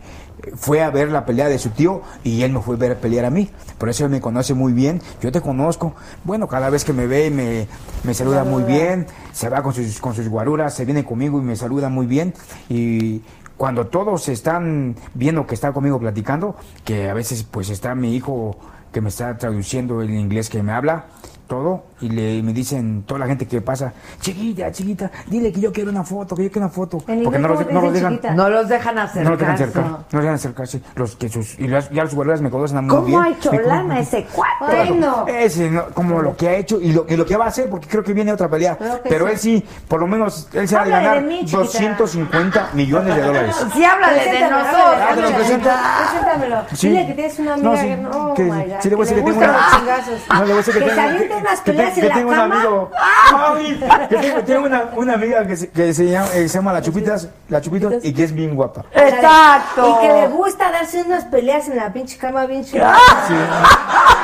fue 0.54 0.82
a 0.82 0.88
ver 0.90 1.10
la 1.10 1.26
pelea 1.26 1.48
de 1.48 1.58
su 1.58 1.68
tío, 1.70 2.00
y 2.24 2.42
él 2.42 2.52
me 2.52 2.60
fue 2.60 2.76
a 2.76 2.78
ver 2.78 2.96
pelear 2.98 3.26
a 3.26 3.30
mí, 3.30 3.50
por 3.76 3.90
eso 3.90 4.04
él 4.06 4.10
me 4.10 4.20
conoce 4.22 4.54
muy 4.54 4.72
bien, 4.72 5.02
yo 5.20 5.30
te 5.30 5.42
conozco, 5.42 5.94
bueno, 6.24 6.48
cada 6.48 6.70
vez 6.70 6.84
que 6.86 6.94
me 6.94 7.06
ve 7.06 7.30
me, 7.30 7.66
me 8.02 8.14
saluda 8.14 8.44
muy 8.44 8.62
bien, 8.62 9.06
se 9.32 9.50
va 9.50 9.62
con 9.62 9.74
sus, 9.74 10.00
con 10.00 10.14
sus 10.14 10.26
guaruras, 10.28 10.72
se 10.74 10.86
viene 10.86 11.04
conmigo 11.04 11.38
y 11.38 11.42
me 11.44 11.54
saluda 11.54 11.90
muy 11.90 12.06
bien, 12.06 12.32
y 12.70 13.20
cuando 13.56 13.86
todos 13.86 14.28
están 14.28 14.96
viendo 15.14 15.46
que 15.46 15.54
está 15.54 15.72
conmigo 15.72 15.98
platicando, 15.98 16.56
que 16.84 17.08
a 17.08 17.14
veces 17.14 17.42
pues 17.42 17.70
está 17.70 17.94
mi 17.94 18.14
hijo 18.14 18.58
que 18.92 19.00
me 19.00 19.08
está 19.08 19.36
traduciendo 19.36 20.02
el 20.02 20.10
inglés 20.10 20.48
que 20.48 20.62
me 20.62 20.72
habla, 20.72 21.06
todo, 21.48 21.84
y 22.00 22.08
le, 22.10 22.42
me 22.42 22.52
dicen 22.52 23.04
toda 23.06 23.20
la 23.20 23.26
gente 23.26 23.46
que 23.46 23.60
pasa, 23.60 23.92
chiquita, 24.20 24.70
chiquita, 24.72 25.10
dile 25.28 25.52
que 25.52 25.60
yo 25.60 25.72
quiero 25.72 25.90
una 25.90 26.04
foto, 26.04 26.34
que 26.36 26.44
yo 26.44 26.50
quiero 26.50 26.66
una 26.66 26.74
foto. 26.74 26.98
Porque 26.98 27.38
no 27.38 27.48
los, 27.48 27.56
¿cómo 27.58 27.66
te 27.66 27.72
no 27.74 27.80
los 27.82 27.92
dejan. 27.92 28.12
chiquita? 28.12 28.34
No 28.34 28.48
los 28.50 28.68
dejan 28.68 28.94
No 28.96 29.02
los 29.02 29.12
dejan 29.14 29.30
acercarse. 29.54 29.62
acercar, 29.64 29.84
no 29.90 29.98
los 30.12 30.20
dejan 30.22 30.34
acercarse. 30.34 30.80
Los 30.94 31.16
que 31.16 31.28
sus, 31.28 31.58
y 31.58 31.68
las- 31.68 31.90
ya 31.90 32.04
los 32.04 32.14
guardias 32.14 32.40
me 32.40 32.50
conocen 32.50 32.78
muy 32.84 32.88
¿Cómo 32.90 33.06
bien. 33.06 33.22
ha 33.22 33.28
hecho 33.30 33.52
lana 33.52 34.00
ese 34.00 34.24
cuate? 34.24 34.76
Bueno. 34.90 35.24
ese, 35.28 35.70
no, 35.70 35.86
como 35.94 36.20
lo 36.22 36.36
que 36.36 36.48
ha 36.48 36.54
hecho 36.56 36.80
y 36.80 36.92
lo, 36.92 37.06
y 37.08 37.16
lo 37.16 37.24
que 37.26 37.36
va 37.36 37.46
a 37.46 37.48
hacer, 37.48 37.68
porque 37.70 37.86
creo 37.88 38.02
que 38.04 38.12
viene 38.12 38.32
otra 38.32 38.48
pelea. 38.48 38.76
Que 38.76 39.08
Pero 39.08 39.26
sí. 39.26 39.32
él 39.32 39.38
sí, 39.38 39.64
por 39.88 40.00
lo 40.00 40.06
menos, 40.06 40.48
él 40.52 40.66
se 40.68 40.74
va 40.76 40.82
a 40.82 40.88
ganar 40.88 41.22
mí, 41.22 41.40
chiquita. 41.40 41.58
250 41.58 42.70
millones 42.74 43.14
de 43.16 43.22
dólares. 43.22 43.56
Sí, 43.76 43.84
háblale 43.84 44.20
de 44.32 44.40
nosotros. 44.50 45.32
Preséntamelo. 45.34 46.56
Sí. 46.74 46.88
Dile 46.88 47.06
que 47.06 47.14
tienes 47.14 47.38
una 47.38 47.54
amiga 47.54 47.70
No, 47.70 47.76
sí, 47.76 47.86
que 47.86 47.96
no, 47.96 48.34
que- 48.34 48.42
oh 48.42 48.54
my 48.54 48.64
God, 48.64 48.74
sí, 48.80 48.88
le 48.90 48.96
voy 48.96 49.06
a 49.06 49.08
decir 49.08 49.24
que 49.24 49.30
tengo 49.30 49.38
una-. 49.38 49.56
No, 50.28 50.38
le 50.40 50.44
voy 50.44 50.52
a 50.52 50.56
decir 50.56 50.74
que 50.74 50.80
que 50.80 50.86
tengo- 50.90 51.00
aviente 51.02 51.34
unas 51.36 51.60
que- 51.60 51.72
que 51.94 52.00
en 52.00 52.08
la 52.08 52.14
tengo 52.14 52.30
un 52.30 52.38
amigo- 52.38 52.90
que 54.08 54.16
tengo, 54.16 54.40
tengo 54.42 54.66
una, 54.66 54.82
una 54.96 55.14
amiga 55.14 55.46
que 55.46 55.56
se, 55.56 55.68
que 55.70 55.92
se 55.94 56.06
llama, 56.10 56.28
eh, 56.34 56.48
se 56.48 56.58
llama 56.58 56.72
La 56.72 56.82
Chupitas, 56.82 57.28
La 57.48 57.60
Chupitas, 57.60 57.94
y 58.04 58.12
que 58.12 58.24
es 58.24 58.32
bien 58.34 58.54
guapa. 58.54 58.84
Exacto. 58.92 59.98
Y 60.02 60.06
que 60.06 60.12
le 60.12 60.28
gusta 60.28 60.70
darse 60.70 61.02
unas 61.02 61.24
peleas 61.24 61.68
en 61.68 61.76
la 61.76 61.92
pinche 61.92 62.16
cama 62.18 62.46
bien 62.46 62.64
chida. 62.64 62.96
Sí. 63.28 63.34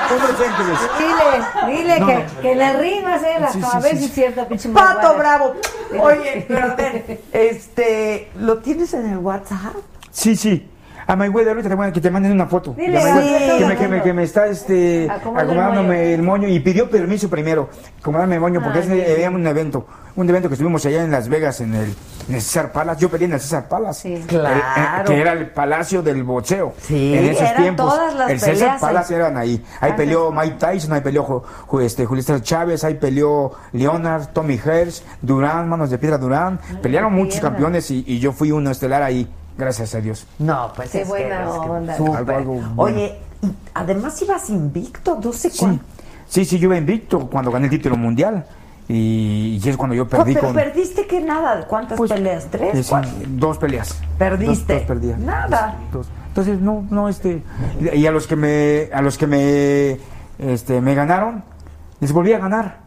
¿Cómo 0.09 0.27
te 0.27 0.37
sientes? 0.37 0.67
Dile, 0.99 1.77
dile 1.77 2.01
No, 2.01 2.07
que, 2.07 2.15
no. 2.15 2.41
que 2.43 2.55
le 2.55 2.73
rimas, 2.75 3.23
eh, 3.23 3.37
la 3.41 3.53
Sí, 3.53 3.61
cama. 3.61 3.73
A 3.73 3.81
sí, 3.81 3.83
ver 3.83 3.93
sí, 3.93 3.99
si 3.99 4.05
es 4.07 4.13
cierto, 4.13 4.47
pinche 4.49 4.69
Pato. 4.69 5.17
Bravo. 5.17 5.55
Oye, 6.01 6.45
pero 6.49 6.73
a 6.73 6.75
ver, 6.75 7.21
este, 7.33 8.31
¿lo 8.39 8.59
tienes 8.59 8.93
en 8.95 9.11
el 9.11 9.19
WhatsApp? 9.19 9.75
Sí, 10.11 10.37
sí. 10.37 10.69
A 11.13 11.17
Mayweather 11.17 11.51
ahorita 11.51 11.69
te 11.69 11.75
voy 11.75 11.87
a- 11.87 11.93
que 11.93 12.01
te 12.01 12.11
manden 12.11 12.33
una 12.33 12.47
foto. 12.47 12.75
Dile, 12.77 12.99
sí. 13.01 13.59
que, 13.59 13.67
me, 13.67 13.77
que, 13.77 13.89
me, 13.89 14.03
que 14.03 14.13
me 14.15 14.23
está 14.23 14.47
este, 14.47 15.09
acomodándome 15.11 16.15
el 16.15 16.23
moño. 16.23 16.49
y 16.49 16.59
pidió 16.61 16.89
permiso 16.89 17.29
primero, 17.29 17.69
acomodarme 18.01 18.37
el 18.37 18.41
moño 18.41 18.61
porque 18.63 18.79
Ay, 18.79 18.85
es 18.87 18.91
bien. 18.91 19.07
había 19.13 19.31
un 19.31 19.47
evento, 19.47 19.87
un 20.17 20.29
evento 20.31 20.49
que 20.49 20.55
estuvimos 20.55 20.85
allá 20.87 21.05
en 21.05 21.11
Las 21.11 21.29
Vegas 21.29 21.61
en 21.61 21.75
el, 21.75 21.95
en 22.29 22.35
el 22.35 22.41
César 22.41 22.73
Palace. 22.73 23.01
Yo 23.01 23.11
peleé 23.11 23.27
en 23.27 23.35
el 23.35 23.41
César 23.41 23.69
Palace, 23.69 24.17
Sí. 24.19 24.25
Claro. 24.27 24.57
Eh, 24.57 24.61
eh, 24.61 25.03
que 25.07 25.21
era 25.21 25.33
el 25.33 25.51
palacio 25.51 26.03
del 26.03 26.23
boxeo. 26.25 26.73
Sí, 26.81 27.15
en 27.15 27.25
esos 27.27 27.43
eran 27.43 27.63
tiempos. 27.63 27.93
todas 27.95 28.15
las 28.15 28.31
el 28.31 28.41
César 28.41 28.81
Palace 28.81 29.15
ahí. 29.15 29.21
eran 29.21 29.37
ahí. 29.37 29.65
Ahí 29.81 29.93
peleó 29.93 30.33
Mike 30.33 30.57
Tyson, 30.59 30.93
ahí 30.95 31.03
peleó 31.03 31.43
este, 31.83 32.07
Julio 32.07 32.23
César 32.23 32.41
Chávez, 32.41 32.85
ahí 32.85 32.95
peleó 32.95 33.53
Leonard, 33.73 34.29
Tommy 34.33 34.57
Hearst, 34.59 35.05
Durán, 35.21 35.69
Manos 35.69 35.91
de 35.91 35.99
Piedra 35.99 36.17
Durán. 36.17 36.59
Pelearon 36.83 37.13
muchos 37.13 37.39
campeones 37.41 37.91
y, 37.91 38.03
y 38.07 38.19
yo 38.19 38.33
fui 38.33 38.51
uno 38.51 38.71
estelar 38.71 39.03
ahí, 39.03 39.29
gracias 39.57 39.95
a 39.95 40.01
Dios. 40.01 40.27
No, 40.39 40.73
pues 40.75 40.91
Qué 40.91 41.03
es 41.03 41.09
buena 41.09 41.45
que. 41.45 41.93
Algo, 41.93 42.17
algo 42.17 42.53
bueno. 42.55 42.75
Oye, 42.77 43.19
y 43.43 43.49
además 43.75 44.21
ibas 44.23 44.49
invicto, 44.51 45.19
no 45.23 45.33
sé 45.33 45.51
Sí, 45.51 45.59
cuánto. 45.59 45.85
sí, 46.29 46.45
sí, 46.45 46.59
yo 46.59 46.67
iba 46.69 46.77
invicto 46.77 47.29
cuando 47.29 47.51
gané 47.51 47.67
el 47.67 47.71
título 47.71 47.97
mundial 47.97 48.45
y, 48.89 49.61
y 49.63 49.69
es 49.69 49.77
cuando 49.77 49.95
yo 49.95 50.07
perdí 50.09 50.33
Oh, 50.33 50.35
pero 50.35 50.47
con... 50.49 50.55
perdiste 50.55 51.07
que 51.07 51.21
nada, 51.21 51.67
¿cuántas 51.67 51.97
pues, 51.99 52.13
peleas? 52.13 52.47
¿Tres? 52.51 52.75
es- 52.75 52.89
¿Cuatro? 52.89 53.11
dos 53.29 53.59
peleas. 53.59 53.99
¿Perdiste? 54.19 54.73
Dos, 54.75 54.83
dos 54.83 54.89
perdí. 54.89 55.15
Nada. 55.25 55.77
Dos. 55.93 56.07
Entonces, 56.29 56.61
no, 56.61 56.85
no, 56.91 57.09
este... 57.09 57.43
Y 57.93 58.07
a 58.07 58.11
los 58.11 58.27
que 58.27 58.37
me, 58.37 58.89
a 58.95 59.03
los 59.03 59.19
que 59.19 59.27
me, 59.27 59.99
este, 60.39 60.81
me 60.81 60.95
ganaron, 60.95 61.45
les 62.01 62.11
volví 62.13 62.33
a 62.33 62.39
ganar. 62.39 62.82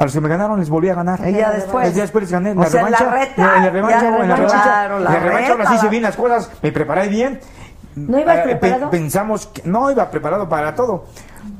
A 0.00 0.04
los 0.04 0.14
que 0.14 0.20
me 0.22 0.30
ganaron 0.30 0.58
les 0.58 0.70
volví 0.70 0.88
a 0.88 0.94
ganar. 0.94 1.20
Y 1.28 1.32
ya 1.34 1.52
después. 1.52 1.86
El 1.86 1.92
día 1.92 2.02
después 2.04 2.22
les 2.22 2.32
gané. 2.32 2.52
O 2.58 2.64
sea, 2.64 2.80
en 2.86 2.90
la 2.90 2.98
reta, 2.98 3.56
En 3.58 3.64
la 3.64 3.70
revancha, 3.70 3.98
en 4.22 4.28
la 4.30 4.36
revancha. 4.36 4.88
la 4.88 4.96
en 4.96 5.04
la 5.04 5.10
revancha 5.20 5.52
ahora 5.52 5.64
reta, 5.64 5.70
sí 5.72 5.76
se 5.78 5.84
la- 5.84 5.90
bien 5.90 6.02
las 6.02 6.16
cosas. 6.16 6.50
Me 6.62 6.72
preparé 6.72 7.08
bien. 7.08 7.38
¿No 7.96 8.18
ibas 8.18 8.38
Eh, 8.38 8.42
preparado? 8.44 8.90
pensamos 8.90 9.46
que 9.48 9.62
no 9.66 9.90
iba 9.90 10.10
preparado 10.10 10.48
para 10.48 10.74
todo. 10.74 11.04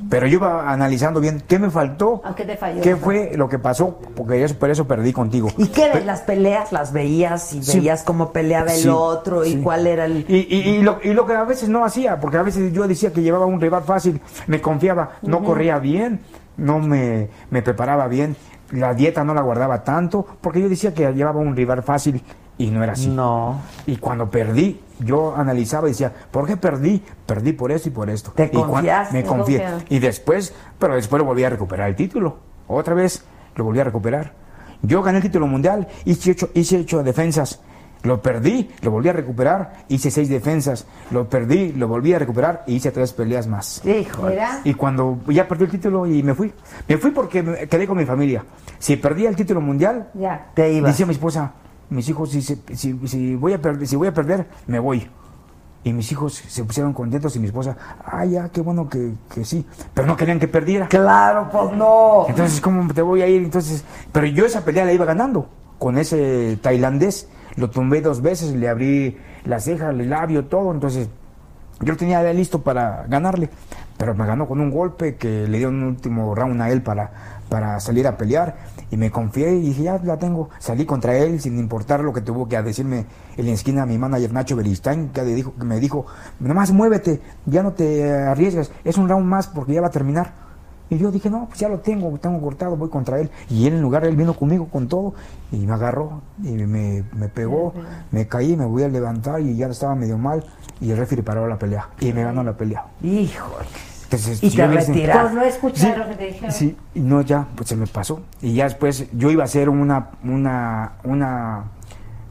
Pero 0.09 0.25
yo 0.27 0.33
iba 0.39 0.69
analizando 0.71 1.19
bien 1.19 1.43
qué 1.47 1.59
me 1.59 1.69
faltó, 1.69 2.21
¿A 2.25 2.33
qué 2.35 2.43
te 2.43 2.57
falló? 2.57 2.81
qué 2.81 2.95
fue 2.95 3.31
lo 3.35 3.47
que 3.47 3.59
pasó, 3.59 3.99
porque 4.15 4.43
eso, 4.43 4.55
por 4.57 4.69
eso 4.71 4.85
perdí 4.87 5.13
contigo. 5.13 5.49
¿Y 5.57 5.67
qué 5.67 5.89
ves? 5.93 6.05
Las 6.05 6.21
peleas 6.21 6.71
las 6.71 6.91
veías 6.91 7.53
y 7.53 7.63
Sí. 7.63 7.77
veías 7.79 8.03
cómo 8.03 8.31
peleaba 8.31 8.71
el 8.73 8.79
Sí, 8.81 8.89
otro 8.89 9.45
y 9.45 9.53
sí. 9.53 9.61
cuál 9.61 9.85
era 9.87 10.05
el... 10.05 10.25
Y, 10.27 10.47
y- 10.49 10.69
y 10.77 10.81
lo, 10.81 10.99
y 11.03 11.13
lo 11.13 11.25
que 11.27 11.33
a 11.35 11.43
veces 11.43 11.69
no 11.69 11.85
hacía, 11.85 12.19
porque 12.19 12.37
a 12.37 12.43
veces 12.43 12.73
yo 12.73 12.87
decía 12.87 13.13
que 13.13 13.21
llevaba 13.21 13.45
un 13.45 13.61
rival 13.61 13.83
fácil, 13.83 14.19
me 14.47 14.59
confiaba, 14.59 15.11
no 15.21 15.43
corría 15.43 15.79
bien, 15.79 16.19
no 16.61 16.79
me, 16.79 17.27
me 17.49 17.61
preparaba 17.61 18.07
bien, 18.07 18.35
la 18.71 18.93
dieta 18.93 19.23
no 19.23 19.33
la 19.33 19.41
guardaba 19.41 19.83
tanto, 19.83 20.25
porque 20.39 20.61
yo 20.61 20.69
decía 20.69 20.93
que 20.93 21.11
llevaba 21.13 21.39
un 21.39 21.55
rival 21.55 21.83
fácil 21.83 22.23
y 22.57 22.69
no 22.69 22.83
era 22.83 22.93
así. 22.93 23.07
No. 23.07 23.59
Y 23.87 23.97
cuando 23.97 24.29
perdí, 24.29 24.79
yo 24.99 25.35
analizaba 25.35 25.87
y 25.87 25.91
decía, 25.91 26.13
¿por 26.31 26.45
qué 26.45 26.57
perdí? 26.57 27.03
Perdí 27.25 27.53
por 27.53 27.71
esto 27.71 27.89
y 27.89 27.91
por 27.91 28.09
esto. 28.09 28.31
¿Te 28.31 28.45
Y 28.45 28.49
confiaste? 28.49 29.13
Me 29.13 29.23
confié. 29.23 29.65
Y 29.89 29.99
después, 29.99 30.53
pero 30.77 30.95
después 30.95 31.19
lo 31.19 31.25
volví 31.25 31.43
a 31.43 31.49
recuperar 31.49 31.89
el 31.89 31.95
título. 31.95 32.37
Otra 32.67 32.93
vez 32.93 33.25
lo 33.55 33.63
volví 33.63 33.79
a 33.79 33.83
recuperar. 33.83 34.33
Yo 34.83 35.01
gané 35.01 35.17
el 35.17 35.23
título 35.23 35.47
mundial, 35.47 35.87
hice 36.05 36.31
ocho, 36.31 36.49
hice 36.53 36.79
ocho 36.79 37.03
defensas. 37.03 37.61
Lo 38.03 38.21
perdí, 38.21 38.69
lo 38.81 38.89
volví 38.91 39.09
a 39.09 39.13
recuperar, 39.13 39.73
hice 39.87 40.09
seis 40.09 40.27
defensas. 40.27 40.87
Lo 41.11 41.29
perdí, 41.29 41.71
lo 41.73 41.87
volví 41.87 42.13
a 42.13 42.19
recuperar 42.19 42.63
y 42.65 42.75
hice 42.75 42.91
tres 42.91 43.13
peleas 43.13 43.45
más. 43.47 43.85
Hijo. 43.85 44.23
Mira. 44.23 44.61
Y 44.63 44.73
cuando 44.73 45.19
ya 45.27 45.47
perdí 45.47 45.65
el 45.65 45.71
título 45.71 46.07
y 46.07 46.23
me 46.23 46.33
fui. 46.33 46.51
Me 46.87 46.97
fui 46.97 47.11
porque 47.11 47.43
me 47.43 47.67
quedé 47.67 47.85
con 47.85 47.97
mi 47.97 48.05
familia. 48.05 48.43
Si 48.79 48.95
perdía 48.97 49.29
el 49.29 49.35
título 49.35 49.61
mundial, 49.61 50.09
Ya. 50.15 50.47
Te 50.55 50.73
ibas. 50.73 50.91
Decía 50.93 51.05
mi 51.05 51.13
esposa, 51.13 51.51
mis 51.91 52.09
hijos, 52.09 52.31
si, 52.31 52.41
se- 52.41 52.57
si, 52.75 52.97
si 53.07 53.35
voy 53.35 53.53
a 53.53 53.61
perder, 53.61 53.87
si 53.87 53.95
voy 53.95 54.07
a 54.07 54.13
perder, 54.13 54.47
me 54.65 54.79
voy. 54.79 55.07
Y 55.83 55.93
mis 55.93 56.11
hijos 56.11 56.33
se 56.47 56.63
pusieron 56.63 56.93
contentos 56.93 57.35
y 57.35 57.39
mi 57.39 57.47
esposa, 57.47 57.75
ah, 58.05 58.23
ya, 58.25 58.49
qué 58.49 58.61
bueno 58.61 58.87
que, 58.89 59.13
que 59.33 59.43
sí. 59.45 59.65
Pero 59.93 60.07
no 60.07 60.15
querían 60.15 60.39
que 60.39 60.47
perdiera. 60.47 60.87
Claro, 60.87 61.49
pues 61.51 61.71
no. 61.77 62.25
Entonces, 62.27 62.61
¿cómo 62.61 62.91
te 62.93 63.01
voy 63.01 63.21
a 63.23 63.27
ir? 63.27 63.41
Entonces, 63.43 63.83
pero 64.11 64.25
yo 64.27 64.45
esa 64.45 64.63
pelea 64.65 64.85
la 64.85 64.93
iba 64.93 65.05
ganando 65.05 65.49
con 65.79 65.97
ese 65.99 66.57
tailandés. 66.61 67.27
Lo 67.55 67.69
tumbé 67.69 68.01
dos 68.01 68.21
veces, 68.21 68.53
le 68.53 68.69
abrí 68.69 69.17
la 69.45 69.59
ceja, 69.59 69.89
el 69.89 70.09
labio, 70.09 70.45
todo. 70.45 70.71
Entonces, 70.71 71.09
yo 71.79 71.93
lo 71.93 71.97
tenía 71.97 72.21
ya 72.21 72.33
listo 72.33 72.61
para 72.61 73.05
ganarle. 73.07 73.49
Pero 73.97 74.15
me 74.15 74.25
ganó 74.25 74.47
con 74.47 74.59
un 74.59 74.71
golpe 74.71 75.15
que 75.15 75.47
le 75.47 75.57
dio 75.59 75.69
un 75.69 75.83
último 75.83 76.33
round 76.33 76.61
a 76.61 76.69
él 76.71 76.81
para, 76.81 77.11
para 77.49 77.79
salir 77.79 78.07
a 78.07 78.17
pelear. 78.17 78.55
Y 78.89 78.97
me 78.97 79.11
confié 79.11 79.55
y 79.55 79.61
dije, 79.61 79.83
ya 79.83 79.99
la 80.03 80.17
tengo. 80.17 80.49
Salí 80.59 80.85
contra 80.85 81.15
él 81.17 81.39
sin 81.39 81.57
importar 81.59 82.01
lo 82.01 82.13
que 82.13 82.21
tuvo 82.21 82.47
que 82.47 82.61
decirme 82.61 83.05
en 83.37 83.45
la 83.45 83.51
esquina 83.51 83.85
mi 83.85 83.97
manager 83.97 84.33
Nacho 84.33 84.55
Beristain, 84.55 85.09
que, 85.09 85.23
dijo, 85.23 85.53
que 85.57 85.65
me 85.65 85.79
dijo, 85.79 86.05
nomás 86.39 86.71
muévete, 86.71 87.21
ya 87.45 87.63
no 87.63 87.73
te 87.73 88.11
arriesgas, 88.11 88.71
es 88.83 88.97
un 88.97 89.07
round 89.07 89.25
más 89.25 89.47
porque 89.47 89.73
ya 89.73 89.81
va 89.81 89.87
a 89.87 89.91
terminar. 89.91 90.50
Y 90.91 90.97
yo 90.97 91.09
dije, 91.09 91.29
no, 91.29 91.45
pues 91.47 91.57
ya 91.57 91.69
lo 91.69 91.79
tengo, 91.79 92.17
tengo 92.19 92.41
cortado, 92.41 92.75
voy 92.75 92.89
contra 92.89 93.17
él. 93.21 93.31
Y 93.49 93.65
él 93.65 93.75
en 93.75 93.81
lugar, 93.81 94.03
él 94.03 94.17
vino 94.17 94.33
conmigo 94.33 94.67
con 94.67 94.89
todo 94.89 95.13
y 95.49 95.65
me 95.65 95.71
agarró 95.71 96.21
y 96.43 96.49
me, 96.51 97.05
me 97.13 97.29
pegó, 97.29 97.73
me 98.11 98.27
caí, 98.27 98.57
me 98.57 98.65
voy 98.65 98.83
a 98.83 98.89
levantar 98.89 99.39
y 99.39 99.55
ya 99.55 99.67
estaba 99.67 99.95
medio 99.95 100.17
mal. 100.17 100.43
Y 100.81 100.91
el 100.91 100.97
referee 100.97 101.23
paró 101.23 101.47
la 101.47 101.57
pelea 101.57 101.87
y 102.01 102.11
me 102.11 102.25
ganó 102.25 102.43
la 102.43 102.57
pelea. 102.57 102.87
Híjole. 103.01 103.65
Entonces, 104.03 104.43
Y 104.43 104.49
te 104.53 104.67
retiraste. 104.67 105.21
Pues 105.21 105.33
no 105.33 105.41
escucharon 105.43 105.93
Sí, 105.93 105.99
lo 105.99 106.09
que 106.09 106.15
te 106.15 106.25
dijeron. 106.25 106.51
Sí, 106.51 106.77
y 106.93 106.99
no, 106.99 107.21
ya, 107.21 107.47
pues 107.55 107.69
se 107.69 107.77
me 107.77 107.87
pasó. 107.87 108.23
Y 108.41 108.55
ya 108.55 108.65
después 108.65 109.07
yo 109.13 109.31
iba 109.31 109.43
a 109.43 109.45
hacer 109.45 109.69
una, 109.69 110.09
una, 110.25 110.95
una, 111.05 111.63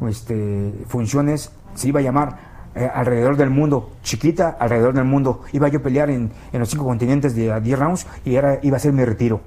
este, 0.06 0.74
funciones, 0.86 1.50
se 1.74 1.88
iba 1.88 2.00
a 2.00 2.02
llamar 2.02 2.49
eh, 2.80 2.90
alrededor 2.94 3.36
del 3.36 3.50
mundo, 3.50 3.90
chiquita, 4.02 4.56
alrededor 4.58 4.94
del 4.94 5.04
mundo. 5.04 5.42
Iba 5.52 5.68
yo 5.68 5.78
a 5.80 5.82
pelear 5.82 6.10
en, 6.10 6.30
en 6.52 6.58
los 6.60 6.68
cinco 6.70 6.84
continentes 6.84 7.34
de 7.34 7.52
a 7.52 7.60
10 7.60 7.78
rounds 7.78 8.06
y 8.24 8.34
era, 8.36 8.58
iba 8.62 8.76
a 8.76 8.80
ser 8.80 8.92
mi 8.92 9.04
retiro. 9.04 9.40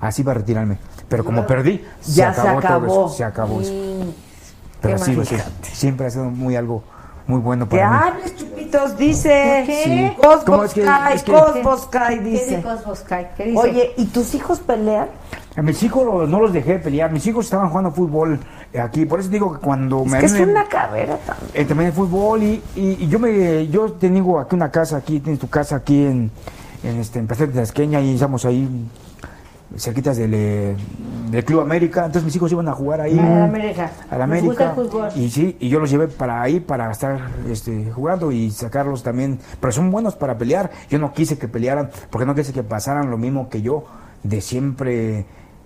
Así 0.00 0.22
iba 0.22 0.32
a 0.32 0.34
retirarme. 0.34 0.78
Pero 1.08 1.24
como 1.24 1.46
perdí, 1.46 1.84
se 2.00 2.12
Ya 2.12 2.34
se 2.34 2.40
acabó, 2.40 2.60
todo 2.60 2.68
acabó. 2.68 2.86
eso, 2.86 3.08
se 3.16 3.24
acabó 3.24 3.60
eso. 3.60 3.72
Mm, 3.72 4.10
Pero 4.80 4.98
sí, 4.98 5.16
sí, 5.24 5.36
siempre 5.62 6.06
ha 6.06 6.10
sido 6.10 6.24
muy 6.24 6.56
algo 6.56 6.82
muy 7.24 7.38
bueno 7.38 7.68
para 7.68 7.88
mí. 7.88 7.96
hables, 8.08 8.36
chupitos, 8.36 8.98
dice. 8.98 9.62
¿Qué? 9.64 10.16
Cosmos 10.20 10.44
¿Cómo 10.44 10.64
es 10.64 10.74
que- 10.74 10.82
Kai, 10.82 11.14
es 11.14 11.22
que- 11.22 11.32
Cosmos 11.32 11.86
Kai, 11.86 12.18
¿Qué 12.18 12.24
dice. 12.24 12.62
¿Qué 13.36 13.44
dice? 13.44 13.58
Oye, 13.60 13.92
¿y 13.96 14.06
tus 14.06 14.34
hijos 14.34 14.58
pelean? 14.58 15.06
A 15.56 15.62
mis 15.62 15.82
hijos 15.82 16.28
no 16.28 16.40
los 16.40 16.52
dejé 16.52 16.78
pelear, 16.78 17.12
mis 17.12 17.26
hijos 17.26 17.44
estaban 17.44 17.68
jugando 17.68 17.90
fútbol 17.92 18.38
eh, 18.72 18.80
aquí, 18.80 19.04
por 19.04 19.20
eso 19.20 19.28
digo 19.28 19.52
que 19.52 19.58
cuando 19.58 20.02
Es 20.04 20.10
me... 20.10 20.18
que 20.20 20.26
es 20.26 20.40
una 20.40 20.64
carrera 20.66 21.18
también. 21.26 21.50
eh, 21.54 21.64
también 21.66 21.88
el 21.88 21.92
fútbol 21.94 22.42
y, 22.42 22.62
y- 22.74 22.96
y 23.04 23.08
yo 23.08 23.18
me 23.18 23.66
yo 23.68 23.92
tengo 23.92 24.38
aquí 24.40 24.54
una 24.54 24.70
casa 24.70 24.96
aquí 24.96 25.20
tienes 25.20 25.38
tu 25.40 25.48
casa 25.50 25.76
aquí 25.76 26.04
en 26.06 26.30
en 26.82 26.96
este 26.98 27.18
en 27.18 27.26
Plaza 27.26 27.46
de 27.46 27.52
Tasqueña 27.52 28.00
y 28.00 28.14
estamos 28.14 28.44
ahí 28.46 28.66
cerquitas 29.76 30.16
del, 30.18 30.32
eh, 30.34 30.76
del 31.30 31.44
Club 31.44 31.60
América. 31.60 32.00
Entonces 32.04 32.24
mis 32.24 32.36
hijos 32.36 32.52
iban 32.52 32.68
a 32.68 32.72
jugar 32.72 33.00
ahí. 33.00 33.18
A 33.18 33.22
la 33.22 33.44
América. 33.44 33.90
a 34.10 34.18
la 34.18 34.24
América. 34.24 34.74
y 35.16 35.30
sí 35.30 35.56
y 35.60 35.68
yo 35.68 35.80
los 35.80 35.90
llevé 35.90 36.08
para 36.08 36.42
ahí 36.42 36.60
para 36.60 36.90
estar 36.90 37.18
este, 37.48 37.90
jugando 37.92 38.32
y 38.32 38.50
sacarlos 38.50 39.02
también. 39.02 39.38
Pero 39.60 39.72
son 39.72 39.90
buenos 39.90 40.14
para 40.14 40.36
pelear. 40.36 40.70
Yo 40.90 40.98
no 40.98 41.12
quise 41.12 41.38
que 41.38 41.48
pelearan 41.48 41.90
porque 42.10 42.26
no 42.26 42.34
quise 42.34 42.52
que 42.52 42.62
pasaran 42.62 43.10
lo 43.10 43.16
mismo 43.18 43.48
que 43.48 43.62
yo 43.62 43.84
de 44.22 44.40
siempre 44.40 45.24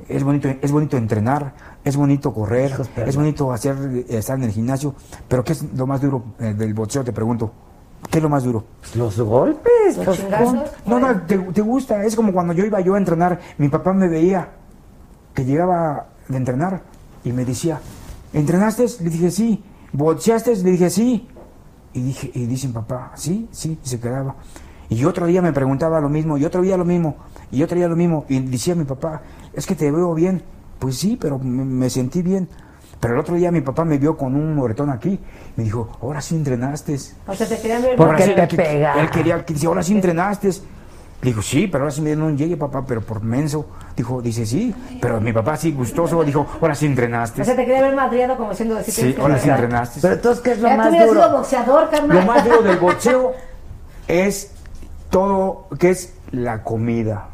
es 0.08 0.23
bonito 0.23 0.49
es 0.49 0.73
bonito 0.73 0.97
entrenar 0.97 1.55
es 1.84 1.97
bonito 1.97 2.33
correr 2.33 2.73
es 3.07 3.16
bonito 3.16 3.52
hacer 3.52 3.76
estar 4.08 4.36
en 4.36 4.44
el 4.44 4.50
gimnasio 4.50 4.94
pero 5.28 5.42
qué 5.42 5.52
es 5.52 5.65
lo 5.75 5.86
más 5.86 6.00
duro 6.00 6.23
eh, 6.39 6.55
del 6.55 6.75
boxeo 6.75 7.02
te 7.05 7.12
pregunto 7.12 7.52
qué 8.10 8.18
es 8.18 8.23
lo 8.23 8.28
más 8.28 8.44
duro 8.44 8.65
Los 8.94 9.18
golpes, 9.18 9.97
Los 9.97 10.20
no, 10.86 11.00
no, 11.00 11.23
te, 11.23 11.39
te 11.39 11.60
gusta. 11.60 12.05
Es 12.05 12.15
como 12.15 12.33
cuando 12.33 12.52
yo 12.52 12.65
iba 12.65 12.81
yo 12.81 12.94
a 12.94 12.99
entrenar, 12.99 13.41
mi 13.58 13.68
papá 13.68 13.92
me 13.92 14.08
veía 14.08 14.49
que 15.34 15.44
llegaba 15.44 16.07
de 16.28 16.36
entrenar 16.36 16.83
y 17.25 17.33
me 17.33 17.44
decía, 17.44 17.81
¿entrenaste? 18.33 18.86
Le 19.00 19.10
dije, 19.10 19.31
sí. 19.31 19.62
¿Boxeaste? 19.92 20.57
Le 20.57 20.70
dije, 20.73 20.91
sí. 20.91 21.28
Y, 21.92 22.02
dije, 22.02 22.31
y 22.34 22.47
dice 22.47 22.68
mi 22.68 22.75
papá, 22.75 23.12
sí, 23.15 23.49
sí, 23.50 23.78
y 23.83 23.89
se 23.89 23.99
quedaba. 23.99 24.36
Y 24.89 25.05
otro 25.05 25.26
día 25.26 25.42
me 25.42 25.52
preguntaba 25.52 26.00
lo 26.00 26.08
mismo, 26.08 26.39
y 26.39 26.44
otro 26.44 26.62
día 26.62 26.76
lo 26.76 26.84
mismo, 26.84 27.16
y 27.50 27.62
otro 27.62 27.76
día 27.76 27.89
lo 27.89 27.97
mismo. 27.97 28.25
Y 28.28 28.39
decía 28.41 28.75
mi 28.75 28.84
papá, 28.84 29.23
es 29.56 29.66
que 29.66 29.74
te 29.74 29.90
veo 29.90 30.14
bien. 30.14 30.42
Pues 30.78 30.96
sí, 30.98 31.18
pero 31.20 31.38
me, 31.38 31.64
me 31.64 31.90
sentí 31.90 32.22
bien. 32.22 32.48
Pero 33.00 33.14
el 33.14 33.20
otro 33.20 33.34
día 33.34 33.50
mi 33.50 33.60
papá 33.60 33.84
me 33.84 33.98
vio 33.98 34.16
con 34.16 34.34
un 34.34 34.54
moretón 34.54 34.90
aquí. 34.90 35.18
Me 35.56 35.64
dijo, 35.64 35.98
ahora 36.02 36.20
sí 36.20 36.34
entrenaste. 36.36 36.94
O 37.26 37.34
sea, 37.34 37.46
te 37.48 37.58
querían 37.60 37.82
ver 37.82 37.96
Porque 37.96 38.28
te 38.28 38.48
que- 38.48 38.56
pega. 38.56 39.00
Él 39.00 39.10
quería, 39.10 39.44
que 39.44 39.54
dice, 39.54 39.66
ahora 39.66 39.82
sí 39.82 39.92
entrenaste. 39.94 40.48
Le 41.22 41.30
dijo, 41.30 41.40
sí, 41.40 41.66
pero 41.66 41.84
ahora 41.84 41.90
sí 41.92 42.00
me 42.02 42.08
dieron 42.08 42.24
un 42.26 42.36
llegue, 42.36 42.56
papá, 42.58 42.84
pero 42.86 43.00
por 43.00 43.22
menso. 43.22 43.66
Dijo, 43.96 44.20
dice, 44.20 44.44
sí, 44.44 44.74
pero 45.00 45.18
mi 45.20 45.32
papá 45.32 45.56
sí 45.56 45.72
gustoso, 45.72 46.22
dijo, 46.24 46.46
ahora 46.60 46.74
sí 46.74 46.84
entrenaste. 46.86 47.40
O 47.40 47.44
sea, 47.44 47.56
te 47.56 47.64
quería 47.64 47.82
ver 47.82 47.96
madriado 47.96 48.36
como 48.36 48.50
diciendo 48.50 48.76
así. 48.76 48.90
Sí, 48.92 49.16
ahora 49.18 49.38
sí 49.38 49.48
entrenaste. 49.48 50.00
Pero 50.02 50.14
entonces, 50.14 50.42
¿qué 50.42 50.52
es 50.52 50.60
lo 50.60 50.68
Ya 50.68 50.74
tú 50.76 50.82
más 50.82 50.92
sido 50.92 51.06
duro? 51.06 51.30
boxeador, 51.30 51.90
carnal. 51.90 52.18
Lo 52.18 52.22
más 52.26 52.44
duro 52.44 52.62
del 52.62 52.76
boxeo 52.78 53.32
es 54.08 54.50
todo, 55.10 55.68
que 55.78 55.90
es 55.90 56.12
la 56.32 56.62
comida. 56.62 57.28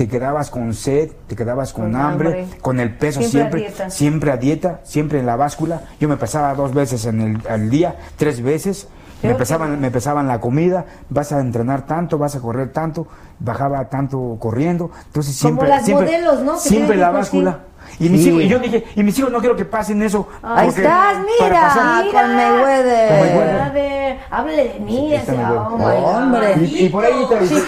Te 0.00 0.08
quedabas 0.08 0.48
con 0.48 0.72
sed, 0.72 1.10
te 1.26 1.36
quedabas 1.36 1.74
con, 1.74 1.92
Con 1.92 2.00
hambre, 2.00 2.40
hambre. 2.40 2.58
con 2.62 2.80
el 2.80 2.96
peso 2.96 3.20
Siempre 3.20 3.28
a 3.28 3.42
siempre, 3.42 3.60
dieta. 3.60 3.90
siempre 3.90 4.32
a 4.32 4.36
dieta, 4.38 4.80
siempre 4.82 5.18
en 5.20 5.26
la 5.26 5.36
báscula. 5.36 5.82
Yo 6.00 6.08
me 6.08 6.16
pesaba 6.16 6.54
dos 6.54 6.72
veces 6.72 7.04
en 7.04 7.20
el, 7.20 7.42
al 7.46 7.68
día, 7.68 7.96
tres 8.16 8.40
veces. 8.40 8.88
Me 9.22 9.28
que- 9.32 9.34
pesaban, 9.34 9.78
me 9.78 9.90
pesaban 9.90 10.26
la 10.26 10.40
comida, 10.40 10.86
vas 11.10 11.32
a 11.32 11.40
entrenar 11.40 11.84
tanto, 11.84 12.16
vas 12.16 12.34
a 12.34 12.40
correr 12.40 12.72
tanto, 12.72 13.08
bajaba 13.40 13.90
tanto 13.90 14.38
corriendo. 14.40 14.90
Entonces 15.08 15.36
Como 15.38 15.48
siempre, 15.50 15.68
las 15.68 15.84
siempre, 15.84 16.06
modelos, 16.06 16.40
¿no? 16.44 16.56
Siempre 16.58 16.96
la 16.96 17.10
báscula. 17.10 17.58
Y, 17.98 18.08
mis 18.08 18.22
Sí. 18.22 18.28
hijos- 18.28 18.42
y 18.42 18.48
yo 18.48 18.58
dije, 18.58 18.84
y 18.94 19.02
mis 19.02 19.18
hijos 19.18 19.30
no 19.32 19.40
quiero 19.40 19.56
que 19.56 19.64
pasen 19.64 20.02
eso. 20.02 20.26
Ahí 20.42 20.68
estás, 20.68 21.16
mira. 21.40 21.60
pasar- 21.60 22.04
mira. 22.04 22.22
con 22.22 22.36
Mayweather. 22.36 23.64
Con 23.64 23.74
ver, 23.74 24.18
háblale 24.30 24.64
de 24.68 24.80
mí. 24.80 25.14
Ese- 25.14 25.36
oh. 25.44 25.76
Hombre. 26.16 26.54
Y, 26.60 26.86
y 26.86 26.88
por 26.88 27.04
ahí. 27.04 27.12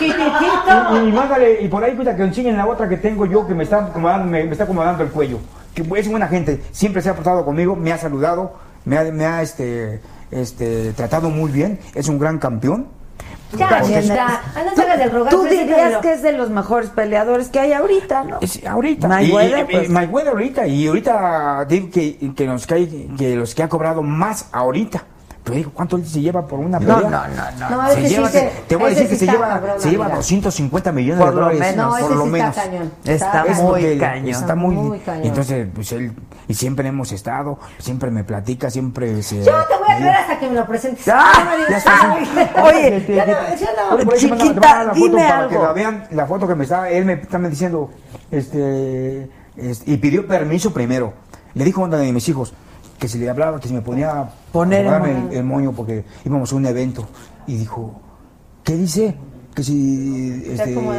Y, 0.03 1.09
y 1.09 1.13
mándale, 1.13 1.61
y 1.63 1.69
por 1.69 1.83
ahí 1.85 1.95
cuida 1.95 2.15
que 2.17 2.23
enseñen 2.23 2.57
la 2.57 2.67
otra 2.67 2.89
que 2.89 2.97
tengo 2.97 3.27
yo 3.27 3.47
que 3.47 3.55
me 3.55 3.65
está 3.65 3.79
acomodando, 3.87 4.27
me, 4.27 4.45
me 4.45 4.53
está 4.53 4.65
acomodando 4.65 5.03
el 5.03 5.11
cuello. 5.11 5.39
Que 5.75 5.83
es 5.97 6.09
buena 6.09 6.29
gente, 6.29 6.63
siempre 6.71 7.01
se 7.03 7.09
ha 7.11 7.15
portado 7.15 7.45
conmigo, 7.45 7.75
me 7.77 7.93
ha 7.93 7.99
saludado, 7.99 8.55
me 8.85 8.99
ha, 8.99 9.05
me 9.05 9.25
ha 9.25 9.43
este, 9.43 10.01
este, 10.31 10.93
tratado 10.93 11.31
muy 11.31 11.51
bien, 11.51 11.79
es 11.95 12.09
un 12.09 12.19
gran 12.19 12.39
campeón. 12.39 12.89
Ya, 13.59 13.83
ya. 13.83 14.43
No 14.65 14.73
te 14.75 14.83
hagas 14.83 14.99
del 14.99 15.11
rogar. 15.11 15.31
Tú 15.31 15.43
dirías 15.43 15.67
preséntamelo. 15.67 16.01
que 16.01 16.13
es 16.13 16.23
de 16.23 16.33
los 16.33 16.51
mejores 16.51 16.91
peleadores 16.91 17.49
que 17.49 17.61
hay 17.61 17.73
ahorita, 17.73 18.25
¿no? 18.25 18.39
es 18.41 18.65
ahorita. 18.65 19.09
Mayweather, 19.09 19.59
Y- 19.59 19.61
y- 19.61 19.63
y- 19.63 19.79
pues. 19.79 19.89
Mayweather 19.91 20.33
ahorita. 20.33 20.67
Y 20.67 20.87
ahorita 20.87 21.65
digo 21.69 21.89
que, 21.93 22.17
que, 22.35 22.47
los 22.47 22.67
que, 22.67 22.75
hay- 22.75 23.11
que 23.19 23.37
los 23.37 23.55
que 23.55 23.63
ha 23.63 23.69
cobrado 23.69 24.03
más 24.03 24.47
ahorita. 24.53 25.05
Pero 25.45 25.57
digo, 25.57 25.71
¿cuánto 25.75 25.97
él 25.97 26.07
se 26.07 26.21
lleva 26.21 26.47
por 26.47 26.61
una 26.61 26.79
pelea? 26.79 26.95
No, 26.97 27.03
no, 27.11 27.11
no, 27.11 27.69
no. 27.69 27.71
No, 27.83 27.87
Se 27.89 27.93
ese 27.99 28.09
sí 28.09 28.15
lleva- 28.15 28.29
se- 28.29 28.41
te, 28.43 28.51
te 28.69 28.77
voy 28.77 28.87
a 28.87 28.89
decir 28.91 29.09
que 29.09 29.17
sí 29.17 29.27
se 29.27 29.33
lleva, 29.33 29.61
se 29.79 29.91
lleva 29.91 30.05
amiga. 30.05 30.17
250 30.19 30.93
millones 30.93 31.21
Por 31.25 31.31
de 31.31 31.35
lo 31.41 31.47
dólares. 31.49 31.61
menos. 31.77 31.85
No, 31.85 31.91
por 31.91 32.01
ese 32.01 32.15
lo 32.15 32.25
sí 32.25 32.31
menos. 32.31 32.49
está 32.57 32.63
cañón. 32.63 32.93
Está 33.05 33.45
Es 33.47 33.59
muy 33.61 33.99
cañón. 33.99 34.29
Está 34.29 34.55
muy, 34.55 34.75
Muy 34.77 34.99
cañón. 35.01 35.27
entonces, 35.27 35.67
pues 35.75 35.91
él, 35.93 36.13
y 36.47 36.55
siempre 36.55 36.87
hemos 36.87 37.11
estado, 37.11 37.59
siempre 37.79 38.13
me 38.13 38.23
platica, 38.23 38.71
siempre 38.71 39.21
se. 39.25 39.39
Yo 39.43 39.65
te 39.67 39.77
voy 39.79 39.89
a 39.91 39.97
creer 39.97 40.15
hasta 40.15 40.39
que 40.39 40.49
me 40.49 40.55
lo 40.55 40.67
presentes. 40.67 41.09
Ah, 41.09 41.57
No 41.59 41.69
ya. 41.69 42.63
Oye, 42.63 43.05
Chiquita, 44.17 44.45
dime 44.45 44.61
para 44.61 44.93
que 44.93 45.33
algo. 45.33 45.63
la 45.65 45.73
vean 45.73 46.05
la 46.13 46.27
foto 46.27 46.47
que 46.47 46.55
me 46.55 46.65
estaba, 46.65 46.89
él 46.89 47.05
me 47.05 47.15
está 47.15 47.39
me 47.39 47.49
diciendo, 47.51 47.91
este, 48.31 49.29
este, 49.57 49.91
y 49.91 49.97
pidió 49.97 50.27
permiso 50.27 50.73
primero. 50.73 51.15
Le 51.55 51.65
dijo 51.65 51.83
a 51.83 51.85
uno 51.85 51.97
de 51.99 52.13
mis 52.13 52.29
hijos 52.29 52.55
que 53.03 53.09
si 53.09 53.19
le 53.19 53.29
hablaba, 53.29 53.59
que 53.59 53.67
si 53.67 53.75
me 53.75 53.83
ponía 53.83 54.31
Poner 54.53 54.87
el 54.87 55.01
moño. 55.01 55.29
el, 55.33 55.37
el 55.39 55.43
moño 55.45 55.73
porque 55.73 56.05
íbamos 56.25 56.53
a 56.53 56.55
un 56.55 56.67
evento. 56.67 57.05
Y 57.49 57.57
dijo, 57.57 58.01
¿qué 58.63 58.77
dice? 58.77 59.17
Que 59.53 59.65
si, 59.65 60.45
este, 60.47 60.73
como- 60.73 60.93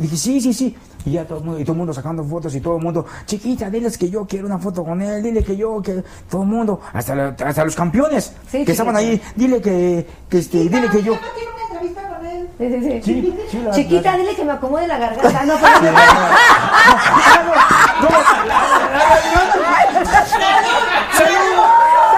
dije, 0.00 0.16
sí, 0.16 0.40
sí, 0.40 0.52
sí. 0.52 0.76
Y 1.06 1.12
ya 1.12 1.24
todo 1.24 1.38
el 1.38 1.44
mundo, 1.44 1.60
y 1.60 1.64
todo 1.64 1.74
el 1.74 1.78
mundo 1.78 1.94
sacando 1.94 2.24
fotos 2.24 2.52
y 2.56 2.60
todo 2.60 2.76
el 2.78 2.82
mundo, 2.82 3.06
chiquita, 3.24 3.70
diles 3.70 3.96
que 3.96 4.10
yo 4.10 4.26
quiero 4.26 4.46
una 4.46 4.58
foto 4.58 4.82
con 4.82 5.00
él, 5.00 5.22
dile 5.22 5.44
que 5.44 5.56
yo, 5.56 5.80
que 5.80 6.02
todo 6.28 6.42
el 6.42 6.48
mundo, 6.48 6.80
hasta, 6.92 7.14
la- 7.14 7.36
hasta 7.44 7.64
los 7.64 7.76
campeones 7.76 8.32
Sí, 8.50 8.64
que 8.64 8.72
estaban 8.72 8.96
ahí, 8.96 9.22
dile 9.36 9.60
que, 9.60 10.04
que 10.28 10.38
este, 10.38 10.58
dile 10.58 10.88
que 10.90 11.02
yo. 11.04 11.12
quiero 11.36 11.50
una 11.54 11.64
entrevista 11.70 12.08
con 12.16 12.26
él. 12.26 12.43
Sí, 12.58 12.68
sí, 12.68 12.80
sí. 12.80 13.02
Sí, 13.02 13.34
sí, 13.50 13.58
la- 13.64 13.70
Chiquita, 13.72 14.10
la- 14.12 14.16
dile 14.18 14.34
que 14.36 14.44
me 14.44 14.52
acomode 14.52 14.86
la 14.86 14.98
garganta. 14.98 15.44
No, 15.44 15.54
pero- 15.60 15.96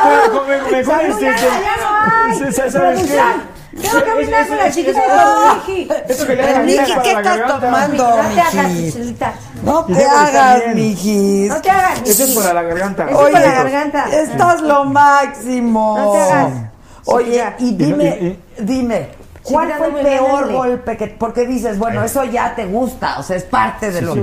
Pero 0.05 0.33
con- 0.39 0.49
me- 0.49 0.57
me- 0.63 0.83
con 0.85 0.95
Salud, 0.95 1.23
este- 1.23 1.49
no. 1.49 2.53
¿sabes- 2.53 2.73
¿Sabes 2.73 3.03
qué? 3.03 3.21
Tengo 3.83 4.05
que 4.05 4.11
hablar 4.11 4.49
con 4.49 4.57
la 4.57 4.71
chiquita 4.71 5.01
de 5.01 5.07
Miki. 5.55 5.89
Miki, 6.65 6.93
para 6.93 7.03
¿qué 7.03 7.11
estás 7.41 7.61
tomando, 7.61 8.09
No 8.23 8.29
te 8.35 8.41
hagas, 8.41 8.55
mijis? 8.69 8.95
Chelita. 8.95 9.33
No 9.63 9.85
te 9.85 10.05
hagas, 10.07 10.63
mijis. 10.75 11.49
No 11.51 11.61
te 11.61 11.71
hagas. 11.71 12.03
Eso 12.07 12.25
es 12.25 12.31
para 12.31 12.53
la 12.55 12.63
garganta. 12.63 13.07
Eso 13.11 13.27
es 13.27 13.33
para 13.33 13.47
la 13.47 13.53
garganta. 13.55 14.05
Estás 14.11 14.61
lo 14.63 14.85
máximo. 14.87 15.99
No 15.99 16.13
te 16.13 16.19
hagas. 16.21 16.53
Oye, 17.05 17.45
y 17.59 17.75
dime, 17.75 18.39
dime, 18.59 19.09
¿cuál 19.47 19.73
fue 19.75 19.87
el 19.89 19.95
peor 20.07 20.53
golpe 20.53 20.97
que 20.97 21.07
porque 21.09 21.47
dices, 21.47 21.79
bueno, 21.79 22.03
eso 22.05 22.25
ya 22.25 22.55
te 22.55 22.65
gusta, 22.67 23.19
o 23.19 23.23
sea, 23.23 23.37
es 23.37 23.45
parte 23.45 23.91
de 23.91 24.01
lo 24.03 24.17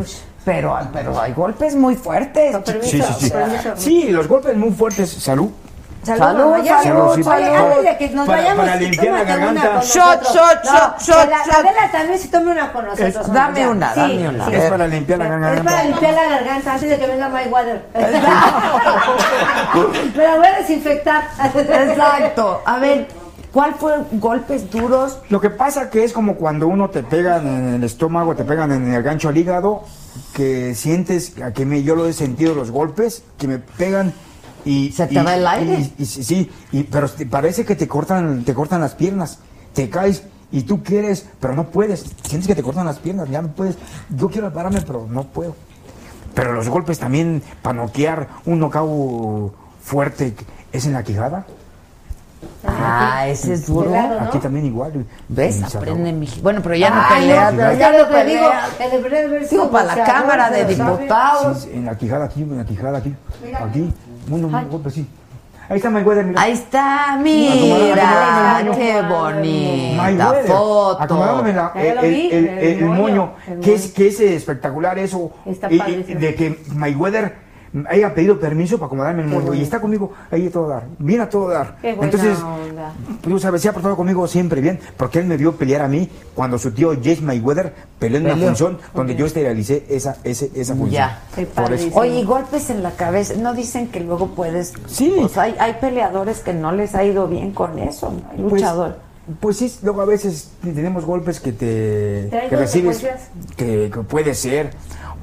pero 0.45 0.77
pero 0.91 1.19
hay 1.21 1.31
golpes 1.33 1.73
muy 1.75 1.95
fuertes. 1.95 2.51
Con 2.51 2.63
permiso, 2.63 2.89
Sí, 2.89 3.01
sí, 3.01 3.13
sí. 3.25 3.29
permiso. 3.31 3.69
Sí, 3.77 4.09
los 4.09 4.27
golpes 4.27 4.55
muy 4.57 4.71
fuertes. 4.71 5.09
Salud. 5.09 5.49
Salud, 6.03 6.19
Salud, 6.19 6.57
ya. 6.65 6.79
antes 6.79 7.83
de 7.83 7.97
que 7.97 8.09
nos 8.09 8.27
Para- 8.27 8.39
vayamos, 8.39 8.65
para 8.65 8.75
limpiar 8.75 9.13
la 9.13 9.23
garganta. 9.23 9.79
Shot, 9.83 10.21
shot, 10.33 10.65
shot, 10.65 10.99
shot, 11.01 11.29
la, 11.29 11.37
Adela 11.59 11.89
también 11.93 12.19
se 12.19 12.27
tome 12.27 12.51
una 12.51 12.73
con 12.73 12.83
nosotros. 12.83 13.15
Es- 13.15 13.31
dame 13.31 13.65
una, 13.69 13.93
Sí, 13.93 13.99
dame 14.01 14.27
una. 14.27 14.45
sí. 14.45 14.51
Es 14.55 14.69
para 14.69 14.85
limpiar 14.87 15.19
la 15.19 15.25
Es 15.25 15.31
para 15.31 15.41
garganta. 15.47 15.83
limpiar 15.85 16.13
la 16.13 16.23
garganta 16.27 16.73
antes 16.73 16.89
de 16.89 16.99
que 16.99 17.07
venga 17.07 17.29
Mayweather. 17.29 17.85
Me 20.17 20.23
la 20.23 20.35
voy 20.35 20.45
a 20.47 20.57
desinfectar. 20.59 21.23
Exacto. 21.41 22.61
A 22.65 22.79
ver, 22.79 23.07
¿cuál 23.53 23.75
fue 23.75 23.93
golpes 24.13 24.69
duros? 24.69 25.19
Lo 25.29 25.39
que 25.39 25.49
pasa 25.49 25.89
que 25.89 26.03
es 26.03 26.11
como 26.11 26.35
cuando 26.35 26.67
uno 26.67 26.89
te 26.89 27.03
pegan 27.03 27.47
en 27.47 27.73
el 27.75 27.83
estómago, 27.83 28.35
te 28.35 28.43
pegan 28.43 28.71
en 28.71 28.93
el 28.93 29.01
gancho 29.03 29.29
al 29.29 29.37
hígado, 29.37 29.83
que 30.33 30.75
sientes, 30.75 31.39
a 31.41 31.51
que 31.53 31.65
me, 31.65 31.83
yo 31.83 31.95
lo 31.95 32.07
he 32.07 32.13
sentido 32.13 32.55
los 32.55 32.71
golpes, 32.71 33.23
que 33.37 33.47
me 33.47 33.59
pegan 33.59 34.13
y... 34.65 34.91
¿Se 34.91 35.07
te 35.07 35.13
y- 35.13 35.17
va 35.17 35.35
el 35.35 35.47
aire? 35.47 35.91
y- 35.97 36.03
y- 36.03 36.05
sí, 36.05 36.51
y, 36.71 36.83
pero 36.83 37.07
parece 37.29 37.63
que 37.65 37.75
te 37.75 37.87
cortan, 37.87 38.43
te 38.43 38.53
cortan 38.53 38.81
las 38.81 38.95
piernas, 38.95 39.39
te 39.73 39.89
caes 39.89 40.23
y 40.51 40.63
tú 40.63 40.83
quieres, 40.83 41.27
pero 41.39 41.55
no 41.55 41.65
puedes, 41.69 42.05
sientes 42.23 42.47
que 42.47 42.55
te 42.55 42.63
cortan 42.63 42.85
las 42.85 42.99
piernas, 42.99 43.29
ya 43.29 43.41
no 43.41 43.49
puedes, 43.49 43.77
yo 44.15 44.29
quiero 44.29 44.51
pararme, 44.53 44.81
pero 44.81 45.07
no 45.09 45.23
puedo. 45.23 45.55
Pero 46.35 46.53
los 46.53 46.67
golpes 46.69 46.97
también, 46.97 47.43
para 47.61 47.75
noquear 47.75 48.27
un 48.45 48.59
knockout 48.59 49.53
fuerte, 49.83 50.33
es 50.71 50.85
en 50.87 50.93
la 50.93 51.03
quijada. 51.03 51.45
Ah, 52.67 53.25
ese 53.27 53.53
es 53.53 53.67
duro. 53.67 53.91
Aquí 54.19 54.37
también 54.39 54.65
igual. 54.65 55.05
¿Ves? 55.29 55.63
Aprende 55.75 56.11
mi... 56.13 56.27
Bueno, 56.41 56.61
pero 56.63 56.75
ya 56.75 56.89
no 56.89 57.01
pelea. 57.15 57.51
no, 57.51 57.57
ya 57.57 57.73
ya 57.73 57.91
no 57.91 57.97
lo 57.99 58.09
que 58.09 58.23
digo, 58.25 58.49
pelea. 58.77 59.37
Digo, 59.49 59.61
como 59.63 59.71
para 59.71 59.95
la 59.95 60.03
Cámara 60.03 60.49
de. 60.49 60.65
Diputados. 60.65 61.61
Sí, 61.63 61.69
en 61.73 61.85
la 61.85 61.97
quijada 61.97 62.25
aquí, 62.25 62.41
en 62.41 62.57
la 62.57 62.65
quijada 62.65 62.97
aquí. 62.97 63.13
Aquí. 63.59 63.93
Un 64.29 64.69
golpe 64.69 64.89
así. 64.89 65.07
Ahí 65.69 65.77
está 65.77 65.89
Mayweather, 65.89 66.25
mira. 66.25 66.41
Ahí 66.41 66.51
está, 66.51 67.17
Mira, 67.21 67.55
mira, 67.55 68.75
qué 68.75 69.01
bonita 69.01 70.33
foto. 70.45 71.71
el, 71.75 71.97
el- 71.99 72.31
el- 72.33 72.49
el 72.79 72.85
moño, 72.85 73.33
que 73.61 73.73
es, 73.75 73.91
que 73.91 74.07
espectacular 74.35 74.99
eso, 74.99 75.31
Está 75.45 75.69
padrísimo. 75.69 76.19
de 76.19 76.35
que 76.35 76.59
Mayweather 76.75 77.42
haya 77.89 78.13
pedido 78.13 78.39
permiso 78.39 78.77
para 78.77 78.87
acomodarme 78.87 79.23
el 79.23 79.29
Qué 79.29 79.35
moño 79.35 79.53
y 79.53 79.61
está 79.61 79.81
conmigo 79.81 80.13
ahí 80.31 80.47
a 80.47 80.51
todo 80.51 80.67
dar, 80.67 80.83
bien 80.99 81.21
a 81.21 81.29
todo 81.29 81.49
dar. 81.49 81.77
Qué 81.81 81.93
buena 81.93 82.11
Entonces, 82.11 82.37
onda. 82.43 82.93
tú 83.21 83.39
sabes, 83.39 83.61
se 83.61 83.69
ha 83.69 83.73
portado 83.73 83.95
conmigo 83.95 84.27
siempre 84.27 84.61
bien, 84.61 84.79
porque 84.97 85.19
él 85.19 85.25
me 85.25 85.37
vio 85.37 85.55
pelear 85.55 85.81
a 85.81 85.87
mí 85.87 86.09
cuando 86.35 86.57
su 86.59 86.71
tío 86.71 86.93
Jace 86.95 87.21
Mayweather 87.21 87.73
peleó 87.99 88.19
en 88.19 88.25
una 88.25 88.35
función 88.37 88.77
donde 88.93 89.15
yo 89.15 89.25
esterealicé 89.25 89.85
esa, 89.89 90.17
ese, 90.23 90.51
esa 90.55 90.75
función. 90.75 90.91
Ya. 90.91 91.21
Por 91.55 91.73
eso. 91.73 91.89
Oye, 91.93 92.19
y 92.19 92.23
golpes 92.25 92.69
en 92.69 92.83
la 92.83 92.91
cabeza. 92.91 93.33
No 93.37 93.53
dicen 93.53 93.87
que 93.87 93.99
luego 93.99 94.27
puedes. 94.29 94.73
Sí. 94.87 95.13
Pues 95.17 95.37
hay, 95.37 95.55
hay 95.59 95.73
peleadores 95.81 96.39
que 96.41 96.53
no 96.53 96.71
les 96.71 96.93
ha 96.95 97.03
ido 97.03 97.27
bien 97.27 97.51
con 97.51 97.79
eso. 97.79 98.11
¿no? 98.11 98.21
Hay 98.31 98.37
Pues- 98.37 98.53
luchador. 98.61 98.97
Pues 99.39 99.55
sí, 99.55 99.73
luego 99.83 100.01
a 100.01 100.05
veces 100.05 100.51
tenemos 100.61 101.05
golpes 101.05 101.39
que 101.39 101.53
te 101.53 102.27
¿Trae 102.29 102.49
que 102.49 102.57
recibes 102.57 103.05
que 103.55 103.89
puede 104.09 104.33
ser. 104.33 104.71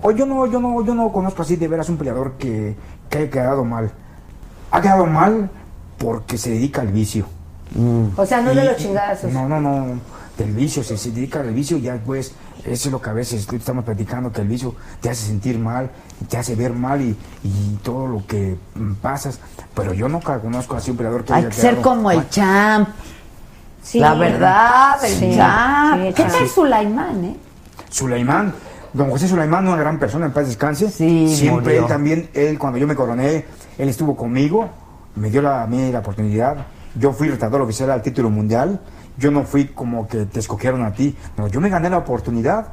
O 0.02 0.10
yo 0.10 0.26
no, 0.26 0.46
yo 0.46 0.60
no, 0.60 0.84
yo 0.84 0.94
no 0.94 1.12
conozco 1.12 1.42
así 1.42 1.56
de 1.56 1.68
veras 1.68 1.88
un 1.88 1.96
peleador 1.96 2.32
que, 2.38 2.76
que 3.08 3.18
haya 3.18 3.30
quedado 3.30 3.64
mal. 3.64 3.90
Ha 4.70 4.80
quedado 4.80 5.06
mal 5.06 5.50
porque 5.98 6.38
se 6.38 6.50
dedica 6.50 6.80
al 6.80 6.88
vicio. 6.88 7.26
O 8.16 8.26
sea, 8.26 8.40
no 8.40 8.52
Y- 8.52 8.56
de 8.56 8.64
los 8.64 8.76
chingazos. 8.76 9.32
No, 9.32 9.48
no, 9.48 9.60
no. 9.60 9.86
Del 10.38 10.52
vicio, 10.54 10.82
si 10.82 10.96
se 10.96 11.10
dedica 11.10 11.40
al 11.40 11.52
vicio, 11.52 11.76
ya 11.76 12.00
pues, 12.04 12.32
eso 12.64 12.88
es 12.88 12.92
lo 12.92 13.00
que 13.02 13.10
a 13.10 13.12
veces 13.12 13.46
estamos 13.52 13.84
platicando, 13.84 14.32
que 14.32 14.40
el 14.40 14.48
vicio 14.48 14.74
te 15.02 15.10
hace 15.10 15.26
sentir 15.26 15.58
mal, 15.58 15.90
te 16.30 16.38
hace 16.38 16.54
ver 16.54 16.72
mal 16.72 17.02
y, 17.02 17.14
y 17.44 17.78
todo 17.82 18.06
lo 18.06 18.26
que 18.26 18.56
mm, 18.74 18.92
pasas. 18.94 19.38
Pero 19.74 19.92
yo 19.92 20.08
nunca 20.08 20.38
conozco 20.40 20.76
así 20.76 20.90
un 20.92 20.96
peleador 20.96 21.24
que 21.24 21.34
Hay 21.34 21.40
haya 21.40 21.48
que 21.50 21.60
ser 21.60 21.80
como 21.82 22.02
mal. 22.04 22.16
el 22.16 22.28
champ. 22.30 22.88
Sí. 23.82 23.98
La 23.98 24.14
verdad, 24.14 25.04
el 25.04 25.12
Sí, 25.14 25.32
champ. 25.36 26.02
sí, 26.06 26.12
¿Qué 26.14 26.22
tal 26.24 26.48
Sulaimán, 26.48 27.24
eh? 27.24 27.36
Sulaimán, 27.90 28.54
don 28.92 29.10
José 29.10 29.28
Sulaimán, 29.28 29.66
una 29.66 29.76
gran 29.76 29.98
persona, 29.98 30.26
en 30.26 30.32
paz 30.32 30.46
descanse. 30.46 30.90
Sí, 30.90 31.34
Siempre 31.34 31.74
murió. 31.74 31.80
él 31.82 31.86
también, 31.86 32.30
él 32.34 32.58
cuando 32.58 32.78
yo 32.78 32.86
me 32.86 32.94
coroné, 32.94 33.44
él 33.78 33.88
estuvo 33.88 34.16
conmigo, 34.16 34.68
me 35.16 35.30
dio 35.30 35.42
la, 35.42 35.62
a 35.62 35.66
mí 35.66 35.90
la 35.92 36.00
oportunidad. 36.00 36.66
Yo 36.94 37.12
fui 37.12 37.28
retador 37.28 37.60
oficial 37.62 37.90
al 37.90 38.02
título 38.02 38.30
mundial. 38.30 38.80
Yo 39.16 39.30
no 39.30 39.44
fui 39.44 39.66
como 39.66 40.08
que 40.08 40.24
te 40.26 40.40
escogieron 40.40 40.82
a 40.82 40.92
ti. 40.92 41.14
No, 41.36 41.46
yo 41.48 41.60
me 41.60 41.68
gané 41.68 41.90
la 41.90 41.98
oportunidad 41.98 42.68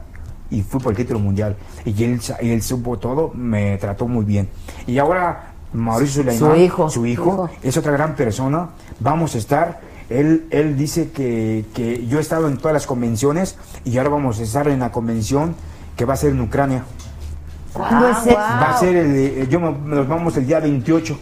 y 0.50 0.62
fui 0.62 0.80
por 0.80 0.94
el 0.94 0.98
título 0.98 1.20
mundial. 1.20 1.56
Y 1.86 2.04
él, 2.04 2.20
y 2.42 2.50
él 2.52 2.62
supo 2.62 2.98
todo, 2.98 3.32
me 3.34 3.78
trató 3.78 4.08
muy 4.08 4.24
bien. 4.26 4.48
Y 4.88 4.98
ahora 4.98 5.52
Mauricio 5.74 6.24
Sulaimán, 6.24 6.52
Su 6.52 6.56
hijo. 6.60 6.90
su 6.90 7.06
hijo, 7.06 7.50
es 7.62 7.76
otra 7.78 7.92
gran 7.92 8.16
persona. 8.16 8.70
Vamos 9.00 9.36
a 9.36 9.38
estar. 9.38 9.82
Él, 10.10 10.48
él 10.52 10.78
dice 10.78 11.12
que, 11.12 11.66
que 11.74 12.08
yo 12.08 12.18
he 12.18 12.22
estado 12.22 12.48
en 12.48 12.58
todas 12.58 12.74
las 12.74 12.88
convenciones 12.88 13.58
y 13.84 13.98
ahora 13.98 14.12
vamos 14.12 14.40
a 14.40 14.44
estar 14.44 14.68
en 14.70 14.80
la 14.80 14.92
convención 14.92 15.54
que 15.98 16.06
va 16.06 16.14
a 16.14 16.18
ser 16.18 16.30
en 16.32 16.40
Ucrania. 16.42 16.84
¿Cuándo 17.74 18.08
es 18.08 18.26
eso? 18.26 18.36
Va 18.38 18.70
a 18.70 18.80
ser, 18.80 18.96
el, 18.96 19.14
de- 19.14 19.48
yo 19.50 19.60
me- 19.60 19.72
nos 19.96 20.08
vamos 20.08 20.38
el 20.38 20.46
día 20.48 20.60
28. 20.60 21.20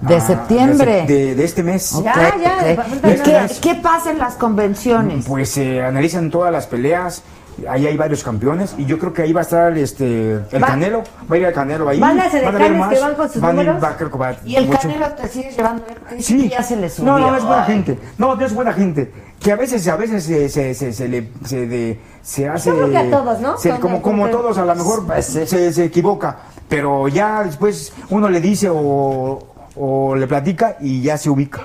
De 0.00 0.16
ah, 0.16 0.20
septiembre. 0.20 1.04
De, 1.06 1.44
este 1.44 1.62
mes. 1.62 1.92
Ok, 1.94 2.04
Ya, 2.04 2.14
ya, 2.14 2.72
ok. 2.72 2.78
ahorita 2.88 3.08
¿Y 3.10 3.16
ya. 3.16 3.48
qué, 3.48 3.54
qué 3.60 3.74
pasa 3.76 4.10
en 4.10 4.18
las 4.18 4.34
convenciones? 4.34 5.24
Pues 5.26 5.50
se 5.50 5.82
analizan 5.82 6.30
todas 6.30 6.52
las 6.52 6.66
peleas. 6.66 7.22
Ahí 7.68 7.86
hay 7.86 7.96
varios 7.96 8.22
campeones 8.22 8.74
y 8.78 8.84
yo 8.84 8.98
creo 8.98 9.12
que 9.12 9.22
ahí 9.22 9.32
va 9.32 9.40
a 9.40 9.42
estar 9.42 9.76
este 9.78 10.32
el 10.34 10.62
Va- 10.62 10.66
Canelo, 10.68 11.02
va 11.30 11.34
a 11.34 11.38
ir 11.38 11.44
el 11.46 11.52
Canelo 11.52 11.88
ahí. 11.88 11.98
¿Van 11.98 12.20
a 12.20 12.30
ser 12.30 12.44
haber 12.46 12.62
que 12.62 12.70
más, 12.70 13.00
van 13.00 13.14
con 13.14 13.28
sus 13.30 13.40
van 13.42 13.58
a 13.58 13.62
ir- 13.62 13.68
va- 13.82 14.36
¿Y 14.44 14.56
el 14.56 14.66
mucho- 14.66 14.78
Canelo 14.80 15.06
te 15.12 15.28
sigue 15.28 15.50
llevando? 15.50 15.84
¿Qué 16.08 16.22
Sí. 16.22 16.48
ya 16.48 16.62
se 16.62 16.76
le 16.76 16.88
subió? 16.88 17.12
No, 17.12 17.18
no, 17.18 17.36
es 17.36 17.42
buena 17.44 17.64
Ay. 17.64 17.72
gente. 17.72 17.98
No, 18.18 18.34
no 18.36 18.46
es 18.46 18.54
buena 18.54 18.72
gente. 18.72 19.12
Que 19.40 19.52
a 19.52 19.56
veces, 19.56 19.86
a 19.88 19.96
veces 19.96 20.24
se, 20.24 20.48
se, 20.48 20.74
se, 20.74 20.92
se 20.92 21.08
le 21.08 21.28
se, 21.44 21.66
de- 21.66 22.00
se 22.22 22.48
hace. 22.48 22.70
creo 22.70 22.90
que 22.90 22.98
a 22.98 23.10
todos, 23.10 23.40
¿no? 23.40 23.56
se- 23.58 23.70
como, 23.78 24.02
como 24.02 24.28
todos, 24.28 24.58
a 24.58 24.64
lo 24.64 24.74
mejor 24.74 25.04
sí. 25.20 25.46
se, 25.46 25.72
se 25.72 25.84
equivoca. 25.84 26.36
Pero 26.68 27.08
ya 27.08 27.42
después 27.44 27.92
uno 28.10 28.28
le 28.28 28.40
dice 28.40 28.68
o, 28.70 29.38
o 29.74 30.14
le 30.16 30.26
platica 30.26 30.76
y 30.80 31.02
ya 31.02 31.16
se 31.16 31.30
ubica. 31.30 31.62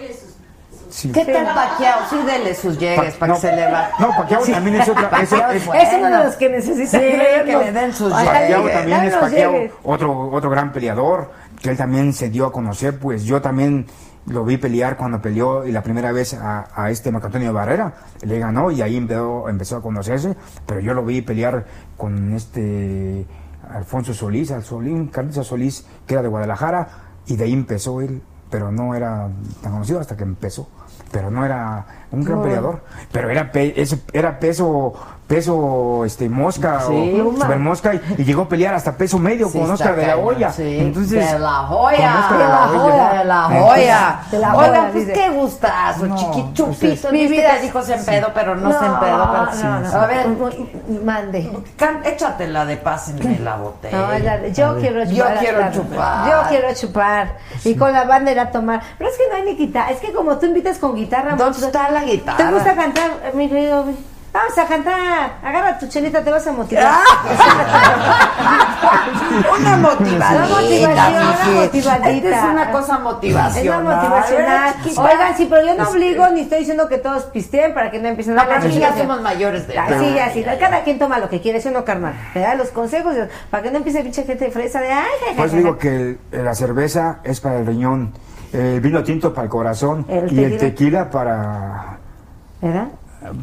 Sí. 0.93 1.11
¿Qué 1.11 1.25
tal 1.25 1.45
Paquiao? 1.55 2.01
Sí, 2.07 2.17
dele 2.23 2.53
sus 2.53 2.77
llegues 2.77 3.13
Pa- 3.15 3.19
para 3.21 3.33
no, 3.33 3.41
que 3.41 3.47
se 3.49 3.55
le 3.55 3.71
va. 3.71 3.89
No, 3.99 4.09
Paquiao 4.15 4.43
también 4.45 4.75
es 4.75 4.87
otra. 4.89 5.03
es- 5.21 5.29
Paquiao 5.29 5.51
es- 5.51 5.65
bueno. 5.65 5.81
Es 5.81 5.89
uno 5.97 6.17
de 6.17 6.23
los 6.25 6.35
que 6.35 6.49
necesita 6.49 6.91
Sí, 6.91 6.97
que 7.45 7.45
le 7.57 7.71
den 7.71 7.93
sus 7.93 8.13
llegues. 8.15 8.73
también 8.73 9.03
es 9.05 9.11
danos 9.13 9.31
llegues. 9.31 9.71
otro, 9.83 10.29
otro 10.31 10.49
gran 10.51 10.71
peleador, 10.71 11.31
que 11.61 11.71
él 11.71 11.77
también 11.77 12.13
se 12.13 12.29
dio 12.29 12.45
a 12.45 12.51
conocer, 12.51 12.99
pues 12.99 13.23
yo 13.23 13.41
también 13.41 13.87
lo 14.27 14.45
vi 14.45 14.57
pelear 14.57 14.95
cuando 14.95 15.19
peleó 15.19 15.65
y 15.65 15.71
la 15.71 15.81
primera 15.81 16.11
vez 16.11 16.35
a, 16.35 16.67
a 16.75 16.91
este 16.91 17.11
Marco 17.11 17.25
Antonio 17.27 17.51
Barrera, 17.53 17.93
le 18.21 18.37
ganó 18.37 18.69
y 18.69 18.81
ahí 18.83 18.95
empezó, 18.95 19.49
empezó 19.49 19.77
a 19.77 19.81
conocerse, 19.81 20.35
pero 20.67 20.79
yo 20.79 20.93
lo 20.93 21.03
vi 21.03 21.21
pelear 21.23 21.65
con 21.97 22.33
este 22.33 23.25
Alfonso 23.73 24.13
Solís, 24.13 24.51
al 24.51 24.63
Solín, 24.63 25.07
Carlos 25.07 25.35
Solís, 25.47 25.85
que 26.05 26.13
era 26.13 26.21
de 26.21 26.29
Guadalajara, 26.29 26.87
y 27.25 27.35
de 27.35 27.45
ahí 27.45 27.53
empezó 27.53 27.99
él, 27.99 28.21
pero 28.49 28.71
no 28.71 28.93
era 28.93 29.27
tan 29.63 29.71
conocido 29.71 29.99
hasta 29.99 30.15
que 30.15 30.23
empezó. 30.23 30.69
Pero 31.13 31.29
no 31.29 31.45
era 31.45 31.85
un 32.13 32.23
gran 32.23 32.41
peleador, 32.41 32.81
pero 33.11 33.29
era 33.29 33.51
pe- 33.51 33.73
ese- 33.81 33.99
era 34.13 34.39
peso 34.39 34.93
peso 35.27 36.03
este 36.05 36.27
mosca 36.29 36.81
Sí. 36.85 37.19
o 37.25 37.31
super 37.39 37.57
mosca 37.57 37.93
y, 37.95 38.01
y 38.19 38.23
llegó 38.25 38.43
a 38.43 38.49
pelear 38.49 38.75
hasta 38.75 38.91
peso 38.97 39.17
medio 39.17 39.47
Sí, 39.49 39.57
con 39.57 39.71
Oscar 39.71 39.95
de 39.95 40.05
la 40.05 40.17
Hoya. 40.17 40.51
sí. 40.51 40.77
Entonces, 40.79 41.31
de 41.31 41.39
la 41.39 41.61
Oscar 41.71 42.37
de 42.37 42.43
la 42.43 42.67
joya, 42.67 43.13
de 43.19 43.25
la 43.25 43.43
joya. 43.43 44.19
De 44.29 44.39
la 44.39 44.55
Oiga, 44.55 44.67
joya, 44.67 44.89
pues 44.91 45.07
dice. 45.07 45.13
qué 45.13 45.29
gustazo, 45.29 46.05
No, 46.05 46.15
chiquichupito. 46.17 46.75
pues, 47.01 47.11
Mi 47.13 47.27
vida 47.27 47.57
dijo 47.61 47.81
se 47.81 47.95
empedó, 47.95 48.27
pero 48.33 48.55
no, 48.55 48.69
se. 48.73 48.77
Pero... 48.99 49.17
no, 49.17 49.79
no. 49.79 50.01
A 50.01 50.05
ver, 50.07 50.27
Mande. 51.03 51.51
échatela 52.03 52.65
de 52.65 52.77
pásenme 52.77 53.39
la 53.39 53.55
botella. 53.55 54.47
Yo 54.47 54.77
quiero 54.77 55.03
Yo 55.05 55.15
chupar. 55.23 55.37
quiero 55.39 55.57
claro. 55.57 55.73
chupar. 55.73 56.29
Yo 56.29 56.49
quiero 56.49 56.73
chupar. 56.75 57.37
Y 57.63 57.75
con 57.75 57.93
la 57.93 58.03
banda 58.03 58.31
ir 58.31 58.39
a 58.39 58.51
tomar. 58.51 58.81
Pero 58.97 59.09
es 59.09 59.17
que 59.17 59.23
no 59.29 59.35
hay 59.37 59.43
ni 59.43 59.55
guitarra. 59.55 59.89
Es 59.91 59.99
que 59.99 60.11
como 60.13 60.37
tú 60.37 60.45
invitas 60.47 60.77
con 60.77 60.95
guitarra. 60.95 61.35
¿Dónde 61.35 61.65
está 61.65 61.89
la 61.89 62.02
guitarra? 62.03 62.37
¿Te 62.37 62.51
gusta 62.53 62.75
cantar, 62.75 63.11
mi 63.33 63.49
querido? 63.49 63.85
Vamos 64.33 64.57
a 64.57 64.65
cantar. 64.65 65.33
Agarra 65.43 65.77
tu 65.77 65.87
chelita, 65.87 66.23
te 66.23 66.31
vas 66.31 66.47
a 66.47 66.51
motivar. 66.53 66.83
Una 69.59 69.77
motivadita, 69.77 70.31
Una 70.31 70.47
motivación, 70.47 70.91
una 70.91 71.61
motivadita. 71.61 72.09
Esta 72.09 72.29
es 72.29 72.43
una 72.51 72.71
cosa 72.71 72.95
Es 72.95 72.99
motivacional. 73.01 73.85
una 73.85 73.95
motivacional. 73.95 74.73
Oigan, 74.97 75.37
sí, 75.37 75.47
pero 75.49 75.65
yo 75.67 75.75
no 75.75 75.89
obligo 75.89 76.27
ni 76.29 76.41
estoy 76.41 76.59
diciendo 76.59 76.87
que 76.87 76.97
todos 76.97 77.23
pisteen 77.25 77.73
para 77.73 77.91
que 77.91 77.99
no 77.99 78.07
empiecen 78.07 78.37
a 78.39 78.41
aquí 78.43 78.79
ya 78.79 78.95
somos 78.97 79.21
mayores 79.21 79.67
de 79.67 79.77
Ah, 79.77 79.87
edad. 79.87 79.99
sí, 79.99 80.19
así. 80.19 80.43
Cada 80.59 80.83
quien 80.83 80.97
toma 80.99 81.19
lo 81.19 81.29
que 81.29 81.39
quiere, 81.41 81.61
¿sí 81.61 81.67
o 81.67 81.71
no, 81.71 81.85
carnal? 81.85 82.13
Te 82.33 82.39
da 82.39 82.55
los 82.55 82.69
consejos 82.69 83.13
para 83.49 83.61
que 83.63 83.71
no 83.71 83.77
empiece 83.77 84.01
pinche 84.01 84.23
gente 84.23 84.49
fresa 84.51 84.79
de 84.81 84.89
pues 85.37 85.51
digo 85.51 85.77
que 85.77 86.17
la 86.31 86.53
cerveza 86.55 87.19
es 87.23 87.39
para 87.39 87.57
el 87.59 87.65
riñón, 87.65 88.13
el 88.53 88.79
vino 88.81 89.03
tinto 89.03 89.33
para 89.33 89.45
el 89.45 89.49
corazón 89.49 90.05
El 90.07 90.31
y 90.31 90.43
el 90.43 90.57
tequila. 90.57 91.09
para 91.09 91.97
¿Verdad? 92.61 92.87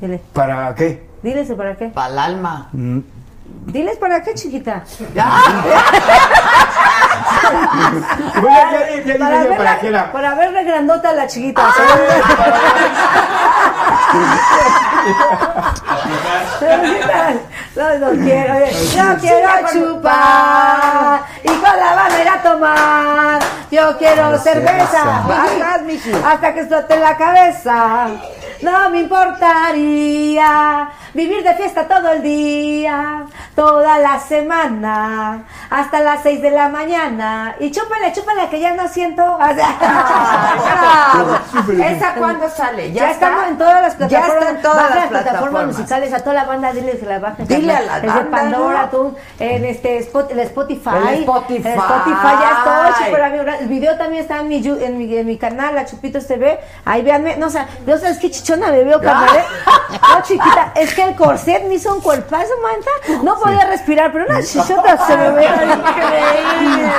Dile. 0.00 0.20
para 0.32 0.74
qué? 0.74 1.08
Diles 1.22 1.52
para 1.52 1.76
qué. 1.76 1.86
Para 1.89 2.12
el 2.12 2.18
alma. 2.18 2.68
Mm, 2.72 2.98
Diles 3.66 3.98
para 3.98 4.22
qué, 4.22 4.34
chiquita. 4.34 4.84
Ya, 8.42 8.70
ya, 8.73 9.16
ya 9.16 9.40
dije 9.40 9.55
Para 9.57 9.78
qué 9.78 9.89
era. 9.89 10.12
para 10.12 10.34
verle 10.34 10.65
grandota 10.65 11.10
a 11.10 11.12
la 11.12 11.26
chiquita. 11.26 11.62
No, 17.76 17.99
no 17.99 18.10
quiero, 18.24 18.55
yo 18.66 19.18
quiero 19.20 19.49
chupar 19.73 21.20
y 21.42 21.49
con 21.49 21.62
la 21.62 22.20
ir 22.20 22.28
a 22.28 22.42
tomar. 22.42 23.40
Yo 23.70 23.97
quiero 23.97 24.36
cerveza, 24.39 25.23
hasta 26.26 26.55
que 26.55 26.60
explote 26.60 26.99
la 26.99 27.16
cabeza. 27.16 28.08
No 28.62 28.90
me 28.90 29.00
importaría 29.00 30.90
vivir 31.15 31.42
de 31.42 31.55
fiesta 31.55 31.89
todo 31.89 32.10
el 32.12 32.23
día, 32.23 33.24
toda 33.55 33.99
la 33.99 34.18
semana, 34.18 35.44
hasta 35.70 36.00
las 36.00 36.23
6 36.23 36.42
de 36.42 36.50
la 36.50 36.68
mañana. 36.68 37.09
Y 37.60 37.70
chúpale, 37.70 38.12
chúpale, 38.12 38.48
que 38.48 38.60
ya 38.60 38.74
no 38.74 38.89
siento. 38.89 39.22
Bravo. 39.39 41.39
¿Esa 41.84 42.14
cuándo 42.14 42.48
sale? 42.48 42.92
Ya, 42.92 43.10
estamos 43.10 43.47
en 43.48 43.58
todas 43.58 43.82
las 43.82 43.98
Ya 44.10 44.20
plataformas. 44.20 44.42
está 44.42 44.50
en 44.50 44.62
todas 44.62 44.94
las 44.94 45.06
plataformas. 45.08 45.66
musicales. 45.66 46.12
A 46.12 46.20
toda 46.20 46.34
la 46.34 46.44
banda, 46.44 46.72
dile 46.72 46.98
que 46.98 47.06
la 47.06 47.18
bajen. 47.18 47.47
Dile 47.47 47.74
a 47.74 47.80
la 47.80 47.97
Es 47.97 48.02
de 48.02 48.08
banda, 48.08 48.30
Pandora, 48.30 48.82
¿no? 48.82 48.89
tú, 48.90 49.16
en 49.39 49.64
este, 49.64 49.98
Spotify. 49.98 50.90
El 51.02 51.08
Spotify. 51.20 51.68
El 51.68 51.78
Spotify 51.78 52.34
ya 52.40 52.94
estoy, 52.98 53.20
amigo. 53.20 53.44
El 53.60 53.68
video 53.68 53.97
también 53.97 54.22
está 54.22 54.39
en 54.40 54.48
mi, 54.48 54.56
en 54.66 54.98
mi, 54.98 55.16
en 55.16 55.26
mi 55.26 55.36
canal, 55.36 55.74
la 55.74 55.84
Chupitos 55.86 56.26
TV. 56.26 56.58
Ahí 56.84 57.02
véanme. 57.02 57.36
No, 57.36 57.47
o 57.47 57.50
sea, 57.50 57.66
no 57.86 57.97
sabes 57.98 58.18
qué 58.18 58.30
chichona 58.30 58.68
me 58.68 58.84
veo, 58.84 59.00
carnal. 59.00 59.36
¿eh? 59.36 59.44
No, 59.92 60.22
chiquita, 60.22 60.72
es 60.76 60.94
que 60.94 61.02
el 61.02 61.16
corset 61.16 61.64
me 61.66 61.74
hizo 61.74 61.92
un 61.94 62.00
cuerpazo, 62.00 62.50
manta. 62.62 63.22
No 63.24 63.39
podía 63.39 63.66
respirar, 63.66 64.12
pero 64.12 64.26
una 64.26 64.42
chichota 64.42 65.06
se 65.06 65.16
me 65.16 65.30
ve 65.30 65.44
increíble. 65.44 66.90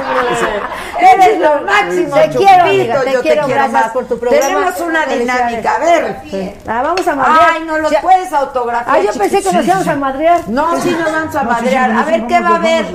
Eres 1.02 1.40
lo 1.40 1.62
máximo, 1.66 2.16
Te 2.16 2.30
quiero, 2.30 2.64
amiga, 2.64 3.02
te 3.02 3.12
yo 3.14 3.22
quiero, 3.22 3.48
gracias 3.48 3.72
más. 3.72 3.92
por 3.92 4.06
tu 4.06 4.20
programa. 4.20 4.46
Tenemos 4.46 4.80
una 4.82 5.06
dinámica, 5.08 5.76
a 5.76 5.80
ver. 5.80 6.16
Sí. 6.30 6.54
Ah, 6.68 6.82
vamos 6.84 7.08
a 7.08 7.16
madrear. 7.16 7.50
Ay, 7.56 7.64
no 7.66 7.78
los 7.80 7.92
Ya- 7.92 8.02
puedes 8.02 8.32
autografiar. 8.32 8.86
Ah, 8.98 9.02
yo 9.02 9.12
pensé 9.20 9.42
que 9.42 9.52
nos 9.52 9.66
íbamos 9.66 9.88
a 9.88 9.96
madrear. 9.96 10.42
No, 10.48 10.80
sí 10.82 10.92
nos 10.92 11.12
vamos 11.12 11.36
a 11.36 11.40
sí, 11.40 11.46
sí, 11.46 11.46
madrear. 11.54 11.90
sí, 11.92 11.98
A 11.98 12.06
sí, 12.06 12.12
ver, 12.12 12.28
¿qué 12.28 12.40
va 12.40 12.50
a 12.50 12.56
haber? 12.56 12.86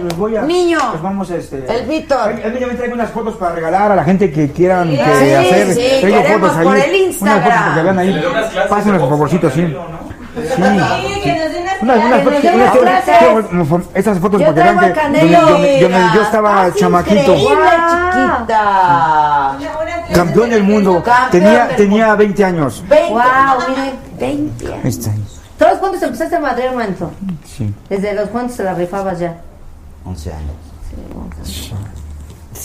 Niño. 0.47 0.79
vamos, 1.03 1.31
este, 1.31 1.65
El 1.69 1.87
Víctor. 1.87 2.31
Él, 2.31 2.57
él 2.57 2.67
me 2.67 2.75
trae 2.75 2.93
unas 2.93 3.11
fotos 3.11 3.35
para 3.37 3.55
regalar 3.55 3.91
a 3.93 3.97
la 3.97 4.05
gente 4.05 4.31
que 4.33 4.53
quieran 4.53 4.89
que 4.91 4.97
Sí, 4.97 5.33
hacer. 5.35 5.75
sí, 5.75 5.89
Traigo 6.01 6.23
queremos 6.23 6.51
fotos 6.53 6.65
por 6.65 6.77
el 6.77 6.83
Unas 6.91 7.01
Instagram. 7.01 7.59
fotos 7.59 7.75
que 7.77 7.83
vean 7.83 7.99
ahí. 7.99 8.13
De 8.13 8.99
por 8.99 9.09
favorcito, 9.11 9.51
sí. 9.51 9.77
Sí, 10.37 10.43
Sí. 10.53 10.63
unas 11.83 11.83
Unas, 11.83 12.23
clases. 12.75 13.19
fotos, 13.21 13.53
unas 13.53 13.69
Yo 14.41 14.47
para 14.47 14.53
que 14.53 14.53
vean 14.53 14.79
traigo 14.79 14.81
que 14.81 14.93
Canelo. 14.93 15.41
donde- 15.41 15.81
donde 15.83 15.99
yo 16.15 16.23
estaba 16.23 16.73
chamaquito. 16.75 17.35
Chiquita. 17.37 18.61
Campeón 20.15 20.51
del 20.51 20.63
mundo. 20.63 21.03
Campeón 21.03 21.31
Tenía, 21.31 21.67
del 21.67 21.77
tenía 21.77 22.15
20 22.15 22.45
años. 22.45 22.85
20. 22.89 23.13
Wow, 23.13 23.23
miren. 23.69 23.93
20 24.19 24.73
años. 25.11 25.41
¿Todos 25.59 25.79
cuántos 25.79 26.03
empezaste 26.03 26.37
a 26.37 26.41
madrear, 26.41 26.75
manto? 26.75 27.11
Sí. 27.45 27.73
Desde 27.89 28.15
los 28.15 28.29
cuantos 28.29 28.57
te 28.59 28.65
la 28.65 28.75
rifabas 28.75 29.19
ya. 29.19 29.37
11 30.05 30.31
años. 30.33 30.53
Sí, 31.45 31.73
Ahí 31.73 31.96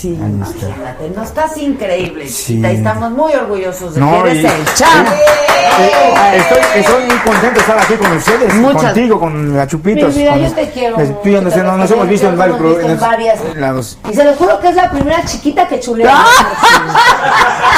está. 0.09 0.27
imagínate. 0.27 1.11
No 1.15 1.23
estás 1.23 1.57
increíble, 1.57 2.27
Sí. 2.27 2.61
estamos 2.65 3.11
muy 3.11 3.33
orgullosos 3.33 3.95
de 3.95 4.01
No, 4.01 4.23
que 4.23 4.31
eres 4.31 4.43
y- 4.43 4.47
el 4.47 4.73
champ. 4.73 5.07
Eh, 5.80 5.91
Estoy, 6.35 6.59
estoy 6.81 7.03
muy 7.05 7.17
contento 7.17 7.53
de 7.53 7.59
estar 7.59 7.80
aquí 7.80 7.93
con 7.95 8.11
ustedes, 8.17 8.53
Muchas- 8.55 8.83
contigo, 8.83 9.19
con 9.19 9.55
la 9.57 9.67
Chupitos. 9.67 10.13
Mi 10.15 10.21
vida, 10.23 10.31
con- 10.33 10.41
yo 10.43 10.51
te 10.51 10.69
quiero 10.71 10.95
tú 10.97 11.30
y 11.30 11.31
yo 11.31 11.41
no 11.41 11.49
sé, 11.51 11.63
no- 11.63 11.77
nos 11.77 11.91
hemos 11.91 12.07
visto 12.07 12.27
en 12.27 12.38
varios 12.38 12.59
en 12.83 12.99
varias. 12.99 13.39
lados. 13.55 13.97
Y 14.09 14.13
se 14.13 14.23
los 14.23 14.35
juro 14.38 14.59
que 14.59 14.69
es 14.69 14.75
la 14.75 14.89
primera 14.91 15.23
chiquita 15.25 15.67
que 15.67 15.80
chulea. 15.80 16.13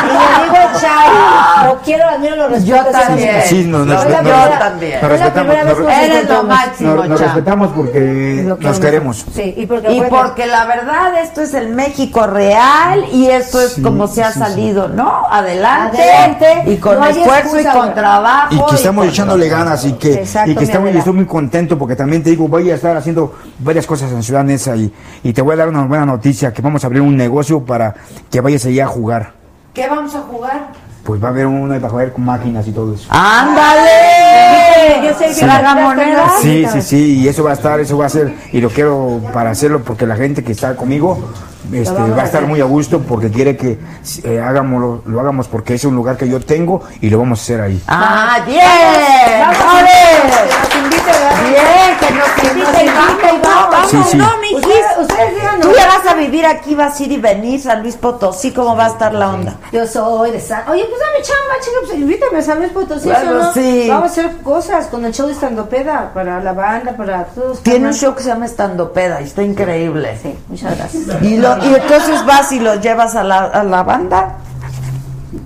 y 0.03 0.07
le 0.07 0.43
digo, 0.43 0.79
chao, 0.79 1.65
lo 1.67 1.81
quiero, 1.81 2.07
admiro, 2.09 2.35
lo 2.35 2.47
respeto. 2.49 2.75
Yo 2.77 2.91
también. 2.91 3.41
Sí, 3.45 3.63
nos, 3.65 3.85
nos, 3.85 4.03
Es 4.03 4.09
la 4.09 4.21
nos- 4.21 4.31
primera- 4.31 4.49
nos 4.49 4.59
también. 4.59 4.93
es 4.93 5.01
la 5.01 5.07
respetamos. 5.09 5.33
primera 5.47 5.63
vez 5.63 5.77
nos- 5.77 5.87
que 5.87 5.93
nos 5.93 6.03
Eres 6.03 6.29
lo 6.29 6.43
máximo, 6.43 6.95
nos- 7.05 7.19
respetamos 7.19 7.69
porque 7.75 8.43
Lo 8.45 8.57
nos 8.57 8.79
queremos. 8.79 9.25
Sí, 9.33 9.53
y 9.57 9.65
porque, 9.65 9.91
Y 9.91 9.99
acuérdate, 9.99 10.23
porque 10.29 10.45
la 10.47 10.65
verdad, 10.65 11.21
esto 11.21 11.41
es 11.41 11.53
el 11.53 11.69
México 11.69 12.12
real 12.21 13.05
y 13.11 13.25
esto 13.27 13.59
es 13.59 13.73
Sí, 13.73 13.81
como 13.81 14.07
se 14.07 14.21
ha 14.23 14.27
sí, 14.27 14.33
sí. 14.33 14.39
salido, 14.39 14.87
¿no? 14.87 15.25
Adelante. 15.29 15.97
Adelante. 16.01 16.71
Y 16.71 16.77
con 16.77 16.99
No 16.99 17.05
esfuerzo 17.07 17.57
excusa, 17.57 17.73
y 17.73 17.79
con 17.79 17.93
trabajo. 17.95 18.53
Y 18.53 18.65
que 18.69 18.75
estamos 18.75 19.07
echándole 19.07 19.49
ganas 19.49 19.83
y 19.85 19.93
que, 19.93 20.13
Exacto, 20.13 20.51
y 20.51 20.55
que 20.55 20.63
estamos, 20.65 20.93
y 20.93 20.97
estoy 20.97 21.13
muy 21.13 21.25
contento 21.25 21.77
porque 21.77 21.95
también 21.95 22.21
te 22.21 22.29
digo, 22.29 22.47
voy 22.47 22.69
a 22.69 22.75
estar 22.75 22.95
haciendo 22.95 23.33
varias 23.59 23.87
cosas 23.87 24.11
en 24.11 24.21
Ciudad 24.21 24.43
Neza 24.43 24.75
y, 24.75 24.93
y 25.23 25.33
te 25.33 25.41
voy 25.41 25.53
a 25.53 25.57
dar 25.57 25.69
una 25.69 25.85
buena 25.85 26.05
noticia, 26.05 26.53
que 26.53 26.61
vamos 26.61 26.83
a 26.83 26.87
abrir 26.87 27.01
un 27.01 27.17
negocio 27.17 27.61
para 27.65 27.95
que 28.29 28.39
vayas 28.41 28.65
allá 28.65 28.83
a 28.85 28.87
jugar. 28.87 29.31
¿Qué 29.73 29.87
vamos 29.87 30.13
a 30.15 30.19
jugar? 30.21 30.67
Pues 31.03 31.21
va 31.21 31.27
a 31.27 31.31
haber 31.31 31.47
uno 31.47 31.73
para 31.75 31.89
jugar 31.89 32.13
con 32.13 32.23
máquinas 32.23 32.65
y 32.67 32.71
todo 32.71 32.93
eso. 32.93 33.07
¡Ándale! 33.09 35.07
Yo 35.07 35.13
sé 35.17 35.25
que 35.25 35.33
Sí. 35.33 35.39
Tragamonedas. 35.41 36.31
Sí, 36.41 36.65
sí, 36.71 36.81
sí, 36.81 37.19
y 37.19 37.27
eso 37.27 37.43
va 37.43 37.51
a 37.51 37.53
estar, 37.53 37.79
eso 37.79 37.97
va 37.97 38.05
a 38.05 38.09
ser, 38.09 38.33
y 38.51 38.61
lo 38.61 38.69
quiero 38.69 39.19
para 39.33 39.49
hacerlo 39.51 39.81
porque 39.83 40.05
la 40.05 40.15
gente 40.15 40.43
que 40.43 40.51
está 40.53 40.75
conmigo 40.75 41.19
este, 41.71 41.93
va 41.93 42.21
a 42.21 42.25
estar 42.25 42.45
muy 42.45 42.61
a 42.61 42.65
gusto 42.65 42.99
porque 43.01 43.29
quiere 43.29 43.55
que 43.55 43.77
eh, 44.23 44.39
hagámoslo, 44.39 45.03
lo 45.05 45.19
hagamos 45.19 45.47
porque 45.47 45.75
es 45.75 45.85
un 45.85 45.95
lugar 45.95 46.17
que 46.17 46.27
yo 46.27 46.39
tengo 46.39 46.81
y 47.01 47.09
lo 47.09 47.19
vamos 47.19 47.39
a 47.39 47.41
hacer 47.43 47.61
ahí. 47.61 47.81
¡Ah, 47.87 48.39
bien! 48.45 49.39
Vamos, 49.39 49.81
¡Ole! 49.81 50.62
Que 52.07 53.39
vamos, 53.43 53.89
Sí, 53.91 53.97
sí. 54.11 54.17
no, 54.17 54.37
mijis. 54.39 54.57
Ustedes, 54.57 54.85
ustedes 54.99 55.35
díganos. 55.35 55.61
Tú 55.61 55.71
ya 55.77 55.87
vas 55.87 56.05
a 56.07 56.13
vivir 56.15 56.45
aquí, 56.45 56.75
vas 56.75 56.99
a 56.99 57.03
ir 57.03 57.11
y 57.11 57.17
venir, 57.17 57.61
San 57.61 57.81
Luis 57.81 57.95
Potosí, 57.95 58.51
¿cómo 58.51 58.75
va 58.75 58.85
a 58.85 58.89
estar 58.89 59.13
la 59.13 59.29
onda? 59.29 59.55
Yo 59.71 59.85
soy 59.87 60.31
de 60.31 60.39
San... 60.39 60.67
Oye, 60.69 60.85
pues 60.85 60.99
dame 60.99 61.21
chamba, 61.21 61.53
chica, 61.61 61.77
pues 61.85 61.99
invítame 61.99 62.39
a 62.39 62.41
San 62.41 62.59
Luis 62.59 62.71
Potosí, 62.71 63.09
Bueno, 63.09 63.31
¿o 63.31 63.33
no? 63.35 63.53
sí. 63.53 63.87
Vamos 63.89 64.09
a 64.09 64.11
hacer 64.11 64.37
cosas 64.37 64.87
con 64.87 65.05
el 65.05 65.13
show 65.13 65.27
de 65.27 65.33
Estandopeda 65.33 66.11
para 66.13 66.39
la 66.39 66.53
banda, 66.53 66.93
para 66.95 67.25
todos. 67.25 67.61
Tiene 67.61 67.87
un 67.87 67.93
show 67.93 68.15
que 68.15 68.23
se 68.23 68.29
llama 68.29 68.45
Estandopeda 68.45 69.21
y 69.21 69.25
está 69.25 69.43
increíble. 69.43 70.17
Sí, 70.21 70.35
muchas 70.47 70.77
gracias. 70.77 71.03
Y, 71.21 71.37
lo, 71.37 71.57
y 71.63 71.75
entonces 71.75 72.25
vas 72.25 72.51
y 72.51 72.59
lo 72.59 72.75
llevas 72.75 73.15
a 73.15 73.23
la, 73.23 73.39
a 73.45 73.63
la 73.63 73.83
banda. 73.83 74.35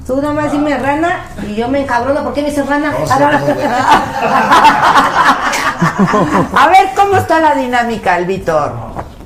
Tú 0.05 0.21
nada 0.21 0.33
más 0.33 0.51
dime 0.51 0.77
rana 0.77 1.25
y 1.45 1.55
yo 1.55 1.67
me 1.67 1.81
encabrono. 1.81 2.23
¿Por 2.23 2.33
qué 2.33 2.41
me 2.41 2.49
dices 2.49 2.65
rana? 2.65 2.91
No 2.91 2.97
A 6.55 6.67
ver, 6.67 6.89
¿cómo 6.95 7.17
está 7.17 7.39
la 7.39 7.55
dinámica, 7.55 8.17
el 8.17 8.25
Víctor? 8.25 8.71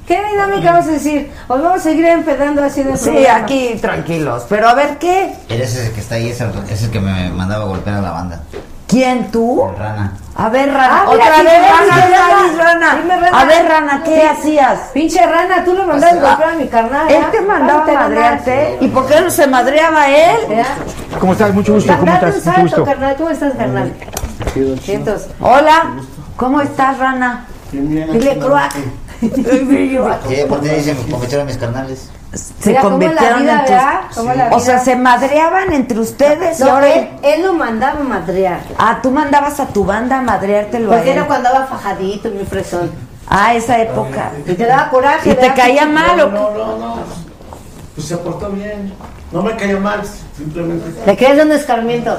¿Qué 0.07 0.21
dinámica 0.29 0.71
vamos 0.73 0.87
a 0.87 0.91
decir? 0.91 1.31
¿Os 1.47 1.61
vamos 1.61 1.79
a 1.79 1.83
seguir 1.83 2.05
empedando 2.05 2.63
así 2.63 2.81
el 2.81 2.97
Sí, 2.97 3.11
programa? 3.11 3.35
aquí 3.45 3.77
tranquilos. 3.81 4.45
Pero 4.49 4.67
a 4.69 4.73
ver, 4.73 4.97
¿qué? 4.97 5.33
Eres 5.47 5.75
ese 5.75 5.93
que 5.93 6.01
está 6.01 6.15
ahí, 6.15 6.29
es 6.29 6.41
el, 6.41 6.51
es 6.69 6.83
el 6.83 6.91
que 6.91 6.99
me 6.99 7.29
mandaba 7.29 7.63
a 7.63 7.67
golpear 7.67 7.97
a 7.97 8.01
la 8.01 8.11
banda. 8.11 8.41
¿Quién 8.87 9.31
tú? 9.31 9.63
El 9.69 9.77
rana. 9.77 10.11
A 10.35 10.49
ver, 10.49 10.67
Rana. 10.73 11.03
Ah, 11.03 11.05
mira, 11.11 11.23
Otra 11.23 11.35
sí, 11.37 11.43
vez, 11.43 11.61
rana, 11.61 11.77
Rana, 11.79 11.95
dime, 11.95 12.17
Rana, 12.17 12.33
rana. 12.57 12.63
Rana. 12.63 12.95
Dime, 13.01 13.15
rana. 13.21 13.39
A 13.41 13.45
ver, 13.45 13.65
Rana, 13.69 14.01
¿qué 14.03 14.15
Sí. 14.21 14.27
hacías? 14.27 14.79
Pinche 14.93 15.25
rana, 15.25 15.63
tú 15.63 15.73
le 15.73 15.83
mandaste 15.85 16.19
golpear 16.19 16.49
a 16.49 16.55
mi 16.55 16.67
carnal. 16.67 17.09
Él 17.09 17.23
¿ah? 17.25 17.31
te 17.31 17.41
mandaba 17.41 17.83
a 17.83 17.93
madrearte. 17.93 18.77
¿Y 18.81 18.87
por 18.89 19.07
qué 19.07 19.21
no 19.21 19.29
se 19.29 19.47
madreaba 19.47 20.09
él? 20.09 20.37
¿Ya? 20.49 20.65
¿Cómo 21.19 21.31
estás? 21.33 21.53
Mucho 21.53 21.73
gusto, 21.73 21.95
¿cómo 21.97 22.11
estás? 22.11 22.29
un 22.31 22.35
Mucho 22.39 22.43
salto, 22.51 22.61
gusto. 22.63 22.83
carnal. 22.85 23.15
¿Cómo 23.15 23.29
estás, 23.29 23.53
carnal? 23.53 23.93
Hola, 25.39 25.83
¿cómo 26.41 26.59
estás, 26.59 26.97
Rana? 26.97 27.45
Dile 27.71 28.39
croac. 28.39 28.73
Sí, 28.73 29.27
por 30.49 30.63
se 30.65 30.95
me 30.95 31.11
convirtieron 31.11 31.45
mis 31.45 31.57
carnales. 31.57 32.09
Se 32.33 32.69
Mira 32.69 32.81
convirtieron 32.81 33.47
en 33.47 33.59
tus... 33.65 34.25
O 34.53 34.59
sea, 34.59 34.79
se 34.79 34.95
madreaban 34.95 35.71
entre 35.71 35.99
ustedes 35.99 36.59
y 36.59 36.63
No, 36.63 36.71
ahora... 36.71 36.91
él, 36.93 37.09
él 37.21 37.43
lo 37.43 37.53
mandaba 37.53 37.99
a 37.99 38.03
madrear. 38.03 38.61
Ah, 38.79 38.99
tú 39.03 39.11
mandabas 39.11 39.59
a 39.59 39.67
tu 39.67 39.85
banda 39.85 40.17
a 40.17 40.21
madreártelo 40.23 40.91
a 40.91 40.95
Porque 40.95 41.11
él. 41.11 41.17
era 41.17 41.27
cuando 41.27 41.49
andaba 41.49 41.67
fajadito, 41.67 42.29
mi 42.31 42.43
fresón. 42.45 42.89
Ah, 43.27 43.53
esa 43.53 43.79
época. 43.79 44.31
Y 44.47 44.53
te 44.53 44.65
daba 44.65 44.89
coraje. 44.89 45.29
¿Y 45.29 45.35
te 45.35 45.53
caía 45.53 45.85
mal 45.85 46.19
o 46.21 46.25
qué? 46.25 46.33
No, 46.33 46.51
no, 46.51 46.77
no. 46.77 46.95
Pues 47.93 48.07
se 48.07 48.17
portó 48.17 48.49
bien. 48.49 48.91
No 49.31 49.43
me 49.43 49.55
cayó 49.55 49.79
mal, 49.79 50.01
simplemente. 50.35 51.05
Le 51.05 51.15
quedas 51.17 51.37
dando 51.37 51.53
escarmiento. 51.53 52.17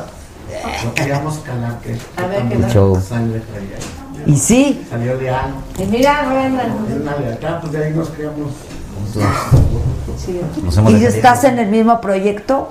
No 0.84 0.94
queríamos 0.94 1.38
calar 1.38 1.78
que. 1.80 1.98
A 2.22 2.26
ver, 2.26 2.48
que 2.48 2.56
¿qué 2.58 3.00
sangre 3.00 3.40
traía. 3.40 4.01
Y 4.26 4.36
sí. 4.36 4.86
Salió 4.88 5.16
de 5.18 5.30
algo. 5.30 5.58
Y 5.78 5.84
mira, 5.84 6.28
de 7.20 7.32
acá, 7.32 7.58
pues 7.60 7.72
de 7.72 7.84
ahí 7.84 7.92
nos 7.92 8.08
criamos. 8.10 8.52
Sí. 10.16 10.40
¿Y 10.88 11.04
estás 11.04 11.44
en 11.44 11.58
el 11.58 11.68
mismo 11.68 12.00
proyecto? 12.00 12.68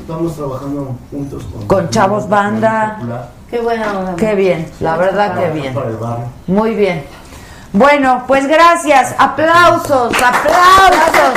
Estamos 0.00 0.36
trabajando 0.36 0.96
juntos 1.10 1.44
con, 1.44 1.66
Con 1.66 1.90
Chavos 1.90 2.28
Banda. 2.28 3.30
Qué 3.50 3.60
buena 3.60 3.98
onda. 3.98 4.16
Qué 4.16 4.34
bien, 4.34 4.66
la 4.80 4.96
verdad 4.96 5.38
que 5.38 5.50
bien. 5.60 5.74
Muy 6.46 6.74
bien. 6.74 7.04
Bueno, 7.76 8.22
pues 8.28 8.46
gracias. 8.46 9.16
Aplausos, 9.18 10.12
aplausos. 10.22 11.34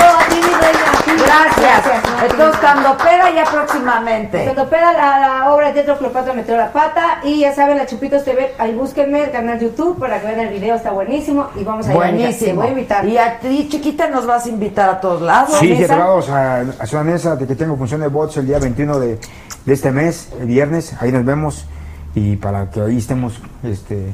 Gracias. 1.17 1.83
Entonces, 2.30 2.59
Candopera 2.61 3.32
ya 3.33 3.43
próximamente. 3.45 4.43
Cuando 4.43 4.69
pega 4.69 4.93
la, 4.93 5.19
la 5.19 5.51
obra 5.51 5.67
de 5.69 5.74
teatro 5.74 5.98
Cleopatra 5.98 6.33
metió 6.33 6.56
la 6.56 6.72
pata 6.72 7.22
y 7.24 7.40
ya 7.40 7.56
saben, 7.56 7.77
la 7.77 7.88
Chupitos 7.88 8.24
TV, 8.24 8.53
ahí 8.59 8.75
búsquenme 8.75 9.24
el 9.24 9.32
canal 9.32 9.59
YouTube 9.59 9.98
para 9.99 10.22
que 10.22 10.27
vean 10.27 10.41
el 10.41 10.49
video, 10.49 10.75
está 10.75 10.91
buenísimo 10.91 11.48
y 11.56 11.64
vamos 11.64 11.88
a 11.88 11.91
ir 11.91 11.98
a 11.98 12.01
Te 12.06 12.11
Buenísimo. 12.11 12.56
voy 12.61 12.67
a 12.67 12.69
invitar. 12.69 13.06
Y 13.07 13.17
a 13.17 13.40
ti, 13.40 13.67
chiquita, 13.67 14.07
nos 14.07 14.27
vas 14.27 14.45
a 14.45 14.49
invitar 14.49 14.90
a 14.91 15.01
todos 15.01 15.24
lados. 15.24 15.57
Sí, 15.59 15.74
Vanessa? 15.74 15.95
llevados 15.95 16.30
a, 16.30 16.59
a 16.59 16.85
Ciudad 16.85 17.38
de 17.38 17.48
que 17.48 17.56
tengo 17.56 17.75
función 17.77 18.01
de 18.01 18.09
bots 18.09 18.38
el 18.38 18.45
día 18.45 18.59
21 18.59 18.99
de, 18.99 19.19
de 19.66 19.74
este 19.74 19.91
mes, 19.91 20.30
el 20.40 20.45
viernes, 20.45 20.95
ahí 21.01 21.11
nos 21.11 21.25
vemos 21.25 21.66
y 22.14 22.35
para 22.35 22.69
que 22.69 22.82
ahí 22.82 22.98
estemos 22.99 23.40
este, 23.64 24.14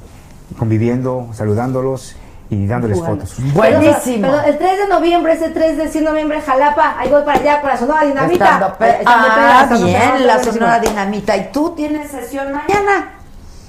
conviviendo, 0.58 1.28
saludándolos 1.34 2.16
y 2.50 2.68
dándoles 2.68 2.98
Jugando. 3.00 3.26
fotos. 3.26 3.54
Buenísimo. 3.54 4.28
Pero, 4.28 4.38
pero 4.42 4.42
el 4.44 4.58
3 4.58 4.78
de 4.80 4.88
noviembre, 4.88 5.34
ese 5.34 5.50
3 5.50 5.78
de 5.78 5.88
100 5.90 6.04
de 6.06 6.10
noviembre, 6.12 6.42
Jalapa, 6.42 6.96
ahí 7.00 7.10
voy 7.10 7.24
para 7.24 7.40
allá, 7.40 7.62
para 7.62 7.78
Sonora 7.78 8.04
Dinamita. 8.06 8.46
Estando 8.46 8.78
pe- 8.78 8.90
Eh, 8.90 8.98
estando 9.00 9.28
ah, 9.28 9.68
bien, 9.84 10.28
la. 10.28 10.44
Sonora 10.44 10.80
Dinamita. 10.80 11.38
¿Y 11.38 11.52
tú 11.52 11.72
tienes 11.76 12.12
sesión 12.12 12.52
mañana? 12.52 13.14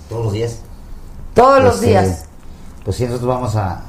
Todos 0.08 0.24
los 0.24 0.32
días. 0.32 0.58
Todos 1.34 1.62
los 1.62 1.74
Este, 1.76 1.86
días. 1.86 2.26
Pues 2.84 2.96
sí, 2.96 3.04
nosotros 3.06 3.28
vamos 3.28 3.56
a 3.56 3.80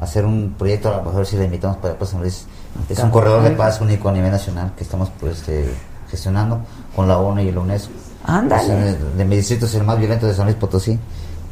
hacer 0.00 0.24
un 0.26 0.54
proyecto, 0.58 0.92
a 0.92 0.98
lo 0.98 1.02
mejor 1.04 1.24
si 1.26 1.36
le 1.36 1.44
invitamos 1.44 1.78
para 1.78 1.94
pues, 1.94 2.10
San 2.10 2.20
Luis. 2.20 2.46
Es 2.88 2.98
un 3.00 3.10
corredor 3.10 3.42
de 3.42 3.50
paz 3.50 3.80
único 3.80 4.08
a 4.08 4.12
nivel 4.12 4.30
nacional 4.30 4.72
que 4.76 4.84
estamos 4.84 5.10
pues, 5.18 5.38
este, 5.38 5.74
gestionando 6.10 6.60
con 6.94 7.08
la 7.08 7.18
ONU 7.18 7.40
y 7.40 7.50
la 7.50 7.60
UNESCO. 7.60 7.92
Ándale. 8.24 8.62
Pues, 8.62 8.94
eh, 8.94 8.98
de 9.16 9.24
mi 9.24 9.36
distrito 9.36 9.66
es 9.66 9.74
el 9.74 9.82
más 9.84 9.98
violento 9.98 10.26
de 10.26 10.34
San 10.34 10.44
Luis 10.44 10.56
Potosí. 10.56 10.98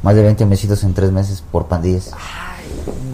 Más 0.02 0.14
de 0.14 0.22
20 0.22 0.44
homicidios 0.44 0.82
en 0.84 0.94
tres 0.94 1.10
meses 1.12 1.42
por 1.52 1.66
pandillas. 1.66 2.12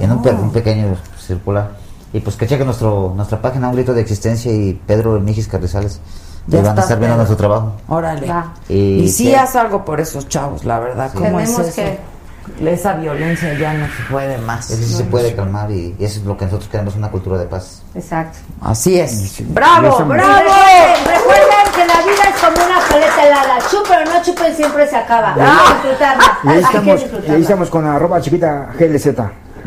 En 0.00 0.12
un, 0.12 0.22
pe- 0.22 0.32
un 0.32 0.50
pequeño 0.52 0.96
circular. 1.18 1.70
Y 2.12 2.20
pues 2.20 2.36
que 2.36 2.46
chequen 2.46 2.66
nuestro, 2.66 3.12
nuestra 3.16 3.40
página, 3.42 3.68
un 3.68 3.74
grito 3.74 3.92
de 3.94 4.00
existencia 4.02 4.52
y 4.52 4.74
Pedro 4.86 5.18
Mijis 5.20 5.48
Carrizales. 5.48 6.00
Ya 6.46 6.58
Y 6.60 6.62
van 6.62 6.78
a 6.78 6.82
estar 6.82 6.98
viendo 6.98 7.16
nuestro 7.16 7.36
trabajo. 7.36 7.72
Órale. 7.88 8.30
Y 8.68 8.74
Y, 9.04 9.08
sí 9.08 9.34
haz 9.34 9.56
algo 9.56 9.84
por 9.84 9.98
esos 10.00 10.28
chavos, 10.28 10.64
la 10.64 10.78
verdad. 10.78 11.10
Sí. 11.12 11.18
¿Cómo 11.18 11.40
es 11.40 11.46
Tenemos 11.50 11.68
eso? 11.68 11.76
que- 11.76 12.70
Esa 12.70 12.92
violencia 12.96 13.58
ya 13.58 13.72
no 13.72 13.86
se 13.86 14.02
puede 14.12 14.36
más. 14.38 14.70
Eso 14.70 14.82
sí 14.86 14.92
se 14.94 15.04
puede 15.04 15.34
calmar 15.34 15.70
y, 15.70 15.96
y 15.98 16.04
eso 16.04 16.20
es 16.20 16.26
lo 16.26 16.36
que 16.36 16.44
nosotros 16.44 16.68
queremos, 16.70 16.94
una 16.94 17.10
cultura 17.10 17.38
de 17.38 17.46
paz. 17.46 17.80
Exacto. 17.94 18.38
Así 18.60 19.00
es. 19.00 19.42
¡Bravo, 19.48 19.88
eso- 19.88 20.04
bravo! 20.04 20.42
Que 21.84 21.92
la 21.92 22.00
vida 22.02 22.22
es 22.34 22.40
como 22.40 22.56
una 22.66 22.78
paleta 22.88 23.22
helada. 23.26 23.58
Chupen 23.70 24.08
o 24.08 24.12
no 24.14 24.22
chupen, 24.22 24.54
siempre 24.56 24.86
se 24.88 24.96
acaba. 24.96 25.34
Hay 25.34 25.40
que 25.40 25.74
disfrutarla. 25.74 26.38
Y 26.44 26.48
ahí 26.48 26.54
Hay 26.56 26.60
que 26.60 26.66
estamos, 26.66 26.86
y 26.86 26.90
ahí 26.90 26.96
disfrutarla. 26.98 27.38
estamos 27.38 27.70
con 27.70 27.86
arroba 27.86 28.20
chiquita 28.20 28.68
GLZ. 28.78 29.06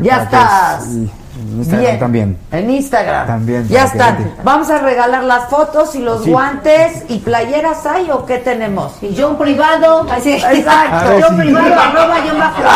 Ya 0.00 0.22
estás. 0.22 0.86
y 0.88 1.10
en 1.40 1.58
Instagram 1.58 1.80
Bien. 1.84 1.98
también. 2.00 2.38
En 2.50 2.70
Instagram. 2.70 3.26
También, 3.28 3.68
Ya 3.68 3.84
están. 3.84 4.16
gente- 4.16 4.34
Vamos 4.42 4.70
a 4.70 4.78
regalar 4.78 5.22
las 5.24 5.48
fotos 5.48 5.94
y 5.94 6.00
los 6.00 6.24
Sí. 6.24 6.30
guantes 6.32 7.04
y 7.08 7.18
playeras 7.20 7.86
hay 7.86 8.10
o 8.10 8.26
qué 8.26 8.38
tenemos. 8.38 8.96
Y 9.02 9.14
yo 9.14 9.28
un 9.30 9.38
privado, 9.38 10.04
así. 10.10 10.32
Exacto. 10.34 11.08
Ver 11.10 11.20
Yo 11.20 11.28
si- 11.28 11.34
privado, 11.36 11.74
arroba, 11.80 12.16
yo 12.24 12.36
bajo. 12.38 12.62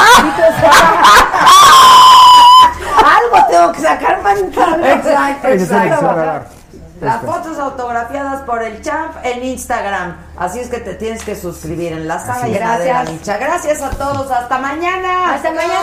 Algo 3.05 3.47
tengo 3.51 3.73
que 3.73 3.81
sacar, 3.81 4.23
manita. 4.23 4.77
Exacto, 4.93 5.47
a 5.49 5.51
exacto. 5.53 6.07
Las 7.03 7.17
Este. 7.17 7.27
fotos 7.27 7.59
autografiadas 7.59 8.43
por 8.43 8.63
el 8.63 8.81
champ 8.81 9.17
en 9.25 9.43
Instagram. 9.45 10.17
Así 10.39 10.61
es 10.61 10.69
que 10.69 10.79
te 10.79 10.95
tienes 10.95 11.25
que 11.25 11.35
suscribir 11.35 11.93
en 11.93 12.07
la 12.07 12.21
saga 12.21 12.47
en 12.47 12.63
Adela 12.63 12.85
Gracias. 12.85 13.11
Micha. 13.11 13.37
Gracias 13.39 13.83
a 13.83 13.91
todos. 13.91 14.31
Hasta 14.31 14.59
mañana. 14.59 15.35
Hasta 15.35 15.51
mañana. 15.51 15.83